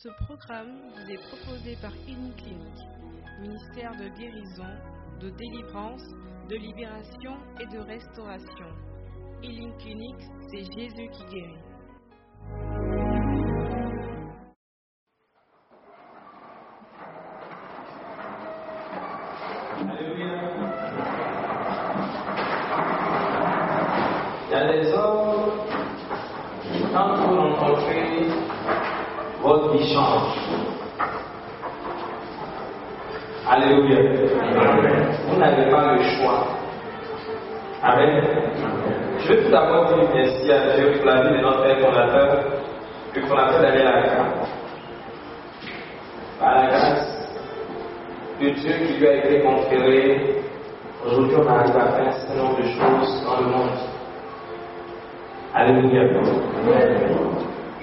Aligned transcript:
Ce 0.00 0.08
programme 0.26 0.78
vous 0.94 1.10
est 1.10 1.18
proposé 1.26 1.76
par 1.82 1.90
Healing 2.06 2.32
Clinic, 2.36 2.78
ministère 3.40 3.90
de 3.96 4.06
guérison, 4.16 4.70
de 5.20 5.28
délivrance, 5.30 6.06
de 6.48 6.54
libération 6.54 7.36
et 7.58 7.66
de 7.66 7.78
restauration. 7.80 8.68
Healing 9.42 9.76
Clinic, 9.78 10.14
c'est 10.48 10.62
Jésus 10.72 11.10
qui 11.10 11.24
guérit. 11.34 11.67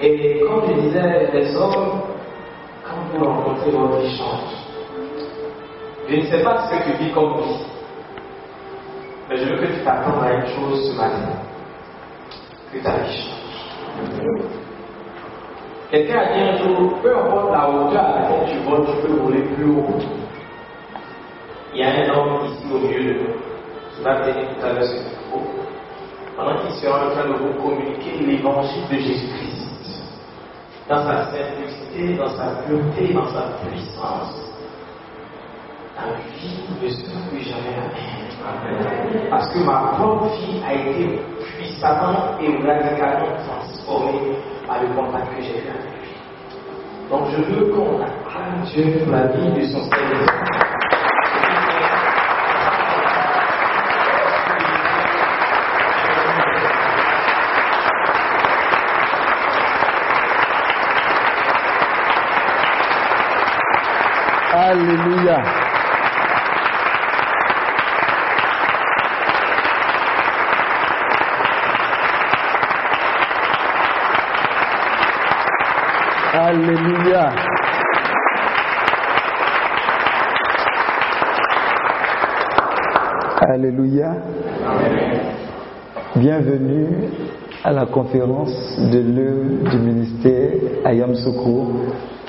Et 0.00 0.40
comme 0.40 0.62
je 0.68 0.72
disais, 0.80 1.30
les 1.32 1.56
hommes, 1.56 2.00
quand 2.84 3.18
vous 3.18 3.24
rencontrez, 3.24 3.70
votre 3.70 3.98
vie 3.98 4.16
change. 4.16 4.56
Je 6.08 6.16
ne 6.16 6.26
sais 6.26 6.42
pas 6.42 6.68
ce 6.68 6.76
que 6.76 6.82
tu 6.84 7.04
vis 7.04 7.12
comme 7.12 7.40
vie, 7.40 7.64
mais 9.28 9.36
je 9.36 9.44
veux 9.44 9.56
que 9.56 9.66
tu 9.66 9.84
t'attendes 9.84 10.22
à 10.22 10.34
une 10.34 10.46
chose 10.46 10.90
ce 10.90 10.96
matin. 10.96 11.32
Que 12.72 12.78
ta 12.78 12.96
vie 12.98 13.16
change. 13.16 13.36
Quelqu'un 15.90 16.18
a 16.18 16.34
dit 16.34 16.40
un 16.40 16.56
jour, 16.56 17.00
peu 17.02 17.16
importe 17.16 17.52
la 17.52 17.70
hauteur 17.70 18.04
à 18.04 18.20
laquelle 18.20 18.48
tu 18.50 18.58
voles, 18.68 18.86
tu 18.86 19.06
peux 19.06 19.14
voler 19.14 19.42
plus 19.42 19.64
haut. 19.64 19.98
Il 21.72 21.80
y 21.80 21.82
a 21.84 21.88
un 21.88 22.10
homme 22.10 22.46
ici 22.46 22.66
au 22.72 22.78
milieu 22.78 23.14
de 23.14 23.18
nous 23.18 23.34
qui 23.94 24.02
va 24.02 24.16
tout 24.16 24.66
à 24.66 24.72
l'heure 24.72 25.15
pendant 26.36 26.60
qu'il 26.60 26.72
sera 26.72 27.06
en 27.06 27.10
train 27.10 27.28
de 27.28 27.34
vous 27.34 27.62
communiquer 27.62 28.18
l'évangile 28.20 28.82
de 28.90 28.96
Jésus-Christ 28.96 29.66
dans 30.88 31.02
sa 31.04 31.24
simplicité, 31.32 32.14
dans 32.14 32.28
sa 32.36 32.46
pureté, 32.62 33.12
dans 33.12 33.26
sa 33.26 33.42
puissance. 33.64 34.52
La 35.96 36.12
vie 36.36 36.60
ne 36.80 36.88
sera 36.88 37.20
plus 37.30 37.40
jamais. 37.40 37.74
Parce 39.30 39.48
que 39.48 39.58
ma 39.60 39.94
propre 39.96 40.26
vie 40.36 40.62
a 40.64 40.74
été 40.74 41.18
puissamment 41.56 42.38
et 42.40 42.48
radicalement 42.64 43.34
transformée 43.48 44.36
par 44.66 44.82
le 44.82 44.88
contact 44.88 45.34
que 45.34 45.42
j'ai 45.42 45.54
fait 45.54 45.70
avec 45.70 46.02
lui. 46.02 46.10
Donc 47.10 47.28
je 47.30 47.42
veux 47.42 47.72
qu'on 47.72 48.00
acclame 48.02 48.62
Dieu 48.66 48.98
pour 48.98 49.12
la 49.12 49.26
vie 49.28 49.50
de 49.52 49.66
son 49.66 49.82
Seigneur. 49.84 50.65
Alléluia. 64.68 65.44
Alléluia. 76.32 77.32
Alléluia. 83.40 84.16
Bienvenue 86.16 86.88
à 87.62 87.70
la 87.70 87.86
conférence 87.86 88.76
de 88.80 88.98
l'œuvre 88.98 89.70
du 89.70 89.78
ministère 89.78 90.50
Ayam 90.84 91.14
Soko, 91.14 91.68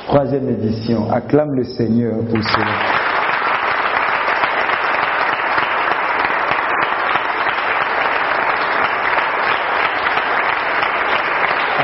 troisième 0.07 0.49
édition. 0.49 1.11
Acclame 1.11 1.53
le 1.53 1.65
Seigneur 1.65 2.19
pour 2.19 2.41
cela. 2.41 2.73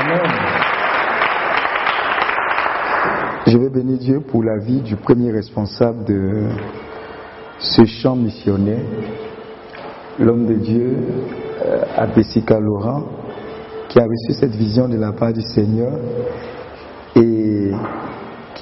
Amen. 0.00 0.20
Je 3.46 3.58
vais 3.58 3.68
bénir 3.68 3.98
Dieu 3.98 4.20
pour 4.20 4.42
la 4.42 4.56
vie 4.56 4.80
du 4.80 4.96
premier 4.96 5.30
responsable 5.30 6.04
de 6.06 6.48
ce 7.58 7.84
champ 7.84 8.16
missionnaire, 8.16 8.80
l'homme 10.18 10.46
de 10.46 10.54
Dieu, 10.54 10.96
euh, 11.64 11.82
Abessika 11.96 12.58
Laurent, 12.58 13.04
qui 13.90 14.00
a 14.00 14.04
reçu 14.04 14.32
cette 14.32 14.54
vision 14.56 14.88
de 14.88 14.96
la 14.96 15.12
part 15.12 15.32
du 15.32 15.42
Seigneur 15.42 15.92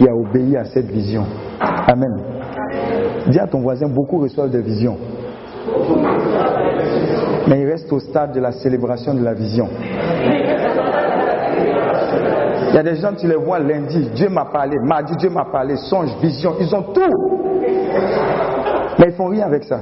qui 0.03 0.09
a 0.09 0.15
obéi 0.15 0.57
à 0.57 0.65
cette 0.65 0.91
vision. 0.91 1.25
Amen. 1.61 2.13
Dis 3.29 3.39
à 3.39 3.47
ton 3.47 3.61
voisin, 3.61 3.87
beaucoup 3.89 4.19
reçoivent 4.19 4.51
des 4.51 4.61
visions. 4.61 4.97
Mais 7.47 7.61
il 7.61 7.71
reste 7.71 7.93
au 7.93 8.01
stade 8.01 8.33
de 8.33 8.41
la 8.41 8.51
célébration 8.51 9.15
de 9.15 9.23
la 9.23 9.33
vision. 9.35 9.69
Il 12.69 12.75
y 12.75 12.79
a 12.79 12.83
des 12.83 12.97
gens, 12.97 13.13
tu 13.15 13.29
les 13.29 13.37
vois 13.37 13.61
lundi, 13.61 14.11
Dieu 14.15 14.29
m'a 14.29 14.47
parlé, 14.47 14.77
mardi, 14.83 15.15
Dieu 15.17 15.31
m'a 15.31 15.45
parlé, 15.45 15.77
songe, 15.77 16.09
vision, 16.21 16.55
ils 16.59 16.75
ont 16.75 16.83
tout. 16.83 17.41
Mais 18.99 19.07
ils 19.07 19.13
font 19.13 19.27
rien 19.27 19.47
avec 19.47 19.63
ça. 19.65 19.79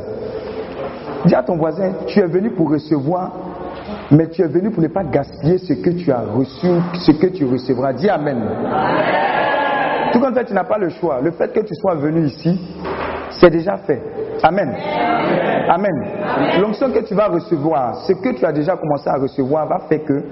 Dis 1.24 1.34
à 1.34 1.42
ton 1.42 1.56
voisin, 1.56 1.92
tu 2.06 2.20
es 2.20 2.26
venu 2.26 2.50
pour 2.50 2.70
recevoir, 2.70 3.30
mais 4.10 4.28
tu 4.28 4.42
es 4.42 4.48
venu 4.48 4.70
pour 4.70 4.82
ne 4.82 4.88
pas 4.88 5.04
gaspiller 5.04 5.58
ce 5.58 5.72
que 5.74 5.90
tu 5.90 6.12
as 6.12 6.20
reçu, 6.34 6.68
ce 6.94 7.12
que 7.12 7.28
tu 7.28 7.46
recevras. 7.46 7.94
Dis 7.94 8.10
Amen. 8.10 9.29
Tout 10.12 10.20
comme 10.20 10.34
fait, 10.34 10.44
tu 10.44 10.54
n'as 10.54 10.64
pas 10.64 10.78
le 10.78 10.88
choix. 10.88 11.20
Le 11.22 11.30
fait 11.32 11.52
que 11.52 11.60
tu 11.60 11.74
sois 11.74 11.94
venu 11.94 12.26
ici, 12.26 12.60
c'est 13.30 13.50
déjà 13.50 13.76
fait. 13.78 14.02
Amen. 14.42 14.74
Amen. 15.68 16.60
L'onction 16.60 16.90
que 16.90 17.00
tu 17.00 17.14
vas 17.14 17.28
recevoir, 17.28 17.96
ce 18.06 18.12
que 18.12 18.34
tu 18.34 18.44
as 18.44 18.52
déjà 18.52 18.76
commencé 18.76 19.08
à 19.08 19.18
recevoir, 19.18 19.66
va 19.68 19.80
faire 19.88 20.04
que 20.04 20.22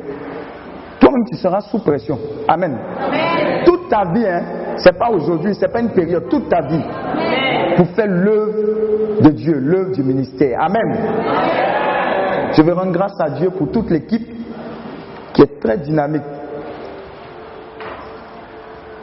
toi-même 1.01 1.25
tu 1.31 1.37
seras 1.37 1.61
sous 1.61 1.79
pression. 1.79 2.19
Amen. 2.49 2.77
Toute 3.65 3.89
ta 3.89 4.05
vie, 4.13 4.27
hein, 4.27 4.43
c'est 4.77 4.99
pas 4.99 5.11
aujourd'hui, 5.11 5.55
c'est 5.55 5.73
pas 5.73 5.81
une 5.81 5.91
période, 5.91 6.29
toute 6.29 6.49
ta 6.49 6.63
vie, 6.63 6.83
pour 7.77 7.87
faire 7.89 8.09
l'œuvre 8.09 9.23
de 9.23 9.31
Dieu, 9.31 9.59
l'œuvre 9.59 9.93
du 9.93 10.03
ministère. 10.03 10.59
Amen. 10.61 12.53
Je 12.53 12.63
veux 12.63 12.73
rendre 12.73 12.93
grâce 12.93 13.21
à 13.21 13.31
Dieu 13.31 13.51
pour 13.51 13.71
toute 13.71 13.91
l'équipe 13.91 14.27
qui 15.35 15.43
est 15.43 15.61
très 15.61 15.79
dynamique. 15.79 16.23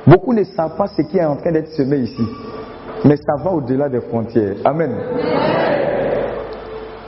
Beaucoup 0.07 0.33
ne 0.33 0.43
savent 0.43 0.77
pas 0.77 0.88
ce 0.88 1.01
qui 1.01 1.17
est 1.17 1.25
en 1.25 1.35
train 1.35 1.51
d'être 1.51 1.69
semé 1.69 1.97
ici, 1.97 2.27
mais 3.03 3.16
ça 3.17 3.43
va 3.43 3.51
au-delà 3.51 3.89
des 3.89 4.01
frontières. 4.01 4.55
Amen. 4.63 4.91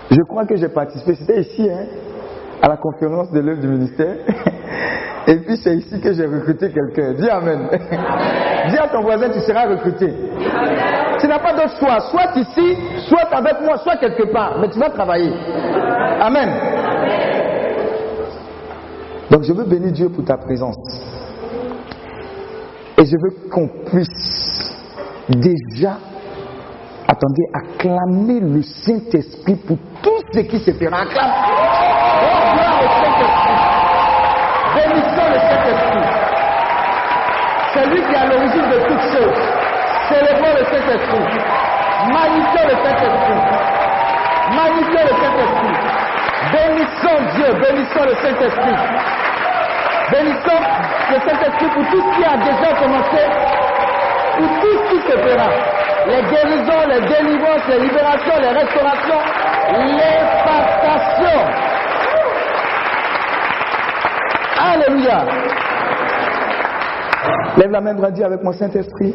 Je 0.09 0.21
crois 0.21 0.45
que 0.45 0.55
j'ai 0.55 0.69
participé, 0.69 1.15
c'était 1.15 1.41
ici, 1.41 1.69
hein, 1.69 1.85
à 2.61 2.67
la 2.69 2.77
conférence 2.77 3.31
de 3.31 3.39
l'œuvre 3.39 3.61
du 3.61 3.67
ministère. 3.67 4.15
Et 5.27 5.35
puis 5.39 5.57
c'est 5.57 5.75
ici 5.75 5.99
que 5.99 6.13
j'ai 6.13 6.25
recruté 6.25 6.71
quelqu'un. 6.71 7.13
Dis 7.13 7.29
Amen. 7.29 7.67
Dis 8.69 8.77
à 8.77 8.87
ton 8.87 9.01
voisin, 9.01 9.29
tu 9.29 9.41
seras 9.41 9.67
recruté. 9.67 10.13
Tu 11.19 11.27
n'as 11.27 11.39
pas 11.39 11.53
d'autre 11.53 11.77
choix. 11.77 11.99
Soit 12.09 12.37
ici, 12.37 12.77
soit 13.09 13.27
avec 13.33 13.59
moi, 13.61 13.77
soit 13.77 13.97
quelque 13.97 14.31
part. 14.31 14.57
Mais 14.61 14.69
tu 14.69 14.79
vas 14.79 14.89
travailler. 14.89 15.33
Amen. 16.21 16.49
Donc 19.29 19.43
je 19.43 19.51
veux 19.51 19.65
bénir 19.65 19.91
Dieu 19.91 20.09
pour 20.09 20.23
ta 20.23 20.37
présence. 20.37 20.77
Et 22.99 23.05
je 23.05 23.15
veux 23.21 23.49
qu'on 23.51 23.67
puisse 23.85 24.73
déjà, 25.29 25.97
attendez, 27.07 27.43
acclamer 27.53 28.39
le 28.39 28.63
Saint-Esprit 28.63 29.55
pour 29.67 29.77
tout 30.01 30.23
ce 30.33 30.39
qui 30.39 30.57
se 30.57 30.71
fera. 30.71 31.01
Acclame. 31.01 31.29
Oh, 31.29 32.53
gloire 32.53 32.81
Saint-Esprit. 33.03 33.57
Bénissons 34.75 35.29
le 35.29 35.39
Saint-Esprit. 35.45 36.07
C'est 37.73 37.85
lui 37.85 38.01
qui 38.01 38.13
est 38.13 38.17
à 38.17 38.25
l'origine 38.25 38.67
de 38.67 38.79
toutes 38.87 39.05
choses. 39.13 39.41
Célébrons 40.09 40.53
le 40.57 40.65
Saint-Esprit. 40.65 41.25
Magnifions 42.11 42.65
le 42.65 42.75
Saint-Esprit. 42.83 43.41
Magnifions 44.55 45.05
le 45.05 45.13
Saint-Esprit. 45.21 45.77
Bénissons 46.51 47.19
Dieu, 47.35 47.49
bénissons 47.61 48.05
le 48.05 48.15
Saint-Esprit. 48.23 48.77
Bénissons 50.11 50.63
le 51.11 51.19
Saint-Esprit 51.19 51.69
pour 51.73 51.83
tout 51.91 52.01
ce 52.01 52.15
qui 52.15 52.23
a 52.23 52.37
déjà 52.37 52.69
commencé, 52.79 53.23
pour 54.37 54.47
tout 54.61 54.77
ce 54.77 54.89
qui 54.89 55.01
se 55.01 55.17
fera. 55.17 55.49
Les 56.07 56.21
guérisons, 56.31 56.87
les 56.87 57.01
délivrances, 57.01 57.67
les 57.67 57.79
libérations, 57.79 58.39
les 58.41 58.53
restaurations, 58.57 59.23
les 59.97 60.17
passations. 60.45 61.43
Alléluia. 64.59 65.25
Lève 67.57 67.71
la 67.71 67.81
main, 67.81 67.93
bras, 67.93 68.11
dis 68.11 68.23
avec 68.23 68.41
moi, 68.43 68.53
Saint-Esprit. 68.53 69.13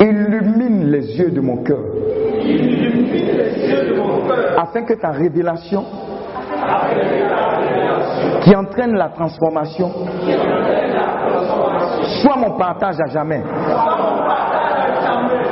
Illumine 0.00 0.90
les 0.90 1.18
yeux 1.18 1.30
de 1.30 1.40
mon 1.40 1.58
cœur. 1.58 1.80
Afin 4.56 4.82
que 4.84 4.94
ta 4.94 5.10
révélation 5.10 5.84
qui 8.42 8.54
entraîne 8.54 8.94
la 8.94 9.08
transformation 9.08 9.90
soit 12.22 12.36
mon 12.36 12.56
partage 12.58 12.96
à 13.00 13.10
jamais. 13.10 13.42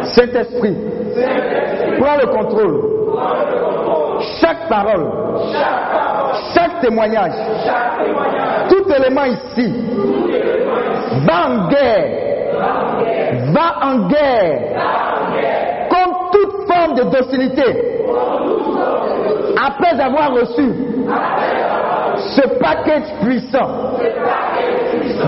Saint-Esprit, 0.03 0.77
prends 1.99 2.17
le 2.17 2.27
contrôle. 2.27 2.89
Chaque 4.41 4.69
parole, 4.69 5.11
chaque 6.55 6.81
témoignage, 6.81 7.33
tout 8.69 8.85
élément 8.93 9.25
ici 9.25 9.75
va 11.27 11.49
en 11.49 11.69
guerre, 11.69 12.09
va 13.53 13.87
en 13.87 14.09
guerre 14.09 14.61
contre 15.91 16.31
toute 16.31 16.73
forme 16.73 16.95
de 16.95 17.03
docilité. 17.17 17.65
Après 19.65 20.01
avoir 20.01 20.33
reçu 20.33 20.92
ce 22.37 22.43
package 22.59 23.13
puissant, 23.23 23.99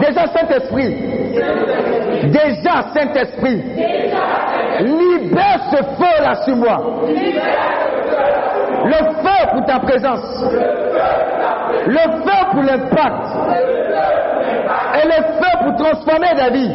déjà 0.01 0.27
Saint-Esprit, 0.27 0.95
déjà 2.25 2.85
Saint-Esprit, 2.95 3.63
libère 4.81 5.61
ce 5.71 5.77
feu 5.77 6.23
là 6.23 6.35
sur 6.45 6.57
moi. 6.57 6.79
Le 8.85 8.93
feu 8.93 9.49
pour 9.53 9.65
ta 9.65 9.79
présence. 9.81 10.45
Le 11.87 11.99
feu 11.99 12.41
pour 12.53 12.63
l'impact. 12.63 13.25
Et 14.95 15.07
le 15.07 15.23
feu 15.23 15.53
pour 15.63 15.77
transformer 15.77 16.35
la 16.37 16.51
vie. 16.51 16.73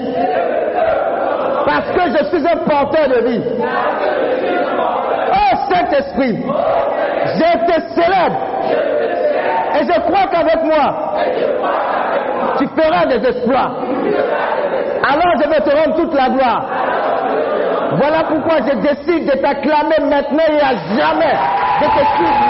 Parce 1.66 1.90
que 1.92 2.02
je 2.10 2.24
suis 2.30 2.48
un 2.48 2.58
porteur 2.58 3.08
de 3.10 3.28
vie. 3.28 3.44
Oh 5.32 5.56
Saint-Esprit, 5.72 6.38
j'ai 7.36 7.52
été 7.62 7.76
célèbre. 7.94 8.40
Et 9.80 9.84
je 9.84 10.00
crois 10.02 10.28
qu'avec 10.32 10.64
moi, 10.64 11.16
tu 12.58 12.68
feras 12.68 13.06
des 13.06 13.26
exploits. 13.28 13.72
Alors 15.02 15.34
je 15.42 15.50
vais 15.50 15.62
te 15.62 15.76
rendre 15.76 15.96
toute 15.96 16.14
la 16.14 16.30
gloire. 16.30 16.66
Voilà 17.98 18.24
pourquoi 18.24 18.58
je 18.58 18.76
décide 18.78 19.26
de 19.26 19.38
t'acclamer 19.42 20.00
maintenant 20.02 20.48
et 20.50 20.62
à 20.62 20.76
jamais. 20.96 21.36
Je 21.82 21.86
te 21.86 22.04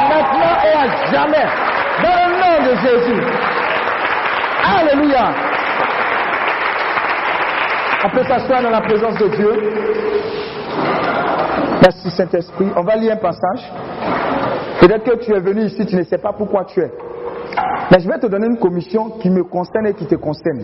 maintenant 0.09 0.55
et 0.65 0.73
à 0.75 1.11
jamais. 1.11 1.45
Dans 2.01 2.15
le 2.15 2.31
nom 2.39 2.55
de 2.65 2.75
Jésus. 2.77 3.23
Alléluia. 4.79 5.25
On 8.05 8.09
peut 8.09 8.23
s'asseoir 8.23 8.61
dans 8.63 8.69
la 8.69 8.81
présence 8.81 9.17
de 9.17 9.27
Dieu. 9.27 9.53
Merci 11.81 12.09
Saint-Esprit. 12.11 12.67
On 12.75 12.83
va 12.83 12.95
lire 12.95 13.13
un 13.13 13.17
passage. 13.17 13.71
Peut-être 14.79 15.03
que 15.03 15.17
tu 15.23 15.33
es 15.33 15.39
venu 15.39 15.63
ici, 15.65 15.85
tu 15.85 15.95
ne 15.95 16.03
sais 16.03 16.17
pas 16.17 16.33
pourquoi 16.33 16.65
tu 16.65 16.81
es. 16.81 16.91
Mais 17.91 17.99
je 17.99 18.07
vais 18.07 18.19
te 18.19 18.27
donner 18.27 18.47
une 18.47 18.59
commission 18.59 19.09
qui 19.19 19.29
me 19.29 19.43
concerne 19.43 19.87
et 19.87 19.93
qui 19.93 20.05
te 20.05 20.15
concerne. 20.15 20.63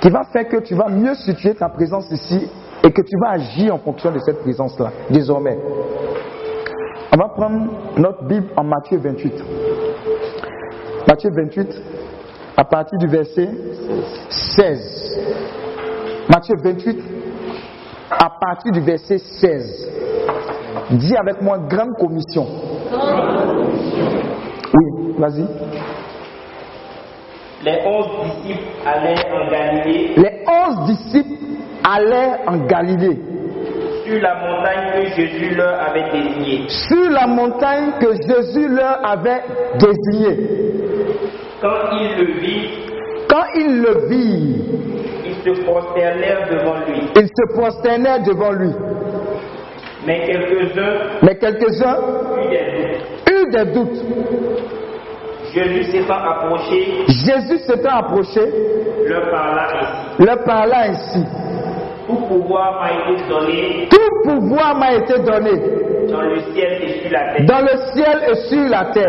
Qui 0.00 0.08
va 0.10 0.24
faire 0.24 0.48
que 0.48 0.58
tu 0.58 0.74
vas 0.74 0.88
mieux 0.88 1.14
situer 1.14 1.54
ta 1.54 1.68
présence 1.68 2.10
ici 2.10 2.48
et 2.82 2.90
que 2.90 3.02
tu 3.02 3.16
vas 3.20 3.30
agir 3.30 3.74
en 3.74 3.78
fonction 3.78 4.10
de 4.10 4.18
cette 4.20 4.40
présence-là, 4.40 4.90
désormais. 5.10 5.58
On 7.12 7.16
va 7.16 7.28
prendre 7.28 7.66
notre 7.96 8.24
Bible 8.24 8.48
en 8.56 8.64
Matthieu 8.64 8.98
28. 8.98 9.32
Matthieu 11.08 11.30
28, 11.34 11.82
à 12.56 12.64
partir 12.64 12.98
du 12.98 13.06
verset 13.06 13.48
16. 14.30 15.20
Matthieu 16.28 16.56
28, 16.62 16.98
à 18.10 18.30
partir 18.40 18.72
du 18.72 18.80
verset 18.80 19.18
16. 19.18 19.88
Dis 20.92 21.16
avec 21.16 21.42
moi, 21.42 21.58
grande 21.58 21.94
commission. 21.98 22.46
Oui, 24.74 25.05
vas-y. 25.18 25.44
Les 27.64 27.78
onze 27.86 28.06
disciples 28.24 28.64
allaient 28.84 29.24
en 29.32 29.50
Galilée 29.50 30.10
Les 30.16 30.44
onze 30.46 30.86
disciples 30.86 31.44
allèrent 31.84 32.38
en 32.46 32.58
Galilée, 32.66 33.18
sur 34.04 34.20
la 34.20 34.34
montagne 34.34 34.92
que 34.94 35.20
Jésus 35.20 35.54
leur 35.54 35.80
avait 35.88 36.10
désignée. 36.12 36.68
sur 36.68 37.10
la 37.10 37.26
montagne 37.26 37.92
que 38.00 38.12
Jésus 38.12 38.68
leur 38.68 39.04
avait 39.04 39.42
désignée. 39.78 40.36
Quand 41.60 41.90
ils 41.92 42.16
le 42.18 42.32
virent, 42.40 42.70
Quand 43.28 43.44
ils 43.56 43.80
le 43.82 44.08
virent, 44.08 44.64
ils 45.24 45.34
se 45.56 45.62
prosternèrent 45.64 46.48
devant 46.50 46.76
lui. 46.86 47.00
ils 47.16 47.26
se 47.28 47.54
prosternèrent 47.54 48.22
devant 48.22 48.52
lui. 48.52 48.70
Mais 50.06 50.20
quelques-uns 50.26 50.98
Mais 51.22 51.34
quelques-uns 51.36 51.96
eurent 51.96 52.50
des 52.50 52.84
doutes. 52.84 53.30
eurent 53.32 53.50
des 53.64 53.72
doutes. 53.72 54.04
Jésus 55.56 55.84
s'étant 55.90 56.22
approché, 56.22 57.04
Jésus 57.08 57.58
s'étant 57.66 57.96
approché, 57.96 58.40
leur 59.06 59.30
parla 59.30 59.62
ainsi. 59.64 60.24
leur 60.26 60.44
parla 60.44 60.78
ainsi. 60.90 61.24
Tout 62.06 62.16
pouvoir 62.28 62.80
m'a 62.80 62.92
été 62.92 63.22
donné. 63.28 63.88
Tout 63.90 64.28
pouvoir 64.28 64.76
m'a 64.76 64.94
été 64.94 65.18
donné. 65.20 65.50
Dans 66.12 66.20
le 66.20 66.40
ciel 66.52 66.82
et 66.82 67.00
sur 67.00 67.10
la 67.10 67.34
terre. 67.34 67.46
dans 67.46 67.60
le 67.62 67.76
ciel 67.94 68.22
et 68.30 68.34
sur 68.48 68.68
la 68.68 68.84
terre. 68.92 69.06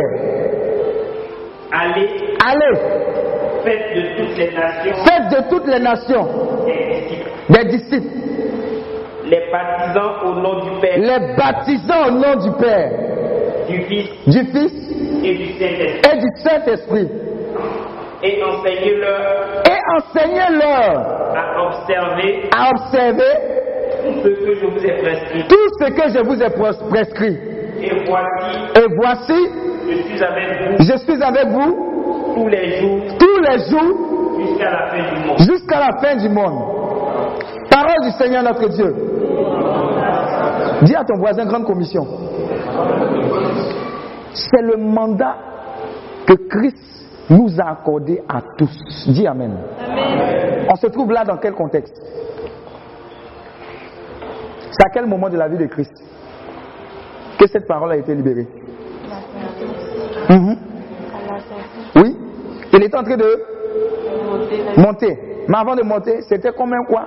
Allez, 1.72 2.10
Allez, 2.46 2.80
faites 3.64 3.96
de 3.96 4.02
toutes 4.18 4.38
les 4.38 4.52
nations 4.56 4.96
faites 5.06 5.30
de 5.30 5.50
toutes 5.50 5.68
les 5.68 5.80
nations 5.80 6.28
des 6.66 7.02
disciples, 7.02 7.30
des 7.50 7.66
disciples, 7.66 8.14
les 9.26 9.42
baptisant 9.52 10.12
au 10.26 10.36
nom 10.36 10.60
du 10.64 10.80
Père, 10.80 10.98
les 10.98 11.36
baptisant 11.36 12.08
au 12.08 12.12
nom 12.12 12.36
du 12.42 12.52
Père, 12.58 12.92
du 13.70 13.82
Fils 13.84 14.10
du 14.28 14.46
Fils 14.52 14.74
et 15.24 15.34
du 15.36 16.30
Saint-Esprit, 16.44 17.08
et 18.24 18.44
enseignez-leur 18.44 19.64
et 19.66 19.80
enseignez-leur 19.98 20.98
à 21.36 21.68
observer 21.68 22.50
à 22.58 22.70
observer 22.72 23.34
tout 24.04 24.30
ce 24.30 24.46
que 24.46 24.54
je 24.56 24.66
vous 24.66 24.86
ai 24.86 25.02
prescrit. 25.02 25.48
tout 25.48 25.68
ce 25.80 25.86
que 25.90 26.10
je 26.10 26.20
vous 26.26 26.42
ai 26.42 26.48
pres- 26.48 26.90
prescrit. 26.90 27.38
Et 27.80 27.92
voici, 28.08 28.58
Et 28.76 28.86
voici, 28.96 29.50
je 29.88 29.96
suis 30.04 30.24
avec 30.24 30.48
vous 30.62 30.78
je 30.80 30.98
suis 30.98 31.24
avec 31.24 31.48
vous 31.50 32.34
tous 32.36 32.48
les 32.48 32.80
jours 32.80 33.02
tous 33.20 33.42
les 33.42 33.58
jours 33.70 34.40
jusqu'à 34.40 34.72
la 34.72 34.88
fin 34.88 35.14
du 35.14 35.28
monde. 35.28 35.38
jusqu'à 35.40 35.80
la 35.80 36.00
fin 36.02 36.16
du 36.16 36.30
monde. 36.30 36.74
Parole 37.70 38.02
du 38.04 38.12
Seigneur 38.12 38.44
notre 38.44 38.68
Dieu. 38.70 38.96
Dis 40.84 40.96
à 40.96 41.04
ton 41.04 41.18
voisin, 41.20 41.46
grande 41.46 41.66
commission. 41.66 42.06
C'est 44.34 44.62
le 44.62 44.78
mandat 44.78 45.36
que 46.28 46.34
Christ 46.34 46.78
nous 47.30 47.60
a 47.60 47.72
accordé 47.72 48.22
à 48.30 48.42
tous. 48.58 49.08
Dis 49.08 49.28
Amen. 49.28 49.58
On 50.70 50.76
se 50.76 50.88
trouve 50.88 51.12
là 51.12 51.24
dans 51.24 51.38
quel 51.38 51.54
contexte? 51.54 52.00
C'est 54.72 54.86
à 54.86 54.90
quel 54.94 55.06
moment 55.06 55.30
de 55.30 55.38
la 55.38 55.48
vie 55.48 55.58
de 55.58 55.66
Christ 55.66 55.94
que 57.40 57.48
cette 57.48 57.68
parole 57.68 57.92
a 57.92 57.98
été 57.98 58.14
libérée? 58.14 58.48
Mhm. 60.30 60.58
Oui 61.96 62.16
Il 62.74 62.84
est 62.84 62.96
en 62.96 63.04
train 63.04 63.18
de 63.18 63.44
monter. 64.78 65.18
Mais 65.48 65.58
avant 65.58 65.76
de 65.76 65.84
monter, 65.84 66.22
c'était 66.24 66.52
combien 66.52 66.84
quoi? 66.84 67.06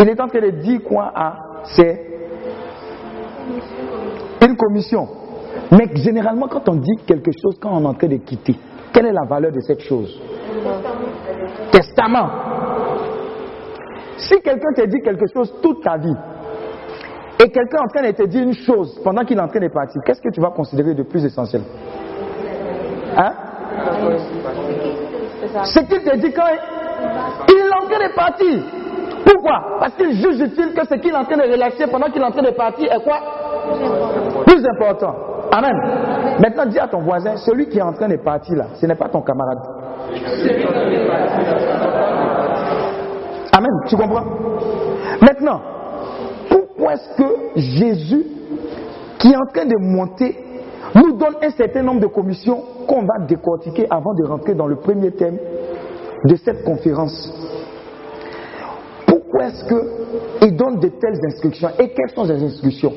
Il 0.00 0.08
est 0.08 0.20
en 0.20 0.28
train 0.28 0.40
de 0.40 0.50
dire 0.50 0.82
quoi 0.84 1.12
à 1.14 1.43
C'est 1.64 2.00
une 4.46 4.56
commission. 4.56 5.08
Mais 5.70 5.88
généralement, 5.96 6.48
quand 6.48 6.68
on 6.68 6.76
dit 6.76 6.96
quelque 7.06 7.30
chose, 7.32 7.58
quand 7.60 7.70
on 7.72 7.82
est 7.84 7.86
en 7.86 7.94
train 7.94 8.08
de 8.08 8.16
quitter, 8.16 8.56
quelle 8.92 9.06
est 9.06 9.12
la 9.12 9.24
valeur 9.24 9.52
de 9.52 9.60
cette 9.60 9.80
chose? 9.80 10.20
Testament. 11.70 12.28
Si 14.16 14.40
quelqu'un 14.40 14.72
te 14.76 14.86
dit 14.86 15.00
quelque 15.02 15.26
chose 15.32 15.52
toute 15.62 15.82
ta 15.82 15.96
vie, 15.96 16.14
et 17.40 17.50
quelqu'un 17.50 17.78
est 17.78 17.84
en 17.84 17.88
train 17.88 18.02
de 18.08 18.12
te 18.12 18.22
dire 18.24 18.42
une 18.42 18.54
chose 18.54 19.00
pendant 19.02 19.24
qu'il 19.24 19.36
est 19.36 19.42
en 19.42 19.48
train 19.48 19.60
de 19.60 19.68
partir, 19.68 20.00
qu'est-ce 20.04 20.20
que 20.20 20.30
tu 20.30 20.40
vas 20.40 20.50
considérer 20.50 20.94
de 20.94 21.02
plus 21.02 21.24
essentiel? 21.24 21.62
Hein? 23.16 23.32
Ce 25.64 25.80
qu'il 25.80 26.02
te 26.02 26.16
dit 26.16 26.32
quand 26.32 26.46
il 27.48 27.56
est 27.56 27.74
en 27.74 27.88
train 27.88 28.08
de 28.08 28.14
partir. 28.14 28.62
Pourquoi? 29.24 29.78
Parce 29.80 29.94
qu'il 29.94 30.12
juge-t-il 30.12 30.74
que 30.74 30.86
ce 30.86 30.94
qu'il 30.94 31.10
est 31.10 31.16
en 31.16 31.24
train 31.24 31.36
de 31.36 31.50
relâcher 31.50 31.86
pendant 31.90 32.06
qu'il 32.06 32.20
est 32.20 32.24
en 32.24 32.30
train 32.30 32.42
de 32.42 32.50
partir 32.50 32.92
est 32.92 33.02
quoi? 33.02 33.18
Plus 34.46 34.64
important. 34.66 35.14
Amen. 35.52 35.72
Maintenant, 36.40 36.66
dis 36.66 36.78
à 36.78 36.88
ton 36.88 37.00
voisin, 37.02 37.36
celui 37.36 37.68
qui 37.68 37.78
est 37.78 37.82
en 37.82 37.92
train 37.92 38.08
de 38.08 38.16
partir 38.16 38.56
là, 38.56 38.66
ce 38.74 38.86
n'est 38.86 38.94
pas 38.94 39.08
ton 39.08 39.22
camarade. 39.22 39.58
Amen. 43.56 43.70
Tu 43.86 43.96
comprends? 43.96 44.24
Maintenant, 45.20 45.60
pourquoi 46.50 46.94
est-ce 46.94 47.16
que 47.16 47.60
Jésus, 47.60 48.24
qui 49.18 49.28
est 49.32 49.36
en 49.36 49.46
train 49.52 49.64
de 49.64 49.76
monter, 49.78 50.36
nous 50.94 51.16
donne 51.16 51.36
un 51.42 51.50
certain 51.50 51.82
nombre 51.82 52.00
de 52.00 52.06
commissions 52.08 52.62
qu'on 52.86 53.02
va 53.02 53.24
décortiquer 53.26 53.86
avant 53.90 54.12
de 54.14 54.26
rentrer 54.26 54.54
dans 54.54 54.66
le 54.66 54.76
premier 54.76 55.12
thème 55.12 55.38
de 56.24 56.36
cette 56.36 56.64
conférence? 56.64 57.32
Pourquoi 59.34 59.48
est-ce 59.50 59.64
qu'il 59.64 60.56
donne 60.56 60.78
de 60.78 60.86
telles 60.90 61.18
instructions 61.26 61.68
Et 61.80 61.88
quelles 61.88 62.10
sont 62.10 62.24
ces 62.24 62.40
instructions? 62.40 62.92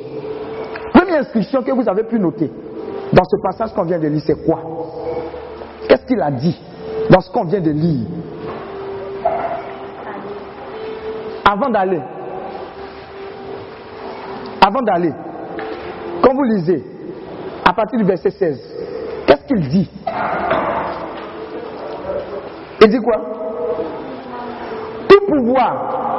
Première 0.94 1.22
instruction 1.22 1.64
que 1.64 1.72
vous 1.72 1.90
avez 1.90 2.04
pu 2.04 2.20
noter 2.20 2.52
dans 3.12 3.24
ce 3.24 3.42
passage 3.42 3.74
qu'on 3.74 3.82
vient 3.86 3.98
de 3.98 4.08
lire, 4.08 4.22
c'est 4.24 4.46
quoi? 4.46 4.62
Qu'est-ce 5.90 6.06
qu'il 6.06 6.22
a 6.22 6.30
dit 6.30 6.56
dans 7.10 7.22
ce 7.22 7.32
qu'on 7.32 7.46
vient 7.46 7.60
de 7.60 7.72
lire? 7.72 8.06
Avant 11.44 11.72
d'aller, 11.72 12.02
avant 14.62 14.82
d'aller, 14.84 15.14
quand 16.22 16.36
vous 16.36 16.44
lisez, 16.44 16.84
à 17.66 17.74
partir 17.74 17.98
du 17.98 18.06
verset 18.06 18.30
16, 18.30 18.76
qu'est-ce 19.26 19.44
qu'il 19.48 19.70
dit? 19.70 19.90
Il 22.82 22.90
dit 22.90 23.00
quoi? 23.00 23.16
Tout 25.10 25.26
pouvoir 25.26 26.17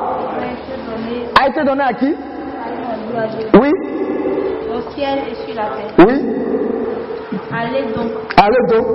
a 1.40 1.48
été 1.48 1.64
donné 1.64 1.82
à 1.82 1.92
qui? 1.94 2.14
Oui, 3.60 3.70
au 4.74 4.90
ciel 4.92 5.18
et 5.30 5.34
sur 5.34 5.54
la 5.54 5.62
terre. 5.70 6.06
oui. 6.06 6.34
Allez 7.52 7.92
donc 7.94 8.10
Allez 8.36 8.62
donc 8.76 8.86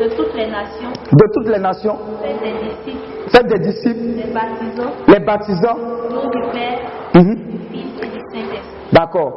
de 0.00 0.14
toutes 0.16 0.34
les 0.34 0.46
nations, 0.48 0.90
de 1.12 1.32
toutes 1.34 1.48
les 1.48 1.58
nations, 1.58 1.96
faites 2.22 2.40
des 2.42 2.52
disciples, 2.52 3.28
faites 3.28 3.46
des 3.46 3.58
disciples, 3.58 4.26
des 4.26 4.32
baptisants, 4.32 4.92
les 5.08 5.20
baptisants. 5.20 5.76
nom 6.10 6.28
du 6.30 6.40
Père, 6.52 6.78
Mhm. 7.14 7.34
du 7.34 7.58
Fils 7.70 8.02
et 8.02 8.06
du 8.06 8.20
Saint-Esprit. 8.20 8.60
D'accord. 8.92 9.32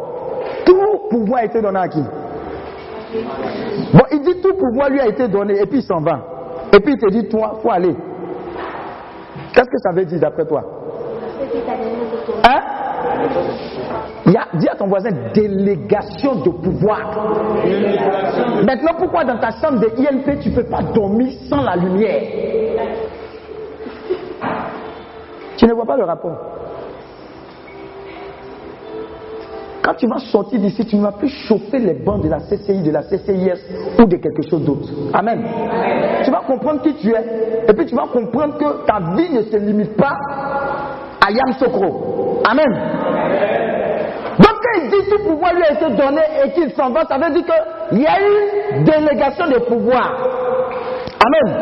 Tout 0.65 0.77
pouvoir 1.10 1.41
a 1.41 1.46
été 1.46 1.62
donné 1.62 1.79
à 1.79 1.88
qui? 1.88 2.01
Bon, 3.94 4.03
il 4.12 4.22
dit 4.22 4.39
tout 4.41 4.53
pouvoir 4.53 4.89
lui 4.89 5.00
a 5.00 5.08
été 5.08 5.27
donné 5.27 5.60
et 5.62 5.65
puis 5.65 5.79
il 5.79 5.84
s'en 5.84 6.00
va. 6.01 6.20
Et 6.74 6.79
puis 6.79 6.94
il 6.94 7.00
te 7.00 7.10
dit, 7.12 7.27
toi, 7.27 7.58
faut 7.63 7.72
aller. 7.72 7.96
Qu'est-ce 9.53 9.70
que 9.70 9.77
ça 9.82 9.91
veut 9.91 10.06
dire 10.06 10.20
d'après 10.20 10.46
toi? 10.46 10.62
Il 14.25 14.38
a, 14.38 14.48
Dis 14.53 14.67
à 14.67 14.75
ton 14.75 14.88
voisin 14.88 15.09
délégation 15.33 16.36
de 16.36 16.50
pouvoir. 16.50 17.00
Maintenant, 18.65 18.93
pourquoi 18.98 19.24
dans 19.24 19.38
ta 19.38 19.51
chambre 19.51 19.79
de 19.79 19.88
INP 19.98 20.39
tu 20.41 20.50
ne 20.50 20.55
peux 20.55 20.65
pas 20.65 20.81
dormir 20.81 21.33
sans 21.48 21.62
la 21.62 21.75
lumière? 21.75 22.21
Tu 25.57 25.65
ne 25.65 25.74
vois 25.74 25.86
pas 25.86 25.98
le 25.98 26.03
rapport? 26.03 26.38
Quand 29.81 29.93
tu 29.95 30.07
vas 30.07 30.19
sortir 30.19 30.59
d'ici, 30.59 30.86
tu 30.86 30.98
ne 30.98 31.01
vas 31.01 31.13
plus 31.13 31.29
chauffer 31.29 31.79
les 31.79 31.93
bancs 31.93 32.21
de 32.21 32.29
la 32.29 32.39
CCI, 32.39 32.83
de 32.83 32.91
la 32.91 33.01
CCIS 33.03 33.98
ou 33.98 34.05
de 34.05 34.17
quelque 34.17 34.48
chose 34.50 34.63
d'autre. 34.63 34.89
Amen. 35.13 35.43
Tu 36.24 36.31
vas 36.31 36.41
comprendre 36.45 36.81
qui 36.81 36.93
tu 36.95 37.12
es. 37.12 37.65
Et 37.67 37.74
puis 37.74 37.86
tu 37.86 37.95
vas 37.95 38.07
comprendre 38.07 38.57
que 38.57 38.86
ta 38.86 39.00
vie 39.15 39.33
ne 39.33 39.41
se 39.43 39.57
limite 39.57 39.95
pas 39.95 40.17
Yam 41.31 41.53
Sokro. 41.59 42.41
Amen. 42.50 42.71
Donc 44.39 44.55
quand 44.63 44.81
il 44.81 44.89
dit 44.89 45.09
tout 45.09 45.24
pouvoir 45.24 45.53
lui 45.53 45.63
a 45.63 45.74
été 45.74 45.89
donné 45.95 46.21
et 46.45 46.51
qu'il 46.51 46.71
s'en 46.74 46.89
va, 46.91 47.05
ça 47.05 47.17
veut 47.17 47.31
dire 47.33 47.43
qu'il 47.89 48.00
y 48.01 48.05
a 48.07 48.17
une 48.19 48.83
délégation 48.83 49.48
de 49.48 49.59
pouvoir. 49.59 50.13
Amen. 51.25 51.55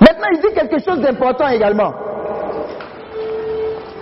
Maintenant, 0.00 0.26
il 0.32 0.40
dit 0.40 0.54
quelque 0.54 0.78
chose 0.84 1.00
d'important 1.00 1.48
également. 1.48 1.92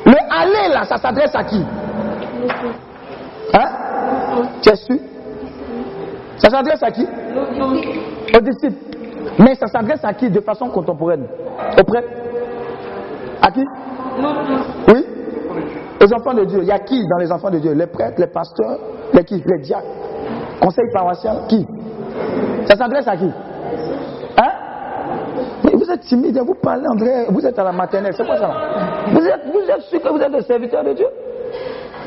Le 0.07 0.17
aller 0.31 0.73
là, 0.73 0.85
ça 0.85 0.97
s'adresse 0.97 1.35
à 1.35 1.45
qui? 1.45 1.63
Hein? 3.53 3.67
Tu 4.63 4.71
es 4.71 4.77
sûr 4.77 4.97
Ça 6.39 6.49
s'adresse 6.49 6.83
à 6.83 6.91
qui? 6.91 7.07
Aux 8.35 8.41
disciples. 8.41 8.91
Mais 9.39 9.55
ça 9.57 9.67
s'adresse 9.67 10.03
à 10.05 10.15
qui? 10.15 10.31
De 10.31 10.41
façon 10.41 10.69
contemporaine 10.71 11.27
Auprès 11.79 12.05
À 13.43 13.51
qui? 13.51 13.65
Oui. 14.89 15.05
Les 16.01 16.13
enfants 16.15 16.35
de 16.35 16.45
Dieu. 16.45 16.61
Il 16.63 16.69
y 16.69 16.73
a 16.73 16.79
qui 16.79 17.07
dans 17.09 17.19
les 17.19 17.31
enfants 17.31 17.51
de 17.51 17.59
Dieu? 17.59 17.73
Les 17.73 17.87
prêtres, 17.87 18.19
les 18.19 18.27
pasteurs, 18.27 18.79
les 19.13 19.25
qui? 19.25 19.43
Les 19.47 19.59
diacres. 19.59 19.87
Conseil 20.61 20.87
paroissial 20.93 21.47
Qui? 21.49 21.67
Ça 22.67 22.77
s'adresse 22.77 23.09
à 23.09 23.17
qui? 23.17 23.31
Hein? 24.39 24.51
Vous 25.75 25.91
êtes 25.91 26.01
timide, 26.01 26.39
vous 26.39 26.55
parlez 26.63 26.87
André, 26.89 27.27
vous 27.31 27.45
êtes 27.45 27.59
à 27.59 27.65
la 27.65 27.73
maternelle, 27.73 28.13
c'est 28.17 28.25
quoi 28.25 28.37
ça? 28.37 28.51
Vous 29.09 29.27
êtes, 29.27 29.41
vous 29.53 29.71
êtes 29.71 29.81
sûr 29.83 30.01
que 30.01 30.09
vous 30.09 30.21
êtes 30.21 30.33
des 30.33 30.43
serviteurs 30.43 30.85
de 30.85 30.93
Dieu? 30.93 31.07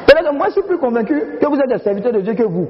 Que 0.07 0.35
moi 0.35 0.47
je 0.47 0.53
suis 0.53 0.63
plus 0.63 0.77
convaincu 0.77 1.37
que 1.39 1.45
vous 1.45 1.57
êtes 1.57 1.69
des 1.69 1.79
serviteurs 1.79 2.13
de 2.13 2.21
Dieu 2.21 2.33
que 2.33 2.43
vous. 2.43 2.67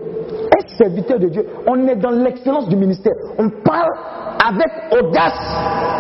Un 0.55 0.77
serviteur 0.77 1.19
de 1.19 1.27
Dieu, 1.27 1.45
on 1.67 1.87
est 1.87 1.95
dans 1.95 2.11
l'excellence 2.11 2.67
du 2.67 2.75
ministère. 2.75 3.13
On 3.37 3.49
parle 3.49 3.89
avec 4.45 4.67
audace, 4.91 5.39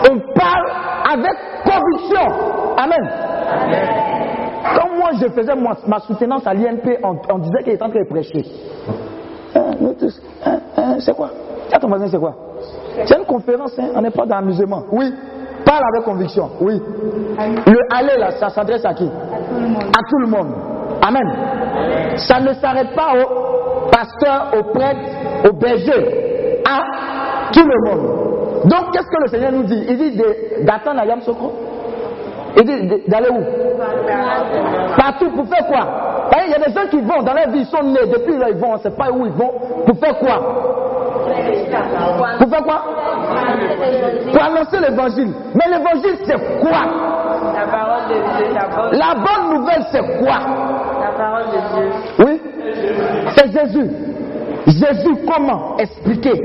on 0.09 0.19
parle 0.33 0.71
avec 1.11 1.33
conviction. 1.63 2.75
Amen. 2.77 3.09
Quand 4.75 4.89
moi 4.97 5.11
je 5.19 5.27
faisais 5.29 5.53
ma, 5.55 5.99
soutenance 5.99 6.47
à 6.47 6.53
l'INP, 6.53 6.99
on, 7.03 7.37
disait 7.39 7.63
qu'il 7.63 7.73
était 7.73 7.83
en 7.83 7.89
train 7.89 8.03
de 8.03 8.09
prêcher. 8.09 8.45
Hein, 9.55 9.71
hein, 10.77 10.95
c'est 10.99 11.15
quoi? 11.15 11.29
Voisin, 11.81 12.07
c'est 12.07 12.19
quoi? 12.19 12.35
C'est 13.05 13.17
une 13.17 13.25
conférence, 13.25 13.77
hein, 13.77 13.89
on 13.95 14.01
n'est 14.01 14.11
pas 14.11 14.25
dans 14.25 14.35
l'amusement. 14.35 14.83
Oui. 14.91 15.11
Parle 15.65 15.83
avec 15.93 16.05
conviction. 16.05 16.49
Oui. 16.61 16.79
Le 16.79 17.95
aller 17.95 18.17
là, 18.17 18.31
ça 18.31 18.49
s'adresse 18.49 18.85
à 18.85 18.93
qui? 18.93 19.05
À 19.05 19.99
tout 20.09 20.19
le 20.19 20.27
monde. 20.27 20.49
Amen. 21.01 22.17
Ça 22.17 22.39
ne 22.39 22.53
s'arrête 22.53 22.93
pas 22.95 23.13
aux 23.17 23.89
pasteurs, 23.89 24.53
aux 24.57 24.63
prêtres, 24.73 25.49
aux 25.49 25.53
bergers. 25.53 26.61
À 26.65 27.51
tout 27.51 27.63
le 27.67 27.89
monde. 27.89 28.03
Donc, 28.65 28.91
qu'est-ce 28.93 29.07
que 29.07 29.21
le 29.21 29.27
Seigneur 29.27 29.51
nous 29.51 29.63
dit? 29.63 29.85
Il 29.89 29.97
dit 29.97 30.21
d'attendre 30.61 31.01
à 31.01 31.05
Yam 31.05 31.21
Sokro. 31.21 31.51
Il 32.55 32.63
dit 32.63 33.03
d'aller 33.07 33.29
où? 33.29 33.43
Partout 34.95 35.29
pour 35.31 35.47
faire 35.47 35.67
quoi? 35.67 35.87
Il 36.45 36.51
y 36.51 36.55
a 36.55 36.59
des 36.59 36.73
gens 36.73 36.87
qui 36.89 37.01
vont 37.01 37.21
dans 37.23 37.33
leur 37.33 37.49
vie, 37.49 37.59
ils 37.59 37.65
sont 37.65 37.83
nés, 37.83 38.05
depuis 38.11 38.37
là 38.37 38.49
ils 38.49 38.57
vont, 38.57 38.71
on 38.71 38.73
ne 38.73 38.79
sait 38.79 38.91
pas 38.91 39.11
où 39.11 39.25
ils 39.25 39.31
vont. 39.33 39.51
Pour 39.85 39.97
faire 39.97 40.17
quoi? 40.19 40.39
Pour 42.39 42.49
faire 42.49 42.63
quoi? 42.63 42.81
Pour 44.31 44.43
annoncer 44.43 44.79
l'évangile. 44.79 45.33
Mais 45.55 45.65
l'évangile 45.67 46.17
c'est 46.25 46.59
quoi? 46.59 46.81
La 47.53 47.67
parole 47.67 48.07
de 48.09 48.15
Dieu, 48.37 48.53
la 48.53 48.67
bonne, 48.67 48.97
La 48.97 49.13
bonne 49.15 49.59
nouvelle 49.59 49.85
c'est 49.91 50.19
quoi? 50.19 50.39
La 51.01 51.11
parole 51.17 51.45
de 51.45 51.59
Dieu. 51.75 51.91
Oui 52.19 52.41
C'est 53.35 53.51
Jésus. 53.51 53.91
Jésus, 54.65 55.15
comment 55.29 55.77
expliquer? 55.77 56.39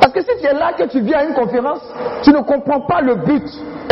Parce 0.00 0.12
que 0.12 0.20
si 0.20 0.30
tu 0.40 0.46
es 0.46 0.52
là, 0.52 0.72
que 0.72 0.84
tu 0.84 1.00
viens 1.00 1.18
à 1.18 1.24
une 1.24 1.34
conférence, 1.34 1.80
tu 2.22 2.30
ne 2.30 2.40
comprends 2.40 2.80
pas 2.80 3.00
le 3.00 3.14
but 3.16 3.44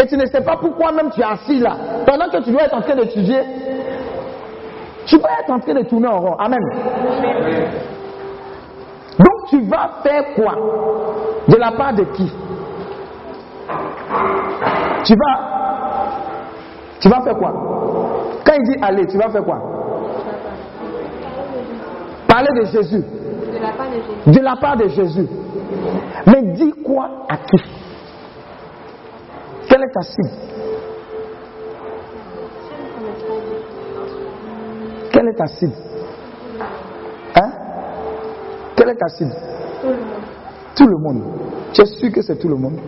et 0.03 0.07
tu 0.07 0.17
ne 0.17 0.27
sais 0.27 0.41
pas 0.41 0.57
pourquoi 0.57 0.93
même 0.93 1.11
tu 1.11 1.21
es 1.21 1.25
assis 1.25 1.61
là. 1.61 1.77
Pendant 2.05 2.29
que 2.29 2.43
tu 2.43 2.51
dois 2.51 2.63
être 2.65 2.75
en 2.77 2.81
train 2.81 2.97
d'étudier, 2.97 3.41
tu 5.07 5.19
vas 5.19 5.29
être 5.43 5.51
en 5.51 5.61
train 5.61 5.75
de 5.75 5.83
tourner 5.83 6.09
en 6.09 6.19
rond. 6.19 6.35
Amen. 6.39 6.59
Donc 9.19 9.49
tu 9.51 9.61
vas 9.63 9.91
faire 10.03 10.35
quoi? 10.35 10.55
De 11.49 11.57
la 11.57 11.73
part 11.73 11.95
de 11.95 12.05
qui? 12.05 12.31
Tu 15.05 15.15
vas, 15.15 15.88
tu 17.01 17.09
vas 17.09 17.23
faire 17.23 17.37
quoi? 17.37 17.53
Quand 18.45 18.53
il 18.55 18.65
dit 18.65 18.79
aller, 18.83 19.07
tu 19.07 19.17
vas 19.17 19.31
faire 19.31 19.45
quoi? 19.45 19.59
Parler 22.27 22.61
de 22.61 22.67
Jésus. 22.67 23.03
De 23.03 23.59
la 23.61 23.73
part 23.73 23.89
de 23.89 23.97
Jésus. 23.97 24.39
De 24.39 24.45
la 24.45 24.57
part 24.57 24.77
de 24.77 24.89
Jésus. 24.89 25.29
Mais 26.27 26.43
dis 26.53 26.73
quoi 26.85 27.09
à 27.29 27.37
qui? 27.37 27.57
Quelle 29.69 29.83
est 29.83 29.93
ta 29.93 30.03
cible? 30.03 30.31
Quelle 35.13 35.29
est 35.29 35.35
ta 35.35 35.47
cible? 35.47 35.73
Hein? 37.37 37.51
Quelle 38.77 38.89
est 38.91 38.97
ta 38.97 39.09
cible? 39.09 39.35
Tout 40.77 40.87
le 40.87 40.97
monde. 40.99 41.23
Tu 41.73 41.83
es 41.83 41.87
sûr 41.87 42.13
que 42.13 42.23
c'est 42.23 42.37
tout 42.37 42.49
le 42.49 42.57
monde? 42.57 42.79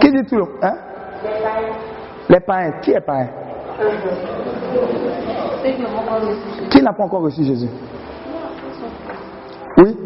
Qui 0.00 0.10
dit 0.10 0.24
tout 0.24 0.36
le 0.36 0.42
monde? 0.42 0.58
Hein? 0.62 0.74
Les 2.28 2.40
païens. 2.40 2.72
Qui 2.82 2.90
est 2.92 3.00
païen? 3.00 3.28
Qui 6.70 6.82
n'a 6.82 6.92
pas 6.92 7.04
encore 7.04 7.22
reçu 7.22 7.44
Jésus? 7.44 7.68
Oui? 9.78 9.96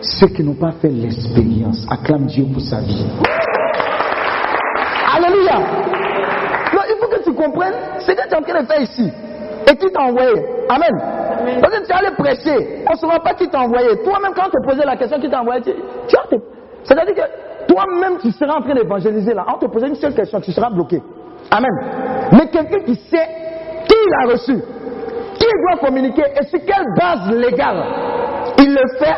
Ceux 0.00 0.26
qui 0.28 0.42
n'ont 0.42 0.54
pas 0.54 0.72
fait 0.80 0.88
l'expérience. 0.88 1.86
Acclame 1.90 2.26
Dieu 2.26 2.44
pour 2.52 2.62
sa 2.62 2.80
vie. 2.80 3.06
Alléluia. 5.16 5.58
Non, 6.74 6.80
il 6.88 6.96
faut 7.00 7.08
que 7.08 7.22
tu 7.22 7.32
comprennes 7.32 7.74
ce 8.00 8.12
que 8.12 8.22
tu 8.22 8.28
es 8.28 8.36
en 8.36 8.42
train 8.42 8.62
de 8.62 8.66
faire 8.66 8.80
ici. 8.80 9.10
Et 9.70 9.76
qui 9.76 9.90
t'a 9.92 10.02
envoyé 10.02 10.30
Amen. 10.68 11.60
Parce 11.60 11.74
que 11.78 11.84
tu 11.86 11.90
es 11.90 11.94
allé 11.94 12.10
prêcher. 12.16 12.84
On 12.88 12.92
ne 12.92 12.98
saura 12.98 13.20
pas 13.20 13.34
qui 13.34 13.48
t'a 13.48 13.60
envoyé. 13.60 13.88
Toi-même, 14.02 14.32
quand 14.34 14.46
on 14.46 14.50
te 14.50 14.66
posait 14.68 14.84
la 14.84 14.96
question 14.96 15.18
qui 15.20 15.28
t'a 15.30 15.40
envoyé, 15.40 15.60
tu, 15.62 15.72
tu 16.08 16.16
as 16.16 16.26
te- 16.28 16.42
C'est-à-dire 16.84 17.14
que 17.14 17.20
toi-même, 17.66 18.18
tu 18.20 18.30
seras 18.32 18.58
en 18.58 18.62
train 18.62 18.74
d'évangéliser 18.74 19.34
là. 19.34 19.44
On 19.54 19.58
te 19.58 19.66
posait 19.66 19.88
une 19.88 19.94
seule 19.94 20.14
question, 20.14 20.40
tu 20.40 20.52
seras 20.52 20.70
bloqué. 20.70 21.02
Amen. 21.50 21.70
Mais 22.32 22.48
quelqu'un 22.48 22.80
qui 22.80 22.94
sait 22.94 23.28
qui 23.86 23.94
il 23.94 24.14
a 24.22 24.32
reçu, 24.32 24.54
qui 25.34 25.44
il 25.44 25.78
doit 25.78 25.86
communiquer 25.86 26.24
et 26.40 26.44
sur 26.46 26.60
quelle 26.64 26.86
base 26.98 27.30
légale 27.30 27.84
il 28.58 28.72
le 28.72 28.98
fait, 28.98 29.16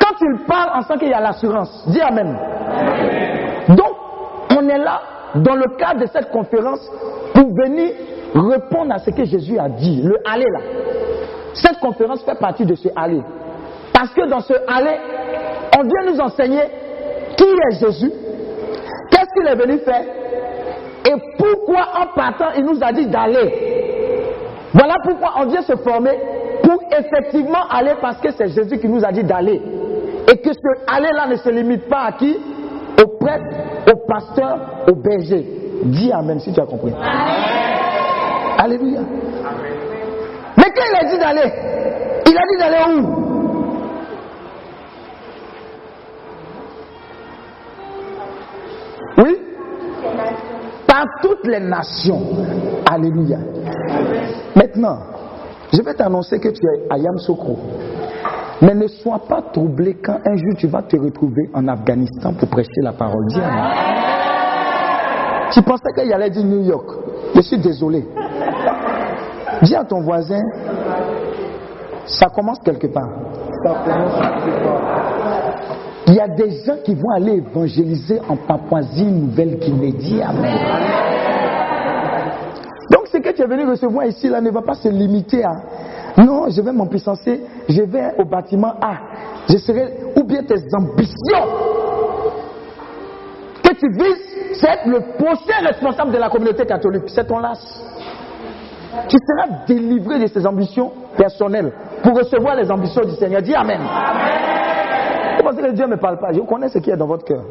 quand 0.00 0.14
il 0.20 0.44
parle, 0.46 0.70
on 0.76 0.82
sent 0.82 0.98
qu'il 0.98 1.08
y 1.08 1.14
a 1.14 1.20
l'assurance. 1.20 1.84
Dis 1.88 2.00
Amen. 2.00 2.36
Donc, 3.68 3.92
on 4.56 4.68
est 4.68 4.78
là 4.78 5.00
dans 5.34 5.54
le 5.54 5.76
cadre 5.76 6.00
de 6.00 6.06
cette 6.06 6.30
conférence 6.30 6.80
pour 7.34 7.48
venir 7.54 7.92
répondre 8.34 8.94
à 8.94 8.98
ce 8.98 9.10
que 9.10 9.24
Jésus 9.24 9.58
a 9.58 9.68
dit, 9.68 10.02
le 10.02 10.16
aller 10.24 10.46
là. 10.50 10.60
Cette 11.54 11.78
conférence 11.80 12.22
fait 12.24 12.38
partie 12.38 12.64
de 12.64 12.74
ce 12.74 12.88
aller. 12.96 13.22
Parce 13.92 14.10
que 14.14 14.26
dans 14.26 14.40
ce 14.40 14.54
aller, 14.68 14.96
on 15.78 15.82
vient 15.82 16.12
nous 16.12 16.20
enseigner 16.20 16.62
qui 17.42 17.50
est 17.50 17.80
Jésus, 17.80 18.12
qu'est-ce 19.10 19.32
qu'il 19.34 19.46
est 19.46 19.56
venu 19.56 19.78
faire? 19.78 20.04
Et 21.04 21.14
pourquoi 21.36 21.88
en 22.00 22.14
partant 22.14 22.50
il 22.56 22.64
nous 22.64 22.78
a 22.80 22.92
dit 22.92 23.06
d'aller? 23.06 23.52
Voilà 24.72 24.94
pourquoi 25.04 25.32
on 25.40 25.46
vient 25.46 25.62
se 25.62 25.76
former 25.76 26.12
pour 26.62 26.80
effectivement 26.96 27.66
aller 27.70 27.94
parce 28.00 28.18
que 28.18 28.30
c'est 28.30 28.48
Jésus 28.48 28.78
qui 28.78 28.88
nous 28.88 29.04
a 29.04 29.10
dit 29.12 29.24
d'aller. 29.24 29.60
Et 30.30 30.36
que 30.36 30.52
ce 30.52 30.94
aller-là 30.94 31.26
ne 31.28 31.36
se 31.36 31.48
limite 31.48 31.88
pas 31.88 32.04
à 32.06 32.12
qui? 32.12 32.36
Au 33.02 33.06
prêtre, 33.18 33.44
au 33.92 33.96
pasteur, 34.06 34.84
au 34.88 34.94
berger. 34.94 35.44
Dis 35.84 36.12
Amen 36.12 36.38
si 36.38 36.52
tu 36.52 36.60
as 36.60 36.66
compris. 36.66 36.92
Alléluia. 38.58 39.00
Mais 40.56 40.64
quand 40.64 40.84
il 40.90 41.06
a 41.06 41.10
dit 41.10 41.18
d'aller, 41.18 41.52
il 42.26 42.36
a 42.36 42.42
dit 42.50 42.58
d'aller 42.60 43.00
où? 43.00 43.31
Oui 49.18 49.36
Par 50.86 51.04
toutes 51.20 51.46
les 51.46 51.60
nations. 51.60 52.20
Alléluia. 52.90 53.38
Maintenant, 54.54 54.98
je 55.72 55.82
vais 55.82 55.94
t'annoncer 55.94 56.38
que 56.38 56.48
tu 56.48 56.60
es 56.66 56.86
à 56.90 56.98
Yamsokro. 56.98 57.58
Mais 58.60 58.74
ne 58.74 58.86
sois 58.86 59.20
pas 59.28 59.42
troublé 59.52 59.94
quand 59.94 60.18
un 60.24 60.36
jour 60.36 60.54
tu 60.56 60.68
vas 60.68 60.82
te 60.82 60.96
retrouver 60.96 61.50
en 61.52 61.66
Afghanistan 61.66 62.32
pour 62.34 62.48
prêcher 62.48 62.80
la 62.82 62.92
parole. 62.92 63.26
Dis. 63.28 63.40
Tu 65.52 65.62
pensais 65.62 65.92
qu'il 65.96 66.12
allait 66.12 66.30
dire 66.30 66.44
New 66.44 66.62
York. 66.62 66.88
Je 67.34 67.40
suis 67.40 67.58
désolé. 67.58 68.06
Dis 69.62 69.74
à 69.74 69.84
ton 69.84 70.00
voisin, 70.00 70.40
ça 72.06 72.28
commence 72.28 72.58
quelque 72.64 72.86
part. 72.86 73.08
Il 76.12 76.16
y 76.16 76.20
a 76.20 76.28
des 76.28 76.62
gens 76.62 76.76
qui 76.84 76.94
vont 76.94 77.08
aller 77.16 77.36
évangéliser 77.36 78.20
en 78.28 78.36
Papouasie 78.36 79.06
Nouvelle-Guinée. 79.06 80.22
Amen. 80.22 80.58
Donc 82.90 83.06
ce 83.06 83.16
que 83.16 83.30
tu 83.30 83.40
es 83.40 83.46
venu 83.46 83.66
recevoir 83.66 84.04
ici 84.04 84.28
là 84.28 84.42
ne 84.42 84.50
va 84.50 84.60
pas 84.60 84.74
se 84.74 84.90
limiter 84.90 85.42
à 85.42 85.52
non, 86.18 86.50
je 86.50 86.60
vais 86.60 86.72
m'empuissancer, 86.72 87.40
je 87.66 87.80
vais 87.80 88.12
au 88.18 88.26
bâtiment 88.26 88.74
A. 88.82 88.98
Je 89.48 89.56
serai 89.56 89.88
ou 90.14 90.24
bien 90.24 90.42
tes 90.42 90.60
ambitions 90.76 91.46
que 93.64 93.74
tu 93.74 93.88
vises, 93.98 94.60
c'est 94.60 94.68
être 94.68 94.86
le 94.88 95.00
prochain 95.16 95.66
responsable 95.66 96.12
de 96.12 96.18
la 96.18 96.28
communauté 96.28 96.66
catholique. 96.66 97.04
C'est 97.06 97.26
ton 97.26 97.38
las. 97.38 97.58
Tu 99.08 99.16
seras 99.16 99.64
délivré 99.66 100.18
de 100.18 100.26
ces 100.26 100.46
ambitions 100.46 100.92
personnelles 101.16 101.72
pour 102.02 102.14
recevoir 102.18 102.54
les 102.56 102.70
ambitions 102.70 103.02
du 103.02 103.14
Seigneur. 103.14 103.40
Dis 103.40 103.54
Amen. 103.54 103.80
Vous 105.36 105.42
pensez 105.42 105.62
que 105.62 105.72
Dieu 105.72 105.86
ne 105.86 105.92
me 105.92 105.96
parle 105.96 106.18
pas? 106.18 106.32
Je 106.32 106.40
connais 106.40 106.68
ce 106.68 106.78
qui 106.78 106.90
est 106.90 106.96
dans 106.96 107.06
votre 107.06 107.24
cœur. 107.24 107.42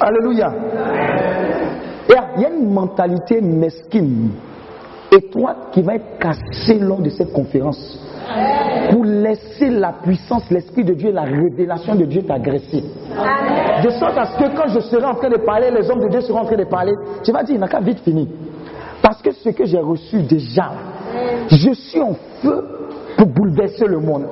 Alléluia. 0.00 0.52
Il 2.08 2.42
y 2.42 2.44
a 2.44 2.50
une 2.50 2.72
mentalité 2.72 3.40
mesquine, 3.40 4.30
étroite, 5.12 5.68
qui 5.72 5.82
va 5.82 5.94
être 5.96 6.18
cassée 6.18 6.78
lors 6.78 7.00
de 7.00 7.10
cette 7.10 7.32
conférence 7.32 7.98
pour 8.90 9.04
laisser 9.04 9.70
la 9.70 9.92
puissance, 9.92 10.50
l'Esprit 10.50 10.84
de 10.84 10.94
Dieu, 10.94 11.10
la 11.12 11.22
révélation 11.22 11.94
de 11.94 12.04
Dieu 12.04 12.22
t'agresser. 12.22 12.82
De 13.84 13.90
sorte 13.90 14.18
à 14.18 14.26
ce 14.26 14.38
que 14.38 14.56
quand 14.56 14.68
je 14.68 14.80
serai 14.80 15.04
en 15.04 15.14
train 15.14 15.30
de 15.30 15.38
parler, 15.38 15.70
les 15.70 15.88
hommes 15.90 16.00
de 16.00 16.08
Dieu 16.08 16.20
seront 16.20 16.40
en 16.40 16.44
train 16.44 16.56
de 16.56 16.64
parler, 16.64 16.92
tu 17.24 17.32
vas 17.32 17.42
dire, 17.42 17.56
il 17.56 17.60
n'a 17.60 17.68
qu'à 17.68 17.80
vite 17.80 18.00
finir. 18.00 18.26
Parce 19.02 19.22
que 19.22 19.32
ce 19.32 19.48
que 19.50 19.64
j'ai 19.64 19.78
reçu 19.78 20.22
déjà, 20.22 20.72
je 21.48 21.72
suis 21.72 22.00
en 22.00 22.14
feu 22.42 22.64
pour 23.16 23.26
bouleverser 23.26 23.86
le 23.86 23.98
monde. 23.98 24.26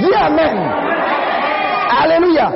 Dis 0.00 0.14
Amen. 0.14 0.58
Alléluia. 2.02 2.50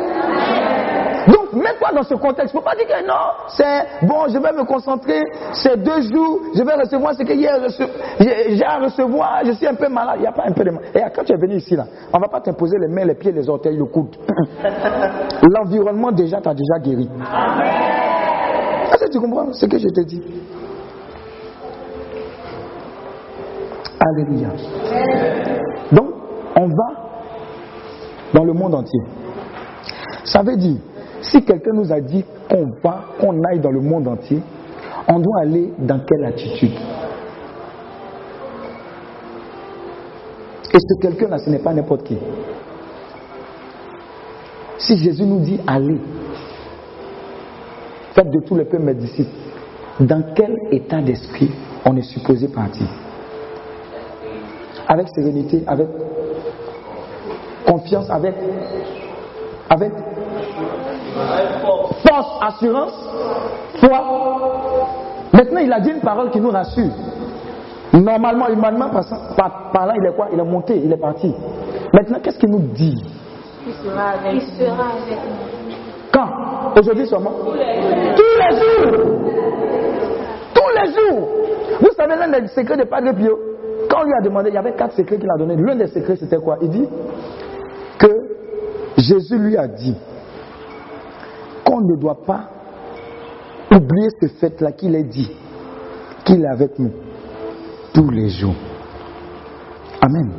Donc, 1.29 1.53
mets-toi 1.53 1.91
dans 1.95 2.03
ce 2.03 2.15
contexte. 2.15 2.55
Il 2.55 2.57
ne 2.57 2.63
faut 2.63 2.65
pas 2.69 2.75
dire 2.75 2.87
que 2.87 3.07
non, 3.07 3.15
c'est 3.49 4.07
bon, 4.07 4.29
je 4.29 4.39
vais 4.39 4.53
me 4.53 4.65
concentrer, 4.65 5.23
c'est 5.53 5.77
deux 5.77 6.01
jours, 6.03 6.41
je 6.55 6.63
vais 6.63 6.75
recevoir 6.75 7.15
ce 7.15 7.23
que 7.23 7.35
j'ai 7.35 8.65
à 8.65 8.79
recevoir, 8.79 9.41
je 9.45 9.53
suis 9.53 9.67
un 9.67 9.75
peu 9.75 9.89
malade. 9.89 10.17
Il 10.19 10.23
n'y 10.23 10.27
a 10.27 10.33
pas 10.33 10.45
un 10.47 10.53
peu 10.53 10.65
de 10.65 10.71
mal. 10.71 10.85
Et 10.95 11.01
quand 11.15 11.25
tu 11.25 11.33
es 11.33 11.37
venu 11.37 11.57
ici, 11.57 11.77
là, 11.77 11.85
on 12.13 12.17
ne 12.19 12.23
va 12.23 12.29
pas 12.29 12.41
t'imposer 12.41 12.79
les 12.79 12.89
mains, 12.89 13.05
les 13.05 13.15
pieds, 13.15 13.33
les 13.33 13.49
orteils, 13.49 13.77
le 13.77 13.85
coude. 13.85 14.17
L'environnement 15.43 16.13
déjà 16.13 16.41
t'a 16.41 16.55
déjà 16.55 16.79
guéri. 16.83 17.09
Est-ce 18.91 19.05
que 19.05 19.11
tu 19.11 19.21
comprends 19.21 19.53
ce 19.53 19.67
que 19.67 19.79
je 19.79 19.89
te 19.89 20.01
dis? 20.01 20.23
Alléluia. 24.01 24.49
Donc, 25.93 26.09
on 26.57 26.67
va 26.69 27.09
dans 28.33 28.45
le 28.45 28.53
monde 28.53 28.75
entier. 28.75 29.01
Ça 30.29 30.43
veut 30.43 30.57
dire, 30.57 30.77
si 31.23 31.43
quelqu'un 31.43 31.73
nous 31.73 31.91
a 31.91 32.01
dit 32.01 32.25
qu'on 32.51 32.67
va, 32.83 33.05
qu'on 33.19 33.43
aille 33.45 33.61
dans 33.61 33.71
le 33.71 33.81
monde 33.81 34.09
entier, 34.09 34.41
on 35.09 35.19
doit 35.19 35.41
aller 35.41 35.73
dans 35.79 36.01
quelle 36.01 36.25
attitude? 36.27 36.75
Et 40.75 40.79
ce 40.79 41.01
quelqu'un-là, 41.01 41.39
ce 41.39 41.49
n'est 41.49 41.61
pas 41.61 41.73
n'importe 41.73 42.05
qui. 42.05 42.19
Si 44.77 44.99
Jésus 44.99 45.25
nous 45.25 45.41
dit 45.41 45.59
allez, 45.67 45.99
faites 48.15 48.31
de 48.31 48.41
tous 48.47 48.55
les 48.55 48.65
peuples 48.65 48.85
mes 48.85 48.95
disciples, 48.95 49.31
dans 50.01 50.23
quel 50.35 50.55
état 50.71 51.01
d'esprit 51.01 51.51
on 51.87 51.97
est 51.97 52.03
supposé 52.03 52.49
partir? 52.49 52.87
Avec 54.87 55.09
sérénité, 55.09 55.65
avec 55.67 55.89
confiance, 57.67 58.11
avec, 58.11 58.35
avec 59.71 59.93
force, 62.07 62.29
assurance, 62.43 62.93
foi. 63.81 64.01
Maintenant, 65.33 65.61
il 65.61 65.73
a 65.73 65.81
dit 65.81 65.91
une 65.91 66.01
parole 66.01 66.31
qui 66.31 66.41
nous 66.41 66.51
rassure. 66.51 66.91
Normalement, 67.93 68.49
humainement 68.49 68.89
par- 68.91 69.05
par- 69.37 69.71
parlant, 69.73 69.95
il 70.01 70.07
est 70.07 70.15
quoi? 70.15 70.29
Il 70.33 70.39
est 70.39 70.45
monté, 70.45 70.77
il 70.85 70.93
est 70.93 70.97
parti. 70.97 71.35
Maintenant, 71.93 72.19
qu'est-ce 72.23 72.39
qu'il 72.39 72.51
nous 72.51 72.59
dit? 72.75 72.95
Il 73.67 73.73
sera 73.75 74.11
avec 74.21 74.35
nous. 74.35 75.75
Quand? 76.13 76.29
Aujourd'hui 76.79 77.07
seulement? 77.07 77.33
Tous 77.45 77.53
les 77.53 78.57
jours 78.57 78.93
Tous 80.55 80.71
les 80.83 80.93
jours 80.93 81.29
Vous 81.81 81.91
savez 81.97 82.17
l'un 82.17 82.29
des 82.41 82.47
secrets 82.49 82.77
de 82.79 82.85
Padre 82.85 83.13
Pio 83.13 83.39
Quand 83.91 84.01
on 84.01 84.05
lui 84.05 84.13
a 84.19 84.23
demandé, 84.23 84.49
il 84.51 84.55
y 84.55 84.59
avait 84.59 84.73
quatre 84.73 84.95
secrets 84.95 85.19
qu'il 85.19 85.29
a 85.31 85.37
donnés. 85.39 85.57
L'un 85.57 85.75
des 85.77 85.87
secrets, 85.89 86.17
c'était 86.17 86.37
quoi? 86.39 86.57
Il 86.63 86.71
dit 86.71 86.89
que 87.99 88.07
Jésus 88.97 89.39
lui 89.39 89.57
a 89.57 89.67
dit 89.67 89.95
qu'on 91.69 91.83
ne 91.83 91.97
doit 91.97 92.25
pas 92.25 92.49
oublier 93.71 94.09
ce 94.23 94.27
fait-là 94.27 94.73
qu'il 94.73 94.97
a 94.97 95.03
dit, 95.03 95.31
qu'il 96.25 96.43
est 96.43 96.49
avec 96.49 96.79
nous 96.79 96.93
tous 97.93 98.09
les 98.11 98.31
jours. 98.31 98.55
Amen. 100.01 100.33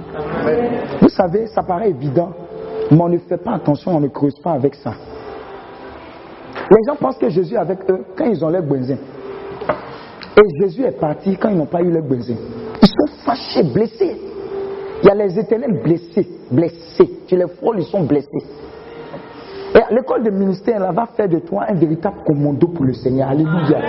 Vous 1.00 1.10
savez, 1.10 1.46
ça 1.48 1.62
paraît 1.62 1.92
évident, 1.92 2.32
mais 2.90 3.00
on 3.00 3.10
ne 3.10 3.20
fait 3.20 3.38
pas 3.38 3.54
attention, 3.54 3.96
on 3.96 4.00
ne 4.00 4.08
creuse 4.08 4.40
pas 4.44 4.54
avec 4.54 4.74
ça. 4.76 4.94
Les 6.72 6.78
gens 6.88 6.96
pensent 6.96 7.18
que 7.18 7.30
Jésus 7.30 7.54
est 7.54 7.58
avec 7.58 7.80
eux 7.90 8.06
quand 8.18 8.26
ils 8.26 8.44
ont 8.44 8.50
leur 8.50 8.64
benzin. 8.64 8.98
Et 10.38 10.64
Jésus 10.64 10.84
est 10.84 11.00
parti 11.00 11.38
quand 11.38 11.50
ils 11.50 11.58
n'ont 11.58 11.66
pas 11.66 11.82
eu 11.82 11.92
leur 11.92 12.04
benzin. 12.04 12.36
Ils 12.82 12.88
sont 12.88 13.16
fâchés, 13.24 13.64
blessés. 13.64 14.18
Il 15.04 15.08
y 15.08 15.12
a 15.12 15.16
les 15.16 15.38
éternels 15.38 15.80
blessés, 15.84 16.28
blessés. 16.52 17.10
Tu 17.28 17.36
les 17.36 17.48
frôles, 17.48 17.80
ils 17.80 17.86
sont 17.86 18.04
blessés. 18.04 18.28
Et 19.76 19.94
l'école 19.94 20.24
de 20.24 20.30
ministère 20.32 20.80
là, 20.80 20.92
va 20.92 21.06
faire 21.16 21.30
de 21.30 21.40
toi 21.40 21.66
un 21.68 21.74
véritable 21.76 22.18
commando 22.26 22.68
pour 22.68 22.86
le 22.86 22.94
Seigneur. 22.94 23.30
Alléluia. 23.30 23.80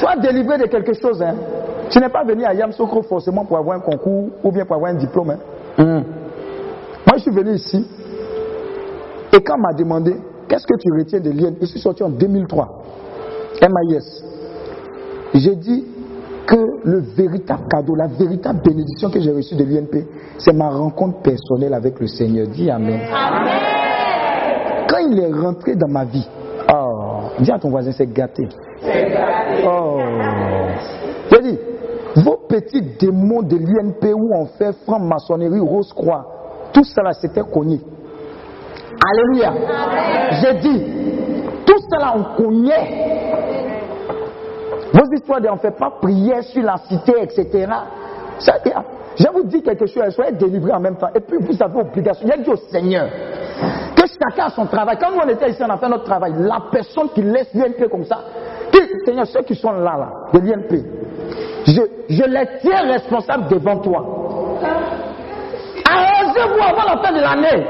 Sois 0.00 0.16
délivré 0.16 0.58
de 0.58 0.64
quelque 0.66 0.94
chose. 0.94 1.22
Hein. 1.22 1.34
Tu 1.90 1.98
n'es 2.00 2.08
pas 2.08 2.24
venu 2.24 2.44
à 2.44 2.54
Yamsokro 2.54 3.02
forcément 3.02 3.44
pour 3.44 3.58
avoir 3.58 3.76
un 3.76 3.80
concours 3.80 4.30
ou 4.42 4.50
bien 4.50 4.64
pour 4.64 4.76
avoir 4.76 4.90
un 4.92 4.96
diplôme. 4.96 5.30
hein. 5.30 5.38
Hum. 5.78 6.04
Moi, 7.06 7.16
je 7.16 7.22
suis 7.22 7.30
venu 7.30 7.54
ici 7.54 7.86
et 9.34 9.40
quand 9.42 9.54
on 9.56 9.62
m'a 9.62 9.72
demandé 9.72 10.14
qu'est-ce 10.48 10.66
que 10.66 10.76
tu 10.78 10.92
retiens 10.92 11.20
de 11.20 11.30
l'IN, 11.30 11.54
je 11.60 11.66
suis 11.66 11.80
sorti 11.80 12.02
en 12.02 12.10
2003, 12.10 12.82
MIS. 13.62 14.24
J'ai 15.34 15.56
dit 15.56 15.84
que 16.46 16.56
le 16.84 16.98
véritable 17.16 17.62
cadeau, 17.70 17.94
la 17.94 18.08
véritable 18.08 18.60
bénédiction 18.62 19.08
que 19.10 19.20
j'ai 19.20 19.32
reçue 19.32 19.54
de 19.54 19.64
l'INP, 19.64 20.04
c'est 20.38 20.52
ma 20.52 20.68
rencontre 20.68 21.20
personnelle 21.22 21.72
avec 21.72 21.98
le 22.00 22.06
Seigneur. 22.06 22.46
Dis 22.48 22.70
Amen. 22.70 23.00
Quand 24.88 24.98
il 24.98 25.18
est 25.18 25.32
rentré 25.32 25.76
dans 25.76 25.88
ma 25.88 26.04
vie, 26.04 26.28
oh, 26.72 27.22
dis 27.40 27.50
à 27.50 27.58
ton 27.58 27.70
voisin, 27.70 27.92
c'est 27.92 28.12
gâté. 28.12 28.48
Oh. 29.64 29.98
Je 31.30 31.40
dis, 31.40 31.58
vos 32.16 32.36
petits 32.48 32.82
démons 32.98 33.42
de 33.42 33.56
l'INP 33.56 34.12
où 34.14 34.34
on 34.34 34.46
fait 34.46 34.72
franc-maçonnerie, 34.84 35.60
rose-croix, 35.60 36.26
tout 36.72 36.82
là, 37.02 37.12
c'était 37.12 37.42
connu. 37.42 37.80
Alléluia. 39.04 39.52
J'ai 40.40 40.54
dit, 40.60 40.84
tout 41.66 41.98
là, 41.98 42.14
on 42.16 42.42
connaît. 42.42 43.12
Vos 44.92 45.14
histoires 45.14 45.40
de 45.40 45.48
on 45.48 45.54
ne 45.54 45.58
fait 45.58 45.76
pas 45.76 45.90
prière 46.00 46.42
sur 46.44 46.62
la 46.62 46.76
cité, 46.88 47.12
etc. 47.22 47.66
Je 49.16 49.28
vous 49.32 49.44
dis 49.44 49.62
quelque 49.62 49.86
chose, 49.86 50.14
soyez 50.14 50.32
délivrés 50.32 50.72
en 50.72 50.80
même 50.80 50.96
temps. 50.96 51.10
Et 51.14 51.20
puis 51.20 51.38
vous 51.40 51.62
avez 51.62 51.80
obligation. 51.80 52.26
Il 52.26 52.32
a 52.32 52.36
dit 52.38 52.50
au 52.50 52.56
Seigneur 52.56 53.08
que 53.94 54.02
chacun 54.06 54.46
a 54.46 54.50
son 54.50 54.66
travail. 54.66 54.96
Quand 55.00 55.10
nous 55.10 55.20
on 55.24 55.28
était 55.28 55.50
ici, 55.50 55.62
on 55.64 55.70
a 55.70 55.76
fait 55.76 55.88
notre 55.88 56.04
travail. 56.04 56.32
La 56.38 56.62
personne 56.70 57.08
qui 57.14 57.22
laisse 57.22 57.52
l'INP 57.54 57.88
comme 57.90 58.04
ça, 58.04 58.18
Seigneur, 59.04 59.26
ceux 59.26 59.42
qui 59.42 59.54
sont 59.54 59.72
là, 59.72 59.96
là, 59.96 60.08
de 60.32 60.38
l'INP, 60.38 60.84
je, 61.66 61.82
je 62.08 62.24
les 62.24 62.46
tiens 62.60 62.82
responsables 62.92 63.48
devant 63.48 63.78
toi. 63.78 64.04
Arrangez-vous 65.88 66.62
avant 66.62 66.94
la 66.94 67.02
fin 67.02 67.12
de 67.12 67.20
l'année. 67.20 67.66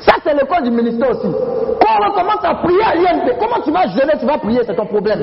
Ça, 0.00 0.12
c'est 0.22 0.34
l'école 0.34 0.62
du 0.62 0.70
ministère 0.70 1.10
aussi. 1.10 1.28
Quand 1.80 2.08
on 2.08 2.12
commence 2.12 2.44
à 2.44 2.54
prier 2.56 2.82
à 2.84 2.94
l'INP, 2.94 3.36
comment 3.38 3.62
tu 3.64 3.70
vas 3.70 3.86
jeûner, 3.88 4.12
tu 4.18 4.26
vas 4.26 4.38
prier, 4.38 4.60
c'est 4.64 4.76
ton 4.76 4.86
problème. 4.86 5.20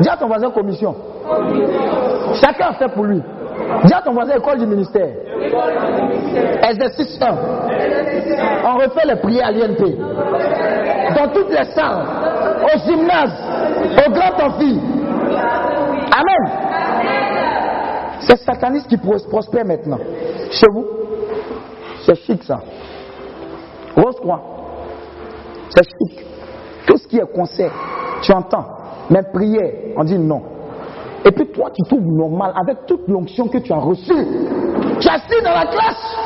Dis 0.00 0.08
à 0.08 0.16
ton 0.16 0.26
voisin 0.26 0.50
commission. 0.50 0.94
Chacun 2.34 2.72
fait 2.72 2.88
pour 2.88 3.04
lui. 3.04 3.22
Dis 3.84 3.92
à 3.92 4.02
ton 4.02 4.12
voisin 4.12 4.36
école 4.36 4.58
du 4.58 4.66
ministère. 4.66 5.08
Exercice 6.68 7.18
1. 7.20 7.36
On 8.64 8.74
refait 8.76 9.06
les 9.06 9.16
prières 9.16 9.48
à 9.48 9.52
l'INP. 9.52 9.82
Dans 11.16 11.28
toutes 11.32 11.50
les 11.50 11.64
salles, 11.72 12.06
au 12.64 12.78
gymnase, 12.78 13.32
au 14.06 14.10
grand 14.10 14.46
amphi. 14.46 14.80
Amen. 16.12 16.52
C'est 18.20 18.38
sataniste 18.38 18.88
qui 18.88 18.96
prospère 18.96 19.64
maintenant. 19.64 19.98
Chez 20.50 20.66
vous, 20.72 20.86
c'est 22.06 22.14
chic 22.16 22.42
ça. 22.42 22.60
Rose 23.96 24.16
croix. 24.20 24.40
C'est 25.68 25.84
chic. 25.84 26.24
Tout 26.86 26.96
ce 26.96 27.06
qui 27.06 27.18
est 27.18 27.32
concert, 27.34 27.72
tu 28.22 28.32
entends. 28.32 28.66
Mais 29.10 29.22
prière, 29.32 29.72
on 29.96 30.04
dit 30.04 30.18
non. 30.18 30.42
Et 31.24 31.32
puis 31.32 31.46
toi, 31.48 31.70
tu 31.70 31.82
trouves 31.84 32.06
normal 32.06 32.52
avec 32.54 32.86
toute 32.86 33.08
l'onction 33.08 33.48
que 33.48 33.58
tu 33.58 33.72
as 33.72 33.78
reçue. 33.78 34.26
Tu 35.00 35.08
es 35.08 35.10
assis 35.10 35.42
dans 35.42 35.54
la 35.54 35.66
classe. 35.66 36.16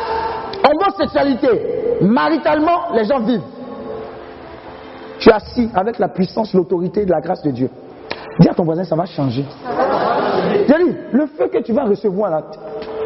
Homosexualité. 0.69 1.99
Maritalement, 2.01 2.93
les 2.95 3.05
gens 3.05 3.21
vivent. 3.21 3.43
Tu 5.21 5.31
es 5.31 5.33
assis 5.33 5.71
avec 5.75 5.99
la 5.99 6.09
puissance, 6.09 6.53
l'autorité 6.53 7.03
et 7.03 7.07
la 7.07 7.21
grâce 7.21 7.43
de 7.43 7.51
Dieu. 7.51 7.71
Dis 8.41 8.49
à 8.49 8.55
ton 8.55 8.65
voisin, 8.65 8.85
ça 8.85 8.97
va 8.97 9.05
changer. 9.05 9.45
Dis 10.67 10.97
le 11.13 11.27
feu 11.27 11.49
que 11.49 11.59
tu 11.59 11.73
vas 11.73 11.85
recevoir 11.85 12.31
là. 12.31 12.43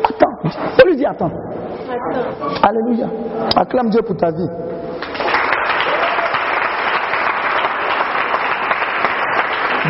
Attends. 0.05 0.51
Faut 0.79 0.87
lui 0.87 0.97
dire 0.97 1.11
attends. 1.11 1.31
Alléluia. 2.63 3.09
Acclame 3.57 3.91
Dieu 3.91 4.03
pour 4.03 4.17
ta 4.17 4.31
vie. 4.31 4.49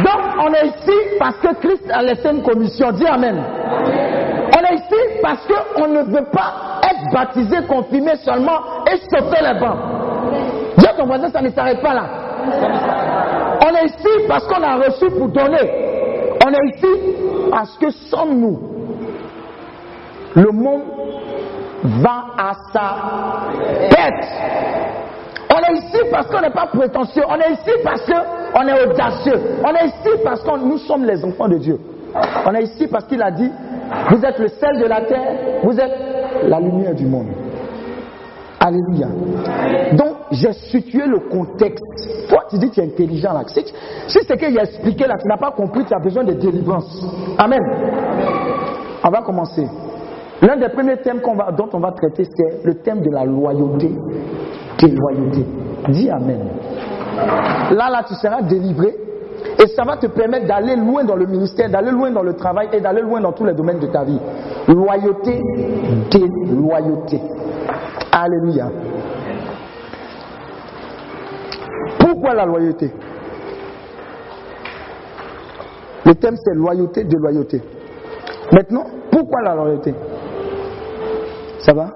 Donc, 0.05 0.32
on 0.43 0.53
est 0.55 0.67
ici 0.67 0.99
parce 1.19 1.37
que 1.37 1.55
Christ 1.61 1.91
a 1.91 2.03
laissé 2.03 2.29
une 2.31 2.43
commission. 2.43 2.91
Dis 2.93 3.07
Amen. 3.07 3.43
On 4.57 4.73
est 4.73 4.75
ici 4.75 5.19
parce 5.23 5.47
qu'on 5.75 5.89
ne 5.89 6.03
veut 6.03 6.27
pas 6.33 6.81
être 6.83 7.13
baptisé, 7.13 7.57
confirmé 7.69 8.17
seulement 8.17 8.85
et 8.91 8.97
sauter 8.97 9.43
les 9.43 9.61
bancs. 9.61 9.79
Dis 10.79 10.87
à 10.87 10.95
ton 10.95 11.07
voisin, 11.07 11.31
ça 11.31 11.41
ne 11.41 11.51
s'arrête 11.51 11.81
pas 11.81 11.95
là. 11.95 12.05
On 13.65 13.75
est 13.77 13.87
ici 13.87 14.27
parce 14.29 14.47
qu'on 14.47 14.63
a 14.63 14.77
reçu 14.77 15.07
pour 15.17 15.29
donner. 15.29 15.71
On 16.45 16.51
est 16.51 16.75
ici 16.75 16.89
parce 17.51 17.77
que 17.79 17.91
sans 17.91 18.27
nous, 18.27 18.59
le 20.35 20.51
monde 20.51 20.83
va 21.85 22.25
à 22.39 22.53
sa 22.73 22.97
tête. 23.91 24.29
On 25.55 25.73
est 25.73 25.79
ici 25.79 25.99
parce 26.11 26.27
qu'on 26.29 26.41
n'est 26.41 26.51
pas 26.51 26.67
prétentieux. 26.67 27.23
On 27.29 27.37
est 27.37 27.53
ici 27.53 27.71
parce 27.85 28.03
qu'on 28.53 28.67
est 28.67 28.87
audacieux. 28.87 29.41
On 29.65 29.75
est 29.75 29.87
ici 29.87 30.21
parce 30.25 30.43
que 30.43 30.59
nous 30.59 30.79
sommes 30.79 31.05
les 31.05 31.25
enfants 31.25 31.49
de 31.49 31.59
Dieu. 31.59 31.79
On 32.47 32.55
est 32.55 32.65
ici 32.65 32.87
parce 32.89 33.05
qu'il 33.07 33.23
a 33.23 33.31
dit, 33.31 33.51
vous 34.11 34.25
êtes 34.25 34.39
le 34.39 34.49
sel 34.49 34.81
de 34.81 34.87
la 34.87 35.03
terre, 35.03 35.61
vous 35.63 35.79
êtes 35.79 35.93
la 36.45 36.61
lumière 36.61 36.95
du 36.95 37.07
monde. 37.07 37.29
Alléluia. 38.61 39.09
Donc, 39.95 40.17
j'ai 40.31 40.53
situé 40.53 41.05
le 41.07 41.19
contexte. 41.19 41.83
Toi, 42.29 42.45
tu 42.49 42.59
dis 42.59 42.69
que 42.69 42.75
tu 42.75 42.81
es 42.81 42.85
intelligent 42.85 43.33
là. 43.33 43.43
Si, 43.47 44.19
c'est 44.23 44.37
qu'il 44.37 44.57
a 44.59 44.63
expliqué 44.63 45.07
là, 45.07 45.17
tu 45.21 45.27
n'as 45.27 45.37
pas 45.37 45.51
compris, 45.51 45.85
tu 45.85 45.93
as 45.93 45.99
besoin 45.99 46.23
de 46.23 46.35
délivrance. 46.35 47.05
Amen. 47.39 47.61
On 49.03 49.11
va 49.11 49.23
commencer. 49.23 49.67
L'un 50.41 50.57
des 50.57 50.69
premiers 50.69 50.97
thèmes 50.99 51.21
dont 51.57 51.69
on 51.73 51.81
va 51.81 51.93
traiter, 51.93 52.25
c'est 52.25 52.65
le 52.65 52.75
thème 52.75 53.01
de 53.01 53.11
la 53.11 53.25
loyauté. 53.25 53.91
Déloyauté. 54.79 55.45
Dis 55.89 56.09
Amen. 56.11 56.41
Là, 57.15 57.91
là, 57.91 58.03
tu 58.07 58.15
seras 58.15 58.43
délivré 58.43 58.95
et 59.59 59.67
ça 59.69 59.85
va 59.85 59.97
te 59.97 60.07
permettre 60.07 60.47
d'aller 60.47 60.77
loin 60.77 61.05
dans 61.05 61.17
le 61.17 61.27
ministère, 61.27 61.71
d'aller 61.71 61.91
loin 61.91 62.11
dans 62.11 62.23
le 62.23 62.35
travail 62.35 62.69
et 62.73 62.81
d'aller 62.81 63.03
loin 63.03 63.21
dans 63.21 63.33
tous 63.33 63.45
les 63.45 63.55
domaines 63.55 63.81
de 63.81 63.87
ta 63.87 64.05
vie. 64.05 64.19
Loyauté, 64.69 65.41
déloyauté. 66.11 67.21
Alléluia. 68.13 68.71
Pourquoi 71.99 72.35
la 72.35 72.47
loyauté? 72.47 72.93
Le 76.05 76.15
thème 76.15 76.37
c'est 76.45 76.55
loyauté, 76.55 77.05
déloyauté. 77.05 77.63
Maintenant, 78.53 78.85
pourquoi 79.11 79.43
la 79.43 79.55
loyauté? 79.55 79.95
Ça 81.61 81.73
va? 81.73 81.91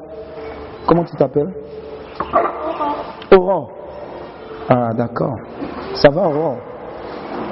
Comment 0.87 1.05
tu 1.05 1.17
t'appelles? 1.17 1.53
Aurore. 3.33 3.73
Ah, 4.69 4.93
d'accord. 4.95 5.37
Ça 5.95 6.09
va, 6.11 6.29
Aurore 6.29 6.59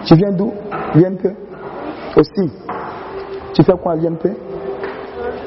Tu 0.05 0.15
viens 0.17 0.33
d'où? 0.33 0.53
L'INP 0.95 1.27
Aussi. 2.17 2.51
Tu 3.55 3.63
fais 3.63 3.73
quoi 3.81 3.93
à 3.93 3.97
l'INP 3.97 4.25
Je 4.25 4.33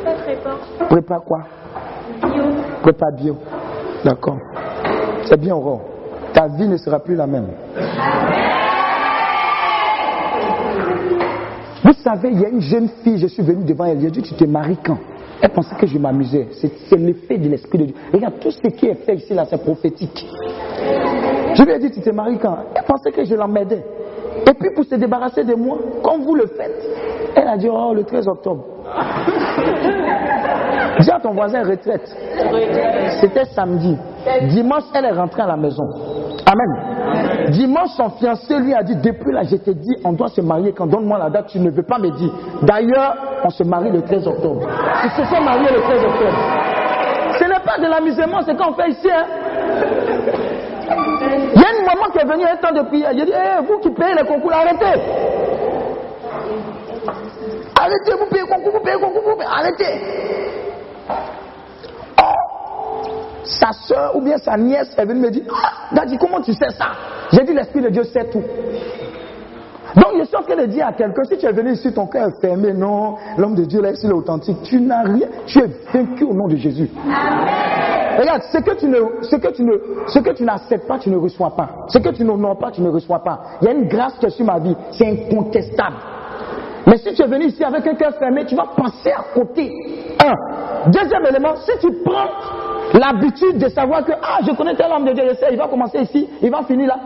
fais 0.03 0.15
prépa. 0.23 0.51
Prépa 0.89 1.19
quoi? 1.19 1.39
Bio. 2.21 2.43
Prépa 2.81 3.05
bio. 3.11 3.37
D'accord. 4.05 4.37
C'est 5.25 5.39
bien, 5.39 5.55
Aurore. 5.55 5.81
Ta 6.33 6.47
vie 6.47 6.67
ne 6.67 6.77
sera 6.77 6.99
plus 6.99 7.15
la 7.15 7.27
même. 7.27 7.47
Vous 11.83 11.93
savez, 12.03 12.29
il 12.31 12.39
y 12.39 12.45
a 12.45 12.49
une 12.49 12.61
jeune 12.61 12.87
fille, 13.03 13.17
je 13.17 13.27
suis 13.27 13.43
venu 13.43 13.65
devant 13.65 13.85
elle, 13.85 13.99
j'ai 13.99 14.11
dit, 14.11 14.21
tu 14.21 14.33
te 14.33 14.45
maries 14.45 14.77
quand? 14.85 14.97
Elle 15.41 15.49
pensait 15.49 15.75
que 15.75 15.85
je 15.85 15.97
m'amusais. 15.97 16.47
C'est 16.51 16.97
l'effet 16.97 17.37
de 17.37 17.49
l'Esprit 17.49 17.77
de 17.77 17.85
Dieu. 17.85 17.95
Regarde, 18.13 18.39
tout 18.39 18.51
ce 18.51 18.67
qui 18.69 18.87
est 18.87 18.95
fait 19.05 19.15
ici, 19.15 19.33
là, 19.33 19.45
c'est 19.49 19.61
prophétique. 19.61 20.25
Je 21.57 21.63
lui 21.63 21.71
ai 21.71 21.79
dit, 21.79 21.89
tu 21.89 22.01
t'es 22.01 22.11
marié 22.11 22.37
quand? 22.37 22.55
Elle 22.75 22.83
pensait 22.83 23.11
que 23.11 23.23
je 23.25 23.33
l'emmerdais. 23.33 23.83
Et 24.45 24.53
puis, 24.53 24.69
pour 24.75 24.85
se 24.85 24.93
débarrasser 24.95 25.43
de 25.43 25.55
moi, 25.55 25.77
comme 26.03 26.21
vous 26.21 26.35
le 26.35 26.45
faites, 26.45 26.87
elle 27.35 27.47
a 27.47 27.57
dit, 27.57 27.67
oh, 27.71 27.93
le 27.95 28.03
13 28.03 28.27
octobre. 28.27 28.63
Dis 30.99 31.11
à 31.11 31.19
ton 31.19 31.33
voisin 31.33 31.63
retraite. 31.63 32.07
C'était 33.19 33.45
samedi. 33.45 33.97
Dimanche, 34.49 34.83
elle 34.93 35.05
est 35.05 35.11
rentrée 35.11 35.41
à 35.43 35.47
la 35.47 35.57
maison. 35.57 35.83
Amen. 36.45 37.49
Dimanche, 37.51 37.89
son 37.97 38.09
fiancé 38.11 38.57
lui 38.59 38.73
a 38.73 38.83
dit, 38.83 38.95
depuis 38.95 39.31
là, 39.31 39.43
je 39.43 39.55
t'ai 39.57 39.73
dit, 39.73 39.95
on 40.03 40.13
doit 40.13 40.29
se 40.29 40.41
marier 40.41 40.71
quand 40.73 40.87
donne-moi 40.87 41.17
la 41.17 41.29
date, 41.29 41.47
tu 41.47 41.59
ne 41.59 41.69
veux 41.69 41.83
pas 41.83 41.97
me 41.97 42.09
dire. 42.11 42.31
D'ailleurs, 42.63 43.15
on 43.43 43.49
se 43.49 43.63
marie 43.63 43.91
le 43.91 44.01
13 44.01 44.27
octobre. 44.27 44.61
Ils 45.03 45.11
se 45.11 45.23
sont 45.25 45.41
mariés 45.41 45.69
le 45.71 45.81
13 45.81 46.03
octobre. 46.03 46.37
Ce 47.39 47.43
n'est 47.43 47.63
pas 47.65 47.77
de 47.77 47.87
l'amusement, 47.89 48.41
c'est 48.45 48.55
qu'on 48.57 48.73
fait 48.73 48.89
ici. 48.89 49.09
Hein. 49.11 49.25
Il 51.55 51.61
y 51.61 51.65
a 51.65 51.79
une 51.79 51.85
maman 51.85 52.09
qui 52.11 52.19
est 52.19 52.25
venue 52.25 52.45
un 52.45 52.55
temps 52.57 52.71
de 52.71 52.81
prière. 52.87 53.09
A 53.09 53.13
dit, 53.13 53.21
hey, 53.21 53.65
vous 53.67 53.79
qui 53.79 53.89
payez 53.91 54.13
les 54.15 54.25
concours, 54.25 54.53
arrêtez. 54.53 55.01
Arrêtez, 57.79 58.13
vous 58.19 58.25
payez 58.29 58.43
concours, 58.43 58.73
vous 58.73 58.79
payez 58.79 58.99
concours, 58.99 59.23
vous 59.25 59.35
payez, 59.35 59.49
arrêtez. 59.49 60.01
Oh, 62.19 63.03
sa 63.43 63.71
soeur 63.71 64.15
ou 64.15 64.21
bien 64.21 64.37
sa 64.37 64.57
nièce 64.57 64.89
est 64.97 65.05
venue 65.05 65.21
me 65.21 65.31
dire, 65.31 65.43
ah, 65.51 65.95
Daddy, 65.95 66.17
comment 66.17 66.41
tu 66.41 66.53
sais 66.53 66.69
ça? 66.69 66.91
J'ai 67.31 67.43
dit, 67.43 67.53
l'Esprit 67.53 67.81
de 67.81 67.89
Dieu 67.89 68.03
sait 68.03 68.25
tout. 68.29 68.43
Donc, 69.97 70.19
je 70.19 70.25
suis 70.25 70.35
en 70.35 70.43
train 70.43 70.55
de 70.55 70.67
dire 70.67 70.85
à 70.85 70.93
quelqu'un, 70.93 71.23
si 71.23 71.37
tu 71.37 71.45
es 71.47 71.51
venu 71.51 71.71
ici, 71.71 71.91
ton 71.91 72.05
cœur 72.05 72.27
est 72.27 72.39
fermé, 72.39 72.71
non, 72.71 73.15
l'homme 73.37 73.55
de 73.55 73.65
Dieu 73.65 73.81
là, 73.81 73.91
ici, 73.91 74.07
authentique, 74.07 74.61
tu 74.63 74.79
n'as 74.79 75.01
rien, 75.01 75.27
tu 75.47 75.59
es 75.59 75.67
vaincu 75.91 76.23
au 76.23 76.33
nom 76.33 76.47
de 76.47 76.55
Jésus. 76.55 76.89
Amen. 77.03 77.67
Regarde, 78.19 78.41
ce 78.51 78.57
que 78.59 78.75
tu 78.75 78.87
ne, 78.87 78.97
ce 79.21 79.35
que 79.35 79.51
tu 79.51 79.63
ne, 79.63 79.73
ce 80.07 80.19
que 80.19 80.31
tu 80.31 80.43
n'acceptes 80.43 80.87
pas, 80.87 80.99
tu 80.99 81.09
ne 81.09 81.17
reçois 81.17 81.55
pas. 81.55 81.69
Ce 81.87 81.97
que 81.97 82.09
tu 82.09 82.23
n'honores 82.23 82.57
pas, 82.57 82.71
tu 82.71 82.81
ne 82.81 82.89
reçois 82.89 83.19
pas. 83.19 83.41
Il 83.61 83.65
y 83.65 83.67
a 83.69 83.73
une 83.73 83.87
grâce 83.87 84.13
qui 84.19 84.25
est 84.25 84.29
sur 84.29 84.45
ma 84.45 84.59
vie, 84.59 84.75
c'est 84.91 85.07
incontestable. 85.07 85.95
Mais 86.87 86.97
si 86.97 87.13
tu 87.13 87.21
es 87.21 87.27
venu 87.27 87.45
ici 87.45 87.63
avec 87.63 87.85
un 87.85 87.95
cœur 87.95 88.13
fermé, 88.17 88.45
tu 88.45 88.55
vas 88.55 88.67
penser 88.75 89.11
à 89.11 89.23
côté. 89.33 89.71
Un. 90.23 90.89
Deuxième 90.89 91.25
élément, 91.25 91.55
si 91.57 91.71
tu 91.79 91.91
prends 92.03 92.29
l'habitude 92.93 93.57
de 93.57 93.67
savoir 93.69 94.05
que, 94.05 94.13
ah, 94.13 94.39
je 94.41 94.55
connais 94.55 94.75
tel 94.75 94.91
homme 94.91 95.05
de 95.05 95.11
Dieu, 95.11 95.23
je 95.29 95.35
sais, 95.35 95.47
il 95.51 95.57
va 95.57 95.67
commencer 95.67 95.99
ici, 95.99 96.27
il 96.41 96.49
va 96.49 96.63
finir 96.63 96.87
là. 96.87 96.97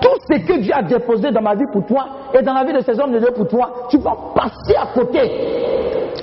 Tout 0.00 0.18
ce 0.30 0.38
que 0.38 0.58
Dieu 0.60 0.72
a 0.74 0.82
déposé 0.82 1.30
dans 1.30 1.42
ma 1.42 1.54
vie 1.54 1.66
pour 1.72 1.84
toi 1.86 2.06
et 2.38 2.42
dans 2.42 2.54
la 2.54 2.64
vie 2.64 2.72
de 2.72 2.80
ces 2.80 2.98
hommes 3.00 3.12
de 3.12 3.18
Dieu 3.18 3.30
pour 3.34 3.48
toi, 3.48 3.86
tu 3.90 3.98
vas 3.98 4.16
passer 4.34 4.76
à 4.76 4.86
côté. 4.94 5.20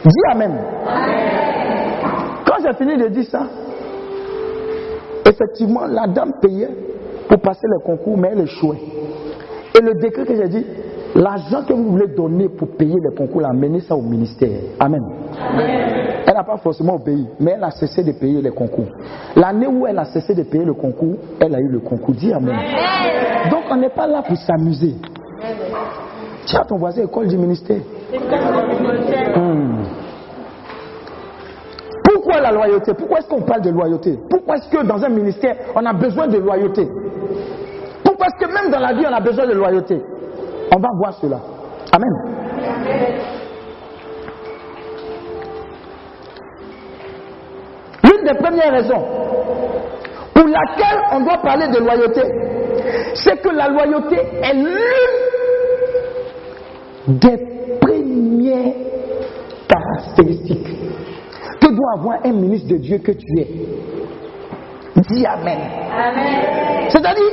Dis 0.04 0.32
Amen. 0.32 0.58
Quand 2.46 2.56
j'ai 2.64 2.74
fini 2.74 2.98
de 2.98 3.08
dire 3.08 3.26
ça, 3.26 3.48
effectivement, 5.26 5.86
la 5.88 6.08
dame 6.08 6.34
payait 6.42 6.70
pour 7.28 7.40
passer 7.40 7.68
le 7.68 7.80
concours, 7.80 8.18
mais 8.18 8.30
elle 8.32 8.42
échouait. 8.42 8.78
Et 9.78 9.82
le 9.82 9.94
décret 9.96 10.26
que 10.26 10.36
j'ai 10.36 10.48
dit, 10.48 10.66
l'argent 11.16 11.64
que 11.64 11.74
vous 11.74 11.92
voulez 11.92 12.08
donner 12.08 12.50
pour 12.50 12.70
payer 12.78 12.96
le 13.02 13.12
concours, 13.12 13.46
amenez 13.46 13.80
ça 13.80 13.96
au 13.96 14.02
ministère. 14.02 14.60
Amen. 14.80 15.02
Elle 16.28 16.34
n'a 16.34 16.44
pas 16.44 16.58
forcément 16.58 16.96
obéi, 16.96 17.28
mais 17.40 17.54
elle 17.56 17.64
a 17.64 17.72
cessé 17.72 18.04
de 18.04 18.12
payer 18.12 18.42
les 18.42 18.52
concours. 18.52 18.88
L'année 19.36 19.68
où 19.68 19.88
elle 19.88 19.98
a 19.98 20.06
cessé 20.06 20.36
de 20.36 20.44
payer 20.44 20.66
le 20.66 20.74
concours, 20.74 21.16
elle 21.40 21.56
a 21.56 21.60
eu 21.60 21.68
le 21.68 21.80
concours. 21.80 22.16
Dis 22.16 22.34
Amen. 22.34 22.56
Donc 23.50 23.64
on 23.72 23.76
n'est 23.78 23.90
pas 23.90 24.08
là 24.08 24.22
pour 24.22 24.38
s'amuser. 24.38 24.96
Tiens 26.46 26.64
ton 26.68 26.78
voisin, 26.78 27.04
école 27.04 27.28
du 27.28 27.38
ministère. 27.38 27.82
Hmm. 29.36 29.84
Pourquoi 32.04 32.40
la 32.40 32.52
loyauté? 32.52 32.94
Pourquoi 32.94 33.20
est-ce 33.20 33.28
qu'on 33.28 33.42
parle 33.42 33.62
de 33.62 33.70
loyauté? 33.70 34.20
Pourquoi 34.30 34.58
est-ce 34.58 34.70
que 34.70 34.86
dans 34.86 35.04
un 35.04 35.10
ministère, 35.10 35.56
on 35.76 35.86
a 35.86 35.94
besoin 35.94 36.28
de 36.28 36.38
loyauté? 36.38 36.88
Pourquoi 38.04 38.28
est-ce 38.28 38.46
que 38.46 38.54
même 38.54 38.72
dans 38.72 38.80
la 38.80 38.94
vie, 38.94 39.06
on 39.10 39.14
a 39.14 39.20
besoin 39.20 39.48
de 39.48 39.54
loyauté? 39.54 40.02
On 40.74 40.80
va 40.80 40.90
voir 40.98 41.14
cela. 41.22 41.40
Amen. 41.92 42.10
L'une 48.04 48.24
des 48.24 48.34
premières 48.36 48.72
raisons 48.72 49.04
pour 50.34 50.48
laquelle 50.48 51.00
on 51.14 51.22
doit 51.22 51.38
parler 51.38 51.68
de 51.68 51.80
loyauté, 51.80 52.22
c'est 53.14 53.42
que 53.42 53.50
la 53.50 53.70
loyauté 53.70 54.18
est 54.18 54.54
l'une 54.54 54.76
des 57.20 57.38
premières 57.80 58.74
caractéristiques 59.68 60.68
que 61.62 61.68
doit 61.68 61.94
avoir 61.98 62.18
un 62.26 62.32
ministre 62.34 62.70
de 62.70 62.78
Dieu 62.78 62.98
que 63.00 63.12
tu 63.12 63.40
es. 63.40 63.48
Dis 65.10 65.26
Amen. 65.26 65.60
C'est-à-dire, 66.90 67.24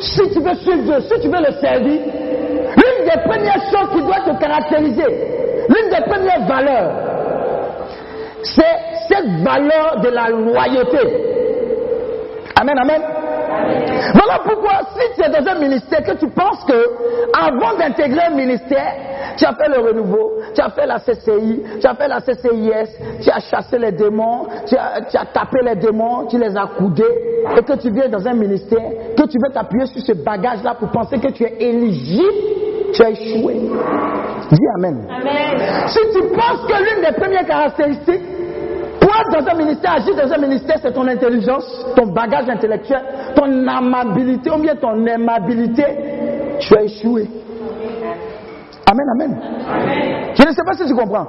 si 0.00 0.20
tu 0.32 0.40
veux 0.40 0.54
suivre 0.56 0.82
Dieu, 0.82 1.00
si 1.00 1.20
tu 1.20 1.28
veux 1.28 1.40
le 1.40 1.52
servir, 1.60 2.00
l'une 2.76 3.04
des 3.04 3.20
premières 3.24 3.62
choses 3.70 3.90
qui 3.92 4.02
doit 4.02 4.20
te 4.20 4.40
caractériser, 4.40 5.06
l'une 5.68 5.90
des 5.90 6.04
premières 6.06 6.46
valeurs, 6.46 6.92
c'est 8.42 8.62
cette 9.08 9.42
valeur 9.42 10.00
de 10.00 10.08
la 10.08 10.28
loyauté. 10.28 10.98
Amen, 12.60 12.76
amen. 12.78 13.02
Voilà 14.14 14.38
pourquoi, 14.44 14.80
si 14.96 15.14
tu 15.14 15.26
es 15.26 15.28
dans 15.28 15.50
un 15.50 15.58
ministère, 15.58 16.02
que 16.02 16.16
tu 16.18 16.28
penses 16.28 16.64
que, 16.64 16.88
avant 17.32 17.76
d'intégrer 17.76 18.26
un 18.30 18.34
ministère, 18.34 18.94
tu 19.36 19.44
as 19.44 19.52
fait 19.54 19.68
le 19.68 19.80
renouveau, 19.80 20.32
tu 20.54 20.60
as 20.60 20.70
fait 20.70 20.86
la 20.86 20.98
CCI, 20.98 21.62
tu 21.80 21.86
as 21.86 21.94
fait 21.94 22.08
la 22.08 22.20
CCIS, 22.20 23.22
tu 23.22 23.30
as 23.30 23.40
chassé 23.40 23.78
les 23.78 23.92
démons, 23.92 24.46
tu 24.66 24.76
as, 24.76 25.02
tu 25.10 25.16
as 25.16 25.26
tapé 25.26 25.58
les 25.64 25.76
démons, 25.76 26.26
tu 26.26 26.38
les 26.38 26.56
as 26.56 26.66
coudés, 26.78 27.02
et 27.56 27.62
que 27.62 27.72
tu 27.74 27.90
viens 27.90 28.08
dans 28.08 28.26
un 28.26 28.34
ministère, 28.34 28.90
que 29.16 29.22
tu 29.26 29.38
veux 29.42 29.52
t'appuyer 29.52 29.86
sur 29.86 30.02
ce 30.02 30.12
bagage-là 30.12 30.74
pour 30.74 30.90
penser 30.90 31.18
que 31.18 31.30
tu 31.32 31.44
es 31.44 31.56
éligible, 31.60 32.22
tu 32.92 33.02
as 33.02 33.10
échoué. 33.10 33.54
Dis 34.50 34.66
Amen. 34.76 35.06
Amen. 35.10 35.88
Si 35.88 35.98
tu 36.12 36.22
penses 36.28 36.66
que 36.68 36.74
l'une 36.78 37.04
des 37.04 37.12
premières 37.12 37.46
caractéristiques 37.46 38.22
dans 39.32 39.46
un 39.48 39.54
ministère, 39.54 39.92
agir 39.94 40.14
dans 40.16 40.32
un 40.32 40.38
ministère, 40.38 40.76
c'est 40.82 40.92
ton 40.92 41.06
intelligence, 41.06 41.64
ton 41.96 42.06
bagage 42.06 42.48
intellectuel, 42.48 43.00
ton 43.34 43.66
amabilité 43.66 44.50
ou 44.50 44.58
bien 44.58 44.74
ton 44.76 45.04
aimabilité, 45.06 45.84
tu 46.60 46.76
as 46.76 46.82
échoué. 46.82 47.28
Amen, 48.90 49.06
amen. 49.14 49.40
Je 50.34 50.42
ne 50.46 50.52
sais 50.52 50.62
pas 50.64 50.74
si 50.74 50.86
tu 50.86 50.94
comprends. 50.94 51.26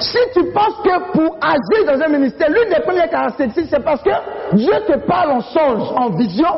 Si 0.00 0.18
tu 0.34 0.44
penses 0.52 0.76
que 0.82 1.12
pour 1.12 1.36
agir 1.40 1.86
dans 1.86 2.02
un 2.04 2.08
ministère, 2.08 2.48
l'une 2.50 2.68
des 2.74 2.80
premières 2.82 3.08
caractéristiques, 3.10 3.66
c'est 3.70 3.84
parce 3.84 4.02
que 4.02 4.10
Dieu 4.54 4.72
te 4.86 4.98
parle 5.06 5.32
en 5.32 5.40
songe, 5.40 5.88
en 5.96 6.10
vision, 6.10 6.48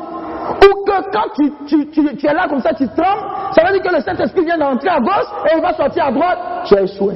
ou 0.56 0.84
que 0.84 1.10
quand 1.12 1.28
tu, 1.38 1.52
tu- 1.66 1.86
tu- 1.90 2.16
tu 2.16 2.26
es 2.26 2.32
là 2.34 2.46
comme 2.48 2.60
ça, 2.60 2.72
tu 2.74 2.86
trembles, 2.88 3.52
ça 3.54 3.64
veut 3.66 3.72
dire 3.78 3.82
que 3.82 3.94
le 3.94 4.00
Saint-Esprit 4.02 4.44
vient 4.44 4.58
d'entrer 4.58 4.88
à 4.88 4.98
gauche 4.98 5.28
et 5.50 5.56
il 5.56 5.62
va 5.62 5.72
sortir 5.74 6.06
à 6.06 6.10
droite, 6.12 6.38
tu 6.64 6.76
as 6.76 6.82
échoué. 6.82 7.14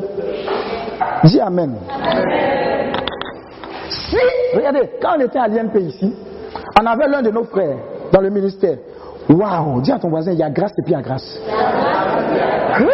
Dis 1.24 1.40
Amen. 1.40 1.76
Regardez, 4.54 4.90
quand 5.00 5.16
on 5.16 5.20
était 5.20 5.38
à 5.38 5.48
l'IMP 5.48 5.76
ici, 5.80 6.14
on 6.80 6.86
avait 6.86 7.08
l'un 7.08 7.22
de 7.22 7.30
nos 7.30 7.44
frères 7.44 7.76
dans 8.12 8.20
le 8.20 8.30
ministère. 8.30 8.76
Waouh, 9.28 9.80
dis 9.80 9.92
à 9.92 9.98
ton 9.98 10.10
voisin, 10.10 10.32
il 10.32 10.38
y 10.38 10.42
a 10.42 10.50
grâce 10.50 10.72
et 10.78 10.82
puis 10.82 10.92
il 10.92 10.96
y 10.96 10.98
a 10.98 11.02
grâce. 11.02 11.40
Hein? 11.50 12.86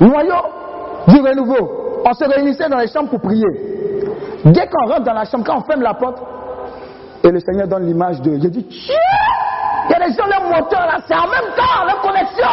Noyau 0.00 0.34
du 1.08 1.20
renouveau. 1.20 2.02
On 2.04 2.12
se 2.12 2.24
réunissait 2.24 2.68
dans 2.68 2.78
les 2.78 2.88
chambres 2.88 3.10
pour 3.10 3.20
prier. 3.20 3.46
Dès 4.44 4.66
qu'on 4.66 4.88
rentre 4.88 5.04
dans 5.04 5.14
la 5.14 5.24
chambre, 5.24 5.44
quand 5.44 5.58
on 5.58 5.62
ferme 5.62 5.82
la 5.82 5.94
porte, 5.94 6.18
et 7.22 7.30
le 7.30 7.40
Seigneur 7.40 7.66
donne 7.66 7.86
l'image 7.86 8.20
de. 8.20 8.38
J'ai 8.40 8.50
dit, 8.50 8.64
Tiens 8.64 8.94
il 9.86 9.92
y 9.92 9.94
a 9.94 10.06
des 10.06 10.14
gens, 10.14 10.26
leur 10.26 10.42
moteur 10.44 10.86
là, 10.86 10.98
c'est 11.06 11.14
en 11.14 11.28
même 11.28 11.52
temps, 11.56 11.84
leur 11.86 12.00
connexion. 12.00 12.44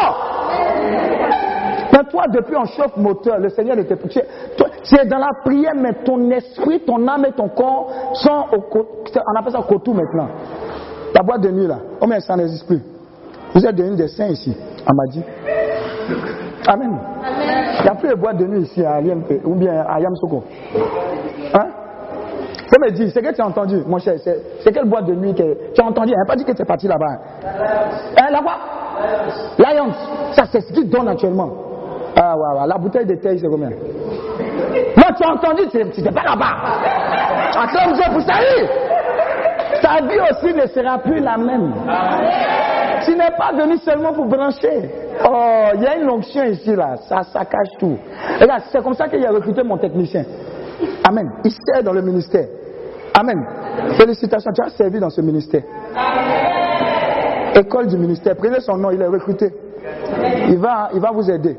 Mais 1.94 2.04
toi, 2.10 2.24
depuis 2.30 2.56
on 2.58 2.66
chauffe 2.66 2.98
moteur, 2.98 3.38
le 3.38 3.50
Seigneur 3.50 3.78
était 3.78 3.96
toi, 3.96 4.68
es 5.00 5.06
dans 5.06 5.18
la 5.18 5.30
prière, 5.44 5.74
mais 5.76 5.94
ton 6.04 6.30
esprit, 6.32 6.82
ton 6.82 7.08
âme 7.08 7.26
et 7.26 7.32
ton 7.34 7.50
corps 7.50 7.92
sont 8.14 8.46
au 8.52 8.64
On 8.74 9.40
appelle 9.40 9.52
ça 9.52 9.62
kotou 9.68 9.94
maintenant. 9.94 10.28
La 11.14 11.22
boîte 11.24 11.42
de 11.42 11.52
nuit 11.52 11.68
là, 11.68 11.80
oh 12.00 12.08
mais 12.08 12.20
ça 12.22 12.36
n'existe 12.36 12.66
plus. 12.68 12.82
Vous 13.54 13.66
êtes 13.66 13.76
devenu 13.76 13.96
des 13.96 14.08
saints 14.08 14.28
ici, 14.28 14.56
on 14.90 14.94
m'a 14.94 15.06
dit. 15.12 15.24
Amen. 16.68 16.98
Il 17.80 17.84
n'y 17.84 17.90
a 17.90 17.96
plus 17.96 18.10
de 18.10 18.16
boîte 18.16 18.38
de 18.38 18.46
nuit 18.46 18.62
ici 18.62 18.84
à 18.84 19.02
l'IMP 19.02 19.42
ou 19.44 19.56
bien 19.56 19.84
à 19.88 20.00
Yamsoko. 20.00 20.44
Hein? 21.54 21.68
Ça 22.72 22.78
me 22.80 22.92
dit, 22.92 23.12
c'est 23.12 23.22
que 23.22 23.34
tu 23.34 23.42
as 23.42 23.46
entendu, 23.46 23.84
mon 23.86 23.98
cher, 24.00 24.16
c'est 24.24 24.40
c'est 24.62 24.72
quelle 24.72 24.88
boîte 24.88 25.06
de 25.06 25.16
nuit 25.16 25.34
que 25.34 25.74
tu 25.74 25.82
as 25.82 25.86
entendu, 25.86 26.14
il 26.14 26.18
n'a 26.18 26.26
pas 26.26 26.36
dit 26.36 26.46
que 26.46 26.54
tu 26.54 26.62
es 26.62 26.66
parti 26.66 26.88
là-bas. 26.88 27.06
Hein, 27.44 28.32
là-bas 28.32 28.58
Lions, 29.58 29.92
ça 30.34 30.44
c'est 30.52 30.62
ce 30.62 30.72
qu'ils 30.72 30.90
donnent 30.90 31.10
actuellement. 31.10 31.50
Ah 32.16 32.36
ouais, 32.38 32.60
ouais, 32.60 32.68
la 32.68 32.78
bouteille 32.78 33.06
de 33.06 33.16
thé, 33.16 33.38
c'est 33.38 33.48
combien? 33.48 33.70
Non, 34.98 35.16
tu 35.18 35.24
as 35.24 35.32
entendu, 35.32 35.68
tu 35.70 35.78
n'étais 35.78 36.12
pas 36.12 36.24
là-bas. 36.24 36.56
Acclame 37.64 37.94
Dieu 37.94 38.04
pour 38.10 38.18
oui. 38.18 38.68
Ta 39.82 40.02
vie 40.02 40.20
aussi 40.20 40.54
ne 40.54 40.68
sera 40.68 41.00
plus 41.00 41.20
la 41.20 41.38
même. 41.38 41.74
Tu 43.04 43.16
n'es 43.16 43.32
pas 43.38 43.52
venu 43.54 43.78
seulement 43.78 44.14
pour 44.14 44.26
brancher. 44.26 44.90
Oh, 45.28 45.70
il 45.76 45.82
y 45.82 45.88
a 45.88 45.98
une 45.98 46.10
onction 46.10 46.44
ici, 46.44 46.76
là. 46.76 46.96
Ça, 47.08 47.24
ça 47.24 47.46
cache 47.46 47.78
tout. 47.80 47.98
Regarde, 48.40 48.64
c'est 48.72 48.84
comme 48.84 48.94
ça 48.94 49.08
qu'il 49.08 49.26
a 49.26 49.32
recruté 49.32 49.64
mon 49.64 49.78
technicien. 49.78 50.24
Amen. 51.08 51.28
Il 51.44 51.52
sert 51.52 51.84
dans 51.84 51.94
le 51.94 52.02
ministère. 52.02 52.46
Amen. 53.20 53.44
Félicitations, 53.98 54.52
tu 54.54 54.64
as 54.64 54.70
servi 54.70 55.00
dans 55.00 55.10
ce 55.10 55.22
ministère. 55.22 55.64
École 57.56 57.88
du 57.88 57.98
ministère. 57.98 58.36
Prenez 58.36 58.60
son 58.62 58.78
nom, 58.78 58.92
il 58.92 59.02
est 59.02 59.08
recruté. 59.08 59.52
Il 60.48 60.58
va, 60.58 60.90
il 60.94 61.00
va 61.00 61.12
vous 61.12 61.30
aider. 61.30 61.58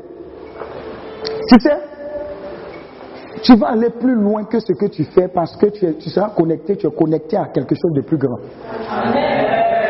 Tu 1.47 1.59
sais, 1.59 1.77
tu 3.43 3.55
vas 3.55 3.67
aller 3.71 3.89
plus 3.89 4.15
loin 4.15 4.45
que 4.45 4.59
ce 4.59 4.73
que 4.73 4.85
tu 4.87 5.03
fais 5.03 5.27
parce 5.27 5.55
que 5.57 5.67
tu, 5.67 5.85
es- 5.85 5.93
tu 5.93 6.09
seras 6.09 6.29
connecté, 6.29 6.75
tu 6.77 6.87
es 6.87 6.91
connecté 6.91 7.37
à 7.37 7.45
quelque 7.53 7.75
chose 7.75 7.91
de 7.93 8.01
plus 8.01 8.17
grand. 8.17 8.37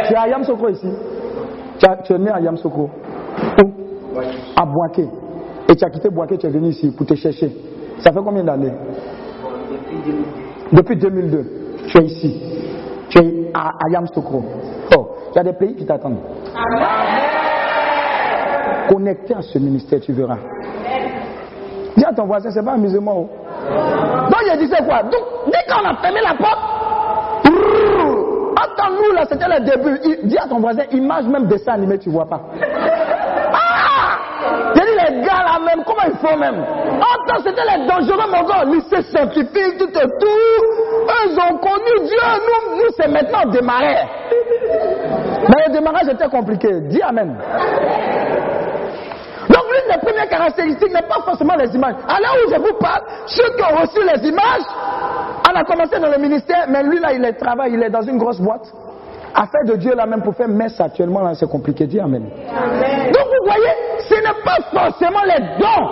Tu 0.08 0.13
es 0.13 0.18
à 0.18 0.28
Yamsoko 0.28 0.70
ici? 0.70 0.88
Tu, 1.80 1.86
as- 1.88 1.98
tu 2.04 2.13
es 2.13 2.18
né 2.18 2.32
à 2.32 2.39
Yamsoko. 2.42 2.89
Où? 3.63 3.72
À 4.56 4.66
Boaké. 4.66 5.08
Et 5.70 5.76
tu 5.76 5.86
as 5.86 5.89
quitté 5.89 6.10
Boaké, 6.10 6.38
tu 6.38 6.48
es 6.48 6.50
venu 6.50 6.70
ici 6.70 6.92
pour 6.92 7.06
te 7.06 7.13
chercher. 7.16 7.52
Ça 8.00 8.12
fait 8.12 8.20
combien 8.24 8.44
d'années? 8.44 8.74
Depuis 10.72 10.96
2002. 10.98 11.46
Tu 11.88 11.98
es 12.00 12.06
ici. 12.06 12.42
Tu 13.10 13.20
es 13.20 13.52
à, 13.54 13.70
à 13.70 13.89
Yamsoko. 13.92 14.44
Oh, 14.98 15.08
il 15.32 15.36
y 15.36 15.39
a 15.39 15.44
des 15.44 15.54
pays 15.54 15.76
qui 15.76 15.86
t'attendent. 15.86 16.18
Connecté 18.89 19.34
à 19.36 19.42
ce 19.42 19.58
ministère, 19.60 20.00
tu 20.02 20.12
verras. 20.13 20.38
Dis 21.96 22.04
à 22.06 22.13
ton 22.13 22.26
voisin, 22.26 22.50
c'est 22.52 22.63
pas 22.63 22.74
amusement. 22.74 23.28
Donc 23.69 24.41
il 24.52 24.58
disait 24.60 24.84
quoi? 24.86 25.04
Donc 25.04 25.23
dès 25.47 25.63
qu'on 25.73 25.86
a 25.88 25.95
fermé 25.95 26.19
la 26.21 26.34
porte, 26.36 26.60
entends-nous 28.63 29.12
là, 29.13 29.23
c'était 29.30 29.47
le 29.47 29.60
début. 29.65 29.99
Il- 30.04 30.28
dis 30.28 30.38
à 30.38 30.47
ton 30.47 30.60
voisin, 30.60 30.84
image 30.91 31.26
même 31.26 31.45
dessin 31.47 31.73
animé, 31.73 31.97
tu 31.97 32.10
vois 32.10 32.26
pas. 32.26 32.41
Ah 33.54 34.17
J'ai 34.76 34.82
dit 34.82 34.97
les 34.97 35.21
gars 35.26 35.43
là 35.45 35.60
même, 35.65 35.84
comment 35.86 36.04
ils 36.08 36.17
font 36.28 36.38
même? 36.38 36.63
Attends, 36.63 37.43
c'était 37.45 37.63
les 37.78 37.88
dangereux 37.88 38.30
mon 38.32 38.43
gars, 38.43 38.63
lycée 38.65 39.02
scientifique, 39.12 39.78
tout 39.78 39.89
et 39.89 40.08
tout. 40.19 40.28
Eux, 41.06 41.38
ont 41.52 41.58
connu 41.58 42.08
Dieu, 42.08 42.17
nous, 42.47 42.78
nous 42.78 42.91
c'est 42.97 43.08
maintenant 43.08 43.45
démarrer. 43.52 43.95
Mais 45.47 45.65
le 45.67 45.73
démarrage 45.73 46.08
était 46.10 46.30
compliqué. 46.30 46.69
Dis 46.89 47.02
Amen. 47.02 47.36
L'une 49.84 49.96
des 49.96 50.06
premières 50.06 50.30
caractéristiques 50.30 50.93
n'est 50.93 51.08
pas 51.08 51.22
forcément 51.26 51.56
les 51.56 51.74
images. 51.76 51.96
À 52.08 52.19
l'heure 52.19 52.36
où 52.46 52.52
je 52.54 52.60
vous 52.60 52.78
parle, 52.80 53.02
ceux 53.26 53.50
qui 53.56 53.63
ont 53.63 53.76
reçu 53.78 54.00
les 54.02 54.28
images, 54.30 54.63
on 55.50 55.56
a 55.56 55.63
commencé 55.63 56.00
dans 56.00 56.10
le 56.10 56.17
ministère, 56.17 56.65
mais 56.69 56.84
lui 56.84 57.00
là, 57.00 57.13
il 57.13 57.24
est 57.24 57.34
travaille, 57.34 57.74
il 57.74 57.84
est 57.84 57.89
dans 57.89 58.02
une 58.02 58.17
grosse 58.17 58.39
boîte. 58.39 58.72
Affaire 59.36 59.63
de 59.65 59.76
Dieu 59.78 59.96
là 59.96 60.06
même 60.06 60.22
pour 60.22 60.36
faire 60.36 60.48
messe 60.48 60.80
actuellement, 60.80 61.22
là, 61.22 61.34
c'est 61.34 61.50
compliqué. 61.50 61.88
Dis 61.88 62.00
Amen. 62.00 62.22
Donc 62.24 63.26
vous 63.26 63.46
voyez, 63.46 63.74
ce 64.08 64.15
n'est 64.15 64.43
pas 64.43 64.58
forcément 64.72 65.24
les 65.24 65.41
dons, 65.60 65.89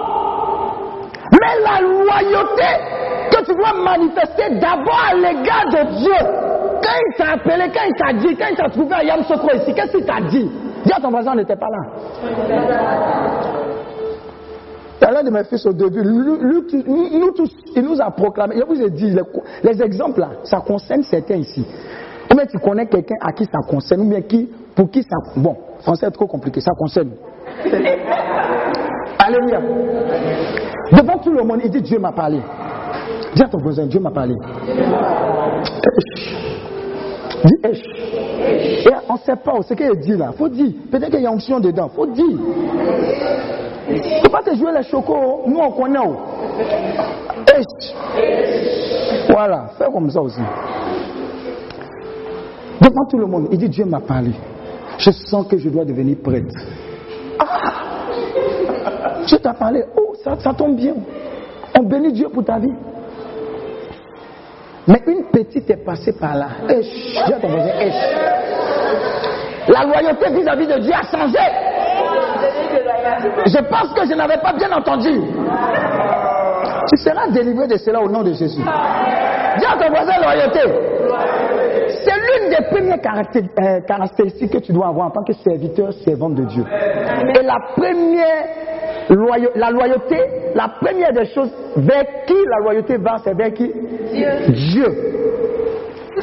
mais 1.32 1.64
la 1.64 1.82
loyauté 1.82 3.02
que 3.32 3.44
tu 3.46 3.56
dois 3.56 3.74
manifester 3.74 4.60
d'abord 4.60 5.02
à 5.10 5.16
l'égard 5.16 5.66
de 5.66 5.98
Dieu. 5.98 6.28
Quand 6.84 6.98
il 7.08 7.16
t'a 7.18 7.32
appelé, 7.34 7.72
quand 7.74 7.86
il 7.88 7.96
t'a 7.96 8.14
dit, 8.14 8.36
quand 8.36 8.48
il 8.52 8.58
t'a 8.58 8.70
trouvé 8.70 8.96
à 8.96 9.04
Yam 9.04 9.24
Sokro 9.24 9.50
ici, 9.56 9.74
qu'est-ce 9.74 9.92
qu'il 9.92 10.06
t'a 10.06 10.22
dit? 10.22 10.50
Dis 10.86 10.92
à 10.94 11.00
ton 11.02 11.10
voisin, 11.10 11.32
on 11.34 11.36
n'était 11.36 11.56
pas 11.56 11.68
là. 11.70 11.80
C'est 15.00 15.12
l'un 15.12 15.24
de 15.24 15.30
mes 15.32 15.44
fils 15.46 15.66
au 15.66 15.74
début. 15.74 16.04
Nous, 16.04 16.38
nous 17.20 17.32
tous, 17.32 17.50
il 17.76 17.84
nous 17.84 18.00
a 18.00 18.12
proclamé. 18.12 18.56
Je 18.58 18.64
vous 18.64 18.82
ai 18.82 18.90
dit, 18.90 19.10
les, 19.10 19.24
les 19.64 19.82
exemples 19.82 20.20
là, 20.20 20.30
ça 20.44 20.60
concerne 20.60 21.02
certains 21.04 21.38
ici. 21.38 21.66
Ou 22.32 22.36
bien 22.36 22.46
tu 22.46 22.60
connais 22.60 22.86
quelqu'un 22.86 23.16
à 23.20 23.32
qui 23.34 23.46
ça 23.46 23.60
concerne, 23.68 24.02
ou 24.02 24.10
bien 24.10 24.22
qui, 24.22 24.50
pour 24.76 24.90
qui 24.90 25.02
ça. 25.04 25.18
Bon, 25.36 25.58
français 25.82 26.08
est 26.08 26.12
trop 26.12 26.28
compliqué, 26.28 26.62
ça 26.62 26.72
concerne. 26.78 27.12
Alléluia. 29.20 29.60
Devant 30.92 31.18
tout 31.18 31.32
le 31.32 31.44
monde, 31.44 31.62
il 31.64 31.72
dit 31.72 31.82
Dieu 31.82 32.00
m'a 32.00 32.12
parlé. 32.12 32.40
Dis 33.36 33.44
à 33.44 33.48
ton 33.48 33.58
voisin, 33.58 33.86
Dieu 33.86 34.00
m'a 34.00 34.12
parlé. 34.12 34.36
Dis. 37.44 37.56
Et 37.64 38.94
on 39.10 39.14
ne 39.14 39.20
sait 39.20 39.36
pas 39.36 39.54
ce 39.68 39.74
qu'il 39.74 40.00
dit 40.00 40.18
là. 40.18 40.32
faut 40.38 40.50
dire. 40.50 40.72
Peut-être 40.92 41.12
qu'il 41.12 41.22
y 41.22 41.26
a 41.26 41.32
onction 41.32 41.60
dedans. 41.60 41.90
faut 41.90 42.06
dire. 42.08 42.38
Il 43.90 43.96
ne 43.96 44.24
faut 44.24 44.30
pas 44.30 44.44
te 44.44 44.56
jouer 44.56 44.72
les 44.78 44.84
chocos. 44.84 45.44
Nous, 45.48 45.58
on 45.58 45.72
connaît. 45.72 46.00
oh. 46.04 46.16
Voilà, 49.30 49.68
fais 49.78 49.92
comme 49.92 50.10
ça 50.10 50.22
aussi. 50.22 50.42
Devant 52.82 53.06
tout 53.10 53.18
le 53.18 53.26
monde, 53.26 53.48
il 53.52 53.58
dit 53.58 53.70
Dieu 53.70 53.86
m'a 53.86 54.00
parlé. 54.00 54.32
Je 54.98 55.12
sens 55.12 55.48
que 55.48 55.58
je 55.58 55.70
dois 55.70 55.86
devenir 55.86 56.18
prêtre. 56.24 56.54
Ah 57.40 58.02
Dieu 59.28 59.38
t'a 59.38 59.54
parlé. 59.54 59.84
Oh, 59.98 60.14
ça, 60.24 60.38
ça 60.40 60.54
tombe 60.54 60.76
bien. 60.76 60.94
On 61.78 61.84
bénit 61.84 62.12
Dieu 62.12 62.30
pour 62.30 62.44
ta 62.44 62.60
vie. 62.60 62.74
Mais 64.88 65.02
une 65.08 65.26
petite 65.26 65.70
est 65.70 65.86
passée 65.86 66.14
par 66.14 66.36
là. 66.36 66.48
Ton 67.42 67.48
voisin. 67.48 67.72
La 69.68 69.84
loyauté 69.84 70.32
vis-à-vis 70.32 70.68
de 70.68 70.80
Dieu 70.80 70.94
a 70.94 71.04
changé. 71.04 71.38
Je 73.46 73.62
pense 73.70 73.94
que 73.94 74.08
je 74.08 74.16
n'avais 74.16 74.38
pas 74.38 74.54
bien 74.54 74.72
entendu. 74.72 75.22
Tu 76.90 76.98
seras 76.98 77.30
délivré 77.30 77.68
de 77.68 77.78
cela 77.78 78.02
au 78.02 78.10
nom 78.10 78.24
de 78.24 78.34
Jésus. 78.34 78.62
Dis 78.62 79.66
à 79.66 79.78
ton 79.78 79.90
voisin 79.90 80.20
loyauté. 80.22 80.60
C'est 82.04 82.16
l'une 82.16 82.50
des 82.50 82.66
premières 82.70 82.98
euh, 82.98 83.82
caractéristiques 83.82 84.52
que 84.52 84.58
tu 84.58 84.72
dois 84.72 84.88
avoir 84.88 85.08
en 85.08 85.12
tant 85.12 85.24
que 85.24 85.34
serviteur, 85.34 85.94
servante 85.94 86.36
de 86.36 86.46
Dieu. 86.46 86.66
Et 86.66 87.44
la 87.44 87.60
première 87.76 88.46
loyo- 89.16 89.52
la 89.56 89.70
loyauté, 89.72 90.18
la 90.56 90.70
première 90.82 91.12
des 91.14 91.26
choses 91.26 91.52
vers 91.78 92.06
qui 92.26 92.34
la 92.50 92.60
loyauté 92.64 92.98
va, 92.98 93.18
c'est 93.24 93.34
vers 93.36 93.54
qui? 93.54 93.72
Dieu. 94.50 94.86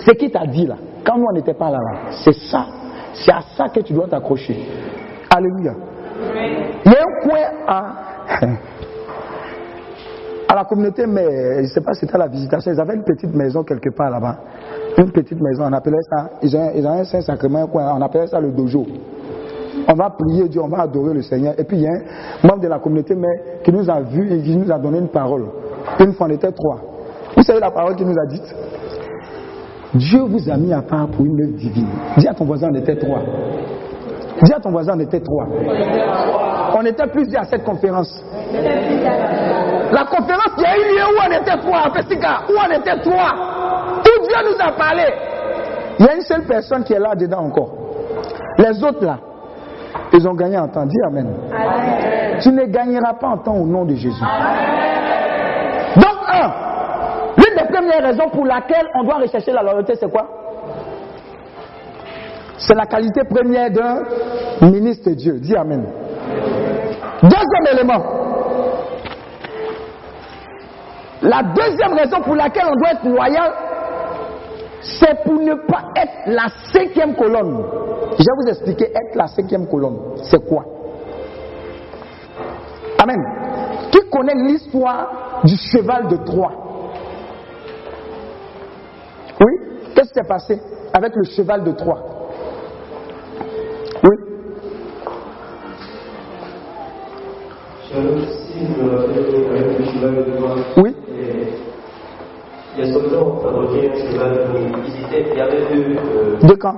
C'est 0.04 0.14
qui 0.16 0.30
t'a 0.30 0.46
dit 0.46 0.66
là? 0.66 0.76
Quand 1.04 1.16
nous 1.18 1.26
on 1.30 1.32
n'était 1.34 1.54
pas 1.54 1.70
là, 1.70 1.78
là 1.78 1.98
c'est 2.24 2.34
ça. 2.34 2.66
C'est 3.14 3.32
à 3.32 3.40
ça 3.56 3.68
que 3.68 3.80
tu 3.80 3.92
dois 3.92 4.06
t'accrocher. 4.08 4.56
Alléluia. 5.34 5.72
Il 6.84 6.92
y 6.92 6.94
a 6.94 6.98
un 7.00 7.28
coin 7.28 7.40
à, 7.66 7.84
à 10.48 10.54
la 10.54 10.64
communauté, 10.64 11.06
mais 11.06 11.24
je 11.56 11.60
ne 11.62 11.66
sais 11.66 11.80
pas 11.80 11.92
si 11.94 12.00
c'était 12.00 12.14
à 12.14 12.18
la 12.18 12.28
visitation. 12.28 12.72
Ils 12.72 12.80
avaient 12.80 12.94
une 12.94 13.04
petite 13.04 13.34
maison 13.34 13.62
quelque 13.64 13.90
part 13.90 14.10
là-bas. 14.10 14.36
Une 14.96 15.12
petite 15.12 15.40
maison, 15.40 15.64
on 15.66 15.72
appelait 15.72 15.96
ça, 16.10 16.30
ils 16.42 16.56
ont, 16.56 16.70
ils 16.74 16.86
ont 16.86 16.98
un 17.00 17.04
Saint-Sacrement, 17.04 17.68
on 17.72 18.02
appelait 18.02 18.26
ça 18.26 18.40
le 18.40 18.50
dojo. 18.50 18.84
On 19.86 19.94
va 19.94 20.10
prier 20.10 20.48
Dieu, 20.48 20.60
on 20.62 20.68
va 20.68 20.82
adorer 20.82 21.14
le 21.14 21.22
Seigneur. 21.22 21.54
Et 21.58 21.64
puis 21.64 21.78
il 21.78 21.82
y 21.82 21.86
a 21.86 21.90
un 21.92 22.46
membre 22.46 22.62
de 22.62 22.68
la 22.68 22.78
communauté 22.78 23.14
mais, 23.14 23.62
qui 23.64 23.72
nous 23.72 23.88
a 23.90 24.00
vus 24.00 24.32
et 24.32 24.42
qui 24.42 24.56
nous 24.56 24.70
a 24.70 24.78
donné 24.78 24.98
une 24.98 25.08
parole. 25.08 25.46
Une 26.00 26.12
fois, 26.12 26.26
on 26.28 26.30
était 26.30 26.52
trois. 26.52 26.80
Vous 27.36 27.42
savez 27.42 27.60
la 27.60 27.70
parole 27.70 27.96
qu'il 27.96 28.06
nous 28.06 28.18
a 28.18 28.26
dite? 28.26 28.54
Dieu 29.94 30.20
vous 30.20 30.50
a 30.50 30.56
mis 30.56 30.72
à 30.72 30.82
part 30.82 31.08
pour 31.08 31.24
une 31.24 31.40
œuvre 31.40 31.56
divine. 31.56 31.88
Dis 32.18 32.28
à 32.28 32.34
ton 32.34 32.44
voisin, 32.44 32.68
on 32.70 32.74
était 32.74 32.96
trois. 32.96 33.20
Dis 34.42 34.52
à 34.52 34.60
ton 34.60 34.70
voisin, 34.70 34.92
on 34.96 35.00
était 35.00 35.20
trois. 35.20 35.46
On 36.76 36.84
était 36.84 37.06
plus 37.06 37.34
à 37.34 37.44
cette 37.44 37.64
conférence. 37.64 38.22
La 39.92 40.04
conférence 40.04 40.52
qui 40.56 40.64
a 40.66 40.76
eu 40.76 40.94
lieu 40.94 41.04
où 41.04 41.18
on 41.26 41.32
était 41.32 41.56
trois, 41.58 41.78
à 41.78 41.88
où 41.88 42.54
on 42.56 42.70
était 42.78 43.00
trois, 43.00 43.32
où 44.00 44.26
Dieu 44.26 44.36
nous 44.44 44.58
a 44.60 44.72
parlé. 44.72 45.04
Il 45.98 46.06
y 46.06 46.08
a 46.08 46.14
une 46.14 46.22
seule 46.22 46.44
personne 46.44 46.84
qui 46.84 46.92
est 46.92 47.00
là 47.00 47.14
dedans 47.14 47.44
encore. 47.44 47.72
Les 48.58 48.84
autres 48.84 49.04
là, 49.04 49.18
ils 50.12 50.28
ont 50.28 50.34
gagné 50.34 50.58
en 50.58 50.68
temps. 50.68 50.84
Dis 50.86 50.96
Amen. 51.06 51.28
Tu 52.40 52.50
ne 52.50 52.64
gagneras 52.66 53.14
pas 53.14 53.28
en 53.28 53.38
temps 53.38 53.56
au 53.56 53.66
nom 53.66 53.84
de 53.84 53.94
Jésus. 53.94 54.22
Donc, 55.96 56.16
un, 56.32 56.52
l'une 57.36 57.56
des 57.56 57.72
premières 57.72 58.02
raisons 58.02 58.28
pour 58.30 58.46
laquelle 58.46 58.86
on 58.94 59.04
doit 59.04 59.18
rechercher 59.18 59.52
la 59.52 59.62
loyauté, 59.62 59.94
c'est 59.94 60.10
quoi? 60.10 60.26
C'est 62.58 62.74
la 62.74 62.86
qualité 62.86 63.22
première 63.28 63.70
d'un 63.70 64.70
ministre 64.70 65.10
de 65.10 65.14
Dieu. 65.14 65.38
Dis 65.40 65.56
Amen. 65.56 65.86
Deuxième 67.22 67.66
élément. 67.72 68.02
La 71.22 71.42
deuxième 71.42 71.94
raison 71.94 72.20
pour 72.20 72.36
laquelle 72.36 72.66
on 72.70 72.76
doit 72.76 72.92
être 72.92 73.04
loyal, 73.04 73.52
c'est 74.88 75.22
pour 75.22 75.34
ne 75.34 75.54
pas 75.54 75.92
être 75.96 76.26
la 76.26 76.48
cinquième 76.72 77.14
colonne. 77.14 77.62
Je 78.18 78.24
vais 78.24 78.36
vous 78.42 78.48
expliquer 78.48 78.86
être 78.86 79.14
la 79.14 79.26
cinquième 79.28 79.66
colonne. 79.68 79.98
C'est 80.22 80.44
quoi? 80.48 80.64
Amen. 83.02 83.22
Qui 83.90 83.98
connaît 84.10 84.34
l'histoire 84.34 85.40
du 85.44 85.56
cheval 85.56 86.08
de 86.08 86.16
Troie? 86.24 86.52
Oui? 89.40 89.52
Qu'est-ce 89.94 90.08
qui 90.08 90.14
s'est 90.14 90.28
passé 90.28 90.60
avec 90.92 91.14
le 91.14 91.24
cheval 91.24 91.64
de 91.64 91.72
Troie? 91.72 92.02
Oui? 94.04 94.16
Si 97.88 97.94
je 97.94 98.82
me 98.82 98.96
rappelle 98.96 99.46
avec 99.50 99.78
le 99.78 99.84
cheval 99.84 100.14
de 100.16 100.22
Troie, 100.36 100.56
Oui 100.76 100.94
et 102.80 102.92
visiter. 104.84 105.24
Il 105.32 105.38
y 105.38 105.40
avait 105.40 105.62
deux, 105.72 105.96
euh, 105.96 106.46
deux 106.46 106.56
camps. 106.56 106.74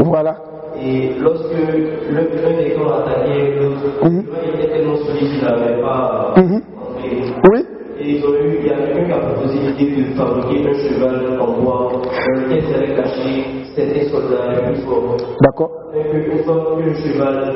Voilà. 0.00 0.36
Et 0.80 1.10
lorsque 1.20 1.52
l'un 1.52 2.22
des 2.22 2.74
camps 2.74 2.92
attaquait 2.98 3.54
l'autre, 3.60 4.04
Mhm. 4.04 4.22
le 4.22 4.22
cheval 4.22 4.60
était 4.60 4.68
tellement 4.72 4.96
solide 4.96 5.30
qu'il 5.30 5.42
n'avait 5.44 5.80
pas 5.82 6.34
Mhm. 6.36 6.60
entré. 6.80 7.10
Oui 7.52 7.64
Et 8.00 8.10
ils 8.12 8.24
ont 8.24 8.28
eu, 8.34 8.58
il 8.60 8.66
y 8.66 8.70
a 8.70 8.76
quelqu'un 8.76 9.06
qui 9.06 9.12
a 9.12 9.18
proposé 9.18 9.58
l'idée 9.58 10.02
de 10.02 10.14
fabriquer 10.14 10.68
un 10.68 10.74
cheval 10.74 11.40
en 11.40 11.60
bois 11.60 11.90
dans 11.92 12.00
lequel 12.32 12.62
ils 12.88 12.94
cacher 12.94 13.44
certains 13.74 14.08
soldats 14.08 14.48
les 14.54 14.72
plus 14.74 14.82
forts. 14.82 15.16
D'accord. 15.42 15.70
Et 15.96 16.02
que 16.10 16.16
une 16.32 16.44
fois 16.44 16.76
que 16.78 16.82
le 16.84 16.94
cheval 16.94 17.54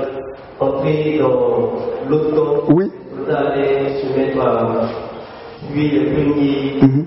entrait 0.58 1.18
dans 1.20 2.08
l'autre 2.10 2.34
camp, 2.34 2.74
Oui. 2.74 2.84
les 2.90 3.24
soldats 3.24 3.38
allaient 3.50 4.02
se 4.02 4.18
mettre 4.18 4.40
à 4.44 4.88
tuer 5.72 5.88
les 5.90 6.04
premiers 6.10 6.72
Mais, 6.80 6.86
le- 6.88 7.04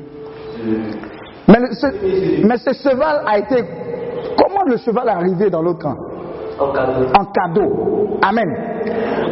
ce, 1.76 2.46
mais 2.48 2.58
ce 2.58 2.74
cheval 2.74 3.22
a 3.28 3.38
été. 3.40 3.64
Comment 4.38 4.64
le 4.66 4.78
cheval 4.78 5.08
est 5.08 5.12
arrivé 5.12 5.50
dans 5.50 5.62
l'autre 5.62 5.80
camp? 5.80 5.96
En 6.60 6.72
cadeau. 6.72 7.06
En 7.20 7.26
cadeau. 7.26 8.18
Amen. 8.22 8.50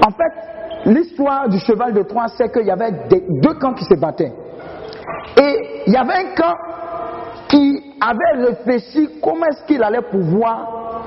En 0.06 0.12
fait, 0.12 0.90
l'histoire 0.92 1.50
du 1.50 1.58
cheval 1.60 1.94
de 1.94 2.04
Troie, 2.04 2.26
c'est 2.38 2.52
qu'il 2.52 2.66
y 2.68 2.72
avait 2.72 2.92
des- 3.10 3.24
deux 3.42 3.54
camps 3.56 3.74
qui 3.74 3.86
se 3.86 3.96
battaient. 4.00 4.32
Et 5.42 5.84
il 5.88 5.94
y 5.94 5.98
avait 5.98 6.14
un 6.14 6.36
camp 6.36 6.56
qui 7.48 7.82
avait 8.02 8.46
réfléchi 8.48 9.10
comment 9.22 9.46
est-ce 9.48 9.64
qu'il 9.66 9.82
allait 9.84 10.02
pouvoir 10.02 11.02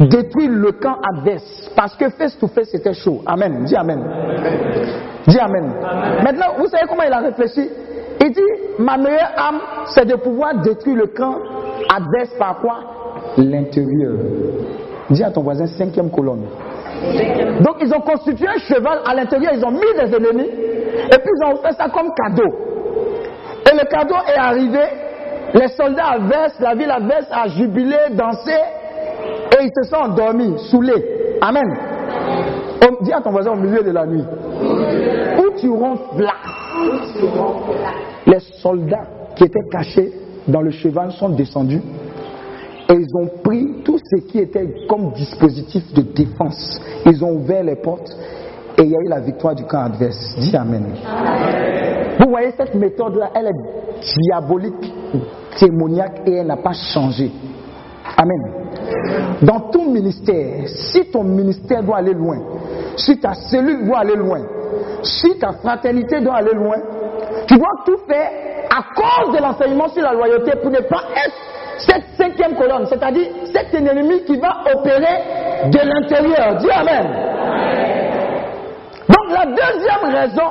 détruire 0.00 0.50
le 0.50 0.72
camp 0.72 0.96
adverse. 1.14 1.70
Parce 1.76 1.94
que 1.94 2.08
face 2.10 2.36
to 2.38 2.46
face, 2.48 2.68
c'était 2.70 2.94
chaud. 2.94 3.20
Amen. 3.26 3.64
Dis 3.64 3.76
Amen. 3.76 4.02
Dis 5.26 5.38
Amen. 5.38 5.72
Maintenant, 6.24 6.54
vous 6.58 6.66
savez 6.66 6.84
comment 6.88 7.02
il 7.02 7.12
a 7.12 7.18
réfléchi? 7.20 7.68
Il 8.22 8.32
dit, 8.32 8.40
ma 8.78 8.96
meilleure 8.96 9.32
âme, 9.36 9.60
c'est 9.86 10.04
de 10.04 10.14
pouvoir 10.16 10.60
détruire 10.60 10.96
le 10.96 11.06
camp 11.06 11.36
adverse 11.88 12.34
par 12.38 12.60
quoi? 12.60 12.80
L'intérieur. 13.38 14.12
Dis 15.08 15.24
à 15.24 15.30
ton 15.30 15.42
voisin, 15.42 15.66
cinquième 15.66 16.10
colonne. 16.10 16.44
Donc 17.60 17.76
ils 17.80 17.92
ont 17.94 18.00
constitué 18.00 18.46
un 18.46 18.58
cheval 18.58 19.00
à 19.06 19.14
l'intérieur, 19.14 19.52
ils 19.54 19.64
ont 19.64 19.70
mis 19.70 19.80
des 19.94 20.14
ennemis, 20.14 20.48
et 20.48 21.18
puis 21.18 21.30
ils 21.34 21.44
ont 21.46 21.56
fait 21.56 21.72
ça 21.72 21.88
comme 21.88 22.10
cadeau. 22.14 22.52
Et 23.70 23.74
le 23.74 23.88
cadeau 23.88 24.16
est 24.28 24.38
arrivé, 24.38 24.82
les 25.54 25.68
soldats 25.68 26.10
adverses, 26.16 26.60
la 26.60 26.74
ville 26.74 26.90
adverse 26.90 27.26
a 27.30 27.48
jubilé, 27.48 27.96
dansé, 28.12 28.52
et 28.52 29.62
ils 29.62 29.70
se 29.82 29.90
sont 29.90 29.96
endormis, 29.96 30.58
saoulés. 30.70 31.38
Amen. 31.40 31.76
Dis 33.02 33.12
à 33.14 33.20
ton 33.22 33.30
voisin 33.30 33.52
au 33.52 33.56
milieu 33.56 33.82
de 33.82 33.92
la 33.92 34.04
nuit. 34.04 34.24
Où 35.38 35.58
tu 35.58 35.70
ronfles 35.70 36.22
là? 36.22 36.34
Les 38.30 38.40
soldats 38.62 39.08
qui 39.34 39.44
étaient 39.44 39.68
cachés 39.70 40.12
dans 40.46 40.60
le 40.60 40.70
cheval 40.70 41.10
sont 41.12 41.30
descendus 41.30 41.82
et 42.88 42.94
ils 42.94 43.16
ont 43.16 43.28
pris 43.42 43.82
tout 43.84 43.98
ce 43.98 44.26
qui 44.26 44.38
était 44.38 44.86
comme 44.88 45.12
dispositif 45.12 45.92
de 45.94 46.02
défense. 46.02 46.80
Ils 47.06 47.24
ont 47.24 47.32
ouvert 47.32 47.64
les 47.64 47.76
portes 47.76 48.16
et 48.78 48.82
il 48.82 48.90
y 48.90 48.96
a 48.96 49.00
eu 49.00 49.08
la 49.08 49.20
victoire 49.20 49.54
du 49.54 49.64
camp 49.64 49.84
adverse. 49.84 50.36
Dis 50.38 50.56
Amen. 50.56 50.84
Vous 52.20 52.30
voyez, 52.30 52.52
cette 52.56 52.74
méthode-là, 52.74 53.30
elle 53.34 53.46
est 53.46 54.10
diabolique, 54.22 54.92
démoniaque 55.60 56.22
et 56.26 56.34
elle 56.34 56.46
n'a 56.46 56.56
pas 56.56 56.72
changé. 56.72 57.30
Amen. 58.16 59.40
Dans 59.42 59.60
tout 59.72 59.90
ministère, 59.90 60.68
si 60.68 61.10
ton 61.10 61.24
ministère 61.24 61.82
doit 61.82 61.96
aller 61.96 62.14
loin, 62.14 62.38
si 62.96 63.18
ta 63.18 63.34
cellule 63.34 63.86
doit 63.86 63.98
aller 63.98 64.16
loin, 64.16 64.40
si 65.02 65.38
ta 65.38 65.52
fraternité 65.52 66.20
doit 66.20 66.34
aller 66.34 66.54
loin, 66.54 66.76
tu 67.50 67.58
dois 67.58 67.82
tout 67.84 67.98
faire 68.06 68.30
à 68.70 68.94
cause 68.94 69.34
de 69.34 69.42
l'enseignement 69.42 69.88
sur 69.88 70.02
la 70.02 70.12
loyauté 70.12 70.52
pour 70.62 70.70
ne 70.70 70.78
pas 70.78 71.02
être 71.16 71.34
cette 71.78 72.04
cinquième 72.16 72.54
colonne, 72.54 72.86
c'est-à-dire 72.86 73.26
cet 73.52 73.74
ennemi 73.74 74.22
qui 74.22 74.36
va 74.38 74.60
opérer 74.72 75.68
de 75.68 75.78
l'intérieur. 75.78 76.56
Dis 76.58 76.70
Amen. 76.70 77.06
Donc 79.08 79.32
la 79.32 79.46
deuxième 79.46 80.14
raison 80.14 80.48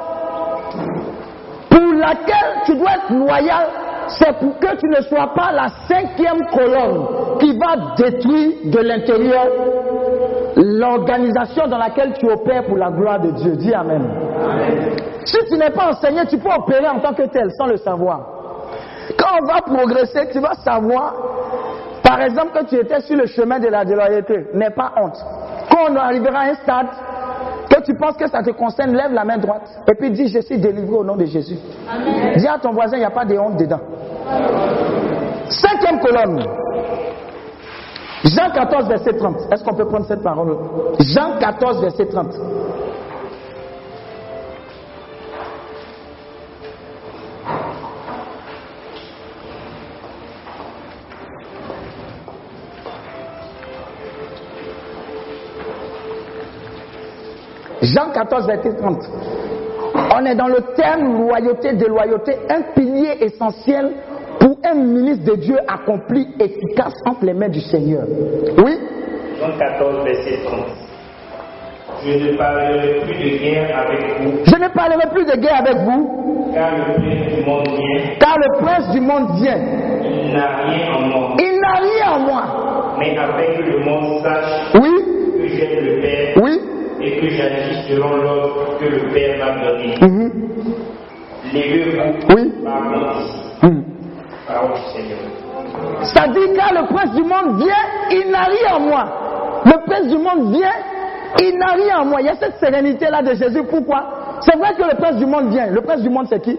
pour 1.69 1.93
laquelle 1.93 2.63
tu 2.65 2.75
dois 2.75 2.91
être 2.91 3.13
loyal, 3.13 3.67
c'est 4.07 4.37
pour 4.37 4.59
que 4.59 4.75
tu 4.75 4.87
ne 4.87 5.01
sois 5.03 5.33
pas 5.33 5.53
la 5.53 5.69
cinquième 5.87 6.47
colonne 6.47 7.37
qui 7.39 7.57
va 7.57 7.95
détruire 7.95 8.55
de 8.65 8.79
l'intérieur 8.79 9.47
l'organisation 10.57 11.65
dans 11.67 11.77
laquelle 11.77 12.11
tu 12.19 12.29
opères 12.29 12.65
pour 12.65 12.75
la 12.75 12.91
gloire 12.91 13.21
de 13.21 13.31
Dieu. 13.31 13.55
Dis 13.55 13.73
Amen. 13.73 14.03
Si 15.29 15.37
tu 15.47 15.57
n'es 15.57 15.69
pas 15.69 15.91
enseigné, 15.91 16.25
tu 16.25 16.39
peux 16.39 16.49
opérer 16.49 16.87
en 16.87 16.99
tant 16.99 17.13
que 17.13 17.23
tel 17.23 17.51
sans 17.51 17.67
le 17.67 17.77
savoir. 17.77 18.19
Quand 19.17 19.37
on 19.41 19.45
va 19.45 19.61
progresser, 19.61 20.27
tu 20.31 20.39
vas 20.39 20.55
savoir, 20.55 21.13
par 22.03 22.19
exemple, 22.21 22.57
que 22.57 22.65
tu 22.65 22.75
étais 22.75 22.99
sur 23.01 23.15
le 23.15 23.27
chemin 23.27 23.59
de 23.59 23.67
la 23.67 23.85
déloyauté. 23.85 24.47
N'aie 24.55 24.71
pas 24.71 24.91
honte. 24.97 25.17
Quand 25.69 25.91
on 25.91 25.95
arrivera 25.95 26.39
à 26.39 26.45
un 26.45 26.55
stade, 26.55 26.87
que 27.69 27.83
tu 27.83 27.93
penses 27.95 28.17
que 28.17 28.27
ça 28.27 28.41
te 28.41 28.49
concerne, 28.49 28.95
lève 28.95 29.11
la 29.13 29.23
main 29.23 29.37
droite 29.37 29.69
et 29.87 29.93
puis 29.93 30.09
dis 30.09 30.27
Je 30.29 30.39
suis 30.39 30.57
délivré 30.57 30.95
au 30.95 31.03
nom 31.03 31.15
de 31.15 31.25
Jésus. 31.25 31.57
Dis 32.35 32.47
à 32.47 32.57
ton 32.57 32.71
voisin, 32.71 32.97
il 32.97 33.01
n'y 33.01 33.05
a 33.05 33.11
pas 33.11 33.25
de 33.25 33.37
honte 33.37 33.57
dedans. 33.57 33.81
Cinquième 35.47 35.99
colonne. 35.99 36.43
Jean 38.23 38.49
14, 38.51 38.87
verset 38.87 39.13
30. 39.13 39.35
Est-ce 39.51 39.63
qu'on 39.63 39.75
peut 39.75 39.85
prendre 39.85 40.05
cette 40.07 40.23
parole? 40.23 40.57
Jean 40.99 41.37
14, 41.39 41.81
verset 41.81 42.07
30. 42.07 42.33
Jean 57.81 58.11
14, 58.13 58.47
verset 58.47 58.75
30. 58.75 58.97
On 60.15 60.25
est 60.25 60.35
dans 60.35 60.47
le 60.47 60.61
terme 60.75 61.17
loyauté, 61.27 61.73
déloyauté, 61.73 62.33
un 62.49 62.61
pilier 62.75 63.17
essentiel 63.21 63.91
pour 64.39 64.57
un 64.63 64.73
ministre 64.75 65.25
de 65.31 65.35
Dieu 65.39 65.57
accompli, 65.67 66.27
efficace 66.39 66.93
entre 67.05 67.25
les 67.25 67.33
mains 67.33 67.49
du 67.49 67.59
Seigneur. 67.61 68.03
Oui? 68.63 68.77
Jean 69.39 69.57
14, 69.57 70.03
verset 70.03 70.39
30. 70.45 70.59
Je 72.05 72.11
ne 72.31 72.37
parlerai 72.37 72.99
plus 73.01 73.15
de 73.15 73.37
guerre 73.43 73.77
avec 73.85 74.21
vous, 74.21 74.31
Je 74.45 74.55
ne 74.55 74.67
parlerai 74.69 75.09
plus 75.13 75.25
de 75.25 75.35
guerre 75.37 75.59
avec 75.59 75.77
vous, 75.79 76.53
car 76.53 76.71
le 76.77 76.93
prince 76.93 77.35
du 77.35 77.41
monde 77.45 77.67
vient. 77.67 78.15
car 78.19 78.35
le 78.37 78.57
prince 78.63 78.91
du 78.91 78.99
monde 79.01 79.27
vient. 79.41 79.57
Il 80.03 80.33
n'a 80.33 80.47
rien 80.65 80.93
en 80.95 81.01
moi, 81.01 81.35
Il 81.39 81.59
n'a 81.59 81.73
rien 81.79 82.11
en 82.15 82.19
moi. 82.19 82.43
mais 82.99 83.17
afin 83.17 83.53
que 83.57 83.63
le 83.69 83.79
monde 83.83 84.21
sache 84.23 84.71
Oui? 84.75 84.89
que 85.41 85.47
j'aime 85.47 85.83
le 85.85 86.01
Père 86.01 86.28
et 87.01 87.19
que 87.19 87.29
j'agis 87.29 87.87
selon 87.89 88.15
l'ordre 88.17 88.77
que 88.79 88.85
le 88.85 89.11
Père 89.13 89.37
m'a 89.39 89.71
donné. 89.71 89.95
Mhm. 90.01 90.31
Levez-vous 91.53 92.35
Oui. 92.35 92.53
par. 92.63 92.81
Mhm. 93.63 93.83
Parole 94.47 94.71
du 94.73 94.81
Seigneur. 94.93 95.19
Ça 96.03 96.27
dit 96.27 96.53
car 96.55 96.73
le 96.73 96.87
prince 96.93 97.13
du 97.15 97.21
monde 97.23 97.57
vient, 97.61 97.85
il 98.11 98.29
n'a 98.31 98.43
rien 98.43 98.75
en 98.75 98.79
moi. 98.79 99.03
Le 99.65 99.85
prince 99.85 100.07
du 100.07 100.17
monde 100.17 100.51
vient, 100.51 100.73
il 101.41 101.57
n'a 101.57 101.73
rien 101.73 101.99
en 101.99 102.05
moi. 102.05 102.21
Il 102.21 102.25
y 102.27 102.29
a 102.29 102.35
cette 102.35 102.57
sérénité-là 102.59 103.21
de 103.21 103.33
Jésus. 103.35 103.63
Pourquoi? 103.69 104.03
C'est 104.41 104.57
vrai 104.57 104.73
que 104.75 104.83
le 104.83 104.95
prince 104.97 105.17
du 105.17 105.25
monde 105.25 105.49
vient. 105.49 105.67
Le 105.67 105.81
prince 105.81 106.01
du 106.01 106.09
monde, 106.09 106.27
c'est 106.29 106.41
qui? 106.41 106.57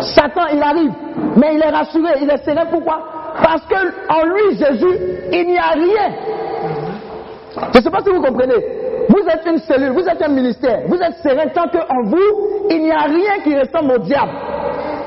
Satan, 0.00 0.42
il 0.52 0.62
arrive. 0.62 0.92
Mais 1.36 1.54
il 1.54 1.62
est 1.62 1.70
rassuré, 1.70 2.12
il 2.20 2.30
est 2.30 2.44
serein. 2.44 2.66
Pourquoi? 2.66 2.98
Parce 3.42 3.62
que 3.66 3.74
en 4.08 4.24
lui, 4.24 4.56
Jésus, 4.56 4.98
il 5.32 5.46
n'y 5.48 5.58
a 5.58 5.70
rien. 5.70 6.14
Je 7.72 7.78
ne 7.78 7.82
sais 7.82 7.90
pas 7.90 8.00
si 8.00 8.10
vous 8.10 8.20
comprenez. 8.22 8.83
Vous 9.08 9.28
êtes 9.28 9.46
une 9.46 9.58
cellule, 9.58 9.92
vous 9.92 10.06
êtes 10.08 10.22
un 10.22 10.28
ministère. 10.28 10.80
Vous 10.86 10.96
êtes 10.96 11.16
serein 11.22 11.48
tant 11.48 11.68
qu'en 11.68 12.02
vous, 12.04 12.68
il 12.70 12.82
n'y 12.82 12.92
a 12.92 13.02
rien 13.02 13.40
qui 13.42 13.56
ressemble 13.56 13.92
au 13.92 13.98
diable. 13.98 14.32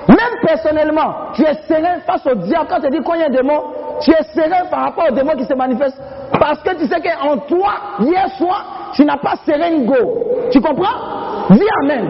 Même 0.08 0.40
personnellement, 0.42 1.32
tu 1.34 1.44
es 1.44 1.54
serein 1.68 2.00
face 2.06 2.26
au 2.28 2.36
diable. 2.36 2.68
Quand 2.70 2.80
tu 2.80 2.90
dis 2.90 3.00
qu'il 3.00 3.20
y 3.20 3.24
a 3.24 3.26
un 3.26 3.30
démon, 3.30 3.62
tu 4.02 4.12
es 4.12 4.24
serein 4.34 4.66
par 4.70 4.86
rapport 4.86 5.06
au 5.10 5.14
démon 5.14 5.36
qui 5.36 5.46
se 5.46 5.54
manifeste. 5.54 5.98
Parce 6.40 6.62
que 6.62 6.76
tu 6.76 6.88
sais 6.88 7.02
qu'en 7.02 7.38
toi, 7.40 7.74
hier 8.00 8.30
soir, 8.38 8.92
tu 8.94 9.04
n'as 9.04 9.18
pas 9.18 9.36
serein 9.46 9.84
go. 9.84 10.50
Tu 10.52 10.62
comprends? 10.62 11.48
Dis 11.50 11.68
Amen. 11.84 12.10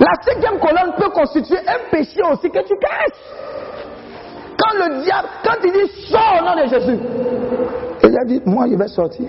La 0.00 0.12
cinquième 0.22 0.58
colonne 0.58 0.94
peut 0.96 1.10
constituer 1.10 1.58
un 1.58 1.90
péché 1.90 2.20
aussi 2.32 2.50
que 2.50 2.66
tu 2.66 2.74
caches. 2.76 3.61
Quand 4.72 4.86
le 4.86 5.02
diable, 5.04 5.28
quand 5.44 5.56
il 5.64 5.72
dit 5.72 5.92
sors 6.10 6.40
au 6.40 6.44
nom 6.44 6.62
de 6.62 6.68
Jésus, 6.68 6.98
il 8.04 8.18
a 8.18 8.24
dit, 8.24 8.42
moi 8.44 8.66
je 8.70 8.76
vais 8.76 8.88
sortir. 8.88 9.28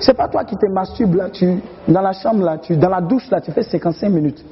C'est 0.00 0.14
pas 0.14 0.28
toi 0.28 0.44
qui 0.44 0.56
te 0.56 0.66
masturbes 0.66 1.14
là, 1.14 1.30
tu, 1.30 1.60
dans 1.86 2.00
la 2.00 2.12
chambre 2.12 2.44
là, 2.44 2.58
tu, 2.58 2.76
dans 2.76 2.88
la 2.88 3.00
douche 3.00 3.30
là, 3.30 3.40
tu 3.40 3.52
fais 3.52 3.62
55 3.62 4.08
minutes. 4.08 4.44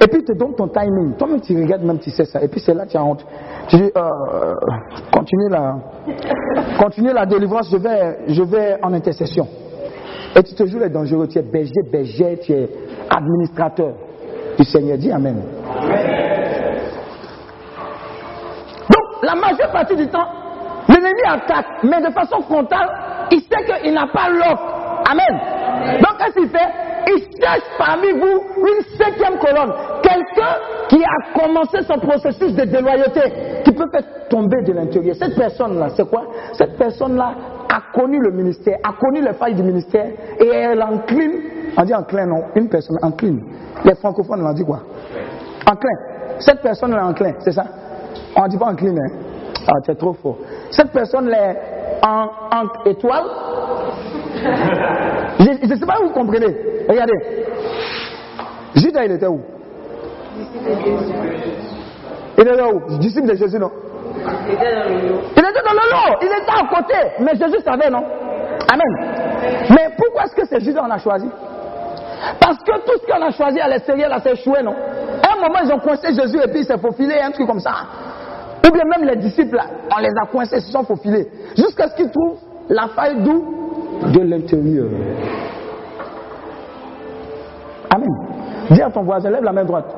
Et 0.00 0.08
puis 0.08 0.20
il 0.20 0.24
te 0.24 0.32
donne 0.32 0.54
ton 0.56 0.66
timing. 0.68 1.14
Toi-même 1.16 1.40
tu 1.40 1.56
regardes, 1.56 1.84
même 1.84 1.98
tu 1.98 2.10
sais 2.10 2.24
ça. 2.24 2.42
Et 2.42 2.48
puis 2.48 2.60
c'est 2.60 2.74
là 2.74 2.86
que 2.86 2.90
tu 2.90 2.96
as 2.96 3.04
honte. 3.04 3.24
Tu 3.68 3.76
dis, 3.76 3.90
euh, 3.96 4.54
continue 5.12 5.48
la, 5.48 5.76
continue 6.78 7.12
la 7.12 7.24
délivrance, 7.24 7.70
je 7.70 7.76
vais, 7.76 8.18
je 8.26 8.42
vais 8.42 8.78
en 8.82 8.92
intercession. 8.92 9.46
Et 10.34 10.42
tu 10.42 10.54
te 10.54 10.66
joues 10.66 10.80
les 10.80 10.88
dangereux, 10.88 11.28
tu 11.28 11.38
es 11.38 11.42
berger, 11.42 11.82
berger, 11.90 12.38
tu 12.42 12.52
es 12.52 12.68
administrateur 13.08 13.92
du 14.58 14.64
Seigneur. 14.64 14.98
Dis 14.98 15.12
Amen. 15.12 15.36
La 19.22 19.34
majeure 19.34 19.70
partie 19.70 19.96
du 19.96 20.08
temps, 20.08 20.26
l'ennemi 20.88 21.22
attaque, 21.26 21.66
mais 21.84 22.00
de 22.00 22.10
façon 22.10 22.42
frontale, 22.42 22.88
il 23.30 23.40
sait 23.40 23.82
qu'il 23.82 23.94
n'a 23.94 24.06
pas 24.12 24.28
l'offre. 24.28 25.02
Amen. 25.10 25.98
Donc, 26.00 26.18
qu'est-ce 26.18 26.34
qu'il 26.34 26.48
fait? 26.48 26.68
Il 27.06 27.40
cherche 27.40 27.62
parmi 27.78 28.12
vous 28.12 28.40
une 28.58 28.84
cinquième 28.96 29.38
colonne. 29.38 29.72
Quelqu'un 30.02 30.54
qui 30.88 31.02
a 31.02 31.38
commencé 31.38 31.82
son 31.82 31.98
processus 31.98 32.54
de 32.54 32.64
déloyauté, 32.64 33.62
qui 33.64 33.72
peut 33.72 33.88
faire 33.90 34.28
tomber 34.28 34.62
de 34.62 34.72
l'intérieur. 34.72 35.16
Cette 35.16 35.36
personne-là, 35.36 35.88
c'est 35.96 36.08
quoi? 36.08 36.22
Cette 36.52 36.76
personne-là 36.76 37.34
a 37.68 37.98
connu 37.98 38.20
le 38.20 38.30
ministère, 38.30 38.78
a 38.84 38.92
connu 38.92 39.22
les 39.22 39.32
failles 39.34 39.54
du 39.54 39.62
ministère, 39.62 40.06
et 40.38 40.46
elle 40.46 40.82
encline, 40.82 41.40
on 41.76 41.82
dit 41.82 41.94
enclin, 41.94 42.26
non, 42.26 42.44
une 42.54 42.68
personne 42.68 42.98
encline. 43.02 43.42
Les 43.84 43.94
francophones, 43.96 44.46
on 44.46 44.52
dit 44.52 44.64
quoi? 44.64 44.80
Enclin. 45.68 45.90
Cette 46.38 46.60
personne 46.60 46.92
est 46.92 47.00
enclin, 47.00 47.32
c'est 47.40 47.52
ça? 47.52 47.64
On 48.36 48.42
ne 48.42 48.48
dit 48.48 48.58
pas 48.58 48.66
encline, 48.66 48.98
hein 48.98 49.10
Ah, 49.68 49.80
tu 49.84 49.90
es 49.90 49.94
trop 49.94 50.12
fort. 50.14 50.36
Cette 50.70 50.90
personne 50.92 51.32
est 51.32 51.56
en, 52.02 52.28
en 52.50 52.88
étoile. 52.88 53.24
Je 55.38 55.66
ne 55.68 55.74
sais 55.76 55.86
pas 55.86 55.96
si 55.96 56.02
vous 56.02 56.10
comprenez. 56.10 56.56
Regardez. 56.88 57.12
Judas, 58.74 59.04
il 59.04 59.12
était 59.12 59.26
où? 59.26 59.40
Il 62.38 62.48
était 62.48 62.62
où? 62.62 62.98
Disciple 62.98 63.28
de 63.28 63.34
Jésus, 63.34 63.58
non? 63.58 63.70
Il 64.16 64.52
était 64.54 65.62
dans 65.64 65.72
le 65.72 65.90
lot. 65.90 66.18
Il 66.22 66.26
était 66.26 66.50
à 66.50 66.66
côté. 66.74 66.94
Mais 67.20 67.34
Jésus 67.36 67.62
savait, 67.64 67.90
non? 67.90 68.02
Amen. 68.72 68.92
Mais 69.70 69.88
pourquoi 69.96 70.24
est-ce 70.24 70.34
que 70.34 70.46
c'est 70.46 70.60
Judas 70.60 70.82
qu'on 70.82 70.90
a 70.90 70.98
choisi? 70.98 71.28
Parce 72.40 72.58
que 72.58 72.72
tout 72.84 72.98
ce 73.00 73.06
qu'on 73.06 73.22
a 73.22 73.30
choisi 73.30 73.60
à 73.60 73.68
l'extérieur, 73.68 74.08
là, 74.08 74.18
c'est 74.22 74.32
échoué, 74.32 74.62
non? 74.62 74.74
Moment, 75.42 75.60
ils 75.64 75.72
ont 75.72 75.78
coincé 75.78 76.08
Jésus 76.14 76.38
et 76.42 76.48
puis 76.48 76.60
il 76.60 76.64
s'est 76.64 76.78
faufilé, 76.78 77.16
un 77.22 77.30
truc 77.30 77.46
comme 77.46 77.60
ça. 77.60 77.72
Ou 78.66 78.70
bien 78.72 78.84
même 78.84 79.08
les 79.08 79.16
disciples, 79.16 79.58
on 79.94 79.98
les 80.00 80.10
a 80.20 80.26
coincés, 80.26 80.56
ils 80.58 80.62
se 80.62 80.72
sont 80.72 80.84
faufilés. 80.84 81.28
Jusqu'à 81.56 81.88
ce 81.88 81.96
qu'ils 81.96 82.10
trouvent 82.10 82.38
la 82.68 82.88
faille 82.88 83.22
d'où 83.22 83.44
De 84.12 84.20
l'intérieur. 84.20 84.88
Amen. 87.94 88.08
Dis 88.70 88.80
à 88.80 88.90
ton 88.90 89.02
voisin, 89.02 89.30
lève 89.30 89.42
la 89.42 89.52
main 89.52 89.64
droite. 89.64 89.94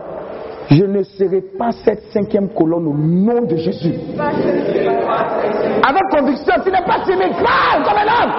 Je 0.71 0.85
ne 0.85 1.03
serai 1.03 1.43
pas 1.59 1.71
cette 1.85 2.05
cinquième 2.13 2.49
colonne 2.49 2.87
au 2.87 2.95
nom 2.95 3.43
de 3.43 3.57
Jésus. 3.57 3.95
Avec 5.87 6.03
conviction, 6.11 6.55
tu 6.65 6.71
n'es 6.71 6.83
pas 6.85 7.01
timide, 7.05 7.35
parle 7.45 7.85
comme 7.85 7.99
un 7.99 8.09
homme. 8.09 8.33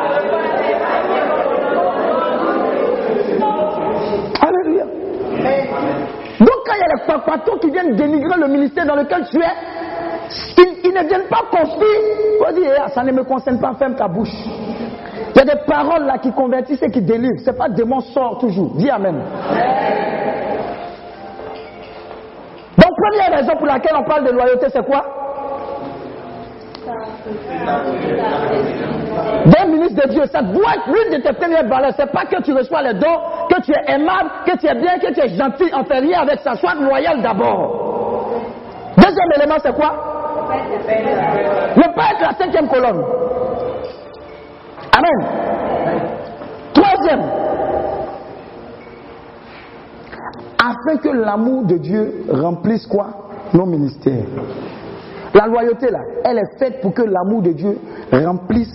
Alléluia. 4.42 4.86
Donc 6.40 6.58
quand 6.66 6.74
il 6.74 6.80
y 6.80 6.84
a 6.84 6.96
les 6.98 7.06
papatons 7.08 7.58
qui 7.60 7.70
viennent 7.72 7.96
dénigrer 7.96 8.38
le 8.40 8.48
ministère 8.48 8.86
dans 8.86 8.96
lequel 8.96 9.26
tu 9.30 9.38
es, 9.38 10.66
ils, 10.84 10.94
ne 10.94 11.08
viennent 11.08 11.28
pas 11.30 11.44
construire. 11.50 12.00
Faut 12.40 12.54
dire, 12.54 12.72
eh, 12.76 12.92
ça 12.92 13.04
ne 13.04 13.12
me 13.12 13.24
concerne 13.24 13.60
pas, 13.60 13.74
ferme 13.76 13.96
ta 13.96 14.08
bouche. 14.08 14.34
Il 15.34 15.38
y 15.38 15.42
a 15.42 15.46
des 15.46 15.62
paroles 15.66 16.06
là 16.06 16.18
qui 16.18 16.32
convertissent 16.32 16.82
et 16.82 16.92
qui 16.92 17.02
délivrent. 17.02 17.40
C'est 17.44 17.58
pas 17.58 17.70
démon 17.70 18.00
sort 18.02 18.40
toujours. 18.40 18.72
Dis 18.76 18.90
Amen. 18.90 19.16
Donc 22.78 22.92
première 22.98 23.38
raison 23.38 23.56
pour 23.58 23.68
laquelle 23.68 23.96
on 23.98 24.04
parle 24.04 24.26
de 24.26 24.32
loyauté, 24.32 24.68
c'est 24.70 24.86
quoi? 24.86 25.25
D'un 29.46 29.66
ministre 29.66 30.06
de 30.06 30.10
Dieu, 30.12 30.26
ça 30.32 30.42
doit 30.44 30.76
être 30.76 30.88
l'une 30.88 31.18
de 31.18 31.24
tes 31.24 31.34
premières 31.34 31.68
valeurs. 31.68 31.94
C'est 31.98 32.12
pas 32.12 32.26
que 32.26 32.42
tu 32.44 32.54
reçois 32.54 32.84
les 32.84 32.94
dons, 32.94 33.20
que 33.50 33.62
tu 33.62 33.72
es 33.72 33.94
aimable, 33.94 34.30
que 34.46 34.58
tu 34.58 34.68
es 34.68 34.76
bien, 34.76 35.00
que 35.00 35.14
tu 35.14 35.22
es 35.22 35.30
gentil. 35.30 35.72
On 35.74 35.84
fait 35.86 36.14
avec 36.14 36.40
ça. 36.42 36.56
Sois 36.56 36.76
loyal 36.76 37.22
d'abord. 37.22 38.42
Deuxième 38.98 39.32
élément, 39.38 39.56
c'est 39.62 39.74
quoi? 39.74 39.94
Ne 41.76 41.96
pas 41.96 42.12
être 42.14 42.22
la 42.22 42.34
cinquième 42.38 42.68
colonne. 42.68 43.04
Amen. 44.98 45.28
Troisième, 46.74 47.24
afin 50.60 50.98
que 50.98 51.10
l'amour 51.10 51.64
de 51.64 51.78
Dieu 51.78 52.26
remplisse 52.32 52.86
quoi? 52.88 53.08
Nos 53.54 53.66
ministères. 53.66 54.26
La 55.36 55.48
loyauté, 55.48 55.92
là, 55.92 56.00
elle 56.24 56.38
est 56.38 56.58
faite 56.58 56.80
pour 56.82 56.94
que 56.94 57.02
l'amour 57.02 57.42
de 57.42 57.52
Dieu 57.52 57.78
remplisse 58.10 58.72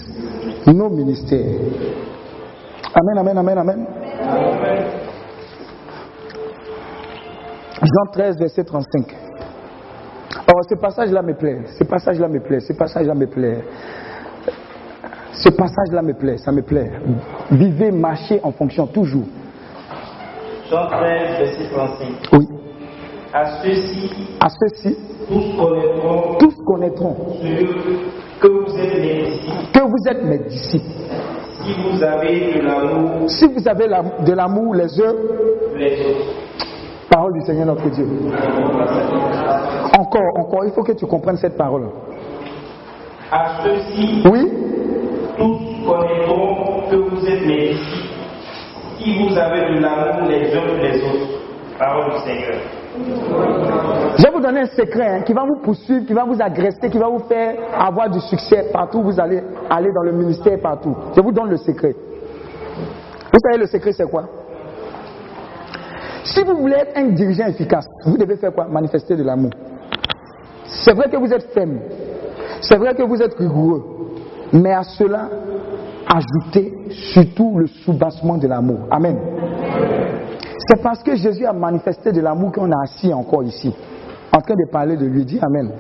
nos 0.67 0.91
ministères. 0.91 1.59
Amen, 2.95 3.19
amen, 3.19 3.39
amen, 3.39 3.59
amen. 3.59 3.87
Jean 7.81 8.13
13, 8.13 8.39
verset 8.39 8.65
35. 8.65 9.17
Oh, 10.37 10.61
ce 10.69 10.75
passage-là 10.75 11.23
me 11.23 11.33
plaît. 11.35 11.63
Ce 11.79 11.85
passage-là 11.85 12.29
me 12.29 12.41
plaît. 12.41 12.61
Ce 12.61 12.75
passage-là 12.75 13.15
me 13.15 13.27
plaît. 13.27 13.65
Ce 15.33 15.49
passage-là 15.49 16.03
me 16.03 16.13
plaît. 16.13 16.37
Ça 16.37 16.53
me 16.53 16.61
plaît. 16.61 16.91
Vivez, 17.53 17.91
marchez 17.91 18.39
en 18.43 18.53
fonction, 18.53 18.87
toujours. 18.87 19.25
Jean 20.71 20.87
13, 20.89 21.39
verset 21.39 21.71
35. 21.73 22.09
Oui. 22.35 22.49
À 23.33 23.63
ceux-ci, 23.63 24.11
À 24.41 24.49
ceux-ci, 24.51 24.99
tous 25.31 25.57
connaîtront 25.57 26.35
tous 26.39 26.64
connaîtront 26.66 27.16
que 28.41 28.49
vous 28.49 28.78
êtes 28.78 28.95
mes 29.01 29.24
disciples 29.24 29.70
que 29.72 29.81
vous 29.81 30.09
êtes 30.09 30.24
mes 30.24 30.39
disciples. 30.39 30.85
si 31.64 31.72
vous 31.74 32.03
avez 32.03 32.53
de 32.55 32.61
l'amour 32.66 33.28
Si 33.31 33.47
vous 33.47 33.68
avez 33.68 33.87
la- 33.87 34.03
de 34.26 34.33
l'amour 34.33 34.74
les 34.74 35.01
uns, 35.01 35.14
les 35.76 36.01
autres. 36.01 36.35
parole 37.11 37.33
du 37.35 37.41
Seigneur 37.43 37.66
notre 37.66 37.89
Dieu. 37.91 38.07
Encore, 39.99 40.33
encore, 40.39 40.64
il 40.64 40.72
faut 40.72 40.83
que 40.83 40.93
tu 40.93 41.07
comprennes 41.07 41.37
cette 41.37 41.57
parole. 41.57 41.89
À 43.31 43.62
ceux-ci, 43.62 44.22
Oui, 44.31 44.51
tous 45.37 45.59
connaîtront 45.87 46.89
que 46.91 46.97
vous 46.97 47.26
êtes 47.26 47.47
mes 47.47 47.68
disciples 47.68 48.09
si 48.99 49.18
vous 49.28 49.37
avez 49.37 49.74
de 49.74 49.81
l'amour 49.83 50.28
les 50.28 50.55
uns 50.57 50.83
les 50.83 50.97
autres. 51.03 51.31
Parole 51.78 52.11
du 52.12 52.18
Seigneur. 52.26 52.59
Je 54.16 54.22
vais 54.22 54.30
vous 54.32 54.40
donner 54.40 54.61
un 54.61 54.66
secret 54.66 55.09
hein, 55.09 55.22
qui 55.22 55.32
va 55.32 55.44
vous 55.44 55.61
poursuivre, 55.62 56.05
qui 56.05 56.12
va 56.12 56.24
vous 56.24 56.40
agresser, 56.40 56.90
qui 56.90 56.98
va 56.98 57.09
vous 57.09 57.20
faire 57.20 57.55
avoir 57.78 58.11
du 58.11 58.20
succès 58.20 58.68
partout 58.72 58.98
où 58.98 59.05
vous 59.05 59.20
allez 59.20 59.42
aller 59.70 59.90
dans 59.94 60.03
le 60.03 60.12
ministère, 60.12 60.61
partout. 60.61 60.94
Je 61.16 61.20
vous 61.22 61.32
donne 61.32 61.48
le 61.48 61.57
secret. 61.57 61.94
Vous 61.94 63.38
savez, 63.42 63.59
le 63.59 63.66
secret, 63.66 63.92
c'est 63.92 64.11
quoi? 64.11 64.24
Si 66.24 66.42
vous 66.42 66.57
voulez 66.57 66.76
être 66.76 66.98
un 66.98 67.09
dirigeant 67.09 67.46
efficace, 67.46 67.86
vous 68.05 68.18
devez 68.18 68.36
faire 68.36 68.53
quoi? 68.53 68.66
Manifester 68.66 69.16
de 69.16 69.22
l'amour. 69.22 69.53
C'est 70.64 70.92
vrai 70.92 71.09
que 71.09 71.16
vous 71.16 71.32
êtes 71.32 71.53
ferme. 71.53 71.78
C'est 72.61 72.76
vrai 72.76 72.94
que 72.94 73.03
vous 73.03 73.22
êtes 73.22 73.34
rigoureux. 73.34 73.82
Mais 74.53 74.72
à 74.72 74.82
cela, 74.82 75.28
ajoutez 76.12 76.74
surtout 77.12 77.59
le 77.59 77.66
soubassement 77.66 78.36
de 78.36 78.48
l'amour. 78.48 78.80
Amen. 78.90 79.16
C'est 80.69 80.83
parce 80.83 81.03
que 81.03 81.15
Jésus 81.17 81.47
a 81.47 81.53
manifesté 81.53 82.13
de 82.13 82.21
l'amour 82.21 82.53
qu'on 82.53 82.71
a 82.71 82.83
assis 82.83 83.13
encore 83.13 83.43
ici, 83.43 83.75
en 84.37 84.41
train 84.41 84.55
de 84.55 84.71
parler 84.71 84.97
de 84.97 85.07
lui. 85.07 85.25
Dis 85.25 85.39
Amen. 85.43 85.73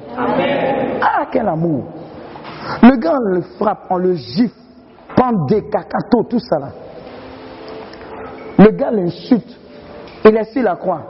Ah, 1.02 1.26
quel 1.30 1.46
amour. 1.48 1.84
Le 2.82 2.96
gars, 2.96 3.14
on 3.14 3.34
le 3.34 3.40
frappe, 3.58 3.86
on 3.90 3.96
le 3.98 4.14
gifle, 4.14 4.54
pendé, 5.16 5.62
cacato, 5.70 6.24
tout 6.28 6.38
ça 6.38 6.58
là. 6.58 6.68
Le 8.58 8.70
gars 8.72 8.90
l'insulte. 8.90 9.56
Il 10.24 10.36
est 10.36 10.44
sur 10.52 10.62
la 10.62 10.76
croix. 10.76 11.02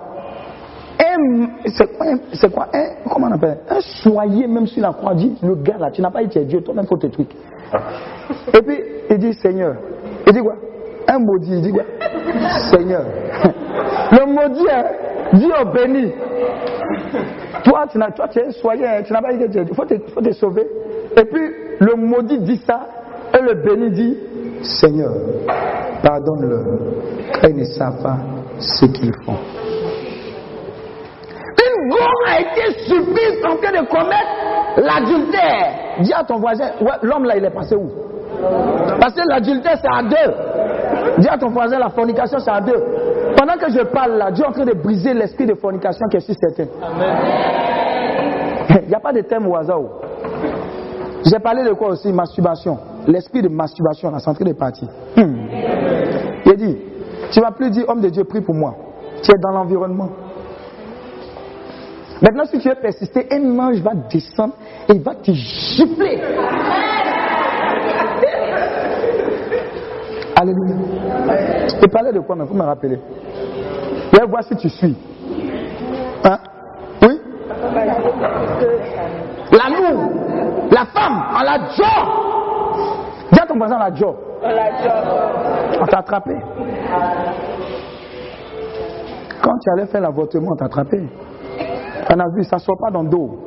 C'est 1.67 1.97
quoi, 1.97 2.07
c'est 2.33 2.53
quoi 2.53 2.69
un- 2.73 3.09
comment 3.11 3.27
on 3.29 3.33
appelle 3.33 3.59
Un 3.69 3.81
soyer 3.81 4.47
même 4.47 4.67
sur 4.67 4.83
la 4.83 4.93
croix 4.93 5.15
dit, 5.15 5.37
le 5.43 5.55
gars 5.57 5.79
là, 5.79 5.91
tu 5.91 6.01
n'as 6.03 6.11
pas 6.11 6.23
été 6.23 6.45
Dieu, 6.45 6.63
toi-même 6.63 6.87
faut 6.87 6.97
tes 6.97 7.11
trucs. 7.11 7.35
Et 8.55 8.63
puis, 8.63 8.79
il 9.11 9.19
dit 9.19 9.35
Seigneur. 9.35 9.75
Il 10.27 10.33
dit 10.33 10.41
quoi? 10.41 10.55
Un 11.13 11.19
maudit, 11.19 11.51
il 11.53 11.61
dit 11.63 11.73
Seigneur. 12.71 13.05
Le 14.13 14.27
maudit 14.27 14.67
hein, 14.71 14.85
dit 15.33 15.51
au 15.61 15.65
béni. 15.73 16.13
Toi, 17.65 17.87
tu, 17.91 17.99
n'as- 17.99 18.11
toi, 18.13 18.29
tu 18.29 18.39
es 18.39 18.45
hein, 18.45 19.03
tu 19.05 19.13
n'as 19.13 19.21
pas 19.21 19.33
Dieu, 19.33 19.65
il 19.69 19.75
faut 19.75 19.85
te, 19.85 19.95
faut 20.15 20.21
te 20.21 20.31
sauver. 20.33 20.67
Et 21.17 21.25
puis, 21.25 21.51
le 21.81 21.95
maudit 21.97 22.39
dit 22.41 22.61
ça, 22.65 22.81
et 23.37 23.43
le 23.43 23.55
béni 23.55 23.91
dit 23.91 24.19
Seigneur, 24.63 25.13
pardonne-leur, 26.03 26.65
car 27.41 27.51
ils 27.51 27.57
ne 27.57 27.65
savent 27.65 28.03
pas 28.03 28.17
ce 28.59 28.87
qu'ils 28.87 29.15
font. 29.25 29.37
Une 31.59 31.89
gomme 31.91 32.27
a 32.29 32.41
été 32.41 32.79
surprise 32.85 33.45
en 33.45 33.57
train 33.57 33.83
de 33.83 33.87
commettre 33.89 34.77
l'adultère. 34.77 35.73
Dis 36.01 36.13
à 36.13 36.23
ton 36.25 36.39
voisin, 36.39 36.71
l'homme 37.03 37.25
là, 37.25 37.37
il 37.37 37.45
est 37.45 37.51
passé 37.51 37.75
où? 37.75 37.91
Parce 39.01 39.15
que 39.15 39.21
l'adultère, 39.29 39.79
c'est 39.81 39.89
à 39.89 40.03
deux. 40.03 40.33
Dis 41.19 41.29
à 41.29 41.39
ton 41.39 41.49
voisin, 41.51 41.79
la 41.79 41.91
fornication, 41.91 42.39
c'est 42.39 42.51
à 42.51 42.61
deux. 42.61 42.83
Pendant 43.37 43.55
que 43.55 43.71
je 43.71 43.81
parle 43.85 44.17
là, 44.17 44.31
Dieu 44.31 44.45
est 44.45 44.49
en 44.49 44.53
train 44.53 44.65
de 44.65 44.75
briser 44.75 45.15
l'esprit 45.15 45.47
de 45.47 45.55
fornication 45.55 46.07
qui 46.11 46.17
est 46.17 46.21
sur 46.21 46.35
certains. 46.35 46.71
Il 48.83 48.89
n'y 48.89 48.95
a 48.95 49.01
pas 49.01 49.13
de 49.13 49.21
thème 49.23 49.47
au 49.47 49.57
hasard. 49.57 49.81
oh. 49.81 50.01
J'ai 51.25 51.39
parlé 51.39 51.65
de 51.65 51.73
quoi 51.75 51.89
aussi? 51.91 52.13
Masturbation. 52.13 52.79
L'esprit 53.07 53.43
de 53.43 53.49
masturbation, 53.49 54.11
là, 54.11 54.19
c'est 54.19 54.29
en 54.31 54.35
train 54.35 54.45
de 54.45 54.53
partir. 54.53 54.89
Hmm. 55.17 55.47
Il 56.47 56.57
dit, 56.57 56.77
tu 57.31 57.41
vas 57.41 57.51
plus 57.51 57.71
dire, 57.71 57.85
homme 57.89 58.01
de 58.01 58.09
Dieu, 58.09 58.25
prie 58.25 58.41
pour 58.41 58.55
moi. 58.55 58.75
Tu 59.23 59.31
es 59.31 59.39
dans 59.39 59.51
l'environnement. 59.51 60.09
Maintenant, 62.23 62.45
si 62.45 62.59
tu 62.59 62.69
veux 62.69 62.75
persister, 62.75 63.27
un 63.31 63.59
ange 63.59 63.81
va 63.81 63.93
descendre 64.11 64.55
et 64.89 64.93
il 64.93 65.03
va 65.03 65.15
te 65.15 65.31
gifler. 65.31 66.21
Alléluia. 70.41 70.75
Tu 71.83 71.89
parlais 71.89 72.13
de 72.13 72.21
quoi, 72.21 72.35
mais 72.35 72.45
il 72.45 72.49
faut 72.49 72.55
me 72.55 72.63
rappeler. 72.63 72.99
Viens 74.11 74.25
voir 74.27 74.43
si 74.43 74.57
tu 74.57 74.71
suis. 74.71 74.97
Hein? 76.25 76.39
Oui? 77.03 77.21
L'amour. 79.53 80.11
La 80.71 80.87
femme, 80.87 81.23
on 81.39 81.45
la 81.45 81.59
joie. 81.77 82.07
Dis 83.31 83.39
à 83.39 83.47
ton 83.47 83.59
voisin, 83.59 83.79
la 83.79 83.95
joie. 83.95 84.17
On 85.79 85.87
t'a 85.87 85.99
attrapé. 85.99 86.33
Quand 89.43 89.59
tu 89.59 89.71
allais 89.73 89.87
faire 89.87 90.01
l'avortement, 90.01 90.53
on 90.53 90.57
t'a 90.57 90.65
attrapé. 90.67 91.07
On 92.09 92.19
a 92.19 92.29
vu, 92.35 92.45
ça 92.45 92.57
ne 92.57 92.61
sort 92.61 92.79
pas 92.79 92.91
dans 92.91 93.03
le 93.03 93.11
dos. 93.11 93.39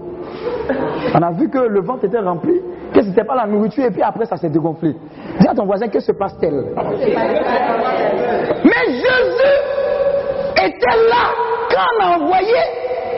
On 1.16 1.22
a 1.24 1.32
vu 1.32 1.50
que 1.50 1.58
le 1.58 1.82
ventre 1.82 2.06
était 2.06 2.20
rempli, 2.20 2.62
que 2.94 3.02
ce 3.02 3.08
n'était 3.08 3.24
pas 3.24 3.36
la 3.36 3.46
nourriture, 3.46 3.86
et 3.86 3.92
puis 3.92 4.02
après 4.02 4.26
ça 4.26 4.38
s'est 4.38 4.50
dégonflé. 4.50 4.96
Dis 5.40 5.48
à 5.48 5.54
ton 5.54 5.66
voisin, 5.66 5.88
que 5.88 6.00
se 6.00 6.12
passe-t-il 6.12 6.54
Mais 8.64 8.86
Jésus 8.94 9.56
était 10.58 10.98
là 11.10 11.32
quand 11.70 11.86
on 11.98 12.04
a 12.04 12.18
envoyé 12.18 12.56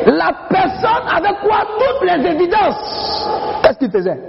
la 0.06 0.32
personne 0.50 1.08
avec 1.16 1.40
quoi? 1.42 1.66
Toutes 1.78 2.10
les 2.10 2.32
évidences. 2.32 3.30
Qu'est-ce 3.64 3.78
qu'il 3.80 3.92
faisait? 3.92 4.20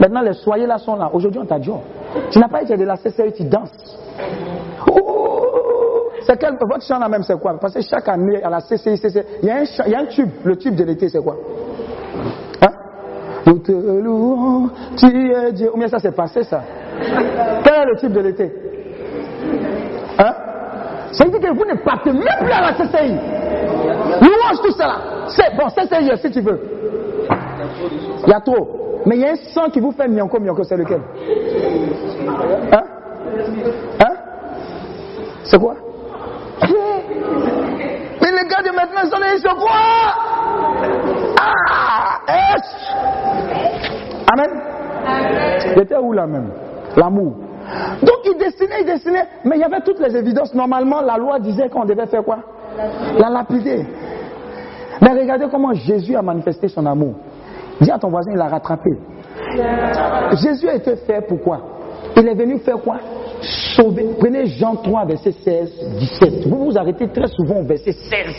Maintenant, 0.00 0.22
les 0.22 0.34
soyez 0.34 0.66
là 0.66 0.78
sont 0.78 0.96
là. 0.96 1.10
Aujourd'hui, 1.12 1.40
on 1.42 1.46
t'a 1.46 1.58
dit, 1.58 1.70
oh, 1.70 1.80
tu 2.30 2.38
n'as 2.38 2.48
pas 2.48 2.62
été 2.62 2.76
de 2.76 2.84
la 2.84 2.96
CCE, 2.96 3.34
tu 3.36 3.44
danses. 3.44 3.98
C'est 6.26 6.36
quel, 6.38 6.56
votre 6.60 6.84
chant 6.84 6.98
là 6.98 7.08
même, 7.08 7.22
c'est 7.22 7.38
quoi? 7.38 7.56
Parce 7.60 7.74
que 7.74 7.80
chaque 7.82 8.08
année, 8.08 8.42
à 8.42 8.50
la 8.50 8.60
CCI, 8.60 8.98
CCI, 8.98 9.22
il 9.42 9.48
y, 9.48 9.50
a 9.50 9.58
un 9.58 9.64
il 9.86 9.92
y 9.92 9.94
a 9.94 10.00
un 10.00 10.06
tube. 10.06 10.28
Le 10.42 10.56
tube 10.56 10.74
de 10.74 10.82
l'été, 10.82 11.08
c'est 11.08 11.22
quoi? 11.22 11.36
Hein? 12.62 12.72
Nous 13.46 13.58
te 13.60 13.70
louons, 13.70 14.68
tu 14.96 15.06
es 15.06 15.52
Dieu. 15.52 15.70
Ou 15.72 15.78
bien 15.78 15.86
ça, 15.86 16.00
c'est 16.00 16.10
passé, 16.16 16.42
ça? 16.42 16.62
Quel 17.62 17.74
est 17.74 17.84
le 17.84 17.96
tube 18.00 18.12
de 18.12 18.20
l'été? 18.20 18.52
Hein? 20.18 20.34
Ça 21.12 21.24
veut 21.26 21.38
dire 21.38 21.50
que 21.50 21.56
vous 21.56 21.64
ne 21.64 21.76
partez 21.76 22.12
même 22.12 22.24
plus 22.40 22.52
à 22.52 22.60
la 22.60 22.72
CCI. 22.72 23.14
Louange 24.20 24.62
tout 24.62 24.72
cela. 24.72 24.96
C'est 25.28 25.56
bon, 25.56 25.68
CCI 25.68 26.10
si 26.20 26.30
tu 26.32 26.40
veux. 26.40 26.60
Il 28.24 28.30
y 28.30 28.34
a 28.34 28.40
trop. 28.40 29.00
Mais 29.06 29.14
il 29.14 29.22
y 29.22 29.24
a 29.26 29.30
un 29.30 29.36
sang 29.36 29.70
qui 29.70 29.78
vous 29.78 29.92
fait 29.92 30.08
mianco, 30.08 30.40
mianco, 30.40 30.64
c'est 30.64 30.76
lequel? 30.76 31.00
Hein? 32.72 32.82
Hein? 34.00 34.14
C'est 35.44 35.60
quoi? 35.60 35.76
De 38.66 38.74
maintenant, 38.74 39.00
ils 39.34 39.40
se 39.40 39.48
croient 39.48 40.14
Ah! 41.40 42.18
Est 42.28 42.66
Amen. 44.32 44.50
Il 45.76 45.82
était 45.82 45.96
où 45.96 46.12
là 46.12 46.26
même? 46.26 46.50
L'amour. 46.96 47.34
Donc 48.02 48.18
il 48.24 48.36
dessinait, 48.38 48.80
il 48.80 48.86
dessinait, 48.86 49.26
mais 49.44 49.56
il 49.56 49.60
y 49.60 49.64
avait 49.64 49.80
toutes 49.80 50.00
les 50.00 50.16
évidences. 50.16 50.54
Normalement, 50.54 51.00
la 51.00 51.16
loi 51.16 51.38
disait 51.38 51.68
qu'on 51.68 51.84
devait 51.84 52.06
faire 52.06 52.24
quoi? 52.24 52.38
La 53.18 53.28
lapider. 53.28 53.86
Mais 55.00 55.10
regardez 55.10 55.46
comment 55.50 55.72
Jésus 55.74 56.16
a 56.16 56.22
manifesté 56.22 56.68
son 56.68 56.86
amour. 56.86 57.14
Dis 57.80 57.90
à 57.90 57.98
ton 57.98 58.08
voisin, 58.08 58.32
il 58.32 58.40
a 58.40 58.48
rattrapé. 58.48 58.90
Jésus 60.42 60.68
a 60.68 60.74
été 60.74 60.96
fait 60.96 61.20
pourquoi 61.28 61.60
Il 62.16 62.26
est 62.26 62.34
venu 62.34 62.58
faire 62.58 62.78
quoi? 62.78 62.96
Prenez 64.18 64.46
Jean 64.58 64.76
3, 64.76 65.04
verset 65.04 65.32
16, 65.44 65.72
17. 65.98 66.46
Vous 66.48 66.66
vous 66.66 66.78
arrêtez 66.78 67.08
très 67.08 67.28
souvent 67.28 67.60
au 67.60 67.64
verset 67.64 67.92
16. 67.92 68.34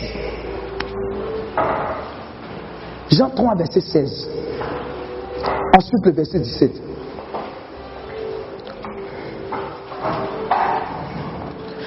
Jean 3.12 3.30
3, 3.30 3.54
verset 3.54 3.80
16. 3.80 4.30
Ensuite, 5.76 6.04
le 6.04 6.12
verset 6.12 6.40
17. 6.40 6.70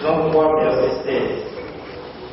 Jean 0.02 0.32
3, 0.32 0.64
verset 0.64 0.90
16. 1.06 1.22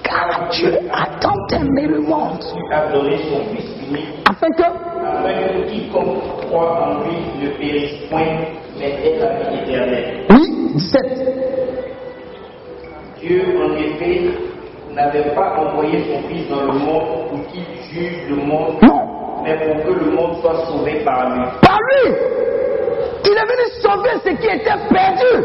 Car 0.03 0.49
Dieu 0.51 0.79
a 0.91 1.07
tant 1.21 1.47
aimé 1.53 1.87
le 1.87 2.01
monde 2.01 2.43
Il 2.55 2.73
a 2.73 2.91
donné 2.93 3.19
son 3.29 3.45
Fils 3.55 3.89
unique 3.89 4.19
afin 4.25 4.51
que 4.53 4.63
afin 4.63 5.33
que 5.35 5.71
quiconque 5.71 6.47
croit 6.47 6.87
en 6.87 7.05
lui 7.05 7.17
ne 7.43 7.51
périsse 7.59 8.09
point, 8.09 8.39
mais 8.79 9.19
la 9.19 9.51
vie 9.51 9.59
éternelle. 9.63 10.27
Oui, 10.31 10.73
17. 10.75 11.03
Dieu, 13.21 13.43
en 13.65 13.75
effet, 13.77 14.21
n'avait 14.95 15.35
pas 15.35 15.55
envoyé 15.59 16.05
son 16.05 16.29
Fils 16.29 16.49
dans 16.49 16.63
le 16.63 16.79
monde 16.79 17.29
pour 17.31 17.47
qu'il 17.49 17.65
juge 17.91 18.29
le 18.31 18.37
monde, 18.37 18.77
Non, 18.83 19.43
mais 19.45 19.55
pour 19.57 19.83
que 19.85 19.99
le 20.05 20.11
monde 20.13 20.37
soit 20.41 20.65
sauvé 20.67 21.01
par 21.05 21.31
lui. 21.31 21.45
par 21.63 21.79
lui. 21.79 22.13
Il 23.25 23.33
est 23.33 23.35
venu 23.35 23.65
sauver 23.83 24.11
ce 24.25 24.31
qui 24.31 24.47
était 24.47 24.79
perdu. 24.89 25.43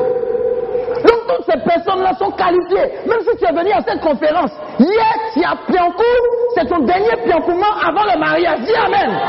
Donc 1.03 1.19
toutes 1.27 1.45
ces 1.51 1.59
personnes-là 1.67 2.13
sont 2.19 2.31
qualifiées. 2.31 2.91
Même 3.07 3.19
si 3.21 3.35
tu 3.37 3.45
es 3.45 3.51
venu 3.51 3.71
à 3.71 3.81
cette 3.81 3.99
conférence, 3.99 4.51
hier 4.79 5.13
tu 5.33 5.43
as 5.43 5.55
Piancourt, 5.67 6.27
c'est 6.55 6.67
ton 6.69 6.79
dernier 6.85 7.11
Piancourement 7.25 7.73
avant 7.85 8.03
le 8.13 8.19
mariage. 8.19 8.59
Dis 8.61 8.75
Amen. 8.75 9.19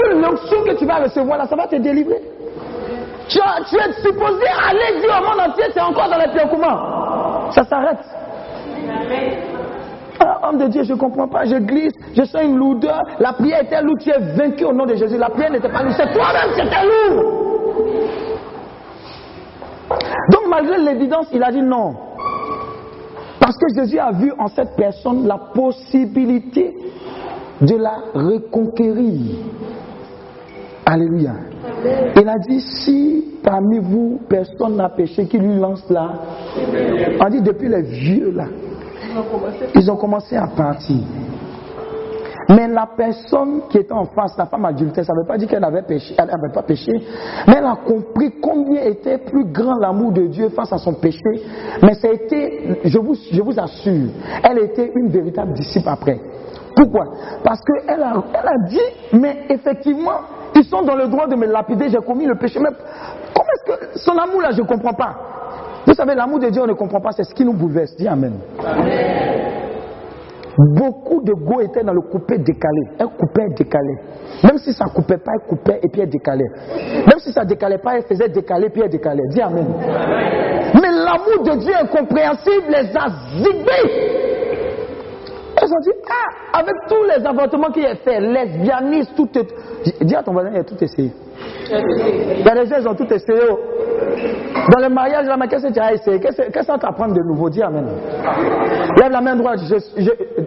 Que 0.00 0.14
l'onction 0.14 0.62
que 0.64 0.74
tu 0.78 0.86
vas 0.86 0.96
recevoir 0.96 1.38
là, 1.38 1.46
ça 1.46 1.56
va 1.56 1.66
te 1.66 1.76
délivrer. 1.76 2.20
Tu, 3.28 3.38
as- 3.40 3.62
tu 3.68 3.76
es 3.76 3.92
supposé 4.02 4.44
aller 4.68 5.00
dire 5.00 5.10
au 5.20 5.24
monde 5.28 5.48
entier, 5.50 5.64
c'est 5.72 5.80
encore 5.80 6.08
dans 6.08 6.16
le 6.16 6.32
Piancourement. 6.32 7.50
Ça 7.52 7.64
s'arrête. 7.64 7.98
Ah, 10.22 10.48
homme 10.48 10.58
de 10.58 10.66
Dieu, 10.68 10.82
je 10.84 10.92
ne 10.92 10.98
comprends 10.98 11.28
pas, 11.28 11.44
je 11.44 11.56
glisse, 11.56 11.92
je 12.14 12.22
sens 12.24 12.42
une 12.42 12.56
lourdeur. 12.56 13.00
La 13.18 13.32
prière 13.32 13.62
était 13.62 13.80
lourde, 13.82 14.00
tu 14.00 14.10
es 14.10 14.18
vaincu 14.18 14.64
au 14.64 14.72
nom 14.72 14.84
de 14.86 14.94
Jésus. 14.94 15.16
La 15.16 15.30
prière 15.30 15.50
n'était 15.50 15.68
pas 15.70 15.82
lourde, 15.82 15.94
c'est 15.96 16.12
toi-même 16.12 16.54
qui 16.54 16.60
étais 16.60 16.84
lourd. 16.84 17.24
Donc 20.30 20.42
malgré 20.48 20.78
l'évidence, 20.78 21.26
il 21.32 21.42
a 21.42 21.50
dit 21.50 21.62
non. 21.62 21.94
Parce 23.38 23.56
que 23.56 23.74
Jésus 23.74 23.98
a 23.98 24.12
vu 24.12 24.32
en 24.38 24.48
cette 24.48 24.76
personne 24.76 25.26
la 25.26 25.38
possibilité 25.38 26.74
de 27.62 27.76
la 27.76 27.94
reconquérir. 28.14 29.36
Alléluia. 30.90 31.34
Il 32.16 32.28
a 32.28 32.36
dit, 32.38 32.60
si 32.60 33.38
parmi 33.44 33.78
vous, 33.78 34.20
personne 34.28 34.74
n'a 34.74 34.88
péché, 34.88 35.26
qui 35.26 35.38
lui 35.38 35.54
lance 35.54 35.88
là? 35.88 36.14
On 37.20 37.30
dit, 37.30 37.40
depuis 37.42 37.68
les 37.68 37.82
vieux 37.82 38.32
là, 38.32 38.46
ils 39.76 39.88
ont 39.88 39.96
commencé 39.96 40.36
à 40.36 40.48
partir. 40.48 40.96
Mais 42.48 42.66
la 42.66 42.88
personne 42.96 43.62
qui 43.70 43.78
était 43.78 43.92
en 43.92 44.06
face, 44.06 44.36
la 44.36 44.46
femme 44.46 44.64
adultère, 44.64 45.04
ça 45.04 45.12
ne 45.12 45.20
veut 45.20 45.28
pas 45.28 45.38
dire 45.38 45.46
qu'elle 45.46 45.62
avait 45.62 45.82
péché, 45.82 46.12
elle 46.18 46.26
n'avait 46.26 46.52
pas 46.52 46.62
péché, 46.62 46.90
mais 47.46 47.54
elle 47.58 47.66
a 47.66 47.76
compris 47.86 48.32
combien 48.42 48.82
était 48.82 49.18
plus 49.18 49.44
grand 49.44 49.76
l'amour 49.76 50.10
de 50.10 50.26
Dieu 50.26 50.48
face 50.48 50.72
à 50.72 50.78
son 50.78 50.94
péché. 50.94 51.20
Mais 51.82 51.92
été, 52.02 52.80
je 52.82 52.98
vous, 52.98 53.14
je 53.30 53.40
vous 53.40 53.60
assure, 53.60 54.08
elle 54.42 54.58
était 54.58 54.90
une 54.96 55.10
véritable 55.10 55.52
disciple 55.52 55.88
après. 55.88 56.18
Pourquoi? 56.74 57.04
Parce 57.44 57.60
qu'elle 57.60 58.02
a, 58.02 58.24
elle 58.34 58.48
a 58.48 58.68
dit, 58.68 59.18
mais 59.20 59.44
effectivement, 59.48 60.20
ils 60.60 60.66
sont 60.66 60.82
dans 60.82 60.94
le 60.94 61.08
droit 61.08 61.26
de 61.26 61.36
me 61.36 61.46
lapider, 61.46 61.88
j'ai 61.88 61.98
commis 61.98 62.26
le 62.26 62.36
péché. 62.36 62.58
Mais 62.60 62.68
comment 63.34 63.48
est-ce 63.54 63.64
que 63.64 63.98
son 63.98 64.16
amour 64.18 64.42
là, 64.42 64.50
je 64.52 64.60
ne 64.60 64.66
comprends 64.66 64.92
pas? 64.92 65.16
Vous 65.86 65.94
savez, 65.94 66.14
l'amour 66.14 66.38
de 66.38 66.50
Dieu, 66.50 66.62
on 66.62 66.66
ne 66.66 66.74
comprend 66.74 67.00
pas, 67.00 67.12
c'est 67.12 67.24
ce 67.24 67.34
qui 67.34 67.44
nous 67.44 67.54
bouleverse. 67.54 67.96
Dis 67.96 68.06
Amen. 68.06 68.34
Beaucoup 70.76 71.22
de 71.22 71.32
go 71.32 71.60
étaient 71.60 71.82
dans 71.82 71.94
le 71.94 72.02
coupé 72.02 72.36
décalé. 72.36 72.82
Coupait, 73.18 73.44
elle 73.48 73.54
décalait. 73.54 73.98
Même 74.44 74.58
si 74.58 74.72
ça 74.74 74.84
coupait 74.94 75.16
pas, 75.16 75.32
elle 75.34 75.48
coupait 75.48 75.80
et 75.82 75.88
puis 75.88 76.02
elle 76.02 76.10
décalait. 76.10 76.50
Même 76.92 77.18
si 77.18 77.32
ça 77.32 77.44
décalait 77.44 77.78
pas, 77.78 77.96
elle 77.96 78.02
faisait 78.02 78.28
décaler 78.28 78.68
puis 78.68 78.82
elle 78.82 78.90
décalait. 78.90 79.22
Dis 79.30 79.40
Amen. 79.40 79.66
Mais 80.74 80.90
l'amour 80.90 81.44
de 81.44 81.60
Dieu 81.60 81.72
incompréhensible 81.80 82.66
les 82.68 82.94
a 82.94 83.08
zigbés. 83.38 84.39
Dit, 85.82 85.90
ah, 86.08 86.58
avec 86.58 86.74
tous 86.88 87.04
les 87.04 87.26
avortements 87.26 87.70
qu'il 87.70 87.86
a 87.86 87.94
fait, 87.96 88.20
lesbianisme, 88.20 89.14
tout 89.16 89.28
est... 89.38 90.04
Dis 90.04 90.14
à 90.16 90.22
ton 90.22 90.32
voisin, 90.32 90.50
il 90.52 90.58
a 90.58 90.64
tout 90.64 90.82
essayé. 90.82 91.12
Il 91.70 92.44
des 92.44 92.66
gens, 92.82 92.90
ont 92.90 92.94
tout 92.94 93.12
essayé. 93.12 93.40
oh. 93.50 93.58
Dans 94.72 94.80
le 94.80 94.88
mariage, 94.88 95.26
là, 95.26 95.36
qu'est-ce 95.48 95.66
que 95.68 95.72
tu 95.72 95.80
as 95.80 95.92
essayé 95.92 96.20
Qu'est-ce 96.20 96.42
que 96.42 96.78
tu 96.78 96.86
apprends 96.86 97.08
de 97.08 97.22
nouveau? 97.22 97.48
Dis 97.48 97.62
Amen. 97.62 97.86
Lève 99.00 99.12
la 99.12 99.20
main 99.20 99.36
droite. 99.36 99.60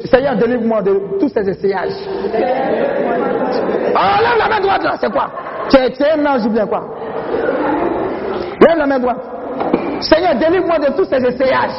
Seigneur, 0.05 0.35
délivre-moi 0.37 0.81
de 0.81 1.19
tous 1.19 1.29
ces 1.29 1.47
essayages. 1.49 1.93
Oh, 3.95 4.21
lève 4.21 4.37
la 4.37 4.49
main 4.49 4.59
droite 4.61 4.83
là, 4.83 4.95
c'est 4.99 5.11
quoi? 5.11 5.31
Tu 5.69 5.77
es, 5.77 5.91
tu 5.91 6.03
es 6.03 6.11
un 6.11 6.25
ange 6.25 6.45
ou 6.45 6.49
bien 6.49 6.67
quoi? 6.67 6.83
Lève 8.67 8.77
la 8.77 8.85
main 8.85 8.99
droite. 8.99 9.17
Seigneur, 10.01 10.35
délivre-moi 10.35 10.79
de 10.79 10.91
tous 10.97 11.05
ces 11.05 11.25
essayages. 11.25 11.71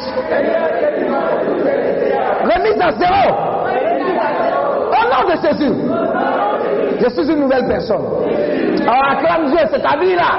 Remise 2.45 2.79
à 2.79 2.91
zéro. 2.91 3.25
Au 4.91 5.03
nom 5.09 5.21
de 5.29 5.35
Jésus. 5.41 5.73
Je 7.01 7.09
suis 7.09 7.31
une 7.31 7.39
nouvelle 7.41 7.67
personne. 7.67 8.05
Alors 8.83 9.11
acclame 9.11 9.47
Dieu, 9.47 9.59
c'est 9.71 9.81
ta 9.81 9.97
vie 9.97 10.15
là. 10.15 10.29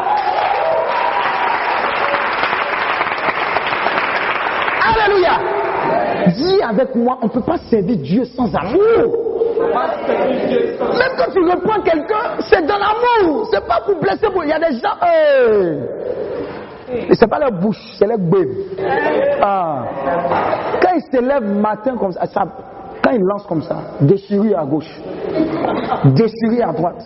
Alléluia. 4.88 5.38
Dis 6.28 6.62
avec 6.62 6.94
moi, 6.94 7.18
on 7.22 7.26
ne 7.26 7.30
peut 7.30 7.40
pas 7.40 7.58
servir 7.68 7.96
Dieu 7.96 8.24
sans 8.36 8.54
amour. 8.54 9.26
Même 10.08 11.12
quand 11.18 11.32
tu 11.32 11.40
reprends 11.40 11.80
quelqu'un, 11.82 12.36
c'est 12.48 12.64
dans 12.66 12.78
l'amour. 12.78 13.48
C'est 13.52 13.66
pas 13.66 13.80
pour 13.84 14.00
blesser. 14.00 14.28
Il 14.44 14.48
y 14.48 14.52
a 14.52 14.58
des 14.58 14.78
gens. 14.78 14.96
hey. 15.02 15.78
C'est 17.12 17.26
pas 17.28 17.38
leur 17.38 17.52
bouche, 17.52 17.80
c'est 17.98 18.06
leur 18.06 18.18
bébé. 18.18 18.66
Ah. 19.42 19.84
Quand 20.80 20.90
ils 20.94 21.02
se 21.02 21.20
lèvent 21.20 21.58
matin 21.58 21.96
comme 21.96 22.12
ça, 22.12 22.22
quand 23.02 23.10
ils 23.12 23.22
lancent 23.22 23.46
comme 23.46 23.62
ça, 23.62 23.76
déchirure 24.00 24.58
à 24.58 24.64
gauche, 24.64 24.90
déchirure 26.04 26.68
à 26.68 26.72
droite. 26.72 27.04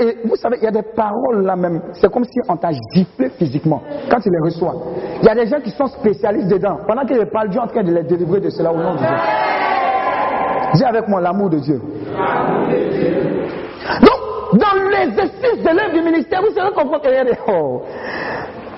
Et 0.00 0.18
vous 0.24 0.36
savez, 0.36 0.58
il 0.60 0.64
y 0.64 0.68
a 0.68 0.70
des 0.70 0.82
paroles 0.82 1.44
là 1.44 1.56
même, 1.56 1.80
c'est 1.92 2.12
comme 2.12 2.24
si 2.24 2.38
on 2.48 2.56
t'a 2.56 2.70
giflé 2.94 3.30
physiquement 3.30 3.82
quand 4.10 4.20
tu 4.20 4.28
les 4.30 4.40
reçois. 4.40 4.74
Il 5.22 5.26
y 5.26 5.28
a 5.28 5.34
des 5.34 5.46
gens 5.46 5.60
qui 5.60 5.70
sont 5.70 5.86
spécialistes 5.86 6.48
dedans. 6.48 6.78
Pendant 6.86 7.04
qu'ils 7.04 7.24
parlent, 7.26 7.48
Dieu 7.48 7.60
est 7.60 7.64
en 7.64 7.66
train 7.66 7.82
de 7.82 7.92
les 7.92 8.02
délivrer 8.02 8.40
de 8.40 8.50
cela 8.50 8.72
au 8.72 8.76
nom 8.76 8.94
de 8.94 8.98
Dieu. 8.98 9.06
Dis 10.74 10.84
avec 10.84 11.08
moi 11.08 11.20
l'amour 11.20 11.48
de 11.50 11.58
Dieu. 11.58 11.80
Donc, 14.00 14.60
dans 14.60 14.90
l'exercice 14.90 15.62
de 15.62 15.68
l'œuvre 15.68 15.94
du 15.94 16.02
ministère, 16.02 16.42
vous 16.42 16.54
serez 16.54 16.72
confronté. 16.72 17.08
Oh. 17.48 17.82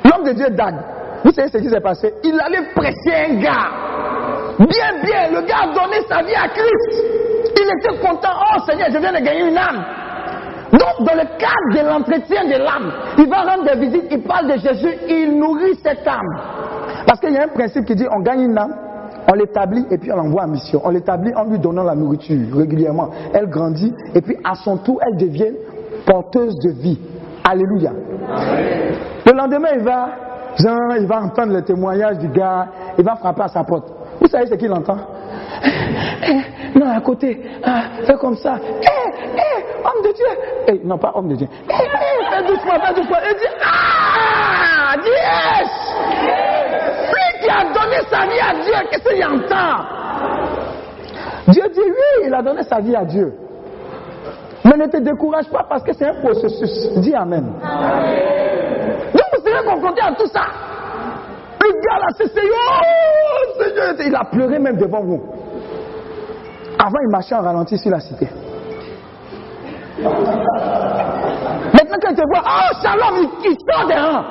L'homme 0.05 0.25
de 0.25 0.33
Dieu, 0.33 0.51
Dan, 0.51 0.81
vous 1.25 1.33
savez 1.33 1.49
ce 1.49 1.59
qui 1.59 1.69
s'est 1.69 1.81
passé? 1.81 2.13
Il 2.25 2.39
allait 2.41 2.69
prêcher 2.75 3.31
un 3.31 3.35
gars. 3.41 3.71
Bien, 4.59 5.03
bien, 5.05 5.41
le 5.41 5.47
gars 5.47 5.63
a 5.63 5.75
donné 5.75 5.97
sa 6.09 6.23
vie 6.23 6.35
à 6.35 6.49
Christ. 6.49 7.05
Il 7.57 7.71
était 7.79 7.99
content. 8.01 8.31
Oh 8.41 8.61
Seigneur, 8.67 8.89
je 8.93 8.99
viens 8.99 9.13
de 9.13 9.25
gagner 9.25 9.49
une 9.49 9.59
âme. 9.59 9.85
Donc, 10.73 11.07
dans 11.07 11.15
le 11.15 11.25
cadre 11.39 11.83
de 11.83 11.89
l'entretien 11.89 12.45
de 12.45 12.63
l'âme, 12.63 12.93
il 13.17 13.29
va 13.29 13.43
rendre 13.43 13.65
des 13.65 13.81
visites, 13.81 14.05
il 14.11 14.23
parle 14.23 14.49
de 14.49 14.59
Jésus, 14.59 14.99
il 15.09 15.39
nourrit 15.39 15.79
cette 15.83 16.07
âme. 16.07 16.29
Parce 17.07 17.21
qu'il 17.21 17.33
y 17.33 17.39
a 17.39 17.45
un 17.45 17.49
principe 17.49 17.87
qui 17.87 17.95
dit 17.95 18.05
on 18.15 18.21
gagne 18.21 18.43
une 18.43 18.59
âme, 18.59 18.75
on 19.31 19.35
l'établit 19.35 19.87
et 19.91 19.97
puis 19.97 20.13
on 20.13 20.17
l'envoie 20.17 20.43
en 20.43 20.49
mission. 20.49 20.81
On 20.85 20.91
l'établit 20.91 21.35
en 21.35 21.45
lui 21.45 21.59
donnant 21.59 21.85
la 21.85 21.95
nourriture 21.95 22.37
régulièrement. 22.55 23.09
Elle 23.33 23.49
grandit 23.49 23.95
et 24.15 24.21
puis 24.21 24.37
à 24.45 24.55
son 24.57 24.77
tour, 24.77 25.01
elle 25.07 25.17
devient 25.17 25.53
porteuse 26.05 26.55
de 26.59 26.71
vie. 26.71 27.01
Alléluia. 27.51 27.93
Le 29.25 29.33
lendemain, 29.33 29.71
il 29.75 29.83
va 29.83 30.09
il 30.99 31.07
va 31.07 31.21
entendre 31.23 31.53
le 31.55 31.63
témoignage 31.63 32.19
du 32.19 32.29
gars, 32.29 32.67
il 32.99 33.05
va 33.05 33.17
frapper 33.17 33.43
à 33.43 33.49
sa 33.49 33.65
porte. 33.65 33.89
Vous 34.21 34.27
savez 34.27 34.47
ce 34.47 34.55
qu'il 34.55 34.73
entend? 34.73 34.99
Eh, 35.63 36.79
Non, 36.79 36.91
à 36.95 37.01
côté, 37.01 37.41
ah, 37.65 37.83
fais 38.05 38.15
comme 38.15 38.37
ça. 38.37 38.57
Eh, 38.61 38.87
eh, 39.37 39.65
homme 39.85 40.03
de 40.05 40.13
Dieu. 40.13 40.27
Eh, 40.67 40.81
non, 40.85 40.99
pas 40.99 41.13
homme 41.15 41.29
de 41.29 41.37
Dieu. 41.37 41.49
Eh, 41.53 41.73
eh, 41.73 42.25
fais 42.31 42.43
doucement, 42.43 42.75
fais 42.85 42.95
doucement. 42.95 43.17
Il 43.31 43.35
dit, 43.39 43.55
ah, 43.65 44.95
yes. 45.07 45.71
Lui 47.15 47.41
qui 47.41 47.49
a 47.49 47.63
donné 47.73 47.99
sa 48.11 48.27
vie 48.27 48.41
à 48.41 48.55
Dieu, 48.63 48.89
qu'est-ce 48.91 49.15
qu'il 49.15 49.25
entend? 49.25 49.85
Dieu 51.49 51.63
dit 51.73 51.81
oui, 51.81 52.27
il 52.27 52.35
a 52.35 52.43
donné 52.43 52.63
sa 52.65 52.81
vie 52.81 52.97
à 52.97 53.05
Dieu. 53.05 53.33
Mais 54.65 54.77
ne 54.77 54.87
te 54.87 54.97
décourage 54.99 55.49
pas 55.49 55.65
parce 55.69 55.83
que 55.83 55.93
c'est 55.93 56.07
un 56.07 56.21
processus. 56.21 56.93
Dis 56.99 57.15
Amen. 57.15 57.45
Donc 59.13 59.23
vous 59.33 59.43
serez 59.45 59.65
confronté 59.65 60.01
à 60.03 60.13
tout 60.13 60.27
ça. 60.27 60.43
Le 61.61 61.73
gars 61.73 61.99
là, 61.99 62.07
c'est 62.17 62.29
Seigneur. 62.29 62.83
Oh, 62.83 63.63
Seigneur. 63.63 63.95
Il 64.07 64.15
a 64.15 64.25
pleuré 64.25 64.59
même 64.59 64.77
devant 64.77 65.03
vous. 65.03 65.23
Avant, 66.79 66.99
il 67.03 67.11
marchait 67.11 67.35
en 67.35 67.43
ralenti 67.43 67.77
sur 67.79 67.91
la 67.91 68.01
cité. 68.01 68.29
Maintenant, 70.01 71.97
quand 72.01 72.11
il 72.11 72.17
te 72.17 72.23
voit, 72.23 72.43
oh, 72.45 72.73
Shalom, 72.83 73.29
il, 73.45 73.51
il 73.51 73.57
sort 73.69 73.87
des 73.87 73.95
rangs. 73.95 74.25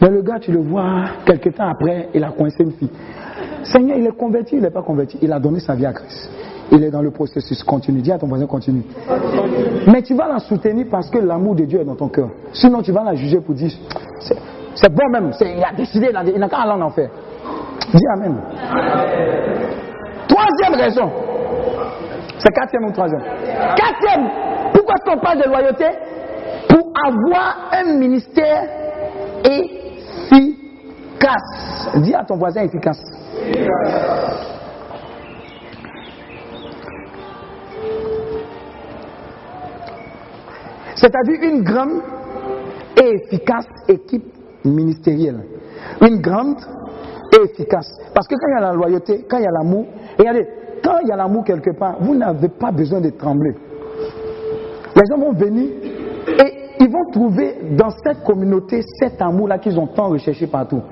Mais 0.00 0.08
le 0.08 0.22
gars, 0.22 0.38
tu 0.40 0.50
le 0.50 0.60
vois, 0.60 1.04
quelques 1.24 1.54
temps 1.54 1.68
après, 1.68 2.08
il 2.14 2.24
a 2.24 2.30
coincé 2.30 2.62
une 2.64 2.72
fille. 2.72 2.90
Seigneur, 3.62 3.98
il 3.98 4.06
est 4.06 4.16
converti, 4.16 4.56
il 4.56 4.62
n'est 4.62 4.70
pas 4.70 4.82
converti. 4.82 5.18
Il 5.22 5.32
a 5.32 5.38
donné 5.38 5.60
sa 5.60 5.74
vie 5.74 5.86
à 5.86 5.92
Christ. 5.92 6.30
Il 6.72 6.84
est 6.84 6.90
dans 6.90 7.02
le 7.02 7.10
processus. 7.10 7.62
Continue. 7.64 8.00
Dis 8.00 8.12
à 8.12 8.18
ton 8.18 8.26
voisin, 8.26 8.46
continue. 8.46 8.82
Mais 9.86 10.02
tu 10.02 10.14
vas 10.14 10.28
la 10.28 10.38
soutenir 10.38 10.86
parce 10.90 11.10
que 11.10 11.18
l'amour 11.18 11.54
de 11.54 11.64
Dieu 11.64 11.80
est 11.80 11.84
dans 11.84 11.96
ton 11.96 12.08
cœur. 12.08 12.28
Sinon, 12.52 12.82
tu 12.82 12.92
vas 12.92 13.02
la 13.02 13.14
juger 13.14 13.40
pour 13.40 13.54
dire, 13.54 13.70
c'est 14.74 14.92
bon 14.92 15.08
même, 15.10 15.32
il 15.40 15.64
a 15.64 15.72
décidé, 15.76 16.12
il 16.32 16.38
n'a 16.38 16.48
qu'à 16.48 16.58
aller 16.58 16.72
en 16.72 16.80
enfer. 16.82 17.10
Dis 17.92 18.06
Amen. 18.14 18.36
Troisième 20.28 20.80
raison. 20.80 21.10
C'est 22.38 22.52
quatrième 22.54 22.88
ou 22.88 22.92
troisième? 22.92 23.22
Quatrième. 23.76 24.28
Pourquoi 24.72 24.94
est-ce 24.94 25.04
qu'on 25.10 25.18
parle 25.18 25.42
de 25.42 25.48
loyauté? 25.48 25.86
Pour 26.68 26.92
avoir 27.04 27.70
un 27.72 27.98
ministère 27.98 28.62
efficace. 29.44 30.48
Dis 31.96 32.14
à 32.14 32.24
ton 32.24 32.36
voisin 32.36 32.62
efficace. 32.62 33.02
C'est-à-dire 41.00 41.50
une 41.50 41.62
grande 41.62 42.02
et 43.02 43.14
efficace 43.14 43.66
équipe 43.88 44.24
ministérielle. 44.64 45.40
Une 46.02 46.20
grande 46.20 46.58
et 47.32 47.42
efficace. 47.50 47.90
Parce 48.14 48.26
que 48.28 48.34
quand 48.34 48.48
il 48.48 48.54
y 48.54 48.58
a 48.58 48.68
la 48.68 48.74
loyauté, 48.74 49.24
quand 49.28 49.38
il 49.38 49.44
y 49.44 49.46
a 49.46 49.50
l'amour, 49.50 49.86
regardez, 50.18 50.46
quand 50.84 50.98
il 51.02 51.08
y 51.08 51.12
a 51.12 51.16
l'amour 51.16 51.44
quelque 51.44 51.70
part, 51.78 51.96
vous 52.00 52.14
n'avez 52.14 52.48
pas 52.48 52.70
besoin 52.70 53.00
de 53.00 53.10
trembler. 53.10 53.54
Les 54.94 55.02
gens 55.08 55.18
vont 55.18 55.32
venir 55.32 55.70
et 56.26 56.60
ils 56.80 56.90
vont 56.90 57.10
trouver 57.12 57.54
dans 57.70 57.90
cette 58.04 58.22
communauté 58.24 58.82
cet 58.98 59.22
amour-là 59.22 59.58
qu'ils 59.58 59.78
ont 59.78 59.86
tant 59.86 60.08
recherché 60.08 60.46
partout. 60.46 60.82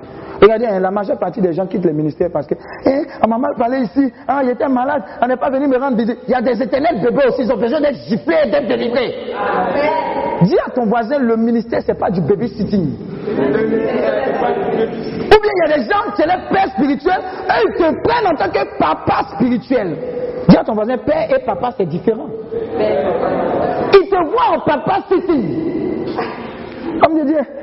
Regardez, 0.41 0.66
hein, 0.66 0.78
la 0.80 0.91
majeure 0.91 1.18
partie 1.18 1.41
des 1.41 1.53
gens 1.53 1.66
quittent 1.66 1.84
le 1.84 1.93
ministère 1.93 2.30
parce 2.32 2.47
que, 2.47 2.55
hein, 2.55 3.03
on 3.24 3.28
m'a 3.28 3.39
mal 3.39 3.55
parlé 3.57 3.78
ici, 3.80 4.12
ah, 4.26 4.41
il 4.45 4.51
était 4.51 4.68
malade, 4.68 5.03
on 5.20 5.26
n'est 5.26 5.36
pas 5.36 5.51
venu 5.51 5.66
me 5.66 5.76
rendre 5.76 5.97
visite. 5.97 6.18
Il 6.28 6.30
y 6.30 6.34
a 6.34 6.41
des 6.41 6.62
éternels 6.62 7.01
bébés 7.03 7.26
aussi, 7.28 7.43
ils 7.43 7.53
ont 7.53 7.57
besoin 7.57 7.80
d'être 7.80 7.99
giflés, 8.09 8.51
d'être 8.51 8.68
délivrés. 8.68 9.34
Dis 10.43 10.57
à 10.64 10.70
ton 10.70 10.86
voisin, 10.86 11.18
le 11.18 11.36
ministère, 11.36 11.80
c'est 11.84 11.99
pas 11.99 12.11
du 12.11 12.20
babysitting. 12.20 12.95
Ou 13.28 13.41
bien 15.41 15.53
il 15.55 15.68
y 15.68 15.72
a 15.72 15.76
des 15.76 15.82
gens, 15.84 16.05
c'est 16.16 16.26
les 16.26 16.49
pères 16.51 16.70
spirituels, 16.72 17.20
eux 17.20 17.64
ils 17.66 17.74
te 17.74 18.09
prennent 18.09 18.26
en 18.26 18.36
tant 18.36 18.49
que 18.49 18.78
papa 18.78 19.26
spirituel. 19.34 19.97
Dis 20.49 20.57
à 20.57 20.64
ton 20.64 20.74
voisin, 20.74 20.97
père 20.99 21.28
et 21.34 21.45
papa 21.45 21.72
c'est 21.76 21.86
différent. 21.86 22.28
Ils 23.93 24.09
te 24.09 24.16
voient 24.30 24.57
en 24.57 24.61
papa 24.61 25.01
sitting. 25.09 26.07
Comme 27.01 27.18
je 27.18 27.24
dis, 27.24 27.34
eh, 27.39 27.57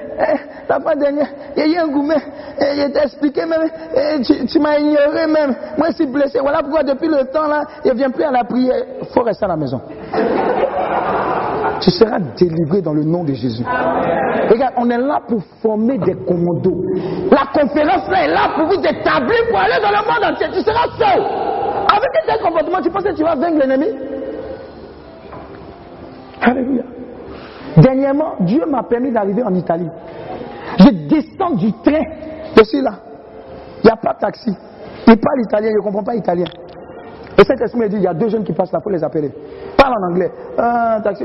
la 0.70 0.80
fois 0.80 0.96
dernière, 0.96 1.28
il 1.56 1.60
y 1.60 1.64
a 1.64 1.68
eu 1.68 1.78
un 1.86 1.88
gourmet, 1.88 2.16
eh, 2.60 2.76
je 2.76 2.88
t'ai 2.88 3.04
expliqué 3.04 3.46
même, 3.46 3.70
eh, 3.96 4.22
tu, 4.22 4.46
tu 4.46 4.60
m'as 4.60 4.78
ignoré 4.78 5.28
même. 5.28 5.56
Moi 5.78 5.88
je 5.90 5.96
suis 5.96 6.06
blessé, 6.08 6.40
voilà 6.42 6.60
pourquoi 6.60 6.84
depuis 6.84 7.08
le 7.08 7.26
temps 7.32 7.48
là, 7.48 7.64
il 7.84 7.92
ne 7.92 7.98
vient 7.98 8.10
plus 8.10 8.24
à 8.24 8.32
la 8.32 8.44
prière. 8.44 8.84
Il 9.02 9.08
faut 9.08 9.22
rester 9.22 9.46
à 9.46 9.50
la 9.50 9.58
maison. 9.58 9.82
Tu 11.82 11.92
seras 11.92 12.20
délivré 12.38 12.82
dans 12.82 12.94
le 12.94 13.04
nom 13.04 13.24
de 13.24 13.34
Jésus. 13.34 13.64
Regarde, 14.50 14.74
on 14.78 14.90
est 14.90 14.98
là 14.98 15.20
pour 15.28 15.42
former 15.62 15.98
des 15.98 16.16
commandos. 16.26 16.84
La 17.30 17.46
conférence 17.54 18.10
là 18.10 18.26
est 18.26 18.30
là 18.30 18.50
pour 18.56 18.68
vous 18.68 18.80
établir 18.80 19.40
pour 19.50 19.60
aller 19.60 19.82
dans 19.82 19.92
le 19.92 19.98
monde 20.06 20.34
entier. 20.34 20.48
Tu 20.54 20.62
seras 20.62 20.88
seul. 20.98 21.22
Avec 21.92 22.10
un 22.24 22.26
tel 22.28 22.42
comportement, 22.42 22.82
tu 22.82 22.90
penses 22.90 23.04
que 23.04 23.16
tu 23.16 23.24
vas 23.24 23.36
vaincre 23.36 23.58
l'ennemi? 23.60 23.88
Alléluia. 26.42 26.84
Dernièrement, 27.78 28.36
Dieu 28.42 28.66
m'a 28.66 28.84
permis 28.84 29.12
d'arriver 29.12 29.44
en 29.44 29.54
Italie. 29.54 29.90
Je 30.80 30.90
descends 31.08 31.52
du 31.56 31.72
train. 31.74 32.04
Je 32.58 32.64
suis 32.64 32.82
là. 32.82 32.94
Il 33.84 33.88
n'y 33.88 33.92
a 33.92 33.98
pas 33.98 34.14
de 34.14 34.20
taxi. 34.20 34.52
Il 35.08 35.18
parle 35.18 35.42
italien, 35.42 35.70
je 35.72 35.78
ne 35.78 35.82
comprends 35.82 36.04
pas 36.04 36.16
italien. 36.16 36.46
Et 37.38 37.44
cet 37.44 37.62
esprit 37.62 37.80
me 37.80 37.90
dit, 37.90 37.98
il 37.98 38.04
y 38.04 38.08
a 38.08 38.14
deux 38.14 38.30
jeunes 38.30 38.44
qui 38.44 38.54
passent 38.54 38.72
là, 38.72 38.80
il 38.80 38.84
faut 38.84 38.90
les 38.90 39.04
appeler. 39.04 39.32
Parle 39.78 39.94
en 40.02 40.12
anglais. 40.12 40.32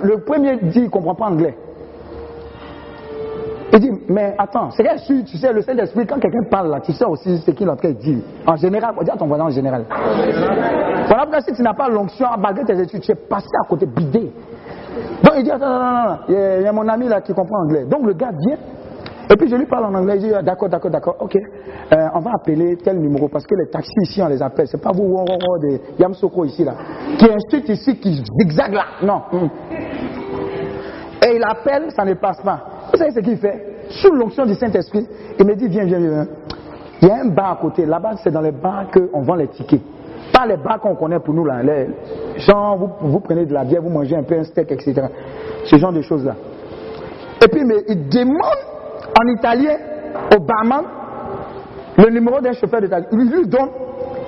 Le 0.03 0.18
premier 0.24 0.57
dit, 0.57 0.80
il 0.80 0.84
ne 0.84 0.88
comprend 0.88 1.14
pas 1.14 1.26
anglais. 1.26 1.57
Il 3.72 3.78
dit, 3.78 3.90
mais 4.09 4.34
attends, 4.36 4.70
c'est 4.72 4.98
sûr, 4.98 5.24
tu 5.24 5.36
sais, 5.36 5.53
le 5.53 5.62
Saint-Esprit, 5.62 6.05
quand 6.05 6.18
quelqu'un 6.18 6.42
parle 6.51 6.70
là, 6.70 6.80
tu 6.80 6.92
sais 6.92 7.05
aussi 7.05 7.38
ce 7.38 7.53
qu'il 7.53 7.68
est 7.68 7.70
en 7.70 7.76
train 7.76 7.90
de 7.90 7.94
dire. 7.94 8.18
En 8.44 8.57
général, 8.57 8.92
dis 9.03 9.11
à 9.11 9.16
ton 9.16 9.26
voisin 9.26 9.44
en 9.44 9.51
général. 9.51 9.84
Voilà 9.88 11.22
pourquoi 11.22 11.40
si 11.40 11.53
tu 11.53 11.62
n'as 11.62 11.74
pas 11.74 11.88
l'onction, 11.88 12.26
malgré 12.36 12.64
tes 12.64 12.80
études, 12.80 13.01
tu 13.01 13.12
es 13.12 13.14
passé 13.14 13.46
à 13.64 13.68
côté, 13.68 13.86
bidé. 13.86 14.32
Donc 15.22 15.34
il 15.36 15.45
dit, 15.45 15.51
attends, 15.51 15.68
non, 15.68 15.78
non, 15.78 16.09
non, 16.09 16.16
il 16.28 16.62
y, 16.62 16.66
a, 16.66 16.72
mon 16.72 16.88
ami 16.88 17.09
là 17.09 17.20
qui 17.20 17.32
comprend 17.32 17.62
anglais. 17.62 17.84
Donc 17.84 18.05
le 18.05 18.12
gars 18.14 18.30
vient, 18.47 18.57
et 19.30 19.36
puis 19.36 19.49
je 19.49 19.57
lui 19.57 19.66
parle 19.66 19.84
en 19.86 19.95
anglais, 19.95 20.14
il 20.16 20.22
dit, 20.22 20.34
ah, 20.34 20.43
d'accord, 20.43 20.68
d'accord, 20.68 20.91
d'accord, 20.91 21.16
ok, 21.20 21.36
Euh, 21.93 22.09
on 22.14 22.20
va 22.20 22.30
appeler 22.36 22.76
tel 22.76 23.01
numéro, 23.01 23.28
parce 23.28 23.45
que 23.45 23.55
les 23.57 23.68
taxis 23.68 23.93
ici, 24.03 24.22
on 24.22 24.28
les 24.28 24.41
appelle, 24.41 24.68
c'est 24.68 24.80
pas 24.80 24.93
vous, 24.93 25.03
wow, 25.03 25.24
wow, 25.24 25.38
wow, 25.45 25.59
de 25.59 25.80
Yamsoko 25.99 26.45
ici 26.45 26.62
là, 26.62 26.74
qui 27.18 27.26
truc 27.49 27.68
ici 27.68 27.97
qui 27.97 28.22
zigzague 28.41 28.74
là, 28.74 28.84
non. 29.03 29.22
hum. 29.32 29.51
Et 31.26 31.34
il 31.34 31.43
appelle, 31.45 31.91
ça 31.91 32.05
ne 32.05 32.14
passe 32.14 32.41
pas. 32.43 32.61
Vous 32.93 32.97
savez 32.97 33.11
ce 33.11 33.20
qu'il 33.20 33.36
fait? 33.38 33.84
Sous 33.88 34.12
l'onction 34.12 34.47
du 34.47 34.55
Saint-Esprit, 34.55 35.07
il 35.38 35.45
me 35.45 35.55
dit, 35.57 35.66
viens, 35.66 35.84
viens, 35.84 35.99
viens. 35.99 36.26
Il 37.03 37.09
y 37.09 37.11
a 37.11 37.16
un 37.16 37.28
bar 37.28 37.53
à 37.53 37.57
côté, 37.57 37.84
là-bas 37.86 38.12
c'est 38.22 38.30
dans 38.30 38.41
les 38.41 38.53
bars 38.53 38.86
qu'on 38.93 39.22
vend 39.22 39.34
les 39.34 39.49
tickets. 39.49 39.80
Pas 40.32 40.46
les 40.46 40.56
bars 40.56 40.80
qu'on 40.80 40.94
connaît 40.94 41.18
pour 41.18 41.34
nous 41.34 41.44
là. 41.44 41.62
Les 41.62 41.88
gens, 42.38 42.76
vous, 42.76 42.90
vous 43.00 43.20
prenez 43.20 43.46
de 43.46 43.52
la 43.52 43.64
bière, 43.64 43.82
vous 43.82 43.90
mangez 43.90 44.16
un 44.16 44.22
peu 44.22 44.38
un 44.38 44.44
steak, 44.44 44.70
etc. 44.72 45.02
Ce 45.64 45.76
genre 45.76 45.92
de 45.92 46.02
choses 46.02 46.24
là. 46.24 46.34
Et 47.42 47.48
puis 47.48 47.64
mais 47.64 47.82
il 47.88 48.08
demande 48.08 48.60
en 49.18 49.28
italien 49.36 49.76
au 50.34 50.40
barman 50.40 50.84
le 51.96 52.10
numéro 52.10 52.40
d'un 52.40 52.52
chauffeur 52.52 52.80
de 52.80 52.86
taxi. 52.86 53.08
Il 53.12 53.30
lui 53.30 53.46
donne, 53.46 53.70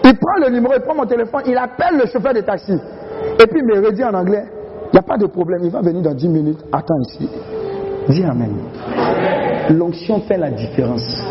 il 0.04 0.14
prend 0.14 0.44
le 0.44 0.50
numéro, 0.50 0.74
il 0.76 0.82
prend 0.82 0.94
mon 0.94 1.06
téléphone, 1.06 1.42
il 1.46 1.56
appelle 1.56 1.98
le 1.98 2.06
chauffeur 2.06 2.34
de 2.34 2.40
taxi. 2.40 2.72
Et 2.72 3.46
puis 3.46 3.60
il 3.60 3.64
me 3.64 3.84
redit 3.86 4.04
en 4.04 4.14
anglais, 4.14 4.44
il 4.86 4.94
n'y 4.94 4.98
a 4.98 5.02
pas 5.02 5.16
de 5.16 5.26
problème, 5.26 5.60
il 5.64 5.70
va 5.70 5.80
venir 5.80 6.02
dans 6.02 6.14
10 6.14 6.28
minutes, 6.28 6.64
attends 6.72 7.00
ici. 7.08 7.28
Dis 8.08 8.24
Amen. 8.24 8.52
L'onction 9.70 10.20
fait 10.22 10.36
la 10.36 10.50
différence. 10.50 11.22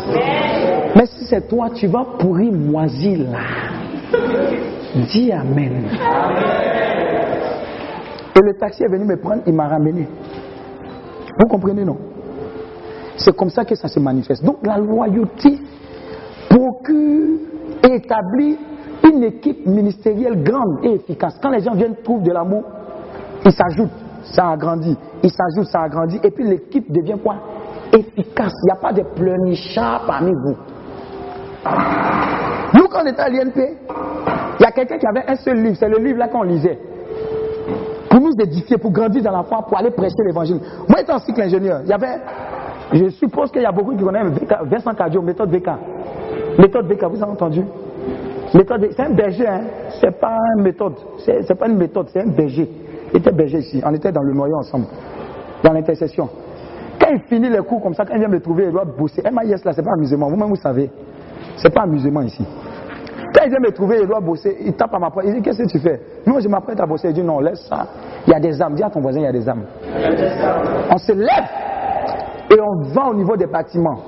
Mais 0.96 1.06
si 1.06 1.24
c'est 1.26 1.46
toi, 1.48 1.68
tu 1.74 1.86
vas 1.86 2.04
pourrir 2.18 2.52
moisir 2.52 3.18
là. 3.30 3.38
Dis 5.10 5.32
Amen. 5.32 5.84
Et 8.34 8.40
le 8.40 8.54
taxi 8.58 8.82
est 8.82 8.88
venu 8.88 9.04
me 9.04 9.16
prendre, 9.16 9.42
il 9.46 9.54
m'a 9.54 9.68
ramené. 9.68 10.08
Vous 11.38 11.48
comprenez, 11.48 11.84
non? 11.84 11.96
C'est 13.16 13.36
comme 13.36 13.50
ça 13.50 13.64
que 13.64 13.74
ça 13.74 13.88
se 13.88 14.00
manifeste. 14.00 14.44
Donc 14.44 14.58
la 14.66 14.78
loyauté 14.78 15.58
procure 16.48 17.38
et 17.82 17.94
établit 17.94 18.58
une 19.04 19.22
équipe 19.24 19.66
ministérielle 19.66 20.42
grande 20.42 20.84
et 20.84 20.94
efficace. 20.94 21.38
Quand 21.42 21.50
les 21.50 21.60
gens 21.60 21.74
viennent 21.74 21.96
trouver 22.02 22.24
de 22.24 22.32
l'amour, 22.32 22.64
ils 23.44 23.52
s'ajoutent, 23.52 23.90
ça 24.24 24.50
agrandit. 24.50 24.96
Ils 25.22 25.30
s'ajoutent, 25.30 25.70
ça 25.70 25.82
agrandit. 25.82 26.20
Et 26.22 26.30
puis 26.30 26.44
l'équipe 26.44 26.90
devient 26.90 27.18
quoi? 27.22 27.36
Efficace. 27.92 28.52
Il 28.62 28.66
n'y 28.66 28.72
a 28.72 28.76
pas 28.76 28.92
de 28.92 29.02
pleurnichards 29.14 30.04
parmi 30.06 30.32
vous. 30.32 30.56
Nous, 32.74 32.88
quand 32.88 33.02
on 33.02 33.06
était 33.06 33.20
à 33.20 33.28
l'INP, 33.28 33.76
il 34.58 34.62
y 34.62 34.66
a 34.66 34.72
quelqu'un 34.72 34.98
qui 34.98 35.06
avait 35.06 35.24
un 35.26 35.36
seul 35.36 35.62
livre. 35.62 35.76
C'est 35.78 35.88
le 35.88 35.98
livre 35.98 36.18
là 36.18 36.28
qu'on 36.28 36.42
lisait. 36.42 36.78
Pour 38.10 38.20
nous 38.20 38.32
édifier, 38.40 38.78
pour 38.78 38.90
grandir 38.90 39.22
dans 39.22 39.32
la 39.32 39.42
foi, 39.42 39.64
pour 39.66 39.78
aller 39.78 39.90
prêcher 39.90 40.22
l'évangile. 40.24 40.60
Moi, 40.88 41.00
étant 41.00 41.18
cycle 41.18 41.40
ingénieur, 41.40 41.80
il 41.84 41.88
y 41.88 41.92
avait. 41.92 42.18
Je 42.92 43.08
suppose 43.10 43.50
qu'il 43.50 43.62
y 43.62 43.66
a 43.66 43.72
beaucoup 43.72 43.96
qui 43.96 44.02
connaissent 44.04 44.32
Vincent 44.64 44.94
Cadio, 44.94 45.22
méthode 45.22 45.50
VK. 45.50 45.68
Méthode 46.58 46.86
VK, 46.86 47.04
vous 47.04 47.22
avez 47.22 47.32
entendu? 47.32 47.64
Méthode, 48.54 48.86
c'est 48.94 49.02
un 49.02 49.10
berger, 49.10 49.46
hein. 49.46 49.62
C'est 50.00 50.20
pas 50.20 50.36
une 50.56 50.64
méthode. 50.64 50.94
C'est 51.24 51.42
c'est 51.42 51.54
pas 51.54 51.68
une 51.68 51.78
méthode, 51.78 52.08
c'est 52.12 52.20
un 52.20 52.30
berger. 52.30 52.68
Il 53.12 53.18
était 53.18 53.32
berger 53.32 53.58
ici. 53.58 53.82
On 53.84 53.94
était 53.94 54.12
dans 54.12 54.22
le 54.22 54.34
noyau 54.34 54.56
ensemble, 54.56 54.86
dans 55.62 55.72
l'intercession. 55.72 56.28
Quand 57.00 57.08
il 57.10 57.20
finit 57.20 57.48
les 57.48 57.58
cours 57.58 57.82
comme 57.82 57.94
ça, 57.94 58.04
quand 58.04 58.14
il 58.14 58.20
vient 58.20 58.28
me 58.28 58.40
trouver, 58.40 58.64
il 58.66 58.72
doit 58.72 58.84
bosser. 58.84 59.22
MIS 59.22 59.64
là, 59.64 59.72
c'est 59.72 59.82
pas 59.82 59.92
amusement. 59.96 60.28
Vous-même, 60.28 60.50
vous 60.50 60.56
savez. 60.56 60.90
C'est 61.56 61.72
pas 61.72 61.82
amusement 61.82 62.22
ici. 62.22 62.44
Quand 63.34 63.44
il 63.44 63.50
vient 63.50 63.60
me 63.60 63.72
trouver, 63.72 63.98
il 64.02 64.06
doit 64.06 64.20
bosser. 64.20 64.56
Il 64.60 64.74
tape 64.74 64.94
à 64.94 64.98
ma 64.98 65.10
porte. 65.10 65.26
Il 65.26 65.34
dit 65.34 65.42
Qu'est-ce 65.42 65.62
que 65.62 65.68
tu 65.68 65.78
fais? 65.78 66.00
Non, 66.26 66.38
je 66.40 66.48
m'apprête 66.48 66.80
à 66.80 66.86
bosser. 66.86 67.08
Il 67.08 67.14
dit 67.14 67.22
Non, 67.22 67.40
laisse 67.40 67.66
ça. 67.68 67.86
Il 68.26 68.32
y 68.32 68.34
a 68.34 68.40
des 68.40 68.60
âmes. 68.60 68.74
Dis 68.74 68.82
à 68.82 68.90
ton 68.90 69.00
voisin 69.00 69.20
Il 69.20 69.24
y 69.24 69.26
a 69.26 69.32
des 69.32 69.48
âmes. 69.48 69.64
On 70.90 70.98
se 70.98 71.12
lève 71.12 71.48
et 72.50 72.60
on 72.60 72.82
va 72.92 73.08
au 73.08 73.14
niveau 73.14 73.36
des 73.36 73.46
bâtiments. 73.46 73.98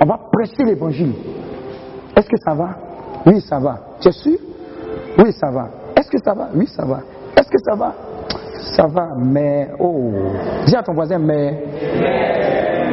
On 0.00 0.06
va 0.06 0.18
prêcher 0.32 0.64
l'évangile. 0.64 1.12
Est-ce 2.16 2.28
que 2.28 2.36
ça 2.44 2.54
va? 2.54 2.68
Oui, 3.26 3.40
ça 3.40 3.58
va. 3.58 3.78
Tu 4.00 4.08
es 4.08 4.12
sûr? 4.12 4.38
Oui, 5.18 5.32
ça 5.32 5.50
va. 5.50 5.68
Est-ce 5.96 6.08
que 6.08 6.18
ça 6.22 6.34
va? 6.34 6.48
Oui, 6.54 6.66
ça 6.68 6.84
va. 6.84 7.00
Est-ce 7.36 7.48
que 7.48 7.58
ça 7.58 7.74
va? 7.74 7.94
Ça 8.76 8.86
va, 8.86 9.08
mais. 9.18 9.68
Oh. 9.78 10.12
Dis 10.66 10.76
à 10.76 10.82
ton 10.82 10.92
voisin 10.92 11.18
Mais. 11.18 11.64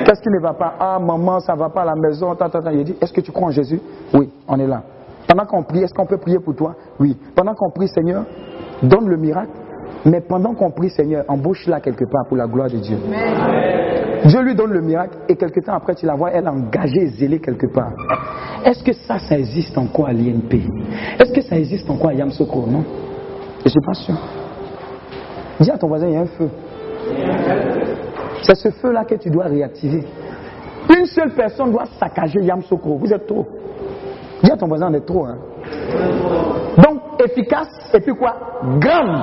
Qu'est-ce 0.06 0.22
qui 0.22 0.30
ne 0.30 0.40
va 0.40 0.54
pas? 0.54 0.76
Ah, 0.80 1.00
maman, 1.00 1.40
ça 1.40 1.54
ne 1.54 1.60
va 1.60 1.70
pas 1.70 1.82
à 1.82 1.86
la 1.86 1.96
maison. 1.96 2.36
Ta, 2.36 2.48
ta, 2.48 2.62
ta. 2.62 2.72
Il 2.72 2.84
dit 2.84 2.96
Est-ce 3.02 3.12
que 3.12 3.22
tu 3.22 3.32
crois 3.32 3.48
en 3.48 3.52
Jésus? 3.52 3.82
Oui, 4.14 4.30
on 4.48 4.60
est 4.60 4.68
là. 4.68 4.84
Pendant 5.28 5.46
qu'on 5.46 5.64
prie, 5.64 5.80
est-ce 5.80 5.94
qu'on 5.94 6.06
peut 6.06 6.18
prier 6.18 6.40
pour 6.40 6.56
toi? 6.56 6.76
Oui. 7.00 7.18
Pendant 7.36 7.56
qu'on 7.56 7.72
prie, 7.72 7.88
Seigneur, 7.88 8.24
donne 8.84 9.10
le 9.10 9.18
miracle. 9.18 9.50
Mais 10.06 10.22
pendant 10.22 10.54
qu'on 10.54 10.70
prie, 10.70 10.92
Seigneur, 10.92 11.26
embauche-la 11.28 11.80
quelque 11.80 12.06
part 12.06 12.28
pour 12.28 12.38
la 12.38 12.46
gloire 12.46 12.70
de 12.70 12.78
Dieu. 12.78 12.98
Dieu 14.26 14.42
lui 14.42 14.54
donne 14.54 14.72
le 14.72 14.82
miracle 14.82 15.18
et 15.28 15.36
quelque 15.36 15.60
temps 15.62 15.74
après, 15.74 15.96
tu 15.96 16.06
la 16.06 16.14
vois, 16.16 16.32
elle 16.32 16.46
est 16.46 16.50
engagée, 16.50 17.08
zélée 17.08 17.40
quelque 17.40 17.68
part. 17.74 17.92
Est-ce 18.64 18.84
que 18.84 18.94
ça, 18.94 19.18
ça 19.18 19.38
existe 19.38 19.76
encore 19.78 20.08
à 20.08 20.14
l'INP 20.14 20.54
Est-ce 21.20 21.32
que 21.32 21.42
ça 21.42 21.58
existe 21.58 21.90
encore 21.90 22.10
à 22.10 22.14
Yamsoko 22.14 22.66
Non? 22.68 22.84
Je 23.60 23.66
ne 23.66 23.70
suis 23.70 23.82
pas 23.86 23.94
sûr. 23.94 24.16
Dis 25.60 25.72
à 25.72 25.78
ton 25.78 25.88
voisin, 25.88 26.08
il 26.08 26.14
y 26.14 26.18
a 26.18 26.22
un 26.22 26.26
feu. 26.26 26.50
C'est 28.46 28.56
ce 28.56 28.70
feu-là 28.70 29.06
que 29.06 29.16
tu 29.16 29.30
dois 29.32 29.46
réactiver. 29.46 30.04
Une 30.96 31.06
seule 31.06 31.32
personne 31.32 31.72
doit 31.72 31.86
saccager 32.00 32.42
Yamsoko. 32.42 32.98
Vous 32.98 33.12
êtes 33.12 33.26
trop. 33.26 33.48
Dis 34.44 34.52
à 34.52 34.58
ton 34.58 34.68
voisin, 34.68 34.90
on 34.92 34.94
est 34.94 35.06
trop. 35.06 35.26
Hein. 35.26 35.38
Donc, 36.78 37.02
efficace 37.24 37.90
et 37.92 38.00
puis 38.02 38.14
quoi? 38.14 38.36
Grand. 38.78 39.16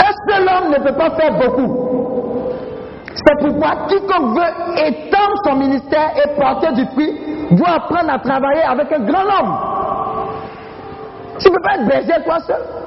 Est-ce 0.00 0.20
que 0.26 0.38
l'homme 0.44 0.72
ne 0.72 0.84
peut 0.84 0.96
pas 0.96 1.10
faire 1.10 1.38
beaucoup? 1.38 1.78
C'est 3.14 3.46
pourquoi 3.46 3.86
quiconque 3.86 4.36
veut 4.36 4.52
étendre 4.84 5.34
son 5.44 5.54
ministère 5.54 6.10
et 6.16 6.40
porter 6.40 6.72
du 6.72 6.84
fruit 6.86 7.12
doit 7.52 7.76
apprendre 7.76 8.10
à 8.10 8.18
travailler 8.18 8.62
avec 8.62 8.90
un 8.90 9.04
grand 9.04 9.22
homme. 9.22 9.56
Tu 11.38 11.48
ne 11.48 11.54
peux 11.54 11.62
pas 11.62 11.76
être 11.76 11.86
berger 11.86 12.24
toi 12.24 12.40
seul. 12.40 12.83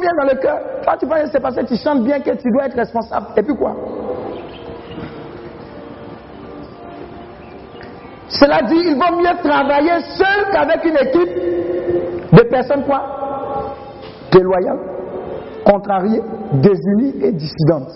Bien 0.00 0.12
dans 0.16 0.30
le 0.32 0.38
cœur, 0.38 0.58
quand 0.84 0.96
tu 0.96 1.06
penses 1.06 1.22
que 1.22 1.30
c'est 1.32 1.40
parce 1.40 1.56
que 1.56 1.64
tu 1.64 1.76
chantes 1.76 2.04
bien 2.04 2.20
que 2.20 2.30
tu 2.30 2.50
dois 2.52 2.66
être 2.66 2.76
responsable. 2.76 3.26
Et 3.36 3.42
puis 3.42 3.54
quoi? 3.56 3.74
Cela 8.28 8.62
dit, 8.62 8.76
il 8.76 8.94
vaut 8.94 9.16
mieux 9.16 9.42
travailler 9.42 10.00
seul 10.16 10.52
qu'avec 10.52 10.84
une 10.84 10.96
équipe 10.96 12.32
de 12.32 12.42
personnes 12.48 12.84
quoi? 12.84 13.02
Déloyales, 14.30 14.78
contrariées, 15.64 16.22
désunies 16.52 17.24
et 17.24 17.32
dissidentes. 17.32 17.90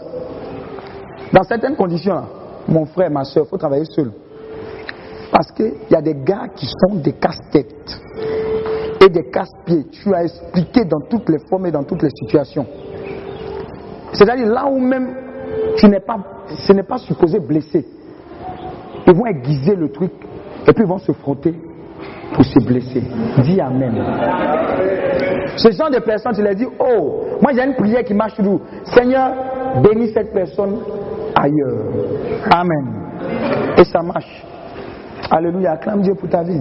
Dans 1.33 1.45
certaines 1.45 1.77
conditions, 1.77 2.23
mon 2.67 2.87
frère, 2.87 3.11
ma 3.11 3.25
soeur, 3.25 3.45
il 3.47 3.49
faut 3.49 3.59
travailler 3.59 3.85
seul. 3.85 4.11
Parce 5.31 5.53
qu'il 5.53 5.75
y 5.91 5.95
a 5.95 6.03
des 6.03 6.15
gars 6.15 6.49
qui 6.55 6.67
sont 6.67 6.97
des 6.97 7.13
casse-têtes 7.13 8.01
et 9.05 9.09
des 9.09 9.25
casse-pieds. 9.25 9.87
Tu 9.91 10.15
as 10.15 10.25
expliqué 10.25 10.85
dans 10.85 11.01
toutes 11.01 11.29
les 11.29 11.39
formes 11.49 11.67
et 11.67 11.71
dans 11.71 11.83
toutes 11.83 12.03
les 12.03 12.11
situations. 12.11 12.67
C'est-à-dire 14.13 14.47
là 14.47 14.67
où 14.67 14.79
même 14.79 15.15
tu 15.77 15.89
n'es 15.89 16.01
pas, 16.01 16.19
ce 16.49 16.73
n'est 16.73 16.83
pas 16.83 16.99
supposé 16.99 17.39
blesser. 17.41 17.85
Ils 19.07 19.15
vont 19.15 19.27
aiguiser 19.27 19.75
le 19.75 19.91
truc 19.91 20.13
et 20.67 20.73
puis 20.73 20.85
ils 20.85 20.89
vont 20.89 20.99
se 20.99 21.13
frotter 21.13 21.55
pour 22.35 22.45
se 22.45 22.59
blesser. 22.65 23.03
Dis 23.43 23.61
Amen. 23.61 23.95
Ce 25.57 25.71
genre 25.71 25.91
de 25.91 25.99
personnes, 25.99 26.33
tu 26.35 26.43
leur 26.43 26.55
dis, 26.55 26.67
oh, 26.79 27.25
moi 27.43 27.53
j'ai 27.55 27.65
une 27.65 27.75
prière 27.75 28.05
qui 28.05 28.15
marche 28.15 28.35
toujours. 28.35 28.61
Seigneur, 28.85 29.33
bénis 29.83 30.13
cette 30.13 30.33
personne 30.33 30.79
ailleurs. 31.35 31.85
Amen. 32.55 33.03
Et 33.77 33.85
ça 33.85 34.01
marche. 34.03 34.45
Alléluia. 35.31 35.73
Acclame 35.73 36.03
Dieu 36.03 36.15
pour 36.15 36.29
ta 36.29 36.43
vie. 36.43 36.61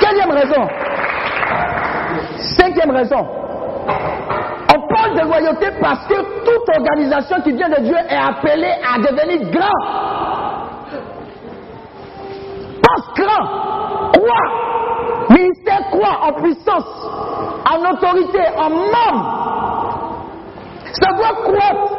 Quatrième 0.00 0.27
Cinquième 2.56 2.90
raison. 2.90 3.26
On 4.74 4.94
parle 4.94 5.14
de 5.14 5.24
loyauté 5.26 5.66
parce 5.80 6.06
que 6.06 6.14
toute 6.14 6.68
organisation 6.78 7.40
qui 7.42 7.52
vient 7.52 7.68
de 7.68 7.80
Dieu 7.82 7.96
est 7.96 8.16
appelée 8.16 8.74
à 8.84 8.98
devenir 8.98 9.50
grand. 9.50 9.80
Pense 12.82 13.14
grand. 13.14 14.10
Crois. 14.12 14.68
Ministère 15.30 15.90
croit 15.90 16.18
en 16.22 16.32
puissance, 16.40 17.08
en 17.70 17.92
autorité, 17.92 18.40
en 18.56 18.70
membre. 18.70 19.38
Ça 20.92 21.12
doit 21.12 21.34
croître. 21.44 21.92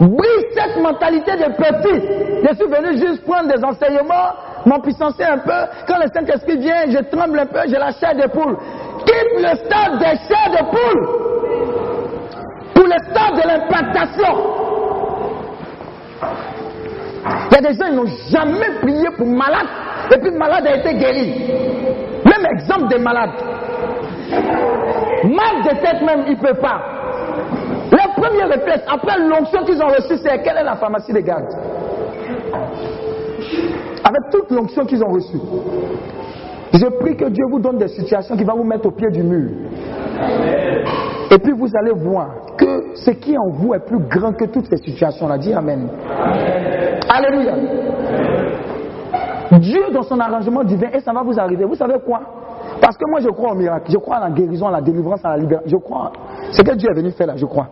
Brise 0.00 0.44
cette 0.54 0.76
mentalité 0.82 1.32
de 1.32 1.44
petit. 1.56 2.46
Je 2.48 2.54
suis 2.54 2.66
venu 2.66 2.98
juste 2.98 3.24
prendre 3.26 3.48
des 3.48 3.64
enseignements, 3.64 4.32
m'empuissancer 4.66 5.24
un 5.24 5.38
peu. 5.38 5.52
Quand 5.86 5.98
le 5.98 6.08
Saint-Esprit 6.12 6.58
vient, 6.58 6.90
je 6.90 6.98
tremble 7.16 7.38
un 7.38 7.46
peu, 7.46 7.60
j'ai 7.66 7.78
la 7.78 7.92
chair 7.92 8.14
de 8.14 8.28
poule. 8.28 8.56
Quitte 9.06 9.38
le 9.38 9.56
stade 9.64 9.98
des 9.98 10.18
chairs 10.26 10.50
de 10.50 10.64
poule 10.70 11.02
pour 12.74 12.84
le 12.84 12.98
stade 13.08 13.34
de 13.36 13.48
l'implantation. 13.48 14.34
Il 17.50 17.54
y 17.54 17.58
a 17.58 17.60
des 17.60 17.74
gens 17.74 17.86
qui 17.86 17.94
n'ont 17.94 18.06
jamais 18.30 18.78
prié 18.82 19.06
pour 19.16 19.26
malade 19.26 19.66
et 20.14 20.18
puis 20.18 20.30
malade 20.32 20.66
a 20.66 20.76
été 20.76 20.94
guéri. 20.94 21.50
Même 22.24 22.46
exemple 22.58 22.88
des 22.88 22.98
malades. 22.98 23.30
Mal 25.24 25.62
de 25.64 25.80
tête 25.80 26.02
même, 26.02 26.24
il 26.26 26.36
ne 26.36 26.40
peut 26.40 26.60
pas. 26.60 26.80
Le 27.90 28.20
premier 28.20 28.44
réflexe, 28.44 28.84
après 28.88 29.18
l'onction 29.18 29.64
qu'ils 29.64 29.80
ont 29.82 29.88
reçue, 29.88 30.18
c'est 30.22 30.42
quelle 30.42 30.58
est 30.58 30.64
la 30.64 30.76
pharmacie 30.76 31.12
des 31.12 31.22
gardes? 31.22 31.54
Avec 34.04 34.30
toute 34.30 34.50
l'onction 34.50 34.84
qu'ils 34.84 35.02
ont 35.02 35.12
reçue. 35.12 35.40
Je 36.72 36.86
prie 37.00 37.16
que 37.16 37.26
Dieu 37.26 37.44
vous 37.50 37.58
donne 37.58 37.78
des 37.78 37.88
situations 37.88 38.36
qui 38.36 38.44
vont 38.44 38.56
vous 38.56 38.64
mettre 38.64 38.86
au 38.86 38.90
pied 38.90 39.10
du 39.10 39.22
mur. 39.22 39.50
Et 41.30 41.38
puis 41.38 41.52
vous 41.52 41.68
allez 41.78 41.92
voir 41.92 42.28
que 42.56 42.96
ce 42.96 43.10
qui 43.10 43.34
est 43.34 43.38
en 43.38 43.50
vous 43.50 43.74
est 43.74 43.84
plus 43.84 43.98
grand 43.98 44.32
que 44.32 44.44
toutes 44.46 44.66
ces 44.68 44.76
situations-là. 44.78 45.38
Dis 45.38 45.52
Amen. 45.52 45.88
Alléluia. 47.08 47.54
Dieu 49.60 49.82
dans 49.92 50.02
son 50.02 50.18
arrangement 50.20 50.64
divin, 50.64 50.88
et 50.92 51.00
ça 51.00 51.12
va 51.12 51.22
vous 51.22 51.38
arriver. 51.38 51.64
Vous 51.64 51.76
savez 51.76 51.94
quoi? 52.04 52.20
Parce 52.80 52.96
que 52.96 53.08
moi 53.08 53.20
je 53.20 53.28
crois 53.28 53.52
au 53.52 53.54
miracle, 53.54 53.90
je 53.90 53.96
crois 53.96 54.16
à 54.16 54.28
la 54.28 54.30
guérison, 54.30 54.66
à 54.66 54.72
la 54.72 54.80
délivrance, 54.80 55.24
à 55.24 55.30
la 55.30 55.38
libération. 55.38 55.70
Je 55.70 55.76
crois. 55.76 56.12
Ce 56.52 56.62
que 56.62 56.74
Dieu 56.74 56.90
est 56.90 56.94
venu 56.94 57.10
faire 57.12 57.28
là, 57.28 57.36
je 57.36 57.46
crois. 57.46 57.68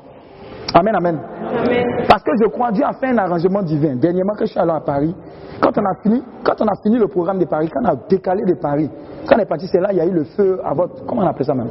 Amen, 0.75 0.95
amen, 0.97 1.19
Amen. 1.57 1.85
Parce 2.09 2.23
que 2.25 2.33
je 2.43 2.49
crois, 2.49 2.73
Dieu 2.73 2.85
a 2.85 2.93
fait 2.95 3.07
un 3.09 3.19
arrangement 3.19 3.63
divin. 3.63 3.95
Dernièrement 3.95 4.35
que 4.35 4.45
je 4.45 4.51
suis 4.51 4.59
allé 4.59 4.73
à 4.73 4.81
Paris, 4.81 5.15
quand 5.61 5.71
on 5.79 5.85
a 5.85 5.95
fini, 6.03 6.23
quand 6.43 6.61
on 6.61 6.67
a 6.67 6.75
fini 6.83 6.99
le 6.99 7.07
programme 7.07 7.39
de 7.39 7.45
Paris, 7.45 7.71
quand 7.73 7.81
on 7.85 7.93
a 7.93 7.97
décalé 8.09 8.43
de 8.45 8.55
Paris, 8.55 8.91
quand 9.29 9.37
on 9.37 9.39
est 9.39 9.47
parti, 9.47 9.69
c'est 9.69 9.81
là, 9.81 9.89
il 9.93 9.99
y 9.99 10.01
a 10.01 10.07
eu 10.07 10.11
le 10.11 10.25
feu 10.25 10.61
à 10.65 10.75
votre, 10.75 11.07
comment 11.07 11.23
on 11.23 11.27
appelle 11.29 11.47
ça 11.47 11.55
même? 11.55 11.69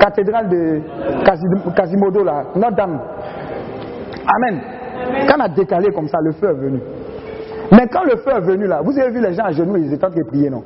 Cathédrale 0.00 0.48
de 0.48 0.80
Quasi- 1.24 1.74
Quasimodo, 1.76 2.24
là, 2.24 2.44
Notre-Dame. 2.56 2.98
Amen. 4.34 4.60
Quand 5.28 5.34
on 5.38 5.40
a 5.44 5.48
décalé 5.48 5.90
comme 5.92 6.08
ça, 6.08 6.18
le 6.22 6.32
feu 6.32 6.48
est 6.48 6.54
venu. 6.54 6.80
Mais 7.72 7.86
quand 7.88 8.04
le 8.04 8.16
feu 8.16 8.30
est 8.34 8.40
venu 8.40 8.66
là, 8.66 8.80
vous 8.82 8.98
avez 8.98 9.10
vu 9.10 9.20
les 9.20 9.34
gens 9.34 9.44
à 9.44 9.52
genoux, 9.52 9.76
ils 9.76 9.92
étaient 9.92 10.06
en 10.06 10.10
train 10.10 10.20
de 10.20 10.26
prier, 10.28 10.48
non? 10.48 10.62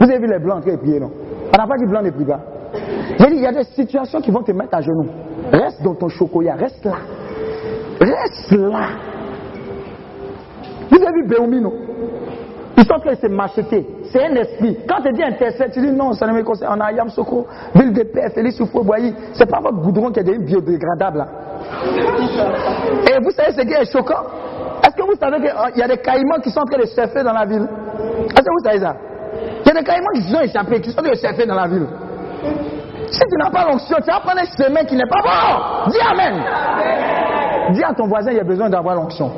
Vous 0.00 0.08
avez 0.08 0.18
vu 0.20 0.26
les 0.28 0.38
blancs 0.38 0.58
en 0.58 0.60
train 0.60 0.72
de 0.74 0.78
prier, 0.78 1.00
non? 1.00 1.10
On 1.54 1.60
n'a 1.60 1.66
pas 1.66 1.76
dit 1.76 1.86
blanc 1.86 2.02
ne 2.02 2.10
prie 2.10 2.24
pas. 2.24 2.40
J'ai 3.18 3.26
dit, 3.26 3.36
il 3.36 3.42
y 3.42 3.46
a 3.46 3.52
des 3.52 3.64
situations 3.64 4.20
qui 4.20 4.30
vont 4.30 4.42
te 4.42 4.52
mettre 4.52 4.74
à 4.76 4.80
genoux. 4.80 5.08
Reste 5.50 5.82
dans 5.82 5.94
ton 5.94 6.08
chocolat, 6.08 6.54
reste 6.54 6.84
là. 6.84 6.96
Reste 8.00 8.52
là. 8.52 8.88
Vous 10.90 11.02
avez 11.02 11.22
vu 11.22 11.26
Béoumi, 11.26 11.60
non 11.60 11.72
Ils 12.76 12.84
sont 12.84 12.98
de 12.98 13.14
se 13.14 13.26
macheter. 13.28 13.86
C'est 14.12 14.26
un 14.26 14.34
esprit. 14.34 14.78
Quand 14.88 15.02
tu 15.02 15.12
dis 15.12 15.22
intercède, 15.22 15.72
tu 15.72 15.80
dis 15.80 15.90
non, 15.90 16.12
ça 16.12 16.26
ne 16.26 16.32
me 16.32 16.42
concerne. 16.42 16.78
On 16.78 16.84
a 16.84 16.92
Yam 16.92 17.08
ville 17.74 17.92
de 17.92 18.02
paix, 18.02 18.30
Félix 18.34 18.58
Soufou-Boyi. 18.58 19.14
C'est 19.32 19.50
pas 19.50 19.60
votre 19.60 19.78
goudron 19.78 20.10
qui 20.10 20.20
est 20.20 20.24
devenu 20.24 20.44
biodégradable 20.44 21.18
là. 21.18 21.28
Et 23.08 23.22
vous 23.22 23.30
savez 23.30 23.52
ce 23.52 23.62
qui 23.62 23.72
est 23.72 23.90
choquant? 23.90 24.22
Est-ce 24.84 24.96
que 24.96 25.02
vous 25.02 25.16
savez 25.18 25.36
qu'il 25.36 25.78
y 25.78 25.82
a 25.82 25.88
des 25.88 25.98
caïmans 25.98 26.40
qui 26.42 26.50
sont 26.50 26.60
en 26.60 26.64
train 26.64 26.80
de 26.80 26.86
surfer 26.86 27.22
dans 27.22 27.32
la 27.32 27.46
ville? 27.46 27.66
Est-ce 28.24 28.34
que 28.34 28.52
vous 28.52 28.64
savez 28.64 28.80
ça? 28.80 28.96
Il 29.64 29.68
y 29.68 29.70
a 29.70 29.80
des 29.80 29.84
caïmans 29.86 30.12
qui 30.14 30.22
sont 30.22 30.40
échappés, 30.40 30.80
qui 30.80 30.90
sont 30.90 30.98
en 30.98 31.02
train 31.02 31.12
de 31.12 31.16
surfer 31.16 31.46
dans 31.46 31.54
la 31.54 31.68
ville. 31.68 31.86
Si 33.12 33.18
tu 33.20 33.36
n'as 33.38 33.50
pas 33.50 33.64
l'onction, 33.70 33.96
tu 34.02 34.10
vas 34.10 34.20
prendre 34.20 34.40
un 34.40 34.64
chemin 34.64 34.84
qui 34.84 34.96
n'est 34.96 35.06
pas 35.06 35.20
bon. 35.22 35.90
Dis 35.90 35.98
Amen. 36.00 36.42
Dis 37.74 37.82
à 37.84 37.92
ton 37.94 38.06
voisin, 38.06 38.30
il 38.32 38.38
y 38.38 38.40
a 38.40 38.44
besoin 38.44 38.68
d'avoir 38.70 38.94
l'onction. 38.96 39.30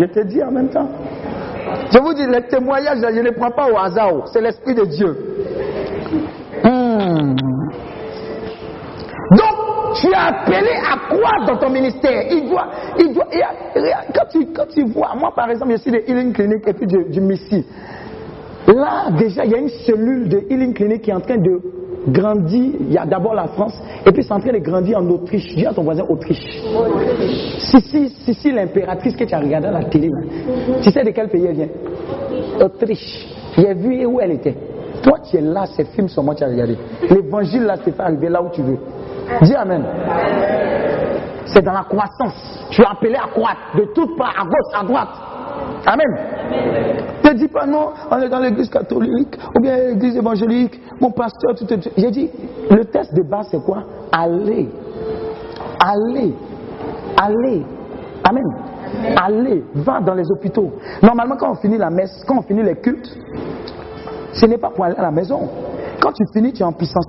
Je 0.00 0.06
te 0.06 0.20
dis 0.24 0.42
en 0.42 0.50
même 0.50 0.68
temps. 0.70 0.88
Je 1.92 1.98
vous 1.98 2.14
dis, 2.14 2.26
les 2.26 2.42
témoignages, 2.42 2.98
je 3.00 3.06
ne 3.18 3.22
les 3.22 3.32
prends 3.32 3.50
pas 3.50 3.66
au 3.70 3.76
hasard. 3.78 4.26
C'est 4.26 4.40
l'Esprit 4.40 4.74
de 4.74 4.84
Dieu. 4.84 5.16
Hmm. 6.62 7.34
Donc, 9.30 9.94
tu 10.00 10.08
es 10.08 10.14
appelé 10.14 10.70
à 10.92 10.96
croire 11.08 11.44
dans 11.46 11.56
ton 11.56 11.70
ministère. 11.70 12.22
Il 12.30 12.48
doit, 12.50 12.66
il 12.98 13.12
doit, 13.12 13.26
il 13.32 13.40
a- 13.42 14.02
quand, 14.14 14.26
tu, 14.30 14.46
quand 14.52 14.66
tu 14.68 14.84
vois, 14.86 15.14
moi 15.18 15.32
par 15.34 15.50
exemple, 15.50 15.72
je 15.72 15.76
suis 15.78 15.90
de 15.90 15.98
Healing 16.06 16.32
Clinic 16.32 16.66
et 16.66 16.72
puis 16.72 16.86
du, 16.86 17.04
du 17.10 17.20
Missy. 17.20 17.64
Là, 18.66 19.10
déjà, 19.18 19.44
il 19.44 19.50
y 19.52 19.54
a 19.54 19.58
une 19.58 19.68
cellule 19.68 20.28
de 20.28 20.38
Healing 20.50 20.72
Clinic 20.74 21.02
qui 21.02 21.10
est 21.10 21.14
en 21.14 21.20
train 21.20 21.36
de 21.36 21.60
grandir. 22.08 22.72
Il 22.80 22.92
y 22.92 22.98
a 22.98 23.06
d'abord 23.06 23.34
la 23.34 23.48
France 23.48 23.74
et 24.06 24.12
puis 24.12 24.22
c'est 24.22 24.32
en 24.32 24.40
train 24.40 24.52
de 24.52 24.58
grandir 24.58 24.98
en 24.98 25.08
Autriche. 25.08 25.54
Dis 25.54 25.66
à 25.66 25.72
ton 25.72 25.82
voisin 25.82 26.04
Autriche. 26.08 26.62
Sissi, 27.58 28.08
Sissi 28.24 28.52
l'impératrice 28.52 29.16
que 29.16 29.24
tu 29.24 29.34
as 29.34 29.40
regardé 29.40 29.68
à 29.68 29.72
la 29.72 29.84
télé, 29.84 30.10
tu 30.82 30.90
sais 30.90 31.02
de 31.04 31.10
quel 31.10 31.28
pays 31.28 31.46
elle 31.46 31.54
vient? 31.56 31.68
Autriche. 32.60 33.26
J'ai 33.56 33.74
vu 33.74 34.04
où 34.06 34.20
elle 34.20 34.32
était. 34.32 34.54
Toi, 35.02 35.18
tu 35.30 35.36
es 35.36 35.40
là, 35.40 35.66
ces 35.66 35.84
films 35.84 36.08
sur 36.08 36.22
moi, 36.22 36.34
tu 36.34 36.44
as 36.44 36.48
regardé. 36.48 36.76
L'évangile, 37.10 37.64
là, 37.64 37.76
c'est 37.84 37.94
fait 37.94 38.02
arriver 38.02 38.28
là 38.28 38.42
où 38.42 38.48
tu 38.50 38.62
veux. 38.62 38.78
Dis 39.42 39.54
Amen. 39.54 39.84
C'est 41.46 41.62
dans 41.62 41.72
la 41.72 41.84
croissance. 41.84 42.66
Tu 42.70 42.80
es 42.80 42.86
appelé 42.86 43.14
à 43.14 43.28
croître 43.28 43.60
de 43.76 43.84
toutes 43.94 44.16
parts, 44.16 44.34
à 44.40 44.44
gauche, 44.44 44.80
à 44.80 44.84
droite. 44.84 45.08
Amen. 45.86 46.06
Ne 47.24 47.32
dis 47.34 47.48
pas 47.48 47.66
non, 47.66 47.90
on 48.10 48.18
est 48.20 48.28
dans 48.28 48.38
l'église 48.38 48.68
catholique 48.70 49.36
ou 49.56 49.60
bien 49.60 49.76
l'église 49.76 50.16
évangélique, 50.16 50.80
mon 51.00 51.10
pasteur, 51.10 51.54
tout, 51.56 51.66
tout, 51.66 51.76
tout. 51.76 51.90
J'ai 51.96 52.10
dit, 52.10 52.30
le 52.70 52.84
test 52.86 53.14
de 53.14 53.22
base, 53.22 53.48
c'est 53.50 53.62
quoi? 53.62 53.84
Allez. 54.12 54.68
Allez. 55.84 56.34
Allez. 57.20 57.66
Amen. 58.28 58.44
Allez, 59.22 59.64
va 59.74 60.00
dans 60.00 60.14
les 60.14 60.30
hôpitaux. 60.30 60.72
Normalement, 61.02 61.36
quand 61.36 61.50
on 61.50 61.54
finit 61.56 61.78
la 61.78 61.90
messe, 61.90 62.24
quand 62.26 62.38
on 62.38 62.42
finit 62.42 62.62
les 62.62 62.76
cultes, 62.76 63.16
ce 64.32 64.46
n'est 64.46 64.58
pas 64.58 64.70
pour 64.70 64.84
aller 64.84 64.96
à 64.96 65.02
la 65.02 65.10
maison. 65.10 65.48
Quand 66.00 66.12
tu 66.12 66.24
finis, 66.32 66.52
tu 66.52 66.62
es 66.62 66.64
en 66.64 66.72
puissance. 66.72 67.06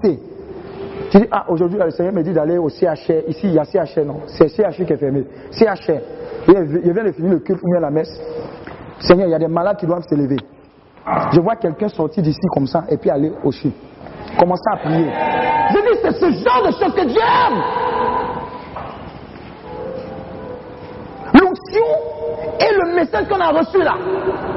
Ah, 1.32 1.46
aujourd'hui, 1.48 1.80
le 1.80 1.92
Seigneur 1.92 2.14
me 2.14 2.24
dit 2.24 2.34
d'aller 2.34 2.58
au 2.58 2.68
CHR. 2.70 3.28
Ici, 3.28 3.44
il 3.44 3.54
y 3.54 3.60
a 3.60 3.64
CHR, 3.64 4.06
non. 4.06 4.22
C'est 4.28 4.50
CHR 4.50 4.86
qui 4.86 4.94
est 4.94 4.98
fermé. 4.98 5.26
CHR. 5.52 6.02
Il 6.48 6.94
vient 6.94 7.04
de 7.04 7.12
finir 7.12 7.32
le 7.32 7.40
culte 7.40 7.62
ou 7.64 7.72
bien 7.72 7.80
la 7.80 7.90
messe. 7.90 8.12
Seigneur, 9.00 9.28
il 9.28 9.32
y 9.32 9.36
a 9.36 9.40
des 9.40 9.48
malades 9.48 9.78
qui 9.78 9.86
doivent 9.86 10.06
se 10.08 10.16
lever. 10.16 10.38
Je 11.32 11.40
vois 11.40 11.56
quelqu'un 11.56 11.88
sortir 11.88 12.24
d'ici 12.24 12.40
comme 12.54 12.68
ça 12.68 12.84
et 12.90 12.98
puis 12.98 13.10
aller 13.10 13.32
au 13.44 13.52
CHU. 13.52 13.72
Commencer 14.38 14.64
à 14.74 14.78
prier. 14.78 15.10
Je 15.72 15.80
dis, 15.80 16.00
c'est 16.02 16.12
ce 16.12 16.32
genre 16.32 16.66
de 16.66 16.72
choses 16.72 16.94
que 16.94 17.06
Dieu 17.06 17.22
aime. 17.22 17.62
L'onction 21.40 21.86
et 22.60 22.74
le 22.74 22.96
message 22.96 23.28
qu'on 23.28 23.40
a 23.40 23.52
reçu 23.52 23.82
là. 23.82 23.96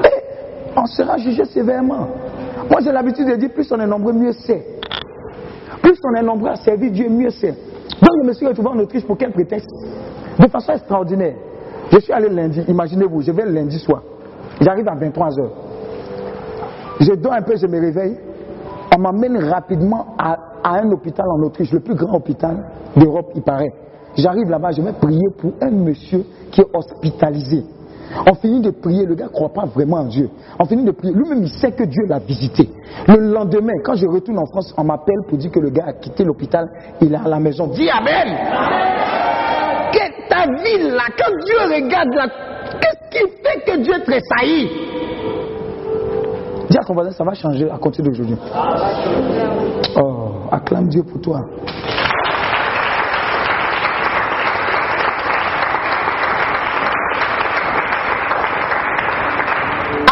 Et 0.04 0.22
on 0.76 0.86
sera 0.86 1.16
jugé 1.18 1.44
sévèrement. 1.44 2.08
Moi, 2.70 2.80
j'ai 2.82 2.92
l'habitude 2.92 3.28
de 3.28 3.36
dire, 3.36 3.50
plus 3.52 3.70
on 3.72 3.80
est 3.80 3.86
nombreux, 3.86 4.12
mieux 4.12 4.32
c'est. 4.32 4.77
Plus 5.82 5.98
on 6.04 6.14
est 6.14 6.22
nombreux 6.22 6.50
à 6.50 6.56
servir 6.56 6.90
Dieu, 6.90 7.08
mieux 7.08 7.30
c'est. 7.30 7.52
Donc, 7.52 8.10
je 8.22 8.28
me 8.28 8.32
suis 8.32 8.46
retrouvé 8.46 8.68
en 8.68 8.78
Autriche 8.78 9.04
pour 9.04 9.16
quel 9.16 9.32
prétexte? 9.32 9.68
De 10.38 10.48
façon 10.48 10.72
extraordinaire. 10.72 11.34
Je 11.90 11.98
suis 11.98 12.12
allé 12.12 12.28
lundi, 12.28 12.62
imaginez-vous, 12.68 13.22
je 13.22 13.32
vais 13.32 13.46
lundi 13.46 13.78
soir. 13.78 14.02
J'arrive 14.60 14.86
à 14.88 14.94
23h. 14.94 15.48
Je 17.00 17.12
dors 17.14 17.32
un 17.32 17.42
peu, 17.42 17.56
je 17.56 17.66
me 17.66 17.80
réveille. 17.80 18.16
On 18.96 19.00
m'emmène 19.00 19.38
rapidement 19.44 20.14
à, 20.18 20.36
à 20.62 20.80
un 20.80 20.90
hôpital 20.90 21.26
en 21.28 21.42
Autriche, 21.46 21.72
le 21.72 21.80
plus 21.80 21.94
grand 21.94 22.16
hôpital 22.16 22.64
d'Europe, 22.96 23.30
il 23.34 23.42
paraît. 23.42 23.72
J'arrive 24.16 24.48
là-bas, 24.48 24.70
je 24.72 24.82
vais 24.82 24.92
prier 24.92 25.28
pour 25.38 25.52
un 25.60 25.70
monsieur 25.70 26.24
qui 26.50 26.60
est 26.60 26.66
hospitalisé. 26.74 27.64
On 28.26 28.34
finit 28.34 28.60
de 28.60 28.70
prier, 28.70 29.06
le 29.06 29.14
gars 29.14 29.26
ne 29.26 29.30
croit 29.30 29.52
pas 29.52 29.64
vraiment 29.64 29.98
en 29.98 30.04
Dieu. 30.04 30.28
On 30.58 30.64
finit 30.64 30.84
de 30.84 30.90
prier, 30.90 31.12
lui-même 31.12 31.42
il 31.42 31.48
sait 31.48 31.72
que 31.72 31.84
Dieu 31.84 32.04
l'a 32.06 32.18
visité. 32.18 32.68
Le 33.06 33.32
lendemain, 33.32 33.74
quand 33.84 33.94
je 33.94 34.06
retourne 34.06 34.38
en 34.38 34.46
France, 34.46 34.74
on 34.76 34.84
m'appelle 34.84 35.22
pour 35.28 35.38
dire 35.38 35.50
que 35.50 35.60
le 35.60 35.70
gars 35.70 35.86
a 35.88 35.92
quitté 35.94 36.24
l'hôpital, 36.24 36.68
il 37.00 37.12
est 37.12 37.16
à 37.16 37.28
la 37.28 37.38
maison. 37.38 37.68
Dis 37.68 37.88
Amen. 37.88 38.36
Que 39.92 40.28
ta 40.28 40.46
vie 40.62 40.90
là, 40.90 41.04
quand 41.16 41.32
Dieu 41.44 41.56
regarde 41.74 42.14
là, 42.14 42.26
qu'est-ce 42.80 43.10
qui 43.10 43.32
fait 43.42 43.60
que 43.64 43.82
Dieu 43.82 43.94
tressaillit? 44.04 44.68
Dis 46.70 46.76
à 46.76 46.84
ton 46.84 46.92
voisin, 46.92 47.10
ça 47.12 47.24
va 47.24 47.32
changer 47.34 47.70
à 47.70 47.78
compter 47.78 48.02
d'aujourd'hui. 48.02 48.36
Oh, 49.96 50.28
acclame 50.50 50.88
Dieu 50.88 51.02
pour 51.02 51.20
toi. 51.20 51.40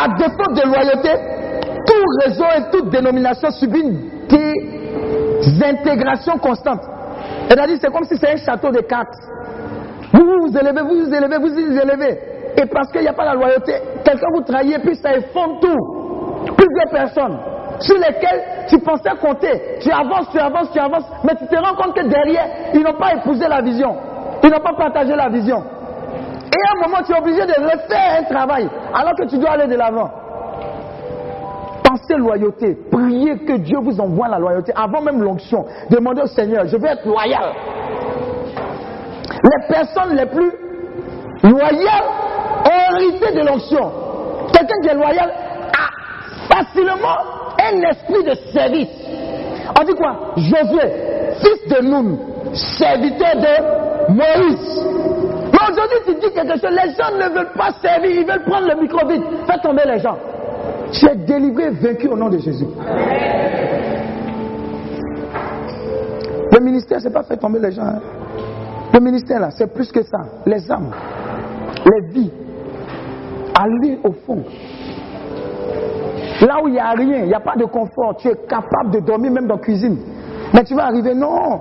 À 0.06 0.08
défaut 0.16 0.52
de 0.52 0.62
loyauté, 0.68 1.10
tout 1.84 2.04
réseau 2.24 2.44
et 2.56 2.70
toute 2.70 2.90
dénomination 2.90 3.50
subit 3.50 3.80
une 3.80 3.98
désintégration 5.40 6.38
constante. 6.38 6.82
C'est-à-dire, 7.48 7.76
c'est 7.80 7.92
comme 7.92 8.04
si 8.04 8.16
c'est 8.16 8.34
un 8.34 8.36
château 8.36 8.70
de 8.70 8.82
cartes. 8.82 9.16
Vous 10.12 10.24
vous, 10.24 10.46
vous 10.46 10.56
élevez, 10.56 10.82
vous 10.82 11.06
vous 11.06 11.12
élevez, 11.12 11.38
vous 11.38 11.48
vous 11.48 11.78
élevez. 11.78 12.20
Et 12.56 12.66
parce 12.66 12.92
qu'il 12.92 13.00
n'y 13.00 13.08
a 13.08 13.14
pas 13.14 13.24
la 13.24 13.34
loyauté, 13.34 13.72
quelqu'un 14.04 14.28
vous 14.32 14.42
trahit, 14.42 14.78
puis 14.82 14.94
ça 14.94 15.16
effondre 15.16 15.58
tout. 15.60 16.54
Plusieurs 16.54 16.90
personnes 16.90 17.38
sur 17.80 17.96
lesquelles 17.96 18.66
tu 18.68 18.78
pensais 18.78 19.10
compter. 19.20 19.78
Tu 19.80 19.90
avances, 19.90 20.28
tu 20.30 20.38
avances, 20.38 20.70
tu 20.72 20.78
avances, 20.78 21.04
mais 21.24 21.34
tu 21.34 21.48
te 21.48 21.56
rends 21.56 21.74
compte 21.74 21.96
que 21.96 22.06
derrière, 22.06 22.46
ils 22.72 22.80
n'ont 22.80 22.96
pas 22.96 23.14
épousé 23.14 23.48
la 23.48 23.60
vision. 23.60 23.96
Ils 24.44 24.50
n'ont 24.50 24.60
pas 24.60 24.74
partagé 24.74 25.16
la 25.16 25.28
vision. 25.28 25.64
Et 26.56 26.58
à 26.58 26.72
un 26.72 26.88
moment, 26.88 27.02
tu 27.04 27.12
es 27.12 27.18
obligé 27.18 27.44
de 27.44 27.52
refaire 27.52 28.20
un 28.20 28.22
travail, 28.22 28.68
alors 28.94 29.14
que 29.14 29.28
tu 29.28 29.36
dois 29.36 29.50
aller 29.50 29.66
de 29.66 29.76
l'avant. 29.76 30.10
Pensez 31.84 32.16
loyauté. 32.16 32.76
Priez 32.90 33.38
que 33.44 33.58
Dieu 33.58 33.78
vous 33.82 34.00
envoie 34.00 34.28
la 34.28 34.38
loyauté 34.38 34.72
avant 34.74 35.02
même 35.02 35.22
l'onction. 35.22 35.66
Demandez 35.90 36.22
au 36.22 36.26
Seigneur, 36.26 36.66
je 36.66 36.76
veux 36.76 36.86
être 36.86 37.06
loyal. 37.06 37.52
Les 39.44 39.68
personnes 39.68 40.16
les 40.16 40.26
plus 40.26 40.50
loyales 41.42 42.04
ont 42.64 42.94
hérité 42.94 43.34
de 43.34 43.46
l'onction. 43.46 43.92
Quelqu'un 44.52 44.80
qui 44.82 44.88
est 44.88 44.94
loyal 44.94 45.30
a 45.30 46.54
facilement 46.54 47.18
un 47.60 47.82
esprit 47.90 48.24
de 48.24 48.34
service. 48.52 48.88
On 49.78 49.84
dit 49.84 49.94
quoi? 49.94 50.32
Josué, 50.36 50.90
fils 51.40 51.68
de 51.68 51.82
Nun, 51.82 52.18
serviteur 52.54 53.36
de 53.36 54.12
Moïse. 54.12 55.15
Mais 55.58 55.70
aujourd'hui, 55.72 55.98
tu 56.06 56.14
dis 56.14 56.32
quelque 56.34 56.58
chose, 56.60 56.70
les 56.70 56.90
gens 56.94 57.16
ne 57.16 57.34
veulent 57.34 57.52
pas 57.56 57.70
servir, 57.80 58.10
ils 58.10 58.26
veulent 58.26 58.44
prendre 58.44 58.68
le 58.68 58.80
micro 58.80 59.06
vite. 59.08 59.22
Fais 59.46 59.58
tomber 59.62 59.82
les 59.86 59.98
gens. 60.00 60.16
Tu 60.92 61.06
es 61.08 61.14
délivré, 61.16 61.70
vaincu 61.70 62.08
au 62.08 62.16
nom 62.16 62.28
de 62.28 62.38
Jésus. 62.38 62.66
Le 66.52 66.60
ministère, 66.60 67.00
c'est 67.00 67.12
pas 67.12 67.22
faire 67.22 67.38
tomber 67.38 67.58
les 67.58 67.72
gens. 67.72 67.82
hein. 67.84 68.00
Le 68.92 69.00
ministère, 69.00 69.40
là, 69.40 69.50
c'est 69.50 69.72
plus 69.72 69.90
que 69.90 70.02
ça. 70.02 70.18
Les 70.46 70.70
âmes, 70.70 70.90
les 71.84 72.08
vies. 72.12 72.30
Aller 73.58 73.98
au 74.04 74.12
fond. 74.12 74.44
Là 76.42 76.62
où 76.62 76.68
il 76.68 76.72
n'y 76.74 76.78
a 76.78 76.90
rien, 76.90 77.18
il 77.20 77.28
n'y 77.28 77.34
a 77.34 77.40
pas 77.40 77.56
de 77.56 77.64
confort, 77.64 78.16
tu 78.18 78.28
es 78.28 78.36
capable 78.46 78.90
de 78.92 79.00
dormir 79.00 79.32
même 79.32 79.46
dans 79.46 79.56
la 79.56 79.60
cuisine. 79.60 79.96
Mais 80.52 80.62
tu 80.64 80.74
vas 80.74 80.84
arriver, 80.86 81.14
non. 81.14 81.60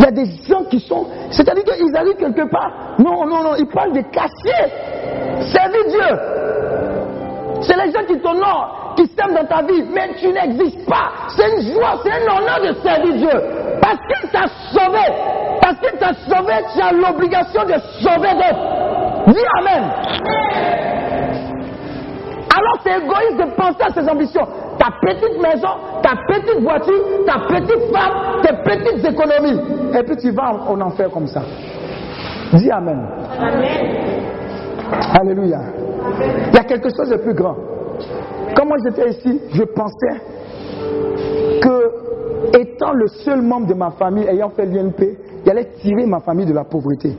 Il 0.00 0.04
y 0.04 0.08
a 0.08 0.10
des 0.12 0.24
gens 0.48 0.64
qui 0.64 0.80
sont. 0.80 1.06
C'est-à-dire 1.30 1.62
qu'ils 1.62 1.94
arrivent 1.94 2.16
quelque 2.16 2.50
part. 2.50 2.72
Non, 2.98 3.26
non, 3.26 3.42
non, 3.42 3.54
ils 3.58 3.66
parlent 3.66 3.92
de 3.92 4.00
cacher. 4.00 4.72
Servir 5.52 5.84
Dieu. 5.88 6.18
C'est 7.60 7.76
les 7.76 7.92
gens 7.92 8.02
qui 8.08 8.18
t'honorent, 8.18 8.94
qui 8.96 9.06
s'aiment 9.08 9.34
dans 9.34 9.44
ta 9.44 9.60
vie, 9.60 9.84
mais 9.92 10.08
tu 10.18 10.28
n'existes 10.32 10.86
pas. 10.86 11.12
C'est 11.36 11.50
une 11.50 11.74
joie, 11.74 12.00
c'est 12.02 12.12
un 12.12 12.34
honneur 12.34 12.60
de 12.62 12.80
servir 12.80 13.12
Dieu. 13.12 13.42
Parce 13.82 13.98
qu'il 14.08 14.30
t'a 14.30 14.46
sauvé. 14.72 15.04
Parce 15.60 15.78
qu'il 15.80 15.98
t'a 15.98 16.14
sauvé, 16.14 16.54
tu 16.74 16.80
as 16.80 16.92
l'obligation 16.92 17.64
de 17.64 17.74
sauver 18.00 18.32
d'autres. 18.32 19.34
Dis 19.34 19.44
Amen. 19.58 20.89
Alors 22.60 22.76
c'est 22.82 22.98
égoïste 22.98 23.38
de 23.38 23.56
penser 23.56 23.80
à 23.80 23.90
ses 23.90 24.06
ambitions. 24.06 24.46
Ta 24.78 24.90
petite 25.00 25.40
maison, 25.40 25.68
ta 26.02 26.14
petite 26.28 26.60
voiture, 26.60 27.24
ta 27.24 27.38
petite 27.48 27.90
femme, 27.90 28.42
tes 28.42 28.52
petites 28.62 29.02
économies. 29.02 29.60
Et 29.98 30.02
puis 30.02 30.16
tu 30.16 30.30
vas 30.30 30.52
en 30.52 30.74
en 30.74 30.80
enfer 30.82 31.10
comme 31.10 31.26
ça. 31.26 31.40
Dis 32.52 32.70
Amen. 32.70 33.00
Alléluia. 35.18 35.60
Il 36.48 36.54
y 36.54 36.58
a 36.58 36.64
quelque 36.64 36.90
chose 36.94 37.08
de 37.08 37.16
plus 37.16 37.34
grand. 37.34 37.56
Quand 38.54 38.66
moi 38.66 38.76
j'étais 38.84 39.08
ici, 39.08 39.40
je 39.52 39.62
pensais 39.62 40.20
que, 41.62 42.58
étant 42.58 42.92
le 42.92 43.06
seul 43.08 43.40
membre 43.40 43.68
de 43.68 43.74
ma 43.74 43.90
famille 43.92 44.26
ayant 44.26 44.50
fait 44.50 44.66
l'INP, 44.66 45.16
il 45.44 45.50
allait 45.50 45.70
tirer 45.80 46.04
ma 46.04 46.20
famille 46.20 46.46
de 46.46 46.52
la 46.52 46.64
pauvreté. 46.64 47.16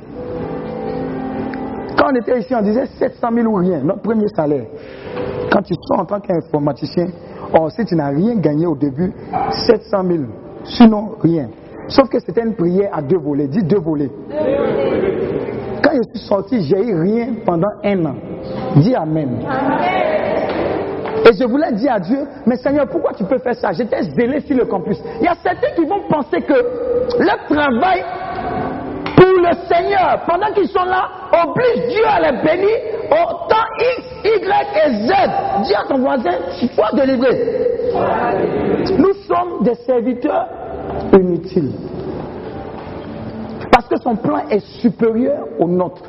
Quand 1.98 2.12
on 2.12 2.16
était 2.16 2.40
ici, 2.40 2.54
on 2.54 2.62
disait 2.62 2.86
700 2.86 3.28
000 3.34 3.48
ou 3.48 3.56
rien, 3.56 3.80
notre 3.84 4.02
premier 4.02 4.28
salaire. 4.28 4.66
Quand 5.52 5.62
tu 5.62 5.74
sors 5.88 6.00
en 6.00 6.06
tant 6.06 6.20
qu'informaticien, 6.20 7.08
or, 7.54 7.72
si 7.72 7.84
tu 7.86 7.96
n'as 7.96 8.10
rien 8.10 8.36
gagné 8.36 8.66
au 8.66 8.76
début, 8.76 9.12
700 9.52 10.04
000. 10.08 10.24
Sinon, 10.64 11.12
rien. 11.22 11.50
Sauf 11.88 12.10
que 12.10 12.20
c'était 12.20 12.44
une 12.44 12.56
prière 12.56 12.90
à 12.94 13.02
deux 13.02 13.18
volets. 13.18 13.48
Dis 13.48 13.64
deux 13.64 13.80
volets. 13.80 14.12
Quand 15.84 15.92
je 15.94 16.20
suis 16.20 16.28
sorti, 16.28 16.62
j'ai 16.64 16.82
eu 16.82 17.00
rien 17.00 17.34
pendant 17.46 17.72
un 17.84 18.06
an. 18.06 18.16
Dis 18.78 18.96
Amen. 18.96 19.40
Et 21.24 21.34
je 21.38 21.46
voulais 21.46 21.72
dire 21.74 21.94
à 21.94 22.00
Dieu, 22.00 22.20
mais 22.46 22.56
Seigneur, 22.56 22.88
pourquoi 22.88 23.14
tu 23.14 23.24
peux 23.26 23.38
faire 23.38 23.56
ça? 23.56 23.72
J'étais 23.74 24.02
zélé 24.04 24.40
sur 24.42 24.58
le 24.58 24.66
campus. 24.66 24.98
Il 25.20 25.26
y 25.26 25.28
a 25.28 25.36
certains 25.36 25.72
qui 25.76 25.86
vont 25.86 26.02
penser 26.10 26.42
que 26.42 26.54
leur 27.20 27.46
travail 27.48 28.04
pour 29.22 29.40
le 29.40 29.54
Seigneur, 29.68 30.22
pendant 30.28 30.52
qu'ils 30.54 30.68
sont 30.70 30.84
là, 30.84 31.08
oblige 31.44 31.88
Dieu 31.90 32.04
à 32.08 32.20
les 32.20 32.38
bénir 32.42 32.76
au 33.12 33.48
temps 33.48 33.70
X, 33.80 34.08
Y 34.26 34.68
et 34.84 35.08
Z. 35.08 35.12
Dis 35.64 35.76
à 35.76 35.84
ton 35.88 36.00
voisin, 36.00 36.32
sois 36.74 36.90
délivré. 36.94 37.30
Nous 38.98 39.14
sommes 39.28 39.64
des 39.64 39.76
serviteurs 39.86 40.48
inutiles. 41.14 41.74
Parce 43.72 43.88
que 43.88 44.00
son 44.02 44.16
plan 44.16 44.42
est 44.50 44.66
supérieur 44.82 45.46
au 45.60 45.68
nôtre. 45.68 46.02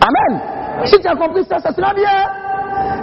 Amen. 0.00 0.40
Si 0.84 1.00
tu 1.00 1.08
as 1.08 1.16
compris 1.16 1.44
ça, 1.44 1.58
ça 1.58 1.72
sera 1.72 1.94
bien. 1.94 2.04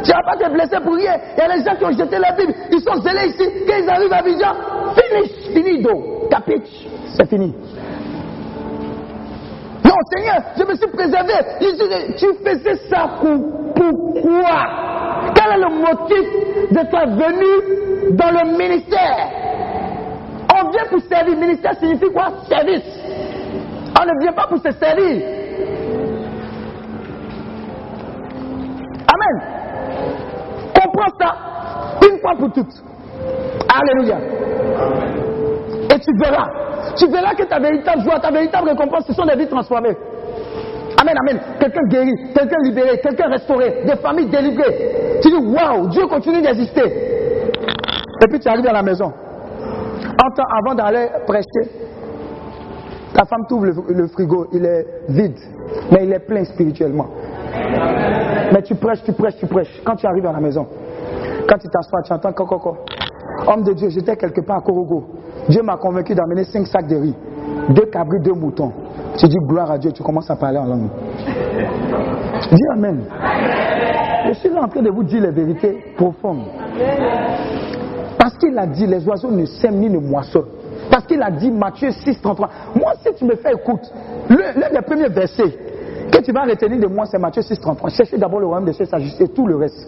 Tu 0.03 0.11
ne 0.11 0.15
vas 0.15 0.23
pas 0.23 0.37
te 0.37 0.51
blesser 0.51 0.79
pour 0.83 0.95
rien. 0.95 1.15
Il 1.35 1.39
y 1.39 1.45
a 1.45 1.57
des 1.57 1.63
gens 1.63 1.75
qui 1.75 1.85
ont 1.85 1.91
jeté 1.91 2.19
la 2.19 2.31
Bible, 2.33 2.53
ils 2.71 2.81
sont 2.81 3.01
zélés 3.01 3.29
ici. 3.29 3.43
Quand 3.67 3.77
ils 3.81 3.89
arrivent 3.89 4.13
à 4.13 4.21
Vision, 4.21 4.47
finish, 4.95 5.53
finido. 5.53 6.27
Capiche, 6.29 6.87
c'est 7.17 7.27
fini. 7.27 7.53
Non, 9.85 9.93
Seigneur, 10.15 10.41
je 10.57 10.63
me 10.63 10.75
suis 10.75 10.87
préservé. 10.87 11.33
Tu 12.17 12.25
faisais 12.43 12.75
ça 12.89 13.07
pour, 13.21 13.37
pourquoi 13.75 14.59
Quel 15.35 15.51
est 15.53 15.57
le 15.57 15.69
motif 15.79 16.27
de 16.71 16.81
ta 16.89 17.05
venue 17.05 18.15
dans 18.15 18.31
le 18.31 18.57
ministère? 18.57 19.29
On 20.57 20.69
vient 20.71 20.85
pour 20.89 21.01
servir. 21.01 21.37
Ministère 21.37 21.75
signifie 21.79 22.11
quoi? 22.11 22.27
Service. 22.49 22.83
On 23.99 24.05
ne 24.05 24.21
vient 24.21 24.33
pas 24.33 24.47
pour 24.47 24.57
se 24.57 24.71
servir. 24.71 25.21
Amen. 29.13 29.35
Comprends 30.73 31.13
ça 31.19 31.35
une 32.09 32.19
fois 32.19 32.35
pour 32.37 32.51
toutes. 32.53 32.81
Alléluia. 33.69 34.17
Et 35.93 35.99
tu 35.99 36.11
verras. 36.17 36.49
Tu 36.95 37.07
verras 37.07 37.35
que 37.35 37.43
ta 37.43 37.59
véritable 37.59 38.01
joie, 38.01 38.19
ta 38.19 38.31
véritable 38.31 38.69
récompense, 38.69 39.05
ce 39.07 39.13
sont 39.13 39.25
des 39.25 39.35
vies 39.35 39.47
transformées. 39.47 39.95
Amen, 41.01 41.15
amen. 41.21 41.39
Quelqu'un 41.59 41.87
guéri, 41.87 42.11
quelqu'un 42.33 42.57
libéré, 42.63 42.99
quelqu'un 42.99 43.29
restauré, 43.29 43.83
des 43.85 43.95
familles 43.97 44.29
délivrées. 44.29 45.19
Tu 45.21 45.29
dis, 45.29 45.35
waouh, 45.35 45.87
Dieu 45.89 46.07
continue 46.07 46.41
d'exister. 46.41 46.85
Et 48.23 48.27
puis 48.27 48.39
tu 48.39 48.47
arrives 48.47 48.67
à 48.67 48.73
la 48.73 48.81
maison. 48.81 49.11
En 50.23 50.67
avant 50.67 50.75
d'aller 50.75 51.07
prêcher, 51.27 51.69
ta 53.13 53.25
femme 53.25 53.45
t'ouvre 53.47 53.65
le, 53.65 54.07
frigo, 54.07 54.47
il 54.51 54.65
est 54.65 54.85
vide, 55.09 55.37
mais 55.91 56.05
il 56.05 56.13
est 56.13 56.19
plein 56.19 56.43
spirituellement. 56.45 57.07
Mais 58.51 58.61
tu 58.61 58.75
prêches, 58.75 59.03
tu 59.03 59.13
prêches, 59.13 59.37
tu 59.37 59.47
prêches. 59.47 59.81
Quand 59.85 59.95
tu 59.95 60.05
arrives 60.05 60.25
à 60.25 60.31
la 60.31 60.39
maison, 60.39 60.67
quand 61.47 61.57
tu 61.57 61.67
t'assois, 61.69 62.01
tu 62.03 62.13
entends 62.13 62.33
coco. 62.33 62.77
Homme 63.47 63.63
de 63.63 63.73
Dieu, 63.73 63.89
j'étais 63.89 64.15
quelque 64.15 64.41
part 64.41 64.57
à 64.57 64.61
Korogo. 64.61 65.03
Dieu 65.49 65.61
m'a 65.61 65.77
convaincu 65.77 66.15
d'amener 66.15 66.43
cinq 66.45 66.65
sacs 66.67 66.87
de 66.87 66.95
riz, 66.95 67.15
deux 67.69 67.85
cabris, 67.85 68.19
deux 68.21 68.33
moutons. 68.33 68.71
Tu 69.17 69.27
dis 69.27 69.37
gloire 69.47 69.71
à 69.71 69.77
Dieu, 69.77 69.91
tu 69.91 70.03
commences 70.03 70.29
à 70.29 70.35
parler 70.35 70.57
en 70.57 70.65
langue. 70.65 70.89
Dis 72.51 72.63
Amen. 72.73 73.03
Je 74.27 74.33
suis 74.33 74.49
là 74.49 74.63
en 74.63 74.67
train 74.67 74.81
de 74.81 74.89
vous 74.89 75.03
dire 75.03 75.21
les 75.21 75.31
vérités 75.31 75.93
profondes. 75.95 76.45
Parce 78.17 78.37
qu'il 78.37 78.57
a 78.57 78.65
dit, 78.65 78.87
les 78.87 79.07
oiseaux 79.07 79.29
ne 79.29 79.45
sèment 79.45 79.77
ni 79.77 79.89
ne 79.89 79.99
moissonnent. 79.99 80.45
Parce 80.89 81.05
qu'il 81.05 81.21
a 81.21 81.29
dit, 81.29 81.51
Matthieu 81.51 81.91
6, 81.91 82.21
33. 82.21 82.49
Moi, 82.75 82.93
si 83.03 83.13
tu 83.15 83.25
me 83.25 83.35
fais 83.35 83.53
écoute, 83.53 83.81
l'un 84.29 84.69
des 84.71 84.81
premiers 84.81 85.09
versets 85.09 85.55
que 86.11 86.21
tu 86.21 86.31
vas 86.31 86.43
retenir 86.43 86.79
de 86.79 86.87
moi, 86.87 87.05
c'est 87.05 87.19
Matthieu 87.19 87.41
6, 87.41 87.59
33. 87.59 87.89
Cherchez 87.91 88.17
d'abord 88.17 88.39
le 88.39 88.47
royaume 88.47 88.65
de 88.65 88.71
Dieu, 88.71 88.85
et 89.19 89.27
tout 89.29 89.45
le 89.47 89.57
reste. 89.57 89.87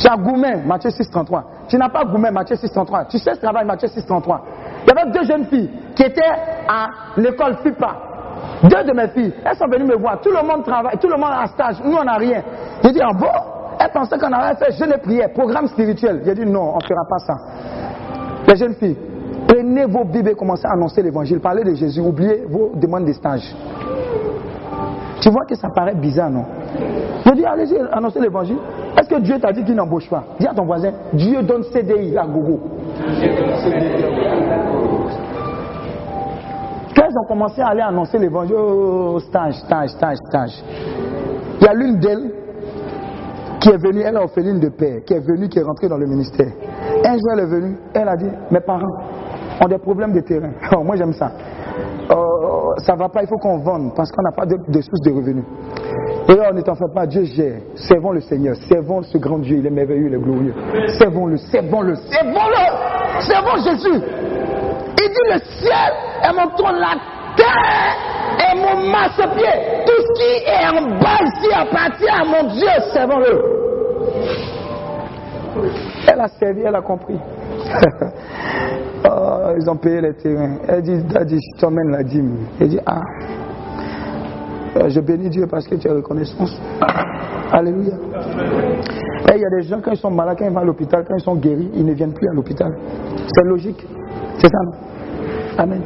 Tu 0.00 0.08
as 0.08 0.16
Goumen, 0.16 0.62
Matthieu 0.66 0.90
6, 0.90 1.10
33. 1.10 1.44
Tu 1.68 1.76
n'as 1.76 1.90
pas 1.90 2.04
Goumen, 2.04 2.32
Matthieu 2.32 2.56
6, 2.56 2.72
33. 2.72 3.04
Tu 3.04 3.18
sais 3.18 3.34
ce 3.34 3.40
travail, 3.40 3.66
Matthieu 3.66 3.86
6, 3.86 4.06
33. 4.06 4.40
Il 4.82 4.88
y 4.88 4.98
avait 4.98 5.10
deux 5.10 5.24
jeunes 5.24 5.44
filles 5.44 5.70
qui 5.94 6.02
étaient 6.02 6.22
à 6.66 6.88
l'école 7.18 7.56
FIPA. 7.62 7.96
Deux 8.62 8.84
de 8.84 8.94
mes 8.94 9.08
filles, 9.08 9.34
elles 9.44 9.56
sont 9.56 9.66
venues 9.66 9.84
me 9.84 9.96
voir. 9.96 10.18
Tout 10.22 10.30
le 10.30 10.42
monde 10.46 10.64
travaille, 10.64 10.96
tout 10.98 11.08
le 11.08 11.16
monde 11.16 11.32
a 11.32 11.46
stage. 11.48 11.76
Nous, 11.84 11.94
on 11.94 12.04
n'a 12.04 12.14
rien. 12.14 12.42
J'ai 12.82 12.92
dit, 12.92 13.00
ah 13.02 13.12
bon? 13.12 13.26
Elles 13.78 13.90
pensaient 13.92 14.18
qu'on 14.18 14.32
avait 14.32 14.56
fait 14.56 14.72
jeûne 14.72 14.92
et 14.94 14.98
prière, 14.98 15.32
programme 15.34 15.66
spirituel. 15.66 16.22
J'ai 16.24 16.34
dit, 16.34 16.46
non, 16.46 16.72
on 16.74 16.76
ne 16.76 16.82
fera 16.82 17.04
pas 17.06 17.18
ça. 17.18 17.34
Les 18.48 18.56
jeunes 18.56 18.74
filles, 18.74 18.96
prenez 19.46 19.84
vos 19.84 20.04
Bibles 20.04 20.30
et 20.30 20.34
commencez 20.34 20.66
à 20.66 20.72
annoncer 20.72 21.02
l'évangile. 21.02 21.40
Parlez 21.40 21.62
de 21.62 21.74
Jésus. 21.74 22.00
Oubliez 22.00 22.46
vos 22.48 22.72
demandes 22.74 23.04
de 23.04 23.12
stage. 23.12 23.54
Tu 25.20 25.28
vois 25.28 25.44
que 25.44 25.54
ça 25.54 25.68
paraît 25.74 25.94
bizarre, 25.94 26.30
non? 26.30 26.44
Je 27.26 27.32
dis, 27.32 27.44
allez-y, 27.44 27.76
annoncez 27.92 28.20
l'évangile. 28.20 28.56
Que 29.10 29.18
Dieu 29.18 29.40
t'a 29.40 29.52
dit 29.52 29.64
qu'il 29.64 29.74
n'embauche 29.74 30.08
pas 30.08 30.22
Dis 30.38 30.46
à 30.46 30.54
ton 30.54 30.64
voisin, 30.64 30.92
Dieu 31.12 31.42
donne 31.42 31.64
CDI 31.64 32.16
à 32.16 32.24
Gogo. 32.26 32.60
Quand 36.94 37.06
ils 37.10 37.18
ont 37.18 37.26
commencé 37.26 37.60
à 37.60 37.70
aller 37.70 37.80
annoncer 37.80 38.18
l'évangile, 38.18 38.54
stage, 39.26 39.54
stage, 39.54 39.90
stage, 39.90 40.16
stage. 40.28 40.62
Il 41.60 41.64
y 41.64 41.68
a 41.68 41.74
l'une 41.74 41.98
d'elles 41.98 42.30
qui 43.60 43.70
est 43.70 43.78
venue, 43.78 44.02
elle 44.02 44.14
est 44.14 44.18
orpheline 44.18 44.60
de 44.60 44.68
père, 44.68 45.02
qui 45.04 45.14
est 45.14 45.26
venue, 45.26 45.48
qui 45.48 45.58
est 45.58 45.64
rentrée 45.64 45.88
dans 45.88 45.98
le 45.98 46.06
ministère. 46.06 46.52
Un 47.04 47.14
jour, 47.14 47.30
elle 47.32 47.40
est 47.40 47.50
venue, 47.50 47.76
elle 47.92 48.08
a 48.08 48.16
dit, 48.16 48.30
mes 48.52 48.60
parents 48.60 48.94
ont 49.60 49.68
des 49.68 49.78
problèmes 49.78 50.12
de 50.12 50.20
terrain. 50.20 50.52
Oh, 50.76 50.84
moi, 50.84 50.94
j'aime 50.94 51.14
ça. 51.14 51.32
Oh, 52.14 52.74
ça 52.78 52.94
va 52.94 53.08
pas, 53.08 53.22
il 53.22 53.28
faut 53.28 53.38
qu'on 53.38 53.58
vende 53.58 53.92
parce 53.96 54.12
qu'on 54.12 54.22
n'a 54.22 54.32
pas 54.32 54.46
de 54.46 54.80
source 54.80 55.00
de 55.04 55.10
revenus. 55.10 55.44
Et 56.30 56.34
là, 56.36 56.50
on 56.52 56.54
ne 56.54 56.60
t'en 56.60 56.76
fait 56.76 56.94
pas, 56.94 57.06
Dieu 57.06 57.24
gère. 57.24 57.60
Servons 57.74 58.12
le 58.12 58.20
Seigneur, 58.20 58.54
servons 58.68 59.02
ce 59.02 59.18
grand 59.18 59.38
Dieu, 59.38 59.56
il 59.58 59.66
est 59.66 59.70
merveilleux, 59.70 60.06
il 60.06 60.14
est 60.14 60.18
glorieux. 60.18 60.54
Servons-le, 60.96 61.36
servons-le, 61.36 61.96
servons-le, 61.96 63.20
servons 63.20 63.56
Jésus. 63.56 64.00
Il 65.02 65.08
dit 65.08 65.26
le 65.32 65.38
ciel 65.58 65.92
est 66.22 66.32
mon 66.32 66.48
trône, 66.56 66.76
la 66.76 66.94
terre 67.36 67.96
est 68.38 68.54
mon 68.54 68.76
masse-pied. 68.92 69.84
Tout 69.84 70.00
ce 70.00 70.12
qui 70.14 70.30
est 70.46 70.66
en 70.68 70.98
bas 71.00 71.18
ici 71.24 71.52
appartient 71.52 72.08
à 72.08 72.24
mon 72.24 72.44
Dieu, 72.54 72.68
servons-le. 72.92 73.34
Elle 76.06 76.20
a 76.20 76.28
servi, 76.28 76.60
elle 76.60 76.76
a 76.76 76.82
compris. 76.82 77.18
oh, 79.04 79.52
ils 79.58 79.68
ont 79.68 79.76
payé 79.76 80.00
les 80.00 80.14
terrains. 80.14 80.58
Elle 80.68 80.82
dit, 80.82 81.02
Daddy, 81.12 81.38
je 81.40 81.60
t'emmène 81.60 81.90
la 81.90 82.04
dîme. 82.04 82.46
Elle 82.60 82.68
dit, 82.68 82.80
ah, 82.86 83.00
je 84.88 85.00
bénis 85.00 85.30
Dieu 85.30 85.46
parce 85.50 85.66
que 85.66 85.74
tu 85.76 85.88
as 85.88 85.94
reconnaissance. 85.94 86.60
Alléluia. 87.52 87.94
Et 89.32 89.36
il 89.36 89.40
y 89.40 89.44
a 89.44 89.50
des 89.50 89.62
gens, 89.62 89.80
quand 89.82 89.92
ils 89.92 89.96
sont 89.96 90.10
malades, 90.10 90.36
quand 90.38 90.46
ils 90.46 90.52
vont 90.52 90.60
à 90.60 90.64
l'hôpital, 90.64 91.04
quand 91.06 91.14
ils 91.16 91.22
sont 91.22 91.36
guéris, 91.36 91.70
ils 91.74 91.84
ne 91.84 91.92
viennent 91.92 92.12
plus 92.14 92.28
à 92.28 92.32
l'hôpital. 92.32 92.72
C'est 93.34 93.44
logique. 93.44 93.84
C'est 94.38 94.48
ça, 94.48 94.58
non? 94.64 94.72
Amen. 95.58 95.82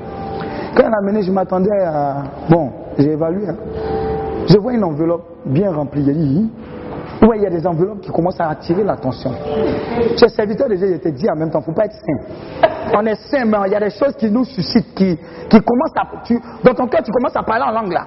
Quand 0.76 0.84
elle 0.86 0.94
a 0.94 0.98
amené, 0.98 1.22
je 1.22 1.32
m'attendais 1.32 1.70
à. 1.84 2.22
Bon, 2.50 2.70
j'ai 2.98 3.12
évalué. 3.12 3.48
hein. 3.48 3.56
Je 4.48 4.58
vois 4.58 4.72
une 4.74 4.84
enveloppe 4.84 5.24
bien 5.46 5.72
remplie. 5.72 6.50
Ouais, 7.26 7.38
il 7.38 7.42
y 7.42 7.46
a 7.46 7.50
des 7.50 7.66
enveloppes 7.66 8.02
qui 8.02 8.10
commencent 8.10 8.40
à 8.40 8.50
attirer 8.50 8.84
l'attention. 8.84 9.32
Tu 10.16 10.28
serviteur 10.28 10.68
de 10.68 10.74
Dieu, 10.74 10.92
je 10.92 10.98
te 10.98 11.08
dis 11.08 11.26
en 11.30 11.36
même 11.36 11.50
temps, 11.50 11.60
il 11.60 11.70
ne 11.70 11.74
faut 11.74 11.80
pas 11.80 11.86
être 11.86 11.94
saint. 11.94 12.20
On 12.94 13.06
est 13.06 13.14
saint, 13.14 13.46
mais 13.46 13.56
il 13.66 13.72
y 13.72 13.74
a 13.74 13.80
des 13.80 13.90
choses 13.90 14.14
qui 14.16 14.30
nous 14.30 14.44
suscitent, 14.44 14.94
qui, 14.94 15.16
qui 15.16 15.60
commencent 15.60 15.96
à. 15.96 16.22
Tu, 16.22 16.38
dans 16.62 16.74
ton 16.74 16.86
cœur, 16.86 17.02
tu 17.02 17.10
commences 17.12 17.34
à 17.34 17.42
parler 17.42 17.64
en 17.66 17.72
langue 17.72 17.92
là. 17.92 18.06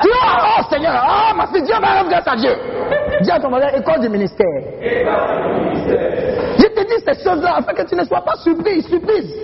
tu 0.00 0.08
oh, 0.08 0.62
Seigneur, 0.70 1.04
oh 1.04 1.36
ma 1.36 1.48
fille, 1.48 1.62
Dieu 1.62 1.74
rendre 1.74 2.08
grâce 2.08 2.28
à 2.28 2.36
Dieu. 2.36 2.52
Dis 3.22 3.30
à 3.30 3.40
ton 3.40 3.48
voisin, 3.48 3.68
école 3.74 4.00
du 4.00 4.08
ministère. 4.08 4.62
Je 6.58 6.66
te 6.68 6.80
dis 6.86 7.04
ces 7.04 7.24
choses-là 7.24 7.56
afin 7.56 7.72
que 7.72 7.82
tu 7.88 7.96
ne 7.96 8.04
sois 8.04 8.20
pas 8.20 8.36
surprise, 8.36 8.86
surprise. 8.86 9.34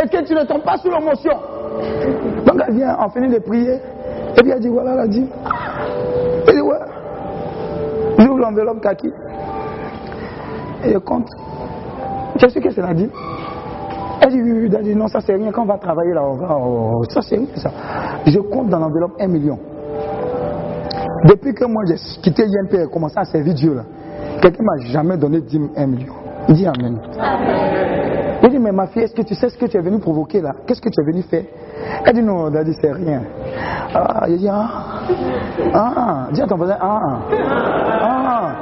Et 0.00 0.08
que 0.08 0.24
tu 0.24 0.34
ne 0.34 0.44
tombes 0.44 0.62
pas 0.62 0.76
sous 0.76 0.90
l'émotion. 0.90 1.32
Donc 2.46 2.62
elle 2.66 2.74
vient, 2.74 2.96
on 3.00 3.08
finit 3.10 3.28
de 3.28 3.40
prier. 3.40 3.74
Et 4.36 4.40
puis 4.40 4.50
elle 4.52 4.60
dit, 4.60 4.68
voilà, 4.68 4.92
elle 4.92 5.00
a 5.00 5.06
dit. 5.08 5.28
Elle 6.46 6.54
dit, 6.54 6.60
ouais. 6.60 6.97
J'ouvre 8.18 8.38
l'enveloppe 8.38 8.80
kaki. 8.82 9.10
Et 10.84 10.92
je 10.92 10.98
compte. 10.98 11.28
Qu'est-ce 12.38 12.58
que 12.58 12.70
cela 12.70 12.94
dit 12.94 13.08
Elle 14.20 14.30
dit, 14.30 14.42
oui, 14.42 14.70
oui, 14.70 14.94
non, 14.94 15.08
ça 15.08 15.20
c'est 15.20 15.34
rien. 15.34 15.50
Quand 15.50 15.62
on 15.62 15.66
va 15.66 15.78
travailler 15.78 16.12
là, 16.12 16.22
on 16.24 16.34
va, 16.34 17.08
ça 17.08 17.20
c'est 17.22 17.36
rien, 17.36 17.46
ça. 17.56 17.70
Je 18.26 18.38
compte 18.38 18.68
dans 18.68 18.78
l'enveloppe 18.78 19.16
un 19.20 19.28
million. 19.28 19.58
Depuis 21.24 21.52
que 21.52 21.64
moi 21.64 21.82
j'ai 21.86 21.96
quitté 22.22 22.44
INP 22.44 22.74
et 22.74 22.86
commencé 22.90 23.18
à 23.18 23.24
servir 23.24 23.54
Dieu 23.54 23.74
là, 23.74 23.82
quelqu'un 24.40 24.62
m'a 24.62 24.76
jamais 24.92 25.16
donné 25.16 25.40
10 25.40 25.50
000, 25.50 25.70
1 25.76 25.86
million. 25.86 26.14
Il 26.48 26.54
dit 26.54 26.66
Amen. 26.66 27.00
Il 28.42 28.50
dit, 28.50 28.58
mais 28.58 28.72
ma 28.72 28.86
fille, 28.86 29.02
est-ce 29.02 29.14
que 29.14 29.22
tu 29.22 29.34
sais 29.34 29.48
ce 29.48 29.58
que 29.58 29.66
tu 29.66 29.76
es 29.76 29.80
venu 29.80 29.98
provoquer 29.98 30.40
là? 30.40 30.52
Qu'est-ce 30.66 30.80
que 30.80 30.88
tu 30.88 31.00
es 31.00 31.04
venu 31.04 31.22
faire? 31.22 31.42
Elle 32.04 32.14
dit, 32.14 32.22
non, 32.22 32.48
dit, 32.50 32.76
c'est 32.80 32.92
rien. 32.92 33.22
Ah, 33.94 34.24
il 34.28 34.38
dit, 34.38 34.48
ah, 34.48 34.68
ah, 35.74 36.28
dis 36.32 36.40
à 36.40 36.46
ton 36.46 36.56
voisin, 36.56 36.76
ah, 36.80 37.00
ah. 38.02 38.52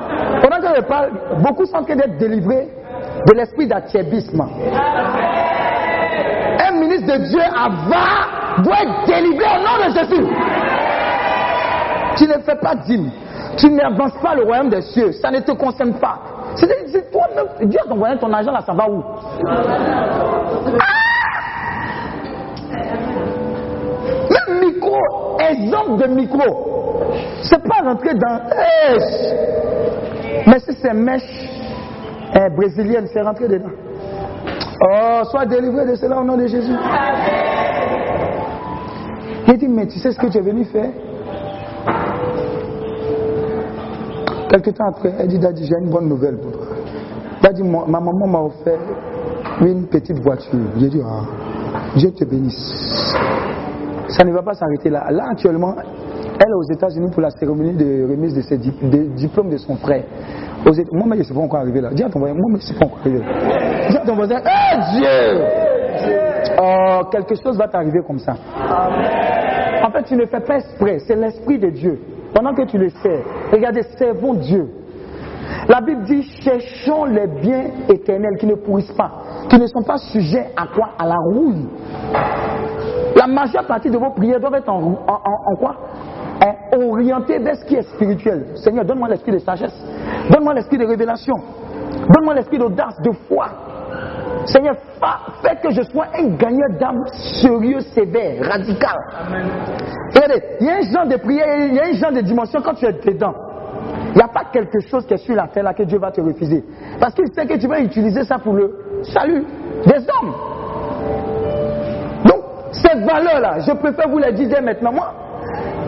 Pendant 0.41 0.57
que 0.57 0.77
je 0.77 0.81
parle, 0.83 1.11
beaucoup 1.43 1.67
sont 1.67 1.77
en 1.77 1.85
train 1.85 1.97
d'être 1.97 2.17
délivrés 2.17 2.69
de 3.27 3.33
l'esprit 3.35 3.67
d'attiébisme. 3.67 4.41
Un 6.59 6.73
ministre 6.73 7.19
de 7.19 7.29
Dieu 7.29 7.43
avant 7.43 8.63
doit 8.63 8.83
être 8.83 9.07
délivré 9.07 9.45
au 9.45 9.61
nom 9.63 9.77
de 9.87 9.93
Jésus. 9.95 10.27
Tu 12.17 12.27
ne 12.27 12.39
fais 12.43 12.57
pas 12.57 12.75
dîme. 12.77 13.11
Tu 13.59 13.71
n'avances 13.71 14.17
pas 14.23 14.35
le 14.35 14.45
royaume 14.45 14.71
des 14.71 14.81
cieux. 14.81 15.13
Ça 15.13 15.31
ne 15.31 15.41
te 15.41 15.53
concerne 15.53 15.95
pas. 15.95 16.19
C'est 16.57 17.11
toi-même. 17.11 17.47
À 17.61 17.89
ton 17.89 17.97
voisin, 17.97 18.17
ton 18.17 18.33
argent 18.33 18.53
là, 18.53 18.63
ça 18.65 18.73
va 18.73 18.89
où? 18.89 19.03
Même 24.31 24.61
micro, 24.61 24.97
exemple 25.39 26.03
de 26.03 26.15
micro. 26.15 27.03
C'est 27.43 27.63
pas 27.63 27.83
rentrer 27.85 28.15
dans. 28.15 28.41
Mais 30.47 30.59
si 30.61 30.73
c'est 30.81 30.95
mèche 30.95 31.23
eh, 32.35 32.51
brésilienne, 32.51 33.07
c'est 33.13 33.23
rentré 33.23 33.49
dedans. 33.49 33.71
Oh, 34.81 35.25
sois 35.31 35.47
délivré 35.47 35.87
de 35.87 35.95
cela 35.95 36.19
au 36.21 36.25
nom 36.25 36.37
de 36.37 36.47
Jésus. 36.47 36.75
Il 39.49 39.59
dit, 39.59 39.69
mais 39.69 39.87
tu 39.87 39.99
sais 39.99 40.13
ce 40.13 40.19
que 40.19 40.27
tu 40.27 40.39
es 40.39 40.41
venu 40.41 40.65
faire? 40.65 40.91
Quelque 44.49 44.71
temps 44.71 44.89
après, 44.89 45.13
elle 45.19 45.29
dit, 45.29 45.39
Daddy, 45.39 45.67
j'ai 45.67 45.75
une 45.81 45.91
bonne 45.91 46.09
nouvelle 46.09 46.39
pour 46.39 46.53
toi. 46.53 46.67
Daddy, 47.43 47.63
ma 47.63 47.87
maman 47.87 48.27
m'a 48.27 48.41
offert 48.41 48.79
une 49.61 49.87
petite 49.87 50.19
voiture. 50.21 50.59
J'ai 50.79 50.89
dit, 50.89 51.01
ah, 51.05 51.23
Dieu 51.97 52.11
te 52.13 52.25
bénisse. 52.25 53.15
Ça 54.09 54.25
ne 54.25 54.33
va 54.33 54.43
pas 54.43 54.55
s'arrêter 54.55 54.89
là. 54.91 55.11
Là, 55.11 55.25
actuellement, 55.31 55.75
elle 55.77 56.51
est 56.51 56.55
aux 56.55 56.73
États-Unis 56.73 57.11
pour 57.11 57.23
la 57.23 57.31
cérémonie 57.31 57.75
de 57.75 58.07
remise 58.09 58.35
de 58.35 58.43
ses 58.43 58.59
diplômes 58.59 59.51
de 59.51 59.57
son 59.57 59.77
frère. 59.77 60.05
Moi, 60.65 60.73
je 60.75 61.19
ne 61.19 61.23
suis 61.23 61.35
pas 61.35 61.41
encore 61.41 61.61
arrivé 61.61 61.81
là. 61.81 61.91
Dis 61.93 62.03
à 62.03 62.09
ton 62.09 62.21
voisin, 62.21 62.35
moi, 62.35 62.45
mais 62.51 62.59
je 62.61 62.65
ne 62.65 62.69
suis 62.69 62.79
pas 62.79 62.87
encore 62.87 62.99
arrivé 63.01 63.19
là. 63.19 63.89
Dis 63.91 63.97
à 63.97 64.01
ton 64.01 64.15
voisin, 64.15 64.37
hé 64.39 64.79
Dieu 64.93 65.45
Oh, 66.61 67.01
quelque 67.11 67.35
chose 67.43 67.57
va 67.57 67.69
t'arriver 67.69 68.01
comme 68.07 68.19
ça. 68.19 68.35
En 69.83 69.91
fait, 69.91 70.03
tu 70.05 70.17
ne 70.17 70.27
fais 70.27 70.41
pas 70.41 70.57
exprès. 70.57 70.99
C'est 71.07 71.17
l'Esprit 71.17 71.59
de 71.59 71.71
Dieu. 71.71 71.99
Pendant 72.37 72.53
que 72.53 72.67
tu 72.67 72.77
le 72.77 72.91
sais, 72.91 73.25
regardez, 73.51 73.83
servons 73.97 74.35
Dieu. 74.35 74.69
La 75.69 75.81
Bible 75.81 76.03
dit 76.03 76.23
cherchons 76.43 77.07
les 77.07 77.27
biens 77.27 77.71
éternels 77.89 78.37
qui 78.39 78.45
ne 78.45 78.57
pourrissent 78.57 78.93
pas, 78.93 79.11
qui 79.49 79.59
ne 79.59 79.67
sont 79.67 79.83
pas 79.83 79.97
sujets 79.97 80.51
à 80.55 80.67
quoi? 80.67 80.91
À 80.99 81.07
la 81.07 81.17
rouille. 81.17 81.67
La 83.17 83.27
majeure 83.27 83.67
partie 83.67 83.89
de 83.89 83.97
vos 83.97 84.11
prières 84.11 84.39
doivent 84.39 84.57
être 84.57 84.69
en, 84.69 85.57
quoi? 85.59 85.77
Orientées 86.77 87.39
vers 87.39 87.57
ce 87.57 87.65
qui 87.65 87.77
est 87.77 87.95
spirituel. 87.95 88.49
Seigneur, 88.57 88.85
donne-moi 88.85 89.09
l'esprit 89.09 89.33
de 89.33 89.39
sagesse. 89.39 89.73
Donne-moi 90.31 90.53
l'esprit 90.53 90.77
de 90.77 90.85
révélation. 90.85 91.37
Donne-moi 92.15 92.35
l'esprit 92.35 92.59
d'audace, 92.59 93.01
de 93.01 93.13
foi. 93.13 93.47
Seigneur, 94.47 94.77
fais 95.43 95.57
que 95.57 95.71
je 95.71 95.83
sois 95.83 96.07
un 96.15 96.29
gagneur 96.37 96.69
d'âme 96.79 97.05
sérieux, 97.41 97.81
sévère, 97.95 98.49
radical. 98.49 98.97
Regardez, 100.15 100.43
il 100.61 100.67
y 100.67 100.71
a 100.71 100.77
un 100.77 100.93
genre 100.93 101.07
de 101.07 101.17
prière, 101.17 101.67
il 101.67 101.75
y 101.75 101.81
a 101.81 101.85
un 101.85 101.93
genre 101.93 102.13
de 102.13 102.21
dimension 102.21 102.61
quand 102.63 102.75
tu 102.75 102.87
es 102.87 102.93
dedans. 102.93 103.35
Il 104.15 104.17
n'y 104.17 104.23
a 104.23 104.29
pas 104.29 104.45
quelque 104.53 104.81
chose 104.89 105.07
qui 105.07 105.15
est 105.15 105.19
sur 105.19 105.35
la 105.35 105.49
terre 105.49 105.65
là 105.65 105.75
que 105.75 105.83
Dieu 105.83 105.99
va 105.99 106.11
te 106.11 106.21
refuser. 106.21 106.65
Parce 106.99 107.15
qu'il 107.15 107.31
sait 107.35 107.47
que 107.47 107.59
tu 107.59 107.67
vas 107.67 107.81
utiliser 107.81 108.25
ça 108.25 108.39
pour 108.39 108.55
le 108.55 109.03
salut 109.03 109.45
des 109.85 109.99
hommes. 109.99 110.35
Donc, 112.25 112.43
cette 112.73 113.05
valeur-là, 113.05 113.61
je 113.61 113.73
préfère 113.73 114.09
vous 114.09 114.19
la 114.19 114.33
dire 114.33 114.63
maintenant. 114.63 114.93
Moi, 114.93 115.13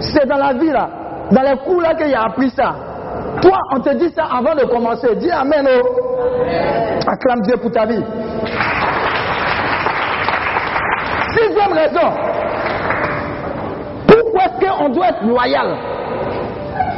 c'est 0.00 0.26
dans 0.26 0.36
la 0.36 0.52
vie 0.52 0.70
là, 0.70 0.90
dans 1.30 1.42
les 1.42 1.56
cours 1.64 1.80
là 1.80 1.94
qu'il 1.94 2.14
a 2.14 2.24
appris 2.24 2.50
ça. 2.50 2.87
Toi, 3.42 3.58
on 3.72 3.80
te 3.80 3.94
dit 3.94 4.10
ça 4.14 4.24
avant 4.24 4.54
de 4.54 4.64
commencer. 4.64 5.14
Dis 5.16 5.30
Amen. 5.30 5.66
Oh. 5.68 6.08
Acclame 7.06 7.42
Dieu 7.42 7.56
pour 7.56 7.70
ta 7.70 7.86
vie. 7.86 8.02
Sixième 11.36 11.72
raison. 11.72 12.12
Pourquoi 14.06 14.42
est-ce 14.44 14.66
qu'on 14.66 14.88
doit 14.90 15.08
être 15.08 15.24
loyal? 15.24 15.76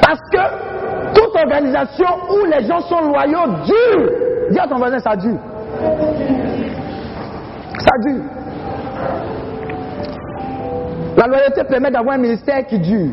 Parce 0.03 0.21
que 0.33 1.15
toute 1.15 1.37
organisation 1.37 2.07
où 2.31 2.45
les 2.47 2.67
gens 2.67 2.81
sont 2.81 3.01
loyaux 3.03 3.47
dure. 3.65 4.11
Dis 4.51 4.59
à 4.59 4.67
ton 4.67 4.79
voisin, 4.79 4.99
ça 4.99 5.15
dure. 5.17 5.39
Ça 7.79 7.99
dure. 8.07 8.23
La 11.17 11.27
loyauté 11.27 11.65
permet 11.65 11.91
d'avoir 11.91 12.15
un 12.15 12.19
ministère 12.19 12.67
qui 12.67 12.79
dure. 12.79 13.11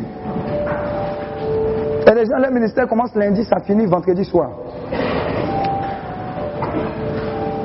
Et 2.06 2.14
les 2.14 2.26
gens, 2.26 2.38
leur 2.38 2.52
ministère 2.52 2.88
commence 2.88 3.16
lundi, 3.16 3.44
ça 3.44 3.60
finit 3.60 3.86
vendredi 3.86 4.24
soir. 4.24 4.50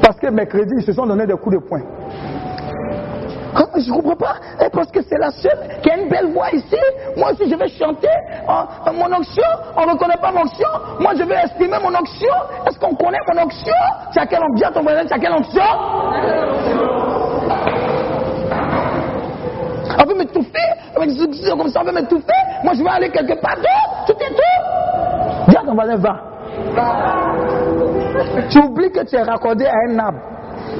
Parce 0.00 0.18
que 0.18 0.28
mercredi, 0.28 0.72
ils 0.78 0.84
se 0.84 0.92
sont 0.92 1.06
donné 1.06 1.26
des 1.26 1.34
coups 1.34 1.56
de 1.56 1.60
poing. 1.60 1.82
Ah, 3.54 3.66
je 3.76 3.88
ne 3.88 3.94
comprends 3.94 4.16
pas. 4.16 4.36
Et 4.64 4.70
parce 4.70 4.90
que 4.90 5.02
c'est 5.02 5.18
la 5.18 5.30
seule 5.30 5.58
qui 5.82 5.90
a 5.90 5.98
une 5.98 6.08
belle 6.08 6.32
voix 6.32 6.50
ici. 6.52 6.76
Moi 7.16 7.32
aussi, 7.32 7.48
je 7.50 7.54
vais 7.54 7.68
chanter 7.68 8.08
mon 8.94 9.12
onction. 9.14 9.42
On 9.76 9.86
ne 9.92 9.98
connaît 9.98 10.16
pas 10.16 10.32
mon 10.32 10.40
onction. 10.40 10.68
Moi, 11.00 11.12
je 11.16 11.24
vais 11.24 11.36
exprimer 11.44 11.76
mon 11.82 11.94
onction. 11.94 12.34
Est-ce 12.66 12.78
qu'on 12.78 12.94
connaît 12.94 13.18
mon 13.32 13.42
onction? 13.42 13.74
Quelle 14.14 14.42
onction 14.42 14.72
ton 14.72 14.82
voisin 14.82 15.18
quelle 15.18 15.32
onction 15.32 17.11
On 20.02 20.06
veut 20.08 20.14
m'étouffer. 20.16 20.50
Comme 20.94 21.68
ça, 21.68 21.80
on 21.80 21.84
veut 21.84 21.92
m'étouffer. 21.92 22.32
Moi, 22.64 22.72
je 22.74 22.82
vais 22.82 22.90
aller 22.90 23.10
quelque 23.10 23.40
part 23.40 23.56
d'autre. 23.56 24.04
Tout 24.06 24.12
est 24.14 24.34
tout. 24.34 25.50
Dis 25.50 25.56
à 25.56 25.62
ton 25.64 25.74
voisin, 25.74 25.96
va. 25.96 26.20
Tu 28.50 28.58
oublies 28.58 28.90
que 28.90 29.04
tu 29.04 29.16
es 29.16 29.22
raccordé 29.22 29.66
à 29.66 29.72
un 29.88 29.98
arbre 29.98 30.18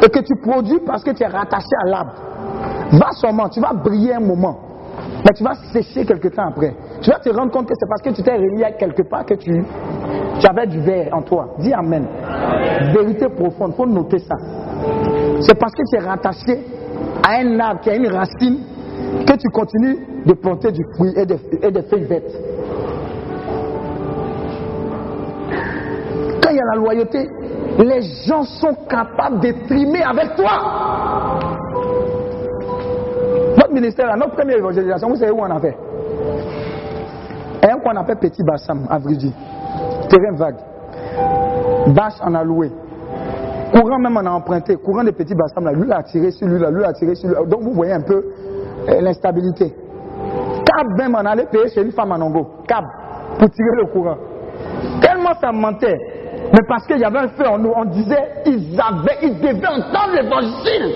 et 0.03 0.09
que 0.09 0.20
tu 0.20 0.35
produis 0.36 0.81
parce 0.86 1.03
que 1.05 1.11
tu 1.12 1.23
es 1.23 1.27
rattaché 1.27 1.74
à 1.85 1.89
l'arbre. 1.89 2.12
Va 2.93 3.11
seulement, 3.12 3.49
tu 3.49 3.61
vas 3.61 3.73
briller 3.73 4.15
un 4.15 4.20
moment, 4.20 4.59
mais 5.24 5.32
tu 5.35 5.43
vas 5.43 5.55
sécher 5.73 6.05
quelque 6.05 6.28
temps 6.28 6.49
après. 6.49 6.74
Tu 7.01 7.11
vas 7.11 7.19
te 7.19 7.31
rendre 7.31 7.51
compte 7.51 7.66
que 7.66 7.74
c'est 7.78 7.89
parce 7.89 8.03
que 8.03 8.11
tu 8.11 8.23
t'es 8.23 8.35
relié 8.35 8.65
à 8.65 8.73
quelque 8.73 9.03
part 9.03 9.24
que 9.24 9.35
tu, 9.35 9.65
tu 10.39 10.47
avais 10.47 10.66
du 10.66 10.81
verre 10.81 11.09
en 11.12 11.23
toi. 11.23 11.55
Dis 11.59 11.73
Amen. 11.73 12.07
Vérité 12.94 13.28
profonde, 13.28 13.73
il 13.73 13.77
faut 13.77 13.86
noter 13.86 14.19
ça. 14.19 14.36
C'est 15.40 15.59
parce 15.59 15.73
que 15.73 15.82
tu 15.90 15.97
es 15.97 16.07
rattaché 16.07 16.59
à 17.27 17.39
un 17.40 17.59
arbre 17.61 17.81
qui 17.81 17.90
a 17.90 17.97
une 17.97 18.09
racine 18.09 18.59
que 19.27 19.36
tu 19.36 19.48
continues 19.48 19.98
de 20.27 20.32
planter 20.35 20.73
du 20.73 20.85
fruit 20.94 21.12
et 21.16 21.27
des, 21.27 21.82
feuilles 21.82 22.05
vertes. 22.05 22.32
Quand 26.43 26.51
il 26.51 26.56
y 26.56 26.60
a 26.60 26.74
la 26.74 26.77
loyauté, 26.77 27.28
les 27.78 28.02
gens 28.27 28.43
sont 28.43 28.74
capables 28.89 29.40
de 29.40 29.52
trimer 29.66 30.02
avec 30.02 30.36
toi. 30.36 31.40
Notre 33.56 33.73
ministère, 33.73 34.16
notre 34.16 34.35
première 34.35 34.59
évangélisation, 34.59 35.09
vous 35.09 35.16
savez 35.16 35.32
où 35.32 35.40
on 35.40 35.51
a 35.51 35.60
fait? 35.60 35.77
Un 37.62 37.78
qu'on 37.78 37.97
appelle 37.97 38.19
Petit 38.19 38.43
Bassam, 38.43 38.86
à 38.90 38.98
Vridi. 38.98 39.32
Terrain 40.09 40.35
vague. 40.36 40.56
Bâche 41.94 42.20
en 42.20 42.35
a 42.35 42.43
loué. 42.43 42.70
Courant 43.73 43.98
même 43.98 44.16
on 44.16 44.27
a 44.27 44.31
emprunté. 44.31 44.77
Courant 44.77 45.05
de 45.05 45.12
Petit 45.12 45.35
Bassam, 45.35 45.64
là, 45.64 45.73
lui 45.73 45.90
a 45.90 46.02
tiré 46.02 46.31
sur 46.31 46.47
lui, 46.47 46.59
là, 46.59 46.70
lui 46.70 46.85
a 46.85 46.93
tiré 46.93 47.14
sur 47.14 47.28
lui. 47.28 47.36
Donc 47.48 47.62
vous 47.62 47.73
voyez 47.73 47.93
un 47.93 48.01
peu 48.01 48.23
l'instabilité. 49.00 49.74
Cab 50.64 50.86
même 50.98 51.14
on 51.14 51.26
allait 51.26 51.46
payer 51.46 51.68
chez 51.68 51.82
une 51.82 51.92
femme 51.92 52.12
en 52.12 52.20
Ongo. 52.20 52.46
Cab. 52.66 52.84
Pour 53.38 53.50
tirer 53.50 53.76
le 53.76 53.86
courant. 53.86 54.16
Tellement 55.00 55.34
ça 55.40 55.52
mentait. 55.52 55.98
Mais 56.52 56.60
parce 56.68 56.86
qu'il 56.86 56.98
y 56.98 57.04
avait 57.04 57.18
un 57.18 57.28
feu 57.28 57.46
en 57.46 57.59
nous, 57.59 57.72
on 57.74 57.84
disait, 57.86 58.28
ils 58.46 58.78
avaient, 58.78 59.18
ils 59.22 59.38
devaient 59.40 59.66
entendre 59.66 60.12
l'évangile. 60.14 60.92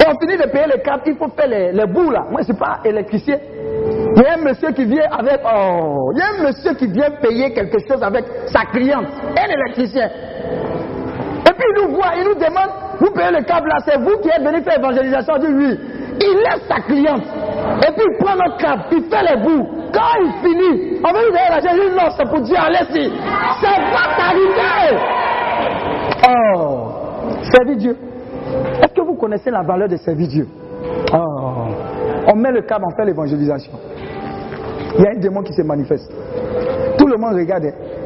Et 0.00 0.08
on 0.08 0.18
finit 0.18 0.38
de 0.38 0.50
payer 0.50 0.66
les 0.74 0.82
câbles, 0.82 1.02
il 1.06 1.16
faut 1.16 1.28
faire 1.28 1.48
les, 1.48 1.86
bouts 1.86 2.10
là. 2.10 2.24
Moi, 2.30 2.40
je 2.42 2.52
ne 2.52 2.54
suis 2.54 2.54
pas 2.54 2.80
électricien. 2.84 3.36
Il 4.16 4.22
y 4.22 4.26
a 4.26 4.34
un 4.34 4.42
monsieur 4.42 4.70
qui 4.72 4.84
vient 4.84 5.10
avec, 5.10 5.40
oh, 5.44 6.10
il 6.14 6.18
y 6.18 6.22
a 6.22 6.26
un 6.28 6.48
monsieur 6.48 6.74
qui 6.74 6.86
vient 6.86 7.10
payer 7.10 7.52
quelque 7.52 7.78
chose 7.86 8.02
avec 8.02 8.24
sa 8.46 8.64
cliente, 8.66 9.06
un 9.36 9.52
électricien. 9.52 10.06
Et 10.06 11.52
puis 11.52 11.64
il 11.76 11.82
nous 11.82 11.94
voit, 11.94 12.12
il 12.16 12.24
nous 12.24 12.34
demande, 12.34 12.70
vous 13.00 13.10
payez 13.10 13.32
le 13.32 13.42
câble 13.44 13.68
là, 13.68 13.76
c'est 13.84 13.98
vous 13.98 14.16
qui 14.22 14.28
êtes 14.28 14.42
venu 14.42 14.62
faire 14.62 14.78
l'évangélisation. 14.78 15.36
dit 15.38 15.46
oui. 15.52 15.78
Il 16.20 16.36
laisse 16.38 16.66
sa 16.68 16.80
cliente. 16.80 17.24
Et 17.82 17.92
puis 17.92 18.04
il 18.10 18.16
prend 18.18 18.36
notre 18.36 18.56
câble, 18.58 18.84
il 18.92 19.04
fait 19.04 19.22
les 19.22 19.42
bouts. 19.42 19.66
Quand 19.92 20.14
il 20.20 20.32
finit, 20.42 21.00
on 21.04 21.12
veut 21.12 21.24
lui 21.24 21.32
donner 21.32 21.50
l'argent. 21.50 21.70
Il 21.72 21.90
dit 21.90 21.96
non, 21.96 22.10
c'est 22.16 22.28
pour 22.28 22.40
Dieu, 22.40 22.56
allez-y. 22.58 23.10
Ça 23.60 23.70
va 23.92 24.04
t'arriver. 24.16 24.98
Oh, 26.28 26.88
servir 27.52 27.76
Dieu. 27.76 27.96
Est-ce 28.82 28.94
que 28.94 29.02
vous 29.02 29.14
connaissez 29.14 29.50
la 29.50 29.62
valeur 29.62 29.88
de 29.88 29.96
servir 29.96 30.28
Dieu? 30.28 30.48
Oh. 31.12 31.66
On 32.26 32.36
met 32.36 32.52
le 32.52 32.62
câble, 32.62 32.84
on 32.86 32.96
fait 32.96 33.04
l'évangélisation. 33.04 33.72
Il 34.96 35.04
y 35.04 35.06
a 35.06 35.10
un 35.10 35.18
démon 35.18 35.42
qui 35.42 35.52
se 35.52 35.62
manifeste. 35.62 36.10
Tout 36.98 37.06
le 37.06 37.16
monde 37.16 37.34
regarde. 37.34 37.64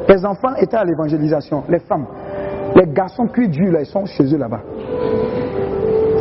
Les 0.09 0.25
enfants 0.25 0.55
étaient 0.57 0.77
à 0.77 0.85
l'évangélisation, 0.85 1.65
les 1.69 1.81
femmes. 1.81 2.07
Les 2.75 2.87
garçons 2.87 3.27
cuits 3.27 3.49
du 3.49 3.71
là, 3.71 3.81
ils 3.81 3.87
sont 3.87 4.07
chez 4.07 4.25
eux 4.25 4.39
là-bas. 4.39 4.61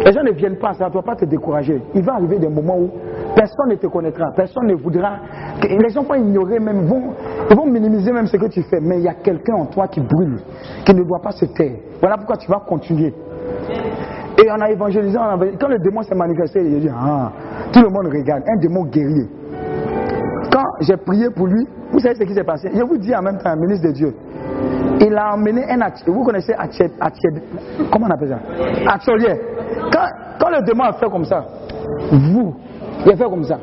Les 0.05 0.11
gens 0.13 0.23
ne 0.23 0.31
viennent 0.31 0.57
pas, 0.57 0.73
ça 0.73 0.87
ne 0.87 0.91
doit 0.91 1.03
pas 1.03 1.15
te 1.15 1.25
décourager. 1.25 1.81
Il 1.93 2.01
va 2.03 2.13
arriver 2.13 2.39
des 2.39 2.47
moments 2.47 2.77
où 2.77 2.89
personne 3.35 3.69
ne 3.69 3.75
te 3.75 3.87
connaîtra, 3.87 4.31
personne 4.35 4.67
ne 4.67 4.75
voudra. 4.75 5.17
Les 5.63 5.89
gens 5.89 6.03
vont 6.03 6.13
ignorer 6.15 6.59
même, 6.59 6.85
vont, 6.85 7.13
vont 7.49 7.65
minimiser 7.65 8.11
même 8.11 8.27
ce 8.27 8.37
que 8.37 8.47
tu 8.47 8.61
fais. 8.63 8.79
Mais 8.79 8.97
il 8.97 9.03
y 9.03 9.07
a 9.07 9.15
quelqu'un 9.15 9.55
en 9.55 9.65
toi 9.65 9.87
qui 9.87 9.99
brûle, 10.01 10.39
qui 10.85 10.93
ne 10.93 11.03
doit 11.03 11.21
pas 11.21 11.31
se 11.31 11.45
taire. 11.45 11.73
Voilà 11.99 12.17
pourquoi 12.17 12.37
tu 12.37 12.49
vas 12.49 12.61
continuer. 12.65 13.13
Et 14.39 14.51
on 14.51 14.61
a 14.61 14.69
quand 14.75 15.67
le 15.67 15.79
démon 15.79 16.03
s'est 16.03 16.15
manifesté, 16.15 16.61
il 16.63 16.75
a 16.75 16.79
dit, 16.79 16.89
ah, 16.93 17.31
tout 17.73 17.81
le 17.81 17.89
monde 17.89 18.07
regarde, 18.13 18.43
un 18.47 18.59
démon 18.59 18.85
guerrier. 18.85 19.27
Quand 20.51 20.63
j'ai 20.81 20.97
prié 20.97 21.29
pour 21.31 21.47
lui, 21.47 21.65
vous 21.91 21.99
savez 21.99 22.15
ce 22.15 22.23
qui 22.23 22.33
s'est 22.33 22.43
passé? 22.43 22.69
Je 22.73 22.83
vous 22.83 22.97
dis 22.97 23.15
en 23.15 23.21
même 23.23 23.39
temps, 23.39 23.55
ministre 23.55 23.87
de 23.87 23.93
Dieu. 23.93 24.13
Il 24.99 25.15
a 25.15 25.33
emmené 25.33 25.63
un. 25.69 25.79
Vous 26.05 26.23
connaissez 26.23 26.53
atelier, 26.53 27.41
comment 27.91 28.07
on 28.07 28.13
appelle 28.13 28.29
ça? 28.29 28.93
Atelier. 28.93 29.39
Quand, 29.91 30.49
le 30.49 30.65
démon 30.65 30.83
a 30.85 30.93
fait 30.93 31.09
comme 31.09 31.25
ça, 31.25 31.43
vous, 32.11 32.55
il 33.05 33.11
a 33.11 33.15
fait 33.15 33.23
comme 33.23 33.43
ça. 33.43 33.57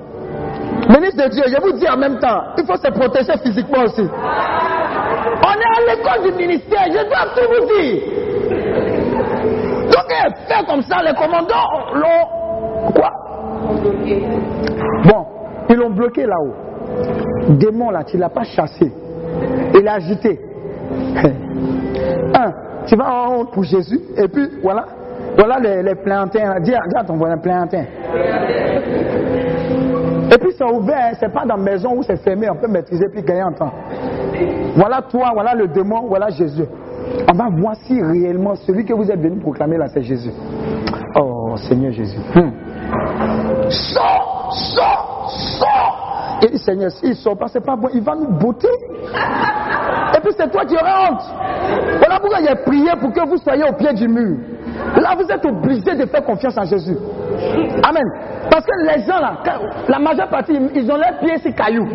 Ministre 0.88 1.24
de 1.24 1.30
Dieu, 1.30 1.44
je 1.46 1.60
vous 1.60 1.72
dis 1.78 1.88
en 1.88 1.96
même 1.96 2.18
temps, 2.18 2.42
il 2.58 2.64
faut 2.66 2.76
se 2.76 2.88
protéger 2.90 3.32
physiquement 3.42 3.84
aussi. 3.84 4.02
On 4.02 5.52
est 5.52 5.72
à 5.76 5.94
l'école 5.94 6.30
du 6.30 6.32
ministère, 6.36 6.84
je 6.86 7.08
dois 7.08 7.26
tout 7.34 7.46
vous 7.48 7.66
dire. 7.80 8.02
Donc, 9.84 10.06
il 10.10 10.34
fait 10.46 10.66
comme 10.66 10.82
ça, 10.82 11.02
les 11.02 11.14
commandants 11.14 11.68
l'ont. 11.94 12.92
Quoi? 12.92 13.10
Bon, 15.04 15.26
ils 15.70 15.76
l'ont 15.76 15.90
bloqué 15.90 16.26
là-haut. 16.26 16.54
Démon 17.50 17.90
là, 17.90 18.04
tu 18.04 18.16
ne 18.16 18.22
l'as 18.22 18.28
pas 18.28 18.44
chassé. 18.44 18.92
Il 19.74 19.82
l'a 19.82 19.94
agité. 19.94 20.38
Un, 22.34 22.52
tu 22.86 22.96
vas 22.96 23.10
en 23.10 23.36
haut 23.36 23.44
pour 23.46 23.64
Jésus, 23.64 24.00
et 24.16 24.28
puis 24.28 24.48
voilà, 24.62 24.86
voilà 25.36 25.58
les, 25.58 25.94
plantains. 25.94 26.60
Dis, 26.60 26.70
dis 26.70 26.96
à 26.96 27.04
ton 27.04 27.16
voisin 27.16 27.38
plantain. 27.38 27.84
Et 30.32 30.38
puis 30.38 30.50
c'est 30.56 30.64
ouvert, 30.64 31.10
hein, 31.12 31.16
c'est 31.20 31.32
pas 31.32 31.44
dans 31.44 31.56
la 31.56 31.62
maison 31.62 31.96
où 31.96 32.02
c'est 32.02 32.16
fermé, 32.16 32.48
on 32.50 32.56
peut 32.56 32.68
maîtriser 32.68 33.06
puis 33.08 33.22
gagner 33.22 33.42
en 33.42 33.52
temps. 33.52 33.72
Voilà 34.74 35.02
toi, 35.02 35.30
voilà 35.34 35.54
le 35.54 35.68
démon, 35.68 36.06
voilà 36.08 36.30
Jésus. 36.30 36.64
On 37.30 37.36
va 37.36 37.48
voir 37.50 37.76
si 37.84 38.00
réellement 38.00 38.54
celui 38.54 38.84
que 38.84 38.94
vous 38.94 39.10
êtes 39.10 39.20
venu 39.20 39.38
proclamer 39.38 39.76
là, 39.76 39.86
c'est 39.88 40.02
Jésus. 40.02 40.32
Oh 41.16 41.56
Seigneur 41.56 41.92
Jésus. 41.92 42.18
Hmm. 42.34 42.50
Sors, 43.68 44.50
sors, 44.52 45.30
sors. 45.58 46.38
Et 46.42 46.58
Seigneur, 46.58 46.90
s'il 46.90 47.14
sort 47.14 47.36
pas, 47.36 47.48
c'est 47.48 47.64
pas 47.64 47.76
bon, 47.76 47.88
il 47.94 48.02
va 48.02 48.14
nous 48.16 48.28
botter. 48.28 48.66
Et 50.16 50.20
puis 50.20 50.32
c'est 50.36 50.50
toi 50.50 50.64
qui 50.64 50.74
auras 50.74 51.10
honte. 51.10 51.22
Voilà 51.98 52.18
pourquoi 52.18 52.40
il 52.40 52.48
a 52.48 52.56
prié 52.56 52.90
pour 53.00 53.12
que 53.12 53.28
vous 53.28 53.36
soyez 53.36 53.64
au 53.64 53.72
pied 53.72 53.92
du 53.92 54.08
mur. 54.08 54.36
Là, 55.00 55.14
vous 55.16 55.30
êtes 55.30 55.44
obligé 55.44 55.94
de 55.94 56.06
faire 56.06 56.24
confiance 56.24 56.56
en 56.58 56.64
Jésus. 56.64 56.96
Amen. 57.86 58.04
Parce 58.50 58.64
que 58.64 58.72
les 58.86 59.02
gens 59.04 59.20
là, 59.20 59.34
la 59.88 59.98
majeure 59.98 60.28
partie, 60.28 60.52
ils 60.74 60.90
ont 60.90 60.96
leurs 60.96 61.18
pieds 61.20 61.38
sur 61.38 61.54
cailloux. 61.54 61.86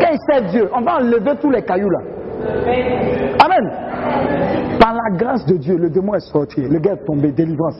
Quand 0.00 0.08
ils 0.12 0.32
servent 0.32 0.50
Dieu, 0.50 0.68
on 0.74 0.80
va 0.82 0.96
enlever 0.96 1.36
tous 1.40 1.50
les 1.50 1.62
cailloux 1.62 1.90
là. 1.90 1.98
Amen. 3.44 4.78
Par 4.78 4.94
la 4.94 5.16
grâce 5.16 5.44
de 5.46 5.56
Dieu, 5.56 5.76
le 5.76 5.90
démon 5.90 6.14
est 6.14 6.20
sorti. 6.20 6.60
Le 6.62 6.78
gars 6.78 6.92
est 6.92 7.04
tombé, 7.04 7.32
délivrance. 7.32 7.76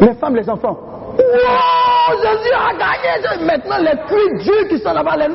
Les 0.00 0.14
femmes, 0.14 0.36
les 0.36 0.48
enfants. 0.48 0.76
Oh, 1.16 2.12
Jésus 2.16 2.52
a 2.52 2.72
gagné. 2.72 3.46
Maintenant, 3.46 3.78
les 3.78 3.96
cris 4.06 4.44
Dieu 4.44 4.68
qui 4.68 4.78
sont 4.78 4.92
là-bas, 4.92 5.16
les... 5.16 5.26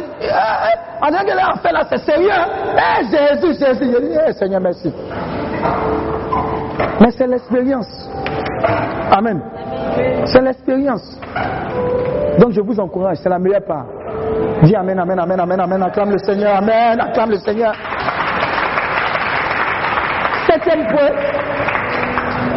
on 1.01 1.09
dirait 1.09 1.25
que 1.25 1.35
là, 1.35 1.53
là, 1.71 1.83
c'est 1.89 1.99
sérieux. 1.99 2.29
Eh, 2.75 3.05
Jésus, 3.05 3.53
Jésus. 3.59 3.95
Eh, 4.27 4.33
Seigneur, 4.33 4.61
merci. 4.61 4.93
Mais 7.01 7.11
c'est 7.11 7.27
l'expérience. 7.27 8.09
Amen. 9.11 9.41
C'est 10.25 10.41
l'expérience. 10.41 11.19
Donc 12.39 12.51
je 12.51 12.61
vous 12.61 12.79
encourage, 12.79 13.17
c'est 13.21 13.29
la 13.29 13.39
meilleure 13.39 13.65
part. 13.65 13.85
Dis 14.63 14.75
Amen, 14.75 14.99
Amen, 14.99 15.19
Amen, 15.19 15.39
Amen, 15.39 15.59
Amen, 15.59 15.83
acclame 15.83 16.11
le 16.11 16.17
Seigneur, 16.19 16.55
Amen, 16.57 16.99
acclame 16.99 17.31
le 17.31 17.37
Seigneur. 17.37 17.73
Septième 20.49 20.87
point. 20.87 21.11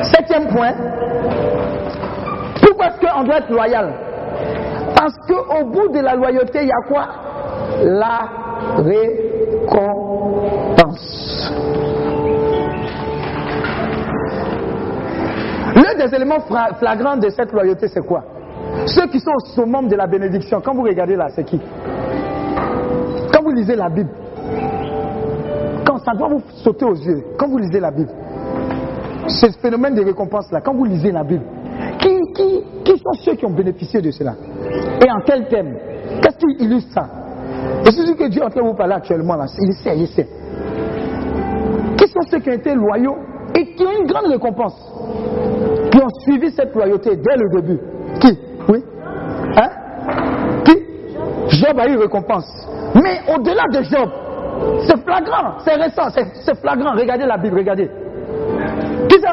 Septième 0.02 0.48
point. 0.48 0.72
Pourquoi 2.60 2.86
est-ce 2.86 3.00
qu'on 3.00 3.24
doit 3.24 3.38
être 3.38 3.50
loyal? 3.50 3.92
Parce 4.96 5.16
qu'au 5.28 5.64
bout 5.66 5.88
de 5.88 6.00
la 6.00 6.14
loyauté, 6.14 6.60
il 6.62 6.68
y 6.68 6.72
a 6.72 6.82
quoi? 6.88 7.06
La 7.84 8.20
récompense. 9.62 10.22
L'un 15.74 15.94
des 15.94 16.14
éléments 16.14 16.40
flagrants 16.78 17.16
de 17.16 17.28
cette 17.30 17.52
loyauté, 17.52 17.88
c'est 17.88 18.04
quoi? 18.06 18.24
Ceux 18.86 19.06
qui 19.06 19.20
sont 19.20 19.32
au 19.32 19.40
summum 19.54 19.88
de 19.88 19.96
la 19.96 20.06
bénédiction, 20.06 20.60
quand 20.60 20.74
vous 20.74 20.82
regardez 20.82 21.16
là, 21.16 21.28
c'est 21.34 21.44
qui? 21.44 21.60
Quand 23.32 23.42
vous 23.42 23.50
lisez 23.52 23.76
la 23.76 23.88
Bible, 23.88 24.10
quand 25.86 25.98
ça 25.98 26.12
doit 26.14 26.28
vous 26.28 26.42
sauter 26.62 26.84
aux 26.84 26.94
yeux, 26.94 27.22
quand 27.38 27.48
vous 27.48 27.58
lisez 27.58 27.80
la 27.80 27.90
Bible, 27.90 28.10
ce 29.28 29.46
phénomène 29.60 29.94
de 29.94 30.04
récompense 30.04 30.50
là, 30.52 30.60
quand 30.60 30.74
vous 30.74 30.84
lisez 30.84 31.12
la 31.12 31.24
Bible, 31.24 31.44
qui, 31.98 32.18
qui, 32.34 32.64
qui 32.84 32.98
sont 32.98 33.12
ceux 33.24 33.34
qui 33.34 33.46
ont 33.46 33.50
bénéficié 33.50 34.00
de 34.00 34.10
cela? 34.10 34.34
Et 35.04 35.10
en 35.10 35.20
quel 35.24 35.48
thème? 35.48 35.76
Qu'est-ce 36.20 36.38
qui 36.38 36.64
illustre 36.64 36.92
ça? 36.92 37.08
Et 37.86 37.90
c'est 37.92 38.06
ce 38.06 38.12
que 38.12 38.28
Dieu 38.28 38.42
est 38.42 38.44
en 38.44 38.50
train 38.50 38.62
de 38.62 38.66
vous 38.66 38.74
parler 38.74 38.94
actuellement 38.94 39.36
là, 39.36 39.46
il 39.58 39.72
sait, 39.74 39.96
il 39.96 40.08
sait. 40.08 40.28
Qui 41.96 42.08
sont 42.08 42.22
ceux 42.28 42.40
qui 42.40 42.50
ont 42.50 42.54
été 42.54 42.74
loyaux 42.74 43.16
et 43.56 43.74
qui 43.74 43.84
ont 43.84 43.92
une 44.00 44.06
grande 44.06 44.26
récompense 44.26 44.74
qui 45.90 45.98
ont 45.98 46.08
suivi 46.20 46.50
cette 46.52 46.74
loyauté 46.74 47.16
dès 47.16 47.36
le 47.36 47.48
début. 47.50 47.78
Qui? 48.20 48.38
Oui 48.68 48.82
Hein? 49.56 49.68
Qui? 50.64 51.58
Job 51.58 51.78
a 51.78 51.88
eu 51.88 51.96
récompense. 51.96 52.46
Mais 52.94 53.20
au-delà 53.34 53.64
de 53.72 53.82
Job, 53.82 54.10
c'est 54.86 55.02
flagrant, 55.04 55.58
c'est 55.64 55.74
récent, 55.74 56.08
c'est 56.10 56.54
flagrant. 56.60 56.92
Regardez 56.92 57.26
la 57.26 57.36
Bible, 57.36 57.58
regardez. 57.58 57.90
Qui 59.08 59.20
ça? 59.20 59.32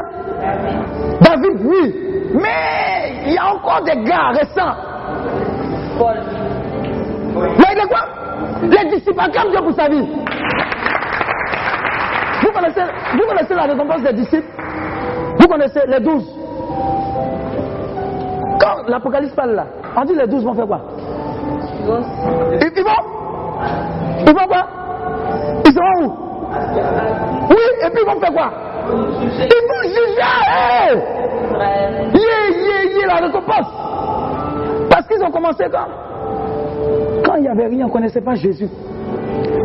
David, 1.20 1.60
oui. 1.64 1.94
Mais 2.34 3.24
il 3.26 3.32
y 3.34 3.38
a 3.38 3.54
encore 3.54 3.82
des 3.84 4.02
gars 4.04 4.30
récents. 4.30 4.74
Paul. 5.98 6.18
Mais 7.58 7.86
quoi? 7.86 8.00
Les 8.62 8.90
disciples 8.90 9.20
acclament 9.20 9.50
Dieu 9.50 9.60
pour 9.60 9.74
sa 9.74 9.88
vie. 9.88 10.06
Vous 12.60 12.66
connaissez, 12.66 12.92
vous 13.14 13.26
connaissez 13.26 13.54
la 13.54 13.62
récompense 13.62 14.02
des 14.02 14.12
disciples? 14.12 14.48
Vous 15.40 15.48
connaissez 15.48 15.80
les 15.86 16.00
douze? 16.00 16.28
Quand 18.60 18.86
l'Apocalypse 18.86 19.34
parle 19.34 19.52
là, 19.52 19.64
on 19.96 20.04
dit 20.04 20.14
les 20.14 20.26
douze 20.26 20.44
vont 20.44 20.52
faire 20.52 20.66
quoi? 20.66 20.82
Ils 21.80 21.86
vont. 21.86 22.02
Ils 22.60 22.84
vont? 22.84 23.02
Ils 24.26 24.34
vont 24.34 24.46
quoi? 24.46 24.66
Ils 25.64 25.72
seront 25.72 26.04
où? 26.04 26.12
Oui, 27.48 27.56
et 27.82 27.90
puis 27.90 28.02
ils 28.02 28.12
vont 28.12 28.20
faire 28.20 28.32
quoi? 28.32 28.50
Ils 28.90 29.64
vont 29.70 29.82
juger 29.88 30.34
Yé, 32.12 32.30
yé, 32.60 32.94
yé, 32.94 33.06
la 33.06 33.26
récompense. 33.26 33.70
Parce 34.90 35.06
qu'ils 35.06 35.22
ont 35.22 35.30
commencé 35.30 35.64
quand? 35.72 35.88
Quand 37.24 37.36
il 37.36 37.42
n'y 37.42 37.48
avait 37.48 37.68
rien, 37.68 37.86
on 37.86 37.88
ne 37.88 37.92
connaissait 37.92 38.20
pas 38.20 38.34
Jésus. 38.34 38.68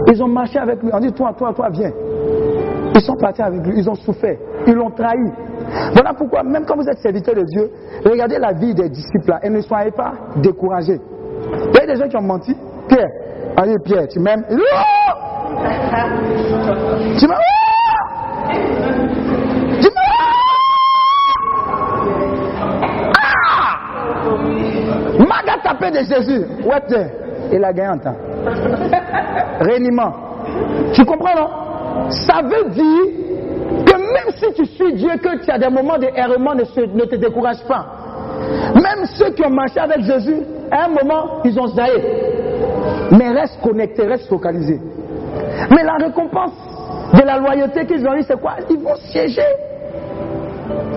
Ils 0.07 0.23
ont 0.23 0.29
marché 0.29 0.59
avec 0.59 0.81
lui. 0.81 0.91
On 0.93 0.99
dit, 0.99 1.11
toi, 1.11 1.33
toi, 1.37 1.51
toi, 1.53 1.67
viens. 1.71 1.91
Ils 2.95 3.01
sont 3.01 3.15
partis 3.15 3.41
avec 3.41 3.61
lui. 3.65 3.73
Ils 3.77 3.89
ont 3.89 3.95
souffert. 3.95 4.37
Ils 4.65 4.73
l'ont 4.73 4.89
trahi. 4.89 5.19
Voilà 5.93 6.13
pourquoi, 6.13 6.43
même 6.43 6.65
quand 6.65 6.77
vous 6.77 6.87
êtes 6.87 6.97
serviteur 6.99 7.35
de 7.35 7.43
Dieu, 7.43 7.69
regardez 8.05 8.37
la 8.39 8.53
vie 8.53 8.73
des 8.73 8.87
disciples 8.89 9.29
là 9.29 9.39
et 9.43 9.49
ne 9.49 9.59
soyez 9.59 9.91
pas 9.91 10.13
découragés. 10.37 10.99
Il 11.73 11.75
y 11.75 11.79
a 11.81 11.85
des 11.85 11.95
gens 11.97 12.07
qui 12.07 12.15
ont 12.15 12.21
menti. 12.21 12.55
Pierre, 12.87 13.09
allez 13.57 13.75
Pierre, 13.83 14.07
tu 14.07 14.19
m'aimes 14.19 14.45
Tu 14.47 14.55
m'aimes 17.27 17.37
Tu 19.81 19.89
m'aimes 25.19 25.31
Ah 25.31 25.57
tapé 25.63 25.91
de 25.91 25.97
Jésus. 25.97 26.45
Ouais, 26.63 26.81
il 27.51 27.63
a 27.63 27.73
gagné 27.73 27.89
un 27.89 27.97
temps. 27.97 28.15
Réuniment. 29.59 30.13
Tu 30.93 31.03
comprends 31.05 31.35
non? 31.35 31.64
Ça 32.09 32.41
veut 32.43 32.69
dire 32.69 33.25
même 34.15 34.33
si 34.35 34.53
tu 34.53 34.65
suis 34.65 34.93
Dieu, 34.93 35.09
que 35.17 35.43
tu 35.43 35.51
as 35.51 35.57
des 35.57 35.69
moments 35.69 35.97
de 35.97 36.07
errement, 36.15 36.53
ne, 36.55 37.05
te 37.05 37.15
décourage 37.15 37.63
pas. 37.67 37.85
Même 38.75 39.05
ceux 39.05 39.31
qui 39.31 39.45
ont 39.45 39.49
marché 39.49 39.79
avec 39.79 40.01
Jésus, 40.01 40.41
à 40.71 40.85
un 40.85 40.89
moment, 40.89 41.41
ils 41.43 41.59
ont 41.59 41.67
zaï. 41.67 42.01
Mais 43.11 43.31
reste 43.31 43.59
connecté, 43.61 44.03
reste 44.05 44.27
focalisé. 44.27 44.79
Mais 45.71 45.83
la 45.83 45.95
récompense 46.05 46.53
de 47.13 47.21
la 47.21 47.37
loyauté 47.37 47.85
qu'ils 47.85 48.07
ont 48.07 48.13
eu, 48.15 48.23
c'est 48.23 48.39
quoi? 48.39 48.55
Ils 48.69 48.79
vont 48.79 48.95
siéger. 48.95 49.41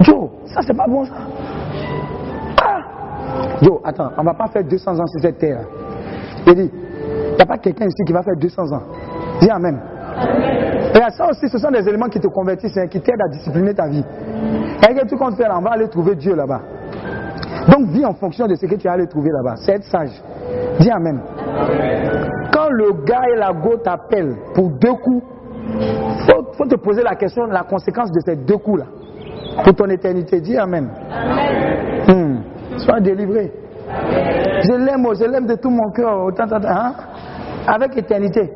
Joe, 0.00 0.30
ça 0.46 0.60
c'est 0.62 0.76
pas 0.76 0.86
bon 0.86 1.04
ça. 1.04 1.14
Ah 2.62 2.80
Joe, 3.62 3.80
attends, 3.84 4.10
on 4.16 4.22
va 4.22 4.34
pas 4.34 4.48
faire 4.48 4.64
200 4.64 4.92
ans 4.92 5.06
sur 5.06 5.20
cette 5.20 5.38
terre. 5.38 5.60
Il 6.46 6.54
dit, 6.54 6.70
il 6.70 7.34
n'y 7.34 7.42
a 7.42 7.46
pas 7.46 7.58
quelqu'un 7.58 7.86
ici 7.86 8.04
qui 8.06 8.12
va 8.12 8.22
faire 8.22 8.36
200 8.36 8.62
ans. 8.72 8.82
Dis 9.40 9.50
Amen. 9.50 9.78
Et 10.94 11.10
ça 11.10 11.28
aussi, 11.28 11.48
ce 11.48 11.58
sont 11.58 11.70
des 11.70 11.88
éléments 11.88 12.08
qui 12.08 12.18
te 12.18 12.26
convertissent, 12.28 12.76
hein, 12.76 12.86
qui 12.86 13.00
t'aident 13.00 13.22
à 13.24 13.28
discipliner 13.28 13.74
ta 13.74 13.86
vie. 13.86 14.04
Et 14.88 14.94
que 14.94 15.06
tout 15.06 15.16
compte 15.16 15.36
faire, 15.36 15.54
on 15.56 15.62
va 15.62 15.70
aller 15.72 15.88
trouver 15.88 16.14
Dieu 16.16 16.34
là-bas. 16.34 16.60
Donc 17.68 17.88
vis 17.88 18.04
en 18.04 18.14
fonction 18.14 18.46
de 18.46 18.54
ce 18.54 18.66
que 18.66 18.74
tu 18.76 18.88
vas 18.88 18.94
aller 18.94 19.06
trouver 19.06 19.30
là-bas. 19.30 19.56
C'est 19.56 19.72
être 19.72 19.84
sage. 19.84 20.10
Dis 20.80 20.90
Amen. 20.90 21.20
Quand 22.52 22.68
le 22.70 23.04
gars 23.04 23.22
et 23.32 23.38
la 23.38 23.52
go 23.52 23.76
t'appellent 23.76 24.36
pour 24.54 24.70
deux 24.70 24.94
coups, 24.94 25.24
il 25.80 26.32
faut, 26.56 26.66
te 26.66 26.76
poser 26.76 27.02
la 27.02 27.14
question, 27.14 27.44
la 27.46 27.62
conséquence 27.62 28.10
de 28.10 28.20
ces 28.24 28.36
deux 28.36 28.56
coups-là. 28.56 28.86
Pour 29.64 29.74
ton 29.74 29.86
éternité. 29.86 30.40
Dis 30.40 30.56
Amen. 30.56 30.88
Hmm. 32.08 32.78
Sois 32.78 33.00
délivré. 33.00 33.52
Je 33.88 34.72
l'aime, 34.72 35.06
je 35.14 35.24
l'aime 35.24 35.46
de 35.46 35.54
tout 35.54 35.70
mon 35.70 35.90
cœur. 35.92 36.28
Hein? 36.38 36.92
Avec 37.66 37.96
éternité. 37.96 38.50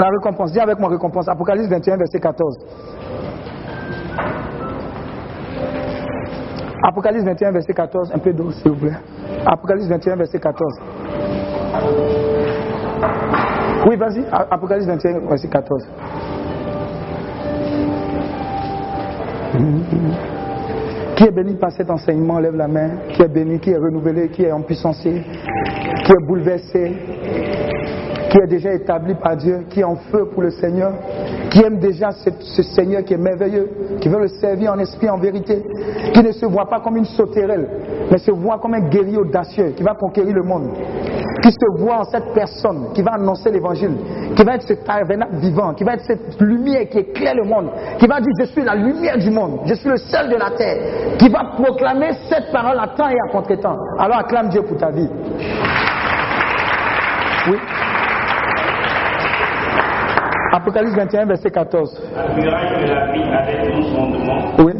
La 0.00 0.08
récompense. 0.08 0.52
Dis 0.52 0.60
avec 0.60 0.78
moi 0.78 0.88
récompense. 0.88 1.28
Apocalypse 1.28 1.68
21, 1.68 1.98
verset 1.98 2.20
14. 2.20 2.56
Apocalypse 6.82 7.24
21, 7.24 7.52
verset 7.52 7.74
14. 7.74 8.10
Un 8.14 8.18
peu 8.18 8.32
d'eau, 8.32 8.50
s'il 8.50 8.70
vous 8.70 8.78
plaît. 8.78 8.96
Apocalypse 9.44 9.88
21, 9.88 10.16
verset 10.16 10.40
14. 10.40 10.80
Oui, 13.86 13.96
vas-y. 13.96 14.24
Apocalypse 14.32 14.86
21, 14.86 15.18
verset 15.28 15.48
14. 15.48 15.88
Qui 21.16 21.24
est 21.24 21.30
béni 21.30 21.56
par 21.56 21.72
cet 21.72 21.90
enseignement, 21.90 22.38
lève 22.38 22.56
la 22.56 22.68
main. 22.68 22.88
Qui 23.10 23.20
est 23.20 23.28
béni, 23.28 23.60
qui 23.60 23.72
est 23.72 23.76
renouvelé, 23.76 24.30
qui 24.30 24.44
est 24.44 24.52
empuissancé, 24.52 25.22
qui 26.04 26.12
est 26.12 26.26
bouleversé, 26.26 26.96
qui 28.30 28.38
est 28.38 28.46
déjà 28.46 28.72
établi 28.72 29.14
par 29.14 29.36
Dieu, 29.36 29.66
qui 29.68 29.80
est 29.80 29.84
en 29.84 29.96
feu 29.96 30.26
pour 30.32 30.42
le 30.42 30.50
Seigneur, 30.50 30.92
qui 31.50 31.60
aime 31.62 31.78
déjà 31.78 32.10
ce, 32.12 32.62
Seigneur 32.62 33.02
qui 33.02 33.14
est 33.14 33.18
merveilleux, 33.18 33.68
qui 34.00 34.08
veut 34.08 34.20
le 34.20 34.28
servir 34.28 34.72
en 34.72 34.78
esprit, 34.78 35.10
en 35.10 35.18
vérité, 35.18 35.62
qui 36.14 36.22
ne 36.22 36.30
se 36.30 36.46
voit 36.46 36.66
pas 36.66 36.78
comme 36.78 36.96
une 36.96 37.04
sauterelle, 37.04 37.68
mais 38.10 38.18
se 38.18 38.30
voit 38.30 38.58
comme 38.58 38.74
un 38.74 38.88
guerrier 38.88 39.18
audacieux 39.18 39.72
qui 39.76 39.82
va 39.82 39.94
conquérir 39.94 40.32
le 40.32 40.44
monde, 40.44 40.70
qui 41.42 41.50
se 41.50 41.80
voit 41.80 41.98
en 41.98 42.04
cette 42.04 42.32
personne 42.32 42.92
qui 42.94 43.02
va 43.02 43.14
annoncer 43.14 43.50
l'évangile, 43.50 43.96
qui 44.36 44.44
va 44.44 44.54
être 44.54 44.68
ce 44.68 44.74
tabernacle 44.74 45.36
vivant, 45.36 45.74
qui 45.74 45.82
va 45.82 45.94
être 45.94 46.04
cette 46.04 46.40
lumière 46.40 46.88
qui 46.88 46.98
éclaire 46.98 47.34
le 47.34 47.44
monde, 47.44 47.70
qui 47.98 48.06
va 48.06 48.20
dire 48.20 48.32
je 48.40 48.46
suis 48.46 48.62
la 48.62 48.76
lumière 48.76 49.18
du 49.18 49.30
monde, 49.30 49.60
je 49.66 49.74
suis 49.74 49.88
le 49.88 49.96
seul 49.96 50.28
de 50.28 50.36
la 50.36 50.50
terre, 50.50 51.16
qui 51.18 51.28
va 51.28 51.52
proclamer 51.56 52.10
cette 52.28 52.52
parole 52.52 52.78
à 52.78 52.88
temps 52.96 53.08
et 53.08 53.18
à 53.26 53.32
contre-temps. 53.32 53.76
Alors 53.98 54.18
acclame 54.18 54.50
Dieu 54.50 54.62
pour 54.62 54.76
ta 54.76 54.90
vie. 54.90 55.08
Oui. 57.48 57.56
Apocalypse 60.70 60.94
21, 60.96 61.26
verset 61.26 61.50
14. 61.50 62.00
La 62.14 62.28
muraille 62.32 62.84
de 62.84 62.94
la 62.94 63.12
ville 63.12 63.34
avec 63.34 63.74
douze 63.74 63.92
fondements, 63.92 64.52
Oui. 64.64 64.72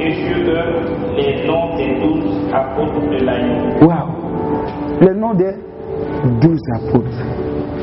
et 0.00 0.12
sur 0.14 0.36
les 1.16 1.46
noms 1.46 1.76
des 1.76 2.00
douze 2.00 2.52
apôtres 2.52 3.08
de 3.08 3.24
l'agneau. 3.24 3.86
Waouh. 3.86 5.00
Le 5.00 5.14
nom 5.14 5.34
des 5.34 5.52
douze 6.40 6.60
apôtres. 6.74 7.22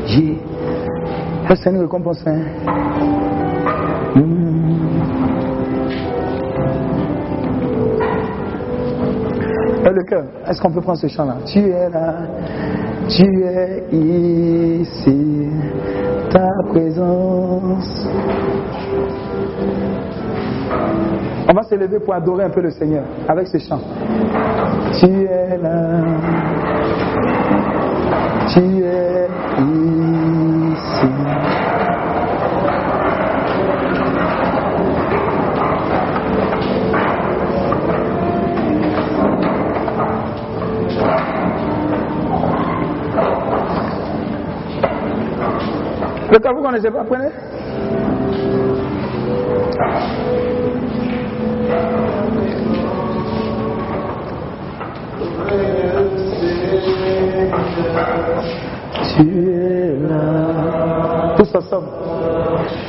J'ai. 0.06 0.38
Ça, 1.48 1.56
c'est 1.56 1.70
une 1.70 1.80
récompense. 1.80 2.22
hein. 2.28 2.42
Et 9.86 9.90
le 9.94 10.04
cœur, 10.04 10.24
est-ce 10.48 10.62
qu'on 10.62 10.72
peut 10.72 10.82
prendre 10.82 10.98
ce 10.98 11.08
chant-là? 11.08 11.38
Tu 11.46 11.60
es 11.60 11.90
là, 11.90 12.16
tu 13.08 13.24
es 13.44 13.84
ici, 13.92 15.48
présence. 16.70 18.08
On 21.48 21.54
va 21.54 21.64
se 21.64 21.76
lever 21.76 22.00
pour 22.00 22.14
adorer 22.14 22.46
un 22.46 22.50
peu 22.50 22.62
le 22.62 22.72
Seigneur 22.72 23.04
avec 23.28 23.48
ce 23.48 23.58
chant. 23.60 23.80
Tu 25.00 25.06
es 25.06 25.58
là, 25.58 26.02
tu 28.54 28.60
es 28.60 29.28
ici. 30.74 31.65
Le 46.32 46.40
cas, 46.40 46.52
vous 46.52 46.62
connaissez 46.62 46.90
pas, 46.90 47.04
prenez. 47.04 47.30
Tu 59.16 59.22
es 59.50 59.96
là. 60.10 61.36
Tous 61.38 61.56
ensemble. 61.56 61.88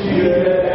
Tu 0.02 0.65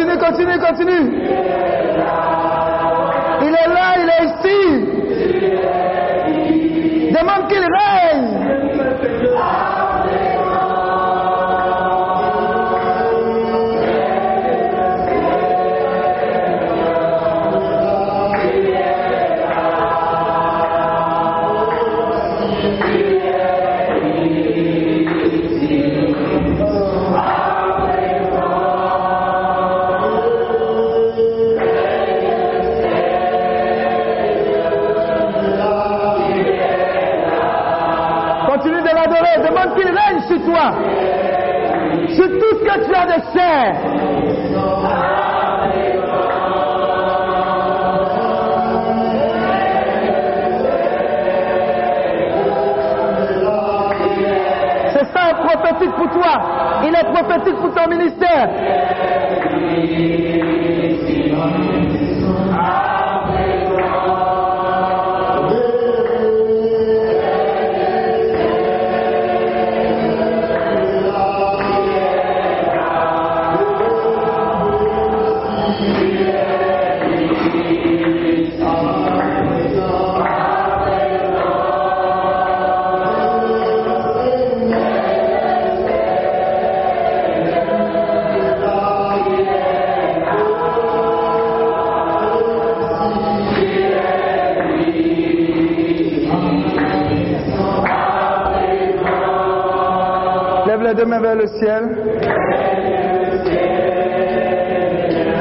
Continue, 0.00 0.18
continue, 0.18 0.58
continue. 0.58 1.12
Il 3.42 3.48
est 3.48 3.68
là, 3.68 3.96
il 3.98 4.08
est 4.08 4.24
ici. 4.30 4.60
Demande 7.12 7.44
qu'il 7.48 7.64
toi. 40.60 40.72
Sur 42.14 42.26
tout 42.26 42.58
ce 42.58 42.64
que 42.64 42.84
tu 42.86 42.94
as 42.94 43.06
de 43.06 43.22
saint. 43.32 43.72
C'est 54.92 55.06
ça 55.12 55.20
un 55.30 55.34
prophétique 55.34 55.94
pour 55.96 56.10
toi. 56.10 56.32
Il 56.82 56.94
est 56.94 57.12
prophétique 57.12 57.56
pour 57.56 57.74
ton 57.74 57.88
ministère. 57.88 58.48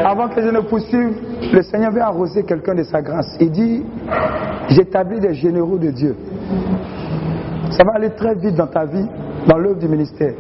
Avant 0.06 0.28
que 0.30 0.42
je 0.42 0.50
ne 0.50 0.60
poursuive, 0.62 1.16
le 1.54 1.62
Seigneur 1.62 1.92
veut 1.92 2.02
arroser 2.02 2.44
quelqu'un 2.44 2.76
de 2.76 2.84
sa 2.84 3.02
grâce. 3.02 3.38
Il 3.40 3.52
dit, 3.52 3.86
j'établis 4.70 5.20
des 5.20 5.34
généraux 5.34 5.78
de 5.78 5.92
Dieu. 5.92 6.16
Ça 7.72 7.84
va 7.84 7.94
aller 7.96 8.10
très 8.12 8.36
vite 8.36 8.56
dans 8.56 8.68
ta 8.68 8.86
vie, 8.86 9.06
dans 9.48 9.58
l'œuvre 9.58 9.80
du 9.80 9.88
ministère. 9.88 10.34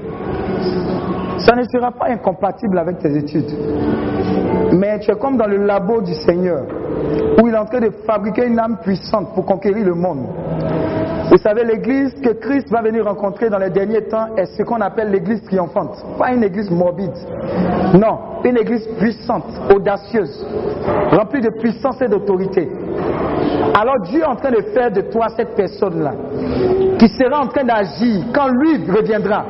Ça 1.37 1.55
ne 1.55 1.63
sera 1.63 1.91
pas 1.91 2.07
incompatible 2.09 2.77
avec 2.77 2.99
tes 2.99 3.15
études. 3.15 3.51
Mais 4.73 4.99
tu 4.99 5.11
es 5.11 5.15
comme 5.15 5.37
dans 5.37 5.47
le 5.47 5.65
labo 5.65 6.01
du 6.01 6.13
Seigneur, 6.13 6.63
où 7.41 7.47
il 7.47 7.53
est 7.53 7.57
en 7.57 7.65
train 7.65 7.79
de 7.79 7.91
fabriquer 8.05 8.45
une 8.45 8.59
âme 8.59 8.77
puissante 8.81 9.33
pour 9.33 9.45
conquérir 9.45 9.85
le 9.85 9.93
monde. 9.93 10.27
Vous 11.29 11.37
savez, 11.37 11.63
l'église 11.63 12.11
que 12.23 12.31
Christ 12.31 12.71
va 12.71 12.81
venir 12.81 13.05
rencontrer 13.05 13.49
dans 13.49 13.59
les 13.59 13.69
derniers 13.69 14.01
temps 14.01 14.35
est 14.35 14.47
ce 14.57 14.63
qu'on 14.63 14.81
appelle 14.81 15.11
l'église 15.11 15.43
triomphante. 15.43 16.03
Pas 16.17 16.31
une 16.31 16.43
église 16.43 16.71
morbide. 16.71 17.13
Non, 17.93 18.17
une 18.43 18.57
église 18.57 18.87
puissante, 18.97 19.45
audacieuse, 19.71 20.43
remplie 21.11 21.41
de 21.41 21.51
puissance 21.59 22.01
et 22.01 22.07
d'autorité. 22.07 22.67
Alors 23.79 23.99
Dieu 24.05 24.21
est 24.21 24.25
en 24.25 24.35
train 24.35 24.49
de 24.49 24.61
faire 24.73 24.91
de 24.91 25.01
toi 25.01 25.27
cette 25.37 25.55
personne-là, 25.55 26.13
qui 26.97 27.07
sera 27.09 27.41
en 27.41 27.47
train 27.47 27.63
d'agir 27.63 28.25
quand 28.33 28.47
lui 28.47 28.91
reviendra. 28.91 29.45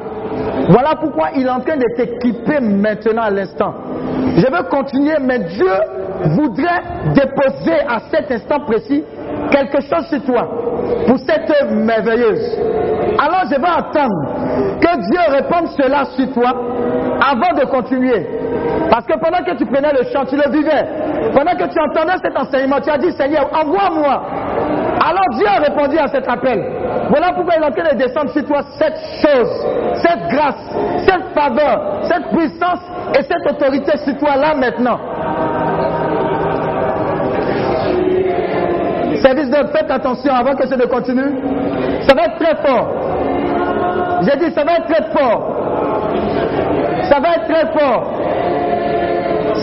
Voilà 0.69 0.95
pourquoi 0.99 1.29
il 1.37 1.45
est 1.45 1.49
en 1.49 1.61
train 1.61 1.77
de 1.77 1.95
t'équiper 1.95 2.59
maintenant 2.59 3.23
à 3.23 3.29
l'instant. 3.31 3.73
Je 4.35 4.45
veux 4.45 4.63
continuer, 4.69 5.15
mais 5.21 5.39
Dieu 5.39 5.71
voudrait 6.35 6.81
déposer 7.15 7.79
à 7.87 8.01
cet 8.11 8.29
instant 8.31 8.59
précis 8.65 9.03
quelque 9.51 9.81
chose 9.81 10.05
sur 10.09 10.21
toi 10.25 10.47
pour 11.07 11.17
cette 11.19 11.49
œuvre 11.61 11.73
merveilleuse. 11.73 12.57
Alors 13.19 13.43
je 13.45 13.59
vais 13.59 13.67
attendre 13.67 14.79
que 14.79 14.97
Dieu 15.09 15.19
réponde 15.29 15.67
cela 15.77 16.05
sur 16.15 16.31
toi 16.33 16.53
avant 17.21 17.53
de 17.59 17.65
continuer. 17.65 18.27
Parce 18.89 19.05
que 19.05 19.19
pendant 19.19 19.43
que 19.43 19.55
tu 19.57 19.65
prenais 19.65 19.91
le 19.93 20.03
chant, 20.11 20.25
tu 20.25 20.35
le 20.35 20.49
vivais. 20.51 21.31
Pendant 21.33 21.51
que 21.51 21.71
tu 21.71 21.79
entendais 21.79 22.17
cet 22.23 22.35
enseignement, 22.37 22.79
tu 22.81 22.89
as 22.89 22.97
dit 22.97 23.11
Seigneur, 23.11 23.49
envoie-moi. 23.53 24.23
Alors 25.05 25.25
Dieu 25.33 25.47
a 25.47 25.59
répondu 25.59 25.97
à 25.97 26.07
cet 26.07 26.27
appel. 26.27 26.59
Voilà 27.09 27.33
pourquoi 27.33 27.55
il 27.57 27.63
est 27.63 27.65
en 27.65 27.71
train 27.71 27.93
de 27.93 27.97
descendre 27.97 28.29
sur 28.31 28.45
toi 28.45 28.61
cette 28.77 28.97
chose, 29.21 29.67
cette 30.01 30.27
grâce, 30.29 30.75
cette 31.05 31.25
faveur, 31.33 32.01
cette 32.03 32.29
puissance 32.29 32.79
et 33.17 33.23
cette 33.23 33.51
autorité 33.51 33.97
sur 33.99 34.17
toi 34.17 34.35
là 34.35 34.53
maintenant. 34.55 34.99
Service 39.21 39.49
de 39.49 39.67
faites 39.75 39.91
attention 39.91 40.33
avant 40.33 40.55
que 40.55 40.67
je 40.67 40.75
ne 40.75 40.85
continue. 40.85 41.35
Ça 42.07 42.13
va 42.15 42.25
être 42.25 42.37
très 42.39 42.55
fort. 42.65 42.87
J'ai 44.21 44.37
dit 44.37 44.53
ça 44.53 44.63
va 44.63 44.73
être 44.77 44.87
très 44.87 45.03
fort. 45.11 45.55
Ça 47.09 47.19
va 47.19 47.29
être 47.35 47.47
très 47.47 47.65
fort. 47.77 48.13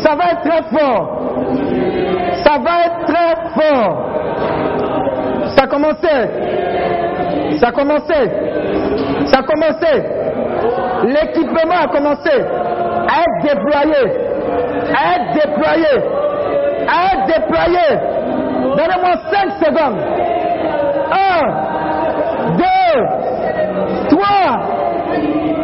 Ça 0.02 0.14
va 0.14 0.24
être 0.32 0.42
très 0.42 0.62
fort. 0.78 1.22
Ça 2.44 2.58
va 2.58 2.70
être 2.86 3.06
très 3.06 3.34
fort. 3.54 4.06
Ça 5.56 5.62
a 5.62 5.66
commencé. 5.66 6.16
Ça 7.58 7.68
a 7.68 7.72
commencé. 7.72 8.30
Ça 9.26 9.38
a 9.38 9.42
commencé. 9.42 9.92
L'équipement 11.04 11.80
a 11.82 11.88
commencé 11.88 12.30
à 12.30 13.20
être 13.20 13.42
déployé. 13.42 14.02
À 14.94 15.16
être 15.16 15.32
déployé. 15.34 15.92
À 16.88 17.14
être 17.14 17.26
déployé. 17.26 18.15
Donnez-moi 18.86 19.14
5 19.32 19.50
secondes. 19.64 19.98
1, 21.10 21.18
2, 22.56 22.64
3, 24.10 24.24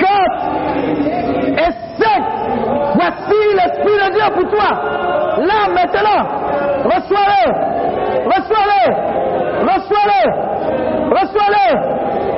4 0.00 0.08
et 1.58 1.72
5. 2.02 2.22
Voici 2.94 3.40
l'Esprit 3.54 3.96
de 3.98 4.08
Dieu 4.12 4.26
pour 4.34 4.46
toi. 4.50 4.70
Là, 5.38 5.60
maintenant, 5.72 6.22
reçois-le. 6.84 7.44
Reçois-le. 8.26 8.84
Reçois-le. 9.62 10.22
Reçois-le. 11.10 11.66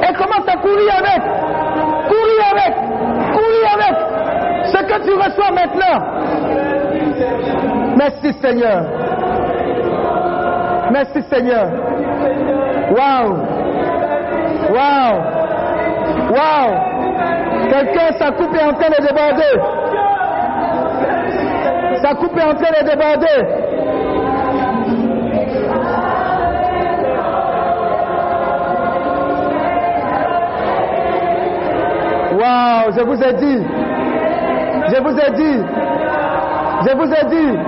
Et 0.07 0.13
commence 0.15 0.49
à 0.49 0.57
courir 0.57 0.93
avec. 0.99 1.23
Courir 2.09 2.43
avec. 2.53 2.73
Courir 3.33 3.65
avec. 3.75 3.97
Ce 4.67 4.79
que 4.83 4.97
tu 5.03 5.13
reçois 5.15 5.51
maintenant. 5.51 5.99
Merci 7.97 8.33
Seigneur. 8.43 9.14
Merci 10.95 11.23
Seigneur. 11.29 11.67
Waouh. 12.97 13.35
Waouh. 14.75 15.17
Waouh. 16.31 16.73
Quelqu'un, 17.69 18.13
sa 18.17 18.31
coupe 18.31 18.55
en 18.55 18.75
train 18.75 18.91
de 18.91 19.01
déborder. 19.05 19.55
Sa 22.01 22.15
coupe 22.15 22.39
est 22.39 22.45
en 22.45 22.55
train 22.55 22.71
de 22.79 22.85
déborder. 22.89 23.41
Waouh, 32.39 32.93
je 32.97 33.03
vous 33.03 33.21
ai 33.21 33.33
dit. 33.33 33.65
Je 34.95 35.03
vous 35.03 35.19
ai 35.19 35.31
dit. 35.33 35.59
Je 36.87 36.95
vous 36.95 37.13
ai 37.13 37.25
dit. 37.35 37.59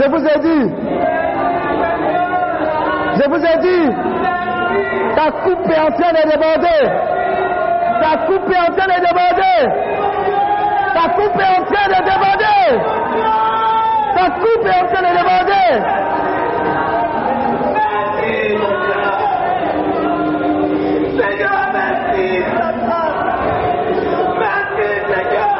Je 0.00 0.08
vous 0.08 0.24
ai 0.24 0.38
dit. 0.40 1.19
Je 3.22 3.28
vous 3.28 3.44
ai 3.44 3.56
dit. 3.58 3.86
Ta 5.14 5.30
coupe 5.42 5.68
est 5.70 5.78
en 5.78 5.90
train 5.90 6.12
de 6.12 6.22
déborder. 6.30 6.80
Ta 8.00 8.16
coupe 8.24 8.50
est 8.50 8.58
en 8.58 8.72
train 8.74 8.86
de 8.86 8.98
déborder. 9.04 9.58
Ta 10.94 11.08
coupe 11.10 11.38
est 11.38 11.52
en 11.58 11.64
train 11.64 11.88
de 11.88 12.00
déborder. 12.08 12.60
Ta 14.16 14.26
coupe 14.30 14.64
est 14.64 14.74
en 14.74 14.86
train 14.86 15.02
de 15.02 15.12
déborder. 15.18 15.68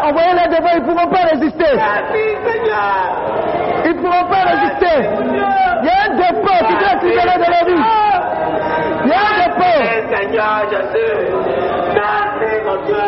Envoyez-les 0.03 0.49
devant, 0.49 0.73
ils 0.73 0.81
ne 0.81 0.87
pourront 0.87 1.11
pas 1.11 1.25
résister. 1.31 1.73
Ils 3.85 3.91
ne 3.91 4.01
pourront 4.01 4.27
pas 4.31 4.45
résister. 4.45 5.70
A 6.23 6.33
qui 6.33 6.75
doit 6.75 6.93
être 6.93 7.05
libéré 7.05 7.37
de 7.37 7.49
la 7.51 7.63
vie. 7.65 7.83
A 7.83 9.17
un 9.17 9.35
dépôt. 9.49 9.79
Seigneur 10.15 10.57
Jésus, 10.71 11.15
merci 11.95 12.51
mon 12.65 12.77
Dieu. 12.87 13.05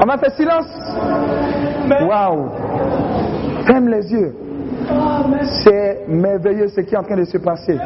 On 0.00 0.06
m'a 0.06 0.16
fait 0.18 0.30
silence. 0.36 0.70
Waouh. 2.06 2.50
Ferme 3.66 3.88
les 3.88 4.12
yeux. 4.12 4.34
C'est 5.64 6.06
merveilleux 6.08 6.68
ce 6.68 6.80
qui 6.80 6.94
est 6.94 6.98
en 6.98 7.02
train 7.02 7.16
de 7.16 7.24
se 7.24 7.38
passer. 7.38 7.76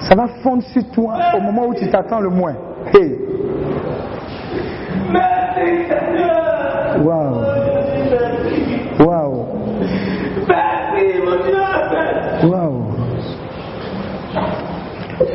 Ça 0.00 0.14
va 0.14 0.28
fondre 0.42 0.62
sur 0.64 0.82
toi 0.90 1.14
au 1.36 1.40
moment 1.40 1.66
où 1.68 1.74
tu 1.74 1.88
t'attends 1.88 2.20
le 2.20 2.30
moins. 2.30 2.54
Hey. 2.92 3.18
Merci 5.10 5.86
Seigneur. 5.88 6.98
Waouh. 7.04 7.44
Waouh. 9.00 9.46
Merci 10.48 11.20
mon 11.24 11.36
Dieu. 11.44 12.50
Waouh. 12.50 12.84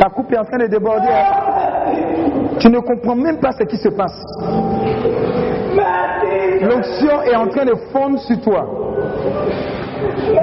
Ta 0.04 0.10
coupe 0.10 0.34
est 0.34 0.38
en 0.38 0.44
train 0.44 0.58
de 0.58 0.66
déborder. 0.68 1.08
Tu 2.60 2.68
ne 2.68 2.80
comprends 2.80 3.16
même 3.16 3.40
pas 3.40 3.54
ce 3.54 3.64
qui 3.64 3.78
se 3.78 3.88
passe. 3.88 4.22
L'onction 6.62 7.22
est 7.22 7.36
en 7.38 7.48
train 7.48 7.64
de 7.64 7.74
fondre 7.94 8.20
sur 8.20 8.42
toi. 8.42 8.68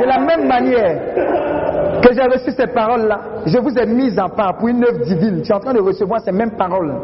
De 0.00 0.06
la 0.06 0.18
même 0.18 0.48
manière 0.48 0.98
que 2.00 2.14
j'ai 2.14 2.22
reçu 2.22 2.52
ces 2.52 2.68
paroles-là, 2.68 3.20
je 3.44 3.58
vous 3.58 3.76
ai 3.76 3.84
mis 3.84 4.18
à 4.18 4.30
part 4.30 4.56
pour 4.56 4.68
une 4.68 4.82
œuvre 4.82 5.04
divine. 5.04 5.42
Tu 5.42 5.52
es 5.52 5.54
en 5.54 5.60
train 5.60 5.74
de 5.74 5.80
recevoir 5.80 6.22
ces 6.22 6.32
mêmes 6.32 6.56
paroles. 6.56 6.94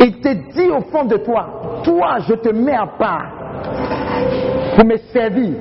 Il 0.00 0.20
te 0.20 0.28
dit 0.28 0.70
au 0.70 0.82
fond 0.92 1.06
de 1.06 1.16
toi, 1.16 1.80
toi, 1.82 2.18
je 2.20 2.34
te 2.34 2.50
mets 2.50 2.76
à 2.76 2.86
part 2.86 3.32
pour 4.76 4.84
me 4.84 4.96
servir 5.12 5.54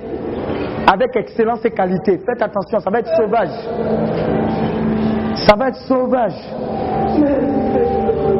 avec 0.93 1.15
excellence 1.15 1.65
et 1.65 1.71
qualité. 1.71 2.19
Faites 2.23 2.43
attention, 2.43 2.79
ça 2.79 2.91
va 2.91 2.99
être 2.99 3.15
sauvage. 3.17 4.29
Ça 5.47 5.55
va 5.55 5.69
être 5.69 5.81
sauvage. 5.87 6.33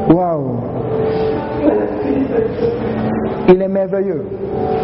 Waouh. 0.09 0.59
Il 3.49 3.61
est 3.61 3.67
merveilleux. 3.67 4.25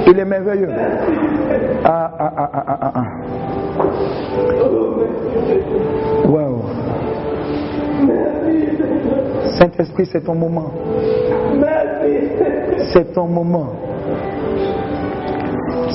Il 0.07 0.19
est 0.19 0.25
merveilleux. 0.25 0.69
Ah, 1.83 2.11
ah, 2.19 2.33
ah, 2.37 2.49
ah, 2.53 2.77
ah, 2.81 2.91
ah. 2.95 3.05
Waouh. 6.27 6.61
Saint-Esprit, 9.57 10.05
c'est 10.11 10.21
ton 10.21 10.35
moment. 10.35 10.71
C'est 12.91 13.13
ton 13.13 13.27
moment. 13.27 13.67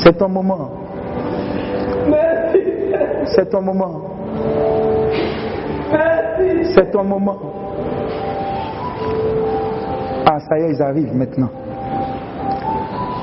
C'est 0.03 0.16
ton 0.16 0.28
moment. 0.28 0.70
C'est 3.27 3.49
ton 3.51 3.62
moment. 3.62 4.03
C'est 6.74 6.90
ton 6.90 7.05
moment. 7.05 7.39
Ah, 10.27 10.39
ça 10.40 10.59
y 10.59 10.62
est, 10.62 10.70
ils 10.70 10.82
arrivent 10.82 11.15
maintenant. 11.15 11.51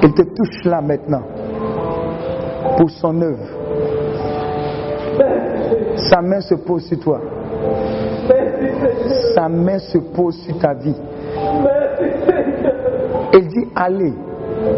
Il 0.04 0.14
te 0.14 0.22
touche 0.22 0.66
là 0.66 0.82
maintenant 0.82 1.24
pour 2.78 2.90
son 2.90 3.22
œuvre. 3.22 3.46
Sa 6.10 6.22
main 6.22 6.42
se 6.42 6.56
pose 6.56 6.86
sur 6.86 7.00
toi. 7.00 7.20
Sa 9.36 9.50
main 9.50 9.80
se 9.80 9.98
pose 9.98 10.38
sur 10.44 10.58
ta 10.60 10.74
vie. 10.74 10.96
Il 13.34 13.48
dit 13.48 13.68
allez. 13.76 14.14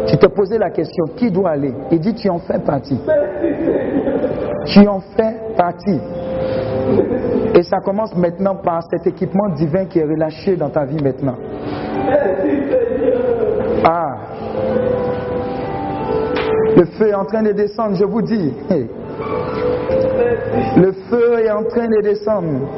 Tu 0.06 0.16
te 0.16 0.26
posais 0.26 0.58
la 0.58 0.70
question, 0.70 1.04
qui 1.16 1.30
doit 1.30 1.50
aller? 1.50 1.74
Il 1.90 2.00
dit 2.00 2.14
tu 2.14 2.28
en 2.28 2.38
fais 2.38 2.58
partie. 2.58 2.98
Tu 4.66 4.86
en 4.86 5.00
fais 5.16 5.34
partie. 5.56 6.00
Et 7.54 7.62
ça 7.62 7.78
commence 7.84 8.14
maintenant 8.16 8.56
par 8.56 8.82
cet 8.90 9.06
équipement 9.06 9.48
divin 9.50 9.84
qui 9.86 9.98
est 9.98 10.04
relâché 10.04 10.56
dans 10.56 10.70
ta 10.70 10.84
vie 10.84 11.02
maintenant. 11.02 11.36
Ah. 13.84 14.16
Le 16.76 16.84
feu 16.86 17.08
est 17.08 17.14
en 17.14 17.24
train 17.24 17.42
de 17.42 17.52
descendre, 17.52 17.96
je 17.96 18.04
vous 18.04 18.22
dis. 18.22 18.52
Le 20.76 20.92
feu 21.10 21.38
est 21.44 21.50
en 21.50 21.64
train 21.64 21.88
de 21.88 22.00
descendre. 22.02 22.68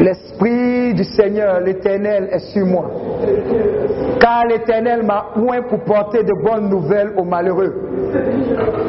L'Esprit 0.00 0.94
du 0.94 1.04
Seigneur, 1.04 1.60
l'Éternel, 1.60 2.28
est 2.32 2.52
sur 2.52 2.66
moi. 2.66 2.90
Car 4.20 4.46
l'Éternel 4.46 5.02
m'a 5.02 5.26
oint 5.36 5.62
pour 5.68 5.80
porter 5.80 6.22
de 6.22 6.32
bonnes 6.44 6.68
nouvelles 6.68 7.12
aux 7.16 7.24
malheureux. 7.24 7.74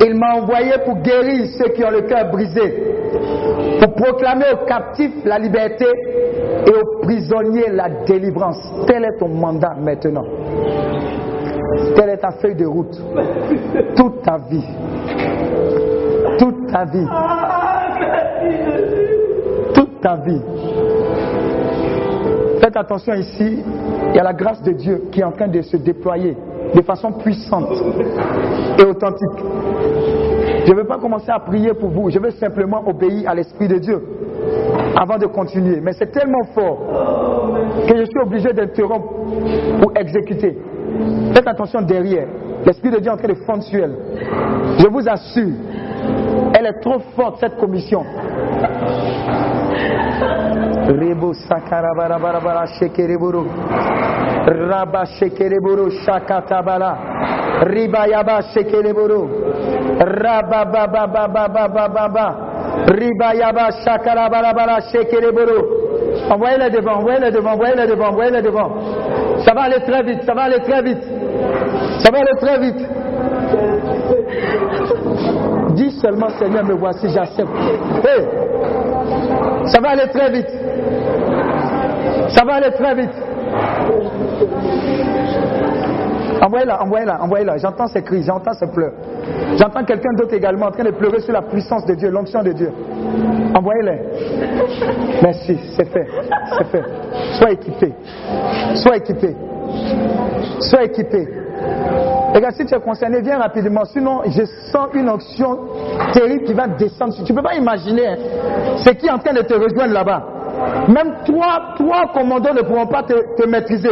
Il 0.05 0.15
m'a 0.15 0.35
envoyé 0.35 0.73
pour 0.85 0.97
guérir 0.97 1.47
ceux 1.57 1.69
qui 1.73 1.83
ont 1.83 1.89
le 1.89 2.01
cœur 2.01 2.29
brisé, 2.31 2.83
pour 3.81 3.93
proclamer 3.95 4.45
aux 4.53 4.65
captifs 4.65 5.23
la 5.25 5.39
liberté 5.39 5.85
et 6.67 6.71
aux 6.71 7.01
prisonniers 7.01 7.69
la 7.71 7.89
délivrance. 8.05 8.59
Tel 8.87 9.05
est 9.05 9.17
ton 9.17 9.29
mandat 9.29 9.75
maintenant. 9.79 10.25
Telle 11.95 12.09
est 12.09 12.17
ta 12.17 12.31
feuille 12.31 12.55
de 12.55 12.65
route. 12.65 12.95
Toute 13.95 14.21
ta 14.23 14.37
vie. 14.49 14.63
Toute 16.37 16.67
ta 16.71 16.85
vie. 16.85 17.07
Toute 19.73 20.01
ta 20.01 20.15
vie. 20.17 20.41
Faites 22.61 22.77
attention 22.77 23.13
ici, 23.13 23.63
il 24.09 24.15
y 24.15 24.19
a 24.19 24.23
la 24.23 24.33
grâce 24.33 24.61
de 24.63 24.71
Dieu 24.71 25.03
qui 25.11 25.21
est 25.21 25.23
en 25.23 25.31
train 25.31 25.47
de 25.47 25.61
se 25.61 25.77
déployer 25.77 26.37
de 26.73 26.81
façon 26.81 27.11
puissante 27.13 27.69
et 28.79 28.85
authentique. 28.85 29.43
Je 30.65 30.71
ne 30.71 30.77
veux 30.77 30.85
pas 30.85 30.97
commencer 30.97 31.29
à 31.29 31.39
prier 31.39 31.73
pour 31.73 31.89
vous, 31.89 32.09
je 32.09 32.19
veux 32.19 32.31
simplement 32.31 32.87
obéir 32.87 33.29
à 33.29 33.35
l'Esprit 33.35 33.67
de 33.67 33.77
Dieu 33.77 34.01
avant 34.95 35.17
de 35.17 35.25
continuer. 35.25 35.79
Mais 35.81 35.93
c'est 35.93 36.11
tellement 36.11 36.43
fort 36.53 36.79
que 37.87 37.97
je 37.97 38.03
suis 38.03 38.19
obligé 38.21 38.53
d'interrompre 38.53 39.13
pour 39.81 39.91
exécuter. 39.97 40.57
Faites 41.33 41.47
attention 41.47 41.81
derrière. 41.81 42.27
L'Esprit 42.65 42.91
de 42.91 42.99
Dieu 42.99 43.09
est 43.09 43.13
en 43.13 43.17
train 43.17 43.27
de 43.27 43.33
fondre 43.45 43.63
sur 43.63 43.83
elle. 43.83 43.95
Je 44.79 44.87
vous 44.87 45.07
assure, 45.07 45.53
elle 46.53 46.65
est 46.65 46.79
trop 46.79 46.99
forte, 47.15 47.37
cette 47.39 47.57
commission. 47.57 48.03
Rebo 50.87 51.33
sakarabarabara 51.33 52.67
shekereburu. 52.79 53.47
Raba 54.69 55.05
shekereburu 55.19 55.91
shakatabala. 56.05 56.97
Riba 57.63 58.07
yaba 58.07 58.41
shekereburu. 58.53 59.21
Raba 59.99 60.65
baba 60.65 61.07
baba 61.07 61.47
baba 61.47 61.87
baba. 61.89 62.27
Riba 62.87 63.33
yaba 63.33 63.71
shakarabarabara 63.85 64.81
shekereburu. 64.91 65.83
Envoyez-les 66.29 66.69
devant, 66.69 66.95
envoyez-les 66.99 67.31
devant, 67.31 67.51
envoyez-les 67.53 67.87
devant, 67.87 68.07
envoyez-les 68.09 68.41
devant. 68.41 68.71
Ça 69.45 69.53
va 69.53 69.61
aller 69.63 69.79
très 69.81 70.03
vite, 70.03 70.23
ça 70.23 70.33
va 70.33 70.43
aller 70.43 70.59
très 70.59 70.81
vite. 70.81 71.03
Ça 71.99 72.11
va 72.11 72.19
aller 72.19 72.37
très 72.39 72.59
vite. 72.59 72.87
Dis 75.75 75.91
seulement, 75.99 76.29
Seigneur, 76.37 76.63
me 76.65 76.73
voici, 76.73 77.07
j'accepte. 77.09 77.49
Hey, 78.05 78.27
ça 79.65 79.79
va 79.81 79.89
aller 79.89 80.07
très 80.09 80.29
vite. 80.31 80.62
Ça 82.29 82.43
va 82.45 82.55
aller 82.55 82.71
très 82.71 82.95
vite. 82.95 83.11
Envoyez-la, 86.41 86.81
envoyez-la, 86.81 87.23
envoyez-la. 87.23 87.57
J'entends 87.57 87.87
ses 87.87 88.01
cris, 88.01 88.23
j'entends 88.23 88.53
ses 88.53 88.67
pleurs. 88.67 88.91
J'entends 89.57 89.83
quelqu'un 89.83 90.13
d'autre 90.17 90.33
également 90.33 90.67
en 90.67 90.71
train 90.71 90.83
de 90.83 90.91
pleurer 90.91 91.21
sur 91.21 91.31
la 91.31 91.41
puissance 91.41 91.85
de 91.85 91.93
Dieu, 91.93 92.09
l'onction 92.09 92.43
de 92.43 92.51
Dieu. 92.51 92.71
Envoyez-les. 93.55 93.99
Merci, 95.21 95.57
c'est 95.77 95.85
fait. 95.85 96.07
C'est 96.57 96.65
fait. 96.65 96.83
Sois 97.33 97.51
équipé. 97.51 97.93
Sois 98.75 98.97
équipé. 98.97 99.35
Sois 100.59 100.83
équipé. 100.83 101.27
Regarde, 102.33 102.55
si 102.55 102.65
tu 102.65 102.73
es 102.73 102.79
concerné, 102.79 103.21
viens 103.21 103.37
rapidement. 103.37 103.85
Sinon, 103.85 104.21
je 104.25 104.43
sens 104.71 104.87
une 104.93 105.09
onction 105.09 105.59
terrible 106.13 106.43
qui 106.43 106.53
va 106.53 106.67
descendre. 106.67 107.13
Tu 107.23 107.31
ne 107.31 107.37
peux 107.37 107.43
pas 107.43 107.55
imaginer 107.55 108.07
hein, 108.07 108.15
ce 108.77 108.89
qui 108.89 109.05
est 109.05 109.11
en 109.11 109.19
train 109.19 109.33
de 109.33 109.41
te 109.41 109.53
rejoindre 109.53 109.93
là-bas. 109.93 110.32
Même 110.87 111.13
toi, 111.25 111.73
toi, 111.77 112.11
commandant, 112.13 112.53
ne 112.53 112.61
pourront 112.61 112.85
pas 112.87 113.03
te, 113.03 113.13
te 113.13 113.47
maîtriser. 113.47 113.89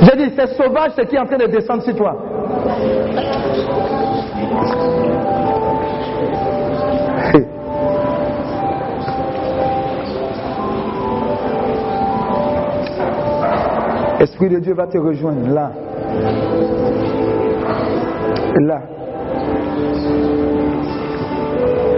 Je 0.00 0.16
dis, 0.16 0.32
c'est 0.36 0.48
sauvage 0.54 0.92
ce 0.96 1.02
qui 1.02 1.16
est 1.16 1.18
en 1.18 1.26
train 1.26 1.38
de 1.38 1.46
descendre 1.46 1.82
sur 1.82 1.96
toi. 1.96 2.16
Esprit 14.20 14.48
de 14.50 14.58
Dieu 14.60 14.74
va 14.74 14.86
te 14.86 14.98
rejoindre 14.98 15.48
là. 15.52 15.72
Là. 18.60 18.82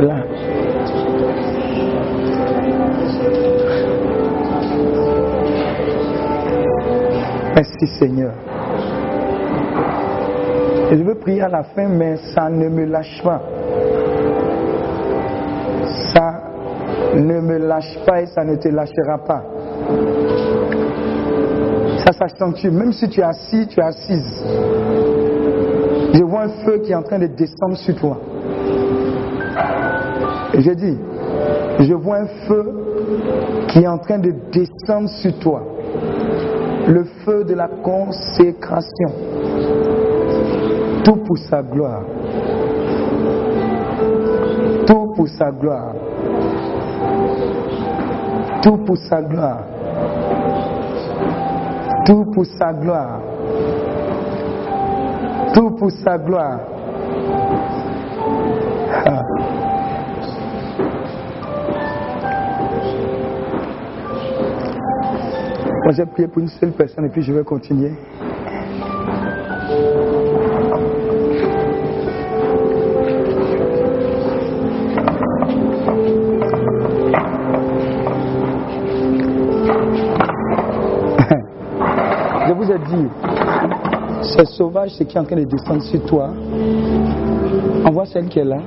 Là. 0.01 0.34
Seigneur. 7.87 8.33
Je 10.91 11.03
veux 11.03 11.15
prier 11.15 11.43
à 11.43 11.49
la 11.49 11.63
fin, 11.63 11.89
mais 11.89 12.17
ça 12.35 12.49
ne 12.49 12.69
me 12.69 12.85
lâche 12.85 13.23
pas. 13.23 13.43
Ça 16.13 16.43
ne 17.15 17.41
me 17.41 17.59
lâche 17.59 17.99
pas 18.07 18.23
et 18.23 18.27
ça 18.27 18.45
ne 18.45 18.57
te 18.57 18.69
lâchera 18.69 19.19
pas. 19.27 19.43
Ça 22.05 22.13
s'accentue. 22.13 22.67
Même 22.67 22.93
si 22.93 23.09
tu 23.09 23.21
es 23.21 23.25
assis, 23.25 23.67
tu 23.67 23.81
es 23.81 23.83
assise. 23.83 24.45
Je 26.13 26.23
vois 26.23 26.43
un 26.43 26.49
feu 26.65 26.79
qui 26.85 26.93
est 26.93 26.95
en 26.95 27.03
train 27.03 27.19
de 27.19 27.27
descendre 27.27 27.77
sur 27.77 27.97
toi. 27.97 28.21
Et 30.53 30.61
je 30.61 30.71
dis, 30.71 30.99
je 31.81 31.95
vois 31.95 32.19
un 32.19 32.27
feu 32.47 32.73
qui 33.69 33.81
est 33.81 33.89
en 33.89 33.99
train 33.99 34.19
de 34.19 34.33
descendre 34.53 35.09
sur 35.09 35.37
toi. 35.41 35.74
Le 36.87 37.05
feu 37.25 37.45
de 37.45 37.55
la 37.55 37.69
consécration. 37.69 39.11
Tout 41.05 41.17
pour 41.17 41.39
sa 41.39 41.63
gloire. 41.63 42.03
Tout 44.87 45.13
pour 45.17 45.29
sa 45.29 45.51
gloire. 45.51 45.95
Tout 48.63 48.77
pour 48.79 48.97
sa 48.99 49.23
gloire. 49.23 49.65
Tout 52.05 52.25
pour 52.27 52.47
sa 52.47 52.73
gloire. 52.73 53.21
Tout 55.55 55.71
pour 55.71 55.91
sa 55.91 56.19
gloire. 56.19 56.61
Moi, 65.85 65.93
j'ai 65.93 66.07
prié 66.07 66.27
pour 66.29 66.41
une 66.41 66.49
seule 66.49 66.73
personne 66.73 67.05
et 67.05 67.11
puis 67.11 67.21
je 67.21 67.31
vais 67.31 67.45
continuer. 67.45 67.93
Je 82.47 82.53
vous 82.53 82.71
ai 82.71 82.79
dit, 82.79 83.09
c'est 84.23 84.47
sauvage 84.47 84.93
ce 84.93 85.05
qui 85.05 85.19
est 85.19 85.21
en 85.21 85.25
train 85.25 85.37
de 85.37 85.45
descendre 85.45 85.83
sur 85.83 86.03
toi. 86.07 86.31
Envoie 87.85 88.07
celle 88.07 88.29
qui 88.29 88.39
est 88.39 88.45
là. 88.45 88.61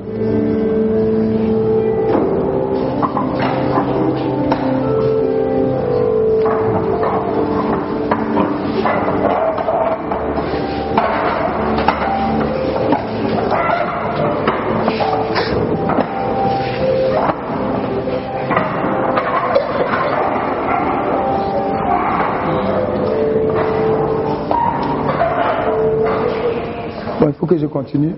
Que 27.47 27.57
je 27.57 27.65
continue. 27.65 28.13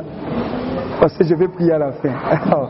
Parce 1.00 1.16
que 1.16 1.24
je 1.24 1.36
vais 1.36 1.48
prier 1.48 1.74
à 1.74 1.78
la 1.78 1.92
fin. 1.92 2.10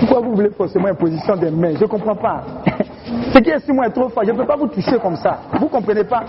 Pourquoi 0.00 0.20
vous 0.20 0.34
voulez 0.34 0.50
forcément 0.56 0.88
une 0.88 0.96
position 0.96 1.36
des 1.36 1.50
mains? 1.50 1.74
Je 1.76 1.82
ne 1.82 1.86
comprends 1.86 2.16
pas. 2.16 2.42
Ce 3.34 3.38
qui 3.38 3.50
est 3.50 3.58
sur 3.58 3.74
moi 3.74 3.86
est 3.86 3.90
trop 3.90 4.08
fort. 4.08 4.24
Je 4.24 4.30
ne 4.32 4.36
peux 4.38 4.46
pas 4.46 4.56
vous 4.56 4.68
toucher 4.68 4.98
comme 4.98 5.16
ça. 5.16 5.40
Vous 5.58 5.66
ne 5.66 5.70
comprenez 5.70 6.04
pas? 6.04 6.22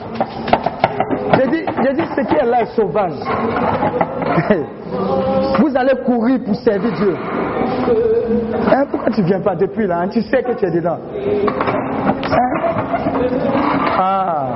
J'ai 1.35 1.47
dit, 1.47 1.61
dit 1.61 2.03
ce 2.15 2.21
qui 2.27 2.35
est 2.35 2.45
là 2.45 2.61
est 2.63 2.75
sauvage. 2.75 3.13
Vous 5.59 5.75
allez 5.75 5.95
courir 6.05 6.39
pour 6.45 6.55
servir 6.55 6.91
Dieu. 6.93 7.15
Hein, 7.85 8.85
pourquoi 8.89 9.11
tu 9.11 9.21
ne 9.21 9.27
viens 9.27 9.41
pas 9.41 9.55
depuis 9.55 9.87
là 9.87 9.99
hein? 9.99 10.07
Tu 10.09 10.21
sais 10.21 10.41
que 10.43 10.53
tu 10.53 10.65
es 10.65 10.71
dedans. 10.71 10.97
Hein? 12.29 12.53
Ah. 13.99 14.47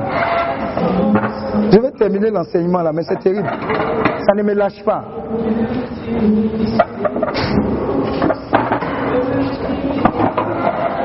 Je 1.72 1.80
vais 1.80 1.92
terminer 1.92 2.30
l'enseignement 2.32 2.82
là, 2.82 2.92
mais 2.94 3.04
c'est 3.04 3.20
terrible. 3.20 3.50
Ça 4.26 4.34
ne 4.36 4.44
me 4.44 4.54
lâche 4.54 4.84
pas. 4.84 5.04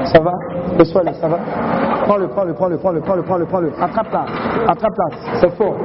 Ça 0.04 0.20
va? 0.20 0.32
Reçois-le, 0.78 1.12
ça 1.14 1.28
va? 1.28 1.38
Prends-le, 2.04 2.28
prends-le, 2.28 2.54
prends-le, 2.54 2.76
prends-le, 2.78 3.00
prends-le, 3.00 3.22
prends-le, 3.22 3.46
prends-le. 3.46 3.72
Attrape-la, 3.80 4.24
attrape-la, 4.68 5.06
c'est 5.40 5.50
fort. 5.56 5.76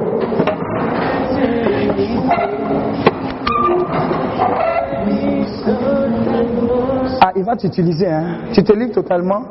Il 7.38 7.44
va 7.44 7.54
t'utiliser, 7.54 8.08
hein. 8.08 8.38
Tu 8.52 8.64
te 8.64 8.72
livres 8.72 8.94
totalement. 8.94 9.42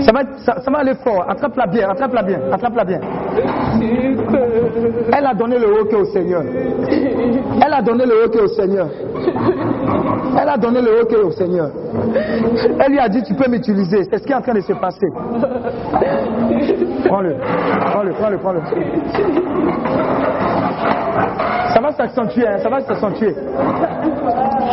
Ça 0.00 0.12
va, 0.12 0.20
ça, 0.38 0.60
ça 0.60 0.70
va 0.70 0.78
aller 0.78 0.94
fort. 1.04 1.24
Attrape-la 1.28 1.66
bien, 1.68 1.88
attrape-la 1.88 2.22
bien, 2.24 2.40
attrape-la 2.52 2.84
bien. 2.84 3.00
Elle 5.16 5.26
a 5.26 5.34
donné 5.34 5.58
le 5.58 5.66
hockey 5.80 5.94
au 5.94 6.06
Seigneur. 6.06 6.42
Elle 7.64 7.72
a 7.72 7.82
donné 7.82 8.04
le 8.04 8.24
hockey 8.24 8.40
au 8.40 8.48
Seigneur. 8.48 8.88
Elle 10.40 10.48
a 10.48 10.56
donné 10.56 10.82
le 10.82 11.00
hockey 11.00 11.16
au 11.18 11.30
Seigneur. 11.30 11.70
Elle 12.80 12.92
lui 12.92 12.98
a 12.98 13.08
dit, 13.08 13.22
tu 13.22 13.34
peux 13.34 13.48
m'utiliser. 13.48 14.02
C'est 14.10 14.18
ce 14.18 14.24
qui 14.24 14.32
est 14.32 14.36
en 14.36 14.42
train 14.42 14.54
de 14.54 14.60
se 14.60 14.72
passer. 14.72 15.06
Prends-le, 17.06 17.36
prends-le, 17.92 18.10
prends-le, 18.12 18.38
prends-le. 18.38 18.60
Va 21.88 21.94
s'accentuer, 21.94 22.46
hein, 22.46 22.58
ça 22.58 22.68
va 22.68 22.80
s'accentuer. 22.80 23.34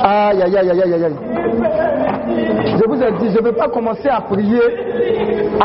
Aïe, 0.04 0.42
aïe, 0.42 0.58
aïe, 0.58 0.70
aïe, 0.70 0.82
aïe, 0.82 1.06
aïe. 1.06 1.16
Je 2.78 2.90
vous 2.90 3.02
ai 3.02 3.12
dit, 3.14 3.30
je 3.30 3.40
ne 3.40 3.44
veux 3.46 3.54
pas 3.54 3.70
commencer 3.70 4.10
à 4.10 4.20
prier 4.20 4.60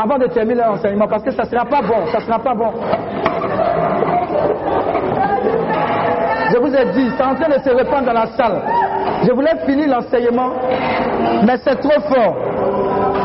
avant 0.01 0.17
de 0.17 0.27
terminer 0.27 0.61
l'enseignement 0.63 1.09
parce 1.09 1.23
que 1.23 1.31
ça 1.31 1.43
ne 1.43 1.49
sera 1.49 1.65
pas 1.65 1.81
bon, 1.81 2.05
ça 2.09 2.19
ne 2.19 2.23
sera 2.23 2.39
pas 2.39 2.53
bon. 2.53 2.71
Je 6.53 6.57
vous 6.57 6.73
ai 6.73 6.85
dit, 6.93 7.11
c'est 7.17 7.23
en 7.23 7.35
train 7.35 7.49
de 7.49 7.61
se 7.61 7.69
répandre 7.69 8.05
dans 8.05 8.13
la 8.13 8.27
salle. 8.27 8.61
Je 9.27 9.33
voulais 9.33 9.57
finir 9.65 9.89
l'enseignement, 9.89 10.53
mais 11.45 11.57
c'est 11.65 11.81
trop 11.81 11.99
fort. 12.07 12.37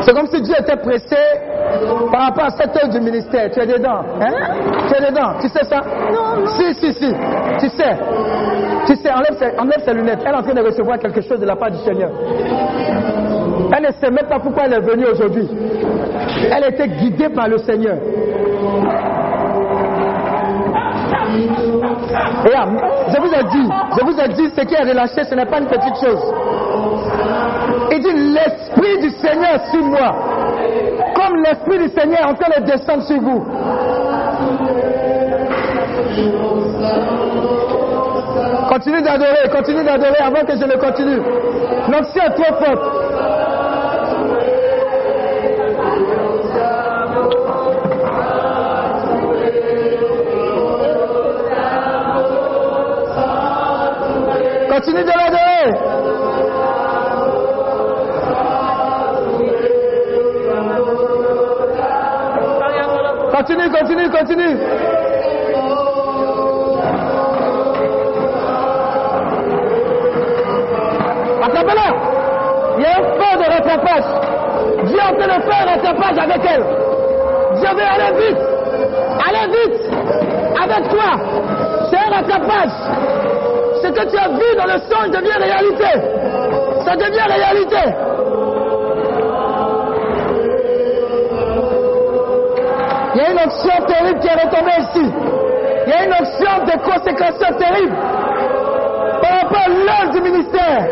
C'est 0.00 0.14
comme 0.14 0.26
si 0.26 0.42
Dieu 0.42 0.54
était 0.58 0.78
pressé 0.78 1.16
par 2.10 2.26
rapport 2.26 2.44
à 2.44 2.50
cette 2.50 2.76
heure 2.76 2.88
du 2.88 3.00
ministère. 3.00 3.50
Tu 3.50 3.60
es 3.60 3.66
dedans. 3.66 4.00
Hein? 4.20 4.32
Tu 4.88 4.94
es 4.94 5.10
dedans. 5.10 5.34
Tu 5.40 5.48
sais 5.48 5.64
ça? 5.64 5.80
Non, 6.12 6.40
non. 6.40 6.46
Si, 6.46 6.74
si, 6.74 6.92
si. 6.92 7.12
Tu 7.58 7.68
sais. 7.68 7.96
Tu 8.86 8.96
sais, 8.96 9.10
enlève 9.12 9.36
ses, 9.38 9.58
enlève 9.58 9.84
ses 9.84 9.94
lunettes. 9.94 10.20
Elle 10.24 10.32
est 10.32 10.38
en 10.38 10.42
train 10.42 10.54
de 10.54 10.62
recevoir 10.62 10.98
quelque 10.98 11.20
chose 11.20 11.40
de 11.40 11.46
la 11.46 11.56
part 11.56 11.70
du 11.70 11.78
Seigneur. 11.78 12.10
Elle 13.76 13.82
ne 13.82 13.92
sait 13.92 14.10
même 14.10 14.28
pas 14.28 14.38
pourquoi 14.38 14.64
elle 14.66 14.74
est 14.74 14.80
venue 14.80 15.06
aujourd'hui. 15.06 15.48
Elle 16.50 16.72
était 16.72 16.88
guidée 16.88 17.28
par 17.28 17.48
le 17.48 17.58
Seigneur. 17.58 17.96
Je 23.08 23.20
vous 23.20 23.32
ai 23.32 23.44
dit, 23.44 23.68
je 23.98 24.04
vous 24.04 24.20
ai 24.20 24.28
dit, 24.28 24.50
ce 24.56 24.62
qui 24.62 24.74
est 24.74 24.88
relâché, 24.88 25.24
ce 25.24 25.34
n'est 25.34 25.46
pas 25.46 25.58
une 25.58 25.66
petite 25.66 25.96
chose. 25.96 26.32
Il 27.92 28.00
dit, 28.00 28.34
l'Esprit 28.34 28.98
du 29.00 29.10
Seigneur 29.10 29.66
sur 29.70 29.82
moi. 29.82 30.35
Comme 31.14 31.36
l'Esprit 31.42 31.78
du 31.78 31.88
Seigneur 31.88 32.20
est 32.20 32.24
en 32.24 32.34
train 32.34 32.60
de 32.60 32.66
descendre 32.66 33.02
sur 33.02 33.20
vous. 33.20 33.44
Continue 38.68 39.02
d'adorer, 39.02 39.48
continue 39.50 39.84
d'adorer 39.84 40.18
avant 40.18 40.44
que 40.44 40.56
je 40.56 40.64
ne 40.64 40.76
continue. 40.76 41.20
L'onction 41.88 42.22
est 42.22 42.34
trop 42.34 42.54
forte. 42.62 43.06
Continue 54.68 55.04
de 55.04 55.08
l'adorer. 55.08 56.15
Continue, 63.46 63.70
continue, 63.70 64.10
continue. 64.10 64.58
Attrapez-la. 71.44 71.88
Il 72.76 72.82
y 72.82 72.86
a 72.86 72.90
un 72.90 73.02
feu 73.04 73.38
de 73.38 73.46
rattrapage. 73.52 74.04
Dieu 74.86 74.96
est 74.96 75.00
en 75.00 75.16
train 75.16 75.38
de 75.38 75.42
faire 75.42 75.62
un 75.62 75.70
rattrapage 75.70 76.18
avec 76.18 76.40
elle. 76.44 76.64
Dieu 77.54 77.68
veut 77.70 77.86
aller 77.86 78.12
vite. 78.18 78.42
Allez 79.28 79.46
vite. 79.52 79.80
Avec 80.60 80.88
toi. 80.88 81.10
C'est 81.88 81.98
un 81.98 82.16
rattrapage. 82.16 82.72
Ce 83.80 83.86
que 83.86 84.10
tu 84.10 84.18
as 84.18 84.28
vu 84.28 84.56
dans 84.56 84.66
le 84.66 84.78
songe 84.90 85.10
devient 85.10 85.38
réalité. 85.38 85.84
Ça 86.84 86.96
devient 86.96 87.32
réalité. 87.32 88.15
A 93.26 93.32
une 93.32 93.38
option 93.38 93.86
terrible 93.86 94.20
qui 94.20 94.28
est 94.28 94.44
retombée 94.44 94.78
ici. 94.78 95.12
Il 95.86 95.90
y 95.90 95.92
a 95.92 96.04
une 96.04 96.12
option 96.12 96.64
de 96.64 96.82
consécration 96.82 97.58
terrible 97.58 97.96
par 99.22 99.40
rapport 99.40 99.62
à 99.64 99.68
l'œuvre 99.68 100.12
du 100.12 100.20
ministère. 100.20 100.88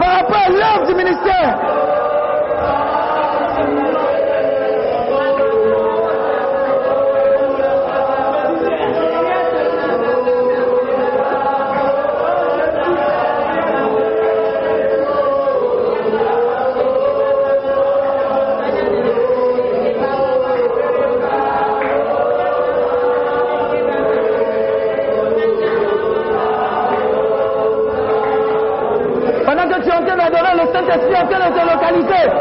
Par 0.00 0.16
rapport 0.18 0.42
à 0.46 0.50
l'œuvre 0.50 0.86
du 0.86 0.94
ministère. 0.94 1.83
Le 31.94 32.33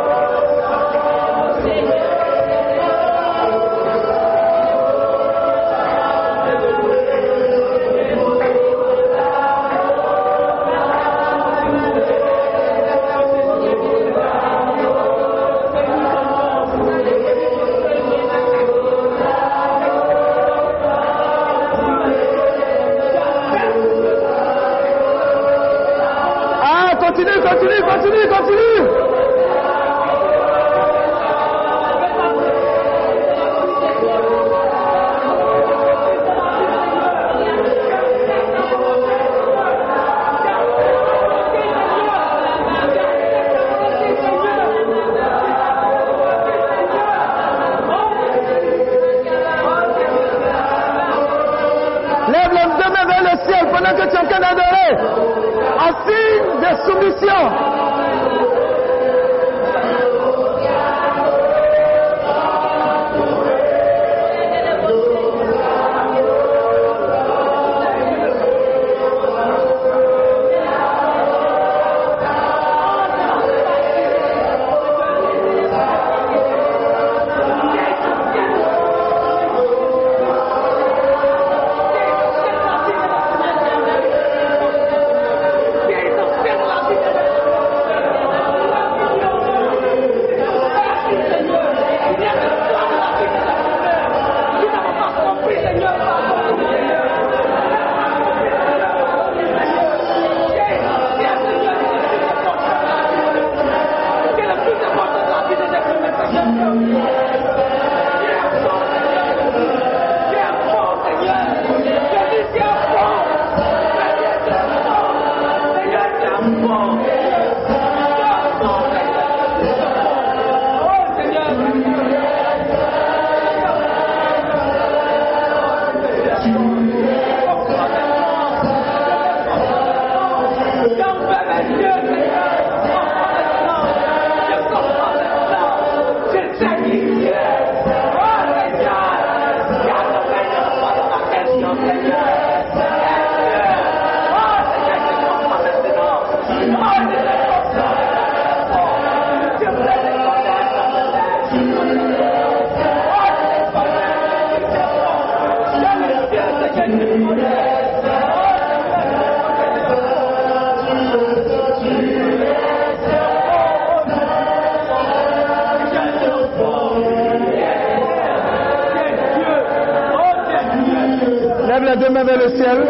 Vers 172.26 172.38
le 172.38 172.50
ciel. 172.56 172.88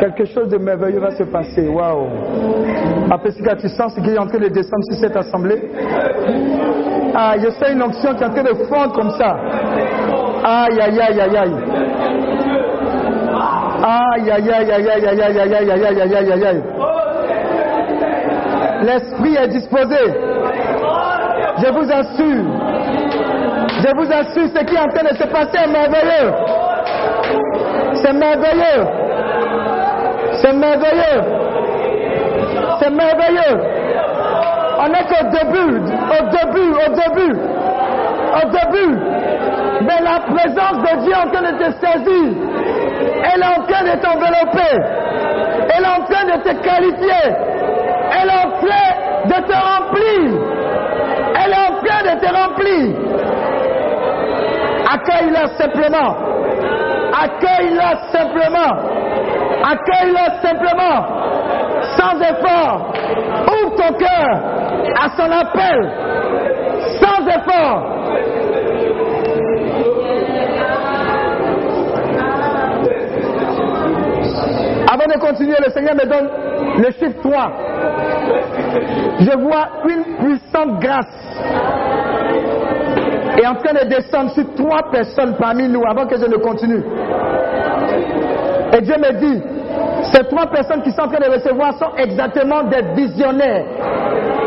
Quelque 0.00 0.24
chose 0.24 0.48
de 0.48 0.58
merveilleux 0.58 0.98
va 0.98 1.12
se 1.12 1.22
passer. 1.22 1.68
Waouh. 1.68 2.08
Après 3.10 3.30
tu 3.30 3.68
sens 3.68 3.94
ce 3.94 4.00
qui 4.00 4.10
est 4.10 4.18
en 4.18 4.26
train 4.26 4.38
de 4.38 4.48
descendre 4.48 4.82
sur 4.90 5.00
cette 5.00 5.16
assemblée. 5.16 5.62
Ah, 7.14 7.34
je 7.38 7.50
sens 7.50 7.70
une 7.70 7.82
onction 7.82 8.14
qui 8.14 8.24
est 8.24 8.26
en 8.26 8.30
train 8.30 8.42
de 8.42 8.54
fondre 8.64 8.92
comme 8.94 9.10
ça. 9.10 9.36
Aïe, 10.44 10.80
aïe, 10.80 11.00
aïe, 11.00 11.20
aïe, 11.20 11.36
aïe. 11.36 11.54
Aïe, 13.82 14.30
aïe, 14.30 14.50
aïe, 14.50 14.72
aïe, 14.72 14.88
aïe, 14.90 15.06
aïe, 15.06 15.22
aïe, 15.22 15.38
aïe, 15.38 15.54
aïe, 15.54 15.70
aïe, 15.70 15.84
aïe, 15.86 16.14
aïe, 16.16 16.32
aïe, 16.32 16.44
aïe. 16.44 16.62
L'esprit 18.82 19.36
est 19.36 19.48
disposé. 19.48 20.33
Je 21.56 21.68
vous 21.70 21.92
assure. 21.92 22.44
Je 23.80 23.90
vous 23.96 24.12
assure, 24.12 24.48
ce 24.54 24.64
qui 24.64 24.74
est 24.74 24.78
en 24.78 24.88
train 24.88 25.04
de 25.04 25.14
se 25.16 25.24
passer 25.24 25.58
est 25.62 25.70
merveilleux. 25.70 26.32
C'est 28.02 28.12
merveilleux. 28.12 28.86
C'est 30.40 30.52
merveilleux. 30.52 31.22
C'est 32.80 32.90
merveilleux. 32.90 33.56
On 34.80 34.88
n'est 34.88 35.04
qu'au 35.04 35.24
début, 35.30 35.78
au 35.78 36.22
début, 36.28 36.70
au 36.72 36.88
début, 36.92 37.38
au 38.34 38.48
début. 38.50 38.98
Mais 39.82 40.00
la 40.02 40.20
présence 40.20 40.78
de 40.82 41.02
Dieu 41.04 41.12
est 41.12 41.16
en 41.16 41.30
train 41.30 41.52
de 41.52 41.56
te 41.56 41.70
saisir. 41.72 42.26
Elle 43.32 43.40
est 43.40 43.46
en 43.46 43.62
train 43.62 43.84
de 43.84 44.00
t'envelopper. 44.00 44.74
Elle 45.70 45.84
est 45.84 45.88
en 45.88 46.04
train 46.04 46.24
de 46.24 46.42
te 46.42 46.52
qualifier. 46.62 47.24
Elle 48.12 48.28
est 48.28 48.44
en 48.44 48.50
train 48.60 48.88
de 49.26 49.46
te 49.46 49.52
remplir. 49.52 50.53
Elle 51.44 51.52
est 51.52 51.56
en 51.56 51.74
train 51.84 52.02
de 52.02 52.20
te 52.20 52.28
remplir. 52.32 52.96
Accueille-la 54.90 55.46
simplement. 55.58 56.16
Accueille-la 57.22 57.90
simplement. 58.12 58.72
Accueille-la 59.62 60.40
simplement. 60.40 60.98
Sans 61.96 62.20
effort. 62.20 62.94
Ouvre 63.46 63.76
ton 63.76 63.92
cœur 63.94 64.28
à 65.02 65.08
son 65.16 65.30
appel. 65.30 65.92
Sans 67.00 67.26
effort. 67.26 67.94
Avant 74.92 75.06
de 75.12 75.18
continuer, 75.18 75.56
le 75.64 75.70
Seigneur 75.72 75.94
me 75.94 76.06
donne 76.06 76.28
le 76.78 76.90
chiffre 76.92 77.20
3. 77.22 77.63
Je 79.20 79.38
vois 79.38 79.68
une 79.88 80.16
puissante 80.16 80.80
grâce 80.80 81.06
est 83.38 83.46
en 83.46 83.54
train 83.56 83.72
de 83.74 83.88
descendre 83.88 84.30
sur 84.30 84.44
trois 84.54 84.90
personnes 84.90 85.34
parmi 85.38 85.68
nous 85.68 85.82
avant 85.86 86.06
que 86.06 86.16
je 86.16 86.26
ne 86.26 86.36
continue. 86.36 86.82
Et 88.76 88.80
Dieu 88.80 88.94
me 88.96 89.12
dit, 89.18 89.42
ces 90.12 90.24
trois 90.24 90.46
personnes 90.46 90.82
qui 90.82 90.90
sont 90.92 91.02
en 91.02 91.08
train 91.08 91.26
de 91.26 91.32
recevoir 91.32 91.74
sont 91.78 91.94
exactement 91.96 92.62
des 92.64 92.82
visionnaires. 92.94 93.64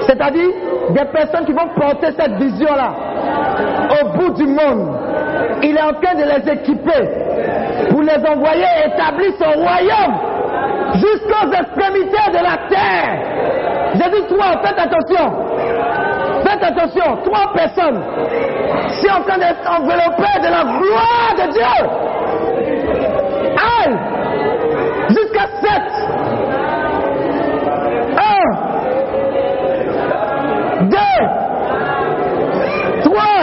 C'est-à-dire 0.07 0.49
des 0.91 1.05
personnes 1.11 1.45
qui 1.45 1.51
vont 1.53 1.67
porter 1.75 2.07
cette 2.17 2.33
vision-là 2.33 2.93
au 4.01 4.17
bout 4.17 4.29
du 4.31 4.45
monde. 4.45 4.97
Il 5.63 5.75
est 5.75 5.81
en 5.81 5.93
train 5.93 6.15
de 6.15 6.23
les 6.23 6.51
équiper 6.53 7.89
pour 7.89 8.01
les 8.01 8.17
envoyer 8.29 8.65
établir 8.85 9.31
son 9.39 9.59
royaume 9.59 10.26
jusqu'aux 10.95 11.51
extrémités 11.51 12.31
de 12.31 12.41
la 12.43 12.57
terre. 12.69 13.11
J'ai 13.93 14.09
dit 14.09 14.25
trois, 14.27 14.51
faites 14.63 14.79
attention. 14.79 15.25
Faites 16.43 16.63
attention, 16.63 17.17
trois 17.23 17.53
personnes 17.53 18.01
sont 19.01 19.09
en 19.09 19.21
train 19.23 19.37
d'être 19.37 19.69
enveloppées 19.69 20.39
de 20.41 20.49
la 20.49 20.63
gloire 20.63 21.33
de 21.37 21.45
Dieu. 21.51 21.75
Aïe! 23.57 23.95
Jusqu'à 25.09 25.47
sept. 25.61 25.87
Un. 28.17 28.45
Deux. 30.85 31.21
Trois. 33.03 33.41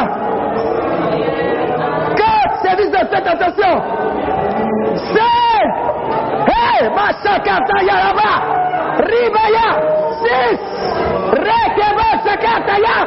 Quatre. 2.16 2.54
Service 2.62 2.90
de 2.90 2.96
faites 2.96 3.26
attention. 3.26 3.72
Ribaya, 8.98 9.68
Sis, 10.22 10.60
Rekeba 11.32 12.08
Sakataya, 12.24 12.98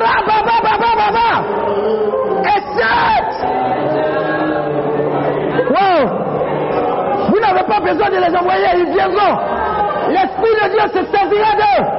Rabababababa, 0.00 1.30
et. 2.44 3.26
Wow! 5.70 6.00
Vous 7.30 7.40
n'avez 7.40 7.64
pas 7.64 7.80
besoin 7.80 8.10
de 8.10 8.16
les 8.16 8.36
envoyer, 8.36 8.68
ils 8.76 8.92
viendront. 8.92 9.36
L'Esprit 10.08 10.54
de 10.62 10.68
Dieu 10.70 10.84
se 10.92 11.02
saisira 11.04 11.52
d'eux. 11.56 11.93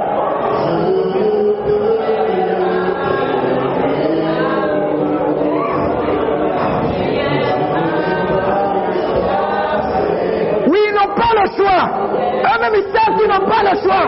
Savent 12.65 13.17
qu'ils 13.17 13.29
n'ont 13.29 13.47
pas 13.47 13.61
le 13.61 13.75
choix. 13.79 14.05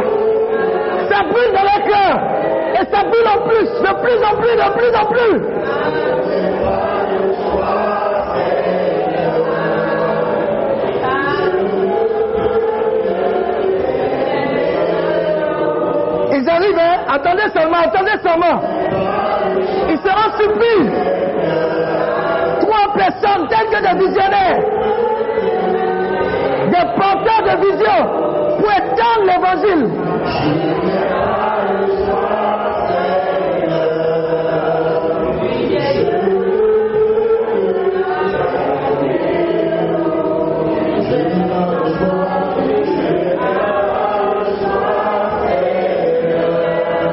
Ça 1.10 1.20
brûle 1.24 1.52
dans 1.54 1.64
leur 1.64 1.82
cœur. 1.84 2.16
Et 2.74 2.86
ça 2.92 3.04
brûle 3.04 3.28
en 3.28 3.40
plus, 3.48 3.68
de 3.70 3.92
plus 4.02 4.20
en 4.24 4.34
plus, 4.42 4.56
de 4.56 4.68
plus 4.78 4.94
en 4.96 5.06
plus. 5.06 5.38
Ils 16.34 16.50
arrivent, 16.50 16.80
hein? 16.80 16.98
Attendez 17.10 17.50
seulement, 17.54 17.78
attendez 17.78 18.18
seulement. 18.24 18.58
Ils 19.90 20.00
seront 20.00 20.32
surpris. 20.40 20.82
Trois 22.62 22.88
personnes 22.96 23.48
telles 23.50 23.70
que 23.70 23.80
des 23.82 23.96
visionnaires, 24.06 24.60
des 26.70 26.86
porteurs 27.00 27.44
de 27.44 27.54
vision 27.66 28.17
étendre 29.48 29.66
l'évangile. 29.66 29.88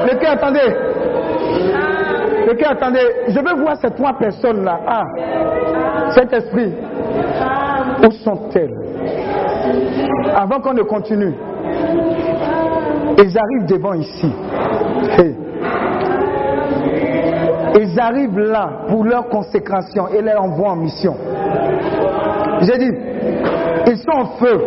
Le 0.07 0.19
cœur, 0.19 0.31
attendez. 0.31 0.59
Le 2.47 2.53
attendez. 2.71 2.99
Je 3.29 3.39
veux 3.39 3.61
voir 3.61 3.77
ces 3.77 3.89
trois 3.91 4.13
personnes-là. 4.17 4.79
Ah, 4.87 5.03
cet 6.13 6.33
esprit. 6.33 6.73
Où 8.03 8.11
sont-elles? 8.11 8.75
Avant 10.35 10.59
qu'on 10.59 10.73
ne 10.73 10.83
continue, 10.83 11.33
ils 13.17 13.37
arrivent 13.37 13.65
devant 13.67 13.93
ici. 13.93 14.31
Ils 17.77 17.99
arrivent 17.99 18.39
là 18.39 18.85
pour 18.87 19.03
leur 19.03 19.27
consécration 19.27 20.07
et 20.09 20.21
les 20.21 20.33
envoient 20.33 20.71
en 20.71 20.75
mission. 20.77 21.15
J'ai 22.61 22.77
dit, 22.77 22.91
ils 23.87 23.97
sont 23.97 24.11
en 24.11 24.25
feu. 24.37 24.61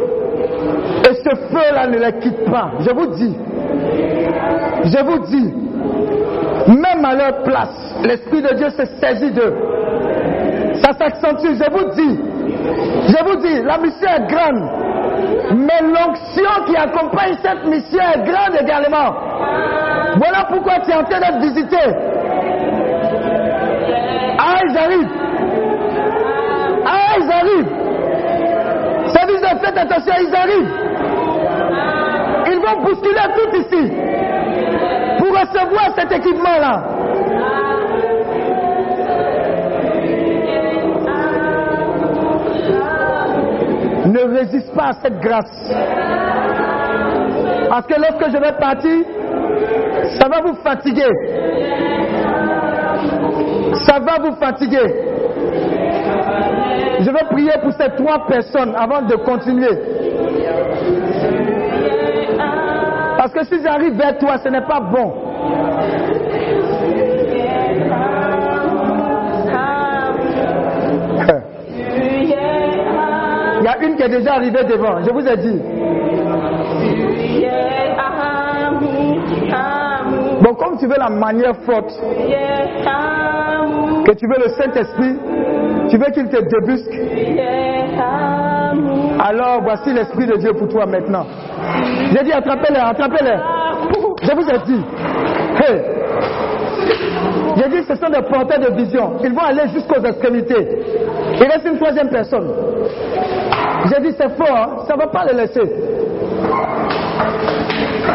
Et 1.09 1.15
ce 1.15 1.35
feu-là 1.35 1.87
ne 1.89 1.99
les 1.99 2.13
quitte 2.21 2.45
pas. 2.51 2.73
Je 2.81 2.91
vous 2.91 3.07
dis, 3.15 3.37
je 4.85 5.05
vous 5.05 5.19
dis, 5.27 5.55
même 6.69 7.05
à 7.05 7.15
leur 7.15 7.43
place, 7.45 7.97
l'Esprit 8.05 8.43
de 8.43 8.55
Dieu 8.57 8.69
se 8.71 8.85
saisit 9.01 9.33
d'eux. 9.33 9.55
Ça 10.83 10.93
s'accentue, 10.93 11.55
je 11.55 11.71
vous 11.71 11.91
dis. 11.95 12.21
Je 13.09 13.25
vous 13.25 13.37
dis, 13.41 13.63
la 13.63 13.79
mission 13.79 14.09
est 14.09 14.27
grande. 14.31 14.88
Mais 15.55 15.81
l'onction 15.83 16.65
qui 16.67 16.77
accompagne 16.77 17.37
cette 17.43 17.65
mission 17.67 18.01
est 18.01 18.25
grande 18.25 18.57
également. 18.61 19.15
Voilà 20.17 20.45
pourquoi 20.49 20.81
tu 20.81 20.91
es 20.91 20.95
en 20.95 21.05
train 21.05 21.21
d'être 21.21 21.41
visité. 21.41 21.77
Ah, 24.39 24.61
ils 24.69 24.79
arrivent. 24.79 25.13
Ah, 26.87 27.17
ils 27.19 27.31
arrivent. 27.31 27.73
Service 29.13 29.41
de 29.41 29.59
faites 29.65 29.79
attention, 29.79 30.15
ils 30.21 30.35
arrivent. 30.35 30.75
Ils 32.51 32.61
vont 32.61 32.83
bousculer 32.83 33.29
tout 33.37 33.57
ici 33.57 33.93
pour 35.19 35.29
recevoir 35.29 35.91
cet 35.97 36.13
équipement-là. 36.13 36.83
Ne 44.19 44.37
résiste 44.37 44.75
pas 44.75 44.89
à 44.89 44.93
cette 45.01 45.21
grâce. 45.21 45.73
Parce 47.69 47.87
que 47.87 47.95
lorsque 48.01 48.33
je 48.33 48.39
vais 48.39 48.53
partir, 48.59 49.05
ça 50.19 50.29
va 50.29 50.41
vous 50.41 50.57
fatiguer. 50.57 51.13
Ça 53.87 54.01
va 54.01 54.19
vous 54.21 54.35
fatiguer. 54.37 54.93
Je 57.01 57.11
vais 57.11 57.25
prier 57.31 57.53
pour 57.63 57.73
ces 57.75 57.91
trois 57.97 58.27
personnes 58.27 58.75
avant 58.77 59.03
de 59.03 59.15
continuer. 59.17 59.79
Parce 63.19 63.33
que 63.33 63.45
si 63.45 63.63
j'arrive 63.63 63.97
vers 63.97 64.19
toi, 64.19 64.39
ce 64.43 64.49
n'est 64.49 64.67
pas 64.67 64.81
bon. 64.81 65.13
Une 73.83 73.97
qui 73.97 74.03
est 74.03 74.09
déjà 74.09 74.35
arrivée 74.35 74.65
devant, 74.65 75.03
je 75.03 75.11
vous 75.11 75.27
ai 75.27 75.37
dit. 75.37 75.61
Bon, 80.43 80.55
comme 80.55 80.79
tu 80.79 80.87
veux 80.87 80.99
la 80.99 81.09
manière 81.09 81.57
forte, 81.67 81.91
que 84.05 84.13
tu 84.13 84.27
veux 84.27 84.39
le 84.39 84.49
Saint-Esprit, 84.51 85.19
tu 85.91 85.99
veux 85.99 86.11
qu'il 86.13 86.29
te 86.29 86.39
débusque, 86.39 86.95
alors 89.19 89.61
voici 89.63 89.93
l'Esprit 89.93 90.27
de 90.27 90.37
Dieu 90.37 90.53
pour 90.53 90.69
toi 90.69 90.87
maintenant. 90.87 91.27
J'ai 92.13 92.25
dit 92.25 92.33
attrapez-les, 92.33 92.79
attrapez-les. 92.79 93.37
Je 94.23 94.33
vous 94.35 94.49
ai 94.49 94.59
dit. 94.67 94.85
Hey. 95.61 95.83
J'ai 97.57 97.69
dit 97.69 97.83
ce 97.89 97.95
sont 97.97 98.09
des 98.09 98.23
porteurs 98.23 98.61
de 98.61 98.77
vision. 98.77 99.19
Ils 99.25 99.33
vont 99.33 99.43
aller 99.43 99.69
jusqu'aux 99.73 100.03
extrémités. 100.03 100.69
Il 101.41 101.47
reste 101.47 101.67
une 101.67 101.77
troisième 101.77 102.09
personne. 102.09 102.49
J'ai 103.87 104.03
dit 104.03 104.15
c'est 104.19 104.31
fort, 104.37 104.57
hein? 104.57 104.85
ça 104.87 104.95
ne 104.95 104.99
va 105.01 105.07
pas 105.07 105.25
les 105.27 105.35
laisser. 105.35 105.61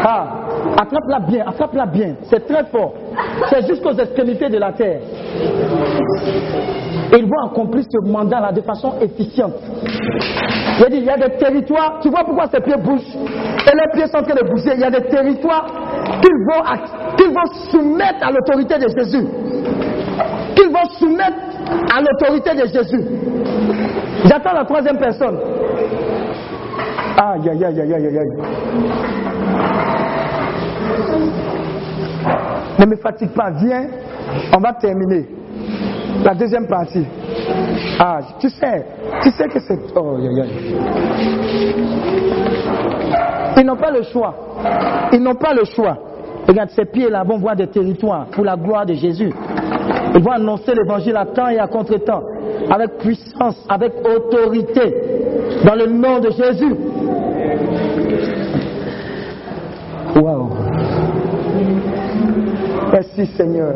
Ah, 0.06 0.26
attrape-la 0.80 1.20
bien, 1.20 1.44
attrape-la 1.46 1.86
bien. 1.86 2.14
C'est 2.24 2.46
très 2.46 2.64
fort. 2.64 2.94
C'est 3.48 3.66
jusqu'aux 3.66 3.92
extrémités 3.94 4.48
de 4.48 4.58
la 4.58 4.72
terre. 4.72 5.00
Et 7.12 7.18
ils 7.18 7.26
vont 7.26 7.50
accomplir 7.50 7.84
ce 7.90 8.10
mandat-là 8.10 8.52
de 8.52 8.60
façon 8.62 8.94
efficiente. 9.00 9.54
J'ai 10.78 10.90
dit, 10.90 10.98
il 10.98 11.04
y 11.04 11.10
a 11.10 11.16
des 11.16 11.36
territoires, 11.36 11.98
tu 12.02 12.08
vois 12.08 12.24
pourquoi 12.24 12.46
ces 12.52 12.60
pieds 12.60 12.76
bougent 12.76 13.16
et 13.66 13.76
les 13.76 13.92
pieds 13.92 14.06
sont 14.06 14.18
en 14.18 14.22
train 14.22 14.34
de 14.34 14.48
bouger. 14.48 14.72
Il 14.74 14.80
y 14.80 14.84
a 14.84 14.90
des 14.90 15.04
territoires 15.08 15.66
qu'ils 16.20 16.40
vont, 16.46 16.62
qu'ils 17.16 17.28
vont 17.28 17.70
soumettre 17.70 18.26
à 18.26 18.30
l'autorité 18.30 18.74
de 18.78 18.88
Jésus. 18.88 19.26
Qu'ils 20.54 20.70
vont 20.70 20.88
soumettre 20.98 21.38
à 21.94 22.00
l'autorité 22.00 22.54
de 22.54 22.66
Jésus. 22.66 23.04
J'attends 24.24 24.52
la 24.52 24.64
troisième 24.64 24.98
personne. 24.98 25.38
Aïe, 27.16 27.48
aïe, 27.48 27.64
aïe, 27.64 27.80
aïe, 27.80 27.94
aïe, 27.94 28.18
aïe. 28.18 28.30
Ne 32.78 32.86
me 32.86 32.96
fatigue 32.96 33.30
pas, 33.30 33.50
viens, 33.50 33.86
on 34.56 34.60
va 34.60 34.72
terminer. 34.74 35.26
La 36.24 36.34
deuxième 36.34 36.66
partie. 36.66 37.06
Ah, 37.98 38.20
tu 38.38 38.48
sais, 38.48 38.86
tu 39.22 39.30
sais 39.30 39.48
que 39.48 39.60
c'est. 39.60 39.78
Oh, 39.94 40.16
aïe, 40.16 40.40
aïe. 40.40 40.74
Ils 43.56 43.64
n'ont 43.64 43.76
pas 43.76 43.90
le 43.90 44.02
choix. 44.02 44.34
Ils 45.12 45.22
n'ont 45.22 45.34
pas 45.34 45.54
le 45.54 45.64
choix. 45.64 45.96
Regarde, 46.46 46.70
ces 46.70 46.84
pieds-là 46.84 47.22
vont 47.24 47.38
voir 47.38 47.56
des 47.56 47.66
territoires 47.68 48.26
pour 48.26 48.44
la 48.44 48.56
gloire 48.56 48.84
de 48.84 48.94
Jésus. 48.94 49.32
Ils 50.14 50.22
vont 50.22 50.32
annoncer 50.32 50.74
l'évangile 50.74 51.16
à 51.16 51.26
temps 51.26 51.48
et 51.48 51.58
à 51.58 51.66
contre-temps, 51.66 52.22
avec 52.70 52.98
puissance, 52.98 53.64
avec 53.68 53.92
autorité, 54.04 54.94
dans 55.64 55.74
le 55.74 55.86
nom 55.86 56.18
de 56.20 56.30
Jésus. 56.30 56.74
Waouh. 60.16 60.50
Merci 62.92 63.26
Seigneur. 63.36 63.74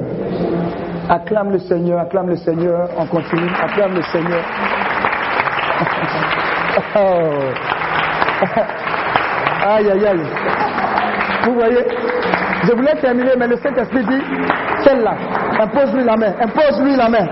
Acclame 1.08 1.52
le 1.52 1.58
Seigneur, 1.58 1.98
acclame 2.00 2.28
le 2.28 2.36
Seigneur. 2.36 2.88
On 2.98 3.06
continue. 3.06 3.48
Acclame 3.60 3.94
le 3.94 4.02
Seigneur. 4.02 4.42
Oh. 6.94 7.00
Aïe, 9.66 9.90
aïe, 9.90 10.06
aïe. 10.06 10.20
Vous 11.44 11.54
voyez, 11.54 11.84
je 12.64 12.72
voulais 12.72 12.94
terminer, 13.00 13.32
mais 13.38 13.48
le 13.48 13.56
Saint-Esprit 13.56 14.04
dit, 14.04 14.22
celle-là, 14.84 15.14
impose-lui 15.60 16.04
la 16.04 16.16
main, 16.16 16.32
impose-lui 16.40 16.96
la 16.96 17.08
main. 17.08 17.26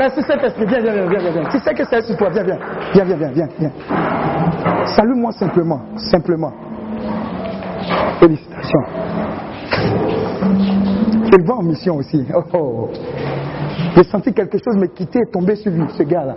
Merci 0.00 0.22
Saint-Esprit, 0.22 0.64
viens, 0.64 0.80
viens, 0.80 0.94
viens, 0.94 1.08
viens, 1.08 1.18
viens, 1.18 1.30
viens. 1.30 1.48
Tu 1.50 1.58
sais 1.58 1.74
que 1.74 1.84
c'est 1.84 2.00
sur 2.00 2.16
toi, 2.16 2.30
viens, 2.30 2.42
viens, 2.42 2.58
viens, 2.94 3.04
viens, 3.04 3.16
viens, 3.16 3.30
viens, 3.34 3.48
viens. 3.58 3.72
Salue-moi 4.96 5.30
simplement, 5.32 5.82
simplement. 5.96 6.52
Félicitations. 8.18 8.80
Il 11.38 11.44
va 11.46 11.54
en 11.54 11.62
mission 11.62 11.96
aussi. 11.96 12.24
Oh, 12.34 12.42
oh. 12.54 12.88
J'ai 13.94 14.04
senti 14.04 14.32
quelque 14.32 14.56
chose 14.56 14.74
me 14.78 14.86
quitter 14.86 15.18
et 15.18 15.30
tomber 15.30 15.54
sur 15.56 15.70
lui, 15.70 15.84
ce 15.90 16.02
gars-là. 16.02 16.36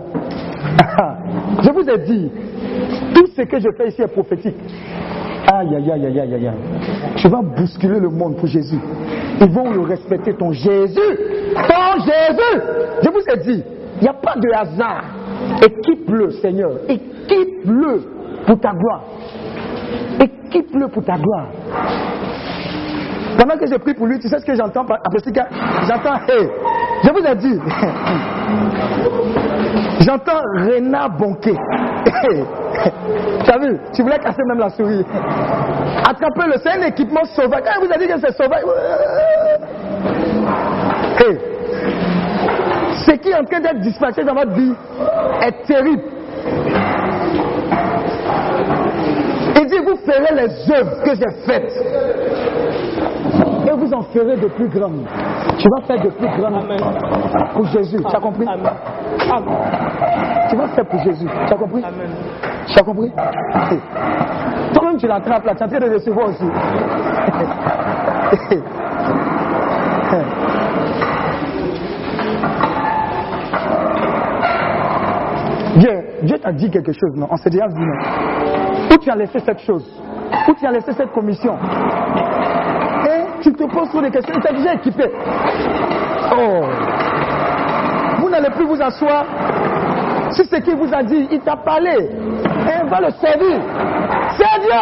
je 1.62 1.70
vous 1.70 1.88
ai 1.88 1.98
dit, 2.04 2.30
tout 3.14 3.26
ce 3.34 3.42
que 3.44 3.58
je 3.60 3.68
fais 3.78 3.88
ici 3.88 4.02
est 4.02 4.12
prophétique. 4.12 4.56
Aïe, 5.50 5.74
aïe, 5.74 5.90
aïe, 5.90 6.06
aïe, 6.06 6.20
aïe, 6.20 6.34
aïe. 6.34 6.50
Tu 7.16 7.28
vas 7.28 7.40
bousculer 7.40 7.98
le 7.98 8.10
monde 8.10 8.36
pour 8.36 8.46
Jésus. 8.46 8.80
Ils 9.40 9.50
vont 9.50 9.70
le 9.70 9.80
respecter, 9.80 10.34
ton 10.34 10.52
Jésus. 10.52 11.18
Ton 11.54 12.00
Jésus. 12.00 12.62
Je 13.02 13.10
vous 13.10 13.24
ai 13.32 13.36
dit, 13.44 13.62
il 13.96 14.02
n'y 14.02 14.08
a 14.08 14.14
pas 14.14 14.36
de 14.36 14.48
hasard. 14.50 15.04
Équipe-le, 15.62 16.30
Seigneur. 16.32 16.72
Équipe-le 16.88 18.02
pour 18.46 18.60
ta 18.60 18.72
gloire. 18.72 19.04
Équipe-le 20.20 20.88
pour 20.88 21.04
ta 21.04 21.16
gloire. 21.16 21.48
Pendant 23.38 23.56
que 23.56 23.66
j'ai 23.66 23.78
pris 23.78 23.94
pour 23.94 24.06
lui, 24.06 24.18
tu 24.18 24.28
sais 24.28 24.38
ce 24.38 24.44
que 24.44 24.54
j'entends 24.54 24.82
après 24.82 25.18
ce 25.18 25.30
J'entends, 25.32 26.16
hé, 26.28 26.48
je 27.02 27.10
vous 27.10 27.24
ai 27.24 27.34
dit, 27.36 27.60
j'entends 30.04 30.40
Réna 30.56 31.08
Bonquet. 31.08 31.56
tu 33.44 33.50
as 33.50 33.58
vu, 33.58 33.78
tu 33.94 34.02
voulais 34.02 34.18
casser 34.18 34.42
même 34.48 34.58
la 34.58 34.70
souris. 34.70 35.04
Attrapez-le, 36.08 36.54
c'est 36.62 36.78
un 36.78 36.86
équipement 36.86 37.24
sauvage. 37.24 37.62
Quand 37.64 37.80
il 37.80 37.86
vous 37.86 37.92
a 37.92 37.98
dit 37.98 38.06
que 38.06 38.20
c'est 38.20 38.36
sauvage, 38.36 38.62
hey, 41.20 41.38
ce 43.06 43.12
qui 43.12 43.28
est 43.30 43.34
en 43.34 43.44
train 43.44 43.60
d'être 43.60 43.80
dispatché 43.80 44.24
dans 44.24 44.34
votre 44.34 44.52
vie 44.52 44.74
est 45.42 45.66
terrible. 45.66 46.02
Il 49.56 49.66
dit, 49.66 49.78
vous 49.78 49.96
ferez 49.96 50.34
les 50.34 50.74
œuvres 50.74 51.02
que 51.02 51.14
j'ai 51.14 51.30
faites. 51.46 51.72
Vous 53.76 53.92
en 53.92 54.02
ferez 54.02 54.36
de 54.36 54.46
plus 54.48 54.68
grandes. 54.68 55.04
Tu 55.58 55.68
vas 55.68 55.82
faire 55.86 56.00
de 56.00 56.08
plus 56.10 56.28
grandes 56.38 56.64
pour 57.52 57.66
Jésus. 57.66 57.98
Tu 57.98 58.16
as 58.16 58.20
compris? 58.20 58.46
Tu 60.48 60.56
vas 60.56 60.68
faire 60.68 60.86
pour 60.86 61.00
Jésus. 61.02 61.26
Tu 61.46 61.52
as 61.52 61.56
compris? 61.56 61.82
Tu 62.66 62.78
as 62.78 62.82
compris? 62.82 63.12
Toi-même, 64.74 64.96
tu 64.96 65.06
l'attrapes 65.06 65.44
là. 65.44 65.54
Tu 65.54 65.62
es 65.62 65.64
en 65.64 65.68
train 65.68 65.80
de 65.80 65.92
recevoir 65.92 66.28
aussi. 66.28 66.44
Dieu, 75.76 75.90
Dieu 76.22 76.38
t'a 76.38 76.52
dit 76.52 76.70
quelque 76.70 76.92
chose, 76.92 77.16
non? 77.16 77.26
On 77.30 77.36
s'est 77.36 77.50
déjà 77.50 77.66
vu, 77.66 77.84
non? 77.84 77.98
Où 78.92 78.96
tu 78.98 79.10
as 79.10 79.16
laissé 79.16 79.40
cette 79.40 79.58
chose? 79.58 79.84
Où 80.48 80.54
tu 80.54 80.64
as 80.64 80.70
laissé 80.70 80.92
cette 80.92 81.10
commission? 81.12 81.56
Tu 83.44 83.52
te 83.52 83.64
poses 83.64 83.90
trop 83.90 84.00
des 84.00 84.10
questions, 84.10 84.34
il 84.34 84.40
t'a 84.42 84.52
déjà 84.54 84.72
équipé. 84.72 85.04
Oh 86.32 86.62
Vous 88.18 88.30
n'allez 88.30 88.48
plus 88.48 88.64
vous 88.64 88.80
asseoir. 88.80 89.26
Si 90.30 90.44
ce 90.46 90.56
qu'il 90.56 90.76
vous 90.76 90.88
a 90.94 91.02
dit, 91.02 91.28
il 91.30 91.40
t'a 91.40 91.56
parlé. 91.56 91.90
Et 91.92 92.88
va 92.88 93.00
le 93.00 93.10
servir. 93.10 93.60
C'est 94.30 94.60
Dieu 94.62 94.72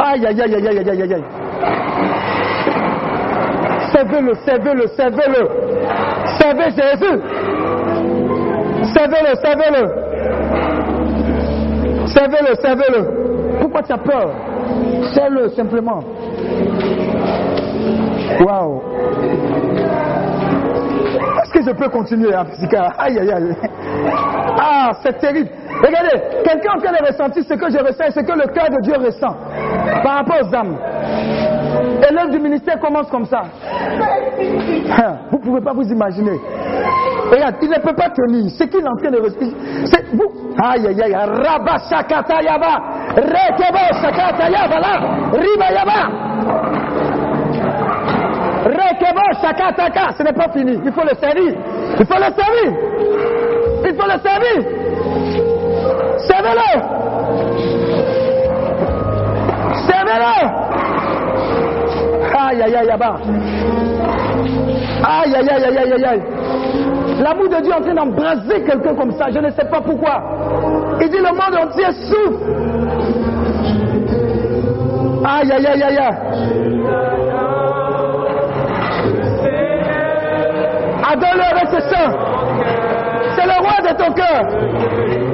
Aïe, 0.00 0.24
aïe, 0.24 0.40
aïe, 0.40 0.54
aïe, 0.54 0.68
aïe, 0.68 0.90
aïe, 0.90 1.14
aïe. 1.14 1.24
Servez-le, 3.92 4.34
servez-le, 4.46 4.86
servez-le. 4.96 5.48
Servez 6.38 6.70
Jésus. 6.70 7.20
Servez-le, 8.94 9.34
servez-le. 9.42 9.82
Servez-le, 12.06 12.54
servez-le. 12.54 13.58
Pourquoi 13.60 13.82
tu 13.82 13.92
as 13.92 13.98
peur? 13.98 14.30
Serve-le 15.12 15.48
simplement. 15.50 16.00
Waouh. 18.40 18.82
Est-ce 21.42 21.52
que 21.52 21.62
je 21.62 21.70
peux 21.76 21.88
continuer, 21.88 22.34
hein, 22.34 22.46
Aïe, 22.98 23.18
aïe, 23.18 23.32
aïe. 23.32 23.56
Ah, 24.58 24.90
c'est 25.02 25.18
terrible. 25.18 25.50
Regardez, 25.84 26.22
quelqu'un 26.44 26.74
en 26.76 26.78
train 26.80 26.92
de 26.92 27.06
ressentir 27.06 27.42
ce 27.44 27.54
que 27.54 27.70
je 27.70 27.78
ressens 27.78 28.04
et 28.04 28.10
ce 28.12 28.20
que 28.20 28.32
le 28.32 28.46
cœur 28.52 28.68
de 28.70 28.80
Dieu 28.82 28.94
ressent 28.96 29.36
par 30.02 30.18
rapport 30.18 30.36
aux 30.42 30.54
âmes. 30.54 30.76
Et 32.08 32.12
l'œuvre 32.14 32.30
du 32.30 32.38
ministère 32.38 32.78
commence 32.80 33.10
comme 33.10 33.24
ça. 33.24 33.42
Vous 35.30 35.38
ne 35.38 35.42
pouvez 35.42 35.60
pas 35.60 35.72
vous 35.72 35.88
imaginer. 35.90 36.38
Regarde, 37.30 37.56
il 37.62 37.70
ne 37.70 37.78
peut 37.80 37.94
pas 37.94 38.10
tenir. 38.10 38.50
Ce 38.50 38.64
qu'il 38.64 38.80
est 38.80 38.88
en 38.88 38.96
train 38.96 39.10
de 39.10 39.20
respirer, 39.20 39.52
c'est 39.86 40.04
vous. 40.14 40.54
Aïe, 40.62 40.86
aïe, 40.86 41.02
aïe. 41.02 41.14
Rabba 41.14 41.78
shakata 41.88 42.42
yaba. 42.42 42.78
Rekebo 43.16 44.00
shakata 44.00 44.50
yaba. 44.50 44.78
Riba 45.32 45.72
yaba. 45.72 46.71
Rekebo 48.64 49.22
shakata 49.40 49.90
ka. 49.90 50.12
Ce 50.16 50.22
n'est 50.22 50.32
pas 50.32 50.48
fini. 50.52 50.78
Il 50.84 50.92
faut 50.92 51.02
le 51.02 51.14
servir. 51.18 51.52
Il 51.98 52.06
faut 52.06 52.18
le 52.18 52.30
servir. 52.40 52.70
Il 53.84 53.94
faut 53.94 54.06
le 54.06 54.18
servir. 54.20 54.58
Servez-le. 56.28 56.70
Servez-le. 59.86 60.34
Aïe, 62.34 62.62
aïe, 62.62 62.74
aïe, 62.76 62.86
yaba. 62.86 63.16
Aïe, 65.04 65.34
aïe, 65.34 65.50
aïe, 65.50 65.64
aïe, 65.64 65.92
aïe, 65.92 66.04
aïe. 66.04 66.22
L'amour 67.20 67.48
de 67.48 67.62
Dieu 67.62 67.72
en 67.72 67.80
train 67.82 67.94
d'embraser 67.94 68.62
quelqu'un 68.64 68.94
comme 68.94 69.12
ça. 69.12 69.30
Je 69.30 69.38
ne 69.38 69.50
sais 69.50 69.64
pas 69.70 69.80
pourquoi. 69.80 70.22
Il 71.00 71.08
dit 71.08 71.18
le 71.18 71.32
monde 71.32 71.56
entier 71.64 71.90
souffre. 72.08 72.40
Aïe, 75.24 75.52
aïe, 75.52 75.66
aïe, 75.66 75.82
aïe, 75.82 75.98
aïe. 75.98 76.71
Adore-le 81.12 81.42
avec 81.42 81.68
ses 81.68 81.94
seins. 81.94 82.12
C'est 83.36 83.44
le 83.44 83.58
roi 83.60 83.76
de 83.82 83.92
ton 83.98 84.12
cœur. 84.14 85.31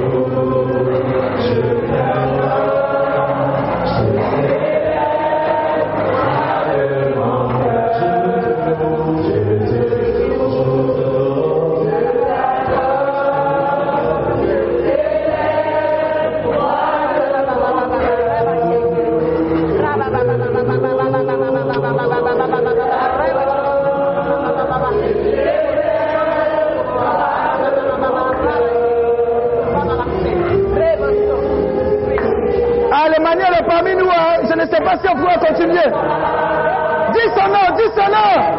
Dis 37.13 37.29
son 37.35 37.47
nom, 37.47 37.75
dis 37.75 37.93
son. 37.95 38.58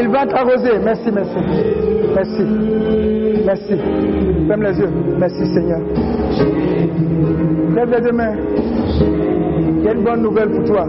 Il 0.00 0.08
va 0.08 0.26
t'arroser. 0.26 0.78
Merci, 0.82 1.10
merci. 1.12 1.36
Merci. 2.14 2.42
Merci. 3.46 3.74
Ferme 4.48 4.62
les 4.62 4.78
yeux. 4.78 4.90
Merci, 5.18 5.46
Seigneur. 5.54 5.80
Lève 7.74 8.04
les 8.04 8.12
mains. 8.12 8.36
Il 9.78 9.84
y 9.84 9.88
a 9.88 9.92
une 9.92 10.02
bonne 10.04 10.22
nouvelle 10.22 10.50
pour 10.50 10.64
toi. 10.64 10.86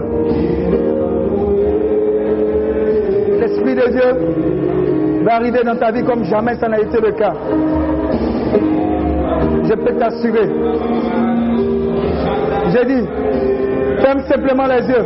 L'Esprit 3.40 3.74
de 3.74 3.88
Dieu 3.90 5.22
va 5.24 5.34
arriver 5.36 5.62
dans 5.64 5.76
ta 5.76 5.90
vie 5.90 6.02
comme 6.02 6.24
jamais 6.24 6.54
ça 6.56 6.68
n'a 6.68 6.80
été 6.80 6.98
le 7.00 7.12
cas. 7.12 7.34
Je 9.64 9.74
peux 9.74 9.94
t'assurer. 9.98 10.48
J'ai 12.72 12.84
dit, 12.84 13.06
ferme 14.02 14.20
simplement 14.28 14.66
les 14.66 14.88
yeux. 14.88 15.04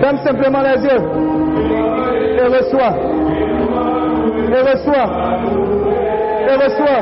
Ferme 0.00 0.18
simplement 0.18 0.62
les 0.62 0.84
yeux 0.84 1.38
et 2.38 2.46
reçois. 2.46 2.94
Et 4.48 4.60
reçois. 4.70 5.08
Et 6.48 6.54
reçois. 6.54 7.00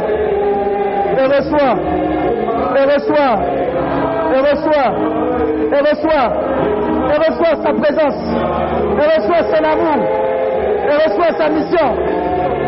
Et 1.18 1.26
reçois. 1.34 1.74
Et 2.76 2.84
reçois. 2.94 3.34
Et 4.34 4.40
reçois. 4.40 4.88
Et 5.72 5.80
reçois. 5.90 6.26
Et 7.08 7.18
reçois 7.26 7.54
sa 7.62 7.72
présence. 7.74 8.20
Et 8.92 9.06
reçois 9.14 9.42
son 9.52 9.62
amour. 9.64 10.00
Et 10.88 10.96
reçois 11.04 11.32
sa 11.36 11.48
mission. 11.50 11.88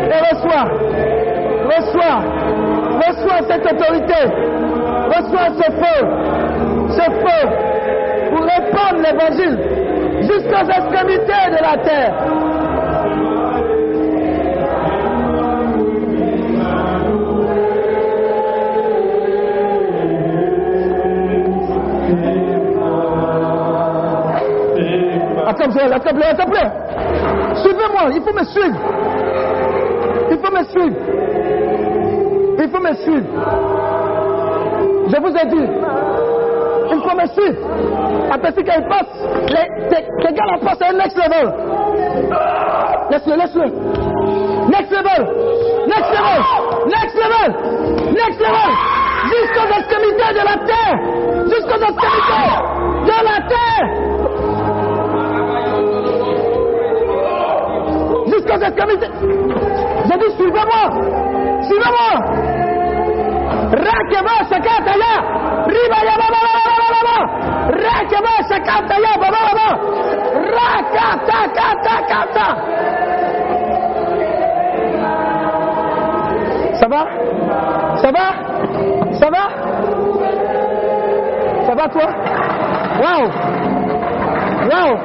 Et 0.05 0.19
reçois. 0.29 0.65
Reçois. 1.75 2.17
Reçois 3.07 3.39
cette 3.47 3.65
autorité. 3.65 4.21
Reçois 5.07 5.49
ce 5.57 5.71
feu. 5.71 5.99
Ce 6.89 7.03
feu. 7.03 7.41
Pour 8.29 8.43
répandre 8.45 8.99
l'évangile 9.03 9.78
jusqu'aux 10.21 10.69
extrémités 10.69 11.45
de 11.49 11.61
la 11.61 11.77
terre. 11.83 12.13
Attrape-le, 25.49 25.93
attrape-le, 25.93 26.25
attrape-le. 26.25 27.55
Suivez-moi, 27.61 28.03
il 28.13 28.21
faut 28.21 28.33
me 28.33 28.43
suivre. 28.43 28.79
Il 30.31 30.37
faut 30.37 30.51
me 30.51 30.63
suivre. 30.63 30.97
Il 32.59 32.69
faut 32.69 32.79
me 32.79 32.93
suivre. 32.93 33.27
Je 35.07 35.17
vous 35.19 35.35
ai 35.35 35.45
dit, 35.47 35.67
suivre. 37.27 37.57
Après 38.31 38.51
ce 38.51 38.59
qu'il 38.61 38.87
passe, 38.87 39.07
les, 39.49 40.33
gars 40.33 40.45
là 40.45 40.57
passent 40.63 40.81
à 40.81 40.89
un 40.89 40.93
next 40.93 41.17
level. 41.17 41.53
Laisse-le, 43.09 43.35
laisse-le. 43.35 43.65
Next 44.69 44.91
level. 44.91 45.21
Next 45.87 46.11
level. 46.11 46.41
Next 46.87 47.15
level. 47.15 47.49
Next 48.13 48.39
level. 48.39 48.71
Jusqu'aux 49.29 49.69
extrémités 49.77 50.31
de 50.33 50.43
la 50.45 50.57
terre. 50.65 50.95
Jusqu'aux 51.45 51.81
extrémités 51.81 52.49
de 53.05 53.17
la 53.25 53.37
terre. 53.49 53.85
Jusqu'aux 58.27 58.61
extrémités. 58.61 59.11
J'ai 60.05 60.17
dit, 60.17 60.31
suivez-moi. 60.35 60.83
Suivez-moi. 61.63 62.11
Rakeba 63.71 64.35
sakata 64.49 64.93
ya. 64.97 65.39
Baba. 66.93 67.17
Rakeba 67.83 68.33
sakata 68.49 68.95
ya 69.05 69.13
baba. 69.21 69.39
Ça 76.79 76.87
va 76.87 77.05
Ça 78.01 78.11
va 78.11 78.27
Ça 79.19 79.29
va 79.29 79.49
Ça 81.67 81.75
va 81.75 81.89
toi? 81.89 82.09
Waouh 83.01 83.29
Waouh 84.69 84.98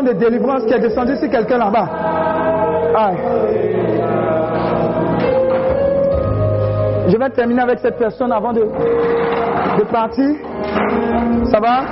de 0.00 0.12
délivrance 0.12 0.64
qui 0.64 0.72
est 0.72 0.78
descendue 0.78 1.16
sur 1.16 1.28
quelqu'un 1.28 1.58
là-bas. 1.58 1.88
Je 7.08 7.16
vais 7.18 7.30
terminer 7.30 7.62
avec 7.62 7.80
cette 7.80 7.98
personne 7.98 8.32
avant 8.32 8.52
de, 8.52 8.60
de 8.60 9.84
partir. 9.84 10.30
Ça 11.50 11.60
va? 11.60 11.84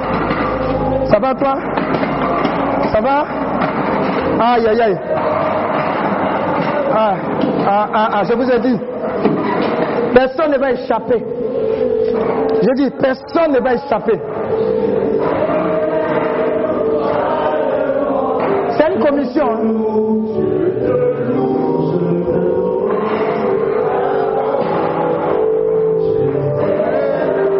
Ça 1.11 1.19
va 1.19 1.35
toi? 1.35 1.55
Ça 2.93 3.01
va? 3.01 3.25
Aïe, 4.41 4.67
aïe, 4.67 4.81
aïe. 4.81 4.99
Ah, 6.93 7.15
ah, 7.67 7.89
ah, 7.95 8.09
ah, 8.15 8.23
je 8.25 8.35
vous 8.35 8.51
ai 8.51 8.59
dit, 8.61 8.79
personne 10.15 10.53
ne 10.53 10.59
va 10.59 10.73
échapper. 10.73 11.25
Je 12.63 12.75
dis, 12.75 12.91
personne 13.01 13.53
ne 13.53 13.61
va 13.61 13.75
échapper. 13.75 14.19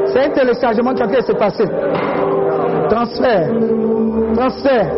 C'est 0.07 0.25
un 0.25 0.31
téléchargement 0.31 0.95
qui 0.95 1.03
train 1.03 1.07
de 1.07 1.21
se 1.21 1.33
passer. 1.33 1.65
Transfert. 2.89 3.51
Transfert. 4.35 4.93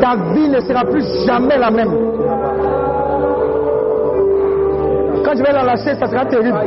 Ta 0.00 0.14
vie 0.32 0.48
ne 0.48 0.60
sera 0.60 0.84
plus 0.84 1.04
jamais 1.26 1.58
la 1.58 1.70
même. 1.70 1.90
Quand 5.24 5.34
je 5.36 5.42
vais 5.42 5.52
la 5.52 5.64
lâcher, 5.64 5.94
ça 5.98 6.06
sera 6.06 6.24
terrible. 6.26 6.58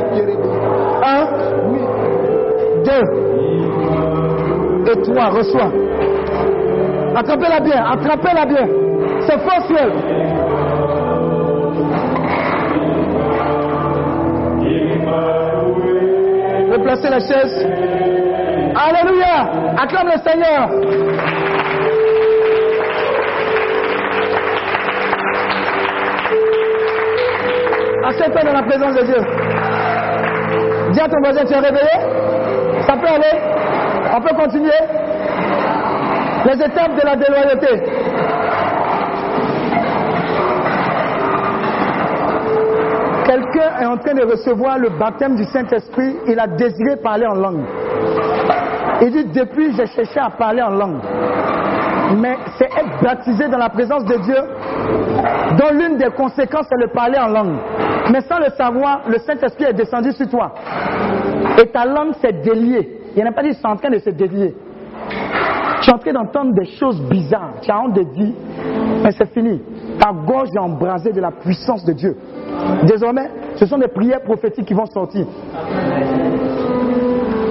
Un, 1.02 1.26
deux, 2.84 3.04
et 4.92 5.02
trois, 5.02 5.28
reçois. 5.30 5.70
Attrapez-la 7.16 7.60
bien, 7.60 7.84
attrapez-la 7.84 8.44
bien. 8.44 8.85
C'est 9.26 9.38
forcé. 9.40 9.74
Replacez 16.72 17.08
la 17.08 17.18
chaise. 17.18 17.66
Alléluia. 18.76 19.50
Acclame 19.78 20.08
le 20.08 20.18
Seigneur. 20.18 20.70
Accepte 28.08 28.44
dans 28.44 28.52
la 28.52 28.62
présence 28.62 28.94
de 28.94 29.02
Dieu. 29.06 29.16
Dis 30.92 31.00
à 31.00 31.08
ton 31.08 31.18
voisin, 31.20 31.44
tu 31.44 31.52
es 31.52 31.58
réveillé 31.58 32.82
Ça 32.86 32.94
peut 32.96 33.08
aller 33.08 33.40
On 34.14 34.20
peut 34.20 34.34
continuer 34.36 34.70
Les 36.44 36.64
étapes 36.64 36.94
de 36.94 37.04
la 37.04 37.16
déloyauté. 37.16 37.82
Quelqu'un 43.26 43.65
est 43.80 43.86
en 43.86 43.96
train 43.96 44.14
de 44.14 44.22
recevoir 44.22 44.78
le 44.78 44.90
baptême 44.90 45.36
du 45.36 45.44
Saint-Esprit, 45.44 46.16
il 46.26 46.38
a 46.38 46.46
désiré 46.46 46.96
parler 47.02 47.26
en 47.26 47.34
langue. 47.34 47.64
Il 49.02 49.10
dit, 49.10 49.24
depuis 49.26 49.74
j'ai 49.76 49.86
cherché 49.86 50.18
à 50.18 50.30
parler 50.30 50.62
en 50.62 50.70
langue. 50.70 51.00
Mais 52.18 52.36
c'est 52.58 52.66
être 52.66 53.02
baptisé 53.02 53.48
dans 53.48 53.58
la 53.58 53.68
présence 53.68 54.04
de 54.04 54.16
Dieu, 54.16 54.36
dont 55.58 55.76
l'une 55.76 55.98
des 55.98 56.10
conséquences 56.16 56.66
c'est 56.68 56.80
le 56.80 56.92
parler 56.92 57.18
en 57.18 57.28
langue. 57.28 57.56
Mais 58.12 58.20
sans 58.22 58.38
le 58.38 58.50
savoir, 58.56 59.02
le 59.08 59.18
Saint-Esprit 59.18 59.64
est 59.64 59.72
descendu 59.72 60.12
sur 60.12 60.28
toi. 60.28 60.54
Et 61.60 61.66
ta 61.66 61.84
langue 61.84 62.14
s'est 62.22 62.32
déliée. 62.32 63.00
Il 63.16 63.24
n'a 63.24 63.32
pas 63.32 63.42
dit 63.42 63.54
c'est 63.54 63.66
en 63.66 63.76
train 63.76 63.90
de 63.90 63.98
se 63.98 64.10
délier. 64.10 64.54
Tu 65.82 65.90
es 65.90 65.94
en 65.94 65.98
train 65.98 66.12
d'entendre 66.12 66.54
des 66.54 66.66
choses 66.78 67.00
bizarres. 67.02 67.54
Tu 67.62 67.70
as 67.70 67.80
honte 67.80 67.94
de 67.94 68.02
dire, 68.02 68.32
mais 69.02 69.10
c'est 69.12 69.32
fini. 69.32 69.60
Ta 70.00 70.12
gorge 70.12 70.48
est 70.54 70.58
embrasée 70.58 71.12
de 71.12 71.20
la 71.20 71.30
puissance 71.30 71.84
de 71.84 71.92
Dieu. 71.92 72.16
Désormais, 72.84 73.30
ce 73.56 73.66
sont 73.66 73.78
des 73.78 73.88
prières 73.88 74.22
prophétiques 74.22 74.66
qui 74.66 74.74
vont 74.74 74.86
sortir. 74.86 75.26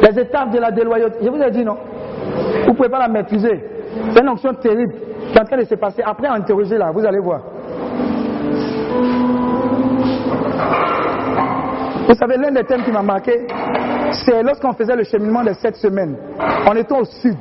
Les 0.01 0.19
étapes 0.19 0.51
de 0.51 0.59
la 0.59 0.71
déloyauté. 0.71 1.17
Je 1.21 1.29
vous 1.29 1.41
ai 1.41 1.51
dit 1.51 1.63
non? 1.63 1.77
Vous 2.63 2.71
ne 2.71 2.75
pouvez 2.75 2.89
pas 2.89 2.99
la 2.99 3.07
maîtriser. 3.07 3.63
C'est 4.13 4.21
une 4.21 4.29
onction 4.29 4.53
terrible 4.53 4.93
qui 5.31 5.37
est 5.37 5.41
en 5.41 5.45
train 5.45 5.57
de 5.57 5.63
se 5.63 5.75
passer. 5.75 6.01
Après, 6.05 6.27
interroger 6.27 6.77
là, 6.77 6.91
vous 6.91 7.05
allez 7.05 7.19
voir. 7.19 7.41
Vous 12.07 12.13
savez, 12.13 12.37
l'un 12.37 12.51
des 12.51 12.63
thèmes 12.63 12.83
qui 12.83 12.91
m'a 12.91 13.01
marqué, 13.01 13.47
c'est 14.11 14.43
lorsqu'on 14.43 14.73
faisait 14.73 14.95
le 14.95 15.03
cheminement 15.03 15.43
de 15.43 15.53
cette 15.53 15.75
semaine. 15.77 16.15
On 16.69 16.75
était 16.75 16.95
au 16.95 17.03
sud. 17.03 17.37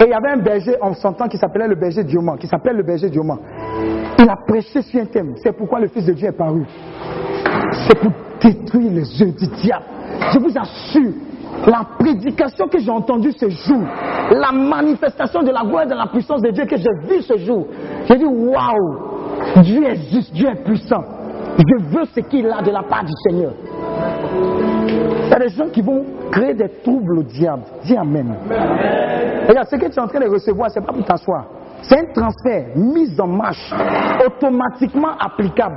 Et 0.00 0.04
il 0.04 0.08
y 0.08 0.14
avait 0.14 0.30
un 0.30 0.38
berger 0.38 0.76
en 0.80 0.94
son 0.94 1.12
qui 1.12 1.36
s'appelait 1.36 1.68
le 1.68 1.74
berger 1.74 2.02
Dioman, 2.02 2.36
qui 2.38 2.46
s'appelle 2.46 2.76
le 2.76 2.82
berger. 2.82 3.10
Il 4.18 4.28
a 4.28 4.36
prêché 4.46 4.82
sur 4.82 5.00
un 5.00 5.06
thème. 5.06 5.34
C'est 5.42 5.52
pourquoi 5.52 5.80
le 5.80 5.88
Fils 5.88 6.06
de 6.06 6.12
Dieu 6.12 6.28
est 6.28 6.32
paru. 6.32 6.64
C'est 7.72 7.98
pour 7.98 8.12
détruire 8.40 8.92
les 8.92 9.22
œufs 9.22 9.34
du 9.36 9.46
diable. 9.62 9.84
Je 10.32 10.38
vous 10.38 10.52
assure, 10.58 11.12
la 11.66 11.84
prédication 11.98 12.66
que 12.66 12.78
j'ai 12.78 12.90
entendue 12.90 13.32
ce 13.32 13.48
jour, 13.48 13.82
la 14.30 14.52
manifestation 14.52 15.42
de 15.42 15.50
la 15.50 15.62
gloire 15.62 15.84
et 15.84 15.88
de 15.88 15.94
la 15.94 16.06
puissance 16.06 16.42
de 16.42 16.50
Dieu 16.50 16.64
que 16.64 16.76
j'ai 16.76 17.08
vue 17.08 17.22
ce 17.22 17.36
jour, 17.38 17.66
j'ai 18.08 18.16
dit 18.16 18.24
waouh, 18.24 19.62
Dieu 19.62 19.84
est 19.84 20.10
juste, 20.10 20.32
Dieu 20.32 20.48
est 20.48 20.64
puissant. 20.64 21.02
Je 21.58 21.84
veux 21.84 22.04
ce 22.14 22.20
qu'il 22.20 22.46
a 22.50 22.62
de 22.62 22.70
la 22.70 22.82
part 22.82 23.04
du 23.04 23.12
Seigneur. 23.28 23.52
Il 25.24 25.30
y 25.30 25.34
a 25.34 25.38
des 25.38 25.48
gens 25.50 25.68
qui 25.68 25.82
vont 25.82 26.04
créer 26.30 26.54
des 26.54 26.68
troubles 26.82 27.18
au 27.18 27.22
diable. 27.22 27.62
Dis 27.84 27.96
Amen. 27.96 28.34
Regarde, 29.48 29.68
ce 29.68 29.76
que 29.76 29.86
tu 29.86 29.92
es 29.92 29.98
en 29.98 30.06
train 30.06 30.20
de 30.20 30.28
recevoir, 30.28 30.70
ce 30.70 30.78
n'est 30.80 30.86
pas 30.86 30.92
pour 30.92 31.04
t'asseoir. 31.04 31.46
C'est 31.82 31.98
un 31.98 32.12
transfert 32.12 32.66
mis 32.76 33.20
en 33.20 33.26
marche, 33.26 33.72
automatiquement 34.24 35.16
applicable. 35.18 35.76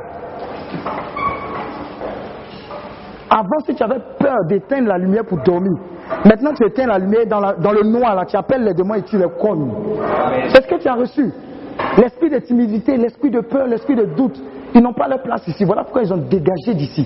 Avant, 3.37 3.59
si 3.65 3.75
tu 3.75 3.83
avais 3.83 3.99
peur 4.17 4.37
d'éteindre 4.47 4.87
la 4.87 4.97
lumière 4.97 5.25
pour 5.25 5.39
dormir, 5.43 5.73
maintenant 6.23 6.53
tu 6.53 6.65
éteins 6.65 6.87
la 6.87 6.97
lumière 6.97 7.25
dans, 7.27 7.41
la- 7.41 7.53
dans 7.55 7.73
le 7.73 7.83
noir, 7.83 8.15
là, 8.15 8.23
tu 8.25 8.37
appelles 8.37 8.63
les 8.63 8.73
démons 8.73 8.93
et 8.93 9.01
tu 9.01 9.17
les 9.17 9.27
cognes. 9.41 9.71
C'est 10.53 10.61
ce 10.63 10.67
que 10.67 10.75
tu 10.81 10.87
as 10.87 10.93
reçu. 10.93 11.31
L'esprit 11.97 12.29
de 12.29 12.39
timidité, 12.39 12.95
l'esprit 12.95 13.29
de 13.31 13.41
peur, 13.41 13.67
l'esprit 13.67 13.95
de 13.97 14.05
doute, 14.05 14.41
ils 14.73 14.81
n'ont 14.81 14.93
pas 14.93 15.09
leur 15.09 15.21
place 15.21 15.45
ici. 15.49 15.65
Voilà 15.65 15.83
pourquoi 15.83 16.03
ils 16.03 16.13
ont 16.13 16.17
dégagé 16.29 16.73
d'ici. 16.75 17.05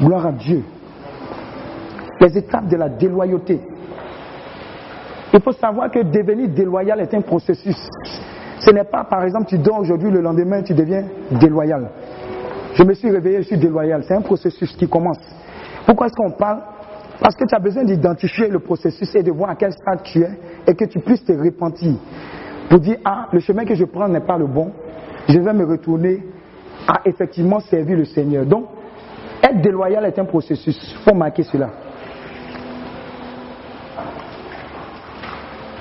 Gloire 0.00 0.26
à 0.26 0.32
Dieu. 0.32 0.62
Les 2.20 2.38
étapes 2.38 2.68
de 2.68 2.76
la 2.76 2.88
déloyauté. 2.88 3.60
Il 5.34 5.40
faut 5.42 5.52
savoir 5.52 5.90
que 5.90 5.98
devenir 5.98 6.48
déloyal 6.48 7.00
est 7.00 7.12
un 7.12 7.20
processus. 7.20 7.76
Ce 8.60 8.70
n'est 8.70 8.84
pas, 8.84 9.04
par 9.04 9.22
exemple, 9.24 9.46
tu 9.48 9.58
dors 9.58 9.80
aujourd'hui, 9.80 10.10
le 10.10 10.20
lendemain, 10.22 10.62
tu 10.62 10.72
deviens 10.72 11.04
déloyal. 11.32 11.90
Je 12.74 12.82
me 12.82 12.92
suis 12.94 13.10
réveillé, 13.10 13.42
je 13.42 13.46
suis 13.48 13.58
déloyal. 13.58 14.02
C'est 14.06 14.14
un 14.14 14.20
processus 14.20 14.72
qui 14.76 14.88
commence. 14.88 15.18
Pourquoi 15.86 16.06
est-ce 16.06 16.16
qu'on 16.16 16.32
parle? 16.32 16.60
Parce 17.20 17.36
que 17.36 17.44
tu 17.46 17.54
as 17.54 17.60
besoin 17.60 17.84
d'identifier 17.84 18.48
le 18.48 18.58
processus 18.58 19.14
et 19.14 19.22
de 19.22 19.30
voir 19.30 19.50
à 19.50 19.54
quel 19.54 19.72
stade 19.72 20.02
tu 20.02 20.20
es 20.20 20.30
et 20.66 20.74
que 20.74 20.84
tu 20.84 20.98
puisses 20.98 21.24
te 21.24 21.32
repentir. 21.32 21.94
Pour 22.68 22.80
dire, 22.80 22.96
ah, 23.04 23.28
le 23.32 23.38
chemin 23.38 23.64
que 23.64 23.74
je 23.74 23.84
prends 23.84 24.08
n'est 24.08 24.20
pas 24.20 24.36
le 24.36 24.46
bon. 24.46 24.72
Je 25.28 25.38
vais 25.38 25.52
me 25.52 25.64
retourner 25.64 26.24
à 26.88 27.00
effectivement 27.04 27.60
servir 27.60 27.96
le 27.96 28.04
Seigneur. 28.04 28.44
Donc, 28.44 28.66
être 29.42 29.60
déloyal 29.60 30.04
est 30.06 30.18
un 30.18 30.24
processus. 30.24 30.76
Il 30.96 31.08
faut 31.08 31.14
marquer 31.14 31.44
cela. 31.44 31.70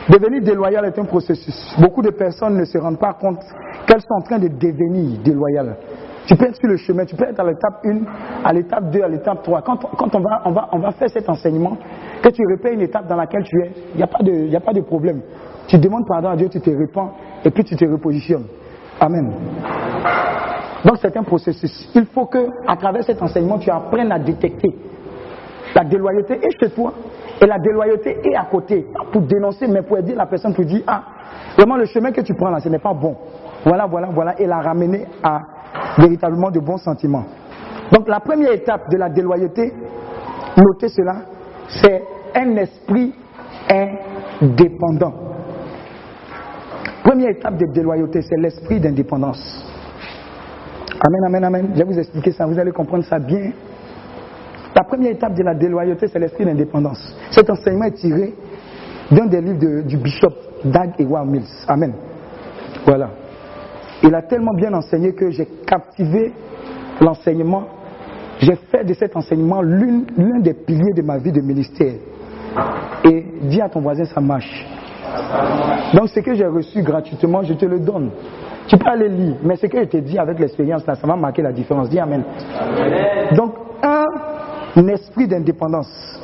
Devenir 0.10 0.44
déloyal 0.44 0.86
est 0.86 1.00
un 1.00 1.06
processus. 1.06 1.76
Beaucoup 1.80 2.02
de 2.02 2.12
personnes 2.12 2.58
ne 2.58 2.66
se 2.66 2.78
rendent 2.78 3.00
pas 3.00 3.14
compte 3.14 3.40
qu'elles 3.88 4.02
sont 4.02 4.16
en 4.16 4.22
train 4.22 4.38
de 4.38 4.50
devenir 4.50 5.18
déloyales. 5.24 5.78
Tu 6.26 6.36
peux 6.36 6.46
être 6.46 6.56
sur 6.56 6.68
le 6.70 6.78
chemin, 6.78 7.06
tu 7.06 7.16
peux 7.16 7.26
être 7.26 7.40
à 7.40 7.44
l'étape 7.44 7.86
1, 7.86 8.00
à 8.46 8.54
l'étape 8.54 8.90
2, 8.92 9.02
à 9.02 9.08
l'étape 9.08 9.44
3. 9.44 9.62
Quand, 9.62 10.16
on, 10.16 10.80
va, 10.80 10.92
faire 10.92 11.10
cet 11.10 11.30
enseignement, 11.30 11.78
que 12.22 12.30
tu 12.30 12.42
repères 12.50 12.74
une 12.74 12.82
étape 12.82 13.08
dans 13.08 13.18
laquelle 13.18 13.44
tu 13.44 13.62
es, 13.62 13.72
il 13.94 13.98
n'y 13.98 14.04
a, 14.56 14.60
pas 14.60 14.74
de- 14.74 14.82
problème. 14.82 15.22
Tu 15.68 15.78
demandes 15.78 16.08
pardon 16.08 16.30
à 16.30 16.36
Dieu, 16.36 16.50
tu 16.50 16.62
te 16.62 16.70
répands 16.70 17.12
et 17.44 17.50
puis 17.50 17.64
tu 17.64 17.76
te 17.76 17.86
repositionnes. 17.86 18.46
Amen. 19.00 19.34
Donc 20.86 20.98
c'est 21.02 21.16
un 21.16 21.24
processus. 21.24 21.90
Il 21.96 22.06
faut 22.06 22.26
que, 22.26 22.48
à 22.68 22.76
travers 22.76 23.04
cet 23.04 23.22
enseignement, 23.22 23.58
tu 23.58 23.70
apprennes 23.70 24.12
à 24.12 24.20
détecter 24.20 24.74
la 25.76 25.84
déloyauté 25.84 26.36
est 26.36 26.60
chez 26.60 26.70
toi 26.70 26.94
et 27.42 27.46
la 27.46 27.58
déloyauté 27.60 28.18
est 28.24 28.36
à 28.36 28.46
côté. 28.46 28.86
Pour 29.12 29.22
dénoncer, 29.22 29.68
mais 29.68 29.82
pour 29.82 29.98
aider 29.98 30.14
la 30.14 30.26
personne 30.26 30.54
pour 30.54 30.66
dire 30.66 30.82
Ah, 30.88 31.04
vraiment 31.58 31.78
le 31.78 31.86
chemin 31.86 32.12
que 32.12 32.22
tu 32.22 32.34
prends 32.36 32.50
là, 32.50 32.60
ce 32.60 32.70
n'est 32.70 32.80
pas 32.80 32.94
bon. 32.94 33.16
Voilà, 33.66 33.86
voilà, 33.86 34.10
voilà, 34.12 34.40
et 34.40 34.46
la 34.46 34.60
ramener 34.60 35.06
à 35.24 35.42
véritablement 35.98 36.52
de 36.52 36.60
bons 36.60 36.78
sentiments. 36.78 37.26
Donc 37.92 38.08
la 38.08 38.20
première 38.20 38.52
étape 38.52 38.90
de 38.90 38.98
la 38.98 39.10
déloyauté, 39.10 39.74
notez 40.58 40.90
cela, 40.90 41.16
c'est 41.68 42.04
un 42.36 42.56
esprit 42.58 43.14
indépendant. 43.70 45.14
Première 47.04 47.30
étape 47.30 47.58
de 47.58 47.66
déloyauté, 47.74 48.22
c'est 48.22 48.40
l'esprit 48.40 48.80
d'indépendance. 48.80 49.64
Amen, 51.06 51.26
amen, 51.26 51.44
amen. 51.44 51.70
Je 51.74 51.80
vais 51.80 51.84
vous 51.84 52.00
expliquer 52.00 52.32
ça, 52.32 52.46
vous 52.46 52.58
allez 52.58 52.72
comprendre 52.72 53.04
ça 53.04 53.20
bien. 53.20 53.52
La 54.76 54.84
première 54.84 55.12
étape 55.12 55.36
de 55.36 55.44
la 55.44 55.54
déloyauté, 55.54 56.08
c'est 56.08 56.20
l'esprit 56.20 56.46
d'indépendance. 56.46 57.16
Cet 57.30 57.50
enseignement 57.50 57.86
est 57.86 57.92
tiré 57.92 58.34
d'un 59.12 59.26
des 59.26 59.42
livres 59.42 59.82
du 59.82 59.98
bishop 59.98 60.34
Dag 60.64 60.94
Ewald 60.98 61.30
Mills. 61.30 61.44
Amen. 61.68 61.94
Voilà. 62.86 63.10
Il 64.04 64.14
a 64.14 64.22
tellement 64.22 64.54
bien 64.54 64.74
enseigné 64.74 65.14
que 65.14 65.32
j'ai 65.32 65.48
captivé 65.66 66.34
l'enseignement. 67.00 67.64
J'ai 68.40 68.56
fait 68.70 68.84
de 68.84 68.94
cet 68.94 69.16
enseignement 69.16 69.62
l'un 69.62 70.40
des 70.40 70.54
piliers 70.54 70.94
de 70.94 71.02
ma 71.02 71.18
vie 71.18 71.32
de 71.32 71.42
ministère. 71.42 71.94
Et 73.06 73.26
dis 73.44 73.62
à 73.62 73.70
ton 73.70 73.82
voisin, 73.82 74.04
ça 74.06 74.20
marche. 74.20 74.66
Donc 75.94 76.10
ce 76.10 76.20
que 76.20 76.34
j'ai 76.34 76.46
reçu 76.46 76.82
gratuitement, 76.82 77.44
je 77.44 77.54
te 77.54 77.66
le 77.66 77.80
donne. 77.80 78.12
Tu 78.68 78.78
peux 78.78 78.90
aller 78.90 79.10
lire, 79.10 79.36
mais 79.44 79.56
ce 79.56 79.68
que 79.68 79.80
je 79.80 79.86
te 79.86 79.98
dis 79.98 80.18
avec 80.18 80.40
l'expérience, 80.40 80.86
là, 80.86 80.96
ça 80.96 81.06
va 81.06 81.16
marquer 81.16 81.42
la 81.42 81.52
différence. 81.52 81.90
Dis 81.90 82.00
Amen. 82.00 82.24
Donc, 83.36 83.54
un 83.84 84.88
esprit 84.88 85.28
d'indépendance. 85.28 86.20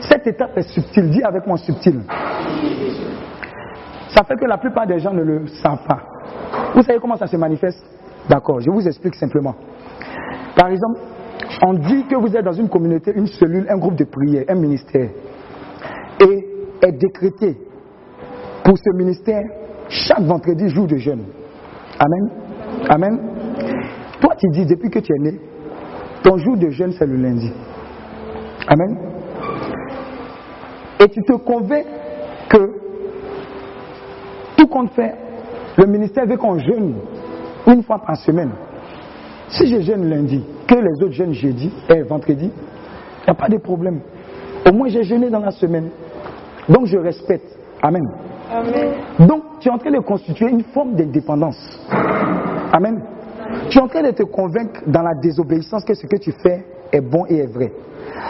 Cette 0.00 0.26
étape 0.26 0.56
est 0.56 0.68
subtile. 0.72 1.10
Dis 1.10 1.22
avec 1.22 1.46
moi 1.46 1.56
subtile. 1.58 2.02
Ça 4.08 4.24
fait 4.24 4.36
que 4.36 4.46
la 4.46 4.58
plupart 4.58 4.86
des 4.86 4.98
gens 4.98 5.12
ne 5.12 5.22
le 5.22 5.46
savent 5.46 5.84
pas. 5.86 6.00
Vous 6.74 6.82
savez 6.82 6.98
comment 7.00 7.16
ça 7.16 7.26
se 7.26 7.36
manifeste 7.36 7.82
D'accord, 8.28 8.60
je 8.60 8.70
vous 8.70 8.86
explique 8.86 9.14
simplement. 9.14 9.54
Par 10.56 10.68
exemple, 10.68 11.00
on 11.62 11.74
dit 11.74 12.04
que 12.06 12.16
vous 12.16 12.36
êtes 12.36 12.44
dans 12.44 12.52
une 12.52 12.68
communauté, 12.68 13.12
une 13.14 13.26
cellule, 13.26 13.66
un 13.68 13.76
groupe 13.76 13.96
de 13.96 14.04
prière, 14.04 14.44
un 14.48 14.54
ministère, 14.54 15.10
et 16.20 16.46
est 16.82 16.92
décrété 16.92 17.56
pour 18.64 18.76
ce 18.78 18.96
ministère 18.96 19.42
chaque 19.88 20.20
vendredi 20.20 20.68
jour 20.68 20.86
de 20.86 20.96
jeûne. 20.96 21.24
Amen. 21.98 22.30
Amen. 22.88 23.18
Toi, 24.20 24.34
tu 24.38 24.46
dis 24.52 24.66
depuis 24.66 24.90
que 24.90 25.00
tu 25.00 25.12
es 25.12 25.18
né, 25.18 25.40
ton 26.22 26.36
jour 26.38 26.56
de 26.56 26.70
jeûne, 26.70 26.92
c'est 26.92 27.06
le 27.06 27.16
lundi. 27.16 27.52
Amen. 28.68 28.98
Et 31.00 31.08
tu 31.08 31.22
te 31.22 31.32
convaincs 31.32 31.86
que 32.48 32.72
tout 34.56 34.66
compte 34.66 34.92
fait, 34.92 35.14
le 35.80 35.86
ministère 35.86 36.26
veut 36.26 36.36
qu'on 36.36 36.58
jeûne 36.58 36.94
une 37.66 37.82
fois 37.82 37.98
par 37.98 38.16
semaine. 38.16 38.50
Si 39.48 39.66
je 39.66 39.80
jeûne 39.80 40.08
lundi, 40.08 40.44
que 40.68 40.74
les 40.74 41.02
autres 41.02 41.14
jeûnent 41.14 41.32
jeudi 41.32 41.72
et 41.88 42.02
vendredi, 42.02 42.50
il 42.50 43.24
n'y 43.24 43.30
a 43.30 43.34
pas 43.34 43.48
de 43.48 43.56
problème. 43.56 44.00
Au 44.68 44.72
moins 44.72 44.88
j'ai 44.88 45.02
jeûné 45.02 45.30
dans 45.30 45.40
la 45.40 45.50
semaine. 45.50 45.88
Donc 46.68 46.86
je 46.86 46.98
respecte. 46.98 47.56
Amen. 47.82 48.04
Donc 49.20 49.42
tu 49.60 49.68
es 49.68 49.72
en 49.72 49.78
train 49.78 49.90
de 49.90 50.00
constituer 50.00 50.50
une 50.50 50.64
forme 50.64 50.94
d'indépendance. 50.94 51.80
Amen. 52.72 53.00
Tu 53.70 53.78
es 53.78 53.80
en 53.80 53.88
train 53.88 54.02
de 54.02 54.10
te 54.10 54.22
convaincre 54.22 54.82
dans 54.86 55.02
la 55.02 55.14
désobéissance 55.14 55.84
que 55.84 55.94
ce 55.94 56.06
que 56.06 56.16
tu 56.16 56.32
fais 56.42 56.64
est 56.92 57.00
bon 57.00 57.24
et 57.26 57.38
est 57.38 57.52
vrai. 57.52 57.72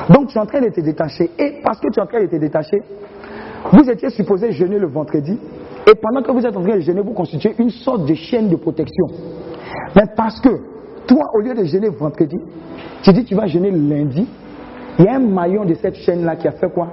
Donc 0.09 0.29
tu 0.29 0.39
es 0.39 0.41
en 0.41 0.47
train 0.47 0.61
de 0.61 0.69
te 0.69 0.81
détacher. 0.81 1.31
Et 1.37 1.61
parce 1.65 1.81
que 1.81 1.89
tu 1.93 1.99
es 1.99 2.03
en 2.03 2.07
train 2.07 2.21
de 2.21 2.27
te 2.27 2.37
détacher, 2.37 2.81
vous 3.73 3.91
étiez 3.91 4.11
supposé 4.11 4.53
jeûner 4.53 4.79
le 4.79 4.87
vendredi. 4.87 5.39
Et 5.87 5.95
pendant 5.95 6.23
que 6.23 6.31
vous 6.31 6.45
êtes 6.45 6.57
en 6.57 6.63
train 6.63 6.77
de 6.77 6.81
jeûner, 6.81 7.01
vous 7.01 7.13
constituez 7.13 7.55
une 7.59 7.71
sorte 7.71 8.07
de 8.07 8.15
chaîne 8.15 8.49
de 8.49 8.57
protection. 8.57 9.07
Mais 9.97 10.05
parce 10.17 10.41
que 10.41 10.51
toi, 11.07 11.25
au 11.35 11.41
lieu 11.41 11.55
de 11.55 11.65
jeûner 11.65 11.89
vendredi, 11.89 12.39
tu 13.03 13.13
dis 13.13 13.25
tu 13.25 13.35
vas 13.35 13.47
jeûner 13.47 13.71
lundi, 13.71 14.27
il 14.99 15.05
y 15.05 15.09
a 15.09 15.15
un 15.15 15.21
maillon 15.21 15.65
de 15.65 15.75
cette 15.75 15.97
chaîne-là 15.97 16.37
qui 16.37 16.49
a 16.49 16.53
fait 16.53 16.71
quoi? 16.73 16.89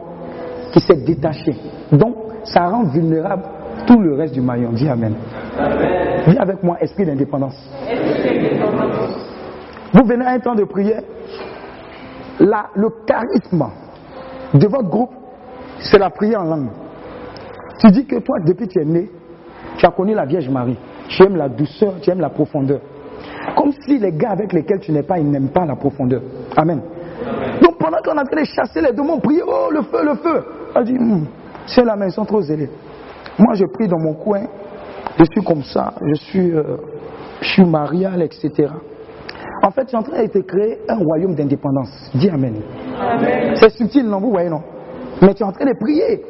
Qui 0.72 0.80
s'est 0.80 0.96
détaché. 0.96 1.54
Donc, 1.92 2.16
ça 2.44 2.68
rend 2.70 2.84
vulnérable 2.84 3.44
tout 3.86 4.00
le 4.00 4.16
reste 4.16 4.34
du 4.34 4.42
maillon. 4.42 4.72
Dis 4.72 4.88
Amen. 4.88 5.14
Dis 6.28 6.38
avec 6.38 6.64
moi, 6.64 6.78
esprit 6.82 7.06
d'indépendance. 7.06 7.56
Vous 9.94 10.06
venez 10.06 10.26
à 10.26 10.32
un 10.32 10.40
temps 10.40 10.56
de 10.56 10.64
prière, 10.64 11.02
là, 12.40 12.68
le 12.76 12.90
charisme 13.06 13.66
de 14.54 14.68
votre 14.68 14.90
groupe, 14.90 15.12
c'est 15.80 15.98
la 15.98 16.10
prière 16.10 16.42
en 16.42 16.46
langue. 16.46 16.70
Tu 17.80 17.88
dis 17.92 18.06
que 18.06 18.18
toi, 18.20 18.38
depuis 18.46 18.68
que 18.68 18.74
tu 18.74 18.82
es 18.82 18.86
né, 18.86 19.10
tu 19.78 19.86
as 19.86 19.92
connu 19.92 20.14
la 20.14 20.26
Vierge 20.26 20.50
Marie. 20.50 20.78
Tu 21.10 21.24
aimes 21.24 21.36
la 21.36 21.50
douceur, 21.50 21.96
tu 22.02 22.10
aimes 22.10 22.20
la 22.20 22.30
profondeur. 22.30 22.80
Comme 23.56 23.72
si 23.72 23.98
les 23.98 24.12
gars 24.12 24.32
avec 24.32 24.54
lesquels 24.54 24.80
tu 24.80 24.92
n'es 24.92 25.04
pas, 25.04 25.20
ils 25.20 25.30
n'aiment 25.30 25.50
pas 25.50 25.66
la 25.66 25.76
profondeur. 25.76 26.22
Amen. 26.56 26.82
Donc 27.62 27.78
pendant 27.78 27.98
qu'on 28.04 28.16
est 28.16 28.22
en 28.22 28.26
train 28.26 28.42
de 28.42 28.46
chasser 28.46 28.82
les 28.82 28.94
démons, 28.94 29.20
prier, 29.20 29.42
oh 29.46 29.70
le 29.72 29.82
feu, 29.84 30.04
le 30.04 30.16
feu. 30.16 30.44
Elle 30.76 30.84
dit, 30.84 30.98
hum, 30.98 31.26
c'est 31.66 31.84
la 31.84 31.96
main, 31.96 32.08
ils 32.08 32.12
sont 32.12 32.26
trop 32.26 32.42
zélés. 32.42 32.70
Moi 33.40 33.54
je 33.54 33.66
prie 33.66 33.88
dans 33.88 34.00
mon 34.00 34.14
coin, 34.14 34.42
je 35.18 35.24
suis 35.32 35.44
comme 35.44 35.64
ça, 35.64 35.94
je 36.06 36.16
suis, 36.16 36.52
euh, 36.52 36.78
je 37.42 37.48
suis 37.48 37.66
marial, 37.66 38.22
etc. 38.22 38.70
En 39.64 39.72
fait, 39.72 39.86
tu 39.86 39.96
es 39.96 39.98
en 39.98 40.04
train 40.04 40.22
de 40.22 40.28
te 40.28 40.40
créer 40.40 40.80
un 40.88 40.98
royaume 40.98 41.34
d'indépendance. 41.34 42.12
Dis 42.14 42.30
Amen. 42.30 42.56
C'est 43.56 43.70
subtil, 43.70 44.08
non, 44.08 44.20
vous 44.20 44.32
voyez, 44.32 44.50
non? 44.50 44.62
Mais 45.22 45.34
tu 45.34 45.44
es 45.44 45.46
en 45.46 45.52
train 45.52 45.66
de 45.66 45.78
prier. 45.80 46.24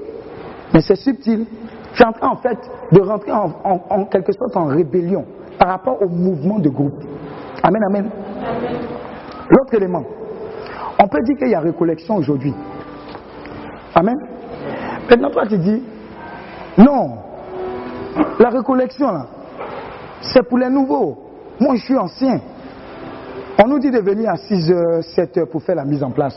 Mais 0.74 0.82
c'est 0.82 0.96
subtil. 0.96 1.46
Tu 1.94 2.02
es 2.02 2.06
en 2.06 2.12
train, 2.12 2.30
en 2.30 2.36
fait, 2.38 2.58
de 2.92 3.02
rentrer 3.02 3.32
en, 3.32 3.52
en- 3.64 3.82
en 3.90 4.06
quelque 4.06 4.32
sorte 4.34 4.56
en 4.56 4.66
rébellion 4.66 5.26
par 5.58 5.70
rapport 5.70 6.02
au 6.02 6.08
mouvement 6.10 6.60
de 6.60 6.70
groupe. 6.70 7.04
Amen, 7.64 7.82
amen. 7.90 8.10
L'autre 9.50 9.74
élément, 9.74 10.04
on 11.02 11.08
peut 11.08 11.22
dire 11.24 11.38
qu'il 11.38 11.50
y 11.50 11.56
a 11.56 11.60
récollection 11.60 12.16
aujourd'hui. 12.18 12.54
Amen. 13.96 14.16
Maintenant, 15.10 15.30
toi, 15.32 15.46
tu 15.48 15.58
dis, 15.58 15.82
non, 16.78 17.18
la 18.40 18.50
récollection, 18.50 19.08
là, 19.12 19.26
c'est 20.22 20.44
pour 20.48 20.58
les 20.58 20.70
nouveaux. 20.70 21.18
Moi, 21.60 21.76
je 21.78 21.84
suis 21.86 21.98
ancien. 21.98 22.40
On 23.64 23.68
nous 23.68 23.80
dit 23.80 23.90
de 23.90 24.00
venir 24.00 24.30
à 24.30 24.36
6 24.38 24.72
heures, 24.72 25.04
7 25.04 25.38
heures 25.38 25.48
pour 25.50 25.64
faire 25.64 25.76
la 25.76 25.86
mise 25.86 26.04
en 26.04 26.12
place. 26.12 26.36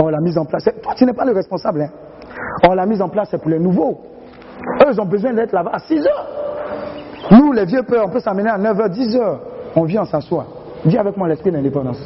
Or, 0.00 0.10
la 0.10 0.20
mise 0.20 0.38
en 0.38 0.44
place, 0.44 0.68
toi, 0.82 0.92
tu 0.94 1.04
n'es 1.04 1.12
pas 1.12 1.24
le 1.24 1.32
responsable. 1.32 1.82
Hein. 1.82 1.90
Or, 2.66 2.74
la 2.74 2.86
mise 2.86 3.00
en 3.00 3.08
place, 3.08 3.28
c'est 3.30 3.40
pour 3.40 3.50
les 3.50 3.58
nouveaux. 3.58 4.00
Eux, 4.82 4.90
ils 4.92 5.00
ont 5.00 5.06
besoin 5.06 5.32
d'être 5.32 5.52
là-bas 5.52 5.72
à 5.74 5.78
6 5.78 6.06
heures. 6.06 6.26
Nous, 7.30 7.52
les 7.52 7.64
vieux 7.64 7.82
peurs, 7.82 8.06
on 8.06 8.10
peut 8.10 8.20
s'amener 8.20 8.50
à 8.50 8.58
9 8.58 8.80
heures, 8.80 8.90
10 8.90 9.16
heures. 9.16 9.40
On 9.76 9.84
vient, 9.84 10.02
on 10.02 10.06
s'assoit. 10.06 10.46
Dis 10.84 10.96
avec 10.96 11.16
moi 11.16 11.28
l'esprit 11.28 11.50
d'indépendance. 11.50 12.00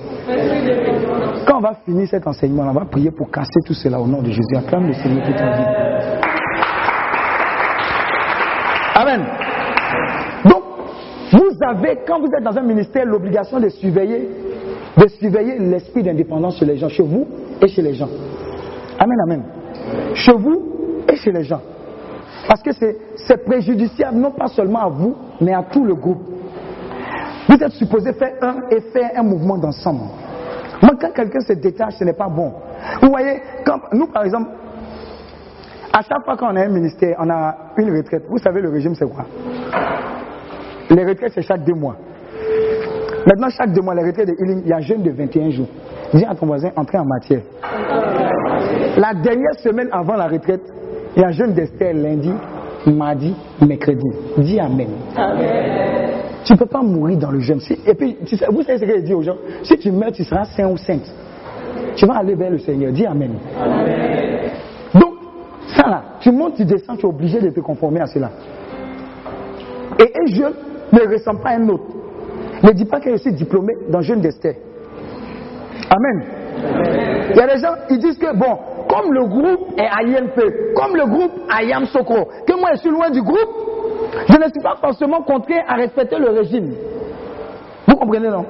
Quand 1.47 1.59
on 1.59 1.61
va 1.61 1.75
finir 1.85 2.09
cet 2.09 2.27
enseignement, 2.27 2.65
on 2.69 2.73
va 2.73 2.85
prier 2.85 3.11
pour 3.11 3.31
casser 3.31 3.61
tout 3.65 3.75
cela 3.75 4.01
au 4.01 4.07
nom 4.07 4.21
de 4.21 4.29
Jésus. 4.31 4.57
Acclame 4.57 4.89
le 4.89 4.95
Seigneur 4.95 5.25
vie. 5.25 5.35
Amen. 8.97 9.25
Donc, 10.45 10.63
vous 11.33 11.59
avez, 11.67 11.99
quand 12.07 12.21
vous 12.21 12.29
êtes 12.37 12.45
dans 12.45 12.57
un 12.57 12.63
ministère, 12.63 13.05
l'obligation 13.05 13.61
de 13.61 13.69
surveiller, 13.69 14.29
de 14.97 15.07
surveiller 15.09 15.59
l'esprit 15.59 16.03
d'indépendance 16.03 16.59
chez 16.59 16.65
les 16.65 16.77
gens, 16.77 16.89
chez 16.89 17.03
vous 17.03 17.27
et 17.61 17.69
chez 17.69 17.83
les 17.83 17.95
gens. 17.95 18.09
Amen, 18.99 19.19
amen. 19.25 19.43
Chez 20.15 20.33
vous 20.33 21.05
et 21.09 21.17
chez 21.17 21.33
les 21.33 21.45
gens. 21.45 21.61
Parce 22.49 22.63
que 22.63 22.71
c'est 22.73 23.45
préjudiciable 23.45 24.19
non 24.19 24.33
pas 24.33 24.49
seulement 24.49 24.81
à 24.81 24.89
vous, 24.89 25.17
mais 25.41 25.55
à 25.55 25.63
tout 25.63 25.85
le 25.85 25.95
groupe. 25.95 26.23
Vous 27.49 27.63
êtes 27.63 27.73
supposé 27.73 28.13
faire 28.13 28.35
un 28.43 28.69
et 28.71 28.81
faire 28.81 29.11
un 29.17 29.23
mouvement 29.23 29.59
d'ensemble. 29.59 30.05
Moi, 30.83 30.93
quand 31.01 31.13
quelqu'un 31.13 31.41
se 31.41 31.53
détache, 31.55 31.95
ce 31.99 32.05
n'est 32.05 32.15
pas 32.15 32.29
bon. 32.29 32.53
Vous 33.01 33.09
voyez, 33.09 33.41
quand, 33.65 33.81
nous 33.93 34.07
par 34.09 34.25
exemple, 34.25 34.51
à 35.93 36.03
chaque 36.03 36.25
fois 36.25 36.37
qu'on 36.37 36.57
a 36.57 36.65
un 36.65 36.69
ministère, 36.69 37.17
on 37.21 37.31
a 37.31 37.55
une 37.77 37.97
retraite. 37.97 38.25
Vous 38.29 38.39
savez, 38.39 38.61
le 38.61 38.69
régime, 38.69 38.95
c'est 38.95 39.09
quoi? 39.09 39.25
Les 40.91 41.05
retraites, 41.05 41.33
c'est 41.35 41.43
chaque 41.43 41.65
deux 41.65 41.75
mois. 41.75 41.97
Maintenant, 43.27 43.49
chaque 43.49 43.73
deux 43.73 43.81
mois, 43.81 43.95
les 43.95 44.05
retraites 44.05 44.29
de 44.29 44.35
healing, 44.35 44.63
il 44.65 44.69
y 44.69 44.73
a 44.73 44.77
un 44.77 44.81
jeûne 44.81 45.03
de 45.03 45.11
21 45.11 45.51
jours. 45.51 45.69
Dis 46.13 46.25
à 46.25 46.35
ton 46.35 46.47
voisin, 46.47 46.71
entrez 46.77 46.99
en 46.99 47.05
matière. 47.05 47.41
La 48.97 49.15
dernière 49.15 49.55
semaine 49.63 49.89
avant 49.93 50.15
la 50.15 50.29
retraite, 50.29 50.63
il 51.17 51.23
y 51.23 51.25
a 51.25 51.29
un 51.29 51.33
jeûne 51.33 51.53
d'Esther 51.53 51.93
lundi, 51.95 52.33
mardi, 52.87 53.35
mercredi. 53.61 54.07
Dis 54.39 54.61
Amen. 54.61 54.89
Tu 56.45 56.53
ne 56.53 56.59
peux 56.59 56.67
pas 56.67 56.83
mourir 56.83 57.19
dans 57.19 57.31
le 57.31 57.41
jeûne. 57.41 57.61
Et 57.87 57.95
puis, 57.95 58.17
tu 58.27 58.37
sais- 58.37 58.47
vous 58.51 58.63
savez 58.63 58.79
ce 58.79 58.85
que 58.85 58.97
je 58.99 59.03
dis 59.05 59.15
aux 59.15 59.23
gens? 59.23 59.37
Si 59.63 59.77
tu 59.79 59.91
meurs, 59.91 60.13
tu 60.13 60.25
seras 60.25 60.45
saint 60.45 60.69
ou 60.69 60.77
sainte. 60.77 61.11
Tu 61.97 62.07
vas 62.07 62.17
aller 62.19 62.35
vers 62.35 62.51
le 62.51 62.59
Seigneur. 62.59 62.93
Dis 62.93 63.07
Amen. 63.07 63.33
Donc, 64.95 65.15
ça 65.75 65.89
là, 65.89 66.03
tu 66.21 66.31
montes, 66.31 66.57
tu 66.57 66.65
descends, 66.65 66.97
tu 66.97 67.07
es 67.07 67.09
obligé 67.09 67.41
de 67.41 67.49
te 67.51 67.61
conformer 67.61 68.01
à 68.01 68.07
cela. 68.07 68.31
Et 69.99 70.13
un 70.21 70.27
jeune 70.35 70.55
ne 70.93 71.13
ressemble 71.13 71.41
pas 71.41 71.51
à 71.51 71.57
un 71.57 71.69
autre. 71.69 71.85
Ne 72.63 72.73
dis 72.73 72.85
pas 72.85 73.01
que 73.01 73.11
je 73.11 73.17
suis 73.17 73.33
diplômé 73.33 73.73
dans 73.91 74.01
jeune 74.01 74.21
d'Esther. 74.21 74.57
Amen. 75.91 76.25
Il 77.31 77.37
y 77.37 77.41
a 77.41 77.47
des 77.47 77.61
gens, 77.61 77.75
ils 77.91 77.99
disent 77.99 78.19
que, 78.19 78.37
bon, 78.37 78.59
comme 78.89 79.13
le 79.13 79.25
groupe 79.27 79.79
est 79.79 79.89
INP, 79.89 80.41
comme 80.77 80.97
le 80.97 81.07
groupe 81.07 81.33
à 81.51 81.63
Yam 81.63 81.87
Sokro, 81.87 82.29
que 82.47 82.59
moi 82.59 82.71
je 82.75 82.81
suis 82.81 82.91
loin 82.91 83.11
du 83.11 83.23
groupe, 83.23 83.39
je 84.29 84.37
ne 84.37 84.45
suis 84.45 84.63
pas 84.63 84.77
forcément 84.81 85.23
contraint 85.23 85.63
à 85.67 85.75
respecter 85.75 86.17
le 86.19 86.31
régime. 86.31 86.75
Vous 87.89 87.97
comprenez, 87.97 88.29
non? 88.29 88.45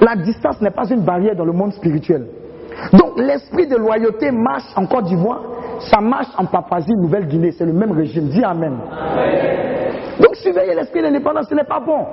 La 0.00 0.16
distance 0.16 0.60
n'est 0.60 0.70
pas 0.70 0.88
une 0.88 1.02
barrière 1.02 1.36
dans 1.36 1.44
le 1.44 1.52
monde 1.52 1.72
spirituel. 1.72 2.26
Donc 2.92 3.18
l'esprit 3.18 3.66
de 3.66 3.76
loyauté 3.76 4.30
marche 4.30 4.64
en 4.76 4.86
Côte 4.86 5.04
d'Ivoire, 5.04 5.42
ça 5.90 6.00
marche 6.00 6.28
en 6.38 6.46
Papouasie, 6.46 6.94
Nouvelle-Guinée, 6.94 7.52
c'est 7.52 7.66
le 7.66 7.72
même 7.72 7.92
régime. 7.92 8.28
Dis 8.28 8.42
Amen. 8.42 8.78
Donc 10.20 10.36
surveiller 10.36 10.74
l'esprit 10.74 11.02
d'indépendance, 11.02 11.46
ce 11.48 11.54
n'est 11.54 11.64
pas 11.64 11.80
bon. 11.80 12.06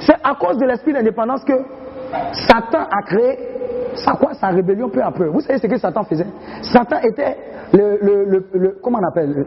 C'est 0.00 0.16
à 0.24 0.34
cause 0.34 0.56
de 0.56 0.64
l'esprit 0.64 0.92
d'indépendance 0.92 1.44
que 1.44 1.52
Satan 2.32 2.86
a 2.90 3.02
créé 3.06 3.38
sa, 3.94 4.12
quoi, 4.12 4.34
sa 4.34 4.48
rébellion 4.48 4.88
peu 4.88 5.02
à 5.02 5.10
peu. 5.10 5.26
Vous 5.26 5.40
savez 5.40 5.58
ce 5.58 5.66
que 5.66 5.76
Satan 5.78 6.04
faisait? 6.04 6.26
Satan 6.62 6.96
était 7.02 7.36
le, 7.72 7.98
le- 8.54 8.78
comment 8.82 8.98
on 9.02 9.08
appelle? 9.08 9.30
Le- 9.32 9.46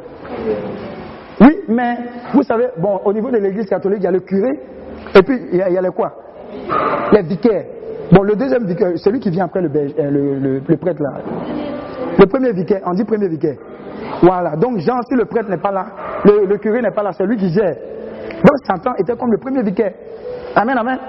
Oui, 1.41 1.57
mais 1.67 1.95
vous 2.33 2.43
savez, 2.43 2.67
bon, 2.77 2.99
au 3.05 3.13
niveau 3.13 3.31
de 3.31 3.37
l'église 3.37 3.65
catholique, 3.65 3.99
il 3.99 4.03
y 4.05 4.07
a 4.07 4.11
le 4.11 4.19
curé, 4.19 4.51
et 5.15 5.21
puis 5.23 5.39
il 5.51 5.57
y 5.57 5.61
a, 5.61 5.81
les 5.81 5.89
quoi? 5.89 6.13
Les 7.11 7.21
vicaires. 7.23 7.65
Bon, 8.11 8.21
le 8.21 8.35
deuxième 8.35 8.65
vicaire, 8.65 8.91
celui 8.97 9.19
qui 9.19 9.29
vient 9.31 9.45
après 9.45 9.61
euh, 9.61 10.09
le, 10.11 10.39
le- 10.39 10.61
le 10.67 10.77
prêtre 10.77 11.01
là. 11.01 11.21
Le 12.19 12.25
premier 12.27 12.51
vicaire, 12.53 12.81
on 12.85 12.91
dit 12.91 13.03
premier 13.03 13.27
vicaire. 13.27 13.55
Voilà, 14.21 14.55
donc 14.55 14.77
Jean, 14.79 15.01
si 15.09 15.15
le 15.15 15.25
prêtre 15.25 15.49
n'est 15.49 15.57
pas 15.57 15.71
là, 15.71 15.85
le, 16.25 16.45
le 16.45 16.57
curé 16.57 16.81
n'est 16.81 16.91
pas 16.91 17.01
là, 17.03 17.11
c'est 17.13 17.25
lui 17.25 17.37
qui 17.37 17.49
gère. 17.49 17.75
Donc 17.75 18.57
Satan 18.67 18.93
était 18.99 19.15
comme 19.15 19.31
le 19.31 19.37
premier 19.39 19.63
vicaire. 19.63 19.93
Amen, 20.55 20.77
amen. 20.77 20.99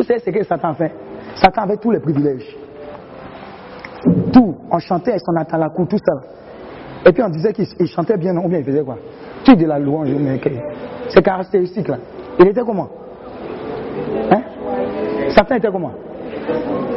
Vous 0.00 0.06
savez 0.06 0.20
ce 0.20 0.30
que 0.30 0.42
Satan 0.44 0.72
fait. 0.72 0.90
Satan 1.34 1.64
avait 1.64 1.76
tous 1.76 1.90
les 1.90 2.00
privilèges. 2.00 2.56
Tout. 4.32 4.56
On 4.70 4.78
chantait 4.78 5.18
son 5.18 5.36
atalakou, 5.36 5.84
tout 5.84 5.98
ça. 5.98 6.22
Et 7.04 7.12
puis 7.12 7.22
on 7.22 7.28
disait 7.28 7.52
qu'il 7.52 7.66
il 7.78 7.86
chantait 7.86 8.16
bien, 8.16 8.34
ou 8.38 8.48
bien 8.48 8.60
il 8.60 8.64
faisait 8.64 8.82
quoi? 8.82 8.96
Tu 9.44 9.54
de 9.54 9.66
la 9.66 9.78
louange, 9.78 10.08
mais 10.18 10.40
c'est 11.08 11.22
caractéristique 11.22 11.88
là. 11.88 11.98
Il 12.38 12.48
était 12.48 12.62
comment? 12.62 12.88
Hein? 14.30 14.42
Satan 15.36 15.56
était 15.56 15.70
comment? 15.70 15.92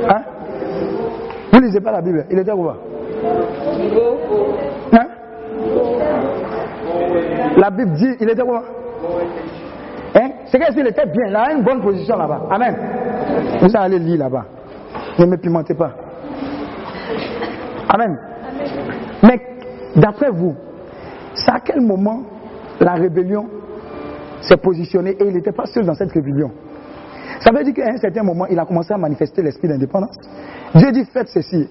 Hein? 0.08 0.22
Vous 1.52 1.60
ne 1.60 1.66
lisez 1.66 1.82
pas 1.82 1.92
la 1.92 2.02
Bible, 2.02 2.26
il 2.32 2.40
était 2.40 2.52
comment 2.52 2.76
Hein? 4.94 5.08
La 7.58 7.70
Bible 7.70 7.92
dit, 7.96 8.16
il 8.22 8.30
était 8.30 8.44
comment 8.44 8.62
Hein? 10.16 10.30
C'est 10.46 10.60
s'il 10.72 10.88
était 10.88 11.06
bien, 11.06 11.28
il 11.28 11.36
a 11.36 11.54
une 11.54 11.64
bonne 11.64 11.82
position 11.82 12.16
là-bas. 12.16 12.44
Amen. 12.52 12.76
Vous 13.62 13.76
allez 13.76 14.00
lire 14.00 14.20
là-bas. 14.20 14.46
Ne 15.18 15.26
me 15.26 15.38
pimentez 15.38 15.74
pas. 15.74 15.92
Amen. 17.90 18.18
Mais 19.24 19.40
d'après 19.96 20.30
vous, 20.30 20.56
c'est 21.34 21.52
à 21.52 21.60
quel 21.60 21.82
moment 21.82 22.24
la 22.80 22.94
rébellion 22.94 23.48
s'est 24.42 24.58
positionnée 24.58 25.12
et 25.20 25.26
il 25.26 25.34
n'était 25.34 25.52
pas 25.52 25.66
seul 25.66 25.86
dans 25.86 25.96
cette 25.96 26.12
rébellion? 26.12 26.52
Ça 27.40 27.52
veut 27.52 27.64
dire 27.64 27.74
qu'à 27.74 27.90
un 27.90 27.98
certain 27.98 28.24
moment, 28.24 28.46
il 28.48 28.60
a 28.60 28.66
commencé 28.66 28.94
à 28.94 28.98
manifester 28.98 29.42
l'esprit 29.42 29.68
d'indépendance. 29.68 30.16
Dieu 30.76 30.92
dit 30.92 31.06
faites 31.06 31.28
ceci. 31.30 31.68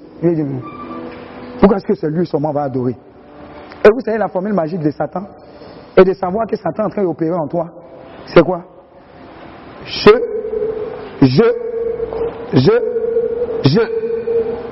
Pourquoi 1.60 1.76
est-ce 1.76 1.86
que 1.86 1.94
c'est 1.94 2.10
lui 2.10 2.26
seulement 2.26 2.52
va 2.52 2.64
adorer? 2.64 2.96
Et 3.84 3.88
vous 3.92 4.00
savez 4.00 4.18
la 4.18 4.28
formule 4.28 4.52
magique 4.52 4.80
de 4.80 4.90
Satan 4.90 5.22
Et 5.96 6.04
de 6.04 6.12
savoir 6.12 6.46
que 6.46 6.56
Satan 6.56 6.84
est 6.84 6.86
en 6.86 6.90
train 6.90 7.02
d'opérer 7.02 7.34
en 7.34 7.48
toi, 7.48 7.70
c'est 8.26 8.42
quoi 8.42 8.62
Je, 9.84 10.10
je, 11.22 11.42
je, 12.52 12.72
je. 13.64 13.80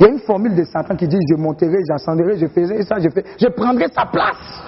Il 0.00 0.06
y 0.06 0.08
a 0.08 0.12
une 0.12 0.20
formule 0.20 0.54
de 0.54 0.64
Satan 0.64 0.96
qui 0.96 1.06
dit 1.06 1.18
je 1.30 1.36
monterai, 1.36 1.76
j'ascendrai, 1.88 2.38
je 2.38 2.46
ferai 2.46 2.82
ça, 2.82 2.96
je 2.98 3.08
fais, 3.10 3.24
je 3.38 3.48
prendrai 3.48 3.86
sa 3.94 4.06
place. 4.06 4.62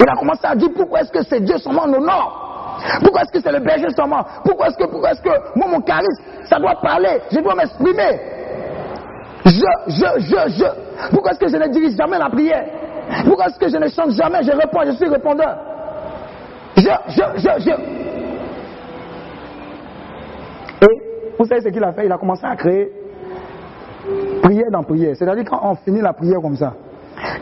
Il 0.00 0.08
a 0.08 0.14
commencé 0.14 0.40
à 0.44 0.54
dire 0.54 0.68
pourquoi 0.74 1.00
est-ce 1.00 1.12
que 1.12 1.22
c'est 1.24 1.40
Dieu 1.40 1.58
seulement 1.58 1.82
en 1.82 1.92
honneur 1.92 2.78
Pourquoi 3.02 3.22
est-ce 3.22 3.32
que 3.32 3.40
c'est 3.40 3.52
le 3.52 3.60
berger 3.60 3.88
seulement 3.96 4.24
Pourquoi 4.44 4.68
est-ce 4.68 4.76
que, 4.76 4.84
pourquoi 4.84 5.12
est-ce 5.12 5.22
que 5.22 5.30
moi 5.56 5.68
mon 5.68 5.80
charisme, 5.80 6.22
ça 6.44 6.58
doit 6.58 6.74
parler, 6.80 7.20
je 7.30 7.40
dois 7.40 7.54
m'exprimer 7.54 8.20
Je, 9.44 9.50
je, 9.88 10.20
je, 10.20 10.50
je. 10.58 11.10
Pourquoi 11.10 11.32
est-ce 11.32 11.40
que 11.40 11.48
je 11.48 11.56
ne 11.56 11.68
dirige 11.68 11.96
jamais 11.96 12.18
la 12.18 12.30
prière? 12.30 12.64
Pourquoi 13.24 13.46
est-ce 13.46 13.58
que 13.58 13.68
je 13.68 13.76
ne 13.76 13.88
chante 13.88 14.10
jamais 14.10 14.42
Je 14.42 14.52
réponds, 14.52 14.80
je 14.86 14.92
suis 14.92 15.08
répondeur? 15.08 15.71
Je, 16.76 16.82
je, 16.82 17.22
je, 17.36 17.60
je. 17.60 17.70
Et 20.84 21.02
vous 21.38 21.44
savez 21.44 21.60
ce 21.60 21.68
qu'il 21.68 21.84
a 21.84 21.92
fait? 21.92 22.06
Il 22.06 22.12
a 22.12 22.18
commencé 22.18 22.44
à 22.44 22.56
créer 22.56 22.90
prière 24.42 24.70
dans 24.70 24.82
prière. 24.82 25.14
C'est-à-dire 25.16 25.44
quand 25.44 25.60
on 25.62 25.74
finit 25.76 26.00
la 26.00 26.12
prière 26.12 26.40
comme 26.40 26.56
ça, 26.56 26.74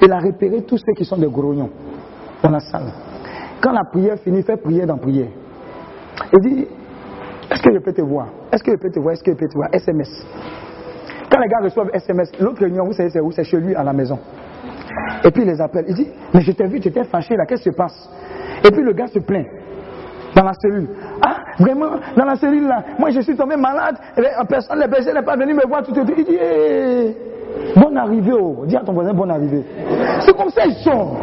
il 0.03 0.13
a 0.13 0.19
repéré 0.19 0.63
tous 0.63 0.79
ceux 0.79 0.93
qui 0.97 1.05
sont 1.05 1.17
des 1.17 1.29
grognons 1.29 1.71
dans 2.43 2.51
la 2.51 2.61
salle. 2.61 2.93
Quand 3.61 3.73
la 3.73 3.85
prière 3.85 4.19
finit, 4.19 4.43
fait 4.43 4.57
prière 4.57 4.87
dans 4.87 4.99
prière. 4.99 5.29
Il 6.33 6.41
dit, 6.41 6.67
est-ce 7.51 7.63
que 7.63 7.73
je 7.73 7.79
peux 7.79 7.93
te 7.93 8.03
voir? 8.03 8.29
Est-ce 8.53 8.63
que 8.63 8.73
je 8.73 8.77
peux 8.77 8.91
te 8.91 8.99
voir? 8.99 9.15
Est-ce 9.15 9.23
que 9.23 9.33
je 9.33 9.37
peux 9.37 9.49
te 9.49 9.55
voir? 9.55 9.69
SMS. 9.73 10.27
Quand 11.31 11.39
les 11.41 11.49
gars 11.49 11.61
reçoivent 11.63 11.91
SMS, 11.93 12.31
l'autre 12.41 12.61
réunion, 12.61 12.85
vous 12.85 12.93
savez 12.93 13.11
c'est 13.11 13.21
où? 13.21 13.31
C'est 13.31 13.45
chez 13.45 13.59
lui 13.59 13.75
à 13.75 13.85
la 13.85 13.93
maison. 13.93 14.19
Et 15.25 15.31
puis 15.31 15.43
il 15.43 15.49
les 15.49 15.61
appelle. 15.61 15.85
Il 15.89 15.95
dit, 15.95 16.09
mais 16.33 16.41
je 16.41 16.53
t'ai 16.53 16.67
vu, 16.67 16.81
tu 16.81 16.89
étais 16.89 17.05
fâché 17.05 17.37
là, 17.37 17.47
qu'est-ce 17.47 17.63
qui 17.63 17.71
se 17.71 17.77
passe? 17.77 18.09
Et 18.65 18.71
puis 18.71 18.83
le 18.83 18.93
gars 18.93 19.07
se 19.07 19.19
plaint 19.19 19.47
dans 20.35 20.45
la 20.45 20.53
cellule. 20.55 20.89
Ah, 21.23 21.37
vraiment, 21.59 21.91
dans 22.17 22.25
la 22.25 22.37
cellule 22.37 22.67
là, 22.67 22.85
moi 22.99 23.11
je 23.11 23.21
suis 23.21 23.37
tombé 23.37 23.57
malade, 23.57 23.97
bien, 24.17 24.31
personne, 24.49 24.81
le 24.81 24.87
berger 24.89 25.13
n'est 25.13 25.23
pas 25.23 25.37
venu 25.37 25.55
me 25.55 25.67
voir 25.67 25.83
tout 25.83 25.93
de 25.93 26.05
suite. 26.05 26.15
Il 26.19 26.25
dit, 26.25 26.39
Eh, 26.41 27.17
bonne 27.79 27.97
arrivée, 27.97 28.33
oh. 28.33 28.65
dis 28.67 28.77
à 28.77 28.81
ton 28.81 28.93
voisin 28.93 29.13
bonne 29.13 29.31
arrivée. 29.31 29.65
C'est 30.21 30.37
comme 30.37 30.51
ça 30.51 30.63
ils 30.67 30.75
sont. 30.85 31.17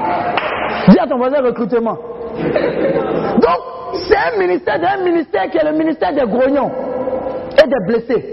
Dis 0.90 1.00
à 1.00 1.08
ton 1.08 1.18
voisin 1.18 1.42
recrutement. 1.42 1.98
Donc, 2.36 3.60
c'est 3.94 4.18
un 4.18 4.38
ministère, 4.40 4.80
un 4.84 5.04
ministère 5.04 5.50
qui 5.50 5.58
est 5.58 5.72
le 5.72 5.78
ministère 5.78 6.14
des 6.14 6.30
grognons 6.30 6.72
et 7.64 7.68
des 7.68 7.86
blessés. 7.88 8.26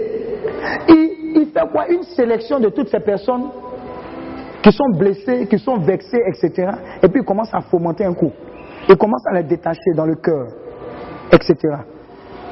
Il, 0.89 1.09
il 1.35 1.47
fait 1.47 1.67
quoi? 1.71 1.87
Une 1.89 2.03
sélection 2.03 2.59
de 2.59 2.69
toutes 2.69 2.89
ces 2.89 2.99
personnes 2.99 3.45
qui 4.65 4.71
sont 4.71 4.89
blessées, 4.89 5.45
qui 5.47 5.59
sont 5.59 5.77
vexées, 5.77 6.23
etc. 6.25 6.71
Et 7.03 7.07
puis 7.07 7.21
il 7.21 7.25
commence 7.25 7.53
à 7.53 7.61
fomenter 7.61 8.03
un 8.03 8.15
coup. 8.15 8.31
Il 8.89 8.97
commence 8.97 9.23
à 9.27 9.33
les 9.35 9.43
détacher 9.43 9.93
dans 9.95 10.07
le 10.07 10.15
cœur, 10.15 10.47
etc. 11.31 11.55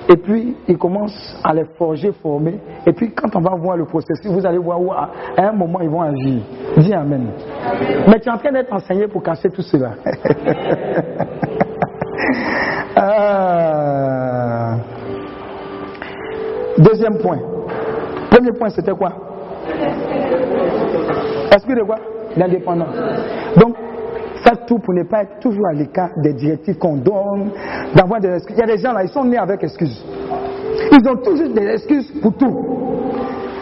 Et 0.10 0.18
puis, 0.18 0.58
il 0.68 0.78
commence 0.78 1.40
à 1.46 1.54
les 1.54 1.64
forger, 1.78 2.12
former. 2.22 2.60
Et 2.86 2.92
puis, 2.92 3.14
quand 3.14 3.34
on 3.38 3.40
va 3.40 3.56
voir 3.56 3.78
le 3.78 3.86
processus, 3.86 4.30
vous 4.30 4.46
allez 4.46 4.58
voir 4.58 4.82
où, 4.82 4.92
à 4.92 5.10
un 5.38 5.54
moment, 5.54 5.80
ils 5.80 5.90
vont 5.90 6.02
agir. 6.02 6.42
Dis 6.78 6.94
Amen. 6.94 7.30
Mais 8.10 8.20
tu 8.20 8.28
es 8.28 8.32
en 8.32 8.38
train 8.38 8.52
d'être 8.52 8.74
enseigné 8.74 9.08
pour 9.08 9.24
casser 9.24 9.50
tout 9.50 9.62
cela. 9.62 9.92
Ah. 12.98 14.76
Deuxième 16.78 17.18
point. 17.20 17.40
Premier 18.30 18.52
point, 18.52 18.70
c'était 18.70 18.92
quoi? 18.92 19.14
Esprit 21.56 21.76
de 21.76 21.84
quoi 21.84 21.96
L'indépendance. 22.36 22.96
Donc, 23.58 23.76
faites 24.44 24.66
tout 24.66 24.80
pour 24.80 24.94
ne 24.94 25.04
pas 25.04 25.24
être 25.24 25.40
toujours 25.40 25.68
à 25.68 25.74
l'écart 25.74 26.10
des 26.18 26.34
directives 26.34 26.78
qu'on 26.78 26.98
donne, 26.98 27.52
d'avoir 27.96 28.20
des 28.20 28.30
excuses. 28.30 28.56
Il 28.58 28.60
y 28.60 28.64
a 28.64 28.76
des 28.76 28.82
gens 28.82 28.94
là, 28.94 29.04
ils 29.04 29.10
sont 29.10 29.24
nés 29.24 29.38
avec 29.38 29.64
excuses. 29.64 30.04
Ils 30.92 31.10
ont 31.10 31.18
toujours 31.18 31.54
des 31.54 31.68
excuses 31.68 32.12
pour 32.22 32.34
tout. 32.36 32.74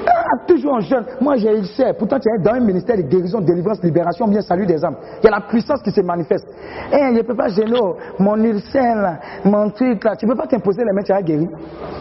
Ah, 0.08 0.46
toujours 0.48 0.74
en 0.74 0.80
jeune. 0.80 1.06
Moi, 1.20 1.36
j'ai 1.36 1.60
eu 1.60 1.66
sais. 1.66 1.94
Pourtant, 1.94 2.18
tu 2.18 2.30
es 2.30 2.42
dans 2.42 2.54
un 2.54 2.62
ministère 2.62 2.96
de 2.96 3.02
guérison, 3.02 3.42
délivrance, 3.42 3.84
libération, 3.84 4.28
bien 4.28 4.42
salut 4.42 4.66
des 4.66 4.84
âmes. 4.84 4.96
Il 5.22 5.26
y 5.26 5.28
a 5.28 5.32
la 5.32 5.42
puissance 5.42 5.82
qui 5.82 5.92
se 5.92 6.02
manifeste. 6.02 6.48
Eh, 6.94 6.98
je 6.98 7.18
ne 7.18 7.22
peux 7.22 7.36
pas 7.36 7.50
gêner 7.50 7.78
oh, 7.82 7.98
mon 8.18 8.42
ulcère 8.42 9.20
mon 9.44 9.70
truc 9.72 10.04
là. 10.04 10.16
Tu 10.16 10.26
ne 10.26 10.32
peux 10.32 10.38
pas 10.38 10.48
t'imposer 10.48 10.84
les 10.86 10.94
mains, 10.94 11.04
tu 11.04 11.12
vas 11.12 11.22
guérir. 11.22 11.50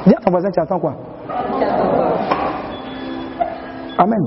Dis 0.07 0.15
à 0.15 0.21
ton 0.21 0.31
voisin, 0.31 0.51
tu 0.51 0.61
attends 0.61 0.79
quoi? 0.79 0.97
Amen. 4.01 4.19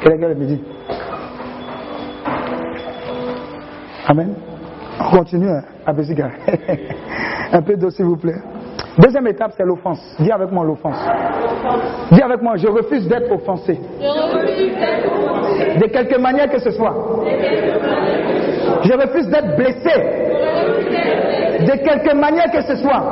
Quelqu'un 0.00 0.28
me 0.28 0.46
dit. 0.46 0.62
Amen. 4.06 4.32
On 5.00 5.10
continue 5.16 5.48
à. 5.48 5.64
Un 7.52 7.62
peu 7.62 7.76
d'eau, 7.76 7.90
s'il 7.90 8.04
vous 8.04 8.16
plaît. 8.16 8.36
Deuxième 8.98 9.26
étape, 9.26 9.54
c'est 9.56 9.64
l'offense. 9.64 9.98
Dis 10.20 10.30
avec 10.30 10.52
moi 10.52 10.64
l'offense. 10.64 11.04
Dis 12.12 12.22
avec 12.22 12.40
moi, 12.42 12.54
je 12.56 12.68
refuse 12.68 13.08
d'être 13.08 13.32
offensé. 13.32 13.74
De 13.74 13.80
quelque 15.86 16.20
manière 16.20 16.48
que 16.48 16.60
ce 16.60 16.70
soit. 16.70 16.94
Je 18.84 18.92
refuse 18.92 19.28
d'être 19.30 19.56
blessé. 19.56 19.90
De 21.64 21.72
quelque 21.82 22.14
manière 22.14 22.52
que 22.52 22.60
ce 22.62 22.76
soit. 22.76 23.02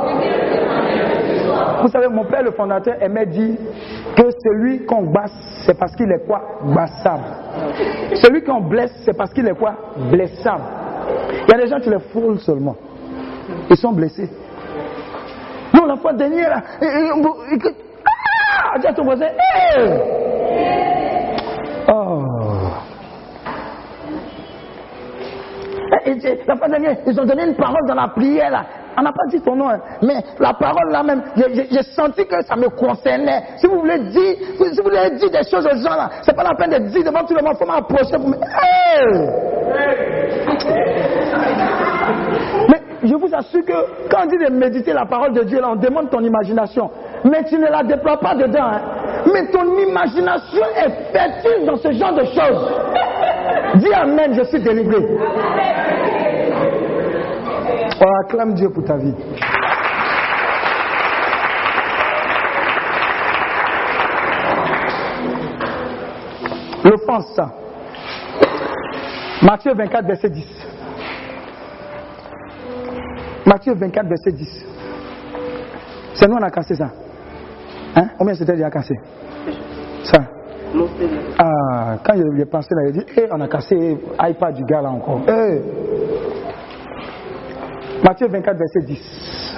Vous 1.83 1.89
savez, 1.89 2.09
mon 2.09 2.25
père, 2.25 2.43
le 2.43 2.53
fondateur, 2.53 2.95
aimait 3.01 3.27
dire 3.27 3.57
que 4.17 4.31
celui 4.43 4.85
qu'on 4.87 5.03
basse, 5.03 5.33
c'est 5.67 5.79
parce 5.79 5.95
qu'il 5.97 6.11
est 6.11 6.27
quoi? 6.27 6.41
Bassable. 6.75 7.25
Celui 8.15 8.43
qu'on 8.43 8.61
blesse, 8.61 8.93
c'est 9.05 9.17
parce 9.17 9.33
qu'il 9.33 9.47
est 9.47 9.59
quoi? 9.59 9.75
Blessable. 10.11 10.63
Il 11.47 11.53
y 11.53 11.55
a 11.55 11.59
des 11.59 11.69
gens 11.69 11.81
qui 11.81 11.91
les 11.91 11.99
frôlent 11.99 12.39
seulement. 12.39 12.77
Ils 13.71 13.77
sont 13.77 13.93
blessés. 13.93 14.29
Non, 15.73 15.87
la 15.87 15.97
fois 15.97 16.13
dernière, 16.13 16.63
ah, 18.77 18.93
ton 18.93 19.05
voisin! 19.05 19.27
Oh. 21.89 22.23
La 26.47 26.57
fois 26.57 26.69
dernière, 26.69 26.97
ils 27.07 27.21
ont 27.21 27.25
donné 27.25 27.45
une 27.45 27.55
parole 27.57 27.87
dans 27.89 27.95
la 27.95 28.09
prière 28.09 28.51
là. 28.51 28.65
On 28.97 29.03
n'a 29.03 29.13
pas 29.13 29.27
dit 29.29 29.41
ton 29.41 29.57
nom, 29.57 29.69
hein, 29.71 29.79
mais 30.03 30.15
la 30.39 30.53
parole 30.55 30.91
là 30.91 31.03
même, 31.03 31.23
j'ai- 31.37 31.83
senti 31.95 32.27
que 32.27 32.43
ça 32.45 32.57
me 32.57 32.69
concernait. 32.69 33.43
Si 33.57 33.67
vous 33.67 33.81
voulez 33.81 33.99
dire, 33.99 34.35
si 34.59 34.77
vous 34.79 34.85
voulez 34.85 35.11
dire 35.19 35.31
des 35.31 35.49
choses 35.49 35.67
aux 35.67 35.77
gens 35.77 35.97
là, 35.97 36.11
c'est 36.23 36.35
pas 36.35 36.45
la 36.45 36.55
peine 36.55 36.71
de 36.71 36.79
dire 36.89 37.05
devant 37.05 37.25
tout 37.25 37.35
le 37.35 37.43
monde, 37.43 37.55
il 37.61 37.65
faut 37.65 37.71
m'approcher 37.73 38.17
pour 38.17 38.29
me. 38.29 38.37
Mais 42.71 42.81
je 43.03 43.15
vous 43.15 43.35
assure 43.35 43.65
que 43.65 44.09
quand 44.11 44.23
on 44.25 44.27
dit 44.27 44.39
de 44.39 44.51
méditer 44.51 44.93
la 44.93 45.07
parole 45.07 45.33
de 45.33 45.43
Dieu, 45.45 45.61
là, 45.61 45.71
on 45.73 45.77
demande 45.77 46.11
ton 46.11 46.21
imagination. 46.21 46.91
Mais 47.25 47.43
tu 47.45 47.57
ne 47.59 47.67
la 47.67 47.83
déploies 47.83 48.19
pas 48.19 48.35
dedans. 48.35 48.63
hein. 48.73 48.81
Mais 49.33 49.47
ton 49.51 49.65
imagination 49.79 50.63
est 50.77 51.13
fertile 51.13 51.67
dans 51.67 51.77
ce 51.77 51.91
genre 51.93 52.15
de 52.15 52.25
choses. 52.25 52.73
Dis 53.77 53.93
Amen, 53.93 54.35
je 54.35 54.43
suis 54.45 54.61
délivré. 54.63 54.99
Oh, 58.07 58.11
acclame 58.23 58.53
Dieu 58.53 58.69
pour 58.69 58.85
ta 58.85 58.97
vie. 58.99 59.15
L'offense, 66.85 67.35
ça. 67.35 67.51
Matthieu 69.41 69.73
24, 69.75 70.07
verset 70.07 70.29
10. 70.29 70.45
Matthieu 73.47 73.75
24, 73.75 74.07
verset 74.07 74.33
10. 74.33 74.67
C'est 76.13 76.29
nous, 76.29 76.37
on 76.37 76.43
a 76.43 76.51
cassé 76.51 76.75
ça. 76.75 76.91
Hein? 77.97 78.09
Combien 78.19 78.35
c'était 78.35 78.53
déjà 78.53 78.69
cassé? 78.71 78.95
Ça. 80.03 80.19
Ah, 81.39 81.97
quand 82.05 82.15
est 82.15 82.45
passé 82.45 82.75
là, 82.75 82.83
il 82.89 82.93
dit, 82.93 83.07
Eh, 83.17 83.29
on 83.31 83.41
a 83.41 83.49
cassé 83.49 83.97
iPad 84.21 84.55
du 84.55 84.65
gars 84.65 84.83
là 84.83 84.91
encore. 84.91 85.23
Eh. 85.27 85.94
Matthieu 88.05 88.29
24, 88.29 88.59
verset 88.59 88.81
10. 88.87 89.55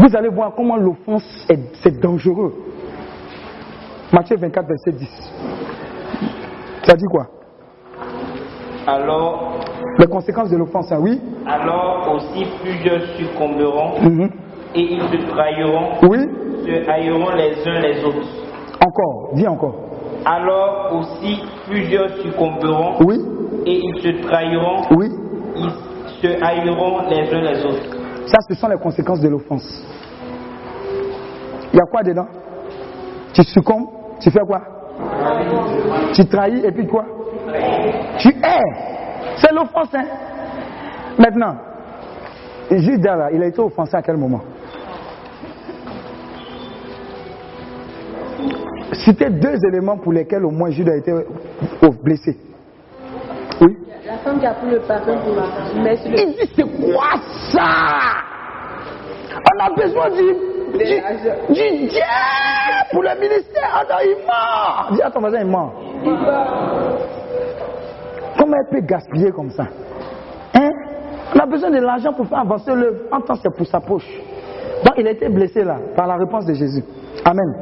Vous 0.00 0.16
allez 0.16 0.28
voir 0.28 0.52
comment 0.54 0.76
l'offense 0.76 1.24
est, 1.48 1.58
c'est 1.82 1.98
dangereux. 2.00 2.54
Matthieu 4.12 4.36
24, 4.36 4.66
verset 4.68 4.92
10. 4.92 5.08
Ça 6.84 6.94
dit 6.94 7.04
quoi? 7.10 7.26
Alors, 8.86 9.54
Les 9.98 10.06
conséquences 10.06 10.48
de 10.50 10.56
l'offense, 10.56 10.92
hein, 10.92 10.98
oui 11.00 11.20
alors 11.44 12.08
aussi 12.14 12.46
plusieurs 12.62 13.00
succomberont 13.16 14.00
Mhm. 14.00 14.30
et 14.76 14.80
ils 14.94 15.00
se 15.02 15.26
trahiront, 15.28 15.88
Oui 16.08 16.18
se 16.64 16.88
haïront 16.88 17.30
les 17.34 17.66
uns 17.66 17.80
les 17.80 18.04
autres. 18.04 18.28
Encore, 18.86 19.30
dis 19.34 19.46
encore. 19.48 19.74
Alors 20.30 20.92
aussi 20.92 21.40
plusieurs 21.66 22.10
succomberont 22.18 22.96
Oui. 23.06 23.16
et 23.64 23.80
ils 23.82 24.02
se 24.02 24.26
trahiront, 24.26 24.82
Oui. 24.94 25.08
ils 25.56 25.70
se 26.20 26.44
haïront 26.44 27.08
les 27.08 27.32
uns 27.32 27.40
les 27.40 27.64
autres. 27.64 27.96
Ça, 28.26 28.36
ce 28.46 28.54
sont 28.54 28.68
les 28.68 28.76
conséquences 28.76 29.20
de 29.20 29.28
l'offense. 29.28 29.64
Il 31.72 31.76
y 31.78 31.80
a 31.80 31.84
quoi 31.90 32.02
dedans? 32.02 32.26
Tu 33.32 33.42
succombes, 33.42 33.86
tu 34.20 34.30
fais 34.30 34.40
quoi? 34.40 34.60
Tu 36.12 36.26
trahis 36.26 36.62
et 36.62 36.72
puis 36.72 36.86
quoi? 36.86 37.04
Tu 38.18 38.28
hais. 38.28 39.32
C'est 39.36 39.52
l'offense, 39.54 39.94
hein. 39.94 40.04
Maintenant, 41.18 41.54
Judas, 42.70 43.16
là, 43.16 43.30
il 43.32 43.42
a 43.42 43.46
été 43.46 43.60
offensé 43.60 43.96
à 43.96 44.02
quel 44.02 44.18
moment? 44.18 44.40
Citez 48.92 49.30
deux 49.30 49.56
éléments 49.68 49.98
pour 49.98 50.12
lesquels 50.12 50.44
au 50.44 50.50
moins 50.50 50.70
Judas 50.70 50.92
a 50.92 50.96
été 50.96 51.12
blessé. 52.02 52.36
Oui 53.60 53.76
La 54.06 54.18
femme 54.18 54.38
qui 54.40 54.46
a 54.46 54.54
pris 54.54 54.70
le 54.70 54.80
parfum 54.80 55.16
pour 55.18 55.34
le. 55.34 55.42
Il 56.06 56.34
dit 56.34 56.52
c'est 56.56 56.62
quoi 56.92 57.10
ça? 57.52 57.68
On 59.36 59.64
a 59.64 59.70
besoin 59.74 60.10
du, 60.10 60.22
du, 60.78 60.84
du 61.54 61.86
Dieu 61.88 62.00
pour 62.90 63.02
le 63.02 63.20
ministère. 63.20 63.70
Ah 63.72 63.84
non, 63.88 63.96
il 64.02 64.16
ment. 64.26 64.96
Dis 64.96 65.02
à 65.02 65.10
ton 65.10 65.20
voisin, 65.20 65.40
il 65.40 65.46
ment. 65.46 65.72
Comment 68.38 68.56
elle 68.56 68.70
peut 68.70 68.86
gaspiller 68.86 69.30
comme 69.32 69.50
ça? 69.50 69.66
Hein? 70.54 70.70
On 71.34 71.38
a 71.38 71.46
besoin 71.46 71.70
de 71.70 71.78
l'argent 71.78 72.12
pour 72.14 72.26
faire 72.26 72.38
avancer 72.38 72.74
l'œuvre. 72.74 73.00
En 73.12 73.20
temps, 73.20 73.34
c'est 73.34 73.54
pour 73.54 73.66
sa 73.66 73.80
poche. 73.80 74.08
Donc, 74.84 74.94
il 74.96 75.06
a 75.06 75.10
été 75.10 75.28
blessé 75.28 75.62
là, 75.64 75.76
par 75.94 76.06
la 76.06 76.16
réponse 76.16 76.46
de 76.46 76.54
Jésus. 76.54 76.82
Amen. 77.24 77.54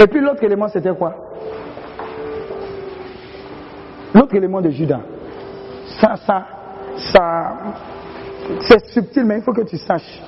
Et 0.00 0.06
puis 0.06 0.20
l'autre 0.20 0.42
élément, 0.44 0.68
c'était 0.68 0.94
quoi? 0.94 1.14
L'autre 4.14 4.34
élément 4.34 4.60
de 4.60 4.70
Judas. 4.70 5.00
Ça, 6.00 6.14
ça, 6.16 6.46
ça, 6.96 7.56
c'est 8.60 8.86
subtil, 8.86 9.24
mais 9.24 9.38
il 9.38 9.42
faut 9.42 9.52
que 9.52 9.62
tu 9.62 9.76
saches 9.76 10.22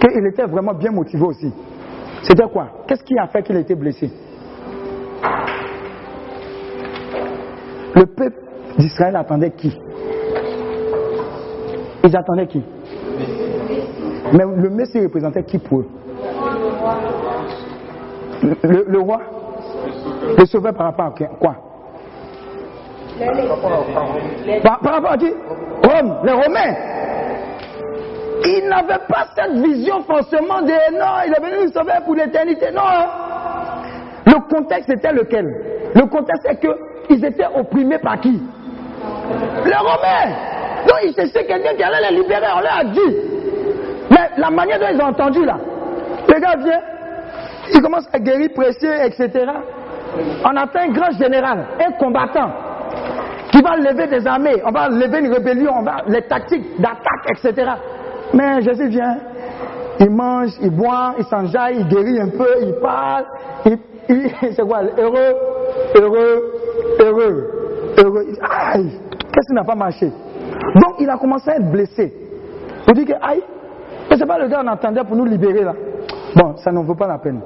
qu'il 0.00 0.26
était 0.26 0.46
vraiment 0.46 0.74
bien 0.74 0.90
motivé 0.90 1.22
aussi. 1.22 1.52
C'était 2.22 2.48
quoi? 2.48 2.68
Qu'est-ce 2.86 3.04
qui 3.04 3.18
a 3.18 3.26
fait 3.26 3.42
qu'il 3.42 3.56
ait 3.56 3.60
été 3.60 3.74
blessé? 3.74 4.10
Le 7.94 8.06
peuple 8.06 8.38
d'Israël 8.78 9.16
attendait 9.16 9.50
qui? 9.52 9.78
Ils 12.02 12.16
attendaient 12.16 12.46
qui? 12.46 12.62
Mais 14.32 14.44
le 14.56 14.70
Messie 14.70 15.00
représentait 15.00 15.44
qui 15.44 15.58
pour 15.58 15.80
eux? 15.80 15.88
Le, 18.42 18.98
roi 19.00 19.20
Le 20.38 20.46
sauveur 20.46 20.74
par 20.74 20.86
rapport 20.86 21.06
à 21.06 21.10
quoi? 21.38 21.56
Par, 24.62 24.92
rapport 24.94 25.12
à 25.12 25.16
qui? 25.16 25.30
Rome, 25.30 26.18
les 26.24 26.32
Romains. 26.32 26.74
Ils 28.46 28.68
n'avaient 28.68 29.04
pas 29.08 29.26
cette 29.34 29.52
vision 29.62 30.02
forcément 30.02 30.60
de 30.62 30.98
non, 30.98 31.22
il 31.26 31.32
est 31.32 31.40
venu 31.40 31.64
nous 31.64 31.72
sauver 31.72 31.92
pour 32.04 32.14
l'éternité. 32.14 32.66
Non. 32.72 32.82
hein. 32.82 33.06
Le 34.26 34.54
contexte 34.54 34.90
était 34.90 35.12
lequel? 35.12 35.46
Le 35.94 36.06
contexte 36.06 36.46
est 36.46 36.58
qu'ils 37.06 37.24
étaient 37.24 37.46
opprimés 37.54 37.98
par 37.98 38.20
qui? 38.20 38.40
Les 39.64 39.76
Romains. 39.76 40.34
Donc 40.86 40.98
ils 41.04 41.14
cherchaient 41.14 41.46
quelqu'un 41.46 41.74
qui 41.74 41.82
allait 41.82 42.10
les 42.10 42.16
libérer. 42.16 42.46
On 42.56 42.60
leur 42.60 42.78
a 42.78 42.84
dit. 42.84 43.16
Mais 44.10 44.30
la 44.36 44.50
manière 44.50 44.78
dont 44.78 44.86
ils 44.92 45.00
ont 45.00 45.06
entendu 45.08 45.44
là, 45.44 45.56
le 46.28 46.40
gars 46.40 46.56
vient, 46.58 46.80
il 47.72 47.80
commence 47.82 48.06
à 48.12 48.18
guérir, 48.18 48.50
prêcher, 48.54 49.06
etc. 49.06 49.46
On 50.44 50.56
a 50.56 50.66
fait 50.68 50.80
un 50.80 50.92
grand 50.92 51.10
général, 51.12 51.66
un 51.86 51.92
combattant 51.92 52.50
qui 53.50 53.60
va 53.62 53.76
lever 53.76 54.06
des 54.08 54.26
armées, 54.26 54.60
on 54.64 54.70
va 54.70 54.88
lever 54.88 55.20
une 55.20 55.32
rébellion, 55.32 55.72
on 55.78 55.82
va 55.82 55.96
les 56.08 56.22
tactiques 56.22 56.80
d'attaque, 56.80 57.30
etc. 57.30 57.70
Mais 58.32 58.60
Jésus 58.62 58.88
vient, 58.88 59.16
il 60.00 60.10
mange, 60.10 60.50
il 60.60 60.70
boit, 60.70 61.14
il 61.18 61.24
s'enjaille, 61.24 61.76
il 61.80 61.88
guérit 61.88 62.20
un 62.20 62.28
peu, 62.30 62.48
il 62.62 62.74
parle, 62.82 63.24
il, 63.66 63.78
il- 64.08 64.30
c'est 64.54 64.66
quoi, 64.66 64.80
heureux, 64.98 65.34
heureux, 65.96 66.52
heureux, 67.00 67.50
heureux. 67.98 68.26
Aïe, 68.72 68.90
qu'est-ce 69.32 69.46
qui 69.48 69.54
n'a 69.54 69.64
pas 69.64 69.74
marché? 69.76 70.06
Donc 70.06 70.94
il 71.00 71.08
a 71.08 71.16
commencé 71.16 71.50
à 71.50 71.56
être 71.56 71.70
blessé. 71.70 72.12
Pour 72.84 72.94
dire 72.94 73.06
que, 73.06 73.24
aïe, 73.24 73.42
mais 74.10 74.16
c'est 74.16 74.26
pas 74.26 74.38
le 74.38 74.48
gars 74.48 74.60
qu'on 74.62 74.68
attendait 74.68 75.04
pour 75.04 75.16
nous 75.16 75.24
libérer 75.26 75.62
là. 75.62 75.74
Bon, 76.36 76.56
ça 76.56 76.72
n'en 76.72 76.82
vaut 76.82 76.94
pas 76.94 77.06
la 77.06 77.18
peine. 77.18 77.40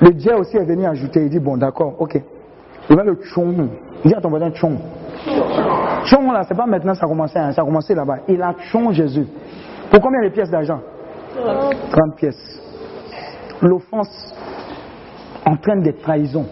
Le 0.00 0.10
Dieu 0.12 0.36
aussi 0.36 0.56
est 0.56 0.64
venu 0.64 0.84
ajouter, 0.86 1.22
il 1.24 1.30
dit, 1.30 1.38
bon 1.38 1.56
d'accord, 1.56 1.94
ok. 1.98 2.20
Il 2.90 2.96
va 2.96 3.04
le 3.04 3.14
tchong. 3.14 3.68
Dis 4.04 4.14
à 4.14 4.20
ton 4.20 4.28
voisin 4.28 4.50
tchong. 4.50 4.76
Tchong 6.04 6.32
là, 6.32 6.44
c'est 6.46 6.56
pas 6.56 6.66
maintenant 6.66 6.94
ça 6.94 7.06
a 7.06 7.08
commencé, 7.08 7.38
hein, 7.38 7.52
ça 7.52 7.62
a 7.62 7.94
là-bas. 7.94 8.18
Il 8.28 8.42
a 8.42 8.54
tchong 8.54 8.92
Jésus. 8.92 9.26
Pour 9.90 10.00
combien 10.00 10.22
de 10.22 10.28
pièces 10.28 10.50
d'argent? 10.50 10.80
30 11.90 12.16
pièces. 12.16 12.60
L'offense 13.62 14.34
entraîne 15.46 15.82
des 15.82 15.94
trahisons. 15.94 16.46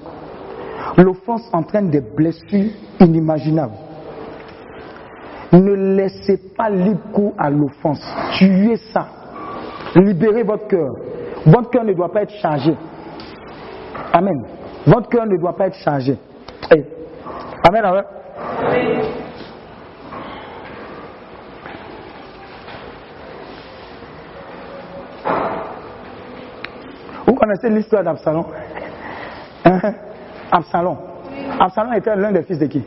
L'offense 0.97 1.49
entraîne 1.52 1.91
des 1.91 2.01
blessures 2.01 2.70
inimaginables. 3.01 3.75
Ne 5.52 5.73
laissez 5.97 6.39
pas 6.57 6.70
libre 6.70 7.01
cours 7.12 7.35
à 7.36 7.51
l'offense. 7.51 8.02
Tuez 8.39 8.77
ça. 8.93 9.07
Libérez 9.97 10.43
votre 10.43 10.67
cœur. 10.67 10.93
Votre 11.47 11.71
cœur 11.71 11.85
ne 11.85 11.93
doit 11.93 12.12
pas 12.12 12.23
être 12.23 12.35
chargé. 12.35 12.75
Amen. 14.12 14.45
Votre 14.87 15.09
cœur 15.09 15.27
ne 15.27 15.37
doit 15.37 15.57
pas 15.57 15.67
être 15.67 15.77
chargé. 15.77 16.17
Eh. 16.75 16.85
Amen. 17.69 17.85
amen. 17.85 18.05
Vous 27.27 27.35
connaissez 27.35 27.69
l'histoire 27.71 28.03
d'Absalom? 28.05 28.45
Hein? 29.65 29.81
Absalom. 30.51 30.97
Absalom 31.61 31.93
était 31.95 32.17
l'un 32.17 32.33
des 32.33 32.43
fils 32.43 32.59
de 32.59 32.67
qui? 32.67 32.85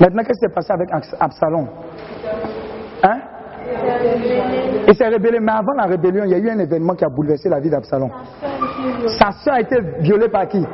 Maintenant, 0.00 0.22
qu'est-ce 0.22 0.40
qui 0.40 0.46
s'est 0.46 0.54
passé 0.54 0.72
avec 0.72 0.90
Abs- 0.92 1.16
Absalom? 1.18 1.66
Hein 1.66 2.39
Il 4.88 4.94
s'est 4.94 5.08
rébellé, 5.08 5.38
mais 5.40 5.52
avant 5.52 5.72
la 5.72 5.84
rébellion, 5.84 6.24
il 6.24 6.30
y 6.30 6.34
a 6.34 6.38
eu 6.38 6.50
un 6.50 6.58
événement 6.58 6.94
qui 6.94 7.04
a 7.04 7.08
bouleversé 7.08 7.48
la 7.48 7.60
vie 7.60 7.70
d'Absalom. 7.70 8.10
Sa 9.18 9.30
soeur 9.32 9.54
a 9.54 9.60
été 9.60 9.76
violée 10.00 10.28
par 10.28 10.48
qui? 10.48 10.64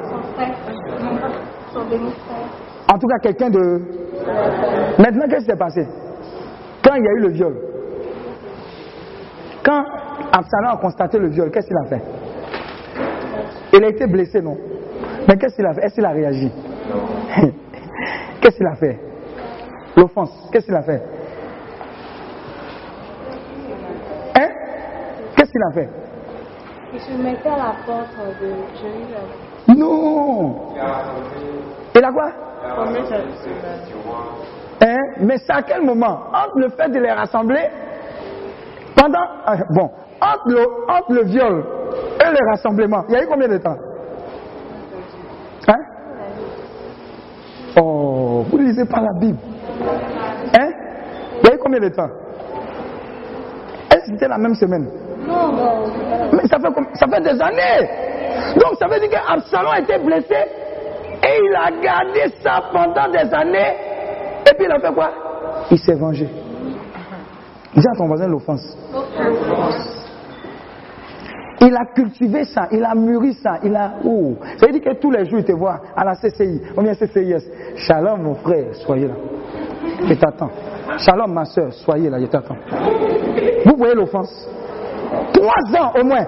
En 2.88 2.98
tout 2.98 3.06
cas, 3.08 3.18
quelqu'un 3.22 3.50
de. 3.50 3.82
Maintenant, 4.98 5.26
qu'est-ce 5.28 5.44
qui 5.44 5.50
s'est 5.50 5.58
passé? 5.58 5.86
Quand 6.82 6.94
il 6.94 7.04
y 7.04 7.08
a 7.08 7.12
eu 7.12 7.20
le 7.20 7.28
viol, 7.28 7.54
quand 9.64 9.84
Absalom 10.32 10.70
a 10.70 10.76
constaté 10.76 11.18
le 11.18 11.28
viol, 11.28 11.50
qu'est-ce 11.50 11.66
qu'il 11.66 11.76
a 11.76 11.84
fait? 11.86 12.02
Il 13.72 13.84
a 13.84 13.88
été 13.88 14.06
blessé, 14.06 14.40
non? 14.40 14.56
Mais 15.28 15.36
qu'est-ce 15.36 15.56
qu'il 15.56 15.66
a 15.66 15.74
fait? 15.74 15.84
Est-ce 15.84 15.94
qu'il 15.94 16.04
a 16.04 16.10
réagi? 16.10 16.50
Qu'est-ce 18.40 18.56
qu'il 18.58 18.66
a 18.66 18.76
fait? 18.76 18.98
L'offense, 19.96 20.30
qu'est-ce 20.52 20.66
qu'il 20.66 20.74
a 20.74 20.82
fait 20.82 21.02
Hein 24.38 24.48
Qu'est-ce 25.34 25.44
qu'il 25.56 25.62
a 25.62 25.70
fait 25.72 25.88
Il 26.92 27.00
se 27.00 27.22
mettait 27.22 27.48
à 27.48 27.56
la 27.56 27.74
porte 27.86 28.16
de 28.40 28.48
Jérusalem. 28.76 29.30
Non 29.76 30.74
Il 31.94 32.04
a 32.04 32.12
quoi? 32.12 32.30
Hein? 34.82 34.96
Mais 35.20 35.38
c'est 35.38 35.52
à 35.52 35.62
quel 35.62 35.82
moment? 35.82 36.18
Entre 36.32 36.58
le 36.58 36.68
fait 36.70 36.88
de 36.90 36.98
les 36.98 37.10
rassembler, 37.10 37.68
pendant. 38.94 39.18
ah, 39.46 39.56
Bon, 39.70 39.90
entre 40.20 40.48
le, 40.48 40.60
entre 40.88 41.12
le 41.12 41.24
viol 41.24 41.64
et 42.20 42.30
le 42.30 42.50
rassemblement, 42.50 43.04
il 43.08 43.14
y 43.14 43.16
a 43.16 43.22
eu 43.22 43.26
combien 43.26 43.48
de 43.48 43.56
temps? 43.58 43.76
Hein? 45.68 45.78
Oh, 47.80 48.44
vous 48.50 48.58
ne 48.58 48.64
lisez 48.64 48.84
pas 48.84 49.00
la 49.00 49.18
Bible. 49.18 49.38
Hein? 50.58 50.70
Il 51.42 51.48
y 51.48 51.52
a 51.52 51.54
eu 51.54 51.58
combien 51.58 51.80
de 51.80 51.88
temps? 51.88 52.08
Est-ce 53.90 54.06
que 54.06 54.12
c'était 54.12 54.28
la 54.28 54.38
même 54.38 54.54
semaine? 54.54 54.88
Mais 56.32 56.46
ça 56.48 56.58
fait, 56.58 56.68
ça 56.94 57.06
fait 57.06 57.20
des 57.20 57.40
années 57.40 57.88
Donc 58.54 58.78
ça 58.78 58.86
veut 58.86 59.00
dire 59.00 59.10
qu'Absalom 59.10 59.74
était 59.82 59.98
blessé 59.98 60.34
et 61.22 61.40
il 61.42 61.54
a 61.54 61.70
gardé 61.82 62.32
ça 62.42 62.62
pendant 62.72 63.10
des 63.10 63.32
années. 63.34 63.74
Et 64.48 64.54
puis 64.54 64.66
il 64.66 64.70
a 64.70 64.78
fait 64.78 64.94
quoi? 64.94 65.10
Il 65.70 65.78
s'est 65.78 65.94
vengé. 65.94 66.28
Dis 67.74 67.86
à 67.86 67.96
ton 67.96 68.06
voisin 68.06 68.28
l'offense. 68.28 68.76
Il 71.60 71.74
a 71.74 71.84
cultivé 71.94 72.44
ça, 72.44 72.68
il 72.70 72.84
a 72.84 72.94
mûri 72.94 73.32
ça, 73.34 73.58
il 73.64 73.74
a. 73.74 73.94
Oh. 74.04 74.34
Ça 74.58 74.66
veut 74.66 74.72
dire 74.72 74.82
que 74.82 74.98
tous 75.00 75.10
les 75.10 75.24
jours 75.24 75.38
il 75.38 75.44
te 75.44 75.52
voit 75.52 75.80
à 75.96 76.04
la 76.04 76.14
CCI, 76.14 76.60
on 76.76 76.82
vient 76.82 76.94
CCIS. 76.94 77.44
Shalom 77.76 78.22
mon 78.22 78.34
frère, 78.34 78.74
soyez 78.74 79.08
là. 79.08 79.14
Je 80.06 80.14
t'attends. 80.14 80.50
Shalom 80.98 81.32
ma 81.32 81.44
soeur, 81.44 81.72
soyez 81.72 82.10
là, 82.10 82.20
je 82.20 82.26
t'attends. 82.26 82.56
Vous 83.64 83.76
voyez 83.76 83.94
l'offense? 83.94 84.48
Trois 85.32 85.80
ans 85.80 85.92
au 85.98 86.04
moins, 86.04 86.26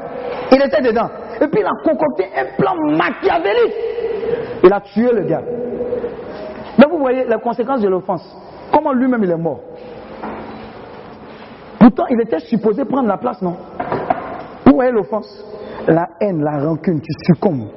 il 0.53 0.63
était 0.63 0.83
dedans. 0.83 1.09
Et 1.41 1.47
puis 1.49 1.61
il 1.61 1.67
a 1.67 1.71
concocté 1.85 2.27
un 2.37 2.57
plan 2.57 2.75
machiavélique. 2.75 3.75
Il 4.65 4.73
a 4.73 4.81
tué 4.81 5.11
le 5.13 5.23
gars. 5.25 5.43
Mais 6.79 6.85
vous 6.91 6.99
voyez 6.99 7.25
les 7.25 7.39
conséquences 7.39 7.81
de 7.81 7.89
l'offense. 7.89 8.25
Comment 8.73 8.93
lui-même 8.93 9.25
il 9.25 9.31
est 9.31 9.37
mort. 9.37 9.61
Pourtant, 11.79 12.07
il 12.11 12.21
était 12.21 12.41
supposé 12.41 12.85
prendre 12.85 13.09
la 13.09 13.17
place, 13.17 13.41
non? 13.41 13.57
Vous 14.67 14.75
voyez 14.75 14.91
l'offense? 14.91 15.45
La 15.87 16.09
haine, 16.21 16.43
la 16.43 16.59
rancune, 16.59 17.01
tu 17.01 17.13
succombes. 17.27 17.69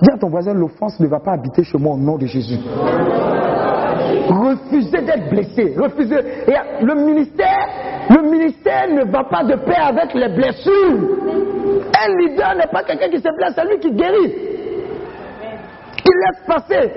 Dis 0.00 0.10
à 0.12 0.18
ton 0.18 0.28
voisin, 0.28 0.54
l'offense 0.54 1.00
ne 1.00 1.06
va 1.06 1.18
pas 1.18 1.32
habiter 1.32 1.64
chez 1.64 1.78
moi 1.78 1.94
au 1.94 1.98
nom 1.98 2.16
de 2.16 2.26
Jésus. 2.26 2.58
Refusez 4.54 5.02
d'être 5.02 5.28
blessé. 5.30 5.74
Refusez. 5.76 6.20
Et 6.46 6.84
le 6.84 6.94
ministère, 6.94 7.66
le 8.10 8.30
ministère 8.30 8.88
ne 8.88 9.04
va 9.10 9.24
pas 9.24 9.44
de 9.44 9.56
paix 9.56 9.76
avec 9.76 10.14
les 10.14 10.28
blessures. 10.28 11.08
Un 11.98 12.16
leader 12.18 12.54
n'est 12.56 12.70
pas 12.70 12.82
quelqu'un 12.84 13.08
qui 13.08 13.18
se 13.18 13.36
blesse, 13.36 13.54
c'est 13.54 13.64
lui 13.64 13.78
qui 13.78 13.90
guérit. 13.92 14.34
Il 16.06 16.16
laisse 16.20 16.42
passer. 16.46 16.92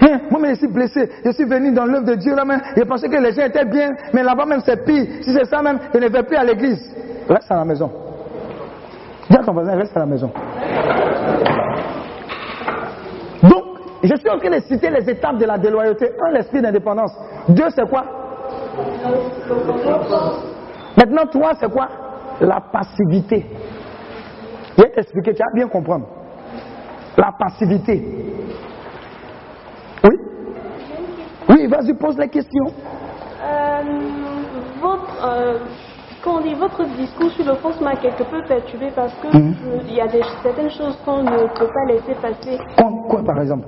Hein, 0.00 0.20
moi, 0.30 0.40
je 0.50 0.54
suis 0.54 0.68
blessé. 0.68 1.08
Je 1.24 1.30
suis 1.30 1.44
venu 1.44 1.72
dans 1.72 1.84
l'œuvre 1.84 2.06
de 2.06 2.14
Dieu 2.14 2.34
là 2.34 2.44
même. 2.44 2.60
Je 2.76 2.82
pensais 2.82 3.08
que 3.08 3.16
les 3.16 3.32
gens 3.32 3.46
étaient 3.46 3.64
bien, 3.64 3.92
mais 4.12 4.22
là-bas 4.22 4.46
même 4.46 4.60
c'est 4.64 4.84
pire. 4.84 5.06
Si 5.22 5.32
c'est 5.32 5.44
ça 5.44 5.62
même, 5.62 5.78
je 5.92 5.98
ne 5.98 6.08
vais 6.08 6.22
plus 6.22 6.36
à 6.36 6.44
l'église. 6.44 6.80
Reste 7.28 7.50
à 7.50 7.56
la 7.56 7.64
maison. 7.64 7.90
Dis 9.30 9.36
à 9.36 9.42
ton 9.42 9.52
voisin, 9.52 9.76
reste 9.76 9.96
à 9.96 10.00
la 10.00 10.06
maison. 10.06 10.30
Je 14.04 14.14
suis 14.16 14.28
en 14.28 14.38
train 14.38 14.50
de 14.50 14.60
citer 14.64 14.90
les 14.90 15.08
étapes 15.08 15.38
de 15.38 15.46
la 15.46 15.56
déloyauté. 15.56 16.10
Un, 16.20 16.32
l'esprit 16.32 16.60
d'indépendance. 16.60 17.12
Deux, 17.48 17.70
c'est 17.74 17.88
quoi? 17.88 18.04
Maintenant, 20.96 21.26
trois, 21.30 21.52
c'est 21.58 21.70
quoi? 21.72 21.88
La 22.40 22.60
passivité. 22.60 23.46
Je 24.76 24.82
vais 24.82 24.90
t'expliquer, 24.90 25.32
tu 25.32 25.38
vas 25.42 25.52
bien 25.54 25.68
comprendre. 25.68 26.06
La 27.16 27.30
passivité. 27.38 28.02
Oui? 30.04 30.16
Oui, 31.48 31.66
vas-y, 31.66 31.94
pose 31.94 32.18
la 32.18 32.26
question. 32.28 32.64
Euh, 33.42 33.82
votre, 34.82 35.26
euh, 35.26 35.58
quand 36.22 36.38
on 36.38 36.40
dit 36.42 36.54
votre 36.54 36.84
discours 36.96 37.30
sur 37.30 37.46
l'offense 37.46 37.80
m'a 37.80 37.94
quelque 37.96 38.24
peu 38.24 38.42
perturbé 38.46 38.90
parce 38.94 39.14
que 39.14 39.28
Mhm. 39.36 39.54
il 39.86 39.94
y 39.94 40.00
a 40.00 40.08
des, 40.08 40.22
certaines 40.42 40.70
choses 40.70 40.98
qu'on 41.04 41.22
ne 41.22 41.46
peut 41.58 41.68
pas 41.72 41.84
laisser 41.88 42.14
passer. 42.20 42.58
Quoi, 42.76 42.90
quoi, 43.08 43.22
par 43.24 43.40
exemple? 43.40 43.66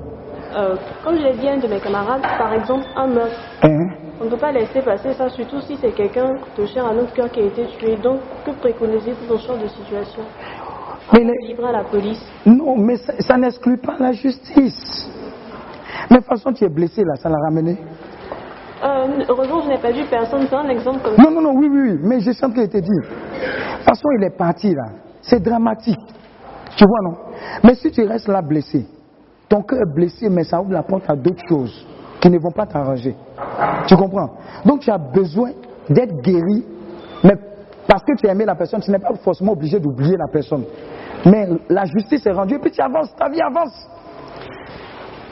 Euh, 0.56 0.74
comme 1.04 1.16
je 1.18 1.22
l'ai 1.22 1.34
dit 1.36 1.46
à 1.48 1.52
un 1.52 1.58
de 1.58 1.66
mes 1.66 1.80
camarades, 1.80 2.22
par 2.22 2.52
exemple 2.54 2.86
un 2.96 3.06
meurtre. 3.08 3.36
Hein? 3.62 3.88
On 4.20 4.24
ne 4.24 4.30
peut 4.30 4.38
pas 4.38 4.52
laisser 4.52 4.80
passer 4.80 5.12
ça, 5.12 5.28
surtout 5.28 5.60
si 5.60 5.76
c'est 5.76 5.92
quelqu'un 5.92 6.30
de 6.56 6.64
cher 6.64 6.86
à 6.86 6.94
notre 6.94 7.12
cœur 7.12 7.30
qui 7.30 7.40
a 7.40 7.44
été 7.44 7.66
tué. 7.78 7.96
Donc, 7.96 8.20
que 8.46 8.52
préconisez-vous 8.52 9.26
dans 9.28 9.36
ce 9.38 9.46
genre 9.48 9.58
de 9.58 9.66
situation? 9.68 10.22
Mais 11.12 11.24
les- 11.24 11.46
Livrer 11.48 11.68
à 11.68 11.72
la 11.72 11.84
police? 11.84 12.24
Non, 12.46 12.74
mais 12.78 12.96
ça, 12.96 13.12
ça 13.20 13.36
n'exclut 13.36 13.76
pas 13.76 13.96
la 13.98 14.12
justice. 14.12 15.10
Mais 16.10 16.16
de 16.16 16.22
toute 16.22 16.28
façon, 16.30 16.52
tu 16.52 16.64
es 16.64 16.68
blessé 16.70 17.02
là, 17.04 17.16
ça 17.16 17.28
l'a 17.28 17.36
ramené. 17.44 17.76
Euh, 18.82 19.24
heureusement, 19.28 19.60
je 19.62 19.68
n'ai 19.68 19.78
pas 19.78 19.90
vu 19.92 20.04
personne. 20.08 20.46
C'est 20.48 20.54
un 20.56 20.68
exemple 20.70 21.00
comme 21.04 21.14
Non, 21.22 21.30
non, 21.30 21.42
non, 21.42 21.52
oui, 21.58 21.68
oui, 21.70 21.90
oui, 21.92 21.98
mais 22.02 22.20
je 22.20 22.32
sens 22.32 22.52
qu'il 22.54 22.62
était 22.62 22.80
dit. 22.80 22.88
De 22.88 23.76
toute 23.76 23.84
façon, 23.84 24.08
il 24.18 24.24
est 24.24 24.36
parti 24.36 24.74
là. 24.74 24.84
C'est 25.20 25.42
dramatique. 25.42 25.98
Tu 26.76 26.84
vois, 26.86 27.00
non? 27.10 27.16
Mais 27.62 27.74
si 27.74 27.90
tu 27.90 28.02
restes 28.04 28.28
là 28.28 28.40
blessé, 28.42 28.86
ton 29.48 29.62
cœur 29.62 29.80
est 29.80 29.94
blessé, 29.94 30.28
mais 30.28 30.44
ça 30.44 30.60
ouvre 30.60 30.72
la 30.72 30.82
porte 30.82 31.08
à 31.08 31.16
d'autres 31.16 31.42
choses 31.48 31.86
qui 32.20 32.30
ne 32.30 32.38
vont 32.38 32.50
pas 32.50 32.66
t'arranger. 32.66 33.14
Tu 33.86 33.96
comprends? 33.96 34.30
Donc, 34.64 34.80
tu 34.80 34.90
as 34.90 34.98
besoin 34.98 35.50
d'être 35.88 36.20
guéri, 36.22 36.64
mais 37.22 37.34
parce 37.86 38.02
que 38.02 38.16
tu 38.16 38.28
as 38.28 38.32
aimé 38.32 38.44
la 38.44 38.54
personne, 38.54 38.80
tu 38.80 38.90
n'es 38.90 38.98
pas 38.98 39.14
forcément 39.22 39.52
obligé 39.52 39.78
d'oublier 39.78 40.16
la 40.16 40.26
personne. 40.32 40.64
Mais 41.24 41.48
la 41.68 41.84
justice 41.84 42.26
est 42.26 42.32
rendue, 42.32 42.54
et 42.54 42.58
puis 42.58 42.70
tu 42.70 42.80
avances, 42.80 43.14
ta 43.16 43.28
vie 43.28 43.40
avance. 43.40 43.88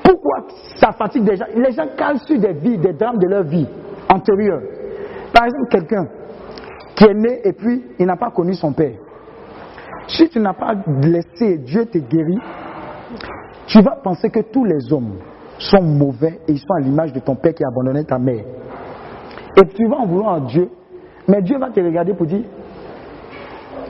Pourquoi 0.04 0.46
ça 0.76 0.92
fatigue 0.92 1.24
des 1.24 1.36
gens? 1.36 1.46
Les 1.56 1.72
gens 1.72 1.86
calent 1.96 2.20
sur 2.20 2.38
des 2.38 2.52
vies, 2.52 2.78
des 2.78 2.92
drames 2.92 3.18
de 3.18 3.26
leur 3.26 3.42
vie 3.42 3.66
antérieure. 4.08 4.60
Par 5.32 5.46
exemple, 5.46 5.68
quelqu'un 5.70 6.06
qui 6.94 7.04
est 7.04 7.14
né 7.14 7.40
et 7.44 7.52
puis 7.52 7.82
il 7.98 8.06
n'a 8.06 8.16
pas 8.16 8.30
connu 8.30 8.54
son 8.54 8.72
père. 8.72 8.94
Si 10.06 10.28
tu 10.28 10.38
n'as 10.38 10.52
pas 10.52 10.74
laissé 11.02 11.58
Dieu 11.58 11.86
te 11.86 11.98
guérir, 11.98 12.40
tu 13.66 13.80
vas 13.80 13.96
penser 14.02 14.30
que 14.30 14.40
tous 14.40 14.64
les 14.64 14.92
hommes 14.92 15.18
sont 15.58 15.82
mauvais 15.82 16.40
et 16.46 16.52
ils 16.52 16.58
sont 16.58 16.74
à 16.76 16.80
l'image 16.80 17.12
de 17.12 17.20
ton 17.20 17.34
père 17.34 17.54
qui 17.54 17.64
a 17.64 17.68
abandonné 17.68 18.04
ta 18.04 18.18
mère. 18.18 18.44
Et 19.56 19.66
tu 19.68 19.88
vas 19.88 19.96
en 19.96 20.06
vouloir 20.06 20.34
à 20.34 20.40
Dieu, 20.40 20.68
mais 21.28 21.40
Dieu 21.42 21.58
va 21.58 21.70
te 21.70 21.80
regarder 21.80 22.12
pour 22.14 22.26
dire, 22.26 22.42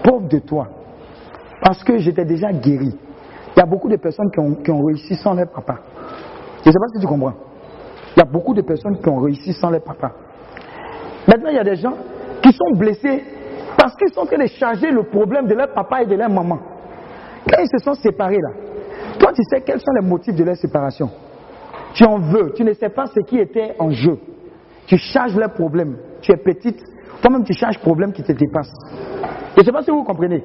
pauvre 0.02 0.28
de 0.28 0.38
toi, 0.38 0.68
parce 1.62 1.82
que 1.82 1.98
j'étais 1.98 2.24
déjà 2.24 2.52
guéri. 2.52 2.94
Il 3.56 3.58
y 3.58 3.62
a 3.62 3.66
beaucoup 3.66 3.88
de 3.88 3.96
personnes 3.96 4.30
qui 4.30 4.40
ont, 4.40 4.54
qui 4.54 4.70
ont 4.70 4.82
réussi 4.82 5.14
sans 5.14 5.34
leur 5.34 5.48
papa. 5.48 5.78
Je 6.62 6.68
ne 6.68 6.72
sais 6.72 6.78
pas 6.78 6.88
si 6.94 7.00
tu 7.00 7.06
comprends. 7.06 7.34
Il 8.16 8.20
y 8.20 8.22
a 8.22 8.30
beaucoup 8.30 8.54
de 8.54 8.62
personnes 8.62 8.98
qui 8.98 9.08
ont 9.08 9.18
réussi 9.18 9.52
sans 9.52 9.70
leur 9.70 9.82
papa. 9.82 10.12
Maintenant, 11.26 11.50
il 11.50 11.56
y 11.56 11.58
a 11.58 11.64
des 11.64 11.76
gens 11.76 11.94
qui 12.42 12.52
sont 12.52 12.78
blessés 12.78 13.24
parce 13.76 13.96
qu'ils 13.96 14.12
sont 14.12 14.20
en 14.20 14.26
train 14.26 14.38
de 14.38 14.46
charger 14.46 14.90
le 14.90 15.04
problème 15.04 15.46
de 15.46 15.54
leur 15.54 15.72
papa 15.72 16.02
et 16.02 16.06
de 16.06 16.14
leur 16.14 16.28
maman. 16.28 16.58
Quand 17.48 17.60
ils 17.60 17.78
se 17.78 17.84
sont 17.84 17.94
séparés 17.94 18.38
là, 18.38 18.50
toi 19.18 19.32
tu 19.32 19.42
sais 19.50 19.60
quels 19.62 19.80
sont 19.80 19.92
les 20.00 20.06
motifs 20.06 20.34
de 20.34 20.44
leur 20.44 20.56
séparation. 20.56 21.10
Tu 21.94 22.04
en 22.04 22.18
veux, 22.18 22.52
tu 22.54 22.64
ne 22.64 22.72
sais 22.72 22.88
pas 22.88 23.06
ce 23.06 23.20
qui 23.20 23.38
était 23.38 23.76
en 23.78 23.90
jeu. 23.90 24.18
Tu 24.86 24.96
charges 24.96 25.36
leurs 25.36 25.52
problèmes. 25.52 25.96
Tu 26.20 26.32
es 26.32 26.36
petite, 26.36 26.82
toi-même 27.22 27.44
tu 27.44 27.52
charges 27.52 27.78
problème 27.78 28.12
qui 28.12 28.22
te 28.22 28.32
dépassent. 28.32 28.74
Je 29.54 29.60
ne 29.60 29.64
sais 29.64 29.72
pas 29.72 29.82
si 29.82 29.90
vous 29.90 30.02
comprenez. 30.02 30.42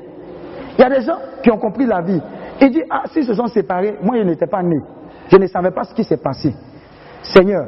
Il 0.77 0.81
y 0.81 0.85
a 0.85 0.89
des 0.89 1.01
gens 1.01 1.17
qui 1.43 1.51
ont 1.51 1.57
compris 1.57 1.85
la 1.85 2.01
vie. 2.01 2.21
Ils 2.61 2.71
disent, 2.71 2.85
ah, 2.89 3.03
s'ils 3.11 3.25
se 3.25 3.33
sont 3.33 3.47
séparés, 3.47 3.97
moi 4.01 4.15
je 4.17 4.23
n'étais 4.23 4.47
pas 4.47 4.61
né. 4.61 4.77
Je 5.31 5.37
ne 5.37 5.47
savais 5.47 5.71
pas 5.71 5.83
ce 5.83 5.93
qui 5.93 6.03
s'est 6.03 6.17
passé. 6.17 6.53
Seigneur, 7.23 7.67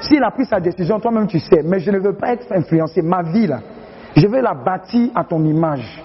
s'il 0.00 0.22
a 0.22 0.30
pris 0.30 0.44
sa 0.44 0.60
décision, 0.60 1.00
toi-même 1.00 1.26
tu 1.26 1.38
sais, 1.38 1.62
mais 1.64 1.80
je 1.80 1.90
ne 1.90 1.98
veux 1.98 2.14
pas 2.14 2.32
être 2.32 2.46
influencé. 2.52 3.02
Ma 3.02 3.22
vie 3.22 3.46
là, 3.46 3.60
je 4.16 4.26
veux 4.26 4.40
la 4.40 4.54
bâtir 4.54 5.10
à 5.14 5.24
ton 5.24 5.42
image. 5.44 6.02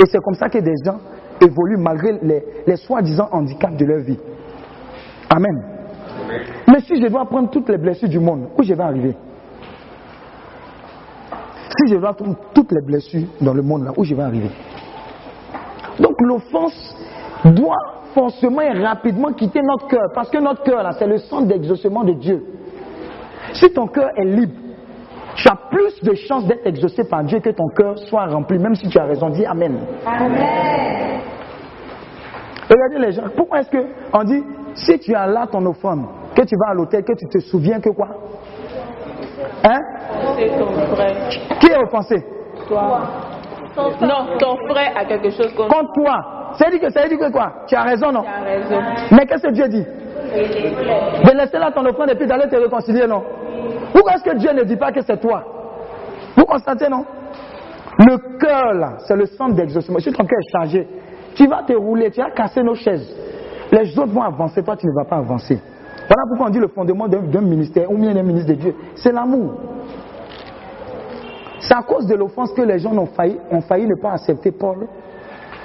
Et 0.00 0.06
c'est 0.06 0.20
comme 0.20 0.34
ça 0.34 0.48
que 0.48 0.58
des 0.58 0.74
gens 0.84 0.98
évoluent 1.40 1.78
malgré 1.78 2.18
les, 2.22 2.44
les 2.66 2.76
soi-disant 2.76 3.28
handicaps 3.32 3.76
de 3.76 3.84
leur 3.84 4.00
vie. 4.00 4.18
Amen. 5.30 5.62
Mais 6.68 6.80
si 6.80 7.00
je 7.00 7.06
dois 7.08 7.24
prendre 7.26 7.50
toutes 7.50 7.68
les 7.68 7.78
blessures 7.78 8.08
du 8.08 8.18
monde, 8.18 8.48
où 8.56 8.62
je 8.62 8.74
vais 8.74 8.82
arriver? 8.82 9.14
Si 11.68 11.92
je 11.92 11.96
dois 11.98 12.14
prendre 12.14 12.36
toutes 12.54 12.72
les 12.72 12.80
blessures 12.80 13.26
dans 13.40 13.52
le 13.52 13.62
monde 13.62 13.84
là, 13.84 13.92
où 13.96 14.04
je 14.04 14.14
vais 14.14 14.22
arriver? 14.22 14.50
Donc 16.00 16.20
l'offense 16.20 16.96
doit 17.44 17.76
forcément 18.14 18.62
et 18.62 18.72
rapidement 18.72 19.32
quitter 19.32 19.60
notre 19.62 19.88
cœur, 19.88 20.10
parce 20.14 20.30
que 20.30 20.38
notre 20.38 20.62
cœur 20.62 20.82
là, 20.82 20.92
c'est 20.98 21.06
le 21.06 21.18
centre 21.18 21.46
d'exaucement 21.46 22.02
de 22.02 22.12
Dieu. 22.12 22.42
Si 23.52 23.70
ton 23.72 23.86
cœur 23.86 24.10
est 24.16 24.24
libre, 24.24 24.54
tu 25.36 25.48
as 25.48 25.56
plus 25.70 26.02
de 26.02 26.14
chances 26.14 26.46
d'être 26.46 26.66
exaucé 26.66 27.04
par 27.04 27.22
Dieu 27.24 27.40
que 27.40 27.50
ton 27.50 27.68
cœur 27.76 27.98
soit 27.98 28.26
rempli, 28.26 28.58
même 28.58 28.74
si 28.74 28.88
tu 28.88 28.98
as 28.98 29.04
raison. 29.04 29.28
Dis 29.28 29.44
Amen. 29.46 29.78
Amen. 30.04 31.20
Regardez 32.68 33.06
les 33.06 33.12
gens. 33.12 33.22
Pourquoi 33.36 33.60
est-ce 33.60 33.70
qu'on 33.70 34.24
dit, 34.24 34.42
si 34.74 34.98
tu 34.98 35.14
as 35.14 35.26
là 35.26 35.46
ton 35.46 35.64
offrande, 35.66 36.06
que 36.34 36.42
tu 36.42 36.56
vas 36.56 36.70
à 36.70 36.74
l'hôtel, 36.74 37.04
que 37.04 37.12
tu 37.12 37.26
te 37.28 37.38
souviens 37.38 37.80
que 37.80 37.90
quoi? 37.90 38.08
Hein? 39.64 39.80
C'est 40.36 40.48
ton 40.58 40.72
frère. 40.94 41.28
Qui 41.60 41.66
est 41.66 41.76
offensé? 41.76 42.24
Toi. 42.68 43.00
Non, 43.76 44.38
ton 44.38 44.56
frère 44.68 44.92
a 44.96 45.04
quelque 45.04 45.30
chose 45.30 45.52
contre 45.54 45.68
Contre 45.68 45.92
toi. 45.92 46.52
Ça 46.54 46.64
veut 46.64 46.70
dire 46.72 46.80
que, 46.80 46.90
ça 46.90 47.02
veut 47.02 47.08
dire 47.08 47.18
que 47.18 47.30
quoi? 47.30 47.52
Tu 47.66 47.74
as 47.74 47.82
raison, 47.82 48.10
non? 48.10 48.22
Tu 48.22 48.28
as 48.28 48.44
raison. 48.44 48.80
Mais 49.12 49.26
qu'est-ce 49.26 49.42
que 49.42 49.52
Dieu 49.52 49.68
dit? 49.68 49.84
De 49.84 51.36
laisser 51.36 51.58
là 51.58 51.70
ton 51.70 51.84
offrande 51.84 52.10
et 52.10 52.14
puis 52.14 52.26
d'aller 52.26 52.48
te 52.48 52.56
réconcilier, 52.56 53.06
non? 53.06 53.22
Pourquoi 53.96 54.12
est-ce 54.16 54.24
que 54.24 54.36
Dieu 54.36 54.52
ne 54.52 54.62
dit 54.64 54.76
pas 54.76 54.92
que 54.92 55.00
c'est 55.00 55.18
toi? 55.18 55.42
Vous 56.36 56.44
constatez, 56.44 56.86
non? 56.86 57.06
Le 57.98 58.38
cœur, 58.38 58.74
là, 58.74 58.98
c'est 59.06 59.16
le 59.16 59.24
centre 59.24 59.54
d'exaucement. 59.54 59.98
Si 60.00 60.12
ton 60.12 60.22
cœur 60.24 60.38
est 60.38 60.52
chargé, 60.52 60.86
tu 61.34 61.46
vas 61.46 61.62
te 61.62 61.72
rouler, 61.72 62.10
tu 62.10 62.20
vas 62.20 62.30
casser 62.30 62.62
nos 62.62 62.74
chaises. 62.74 63.10
Les 63.72 63.98
autres 63.98 64.12
vont 64.12 64.20
avancer, 64.20 64.62
toi 64.62 64.76
tu 64.76 64.86
ne 64.86 64.92
vas 64.92 65.06
pas 65.08 65.16
avancer. 65.16 65.58
Voilà 65.96 66.24
pourquoi 66.28 66.48
on 66.48 66.50
dit 66.50 66.58
le 66.58 66.68
fondement 66.68 67.08
d'un 67.08 67.40
ministère 67.40 67.90
ou 67.90 67.96
bien 67.96 68.12
d'un 68.12 68.22
ministre 68.22 68.50
de 68.50 68.58
Dieu, 68.58 68.74
c'est 68.96 69.12
l'amour. 69.12 69.54
C'est 71.60 71.74
à 71.74 71.82
cause 71.82 72.06
de 72.06 72.16
l'offense 72.16 72.52
que 72.52 72.62
les 72.62 72.78
gens 72.78 72.94
ont 72.98 73.06
failli, 73.06 73.38
ont 73.50 73.62
failli 73.62 73.86
ne 73.86 73.94
pas 73.94 74.12
accepter 74.12 74.52
Paul 74.52 74.86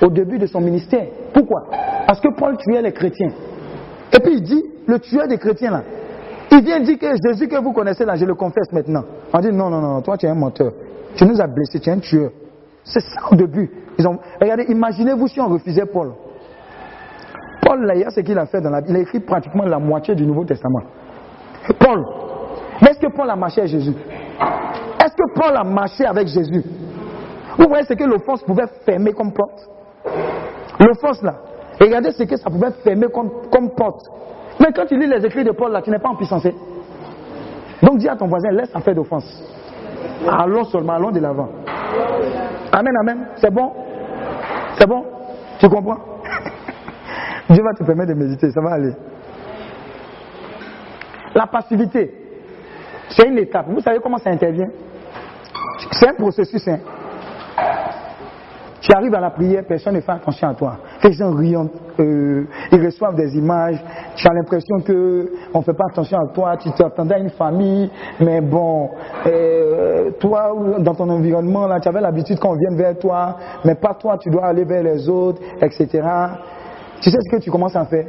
au 0.02 0.08
début 0.08 0.40
de 0.40 0.46
son 0.46 0.62
ministère. 0.62 1.06
Pourquoi? 1.34 1.64
Parce 2.08 2.22
que 2.22 2.30
Paul 2.34 2.56
tuait 2.56 2.82
les 2.82 2.94
chrétiens. 2.94 3.34
Et 4.14 4.20
puis 4.22 4.36
il 4.36 4.42
dit, 4.42 4.64
le 4.88 5.00
tueur 5.00 5.28
des 5.28 5.38
chrétiens 5.38 5.72
là, 5.72 5.84
il 6.52 6.64
vient 6.64 6.80
dire 6.82 7.00
que 7.00 7.08
Jésus 7.26 7.48
que 7.48 7.62
vous 7.62 7.72
connaissez 7.72 8.06
là, 8.06 8.16
je 8.16 8.26
le 8.26 8.36
confesse 8.36 8.72
maintenant. 8.72 9.04
On 9.34 9.40
dit 9.40 9.52
non, 9.52 9.70
non, 9.70 9.82
non, 9.82 10.02
toi 10.02 10.18
tu 10.18 10.26
es 10.26 10.30
un 10.30 10.36
menteur. 10.36 10.72
Tu 11.16 11.26
nous 11.26 11.40
as 11.42 11.48
blessés, 11.48 11.80
tu 11.80 11.90
es 11.90 11.94
un 11.94 12.00
tueur. 12.00 12.32
C'est 12.84 13.02
ça 13.02 13.22
au 13.32 13.36
début. 13.36 13.70
Ils 13.98 14.08
ont... 14.08 14.18
Regardez, 14.40 14.66
imaginez-vous 14.70 15.28
si 15.28 15.40
on 15.40 15.48
refusait 15.48 15.86
Paul. 15.86 16.14
Paul, 17.62 17.86
là, 17.86 18.10
ce 18.10 18.22
qu'il 18.22 18.38
a 18.38 18.46
fait 18.46 18.60
dans 18.60 18.70
la 18.70 18.82
Il 18.88 18.96
a 18.96 19.00
écrit 19.00 19.20
pratiquement 19.20 19.66
la 19.66 19.80
moitié 19.80 20.16
du 20.16 20.26
Nouveau 20.26 20.46
Testament. 20.46 20.82
Paul. 21.80 22.04
Mais 22.82 22.90
est-ce 22.90 23.00
que 23.00 23.16
Paul 23.16 23.30
a 23.30 23.36
marché 23.36 23.62
avec 23.62 23.72
Jésus? 23.72 23.94
Est-ce 25.04 25.14
que 25.16 25.40
Paul 25.40 25.56
a 25.56 25.64
marché 25.64 26.06
avec 26.06 26.28
Jésus? 26.28 26.64
Vous 27.58 27.66
voyez 27.68 27.86
ce 27.86 27.94
que 27.94 28.04
l'offense 28.04 28.42
pouvait 28.44 28.66
fermer 28.86 29.14
comme 29.14 29.32
porte? 29.32 29.70
L'offense 30.80 31.22
là. 31.22 31.36
Regardez 31.80 32.12
ce 32.12 32.24
que 32.24 32.38
ça 32.38 32.50
pouvait 32.50 32.72
fermer 32.84 33.08
comme, 33.14 33.30
comme 33.52 33.70
porte. 33.76 34.06
Mais 34.62 34.72
quand 34.74 34.86
tu 34.86 34.98
lis 34.98 35.08
les 35.08 35.26
écrits 35.26 35.44
de 35.44 35.52
Paul 35.52 35.72
là, 35.72 35.82
tu 35.82 35.90
n'es 35.90 36.00
pas 36.00 36.10
en 36.10 36.16
puissance. 36.16 36.46
Donc 37.82 37.98
dis 37.98 38.08
à 38.08 38.16
ton 38.16 38.28
voisin, 38.28 38.52
laisse 38.52 38.72
faire 38.72 38.96
d'offense. 38.96 39.26
Allons 40.30 40.66
seulement, 40.66 40.94
allons 40.94 41.12
de 41.12 41.20
l'avant. 41.20 41.50
Amen, 42.72 42.94
amen. 43.02 43.28
C'est 43.38 43.52
bon? 43.52 43.72
C'est 44.78 44.88
bon? 44.88 45.04
Tu 45.60 45.68
comprends? 45.68 45.98
Dieu 47.50 47.64
va 47.64 47.74
te 47.74 47.84
permettre 47.84 48.14
de 48.14 48.20
méditer, 48.20 48.52
ça 48.52 48.62
va 48.62 48.74
aller. 48.74 48.94
La 51.34 51.48
passivité, 51.48 52.14
c'est 53.10 53.28
une 53.28 53.40
étape. 53.40 53.66
Vous 53.68 53.82
savez 53.82 54.00
comment 54.00 54.18
ça 54.18 54.30
intervient? 54.30 54.70
C'est 55.92 56.10
un 56.10 56.14
processus. 56.14 56.68
Hein? 56.68 56.80
Tu 58.82 58.92
arrives 58.96 59.14
à 59.14 59.20
la 59.20 59.30
prière, 59.30 59.64
personne 59.68 59.94
ne 59.94 60.02
fait 60.02 60.12
attention 60.12 60.50
à 60.50 60.56
toi. 60.56 60.78
Les 61.04 61.14
gens 61.14 61.32
rient, 61.32 61.56
euh, 62.00 62.46
ils 62.72 62.84
reçoivent 62.84 63.16
des 63.16 63.38
images. 63.38 63.80
Tu 64.16 64.28
as 64.28 64.34
l'impression 64.34 64.78
qu'on 64.80 65.60
ne 65.60 65.64
fait 65.64 65.74
pas 65.74 65.86
attention 65.92 66.18
à 66.18 66.34
toi. 66.34 66.58
Tu 66.58 66.72
t'attendais 66.72 67.14
à 67.14 67.20
une 67.20 67.30
famille, 67.30 67.92
mais 68.20 68.42
bon, 68.42 68.90
euh, 69.28 70.10
toi, 70.20 70.52
dans 70.80 70.96
ton 70.96 71.08
environnement, 71.10 71.68
là, 71.68 71.80
tu 71.80 71.90
avais 71.90 72.02
l'habitude 72.02 72.40
qu'on 72.40 72.56
vienne 72.56 72.76
vers 72.76 72.98
toi, 72.98 73.38
mais 73.64 73.76
pas 73.76 73.94
toi, 73.94 74.18
tu 74.18 74.32
dois 74.32 74.48
aller 74.48 74.66
vers 74.66 74.82
les 74.82 75.08
autres, 75.08 75.42
etc. 75.62 75.88
Tu 77.02 77.12
sais 77.12 77.18
ce 77.20 77.38
que 77.38 77.42
tu 77.42 77.52
commences 77.52 77.76
à 77.76 77.86
faire? 77.86 78.08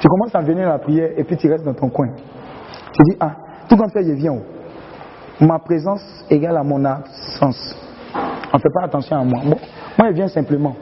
Tu 0.00 0.08
commences 0.08 0.34
à 0.34 0.40
venir 0.40 0.66
à 0.66 0.72
la 0.72 0.78
prière 0.80 1.10
et 1.16 1.22
puis 1.22 1.36
tu 1.36 1.48
restes 1.48 1.64
dans 1.64 1.74
ton 1.74 1.88
coin. 1.88 2.08
Tu 2.92 3.02
dis, 3.10 3.16
ah, 3.20 3.36
tout 3.68 3.76
comme 3.76 3.90
ça, 3.90 4.02
je 4.02 4.10
viens 4.10 4.32
où 4.32 4.42
Ma 5.40 5.60
présence 5.60 6.24
égale 6.28 6.56
à 6.56 6.64
mon 6.64 6.84
absence. 6.84 7.76
On 8.52 8.56
ne 8.56 8.62
fait 8.62 8.72
pas 8.72 8.84
attention 8.84 9.16
à 9.18 9.24
moi. 9.24 9.40
Moi, 9.98 10.08
je 10.08 10.14
viens 10.14 10.28
simplement. 10.28 10.76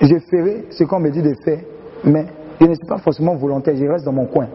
Je 0.00 0.18
ferai 0.30 0.66
ce 0.70 0.84
qu'on 0.84 1.00
me 1.00 1.10
dit 1.10 1.22
de 1.22 1.34
faire, 1.44 1.60
mais 2.04 2.26
je 2.60 2.66
ne 2.66 2.74
suis 2.74 2.86
pas 2.86 2.98
forcément 2.98 3.34
volontaire, 3.34 3.74
je 3.76 3.86
reste 3.86 4.04
dans 4.04 4.12
mon 4.12 4.26
coin. 4.26 4.46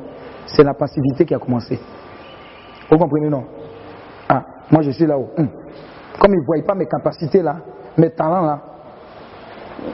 C'est 0.45 0.63
la 0.63 0.73
passivité 0.73 1.25
qui 1.25 1.33
a 1.33 1.39
commencé. 1.39 1.79
Vous 2.89 2.97
comprenez, 2.97 3.29
non? 3.29 3.45
Ah, 4.29 4.43
moi 4.69 4.81
je 4.81 4.91
suis 4.91 5.05
là-haut. 5.05 5.29
Hum. 5.37 5.49
Comme 6.19 6.33
ils 6.33 6.39
ne 6.39 6.45
voient 6.45 6.65
pas 6.65 6.75
mes 6.75 6.85
capacités 6.85 7.41
là, 7.41 7.57
mes 7.97 8.11
talents 8.11 8.41
là, 8.41 8.61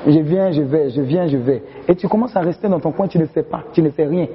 je 0.05 0.19
viens, 0.19 0.51
je 0.51 0.61
vais, 0.63 0.89
je 0.89 1.01
viens, 1.01 1.27
je 1.27 1.37
vais. 1.37 1.63
Et 1.87 1.95
tu 1.95 2.07
commences 2.09 2.35
à 2.35 2.41
rester 2.41 2.67
dans 2.67 2.79
ton 2.79 2.91
coin, 2.91 3.07
tu 3.07 3.17
ne 3.17 3.25
fais 3.25 3.43
pas, 3.43 3.63
tu 3.71 3.81
ne 3.81 3.89
fais 3.91 4.05
rien. 4.05 4.27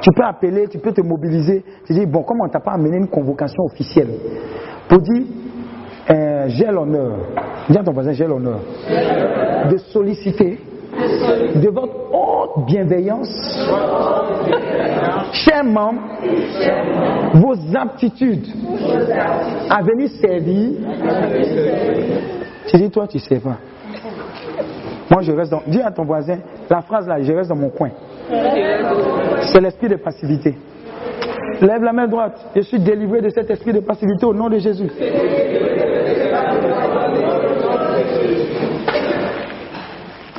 Tu 0.00 0.10
peux 0.12 0.22
appeler, 0.24 0.68
tu 0.68 0.78
peux 0.78 0.92
te 0.92 1.00
mobiliser. 1.00 1.64
Tu 1.84 1.92
dis, 1.92 2.06
bon, 2.06 2.22
comment 2.22 2.44
on 2.44 2.48
t'a 2.48 2.60
pas 2.60 2.72
amené 2.72 2.96
une 2.96 3.08
convocation 3.08 3.64
officielle? 3.64 4.08
Pour 4.88 5.00
dire, 5.00 5.24
euh, 6.08 6.44
j'ai 6.48 6.66
l'honneur, 6.66 7.12
dis 7.68 7.78
à 7.78 7.82
ton 7.82 7.92
voisin, 7.92 8.12
j'ai 8.12 8.26
l'honneur 8.26 8.60
de 9.70 9.76
solliciter 9.76 10.58
de 11.54 11.68
votre 11.68 11.94
haute 12.12 12.66
bienveillance, 12.66 13.28
chers 15.32 15.64
membres, 15.64 16.00
vos 17.34 17.54
aptitudes 17.76 18.46
à 19.68 19.82
venir 19.82 20.10
servir. 20.20 20.70
Tu 22.66 22.76
dis, 22.76 22.90
toi, 22.90 23.06
tu 23.06 23.18
sais 23.18 23.40
pas. 23.40 23.58
Moi, 25.10 25.22
je 25.22 25.32
reste 25.32 25.50
dans. 25.50 25.62
Dis 25.66 25.80
à 25.80 25.90
ton 25.90 26.04
voisin, 26.04 26.38
la 26.68 26.82
phrase 26.82 27.08
là, 27.08 27.20
je 27.20 27.32
reste 27.32 27.48
dans 27.50 27.56
mon 27.56 27.70
coin. 27.70 27.90
C'est 28.28 29.60
l'esprit 29.60 29.88
de 29.88 29.96
passivité. 29.96 30.56
Lève 31.60 31.82
la 31.82 31.92
main 31.92 32.06
droite. 32.06 32.40
Je 32.56 32.62
suis 32.62 32.80
délivré 32.80 33.20
de 33.20 33.28
cet 33.28 33.50
esprit 33.50 33.72
de 33.72 33.80
passivité 33.80 34.24
au 34.24 34.32
nom 34.32 34.48
de 34.48 34.58
Jésus. 34.58 34.90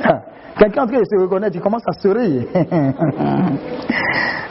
Ah, 0.04 0.20
quelqu'un 0.58 0.82
en 0.82 0.86
train 0.86 0.98
de 0.98 1.04
se 1.04 1.20
reconnaître, 1.20 1.54
il 1.54 1.62
commence 1.62 1.84
à 1.86 1.92
sourire. 2.00 2.42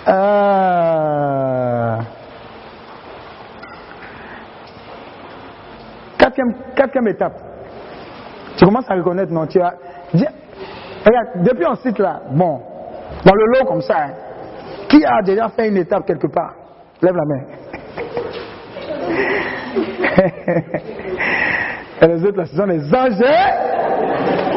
Ah. 0.05 1.99
Quatrième, 6.17 6.53
quatrième 6.75 7.07
étape. 7.07 7.33
Tu 8.55 8.63
commences 8.63 8.89
à 8.89 8.93
reconnaître, 8.93 9.31
non, 9.31 9.47
tu 9.47 9.59
as. 9.59 9.73
regarde, 10.13 11.43
depuis 11.43 11.65
on 11.65 11.75
cite 11.75 11.97
là, 11.97 12.21
bon, 12.31 12.61
dans 13.25 13.33
le 13.33 13.45
lot 13.59 13.65
comme 13.65 13.81
ça, 13.81 14.03
hein, 14.03 14.11
qui 14.87 15.03
a 15.03 15.21
déjà 15.23 15.49
fait 15.49 15.67
une 15.67 15.77
étape 15.77 16.05
quelque 16.05 16.27
part? 16.27 16.60
Lève 17.01 17.15
la 17.15 17.25
main. 17.25 17.41
Et 22.01 22.07
les 22.07 22.25
autres, 22.25 22.37
là, 22.37 22.45
ce 22.45 22.55
sont 22.55 22.65
les 22.65 22.93
anges. 22.93 23.23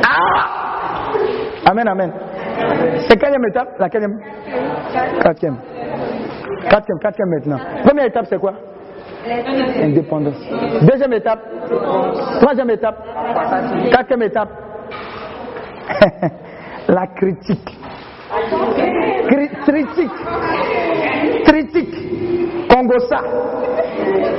Ah 0.07 1.13
Amen, 1.71 1.89
amen. 1.89 2.13
C'est 3.09 3.19
quatrième 3.19 3.45
étape 3.47 3.69
La 3.79 3.89
quatrième 3.89 4.19
Quatrième. 5.23 5.57
Quatrième, 6.69 6.99
quatrième 7.01 7.31
maintenant. 7.31 7.59
Première 7.85 8.07
étape, 8.07 8.27
c'est 8.29 8.39
quoi? 8.39 8.53
Indépendance. 9.83 10.37
Deuxième 10.83 11.13
étape 11.15 11.41
Troisième 12.41 12.71
étape 12.71 12.97
Quatrième 13.91 14.23
étape 14.23 14.51
La 16.89 17.07
critique. 17.07 17.79
Critique. 19.67 20.11
Critique. 21.45 22.69
Congossa. 22.69 23.21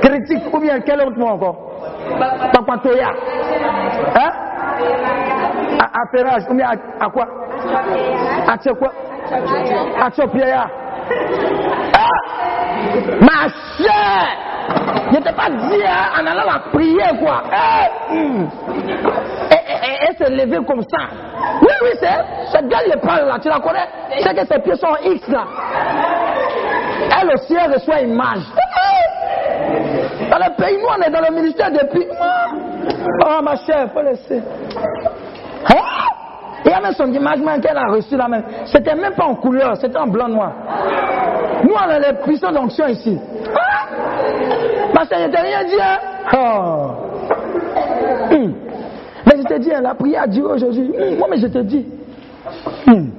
Critique. 0.02 0.54
Ou 0.54 0.60
bien 0.60 0.80
quel 0.82 1.02
autre 1.02 1.18
mot 1.18 1.28
encore? 1.28 1.58
Papatoya. 2.54 3.10
Hein? 4.16 4.32
Affairage. 6.04 6.44
Ou 6.50 6.54
bien 6.56 6.70
à, 7.00 7.10
quoi? 7.10 7.28
À 8.48 8.58
quoi 8.58 8.92
À 9.98 10.10
Ah 11.94 12.26
Ma 13.22 13.48
chère 13.78 14.38
Je 15.12 15.18
t'ai 15.18 15.34
pas 15.34 15.50
dit 15.50 15.84
hein, 15.86 16.22
en 16.22 16.26
allant 16.26 16.46
la 16.46 16.60
prier 16.72 17.20
quoi. 17.20 17.44
Eh, 17.52 18.14
hmm. 18.16 18.50
Et, 19.52 20.12
et, 20.12 20.16
se 20.18 20.66
comme 20.66 20.82
ça. 20.82 21.08
Oui, 21.62 21.74
oui, 21.84 21.90
c'est. 22.00 22.52
Cette 22.52 22.68
gars, 22.68 22.80
il 22.86 23.00
parle 23.00 23.28
là, 23.28 23.38
tu 23.40 23.50
la 23.50 23.60
connais 23.60 23.88
C'est 24.22 24.36
que 24.36 24.46
ses 24.46 24.60
pieds 24.60 24.76
sont 24.76 24.96
X 25.04 25.28
là. 25.28 25.44
Elle 27.22 27.30
aussi, 27.34 27.56
elle 27.56 27.74
reçoit 27.74 28.02
image. 28.02 28.40
Dans 30.30 30.38
le 30.38 30.56
pays, 30.56 30.78
nous, 30.78 30.88
on 30.88 31.02
est 31.02 31.10
dans 31.10 31.22
le 31.22 31.36
ministère 31.36 31.72
depuis. 31.72 32.06
Oh, 33.26 33.42
ma 33.42 33.56
chère, 33.58 33.88
faut 33.94 34.02
laisser. 34.02 34.42
Hein? 35.70 35.82
Il 36.66 36.72
y 36.72 36.74
a 36.74 36.82
même 36.82 36.94
son 36.94 37.12
image 37.12 37.40
qu'elle 37.62 37.78
a 37.78 37.88
reçu 37.92 38.18
là 38.18 38.28
même. 38.28 38.44
C'était 38.66 38.96
même 38.96 39.14
pas 39.14 39.26
en 39.26 39.36
couleur, 39.36 39.78
c'était 39.78 39.98
en 39.98 40.08
blanc-noir. 40.08 40.52
Nous, 41.64 41.74
on 41.74 41.78
a 41.78 42.00
les 42.00 42.14
puissants 42.24 42.52
d'onction 42.52 42.88
ici. 42.88 43.18
Ma 44.94 45.06
chère, 45.06 45.20
je 45.20 45.32
t'ai 45.32 45.42
rien 45.42 45.64
dit, 45.64 45.80
hein? 45.80 45.98
Oh. 46.34 46.92
Hum. 48.32 48.54
Mais 49.26 49.38
je 49.38 49.44
te 49.44 49.60
dis, 49.60 49.74
hein, 49.74 49.82
la 49.82 49.94
prière 49.94 50.24
a 50.24 50.28
duré 50.28 50.54
aujourd'hui. 50.54 50.92
Hum, 51.00 51.18
moi, 51.18 51.28
mais 51.30 51.38
je 51.38 51.48
te 51.48 51.60
dis. 51.60 51.86
Hum. 52.88 53.12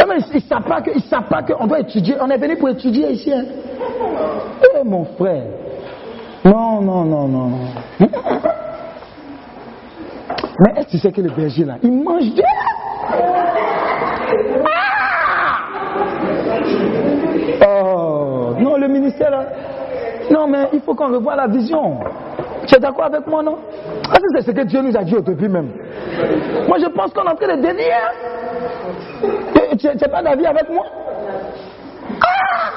Eh, 0.00 0.04
mais 0.08 0.16
ils 0.32 0.36
ne 0.36 1.00
savent 1.00 1.28
pas 1.28 1.42
qu'on 1.42 1.66
doit 1.66 1.80
étudier. 1.80 2.16
On 2.20 2.28
est 2.28 2.38
venu 2.38 2.56
pour 2.56 2.70
étudier 2.70 3.12
ici. 3.12 3.32
Hein. 3.32 3.44
Eh, 4.62 4.84
mon 4.84 5.04
frère. 5.04 5.44
Non, 6.44 6.80
non, 6.80 7.04
non, 7.04 7.28
non, 7.28 7.46
non. 7.48 8.08
Mais 10.60 10.80
est-ce 10.80 10.86
que 10.86 10.90
tu 10.90 10.98
sais 10.98 11.12
que 11.12 11.20
le 11.20 11.30
berger 11.30 11.64
là, 11.64 11.74
il 11.82 11.92
mange 11.92 12.32
bien 12.34 12.44
ah! 14.64 14.90
Oh, 17.62 18.54
non, 18.58 18.76
le 18.76 18.88
ministère 18.88 19.30
là. 19.30 19.44
Non, 20.30 20.46
mais 20.46 20.68
il 20.72 20.80
faut 20.80 20.94
qu'on 20.94 21.12
revoie 21.12 21.36
la 21.36 21.46
vision. 21.48 21.98
Tu 22.66 22.76
es 22.76 22.78
d'accord 22.78 23.04
avec 23.06 23.26
moi, 23.26 23.42
non? 23.42 23.58
C'est 24.36 24.42
ce 24.42 24.50
que 24.52 24.62
Dieu 24.62 24.80
nous 24.80 24.96
a 24.96 25.02
dit 25.02 25.16
au 25.16 25.20
début 25.20 25.48
même. 25.48 25.70
Moi, 26.68 26.78
je 26.78 26.86
pense 26.86 27.12
qu'on 27.12 27.24
est 27.24 27.30
en 27.30 27.34
train 27.34 27.56
de 27.56 27.62
dévier. 27.62 27.90
Tu 29.78 29.86
n'es 29.86 30.08
pas 30.08 30.22
d'avis 30.22 30.46
avec 30.46 30.68
moi? 30.70 30.86
Ah 32.22 32.70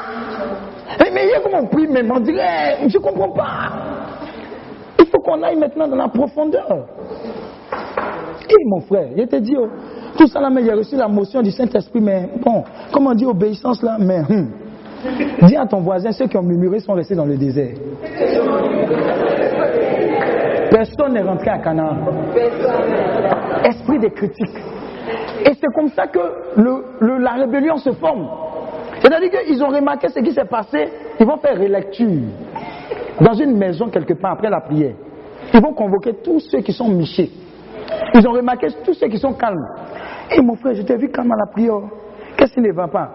Mais 1.00 1.26
il 1.26 1.30
y 1.30 1.34
a 1.34 1.40
comment 1.42 1.60
on 1.60 1.68
prie 1.68 1.88
même, 1.88 2.12
on 2.12 2.20
dirait, 2.20 2.78
je 2.88 2.98
ne 2.98 3.04
comprends 3.04 3.30
pas. 3.30 3.72
Il 5.00 5.06
faut 5.08 5.20
qu'on 5.20 5.42
aille 5.44 5.58
maintenant 5.58 5.88
dans 5.88 5.96
la 5.96 6.08
profondeur. 6.08 6.88
Mon 8.66 8.80
frère, 8.82 9.08
je 9.18 9.24
te 9.24 9.36
dis, 9.38 9.56
oh, 9.58 9.68
tout 10.18 10.28
ça 10.28 10.40
là, 10.40 10.50
mais 10.50 10.64
j'ai 10.64 10.74
reçu 10.74 10.96
la 10.96 11.08
motion 11.08 11.42
du 11.42 11.52
Saint-Esprit, 11.52 12.02
mais 12.02 12.30
bon, 12.44 12.64
comment 12.92 13.14
dit 13.14 13.26
obéissance 13.26 13.82
là, 13.82 13.98
mais 14.00 14.20
hum. 14.30 14.50
dis 15.44 15.56
à 15.56 15.66
ton 15.66 15.82
voisin, 15.82 16.12
ceux 16.12 16.28
qui 16.28 16.38
ont 16.38 16.44
murmuré 16.44 16.80
sont 16.80 16.94
restés 16.94 17.16
dans 17.16 17.26
le 17.26 17.36
désert. 17.38 17.74
Personne 20.70 21.14
n'est 21.14 21.22
rentré 21.22 21.50
à 21.50 21.60
Canaan. 21.60 21.98
Esprit 23.66 24.00
de 24.00 24.08
critique. 24.08 24.56
Et 25.46 25.52
c'est 25.54 25.74
comme 25.76 25.90
ça 25.90 26.08
que 26.08 26.20
le- 26.58 27.18
la 27.20 27.32
rébellion 27.34 27.78
se 27.78 27.92
forme. 27.92 28.28
C'est-à-dire 29.00 29.30
qu'ils 29.32 29.62
ont 29.64 29.68
remarqué 29.70 30.08
ce 30.10 30.20
qui 30.20 30.32
s'est 30.32 30.46
passé, 30.46 30.88
ils 31.20 31.26
vont 31.26 31.38
faire 31.38 31.60
relecture 31.60 32.08
dans 33.20 33.34
une 33.34 33.58
maison 33.58 33.90
quelque 33.90 34.14
part 34.14 34.34
après 34.34 34.50
la 34.50 34.62
prière. 34.62 34.94
Ils 35.54 35.62
vont 35.62 35.74
convoquer 35.74 36.14
tous 36.24 36.40
ceux 36.40 36.62
qui 36.62 36.72
sont 36.72 36.88
michés. 36.88 37.30
Ils 38.14 38.28
ont 38.28 38.32
remarqué 38.32 38.68
tous 38.84 38.94
ceux 38.94 39.08
qui 39.08 39.18
sont 39.18 39.34
calmes. 39.34 39.66
Et 40.32 40.42
mon 40.42 40.56
frère, 40.56 40.74
je 40.74 40.82
t'ai 40.84 40.98
vu 40.98 41.10
calme 41.10 41.32
à 41.32 41.38
la 41.38 41.52
prière. 41.52 41.82
Qu'est-ce 42.38 42.54
qui 42.54 42.62
ne 42.62 42.72
va 42.72 42.88
pas? 42.88 43.10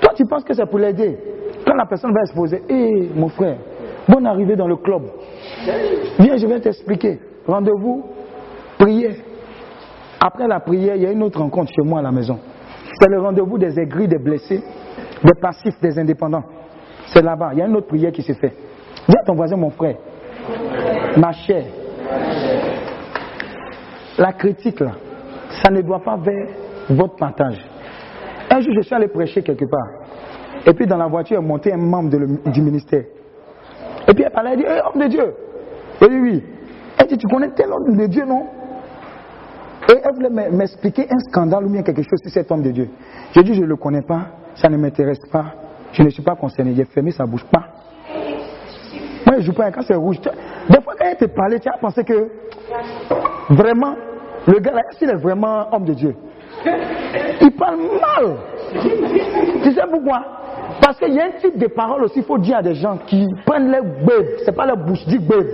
Toi, 0.00 0.12
tu 0.14 0.24
penses 0.26 0.44
que 0.44 0.54
c'est 0.54 0.66
pour 0.66 0.78
l'aider. 0.78 1.18
Quand 1.66 1.74
la 1.74 1.86
personne 1.86 2.12
va 2.12 2.20
exposer, 2.20 2.62
hé 2.68 3.10
mon 3.14 3.28
frère, 3.28 3.56
bonne 4.08 4.26
arrivée 4.26 4.56
dans 4.56 4.66
le 4.66 4.76
club. 4.76 5.02
Viens, 6.18 6.36
je 6.36 6.46
vais 6.46 6.60
t'expliquer. 6.60 7.18
Rendez-vous, 7.46 8.04
prière. 8.78 9.14
Après 10.20 10.46
la 10.46 10.60
prière, 10.60 10.96
il 10.96 11.02
y 11.02 11.06
a 11.06 11.12
une 11.12 11.22
autre 11.22 11.38
rencontre 11.38 11.70
chez 11.70 11.82
moi 11.82 12.00
à 12.00 12.02
la 12.02 12.12
maison. 12.12 12.38
C'est 13.00 13.08
le 13.08 13.20
rendez-vous 13.20 13.58
des 13.58 13.78
aigris, 13.78 14.08
des 14.08 14.18
blessés, 14.18 14.62
des 15.22 15.40
passifs, 15.40 15.80
des 15.80 15.98
indépendants. 15.98 16.44
C'est 17.06 17.22
là-bas. 17.22 17.50
Il 17.52 17.58
y 17.58 17.62
a 17.62 17.66
une 17.66 17.76
autre 17.76 17.88
prière 17.88 18.12
qui 18.12 18.22
se 18.22 18.32
fait. 18.32 18.52
Dis 19.08 19.16
à 19.18 19.24
ton 19.24 19.34
voisin, 19.34 19.56
mon 19.56 19.70
frère, 19.70 19.96
ma 21.16 21.32
chère, 21.32 21.64
la 24.18 24.32
critique, 24.32 24.80
là, 24.80 24.92
ça 25.62 25.70
ne 25.70 25.82
doit 25.82 26.00
pas 26.00 26.16
vers 26.16 26.48
votre 26.90 27.16
partage. 27.16 27.58
Un 28.50 28.60
jour, 28.60 28.72
je 28.76 28.82
suis 28.82 28.94
allé 28.94 29.08
prêcher 29.08 29.42
quelque 29.42 29.64
part. 29.64 29.88
Et 30.66 30.74
puis, 30.74 30.86
dans 30.86 30.96
la 30.96 31.06
voiture, 31.06 31.38
est 31.38 31.42
monté 31.42 31.72
un 31.72 31.78
membre 31.78 32.10
du 32.50 32.62
ministère. 32.62 33.04
Et 34.08 34.14
puis, 34.14 34.24
elle 34.24 34.32
parlait, 34.32 34.52
elle 34.52 34.58
dit, 34.58 34.64
Hé, 34.64 34.80
homme 34.84 35.02
de 35.02 35.08
Dieu. 35.08 35.34
Elle 36.00 36.08
dit, 36.08 36.16
oui. 36.16 36.44
Elle 36.98 37.06
dit, 37.06 37.18
tu 37.18 37.26
connais 37.28 37.50
tel 37.50 37.70
homme 37.70 37.96
de 37.96 38.06
Dieu, 38.06 38.24
non? 38.24 38.46
Et 39.88 39.94
elle 40.02 40.14
voulait 40.14 40.50
m'expliquer 40.50 41.06
un 41.10 41.18
scandale 41.30 41.64
ou 41.64 41.70
bien 41.70 41.82
quelque 41.82 42.02
chose 42.02 42.20
sur 42.22 42.30
cet 42.30 42.50
homme 42.50 42.62
de 42.62 42.70
Dieu. 42.70 42.88
J'ai 43.32 43.42
dit, 43.42 43.54
je 43.54 43.62
ne 43.62 43.66
le 43.66 43.76
connais 43.76 44.02
pas, 44.02 44.26
ça 44.54 44.68
ne 44.68 44.76
m'intéresse 44.76 45.20
pas, 45.30 45.54
je 45.92 46.02
ne 46.02 46.10
suis 46.10 46.22
pas 46.22 46.36
concerné. 46.36 46.74
J'ai 46.74 46.84
fermé 46.84 47.10
sa 47.10 47.26
bouche, 47.26 47.44
pas. 47.44 47.66
Moi, 49.26 49.36
je 49.38 49.42
joue 49.42 49.52
pas 49.52 49.70
quand 49.70 49.82
c'est 49.82 49.94
rouge. 49.94 50.20
Des 50.20 50.80
fois, 50.82 50.94
quand 50.98 51.06
elle 51.10 51.16
te 51.16 51.24
parlait, 51.26 51.58
tu 51.58 51.68
as 51.68 51.78
pensé 51.78 52.04
que 52.04 52.30
vraiment, 53.50 53.94
le 54.46 54.58
gars 54.60 54.72
là, 54.72 54.82
s'il 54.98 55.10
est 55.10 55.16
vraiment 55.16 55.66
homme 55.72 55.84
de 55.84 55.94
Dieu, 55.94 56.14
il 57.40 57.50
parle 57.52 57.78
mal. 57.78 58.36
Tu 59.62 59.72
sais 59.72 59.82
pourquoi? 59.90 60.22
Parce 60.80 60.98
qu'il 60.98 61.14
y 61.14 61.20
a 61.20 61.24
un 61.24 61.40
type 61.40 61.58
de 61.58 61.66
parole 61.66 62.04
aussi, 62.04 62.18
il 62.18 62.24
faut 62.24 62.38
dire 62.38 62.58
à 62.58 62.62
des 62.62 62.74
gens 62.74 62.96
qui 63.06 63.26
prennent 63.44 63.70
les 63.70 63.80
bœufs, 63.80 64.36
c'est 64.44 64.54
pas 64.54 64.66
leur 64.66 64.76
bouche, 64.76 65.04
dis 65.06 65.18
bœuf. 65.18 65.46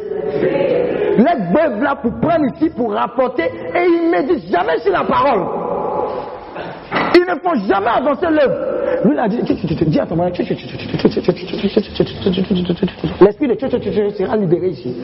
Les 1.17 1.53
bœufs 1.53 1.83
là 1.83 1.97
pour 1.97 2.13
prendre 2.21 2.45
ici, 2.55 2.71
pour 2.71 2.93
rapporter, 2.93 3.45
et 3.45 3.87
ils 3.87 4.07
ne 4.07 4.11
méditent 4.11 4.51
jamais 4.51 4.79
sur 4.79 4.93
la 4.93 5.05
parole. 5.05 5.76
Ils 6.93 7.23
ne 7.23 7.35
font 7.41 7.55
jamais 7.67 7.89
avancer 7.89 8.27
l'œuvre. 8.31 9.05
Lui, 9.05 9.15
il 9.15 9.19
a 9.19 9.29
dit, 9.29 9.43
dis 9.43 10.01
à 10.01 10.07
ton 10.07 10.17
mari, 10.17 10.33
l'esprit 13.21 13.49
de 13.49 13.55
sera 14.11 14.37
libéré 14.37 14.69
ici. 14.69 14.95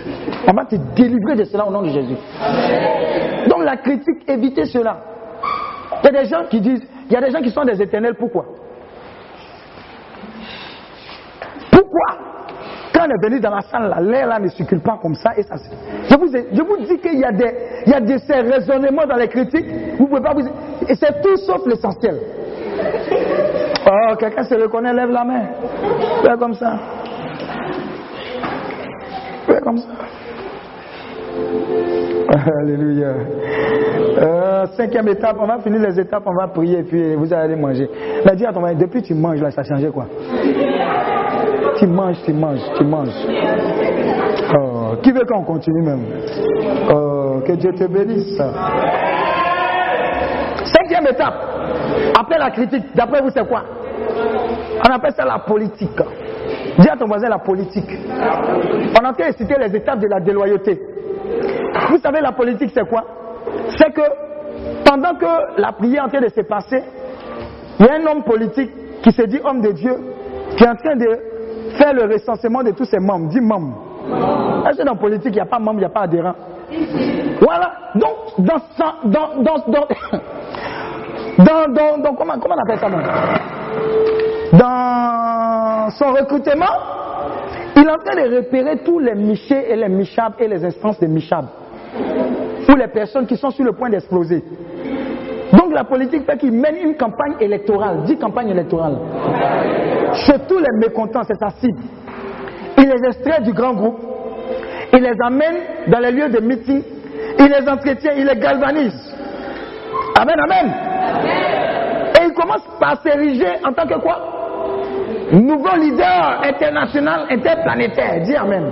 On 0.47 0.53
va 0.53 0.65
te 0.65 0.77
délivrer 0.95 1.37
de 1.37 1.45
cela 1.45 1.67
au 1.67 1.73
nom 1.73 1.83
de 1.83 1.89
Jésus. 1.89 2.17
Donc 3.49 3.65
la 3.65 3.77
critique, 3.77 4.29
évitez 4.29 4.67
cela. 4.67 4.99
Il 6.03 6.07
y 6.07 6.17
a 6.17 6.23
des 6.23 6.29
gens 6.29 6.45
qui 6.49 6.61
disent, 6.61 6.87
il 7.09 7.13
y 7.13 7.17
a 7.17 7.21
des 7.21 7.31
gens 7.31 7.41
qui 7.41 7.51
sont 7.51 7.65
des 7.65 7.81
éternels, 7.83 8.15
pourquoi 8.19 8.45
Pourquoi 11.71 12.19
quand 13.03 13.09
on 13.09 13.15
est 13.15 13.23
venu 13.25 13.41
dans 13.41 13.51
la 13.51 13.63
salle, 13.63 13.89
là, 13.89 14.01
l'air 14.01 14.29
là 14.29 14.39
ne 14.39 14.49
circule 14.49 14.81
pas 14.81 14.97
comme 15.03 15.15
ça 15.17 15.33
et 15.37 15.43
ça. 15.43 15.57
Je 16.09 16.17
vous, 16.17 16.29
je 16.31 16.63
vous 16.63 16.77
dis 16.87 16.99
qu'il 17.01 17.19
y 17.19 17.25
a 17.25 17.33
des, 17.33 17.53
il 17.87 17.93
y 17.93 17.95
a 17.95 18.01
de 18.01 18.17
ces 18.19 18.35
raisonnements 18.35 19.07
dans 19.07 19.17
les 19.17 19.27
critiques. 19.27 19.67
Vous 19.99 20.07
pouvez 20.07 20.21
pas 20.21 20.33
vous. 20.33 20.43
Et 20.89 20.95
c'est 20.95 21.21
tout 21.21 21.37
sauf 21.39 21.67
l'essentiel. 21.67 22.21
Oh, 23.87 24.15
quelqu'un 24.17 24.45
se 24.45 24.55
reconnaît, 24.55 24.93
lève 24.93 25.11
la 25.11 25.25
main. 25.25 25.43
Fais 26.23 26.39
comme 26.39 26.55
ça. 26.55 26.79
Fais 29.47 29.61
comme 29.61 29.79
ça. 29.79 29.89
Alléluia. 32.63 33.15
Euh, 34.19 34.67
cinquième 34.77 35.09
étape, 35.09 35.37
on 35.39 35.47
va 35.47 35.59
finir 35.59 35.81
les 35.81 36.01
étapes, 36.01 36.23
on 36.27 36.35
va 36.35 36.49
prier 36.49 36.79
et 36.79 36.83
puis 36.83 37.15
vous 37.15 37.33
allez 37.33 37.57
manger. 37.57 37.89
Mais 38.25 38.37
dis 38.37 38.47
à 38.47 38.53
ton 38.53 38.61
mari, 38.61 38.77
depuis 38.77 39.03
tu 39.03 39.15
manges 39.15 39.41
là, 39.41 39.51
ça 39.51 39.63
a 39.63 39.65
changé 39.65 39.89
quoi? 39.91 40.07
Tu 41.79 41.87
manges, 41.87 42.17
tu 42.25 42.33
manges, 42.33 42.61
tu 42.77 42.85
manges. 42.85 43.27
Oh, 44.59 44.97
qui 45.03 45.11
veut 45.13 45.25
qu'on 45.25 45.43
continue 45.43 45.83
même? 45.83 46.05
Oh, 46.93 47.41
Que 47.47 47.53
Dieu 47.53 47.73
te 47.73 47.85
bénisse. 47.85 48.41
Cinquième 50.65 51.07
étape, 51.11 51.35
après 52.19 52.39
la 52.39 52.51
critique, 52.51 52.85
d'après 52.95 53.21
vous 53.21 53.31
c'est 53.31 53.47
quoi? 53.49 53.65
On 54.89 54.93
appelle 54.93 55.13
ça 55.13 55.25
la 55.25 55.39
politique. 55.41 56.01
Dis 56.79 56.89
à 56.89 56.97
ton 56.97 57.07
voisin 57.07 57.29
la 57.29 57.39
politique. 57.39 57.91
On 58.99 59.13
de 59.13 59.37
citer 59.37 59.55
les 59.59 59.77
étapes 59.77 60.01
de 60.01 60.09
la 60.09 60.21
déloyauté. 60.21 60.81
Vous 61.91 61.99
savez, 61.99 62.21
la 62.21 62.33
politique, 62.33 62.71
c'est 62.75 62.89
quoi? 62.89 63.03
C'est 63.77 63.93
que 63.93 64.03
pendant 64.85 65.15
que 65.15 65.61
la 65.61 65.73
prière 65.73 66.05
est 66.05 66.07
en 66.07 66.11
train 66.11 66.21
de 66.21 66.29
se 66.29 66.41
passer, 66.43 66.83
il 67.81 67.87
y 67.87 67.89
a 67.89 67.95
un 67.95 68.07
homme 68.07 68.23
politique 68.23 68.71
qui 69.03 69.11
se 69.13 69.23
dit 69.23 69.41
homme 69.45 69.61
de 69.61 69.73
Dieu, 69.73 69.95
qui 70.57 70.65
est 70.65 70.69
en 70.69 70.77
train 70.77 70.97
de 70.97 71.09
faire 71.77 71.93
le 71.95 72.05
recensement 72.13 72.63
de 72.63 72.71
tous 72.73 72.85
ses 72.85 72.99
membres. 72.99 73.29
Dis 73.29 73.41
membres. 73.41 73.79
Est-ce 74.69 74.79
que 74.79 74.85
dans 74.85 74.93
la 74.93 74.99
politique, 74.99 75.31
il 75.33 75.35
n'y 75.35 75.41
a 75.41 75.47
pas 75.47 75.59
membre, 75.59 75.75
il 75.79 75.79
n'y 75.79 75.85
a 75.85 75.89
pas 75.89 76.03
adhérent? 76.03 76.35
Voilà. 77.41 77.73
Donc, 77.95 78.11
dans, 78.39 78.61
dans, 79.05 79.43
dans, 79.43 79.59
dans, 81.39 81.73
dans, 81.73 81.99
dans- 81.99 82.15
comment, 82.15 82.39
comment 82.39 82.55
on 82.57 82.63
appelle 82.63 82.79
ça 82.79 82.89
Dans 84.53 85.91
son 85.91 86.13
recrutement, 86.13 86.67
il 87.77 87.83
est 87.83 87.91
en 87.91 87.99
train 87.99 88.17
de 88.17 88.37
repérer 88.37 88.79
tous 88.85 88.99
les 88.99 89.15
michés 89.15 89.71
et 89.71 89.77
les 89.77 89.89
michables 89.89 90.37
et 90.39 90.49
les 90.49 90.65
instances 90.65 91.01
de 91.01 91.07
michables. 91.07 91.49
Ou 92.69 92.77
les 92.77 92.89
personnes 92.89 93.27
qui 93.27 93.37
sont 93.37 93.51
sur 93.51 93.65
le 93.65 93.73
point 93.73 93.91
d'exploser. 93.91 94.43
Donc 95.53 95.73
la 95.73 95.85
politique 95.85 96.25
fait 96.25 96.39
qu'il 96.39 96.53
mène 96.53 96.77
une 96.77 96.97
campagne 96.97 97.35
électorale. 97.41 98.05
Dit 98.05 98.17
campagne 98.17 98.49
électorale. 98.49 98.97
Chez 100.15 100.39
tous 100.49 100.59
les 100.59 100.79
mécontents, 100.79 101.23
c'est 101.25 101.39
sa. 101.39 101.49
Il 101.63 102.89
les 102.89 103.09
extrait 103.09 103.43
du 103.43 103.53
grand 103.53 103.75
groupe. 103.75 104.01
Il 104.93 105.03
les 105.03 105.15
amène 105.23 105.57
dans 105.89 105.99
les 105.99 106.13
lieux 106.13 106.29
de 106.29 106.41
meeting. 106.41 106.83
Il 107.39 107.47
les 107.47 107.69
entretient, 107.69 108.13
il 108.17 108.27
les 108.27 108.37
galvanise. 108.37 109.17
Amen, 110.19 110.37
amen. 110.45 110.73
Et 112.21 112.27
il 112.27 112.35
commence 112.35 112.63
par 112.79 113.01
s'ériger 113.03 113.57
en 113.65 113.73
tant 113.73 113.87
que 113.87 113.99
quoi? 114.01 114.19
Nouveau 115.33 115.77
leader 115.77 116.43
international, 116.45 117.27
interplanétaire. 117.31 118.21
Dis 118.23 118.37
Amen. 118.37 118.71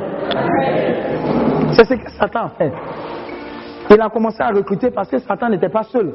C'est 1.72 1.84
ce 1.84 1.94
que 1.94 2.10
Satan 2.10 2.44
a 2.44 2.48
fait. 2.50 2.72
Il 3.90 4.00
a 4.00 4.08
commencé 4.10 4.42
à 4.42 4.48
recruter 4.48 4.90
parce 4.90 5.08
que 5.08 5.18
Satan 5.18 5.48
n'était 5.48 5.70
pas 5.70 5.84
seul. 5.84 6.12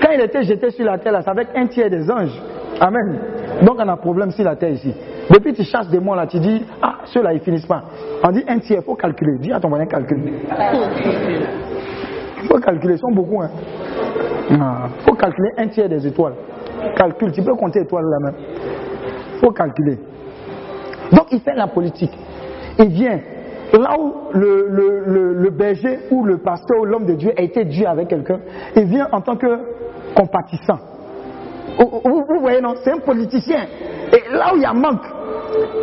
Quand 0.00 0.12
il 0.12 0.20
était 0.20 0.42
jeté 0.44 0.70
sur 0.70 0.84
la 0.84 0.96
terre, 0.98 1.20
c'est 1.22 1.30
avec 1.30 1.48
un 1.56 1.66
tiers 1.66 1.90
des 1.90 2.08
anges. 2.08 2.40
Amen. 2.80 3.18
Donc 3.62 3.76
on 3.78 3.88
a 3.88 3.92
un 3.92 3.96
problème 3.96 4.30
sur 4.30 4.44
la 4.44 4.54
terre 4.54 4.70
ici. 4.70 4.94
Depuis 5.28 5.52
tu 5.54 5.64
chasses 5.64 5.88
des 5.88 5.98
mots 5.98 6.14
là, 6.14 6.26
tu 6.26 6.38
dis, 6.38 6.64
ah, 6.80 6.98
ceux-là 7.06 7.32
ils 7.34 7.40
finissent 7.40 7.66
pas. 7.66 7.82
On 8.22 8.30
dit 8.30 8.44
un 8.46 8.58
tiers, 8.60 8.80
il 8.82 8.84
faut 8.84 8.94
calculer. 8.94 9.38
Dis 9.40 9.52
à 9.52 9.58
ton 9.58 9.68
voisin, 9.68 9.86
calcule. 9.86 10.22
Il 12.42 12.48
faut 12.48 12.58
calculer, 12.58 12.94
ils 12.94 12.98
sont 12.98 13.12
beaucoup. 13.12 13.42
Hein. 13.42 13.50
Il 14.50 15.04
faut 15.04 15.14
calculer 15.14 15.50
un 15.58 15.66
tiers 15.66 15.88
des 15.88 16.06
étoiles. 16.06 16.34
Calcule, 16.96 17.32
tu 17.32 17.42
peux 17.42 17.54
compter 17.54 17.80
étoiles 17.80 18.04
là 18.04 18.18
même. 18.30 18.34
Il 18.38 18.89
faut 19.40 19.50
calculer. 19.52 19.98
Donc 21.12 21.26
il 21.32 21.40
fait 21.40 21.54
la 21.54 21.66
politique. 21.66 22.12
Il 22.78 22.88
vient 22.88 23.18
là 23.72 23.94
où 23.98 24.12
le, 24.32 24.66
le, 24.68 25.34
le, 25.34 25.50
berger 25.50 26.00
ou 26.10 26.24
le 26.24 26.38
pasteur 26.38 26.80
ou 26.80 26.84
l'homme 26.84 27.06
de 27.06 27.14
Dieu 27.14 27.32
a 27.36 27.42
été 27.42 27.64
Dieu 27.64 27.86
avec 27.86 28.08
quelqu'un, 28.08 28.40
il 28.76 28.84
vient 28.84 29.08
en 29.12 29.20
tant 29.20 29.36
que 29.36 29.46
compatissant. 30.14 30.78
Vous, 31.78 32.00
vous- 32.04 32.24
vous 32.28 32.40
voyez, 32.40 32.60
non? 32.60 32.74
C'est 32.82 32.90
un 32.92 32.98
politicien. 32.98 33.64
Et 34.12 34.34
là 34.34 34.52
où 34.52 34.56
il 34.56 34.62
y 34.62 34.66
a 34.66 34.72
manque, 34.72 35.04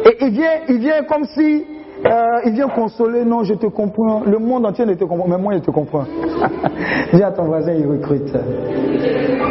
et 0.05 0.17
il 0.21 0.31
vient, 0.31 0.51
il 0.67 0.79
vient 0.79 1.03
comme 1.03 1.23
si 1.25 1.65
euh, 2.05 2.41
il 2.45 2.53
vient 2.53 2.67
consoler, 2.67 3.23
non, 3.23 3.43
je 3.43 3.53
te 3.53 3.67
comprends. 3.67 4.21
Le 4.25 4.37
monde 4.37 4.65
entier 4.65 4.85
ne 4.85 4.93
te 4.93 5.05
comprend, 5.05 5.27
mais 5.27 5.37
moi 5.37 5.53
je 5.53 5.59
te 5.59 5.71
comprends. 5.71 6.03
Dis 7.13 7.23
à 7.23 7.31
ton 7.31 7.43
voisin, 7.45 7.71
il 7.73 7.87
recrute. 7.87 8.29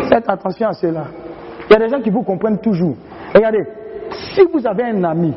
Faites 0.08 0.28
attention 0.28 0.68
à 0.68 0.72
cela. 0.74 1.04
Il 1.68 1.72
y 1.72 1.76
a 1.76 1.78
des 1.78 1.88
gens 1.88 2.00
qui 2.02 2.10
vous 2.10 2.22
comprennent 2.22 2.58
toujours. 2.58 2.94
Regardez, 3.34 3.64
si 4.10 4.42
vous 4.52 4.66
avez 4.66 4.84
un 4.84 5.04
ami 5.04 5.34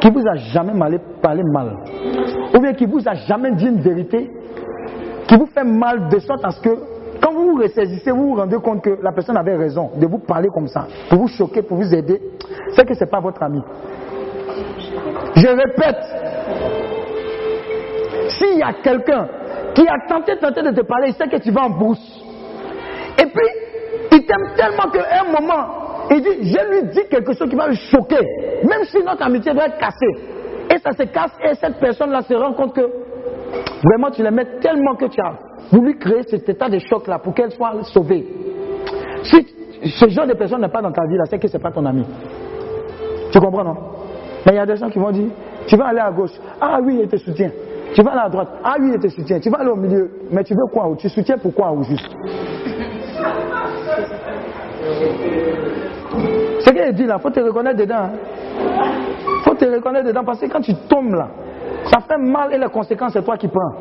qui 0.00 0.10
vous 0.10 0.22
a 0.28 0.36
jamais 0.36 0.72
parlé 1.22 1.42
mal, 1.52 1.76
ou 2.54 2.60
bien 2.60 2.72
qui 2.74 2.86
vous 2.86 3.06
a 3.06 3.14
jamais 3.14 3.52
dit 3.52 3.66
une 3.66 3.80
vérité, 3.80 4.30
qui 5.26 5.36
vous 5.36 5.46
fait 5.46 5.64
mal 5.64 6.08
de 6.08 6.18
sorte 6.20 6.44
à 6.44 6.50
ce 6.50 6.60
que 6.60 6.70
quand 7.20 7.32
vous 7.32 7.50
vous 7.50 7.62
ressaisissez, 7.62 8.10
vous 8.10 8.28
vous 8.28 8.34
rendez 8.36 8.56
compte 8.58 8.82
que 8.82 8.96
la 9.02 9.12
personne 9.12 9.36
avait 9.36 9.56
raison 9.56 9.90
de 9.96 10.06
vous 10.06 10.18
parler 10.18 10.48
comme 10.54 10.68
ça, 10.68 10.86
pour 11.10 11.18
vous 11.18 11.28
choquer, 11.28 11.62
pour 11.62 11.76
vous 11.76 11.94
aider, 11.94 12.20
c'est 12.74 12.86
que 12.86 12.94
ce 12.94 13.04
n'est 13.04 13.10
pas 13.10 13.20
votre 13.20 13.42
ami. 13.42 13.60
Je 15.34 15.48
répète, 15.48 16.04
s'il 18.28 18.58
y 18.58 18.62
a 18.62 18.72
quelqu'un 18.82 19.28
qui 19.74 19.86
a 19.86 19.98
tenté, 20.08 20.36
tenté 20.36 20.62
de 20.62 20.70
te 20.70 20.82
parler, 20.82 21.08
il 21.08 21.14
sait 21.14 21.28
que 21.28 21.42
tu 21.42 21.50
vas 21.50 21.62
en 21.62 21.70
bourse. 21.70 22.24
Et 23.18 23.26
puis, 23.26 23.48
il 24.12 24.26
t'aime 24.26 24.54
tellement 24.56 24.90
qu'à 24.90 25.20
un 25.20 25.40
moment, 25.40 25.87
il 26.10 26.22
dit, 26.22 26.52
je 26.52 26.70
lui 26.70 26.88
dis 26.90 27.08
quelque 27.10 27.32
chose 27.34 27.48
qui 27.48 27.56
va 27.56 27.68
le 27.68 27.74
choquer, 27.74 28.20
même 28.64 28.84
si 28.84 28.98
notre 29.02 29.22
amitié 29.22 29.52
doit 29.52 29.66
être 29.66 29.78
cassée. 29.78 30.38
Et 30.70 30.78
ça 30.78 30.92
se 30.92 31.02
casse 31.04 31.32
et 31.42 31.54
cette 31.54 31.78
personne-là 31.78 32.22
se 32.22 32.34
rend 32.34 32.52
compte 32.52 32.74
que 32.74 32.82
vraiment 33.84 34.10
tu 34.10 34.22
l'aimais 34.22 34.46
tellement 34.60 34.94
que 34.94 35.06
tu 35.06 35.20
as 35.20 35.34
voulu 35.72 35.96
créer 35.98 36.22
cet 36.24 36.48
état 36.48 36.68
de 36.68 36.78
choc-là 36.78 37.18
pour 37.18 37.34
qu'elle 37.34 37.50
soit 37.52 37.72
sauvée. 37.84 38.26
Si 39.22 39.46
ce 39.84 40.08
genre 40.08 40.26
de 40.26 40.34
personne 40.34 40.60
n'est 40.60 40.68
pas 40.68 40.82
dans 40.82 40.92
ta 40.92 41.06
vie, 41.06 41.16
là, 41.16 41.24
c'est 41.28 41.38
que 41.38 41.48
ce 41.48 41.56
n'est 41.56 41.62
pas 41.62 41.70
ton 41.70 41.84
ami. 41.84 42.04
Tu 43.32 43.38
comprends, 43.40 43.64
non? 43.64 43.76
Mais 44.46 44.52
il 44.52 44.56
y 44.56 44.58
a 44.58 44.66
des 44.66 44.76
gens 44.76 44.90
qui 44.90 44.98
vont 44.98 45.10
dire, 45.10 45.28
tu 45.66 45.76
vas 45.76 45.86
aller 45.86 46.00
à 46.00 46.10
gauche, 46.10 46.32
ah 46.60 46.78
oui, 46.82 47.00
il 47.02 47.08
te 47.08 47.16
soutient. 47.16 47.50
Tu 47.94 48.02
vas 48.02 48.12
aller 48.12 48.22
à 48.26 48.28
droite, 48.28 48.48
ah 48.64 48.76
oui, 48.80 48.92
il 48.94 49.00
te 49.00 49.08
soutient. 49.08 49.40
Tu 49.40 49.50
vas 49.50 49.58
aller 49.58 49.70
au 49.70 49.76
milieu, 49.76 50.10
mais 50.30 50.44
tu 50.44 50.54
veux 50.54 50.66
quoi? 50.72 50.90
Tu 50.98 51.08
soutiens 51.08 51.38
pourquoi 51.38 51.70
au 51.70 51.82
juste? 51.82 52.08
Ce 56.68 56.72
qu'il 56.72 56.92
dit 56.92 57.06
là, 57.06 57.16
il 57.18 57.22
faut 57.22 57.30
te 57.30 57.40
reconnaître 57.40 57.78
dedans. 57.78 58.10
Il 58.60 59.42
faut 59.42 59.54
te 59.54 59.64
reconnaître 59.64 60.06
dedans 60.06 60.22
parce 60.24 60.38
que 60.38 60.46
quand 60.46 60.60
tu 60.60 60.74
tombes 60.86 61.14
là, 61.14 61.28
ça 61.90 62.00
fait 62.00 62.18
mal 62.18 62.52
et 62.52 62.58
les 62.58 62.68
conséquences, 62.68 63.14
c'est 63.14 63.24
toi 63.24 63.38
qui 63.38 63.48
prends. 63.48 63.72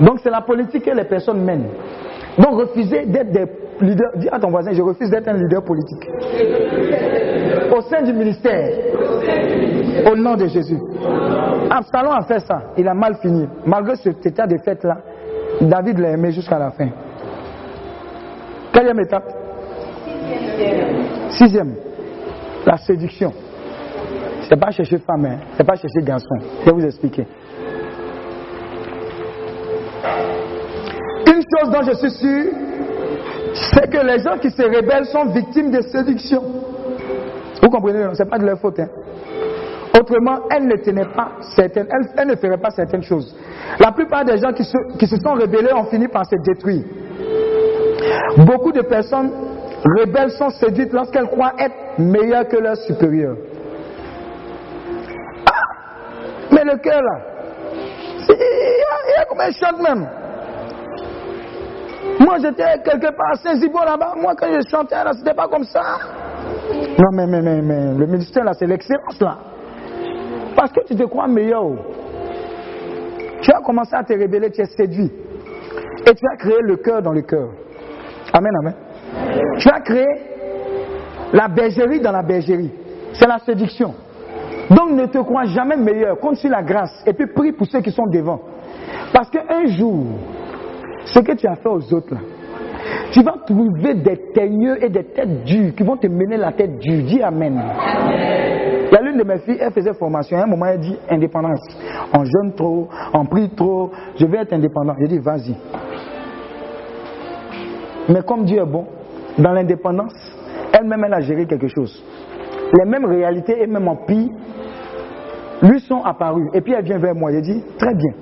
Donc 0.00 0.18
c'est 0.20 0.30
la 0.30 0.40
politique 0.40 0.84
que 0.84 0.90
les 0.90 1.04
personnes 1.04 1.44
mènent. 1.44 1.68
Donc 2.38 2.58
refusez 2.58 3.06
d'être 3.06 3.30
des 3.30 3.46
leaders. 3.80 4.10
Dis 4.16 4.28
à 4.30 4.40
ton 4.40 4.50
voisin, 4.50 4.72
je 4.72 4.82
refuse 4.82 5.10
d'être 5.10 5.28
un 5.28 5.34
leader 5.34 5.62
politique. 5.62 6.08
Au 7.72 7.80
sein 7.82 8.02
du 8.02 8.12
ministère. 8.12 8.70
Au 10.10 10.16
nom 10.16 10.34
de 10.34 10.46
Jésus. 10.46 10.78
Absalom 11.70 12.14
a 12.14 12.22
fait 12.22 12.40
ça. 12.40 12.62
Il 12.76 12.88
a 12.88 12.94
mal 12.94 13.14
fini. 13.22 13.46
Malgré 13.64 13.94
cet 13.94 14.26
état 14.26 14.48
de 14.48 14.58
fête 14.58 14.82
là, 14.82 14.96
David 15.60 16.00
l'a 16.00 16.10
aimé 16.10 16.32
jusqu'à 16.32 16.58
la 16.58 16.72
fin. 16.72 16.88
Quatrième 18.72 18.98
étape 18.98 19.43
Sixième. 21.30 21.74
La 22.66 22.76
séduction. 22.78 23.32
C'est 24.48 24.60
pas 24.60 24.70
chercher 24.70 24.98
femme, 24.98 25.24
hein. 25.24 25.38
c'est 25.56 25.64
pas 25.64 25.74
chercher 25.74 26.00
garçon. 26.02 26.36
Je 26.60 26.66
vais 26.66 26.72
vous 26.72 26.84
expliquer. 26.84 27.26
Une 31.26 31.42
chose 31.42 31.70
dont 31.72 31.82
je 31.82 31.94
suis 31.96 32.10
sûr, 32.10 32.44
c'est 33.54 33.90
que 33.90 34.06
les 34.06 34.18
gens 34.18 34.38
qui 34.38 34.50
se 34.50 34.62
rebellent 34.62 35.06
sont 35.06 35.26
victimes 35.26 35.70
de 35.70 35.80
séduction. 35.80 36.42
Vous 37.62 37.68
comprenez 37.70 38.14
Ce 38.14 38.22
n'est 38.22 38.28
pas 38.28 38.38
de 38.38 38.44
leur 38.44 38.58
faute. 38.58 38.78
Hein. 38.80 38.88
Autrement, 39.98 40.40
elles 40.50 40.66
ne 40.66 40.76
tenaient 40.76 41.08
pas 41.14 41.32
certaines, 41.54 41.86
elles, 42.16 42.26
ne 42.26 42.36
feraient 42.36 42.58
pas 42.58 42.70
certaines 42.70 43.02
choses. 43.02 43.34
La 43.78 43.92
plupart 43.92 44.24
des 44.24 44.38
gens 44.38 44.52
qui 44.52 44.64
se, 44.64 44.76
qui 44.98 45.06
se 45.06 45.16
sont 45.16 45.34
rebellés 45.34 45.72
ont 45.72 45.84
fini 45.84 46.08
par 46.08 46.26
se 46.26 46.36
détruire. 46.36 46.82
Beaucoup 48.38 48.72
de 48.72 48.82
personnes 48.82 49.30
rebelles 49.84 50.30
sont 50.30 50.50
séduites 50.50 50.92
lorsqu'elles 50.92 51.26
croient 51.26 51.52
être 51.58 51.98
meilleures 51.98 52.48
que 52.48 52.56
leurs 52.56 52.76
supérieurs. 52.76 53.36
Ah, 55.46 55.52
mais 56.52 56.64
le 56.64 56.76
cœur 56.78 57.02
là, 57.02 57.20
il 58.28 58.34
y, 58.34 59.20
a, 59.20 59.24
comme 59.26 59.40
un 59.40 59.50
choc 59.50 59.80
même. 59.82 60.08
Moi 62.20 62.36
j'étais 62.40 62.78
quelque 62.84 63.14
part 63.14 63.32
à 63.32 63.36
Saint-Zibo 63.36 63.78
là-bas, 63.84 64.14
moi 64.16 64.34
quand 64.36 64.46
je 64.48 64.68
chantais 64.68 64.94
là, 64.94 65.12
c'était 65.12 65.34
pas 65.34 65.48
comme 65.48 65.64
ça. 65.64 65.82
Non 66.98 67.10
mais, 67.12 67.26
mais, 67.26 67.42
mais, 67.42 67.60
mais 67.60 67.94
le 67.94 68.06
ministère 68.06 68.44
là, 68.44 68.52
c'est 68.54 68.66
l'excellence 68.66 69.20
là. 69.20 69.38
Parce 70.56 70.72
que 70.72 70.80
tu 70.86 70.96
te 70.96 71.02
crois 71.04 71.26
meilleur. 71.26 71.64
Tu 73.42 73.50
as 73.52 73.60
commencé 73.60 73.94
à 73.94 74.02
te 74.02 74.12
révéler, 74.12 74.50
tu 74.50 74.62
es 74.62 74.64
séduit. 74.64 75.10
Et 76.06 76.14
tu 76.14 76.24
as 76.32 76.36
créé 76.36 76.56
le 76.62 76.76
cœur 76.76 77.02
dans 77.02 77.12
le 77.12 77.22
cœur. 77.22 77.48
Amen, 78.32 78.52
amen. 78.60 78.74
Tu 79.58 79.68
as 79.68 79.80
créé 79.80 80.06
la 81.32 81.48
bergerie 81.48 82.00
dans 82.00 82.12
la 82.12 82.22
bergerie. 82.22 82.70
C'est 83.12 83.26
la 83.26 83.38
séduction. 83.38 83.94
Donc 84.70 84.92
ne 84.92 85.06
te 85.06 85.18
crois 85.18 85.44
jamais 85.44 85.76
meilleur. 85.76 86.18
Compte 86.18 86.36
sur 86.36 86.50
la 86.50 86.62
grâce. 86.62 87.02
Et 87.06 87.12
puis 87.12 87.26
prie 87.26 87.52
pour 87.52 87.66
ceux 87.66 87.80
qui 87.80 87.90
sont 87.90 88.06
devant. 88.06 88.40
Parce 89.12 89.30
qu'un 89.30 89.66
jour, 89.66 90.04
ce 91.04 91.20
que 91.20 91.32
tu 91.32 91.46
as 91.46 91.56
fait 91.56 91.68
aux 91.68 91.94
autres, 91.94 92.14
là, 92.14 92.20
tu 93.12 93.22
vas 93.22 93.36
trouver 93.46 93.94
des 93.94 94.16
teigneux 94.34 94.82
et 94.82 94.88
des 94.88 95.04
têtes 95.04 95.44
dures 95.44 95.74
qui 95.74 95.82
vont 95.82 95.96
te 95.96 96.06
mener 96.06 96.36
la 96.36 96.52
tête 96.52 96.78
dure. 96.78 97.04
Dis 97.04 97.22
Amen. 97.22 97.62
Il 98.86 98.92
y 98.92 98.96
a 98.96 99.00
l'une 99.02 99.18
de 99.18 99.24
mes 99.24 99.38
filles, 99.38 99.58
elle 99.60 99.72
faisait 99.72 99.94
formation. 99.94 100.38
À 100.38 100.44
un 100.44 100.46
moment, 100.46 100.66
elle 100.66 100.80
dit 100.80 100.96
indépendance. 101.10 101.60
On 102.12 102.24
jeûne 102.24 102.54
trop, 102.54 102.88
on 103.12 103.24
prie 103.24 103.50
trop, 103.50 103.90
je 104.16 104.26
vais 104.26 104.38
être 104.38 104.52
indépendant. 104.52 104.94
Je 105.00 105.06
dis 105.06 105.18
vas-y. 105.18 105.54
Mais 108.08 108.22
comme 108.22 108.44
Dieu 108.44 108.60
est 108.60 108.66
bon, 108.66 108.86
dans 109.38 109.52
l'indépendance, 109.52 110.14
elle-même, 110.72 111.04
elle 111.04 111.14
a 111.14 111.20
géré 111.20 111.46
quelque 111.46 111.68
chose. 111.68 112.02
Les 112.72 112.90
mêmes 112.90 113.04
réalités 113.04 113.62
et 113.62 113.66
même 113.66 113.88
en 113.88 113.96
pire 113.96 114.30
lui 115.62 115.80
sont 115.80 116.02
apparues. 116.02 116.48
Et 116.52 116.60
puis 116.60 116.72
elle 116.72 116.84
vient 116.84 116.98
vers 116.98 117.14
moi. 117.14 117.30
Elle 117.32 117.42
dit 117.42 117.62
Très 117.78 117.94
bien. 117.94 118.12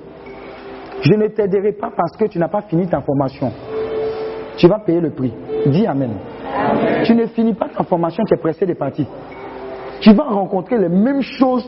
Je 1.01 1.13
ne 1.15 1.27
t'aiderai 1.27 1.73
pas 1.73 1.91
parce 1.95 2.15
que 2.17 2.25
tu 2.25 2.39
n'as 2.39 2.47
pas 2.47 2.61
fini 2.61 2.87
ta 2.87 3.01
formation. 3.01 3.51
Tu 4.57 4.67
vas 4.67 4.79
payer 4.79 5.01
le 5.01 5.09
prix. 5.09 5.33
Dis 5.65 5.85
Amen. 5.85 6.11
Tu 7.03 7.15
ne 7.15 7.25
finis 7.27 7.53
pas 7.53 7.67
ta 7.75 7.83
formation, 7.83 8.23
tu 8.25 8.35
es 8.35 8.37
pressé 8.37 8.65
de 8.65 8.73
partir. 8.73 9.05
Tu 9.99 10.13
vas 10.13 10.23
rencontrer 10.23 10.77
les 10.77 10.89
mêmes 10.89 11.21
choses 11.21 11.67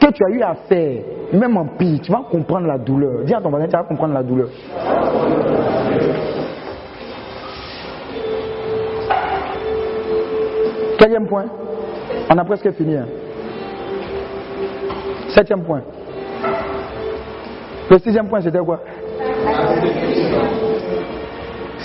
que 0.00 0.10
tu 0.10 0.22
as 0.24 0.30
eu 0.30 0.42
à 0.42 0.54
faire, 0.68 1.02
même 1.32 1.56
en 1.56 1.66
pire. 1.66 2.00
Tu 2.02 2.12
vas 2.12 2.24
comprendre 2.30 2.66
la 2.66 2.78
douleur. 2.78 3.24
Dis 3.24 3.34
à 3.34 3.40
ton 3.40 3.50
voisin, 3.50 3.66
tu 3.66 3.72
vas 3.72 3.84
comprendre 3.84 4.14
la 4.14 4.22
douleur. 4.22 4.48
Quatrième 10.98 11.26
point. 11.26 11.44
On 12.28 12.36
a 12.36 12.44
presque 12.44 12.70
fini. 12.72 12.96
Hein. 12.96 13.06
Septième 15.28 15.62
point. 15.62 15.82
Le 17.90 17.98
sixième 17.98 18.28
point, 18.28 18.40
c'était 18.40 18.58
quoi? 18.58 18.80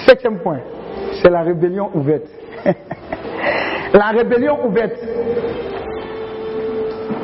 Septième 0.05 0.39
point, 0.39 0.59
c'est 1.21 1.29
la 1.29 1.43
rébellion 1.43 1.89
ouverte. 1.93 2.25
la 3.93 4.07
rébellion 4.07 4.65
ouverte. 4.65 4.97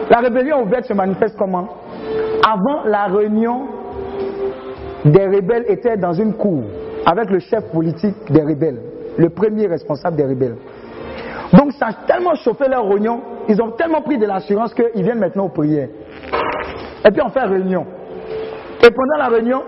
La 0.09 0.19
rébellion 0.19 0.63
ouverte 0.63 0.85
se 0.85 0.93
manifeste 0.93 1.35
comment? 1.37 1.67
Avant 2.47 2.83
la 2.85 3.05
réunion 3.05 3.67
des 5.05 5.25
rebelles 5.25 5.65
était 5.67 5.97
dans 5.97 6.13
une 6.13 6.33
cour 6.33 6.63
avec 7.05 7.29
le 7.29 7.39
chef 7.39 7.63
politique 7.71 8.15
des 8.29 8.41
rebelles, 8.41 8.79
le 9.17 9.29
premier 9.29 9.67
responsable 9.67 10.15
des 10.15 10.25
rebelles. 10.25 10.55
Donc 11.53 11.71
ça 11.73 11.87
a 11.87 11.93
tellement 12.05 12.35
chauffé 12.35 12.67
leur 12.67 12.87
réunion, 12.87 13.21
ils 13.47 13.61
ont 13.61 13.71
tellement 13.71 14.01
pris 14.01 14.17
de 14.17 14.25
l'assurance 14.25 14.73
qu'ils 14.73 15.03
viennent 15.03 15.19
maintenant 15.19 15.45
aux 15.45 15.49
prières. 15.49 15.89
Et 17.05 17.11
puis 17.11 17.21
on 17.23 17.29
fait 17.29 17.43
réunion. 17.43 17.85
Et 18.83 18.89
pendant 18.91 19.17
la 19.17 19.27
réunion, 19.27 19.63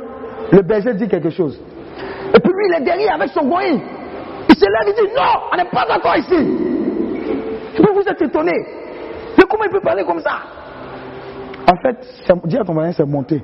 le 0.52 0.62
berger 0.62 0.94
dit 0.94 1.08
quelque 1.08 1.30
chose. 1.30 1.60
Et 2.34 2.40
puis 2.40 2.52
lui, 2.54 2.68
il 2.70 2.82
est 2.82 2.86
derrière 2.86 3.16
avec 3.16 3.30
son 3.30 3.46
goï. 3.46 3.82
Il 4.50 4.56
se 4.56 4.66
lève, 4.66 4.88
il 4.88 5.08
dit 5.08 5.14
Non, 5.16 5.42
on 5.52 5.58
n'est 5.58 5.70
pas 5.70 5.86
d'accord 5.88 6.16
ici. 6.18 6.36
Puis 7.74 7.84
vous 7.94 8.02
êtes 8.02 8.22
étonné. 8.22 8.54
Mais 9.38 9.44
comment 9.50 9.64
il 9.64 9.72
peut 9.72 9.82
parler 9.82 10.04
comme 10.04 10.20
ça? 10.20 10.40
En 11.72 11.76
fait, 11.78 11.98
dis 12.46 12.58
à 12.58 12.64
ton 12.64 12.74
voisin, 12.74 12.92
c'est 12.92 13.06
monté. 13.06 13.42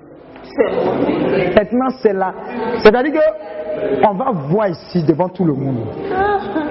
Maintenant, 1.55 1.89
c'est 2.01 2.13
là. 2.13 2.33
C'est-à-dire 2.79 3.13
que 3.13 4.07
on 4.07 4.13
va 4.13 4.31
voir 4.31 4.69
ici 4.69 5.03
devant 5.03 5.29
tout 5.29 5.45
le 5.45 5.53
monde 5.53 5.85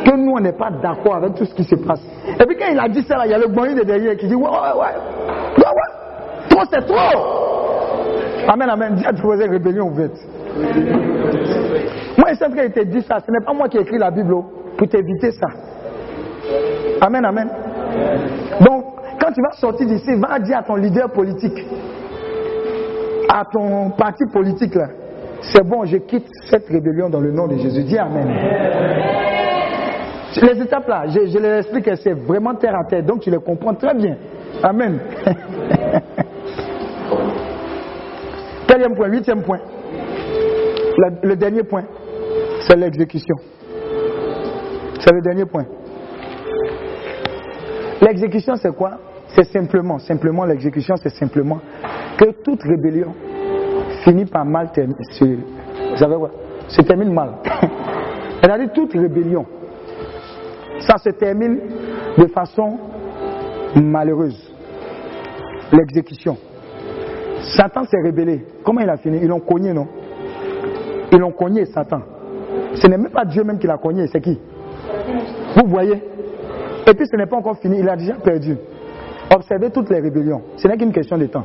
que 0.05 0.16
nous, 0.16 0.32
on 0.32 0.40
n'est 0.40 0.52
pas 0.52 0.70
d'accord 0.70 1.16
avec 1.16 1.34
tout 1.34 1.44
ce 1.44 1.55
qui 1.55 1.65
se 1.65 1.76
passe. 1.76 2.00
Et 2.28 2.44
puis 2.44 2.56
quand 2.56 2.70
il 2.70 2.78
a 2.78 2.89
dit 2.89 3.02
ça, 3.02 3.24
il 3.24 3.31
y 3.31 3.34
a 3.34 3.39
le 3.39 3.47
de 3.47 3.84
derrière 3.84 4.16
qui 4.16 4.26
dit 4.26 4.34
Ouais, 4.34 4.42
ouais, 4.42 4.74
ouais. 4.74 4.97
Ouais. 5.56 6.48
Trop, 6.48 6.62
c'est 6.70 6.86
trop. 6.86 7.47
Amen, 8.48 8.70
amen. 8.70 8.94
Dis 8.94 9.05
à 9.05 9.12
ton 9.12 9.23
voisin, 9.23 9.50
rébellion 9.50 9.89
ouverte. 9.89 10.16
Moi, 12.16 12.34
c'est 12.39 12.55
qu'il 12.55 12.73
te 12.73 12.84
dit 12.84 13.02
ça. 13.02 13.18
Ce 13.24 13.31
n'est 13.31 13.44
pas 13.44 13.52
moi 13.52 13.68
qui 13.68 13.78
ai 13.78 13.81
écrit 13.81 13.98
la 13.98 14.10
Bible 14.10 14.32
oh, 14.32 14.44
pour 14.76 14.89
t'éviter 14.89 15.32
ça. 15.32 15.47
Amen, 17.00 17.24
amen. 17.24 17.48
Donc, 18.60 18.84
quand 19.20 19.32
tu 19.32 19.42
vas 19.42 19.52
sortir 19.52 19.86
d'ici, 19.86 20.15
va 20.16 20.39
dire 20.39 20.58
à 20.58 20.62
ton 20.62 20.76
leader 20.76 21.10
politique, 21.10 21.66
à 23.28 23.44
ton 23.44 23.90
parti 23.90 24.24
politique 24.32 24.74
là, 24.74 24.88
c'est 25.40 25.64
bon, 25.66 25.84
je 25.84 25.98
quitte 25.98 26.26
cette 26.50 26.66
rébellion 26.68 27.08
dans 27.08 27.20
le 27.20 27.30
nom 27.30 27.46
de 27.46 27.56
Jésus. 27.56 27.84
Dis 27.84 27.98
Amen. 27.98 28.28
Les 30.42 30.60
étapes 30.60 30.88
là, 30.88 31.05
je, 31.06 31.26
je 31.26 31.38
les 31.38 31.58
explique, 31.58 31.88
c'est 32.02 32.12
vraiment 32.12 32.55
terre 32.55 32.74
à 32.76 32.84
terre, 32.84 33.02
donc 33.02 33.20
tu 33.20 33.30
les 33.30 33.38
comprends 33.38 33.74
très 33.74 33.94
bien. 33.94 34.16
Amen. 34.62 34.98
Quatrième 38.66 38.94
point, 38.96 39.08
huitième 39.08 39.42
point. 39.42 39.60
Le 41.22 41.36
dernier 41.36 41.62
point, 41.62 41.84
c'est 42.60 42.76
l'exécution. 42.76 43.36
C'est 44.98 45.12
le 45.12 45.20
dernier 45.20 45.44
point. 45.44 45.64
L'exécution, 48.00 48.56
c'est 48.56 48.74
quoi? 48.74 48.98
C'est 49.36 49.52
simplement, 49.52 49.98
simplement, 49.98 50.47
l'exécution, 50.47 50.94
c'est 50.97 51.10
simplement 51.10 51.60
que 52.16 52.31
toute 52.42 52.62
rébellion 52.62 53.15
finit 54.02 54.24
par 54.24 54.47
mal. 54.47 54.70
Se, 54.74 55.24
vous 55.24 55.97
savez 55.97 56.16
quoi 56.16 56.31
Se 56.68 56.81
termine 56.81 57.12
mal. 57.12 57.32
C'est-à-dire 58.40 58.73
toute 58.73 58.94
rébellion, 58.94 59.44
ça 60.78 60.97
se 60.97 61.10
termine 61.10 61.58
de 62.16 62.26
façon 62.28 62.78
malheureuse. 63.74 64.55
L'exécution. 65.70 66.39
Satan 67.42 67.84
s'est 67.84 68.00
rébellé. 68.02 68.42
Comment 68.65 68.81
il 68.81 68.89
a 68.89 68.97
fini? 68.97 69.18
Ils 69.20 69.28
l'ont 69.28 69.40
cogné, 69.40 69.74
non? 69.74 69.86
Ils 71.12 71.18
l'ont 71.18 71.32
cogné, 71.32 71.66
Satan. 71.66 72.00
Ce 72.74 72.86
n'est 72.86 72.97
même 72.97 73.10
pas 73.10 73.26
Dieu 73.26 73.44
même 73.44 73.58
qui 73.58 73.66
l'a 73.66 73.76
cogné, 73.76 74.06
c'est 74.06 74.20
qui? 74.23 74.40
Vous 75.56 75.68
voyez? 75.68 76.02
Et 76.86 76.94
puis 76.94 77.06
ce 77.06 77.16
n'est 77.16 77.26
pas 77.26 77.36
encore 77.36 77.58
fini, 77.58 77.81
il 77.81 77.89
a 77.89 77.97
déjà 77.97 78.15
perdu. 78.15 78.56
Observez 79.34 79.70
toutes 79.70 79.90
les 79.90 80.00
rébellions. 80.00 80.42
Ce 80.56 80.68
n'est 80.68 80.76
qu'une 80.76 80.92
question 80.92 81.18
de 81.18 81.26
temps. 81.26 81.44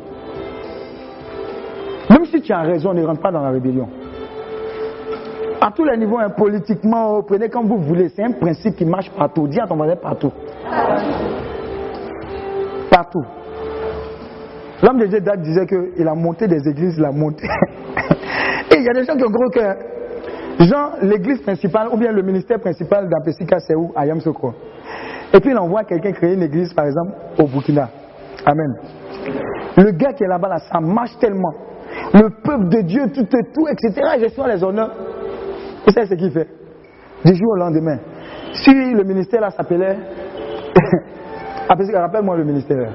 Même 2.10 2.26
si 2.26 2.42
tu 2.42 2.52
as 2.52 2.62
raison, 2.62 2.94
ne 2.94 3.04
rentre 3.04 3.22
pas 3.22 3.32
dans 3.32 3.42
la 3.42 3.52
rébellion. 3.52 3.88
À 5.60 5.72
tous 5.72 5.86
les 5.86 5.98
niveaux, 5.98 6.18
hein, 6.18 6.30
politiquement, 6.30 7.22
prenez 7.24 7.50
comme 7.50 7.68
vous 7.68 7.78
voulez. 7.78 8.10
C'est 8.10 8.24
un 8.24 8.32
principe 8.32 8.76
qui 8.76 8.86
marche 8.86 9.10
partout. 9.12 9.48
Dis 9.48 9.60
à 9.60 9.68
ton 9.68 9.76
voisin 9.76 9.96
partout. 9.96 10.32
Partout. 12.90 13.24
L'homme 14.82 14.98
de 14.98 15.06
Dieu 15.06 15.20
disait 15.38 15.68
qu'il 15.68 16.08
a 16.08 16.16
monté 16.16 16.48
des 16.48 16.68
églises, 16.68 16.96
il 16.98 17.06
a 17.06 17.12
monté. 17.12 17.46
Et 18.72 18.78
il 18.78 18.84
y 18.84 18.90
a 18.90 18.94
des 18.94 19.04
gens 19.06 19.16
qui 19.16 19.24
ont 19.24 19.30
gros 19.30 19.50
cœur. 19.50 19.76
Genre, 20.60 20.94
l'église 21.02 21.42
principale 21.42 21.90
ou 21.92 21.98
bien 21.98 22.12
le 22.12 22.22
ministère 22.24 22.60
principal 22.60 23.08
d'Apesika, 23.08 23.60
c'est 23.60 23.76
où? 23.76 23.92
À 23.96 24.06
Yamsoko. 24.06 24.54
Et 25.34 25.40
puis 25.40 25.52
il 25.52 25.58
envoie 25.58 25.84
quelqu'un 25.84 26.12
créer 26.12 26.34
une 26.34 26.44
église, 26.44 26.74
par 26.74 26.86
exemple, 26.86 27.14
au 27.40 27.48
Burkina. 27.48 27.90
Amen. 28.46 28.74
Le 29.78 29.92
gars 29.92 30.14
qui 30.14 30.24
est 30.24 30.28
là-bas, 30.28 30.50
là, 30.50 30.58
ça 30.60 30.80
marche 30.80 31.18
tellement. 31.20 31.54
Le 32.14 32.30
peuple 32.44 32.70
de 32.70 32.82
Dieu, 32.82 33.04
tout, 33.14 33.24
tout, 33.24 33.44
tout, 33.54 33.68
etc. 33.68 34.02
Il 34.18 34.24
reçoit 34.26 34.48
les 34.48 34.64
honneurs. 34.64 34.92
Vous 35.86 35.92
savez 35.94 36.08
ce 36.08 36.14
qu'il 36.16 36.32
fait 36.32 36.48
Du 37.24 37.34
jour 37.34 37.52
au 37.54 37.56
lendemain. 37.56 38.00
Si 38.54 38.72
le 38.72 39.04
ministère 39.04 39.42
là 39.42 39.52
s'appelait. 39.52 39.98
Rappelle-moi 41.70 42.38
le 42.38 42.44
ministère. 42.44 42.94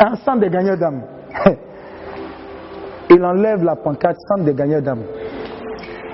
Un 0.00 0.14
centre 0.16 0.40
des 0.40 0.48
gagneurs 0.48 0.78
d'âme. 0.78 1.02
Il 3.10 3.22
enlève 3.22 3.62
la 3.62 3.76
pancarte 3.76 4.16
centre 4.28 4.44
des 4.44 4.54
gagneurs 4.54 4.82
d'âme. 4.82 5.02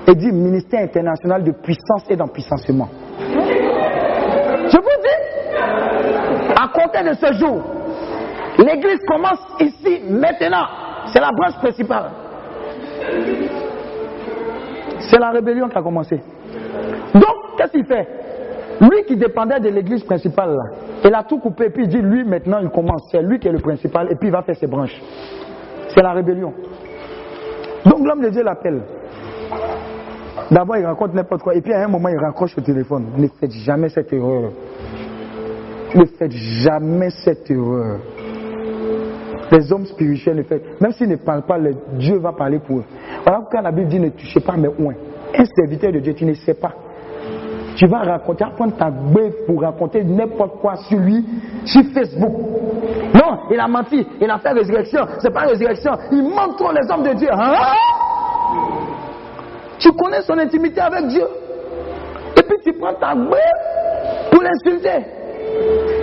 Et 0.08 0.14
dit 0.14 0.32
ministère 0.32 0.82
international 0.82 1.44
de 1.44 1.52
puissance 1.52 2.04
et 2.10 2.16
d'empuissancement. 2.16 2.88
À 6.68 6.78
compter 6.78 7.08
de 7.08 7.14
ce 7.14 7.32
jour, 7.34 7.62
l'église 8.58 9.00
commence 9.06 9.40
ici, 9.60 10.02
maintenant. 10.08 10.66
C'est 11.12 11.20
la 11.20 11.30
branche 11.32 11.56
principale. 11.58 12.10
C'est 14.98 15.18
la 15.18 15.30
rébellion 15.30 15.68
qui 15.68 15.78
a 15.78 15.82
commencé. 15.82 16.20
Donc, 17.14 17.56
qu'est-ce 17.56 17.72
qu'il 17.72 17.86
fait? 17.86 18.06
Lui 18.80 19.04
qui 19.04 19.16
dépendait 19.16 19.60
de 19.60 19.70
l'église 19.70 20.04
principale, 20.04 20.54
là, 20.54 20.62
il 21.04 21.14
a 21.14 21.22
tout 21.24 21.38
coupé, 21.38 21.70
puis 21.70 21.84
il 21.84 21.88
dit, 21.88 21.98
lui 21.98 22.24
maintenant, 22.24 22.58
il 22.60 22.68
commence. 22.68 23.08
C'est 23.10 23.22
lui 23.22 23.38
qui 23.38 23.48
est 23.48 23.52
le 23.52 23.60
principal, 23.60 24.08
et 24.10 24.16
puis 24.16 24.28
il 24.28 24.32
va 24.32 24.42
faire 24.42 24.56
ses 24.56 24.66
branches. 24.66 25.00
C'est 25.88 26.02
la 26.02 26.12
rébellion. 26.12 26.52
Donc 27.84 28.06
l'homme 28.06 28.22
de 28.22 28.28
Dieu 28.28 28.42
l'appelle. 28.42 28.82
D'abord, 30.50 30.76
il 30.76 30.86
raconte 30.86 31.14
n'importe 31.14 31.42
quoi, 31.42 31.54
et 31.54 31.60
puis 31.60 31.72
à 31.72 31.84
un 31.84 31.88
moment, 31.88 32.08
il 32.08 32.18
raccroche 32.18 32.56
au 32.58 32.60
téléphone. 32.60 33.06
Ne 33.16 33.28
faites 33.28 33.50
jamais 33.50 33.88
cette 33.88 34.12
erreur. 34.12 34.50
Ne 35.94 36.04
faites 36.04 36.32
jamais 36.32 37.10
cette 37.10 37.50
erreur. 37.50 38.00
Les 39.50 39.72
hommes 39.72 39.86
spirituels 39.86 40.36
ne 40.36 40.42
font. 40.42 40.60
Même 40.80 40.92
s'ils 40.92 41.08
ne 41.08 41.16
parlent 41.16 41.46
pas, 41.46 41.58
Dieu 41.94 42.18
va 42.18 42.32
parler 42.32 42.58
pour 42.58 42.78
eux. 42.78 42.84
Voilà 43.24 43.40
pourquoi 43.40 43.62
la 43.62 43.72
Bible 43.72 43.88
dit 43.88 43.98
ne 43.98 44.10
touchez 44.10 44.40
pas 44.40 44.56
mes 44.56 44.68
oins. 44.68 44.94
Un 45.34 45.44
serviteur 45.44 45.92
de 45.92 46.00
Dieu, 46.00 46.14
tu 46.14 46.26
ne 46.26 46.34
sais 46.34 46.54
pas. 46.54 46.72
Tu 47.76 47.86
vas 47.86 47.98
raconter, 47.98 48.44
tu 48.44 48.50
vas 48.50 48.56
prendre 48.56 48.76
ta 48.76 48.90
bête 48.90 49.46
pour 49.46 49.62
raconter 49.62 50.02
n'importe 50.02 50.60
quoi 50.60 50.76
sur 50.76 50.98
lui, 50.98 51.24
sur 51.64 51.82
Facebook. 51.94 52.32
Non, 53.14 53.38
il 53.50 53.58
a 53.58 53.68
menti, 53.68 54.04
il 54.20 54.28
a 54.28 54.38
fait 54.38 54.50
résurrection. 54.50 55.06
C'est 55.20 55.32
pas 55.32 55.42
résurrection. 55.42 55.92
Il 56.12 56.22
ment 56.24 56.52
trop 56.56 56.72
les 56.72 56.90
hommes 56.90 57.04
de 57.04 57.14
Dieu. 57.14 57.28
Hein? 57.30 57.54
Tu 59.78 59.92
connais 59.92 60.22
son 60.22 60.36
intimité 60.38 60.80
avec 60.80 61.06
Dieu. 61.06 61.24
Et 62.36 62.42
puis 62.42 62.56
tu 62.64 62.72
prends 62.78 62.94
ta 62.94 63.14
bête 63.14 64.30
pour 64.32 64.42
l'insulter. 64.42 65.17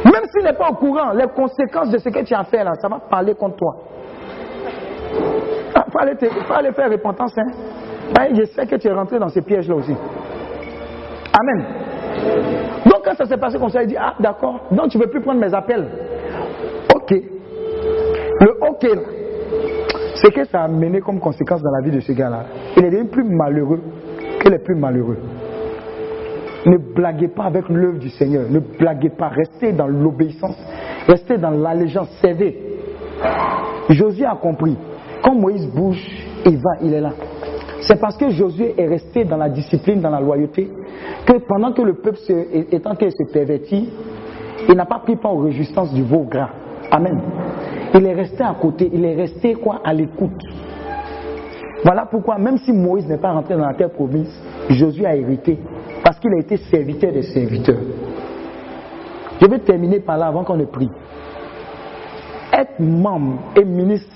Même 0.06 0.24
s'il 0.32 0.44
n'est 0.44 0.54
pas 0.54 0.70
au 0.70 0.76
courant, 0.76 1.12
les 1.14 1.28
conséquences 1.28 1.90
de 1.90 1.98
ce 1.98 2.10
que 2.10 2.24
tu 2.24 2.34
as 2.34 2.44
fait 2.44 2.64
là, 2.64 2.74
ça 2.82 2.88
va 2.88 3.00
parler 3.00 3.34
contre 3.36 3.56
toi. 3.58 3.76
Il 5.78 5.92
faut 5.92 6.00
aller, 6.00 6.16
te- 6.16 6.26
faut 6.30 6.54
aller 6.54 6.72
faire 6.74 6.90
repentance. 6.92 7.34
Hein. 7.38 7.48
Hein, 8.20 8.28
Je 8.34 8.46
sais 8.46 8.66
que 8.68 8.76
tu 8.76 8.88
es 8.88 8.92
rentré 8.94 9.18
dans 9.20 9.30
ces 9.30 9.42
pièges-là 9.42 9.76
aussi. 9.76 9.96
Amen. 11.40 11.66
Donc 12.86 13.04
quand 13.04 13.16
ça 13.16 13.26
s'est 13.26 13.38
passé 13.38 13.58
comme 13.58 13.70
ça, 13.70 13.82
il 13.84 13.88
dit, 13.90 13.98
ah 14.00 14.14
d'accord, 14.20 14.62
donc 14.72 14.90
tu 14.90 14.98
ne 14.98 15.04
veux 15.04 15.10
plus 15.10 15.22
prendre 15.22 15.40
mes 15.40 15.54
appels. 15.54 15.88
Ok. 16.96 17.12
Le 17.12 18.52
ok, 18.70 18.84
là, 18.84 19.02
ce 20.16 20.28
que 20.30 20.46
ça 20.46 20.64
a 20.64 20.68
mené 20.68 21.02
comme 21.02 21.20
conséquence 21.20 21.62
dans 21.62 21.72
la 21.72 21.82
vie 21.82 21.92
de 21.96 22.00
ce 22.00 22.12
gars-là, 22.12 22.44
il 22.78 22.86
est 22.86 22.90
devenu 22.90 23.10
plus 23.10 23.24
malheureux 23.24 23.82
que 24.40 24.50
les 24.50 24.60
plus 24.60 24.76
malheureux. 24.76 25.18
Ne 26.66 26.78
blaguez 26.78 27.28
pas 27.28 27.44
avec 27.44 27.70
l'œuvre 27.70 28.00
du 28.00 28.10
Seigneur. 28.10 28.50
Ne 28.50 28.60
blaguez 28.60 29.10
pas. 29.10 29.30
Restez 29.30 29.72
dans 29.72 29.88
l'obéissance. 29.88 30.58
Restez 31.08 31.38
dans 31.38 31.52
l'allégeance. 31.52 32.10
Servez. 32.22 32.58
Josué 33.90 34.26
a 34.26 34.36
compris. 34.36 34.76
Quand 35.24 35.36
Moïse 35.36 35.68
bouge, 35.68 36.04
il 36.46 36.58
va, 36.58 36.72
il 36.82 36.94
est 36.94 37.02
là. 37.02 37.12
C'est 37.82 38.00
parce 38.00 38.18
que 38.18 38.30
Josué 38.30 38.74
est 38.78 38.88
resté 38.88 39.26
dans 39.26 39.38
la 39.38 39.50
discipline, 39.50 40.02
dans 40.02 40.10
la 40.10 40.20
loyauté, 40.20 40.70
que 41.26 41.34
pendant 41.48 41.72
que 41.72 41.82
le 41.84 41.94
peuple 41.94 42.18
est 42.30 42.88
en 42.88 42.96
train 42.96 43.06
de 43.06 43.12
se 43.12 43.86
il 44.68 44.76
n'a 44.76 44.86
pas 44.86 45.00
pris 45.00 45.16
part 45.16 45.36
aux 45.36 45.44
résistances 45.44 45.94
du 45.94 46.04
veau 46.04 46.24
gras. 46.24 46.50
Amen. 46.92 47.20
Il 47.94 48.06
est 48.06 48.14
resté 48.14 48.44
à 48.44 48.56
côté, 48.60 48.90
il 48.92 49.06
est 49.06 49.16
resté 49.16 49.54
quoi? 49.56 49.82
À 49.84 49.94
l'écoute. 49.94 50.42
Voilà 51.84 52.08
pourquoi, 52.10 52.38
même 52.40 52.58
si 52.58 52.72
Moïse 52.72 53.08
n'est 53.08 53.18
pas 53.18 53.32
rentré 53.32 53.56
dans 53.56 53.68
la 53.68 53.74
terre 53.74 53.92
promise, 53.92 54.32
Josué 54.70 55.06
a 55.06 55.16
hérité, 55.16 55.60
parce 56.04 56.20
qu'il 56.20 56.34
a 56.34 56.40
été 56.40 56.58
serviteur 56.58 57.12
des 57.12 57.24
serviteurs. 57.24 57.80
Je 59.42 59.48
vais 59.48 59.60
terminer 59.60 60.00
par 60.00 60.18
là 60.18 60.28
avant 60.28 60.44
qu'on 60.44 60.58
ne 60.58 60.66
prie. 60.66 60.90
Être 62.54 62.80
membre 62.80 63.40
et 63.56 63.66
ministre 63.66 64.14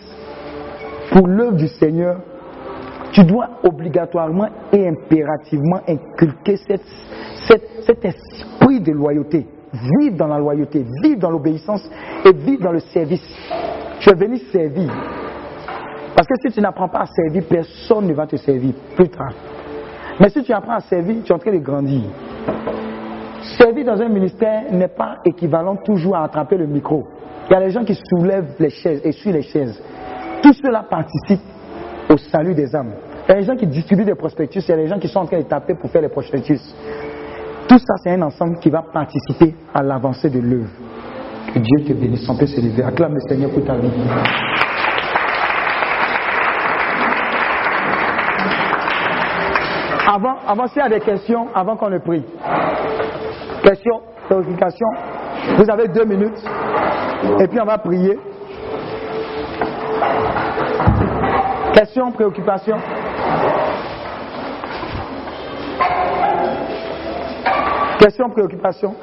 pour 1.12 1.28
l'œuvre 1.28 1.58
du 1.58 1.68
Seigneur, 1.68 2.18
tu 3.12 3.24
dois 3.24 3.50
obligatoirement 3.64 4.48
et 4.72 4.88
impérativement 4.88 5.82
inculquer 5.88 6.58
cette- 6.58 6.82
cet 7.86 8.06
esprit 8.06 8.80
de 8.80 8.92
loyauté. 8.92 9.46
Vivre 10.00 10.16
dans 10.18 10.28
la 10.28 10.40
loyauté, 10.40 10.86
vivre 11.04 11.20
dans 11.20 11.32
l'obéissance 11.32 11.90
et 12.26 12.32
vivre 12.32 12.64
dans 12.64 12.72
le 12.72 12.80
service. 12.80 13.24
Tu 14.00 14.10
es 14.10 14.16
venu 14.16 14.38
servir. 14.52 14.90
Parce 16.16 16.28
que 16.28 16.34
si 16.48 16.54
tu 16.54 16.62
n'apprends 16.62 16.88
pas 16.90 17.02
à 17.02 17.06
servir, 17.06 17.44
personne 17.50 18.08
ne 18.08 18.14
va 18.14 18.26
te 18.26 18.36
servir 18.36 18.74
plus 18.96 19.10
tard. 19.10 19.34
Mais 20.20 20.30
si 20.30 20.44
tu 20.44 20.52
apprends 20.52 20.74
à 20.74 20.82
servir, 20.82 21.24
tu 21.24 21.32
es 21.32 21.36
en 21.36 21.40
train 21.40 21.52
de 21.52 21.58
grandir. 21.58 22.02
Servir 23.58 23.86
dans 23.86 24.02
un 24.02 24.10
ministère 24.10 24.64
n'est 24.72 24.90
pas 24.90 25.20
équivalent 25.26 25.78
toujours 25.78 26.16
à 26.16 26.24
attraper 26.24 26.58
le 26.58 26.68
micro. 26.68 27.08
Il 27.50 27.54
y 27.54 27.56
a 27.56 27.60
des 27.62 27.72
gens 27.72 27.84
qui 27.84 27.96
soulèvent 27.96 28.56
les 28.60 28.70
chaises 28.70 29.02
et 29.04 29.12
suivent 29.12 29.36
les 29.36 29.42
chaises. 29.42 29.82
Tout 30.44 30.54
cela 30.54 30.84
participe 30.84 31.42
au 32.10 32.18
salut 32.18 32.54
des 32.54 32.76
âmes. 32.76 32.94
Il 33.28 33.32
y 33.32 33.38
a 33.38 33.40
des 33.42 33.46
gens 33.46 33.56
qui 33.56 33.68
distribuent 33.68 34.06
des 34.06 34.16
prospectus, 34.16 34.64
il 34.68 34.70
y 34.70 34.74
a 34.74 34.78
des 34.78 34.88
gens 34.88 35.00
qui 35.00 35.08
sont 35.08 35.20
en 35.20 35.26
train 35.26 35.38
de 35.38 35.44
taper 35.44 35.76
pour 35.76 35.90
faire 35.90 36.02
les 36.02 36.10
prospectus. 36.10 36.60
Tout 37.68 37.78
ça, 37.78 37.94
c'est 38.04 38.12
un 38.12 38.22
ensemble 38.24 38.58
qui 38.60 38.70
va 38.70 38.82
participer 38.82 39.54
à 39.74 39.84
l'avancée 39.84 40.30
de 40.30 40.40
l'œuvre. 40.40 40.70
Que 41.54 41.60
Dieu 41.60 41.86
te 41.86 41.94
bénisse, 41.94 42.28
on 42.28 42.36
peut 42.36 42.48
se 42.48 42.60
lever. 42.60 42.84
Acclame 42.84 43.14
le 43.14 43.22
Seigneur 43.22 43.52
pour 43.52 43.64
ta 43.64 43.78
vie. 43.78 43.92
Avant, 50.12 50.38
avant 50.48 50.66
s'il 50.66 50.78
y 50.78 50.82
a 50.82 50.90
des 50.90 51.02
questions, 51.02 51.50
avant 51.54 51.76
qu'on 51.76 51.92
ne 51.92 52.00
prie. 52.00 52.24
Questions, 53.64 54.02
préoccupations. 54.26 54.90
Vous 55.56 55.70
avez 55.70 55.88
deux 55.88 56.04
minutes. 56.04 56.44
Et 57.40 57.48
puis 57.48 57.60
on 57.62 57.66
va 57.66 57.78
prier. 57.78 58.18
Questions, 61.76 62.12
préoccupations. 62.12 62.78
Questions, 68.00 68.30
préoccupations. 68.32 68.96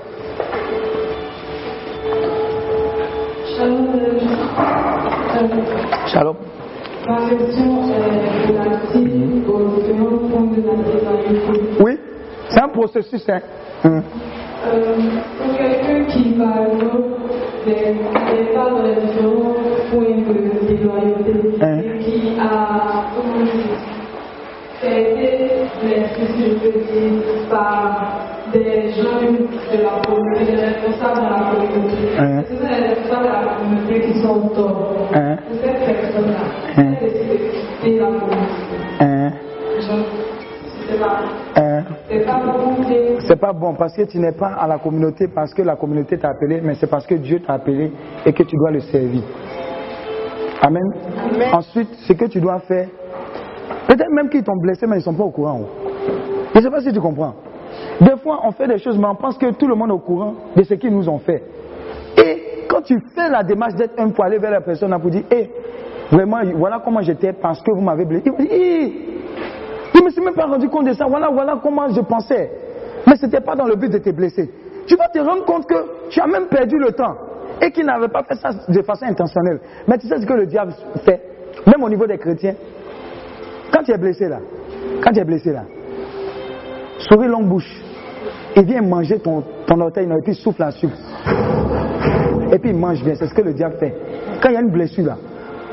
Shalom. 6.08 6.36
Ma 7.06 7.28
question 7.28 7.84
est 7.88 8.48
relative 8.50 9.48
aux 9.48 9.80
différents 9.80 10.18
points 10.28 10.50
de 10.50 10.60
la 10.66 10.74
dévaluation. 10.74 11.54
Oui, 11.80 11.98
c'est 12.48 12.60
un 12.60 12.68
processus. 12.68 13.28
Hein. 13.28 13.40
Hum. 13.84 14.02
Euh, 14.66 14.96
pour 15.38 15.56
quelqu'un 15.56 16.04
qui, 16.06 16.30
par 16.32 16.58
exemple, 16.66 17.08
n'est 17.66 18.54
pas 18.54 18.70
dans 18.70 18.82
les 18.82 18.94
différents 19.06 19.54
points 19.90 20.16
de 20.16 20.66
déloyauté 20.66 21.32
Hein. 21.62 21.78
et 21.78 21.98
qui 22.00 22.32
a, 22.40 23.04
comment 23.14 23.44
été 24.82 25.48
blessé, 25.82 26.22
si 26.36 26.42
je 26.42 26.54
peux 26.54 26.78
dire, 26.80 27.48
par 27.48 28.18
des 28.52 28.90
gens 28.90 29.20
de 29.20 29.82
la 29.82 30.00
communauté, 30.06 30.44
des 30.44 30.56
responsables 30.56 31.20
de 31.20 31.22
la 31.22 31.40
communauté. 31.50 31.96
Hein. 32.18 32.42
Ce 32.48 32.56
sont 32.56 32.68
les 32.68 32.88
responsables 32.88 33.24
de 33.24 33.28
la 33.28 33.54
communauté 33.56 33.94
qui 34.00 34.20
sont 34.20 34.34
au 34.36 34.54
tort. 34.54 34.94
Hein. 35.14 35.36
Pour 35.48 35.56
cette 35.60 35.78
personne-là, 35.84 36.44
Hein. 36.78 36.94
elle 37.00 37.08
décide 37.10 37.66
la. 37.94 38.06
Hein, 39.00 39.32
Genre, 39.80 40.06
c'est 40.88 40.98
pas, 40.98 41.20
hein? 41.56 41.84
c'est 42.08 43.36
pas 43.40 43.52
bon 43.52 43.72
pas 43.72 43.78
parce 43.78 43.96
que 43.96 44.02
tu 44.02 44.18
n'es 44.18 44.32
pas 44.32 44.52
à 44.58 44.66
la 44.66 44.78
communauté 44.78 45.28
parce 45.28 45.52
que 45.52 45.62
la 45.62 45.76
communauté 45.76 46.18
t'a 46.18 46.30
appelé, 46.30 46.60
mais 46.62 46.74
c'est 46.74 46.86
parce 46.86 47.06
que 47.06 47.14
Dieu 47.14 47.40
t'a 47.40 47.54
appelé 47.54 47.92
et 48.24 48.32
que 48.32 48.42
tu 48.42 48.56
dois 48.56 48.70
le 48.70 48.80
servir. 48.80 49.22
Amen. 50.62 50.82
Ensuite, 51.52 51.88
ce 52.06 52.12
que 52.12 52.24
tu 52.26 52.40
dois 52.40 52.60
faire, 52.60 52.88
peut-être 53.86 54.10
même 54.10 54.28
qu'ils 54.28 54.42
t'ont 54.42 54.56
blessé, 54.56 54.86
mais 54.86 54.96
ils 54.96 55.00
ne 55.00 55.04
sont 55.04 55.14
pas 55.14 55.24
au 55.24 55.30
courant. 55.30 55.60
Je 56.54 56.58
ne 56.58 56.64
sais 56.64 56.70
pas 56.70 56.80
si 56.80 56.92
tu 56.92 57.00
comprends. 57.00 57.34
Des 58.00 58.16
fois, 58.22 58.40
on 58.44 58.52
fait 58.52 58.66
des 58.66 58.78
choses, 58.78 58.98
mais 58.98 59.06
on 59.06 59.14
pense 59.14 59.36
que 59.36 59.50
tout 59.52 59.66
le 59.66 59.74
monde 59.74 59.90
est 59.90 59.94
au 59.94 59.98
courant 59.98 60.34
de 60.54 60.62
ce 60.62 60.74
qu'ils 60.74 60.92
nous 60.92 61.08
ont 61.08 61.18
fait. 61.18 61.42
Et 62.16 62.66
quand 62.68 62.82
tu 62.82 62.98
fais 63.14 63.28
la 63.28 63.42
démarche 63.42 63.74
d'être 63.74 63.98
un 63.98 64.10
pour 64.10 64.24
aller 64.24 64.38
vers 64.38 64.50
la 64.50 64.60
personne 64.60 64.90
là, 64.90 64.98
pour 64.98 65.10
dire, 65.10 65.24
hé, 65.30 65.50
vraiment, 66.10 66.38
voilà 66.54 66.80
comment 66.84 67.00
j'étais 67.00 67.32
parce 67.32 67.60
que 67.62 67.72
vous 67.72 67.80
m'avez 67.80 68.04
blessé. 68.04 68.32
Je 69.94 70.00
ne 70.00 70.04
me 70.04 70.10
suis 70.10 70.20
même 70.22 70.34
pas 70.34 70.46
rendu 70.46 70.68
compte 70.68 70.86
de 70.86 70.92
ça. 70.92 71.06
Voilà, 71.08 71.30
voilà 71.30 71.58
comment 71.62 71.88
je 71.88 72.00
pensais. 72.00 72.50
Mais 73.06 73.16
ce 73.16 73.26
n'était 73.26 73.40
pas 73.40 73.54
dans 73.54 73.66
le 73.66 73.76
but 73.76 73.90
de 73.90 73.98
te 73.98 74.10
blesser. 74.10 74.50
Tu 74.86 74.96
vas 74.96 75.08
te 75.08 75.18
rendre 75.18 75.44
compte 75.44 75.66
que 75.66 76.08
tu 76.10 76.20
as 76.20 76.26
même 76.26 76.46
perdu 76.46 76.76
le 76.78 76.92
temps 76.92 77.16
et 77.60 77.70
qu'il 77.70 77.86
n'avait 77.86 78.08
pas 78.08 78.22
fait 78.24 78.34
ça 78.34 78.50
de 78.68 78.82
façon 78.82 79.06
intentionnelle. 79.06 79.60
Mais 79.88 79.98
tu 79.98 80.06
sais 80.06 80.18
ce 80.18 80.26
que 80.26 80.34
le 80.34 80.46
diable 80.46 80.74
fait, 81.04 81.20
même 81.66 81.82
au 81.82 81.88
niveau 81.88 82.06
des 82.06 82.18
chrétiens. 82.18 82.54
Quand 83.72 83.82
tu 83.82 83.92
es 83.92 83.98
blessé 83.98 84.28
là, 84.28 84.38
quand 85.02 85.12
tu 85.12 85.20
es 85.20 85.24
blessé 85.24 85.52
là, 85.52 85.64
souris 86.98 87.28
longue 87.28 87.46
bouche, 87.46 87.82
il 88.54 88.64
vient 88.64 88.82
manger 88.82 89.18
ton, 89.18 89.42
ton 89.66 89.80
orteil 89.80 90.06
et 90.06 90.22
puis 90.22 90.32
il 90.32 90.36
souffle 90.36 90.60
la 90.60 90.70
sucre. 90.70 90.96
Et 92.52 92.58
puis 92.58 92.70
il 92.70 92.76
mange 92.76 93.02
bien, 93.02 93.14
c'est 93.14 93.26
ce 93.26 93.34
que 93.34 93.42
le 93.42 93.54
diable 93.54 93.76
fait. 93.78 93.94
Quand 94.40 94.50
il 94.50 94.54
y 94.54 94.56
a 94.56 94.60
une 94.60 94.70
blessure 94.70 95.06
là, 95.06 95.16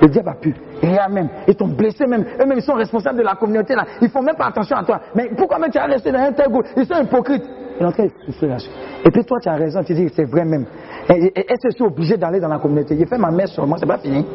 le 0.02 0.08
diable 0.08 0.30
a 0.30 0.34
pu. 0.36 0.56
A 0.84 1.10
même, 1.10 1.30
ils 1.48 1.56
t'ont 1.56 1.68
blessé 1.68 2.06
même. 2.06 2.26
Eux-mêmes, 2.40 2.58
ils 2.58 2.64
sont 2.64 2.74
responsables 2.74 3.18
de 3.18 3.24
la 3.24 3.36
communauté 3.36 3.76
là. 3.76 3.86
Ils 4.02 4.10
font 4.10 4.22
même 4.22 4.36
pas 4.36 4.48
attention 4.48 4.76
à 4.78 4.84
toi. 4.84 5.00
Mais 5.16 5.30
pourquoi 5.36 5.60
même 5.60 5.72
tu 5.72 5.78
as 5.78 5.86
resté 5.86 6.12
dans 6.12 6.20
un 6.20 6.32
tel 6.34 6.50
goût 6.50 6.64
Ils 6.76 6.86
sont 6.86 7.02
hypocrites. 7.02 7.44
Est 7.80 7.86
en 7.86 7.92
train 7.92 8.08
sucre. 8.40 8.70
Et 9.06 9.10
puis 9.12 9.26
toi, 9.26 9.40
tu 9.42 9.50
as 9.50 9.56
raison, 9.56 9.84
tu 9.84 9.94
dis 9.94 10.08
c'est 10.16 10.26
vrai 10.26 10.46
même. 10.46 10.66
Et, 11.10 11.14
et, 11.14 11.40
et 11.40 11.52
est-ce 11.52 11.64
que 11.64 11.70
je 11.72 11.76
suis 11.76 11.84
obligé 11.84 12.18
d'aller 12.18 12.40
dans 12.40 12.48
la 12.48 12.60
communauté? 12.60 12.96
J'ai 12.98 13.06
fait 13.06 13.18
ma 13.18 13.32
messe 13.32 13.52
sur 13.52 13.66
moi, 13.66 13.78
c'est 13.80 13.88
pas 13.88 13.98
fini. 13.98 14.26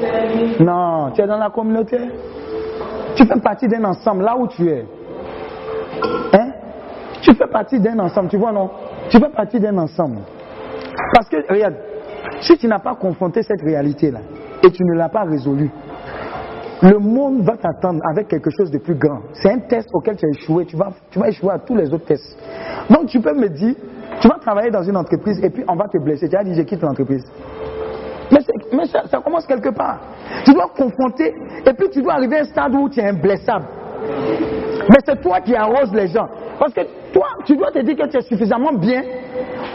Servir. 0.00 0.60
Non, 0.60 1.10
tu 1.14 1.22
es 1.22 1.26
dans 1.26 1.38
la 1.38 1.50
communauté. 1.50 1.98
Tu 3.16 3.26
fais 3.26 3.40
partie 3.40 3.68
d'un 3.68 3.84
ensemble 3.84 4.24
là 4.24 4.36
où 4.36 4.48
tu 4.48 4.68
es. 4.68 4.84
Hein? 6.32 6.52
Tu 7.22 7.34
fais 7.34 7.46
partie 7.46 7.78
d'un 7.78 7.98
ensemble, 7.98 8.28
tu 8.28 8.36
vois 8.36 8.52
non? 8.52 8.70
Tu 9.10 9.18
fais 9.18 9.28
partie 9.28 9.60
d'un 9.60 9.76
ensemble. 9.78 10.18
Parce 11.14 11.28
que, 11.28 11.36
regarde, 11.52 11.74
si 12.40 12.56
tu 12.56 12.66
n'as 12.66 12.78
pas 12.78 12.94
confronté 12.94 13.42
cette 13.42 13.62
réalité-là 13.62 14.20
et 14.62 14.70
tu 14.70 14.84
ne 14.84 14.94
l'as 14.94 15.08
pas 15.08 15.24
résolue, 15.24 15.70
le 16.82 16.98
monde 16.98 17.42
va 17.42 17.56
t'attendre 17.56 18.00
avec 18.10 18.28
quelque 18.28 18.50
chose 18.50 18.70
de 18.70 18.78
plus 18.78 18.94
grand. 18.94 19.20
C'est 19.34 19.50
un 19.50 19.58
test 19.58 19.88
auquel 19.92 20.16
tu 20.16 20.24
as 20.24 20.30
échoué. 20.30 20.64
Tu 20.64 20.76
vas, 20.76 20.90
tu 21.10 21.18
vas 21.18 21.28
échouer 21.28 21.50
à 21.52 21.58
tous 21.58 21.76
les 21.76 21.92
autres 21.92 22.06
tests. 22.06 22.38
Donc 22.88 23.06
tu 23.06 23.20
peux 23.20 23.34
me 23.34 23.48
dire, 23.48 23.74
tu 24.20 24.28
vas 24.28 24.38
travailler 24.40 24.70
dans 24.70 24.82
une 24.82 24.96
entreprise 24.96 25.42
et 25.44 25.50
puis 25.50 25.62
on 25.68 25.76
va 25.76 25.88
te 25.88 25.98
blesser. 25.98 26.28
Tu 26.28 26.36
as 26.36 26.44
dit, 26.44 26.54
je 26.54 26.62
quitte 26.62 26.80
l'entreprise. 26.82 27.24
Mais, 28.32 28.86
ça 28.86 29.20
commence 29.22 29.46
quelque 29.46 29.70
part. 29.70 30.00
Tu 30.44 30.54
dois 30.54 30.70
confronter 30.76 31.34
et 31.66 31.72
puis 31.74 31.90
tu 31.90 32.00
dois 32.00 32.14
arriver 32.14 32.38
à 32.38 32.40
un 32.40 32.44
stade 32.44 32.74
où 32.74 32.88
tu 32.88 33.00
es 33.00 33.08
imblessable. 33.08 33.66
Mais 34.88 34.98
c'est 35.04 35.20
toi 35.20 35.40
qui 35.40 35.54
arroses 35.54 35.92
les 35.92 36.06
gens. 36.06 36.28
Parce 36.58 36.72
que 36.72 36.80
toi, 37.12 37.26
tu 37.44 37.56
dois 37.56 37.70
te 37.72 37.80
dire 37.80 37.96
que 37.96 38.08
tu 38.08 38.16
es 38.16 38.20
suffisamment 38.22 38.72
bien 38.72 39.02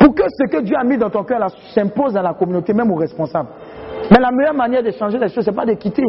pour 0.06 0.14
que 0.14 0.24
ce 0.30 0.46
que 0.52 0.62
Dieu 0.62 0.76
a 0.80 0.84
mis 0.84 0.98
dans 0.98 1.10
ton 1.10 1.24
cœur 1.24 1.48
s'impose 1.74 2.16
à 2.16 2.22
la 2.22 2.36
communauté, 2.36 2.74
même 2.74 2.92
aux 2.92 2.96
responsables. 2.96 3.50
Mais 4.12 4.20
la 4.20 4.30
meilleure 4.30 4.54
manière 4.54 4.84
de 4.84 4.92
changer 4.92 5.18
les 5.18 5.30
choses, 5.30 5.44
ce 5.44 5.50
n'est 5.50 5.56
pas 5.56 5.66
de 5.66 5.74
quitter. 5.74 6.04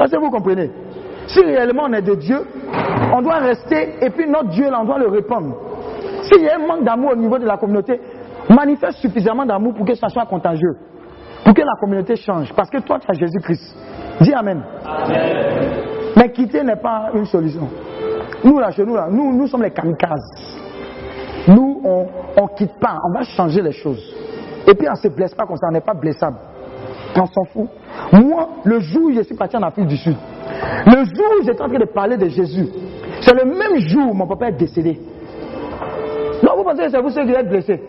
Est-ce 0.00 0.12
que 0.12 0.18
vous 0.18 0.30
comprenez? 0.30 0.70
Si 1.26 1.40
réellement 1.40 1.82
on 1.90 1.92
est 1.92 2.00
de 2.00 2.14
Dieu, 2.14 2.38
on 3.12 3.20
doit 3.20 3.36
rester 3.36 3.96
et 4.00 4.08
puis 4.08 4.26
notre 4.26 4.48
Dieu 4.48 4.70
là, 4.70 4.78
on 4.80 4.84
doit 4.86 4.98
le 4.98 5.08
répandre. 5.08 5.56
S'il 6.22 6.42
y 6.42 6.48
a 6.48 6.56
un 6.56 6.66
manque 6.66 6.84
d'amour 6.84 7.10
au 7.12 7.16
niveau 7.16 7.38
de 7.38 7.44
la 7.44 7.58
communauté, 7.58 8.00
manifeste 8.48 8.98
suffisamment 8.98 9.44
d'amour 9.44 9.74
pour 9.74 9.84
que 9.84 9.94
ça 9.94 10.08
soit 10.08 10.24
contagieux. 10.24 10.76
Pour 11.44 11.52
que 11.52 11.60
la 11.60 11.78
communauté 11.78 12.16
change. 12.16 12.50
Parce 12.54 12.70
que 12.70 12.78
toi, 12.78 12.98
tu 12.98 13.10
as 13.10 13.14
Jésus-Christ. 13.14 13.76
Dis 14.22 14.32
Amen. 14.32 14.62
Mais 16.16 16.32
quitter 16.32 16.62
n'est 16.62 16.76
pas 16.76 17.10
une 17.12 17.26
solution. 17.26 17.68
Nous, 18.42 18.58
là, 18.58 18.70
chez 18.70 18.86
nous, 18.86 18.96
là, 18.96 19.08
nous, 19.10 19.36
nous 19.36 19.46
sommes 19.46 19.64
les 19.64 19.70
kamikazes. 19.70 20.65
Nous, 21.48 21.80
on 21.84 22.42
ne 22.42 22.56
quitte 22.56 22.78
pas, 22.80 23.00
on 23.04 23.12
va 23.12 23.22
changer 23.22 23.62
les 23.62 23.72
choses. 23.72 24.14
Et 24.66 24.74
puis, 24.74 24.88
on 24.88 24.92
ne 24.92 24.96
se 24.96 25.08
blesse 25.08 25.34
pas 25.34 25.46
comme 25.46 25.56
ça, 25.56 25.68
on 25.68 25.72
n'est 25.72 25.80
pas 25.80 25.94
blessable. 25.94 26.36
On 27.14 27.26
s'en 27.26 27.44
fout. 27.44 27.68
Moi, 28.12 28.48
le 28.64 28.80
jour 28.80 29.04
où 29.04 29.12
je 29.12 29.22
suis 29.22 29.34
parti 29.34 29.56
en 29.56 29.62
Afrique 29.62 29.86
du 29.86 29.96
Sud, 29.96 30.16
le 30.86 31.04
jour 31.04 31.26
où 31.40 31.44
j'étais 31.44 31.62
en 31.62 31.68
train 31.68 31.78
de 31.78 31.84
parler 31.86 32.16
de 32.16 32.28
Jésus, 32.28 32.66
c'est 33.20 33.34
le 33.34 33.44
même 33.44 33.78
jour 33.78 34.10
où 34.10 34.14
mon 34.14 34.26
papa 34.26 34.48
est 34.48 34.52
décédé. 34.52 35.00
Non, 36.42 36.56
vous 36.56 36.64
pensez 36.64 36.84
que 36.84 36.90
c'est 36.90 37.00
vous 37.00 37.10
ceux 37.10 37.24
qui 37.24 37.32
êtes 37.32 37.48
blessés 37.48 37.80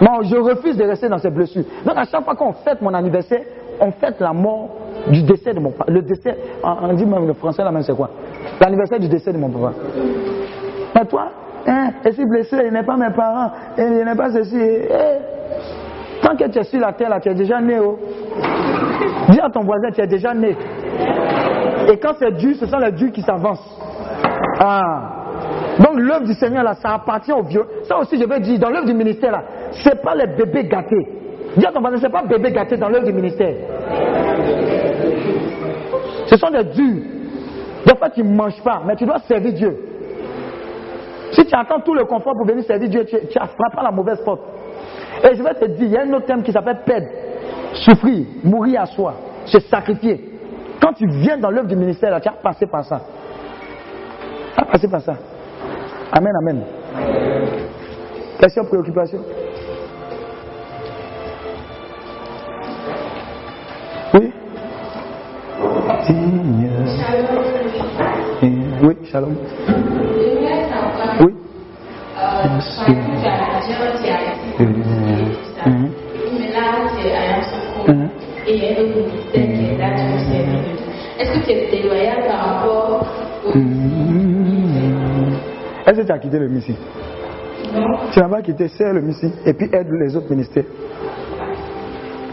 Non, 0.00 0.22
je 0.22 0.36
refuse 0.36 0.76
de 0.76 0.84
rester 0.84 1.08
dans 1.08 1.18
ces 1.18 1.30
blessures. 1.30 1.64
Donc, 1.84 1.96
à 1.96 2.04
chaque 2.04 2.24
fois 2.24 2.34
qu'on 2.34 2.52
fête 2.52 2.82
mon 2.82 2.92
anniversaire, 2.92 3.42
on 3.80 3.92
fête 3.92 4.20
la 4.20 4.32
mort 4.32 4.68
du 5.08 5.22
décès 5.22 5.54
de 5.54 5.60
mon 5.60 5.70
papa. 5.70 5.90
Le 5.90 6.02
décès, 6.02 6.36
on 6.62 6.76
on 6.82 6.92
dit 6.92 7.06
même 7.06 7.26
le 7.26 7.34
français 7.34 7.62
là 7.62 7.70
même, 7.70 7.82
c'est 7.82 7.96
quoi? 7.96 8.10
L'anniversaire 8.60 8.98
du 8.98 9.08
décès 9.08 9.32
de 9.32 9.38
mon 9.38 9.48
papa. 9.48 9.72
Mais 10.94 11.04
toi, 11.06 11.30
hein, 11.66 11.90
je 12.04 12.10
suis 12.10 12.26
blessé, 12.26 12.56
il 12.66 12.72
n'est 12.72 12.82
pas 12.82 12.96
mes 12.96 13.10
parents, 13.14 13.50
il 13.78 14.04
n'est 14.04 14.14
pas 14.14 14.30
ceci. 14.30 14.56
eh, 14.58 16.22
tant 16.22 16.36
que 16.36 16.48
tu 16.48 16.58
es 16.58 16.64
sur 16.64 16.80
la 16.80 16.92
terre, 16.92 17.10
là, 17.10 17.20
tu 17.20 17.28
es 17.28 17.34
déjà 17.34 17.60
né. 17.60 17.78
Oh. 17.80 17.98
Dis 19.30 19.40
à 19.40 19.50
ton 19.50 19.60
voisin, 19.62 19.90
tu 19.92 20.00
es 20.00 20.06
déjà 20.06 20.34
né. 20.34 20.56
Et 21.88 21.96
quand 21.98 22.14
c'est 22.18 22.32
dur, 22.36 22.56
ce 22.58 22.66
sont 22.66 22.78
les 22.78 22.92
durs 22.92 23.12
qui 23.12 23.22
s'avancent. 23.22 23.78
Ah. 24.58 25.12
Donc 25.78 25.98
l'œuvre 25.98 26.24
du 26.24 26.34
Seigneur, 26.34 26.64
là, 26.64 26.74
ça 26.74 26.94
appartient 26.94 27.32
aux 27.32 27.42
vieux. 27.42 27.64
Ça 27.84 27.98
aussi, 27.98 28.18
je 28.18 28.26
veux 28.26 28.40
dire, 28.40 28.58
dans 28.58 28.70
l'œuvre 28.70 28.86
du 28.86 28.94
ministère, 28.94 29.32
là, 29.32 29.42
c'est 29.84 30.00
pas 30.02 30.14
les 30.14 30.26
bébés 30.26 30.64
gâtés. 30.64 31.06
Dis 31.56 31.66
à 31.66 31.72
ton 31.72 31.80
voisin, 31.80 31.98
c'est 32.00 32.10
pas 32.10 32.22
bébé 32.22 32.52
gâté 32.52 32.76
dans 32.76 32.88
l'œuvre 32.88 33.06
du 33.06 33.12
ministère. 33.12 33.54
Ce 36.26 36.36
sont 36.36 36.50
des 36.50 36.64
durs. 36.64 37.02
Des 37.86 37.94
fois, 37.96 38.10
tu 38.10 38.22
ne 38.24 38.34
manges 38.34 38.60
pas, 38.62 38.82
mais 38.86 38.96
tu 38.96 39.06
dois 39.06 39.18
servir 39.20 39.52
Dieu. 39.52 39.78
Si 41.32 41.44
tu 41.44 41.54
attends 41.54 41.80
tout 41.80 41.94
le 41.94 42.04
confort 42.04 42.34
pour 42.34 42.46
venir 42.46 42.64
servir 42.64 42.88
Dieu, 42.88 43.04
tu, 43.04 43.16
tu 43.28 43.38
frappes 43.38 43.78
à 43.78 43.82
la 43.82 43.90
mauvaise 43.90 44.20
porte. 44.24 44.40
Et 45.24 45.34
je 45.34 45.42
vais 45.42 45.54
te 45.54 45.64
dire, 45.66 45.86
il 45.86 45.92
y 45.92 45.96
a 45.96 46.02
un 46.02 46.12
autre 46.12 46.26
thème 46.26 46.42
qui 46.42 46.52
s'appelle 46.52 46.80
perdre, 46.84 47.06
souffrir, 47.74 48.26
mourir 48.44 48.82
à 48.82 48.86
soi, 48.86 49.14
se 49.46 49.58
sacrifier. 49.60 50.32
Quand 50.80 50.92
tu 50.92 51.06
viens 51.08 51.38
dans 51.38 51.50
l'œuvre 51.50 51.68
du 51.68 51.76
ministère, 51.76 52.20
tu 52.20 52.28
as 52.28 52.32
passé 52.32 52.66
par 52.66 52.84
ça. 52.84 53.00
Tu 54.54 54.62
as 54.62 54.66
passé 54.66 54.88
par 54.88 55.00
ça. 55.00 55.14
Amen, 56.12 56.32
amen. 56.40 56.64
Question, 58.38 58.64
préoccupation? 58.64 59.20
Oui? 64.14 64.32
Oui, 68.82 68.96
shalom. 69.10 69.36
Est-ce 81.18 81.30
que 81.32 81.44
tu 81.44 81.50
es. 81.52 81.76
Est-ce 85.86 86.00
que 86.00 86.02
tu 86.06 86.12
as 86.12 86.18
quitté 86.18 86.38
le 86.38 86.48
mission 86.48 86.74
Non. 87.74 87.98
Tu 88.12 88.18
n'as 88.18 88.28
pas 88.28 88.42
quitté, 88.42 88.68
sers 88.68 88.92
le 88.92 89.00
mission 89.00 89.30
et 89.44 89.52
puis 89.52 89.68
aide 89.72 89.88
les 89.90 90.16
autres 90.16 90.30
ministères. 90.30 90.64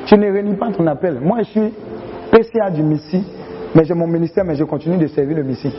Tu 0.06 0.18
ne 0.18 0.32
réunis 0.32 0.56
pas 0.56 0.72
ton 0.72 0.86
appel. 0.88 1.20
Moi, 1.22 1.40
je 1.40 1.50
suis 1.50 1.74
PCA 2.32 2.70
du 2.72 2.84
Messie, 2.84 3.24
mais 3.74 3.86
j'ai 3.86 3.94
mon 3.94 4.08
ministère, 4.08 4.44
mais 4.44 4.56
je 4.56 4.64
continue 4.64 4.98
de 4.98 5.08
servir 5.08 5.38
le 5.38 5.44
Messie. 5.44 5.74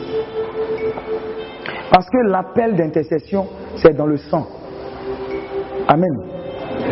Parce 1.91 2.09
que 2.09 2.17
l'appel 2.29 2.75
d'intercession, 2.75 3.45
c'est 3.77 3.95
dans 3.95 4.05
le 4.05 4.17
sang. 4.17 4.45
Amen. 5.87 6.11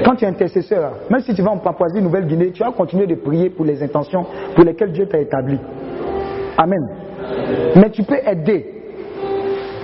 Quand 0.05 0.15
tu 0.15 0.25
es 0.25 0.27
intercesseur, 0.27 0.93
même 1.09 1.21
si 1.21 1.33
tu 1.33 1.41
vas 1.41 1.51
en 1.51 1.57
Papouasie, 1.57 2.01
Nouvelle-Guinée, 2.01 2.51
tu 2.51 2.63
vas 2.63 2.71
continuer 2.71 3.07
de 3.07 3.15
prier 3.15 3.49
pour 3.49 3.65
les 3.65 3.81
intentions 3.83 4.25
pour 4.55 4.63
lesquelles 4.63 4.91
Dieu 4.91 5.07
t'a 5.07 5.19
établi. 5.19 5.59
Amen. 6.57 6.81
Mais 7.75 7.89
tu 7.89 8.03
peux 8.03 8.17
aider 8.25 8.73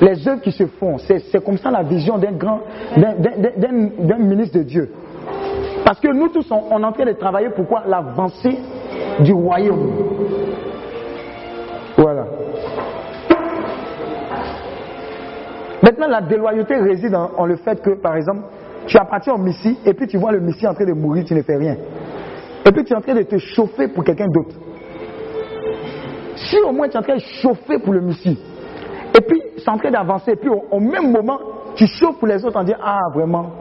les 0.01 0.27
œuvres 0.27 0.41
qui 0.41 0.51
se 0.51 0.65
font. 0.65 0.97
C'est 0.97 1.43
comme 1.43 1.57
ça 1.57 1.71
la 1.71 1.83
vision 1.83 2.17
d'un 2.17 2.31
grand, 2.31 2.59
d'un- 2.95 4.17
ministre 4.17 4.57
de 4.57 4.63
Dieu. 4.63 4.89
Parce 5.83 5.99
que 5.99 6.07
nous 6.13 6.29
tous, 6.29 6.49
on, 6.51 6.79
est 6.81 6.85
en 6.85 6.91
train 6.91 7.05
de 7.05 7.13
travailler 7.13 7.49
pour 7.49 7.65
L'avancée 7.87 8.57
du 9.19 9.33
royaume. 9.33 9.91
Voilà. 11.97 12.25
Maintenant, 15.81 16.07
la 16.07 16.21
déloyauté 16.21 16.75
réside 16.75 17.15
en, 17.15 17.45
le 17.45 17.55
fait 17.57 17.81
que, 17.81 17.91
par 17.91 18.15
exemple, 18.15 18.41
tu 18.85 18.97
appartiens 18.97 19.33
au 19.33 19.37
Messie 19.37 19.77
et 19.85 19.93
puis 19.93 20.07
tu 20.07 20.17
vois 20.17 20.31
le 20.31 20.41
Messie 20.41 20.67
en 20.67 20.73
train 20.73 20.85
de 20.85 20.93
mourir, 20.93 21.23
tu 21.25 21.33
ne 21.33 21.41
fais 21.41 21.55
rien. 21.55 21.77
Et 22.65 22.71
puis 22.71 22.83
tu 22.83 22.93
es 22.93 22.95
en 22.95 23.01
train 23.01 23.15
de 23.15 23.23
te 23.23 23.37
chauffer 23.37 23.87
pour 23.87 24.03
quelqu'un 24.03 24.27
d'autre. 24.27 24.55
Si 26.35 26.57
au 26.61 26.71
moins 26.71 26.87
tu 26.87 26.95
es 26.95 26.97
en 26.99 27.03
train 27.03 27.15
de 27.15 27.21
chauffer 27.41 27.79
pour 27.79 27.93
le 27.93 28.01
Messie, 28.01 28.37
et 29.17 29.21
puis 29.21 29.41
c'est 29.57 29.69
en 29.69 29.77
train 29.77 29.91
d'avancer, 29.91 30.31
et 30.31 30.35
puis 30.35 30.49
au, 30.49 30.63
au 30.71 30.79
même 30.79 31.11
moment, 31.11 31.39
tu 31.75 31.87
chauffes 31.87 32.17
pour 32.19 32.27
les 32.27 32.43
autres 32.43 32.59
en 32.59 32.63
disant 32.63 32.77
Ah, 32.83 32.99
vraiment. 33.13 33.51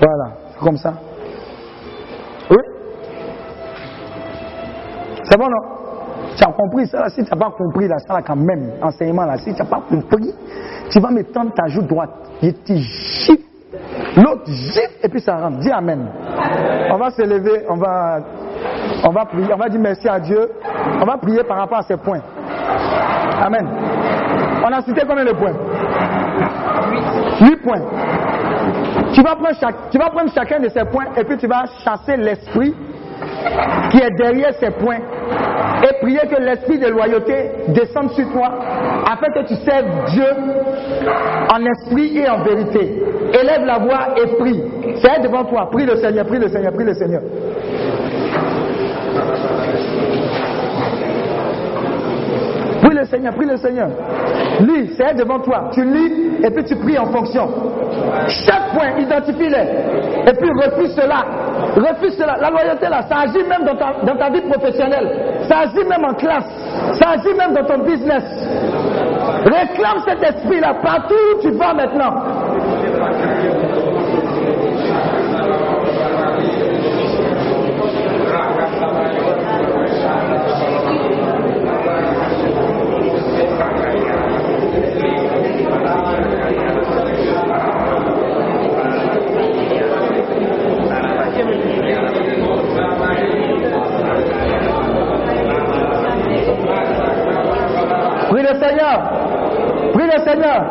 Voilà, 0.00 0.36
c'est 0.52 0.60
comme 0.60 0.76
ça. 0.76 0.94
Oui 2.50 2.56
C'est 5.24 5.38
bon, 5.38 5.46
non? 5.46 5.77
Tu 6.38 6.44
as 6.46 6.52
compris 6.52 6.86
ça? 6.86 7.00
Là 7.00 7.08
Si 7.08 7.24
tu 7.24 7.30
n'as 7.30 7.36
pas 7.36 7.50
compris 7.50 7.88
là, 7.88 7.96
ça 8.06 8.14
là 8.14 8.22
quand 8.22 8.36
même, 8.36 8.70
enseignement 8.80 9.24
là, 9.24 9.36
si 9.38 9.52
tu 9.52 9.60
n'as 9.60 9.68
pas 9.68 9.82
compris, 9.88 10.32
tu 10.90 11.00
vas 11.00 11.10
me 11.10 11.22
tendre 11.24 11.52
ta 11.52 11.66
joue 11.66 11.82
droite. 11.82 12.10
Et 12.42 12.52
tu 12.52 12.76
gifles. 12.76 13.42
L'autre 14.16 14.46
gifle 14.46 14.94
et 15.02 15.08
puis 15.08 15.20
ça 15.20 15.36
rentre. 15.36 15.58
Dis 15.58 15.70
Amen. 15.70 16.08
On 16.92 16.96
va 16.96 17.10
se 17.10 17.22
lever, 17.22 17.64
on 17.68 17.76
va, 17.76 18.20
on 19.04 19.10
va 19.10 19.24
prier, 19.26 19.52
on 19.52 19.56
va 19.58 19.68
dire 19.68 19.80
merci 19.80 20.08
à 20.08 20.18
Dieu. 20.20 20.48
On 21.00 21.04
va 21.04 21.16
prier 21.18 21.42
par 21.44 21.58
rapport 21.58 21.78
à 21.78 21.82
ces 21.82 21.96
points. 21.96 22.20
Amen. 23.42 23.66
On 24.64 24.72
a 24.72 24.80
cité 24.82 25.02
combien 25.06 25.24
de 25.24 25.32
points? 25.32 25.54
Huit 27.40 27.56
points. 27.62 27.82
Tu 29.12 29.22
vas, 29.22 29.34
prendre 29.36 29.54
chaque- 29.60 29.90
tu 29.90 29.98
vas 29.98 30.10
prendre 30.10 30.30
chacun 30.32 30.60
de 30.60 30.68
ces 30.68 30.84
points 30.84 31.06
et 31.16 31.24
puis 31.24 31.36
tu 31.36 31.46
vas 31.46 31.64
chasser 31.84 32.16
l'esprit 32.16 32.74
qui 33.90 33.98
est 33.98 34.10
derrière 34.16 34.52
ces 34.60 34.70
points 34.70 34.98
et 35.82 36.00
prier 36.00 36.20
que 36.28 36.40
l'esprit 36.40 36.78
de 36.78 36.88
loyauté 36.88 37.50
descende 37.68 38.10
sur 38.10 38.30
toi 38.32 38.58
afin 39.06 39.26
que 39.32 39.46
tu 39.46 39.54
serves 39.56 40.10
Dieu 40.10 40.26
en 41.52 41.64
esprit 41.64 42.18
et 42.18 42.28
en 42.28 42.42
vérité. 42.42 43.02
Élève 43.40 43.64
la 43.64 43.78
voix 43.78 44.14
et 44.16 44.36
prie. 44.38 44.62
C'est 44.96 45.22
devant 45.22 45.44
toi. 45.44 45.68
Prie 45.70 45.86
le 45.86 45.96
Seigneur, 45.96 46.26
prie 46.26 46.38
le 46.38 46.48
Seigneur, 46.48 46.72
prie 46.72 46.84
le 46.84 46.94
Seigneur. 46.94 47.22
Prie 52.80 52.86
le 52.98 53.06
Seigneur, 53.06 53.34
prie 53.34 53.46
le 53.46 53.56
Seigneur. 53.56 53.88
Lis, 54.60 54.90
c'est 54.96 55.14
devant 55.14 55.38
toi. 55.40 55.70
Tu 55.72 55.84
lis 55.84 56.38
et 56.42 56.50
puis 56.50 56.64
tu 56.64 56.76
pries 56.76 56.98
en 56.98 57.06
fonction. 57.06 57.48
Chaque 58.28 58.72
point, 58.74 58.98
identifie-les. 58.98 60.28
Et 60.28 60.32
puis 60.34 60.50
refuse 60.50 60.94
cela. 60.94 61.24
Refuse 61.76 62.16
cela. 62.16 62.36
La 62.40 62.50
loyauté 62.50 62.88
là, 62.88 63.02
ça 63.08 63.20
agit 63.20 63.44
même 63.48 63.64
dans 63.64 63.76
ta, 63.76 63.94
dans 64.04 64.16
ta 64.16 64.30
vie 64.30 64.42
professionnelle. 64.42 65.44
Ça 65.48 65.60
agit 65.60 65.84
même 65.88 66.04
en 66.04 66.14
classe. 66.14 66.46
Ça 66.98 67.10
agit 67.10 67.34
même 67.34 67.54
dans 67.54 67.64
ton 67.64 67.84
business. 67.84 68.24
Réclame 69.44 70.00
cet 70.06 70.22
esprit-là 70.22 70.74
partout 70.82 71.14
où 71.36 71.42
tu 71.42 71.50
vas 71.50 71.74
maintenant. 71.74 72.14
Prie 98.30 98.42
le 98.42 98.58
Seigneur. 98.60 99.28
Seigneur. 100.24 100.64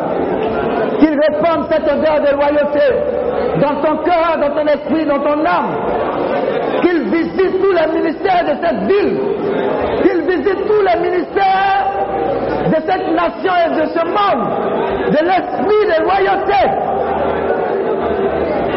Qu'il 0.99 1.09
répande 1.09 1.67
cette 1.71 1.83
odeur 1.83 2.19
de 2.21 2.35
loyauté 2.35 3.17
dans 3.61 3.81
ton 3.81 3.97
cœur, 4.03 4.37
dans 4.39 4.49
ton 4.55 4.65
esprit, 4.67 5.05
dans 5.05 5.19
ton 5.19 5.45
âme. 5.45 5.75
Qu'il 6.81 7.03
visite 7.09 7.61
tous 7.61 7.71
les 7.71 7.99
ministères 7.99 8.43
de 8.43 8.55
cette 8.61 8.81
ville. 8.87 9.19
Qu'il 10.03 10.21
visite 10.23 10.67
tous 10.67 10.81
les 10.81 11.09
ministères 11.09 11.85
de 12.67 12.75
cette 12.75 13.07
nation 13.11 13.53
et 13.65 13.69
de 13.79 13.85
ce 13.87 14.03
monde. 14.05 14.43
De 15.07 15.19
l'esprit 15.25 15.83
de 15.85 15.97
loyauté. 16.03 16.61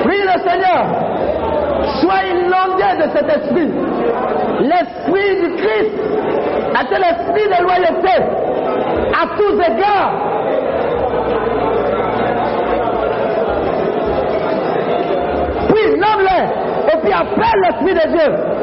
Prie 0.04 0.22
le 0.22 0.36
Seigneur. 0.48 0.82
Sois 2.00 2.22
inondé 2.30 2.88
de 2.98 3.10
cet 3.16 3.28
esprit. 3.36 3.70
L'esprit 4.60 5.40
du 5.40 5.56
Christ. 5.56 6.10
C'est 6.90 6.98
l'esprit 6.98 7.46
de 7.46 7.62
loyauté. 7.62 8.14
À 9.12 9.26
tous 9.36 9.54
égards. 9.54 10.29
Nomme-les. 16.10 16.92
Et 16.92 17.00
puis 17.02 17.12
appelle 17.12 17.60
l'esprit 17.62 17.94
de 17.94 18.08
Dieu. 18.10 18.59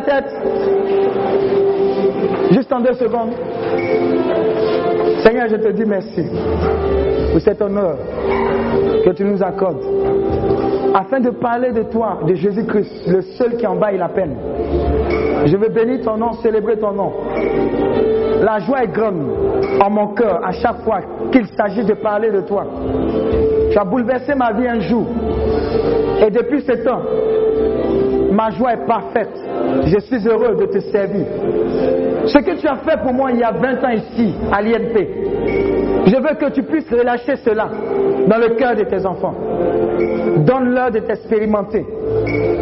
Tête. 0.00 0.32
Juste 2.52 2.72
en 2.72 2.80
deux 2.80 2.94
secondes. 2.94 3.32
Seigneur, 5.22 5.48
je 5.48 5.56
te 5.56 5.68
dis 5.72 5.84
merci 5.86 6.24
pour 7.32 7.40
cet 7.40 7.60
honneur 7.62 7.96
que 9.04 9.10
tu 9.10 9.24
nous 9.24 9.42
accordes 9.42 9.84
afin 10.94 11.20
de 11.20 11.30
parler 11.30 11.72
de 11.72 11.82
toi, 11.84 12.18
de 12.26 12.34
Jésus-Christ, 12.34 13.06
le 13.06 13.20
seul 13.22 13.56
qui 13.56 13.66
en 13.66 13.76
vaille 13.76 13.98
la 13.98 14.08
peine. 14.08 14.36
Je 15.46 15.56
veux 15.56 15.68
bénir 15.68 16.00
ton 16.04 16.16
nom, 16.16 16.32
célébrer 16.34 16.78
ton 16.78 16.92
nom. 16.92 17.12
La 18.42 18.58
joie 18.60 18.84
est 18.84 18.92
grande 18.92 19.22
en 19.80 19.90
mon 19.90 20.08
cœur 20.08 20.40
à 20.44 20.52
chaque 20.52 20.82
fois 20.82 21.00
qu'il 21.30 21.46
s'agit 21.56 21.84
de 21.84 21.94
parler 21.94 22.30
de 22.30 22.40
toi. 22.40 22.64
Tu 23.70 23.78
as 23.78 23.84
bouleversé 23.84 24.34
ma 24.34 24.52
vie 24.52 24.66
un 24.66 24.80
jour. 24.80 25.06
Et 26.26 26.30
depuis 26.30 26.62
ce 26.62 26.72
temps, 26.84 27.02
ma 28.32 28.50
joie 28.50 28.74
est 28.74 28.86
parfaite. 28.86 29.49
Je 29.86 29.98
suis 30.00 30.26
heureux 30.28 30.56
de 30.56 30.66
te 30.66 30.80
servir. 30.80 31.26
Ce 32.26 32.38
que 32.38 32.60
tu 32.60 32.68
as 32.68 32.76
fait 32.76 33.00
pour 33.02 33.12
moi 33.12 33.30
il 33.32 33.38
y 33.40 33.42
a 33.42 33.52
20 33.52 33.84
ans 33.84 33.90
ici, 33.90 34.34
à 34.52 34.60
l'INP, 34.62 35.08
je 36.06 36.16
veux 36.16 36.34
que 36.36 36.50
tu 36.52 36.62
puisses 36.62 36.90
relâcher 36.90 37.36
cela. 37.44 37.68
dans 38.26 38.38
le 38.38 38.54
cœur 38.54 38.76
de 38.76 38.84
tes 38.84 39.04
enfants. 39.04 39.34
Donne-leur 40.38 40.90
de 40.90 41.00
t'expérimenter. 41.00 41.84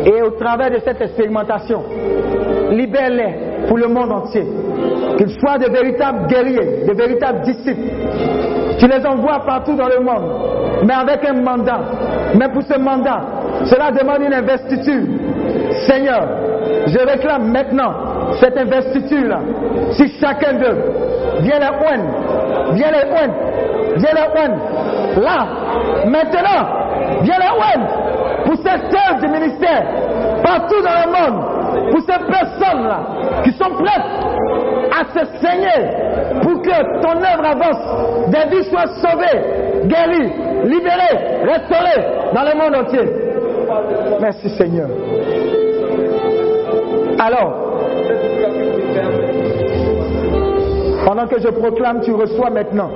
Et 0.06 0.22
au 0.22 0.30
travers 0.30 0.70
de 0.70 0.78
cette 0.84 1.00
expérimentation, 1.00 1.82
libère-les 2.70 3.66
pour 3.66 3.76
le 3.78 3.88
monde 3.88 4.12
entier. 4.12 4.44
Qu'ils 5.18 5.30
soient 5.40 5.58
de 5.58 5.70
véritables 5.70 6.26
guerriers, 6.28 6.86
de 6.86 6.92
véritables 6.94 7.42
disciples. 7.42 7.90
Tu 8.78 8.86
les 8.86 9.04
envoies 9.04 9.40
partout 9.44 9.74
dans 9.74 9.88
le 9.88 10.00
monde, 10.00 10.84
mais 10.86 10.94
avec 10.94 11.24
un 11.28 11.34
mandat. 11.42 11.80
Mais 12.38 12.48
pour 12.48 12.62
ce 12.62 12.78
mandat, 12.78 13.20
cela 13.64 13.90
demande 13.90 14.22
une 14.22 14.34
investiture. 14.34 15.02
Seigneur, 15.86 16.28
je 16.86 16.98
réclame 16.98 17.50
maintenant 17.50 17.92
cette 18.40 18.56
investiture-là. 18.56 19.40
Si 19.92 20.08
chacun 20.20 20.55
d'eux 20.55 20.76
vient 21.40 21.58
les 21.58 21.66
ouen, 21.66 22.74
vient 22.74 22.90
les 22.90 23.10
ouen, 23.10 23.32
vient 23.97 24.14
les 24.14 24.40
ouen. 24.40 25.22
Là, 25.22 25.47
maintenant, 26.06 27.22
vient 27.22 27.38
les 27.38 27.58
ouen 27.58 27.86
pour 28.44 28.56
cette 28.56 28.84
œuvre 28.84 29.20
du 29.20 29.28
ministère, 29.28 29.84
partout 30.42 30.82
dans 30.82 31.05
le 31.05 31.10
monde, 31.12 31.90
pour 31.90 32.00
ces 32.00 32.18
personnes-là 32.26 33.00
qui 33.44 33.52
sont 33.52 33.70
prêtes 33.70 34.28
à 34.90 35.05
se 35.12 35.26
saigner 35.40 36.08
pour 36.42 36.62
que 36.62 37.00
ton 37.02 37.16
œuvre 37.18 37.47
avance, 37.47 38.30
des 38.30 38.56
vies 38.56 38.64
soient 38.70 38.86
sauvées, 39.00 39.86
guéries, 39.86 40.32
libérées, 40.64 41.44
restaurées 41.44 42.05
dans 42.34 42.42
le 42.42 42.55
monde 42.56 42.76
entier. 42.76 43.28
Merci 44.20 44.48
Seigneur. 44.50 44.88
Alors, 47.28 47.52
pendant 51.05 51.26
que 51.26 51.39
je 51.39 51.48
proclame, 51.48 52.00
tu 52.00 52.15
reçois 52.15 52.48
maintenant 52.48 52.89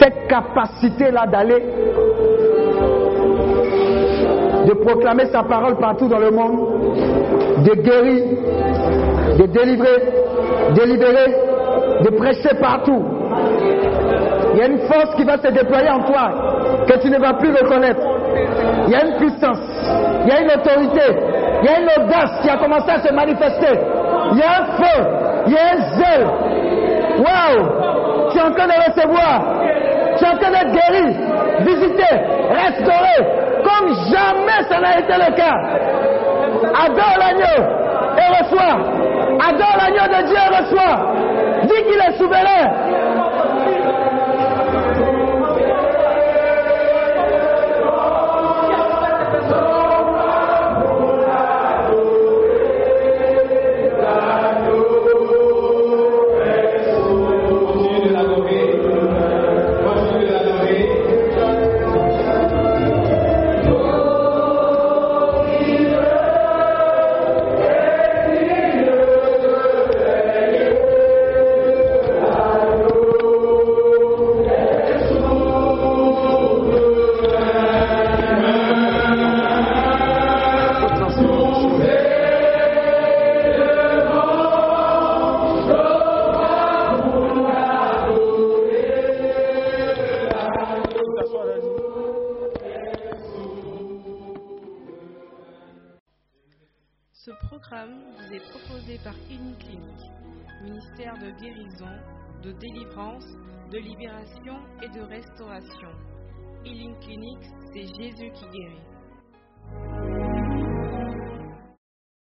cette 0.00 0.26
capacité-là 0.26 1.26
d'aller, 1.28 1.62
de 4.66 4.72
proclamer 4.72 5.26
sa 5.26 5.44
parole 5.44 5.76
partout 5.76 6.08
dans 6.08 6.18
le 6.18 6.32
monde, 6.32 6.58
de 7.64 7.74
guérir, 7.80 8.24
de 9.38 9.46
délivrer, 9.46 10.02
de 10.74 10.82
libérer, 10.82 11.34
de 12.02 12.10
prêcher 12.16 12.56
partout. 12.60 13.04
Il 14.54 14.58
y 14.58 14.62
a 14.62 14.66
une 14.66 14.80
force 14.88 15.14
qui 15.14 15.22
va 15.22 15.38
se 15.38 15.46
déployer 15.46 15.90
en 15.90 16.02
toi 16.02 16.32
que 16.88 16.98
tu 17.02 17.08
ne 17.08 17.20
vas 17.20 17.34
plus 17.34 17.52
reconnaître. 17.52 18.02
Il 18.88 18.92
y 18.92 18.96
a 18.96 19.06
une 19.06 19.16
puissance, 19.18 19.60
il 20.24 20.28
y 20.28 20.32
a 20.32 20.40
une 20.40 20.50
autorité, 20.50 21.31
il 21.62 21.70
y 21.70 21.74
a 21.74 21.78
une 21.80 22.04
audace 22.04 22.40
qui 22.42 22.50
a 22.50 22.56
commencé 22.56 22.90
à 22.90 22.98
se 23.00 23.12
manifester. 23.12 23.78
Il 24.32 24.38
y 24.38 24.42
a 24.42 24.62
un 24.62 24.64
feu, 24.76 25.06
il 25.46 25.52
y 25.52 25.56
a 25.56 25.72
un 25.72 25.80
zèle. 25.96 26.26
Waouh! 27.18 28.30
Tu 28.30 28.38
es 28.38 28.42
en 28.42 28.52
train 28.52 28.66
de 28.66 28.72
recevoir, 28.72 29.42
tu 30.16 30.24
es 30.24 30.28
en 30.28 30.38
train 30.38 30.50
d'être 30.50 30.72
guéri, 30.72 31.16
visité, 31.60 32.08
restauré, 32.50 33.16
comme 33.62 33.94
jamais 34.10 34.62
ça 34.68 34.80
n'a 34.80 34.98
été 34.98 35.12
le 35.12 35.34
cas. 35.36 35.56
Adore 36.84 37.16
l'agneau 37.18 37.62
et 38.16 38.42
reçois. 38.42 38.76
Adore 39.48 39.76
l'agneau 39.78 40.18
de 40.18 40.26
Dieu 40.26 40.36
et 40.36 40.56
reçois. 40.56 41.12
Dis 41.64 41.82
qu'il 41.84 42.00
est 42.00 42.18
souverain. 42.18 43.21
c'est 107.72 107.86
Jésus 107.86 108.30
qui 108.32 108.46
guérit. 108.46 110.21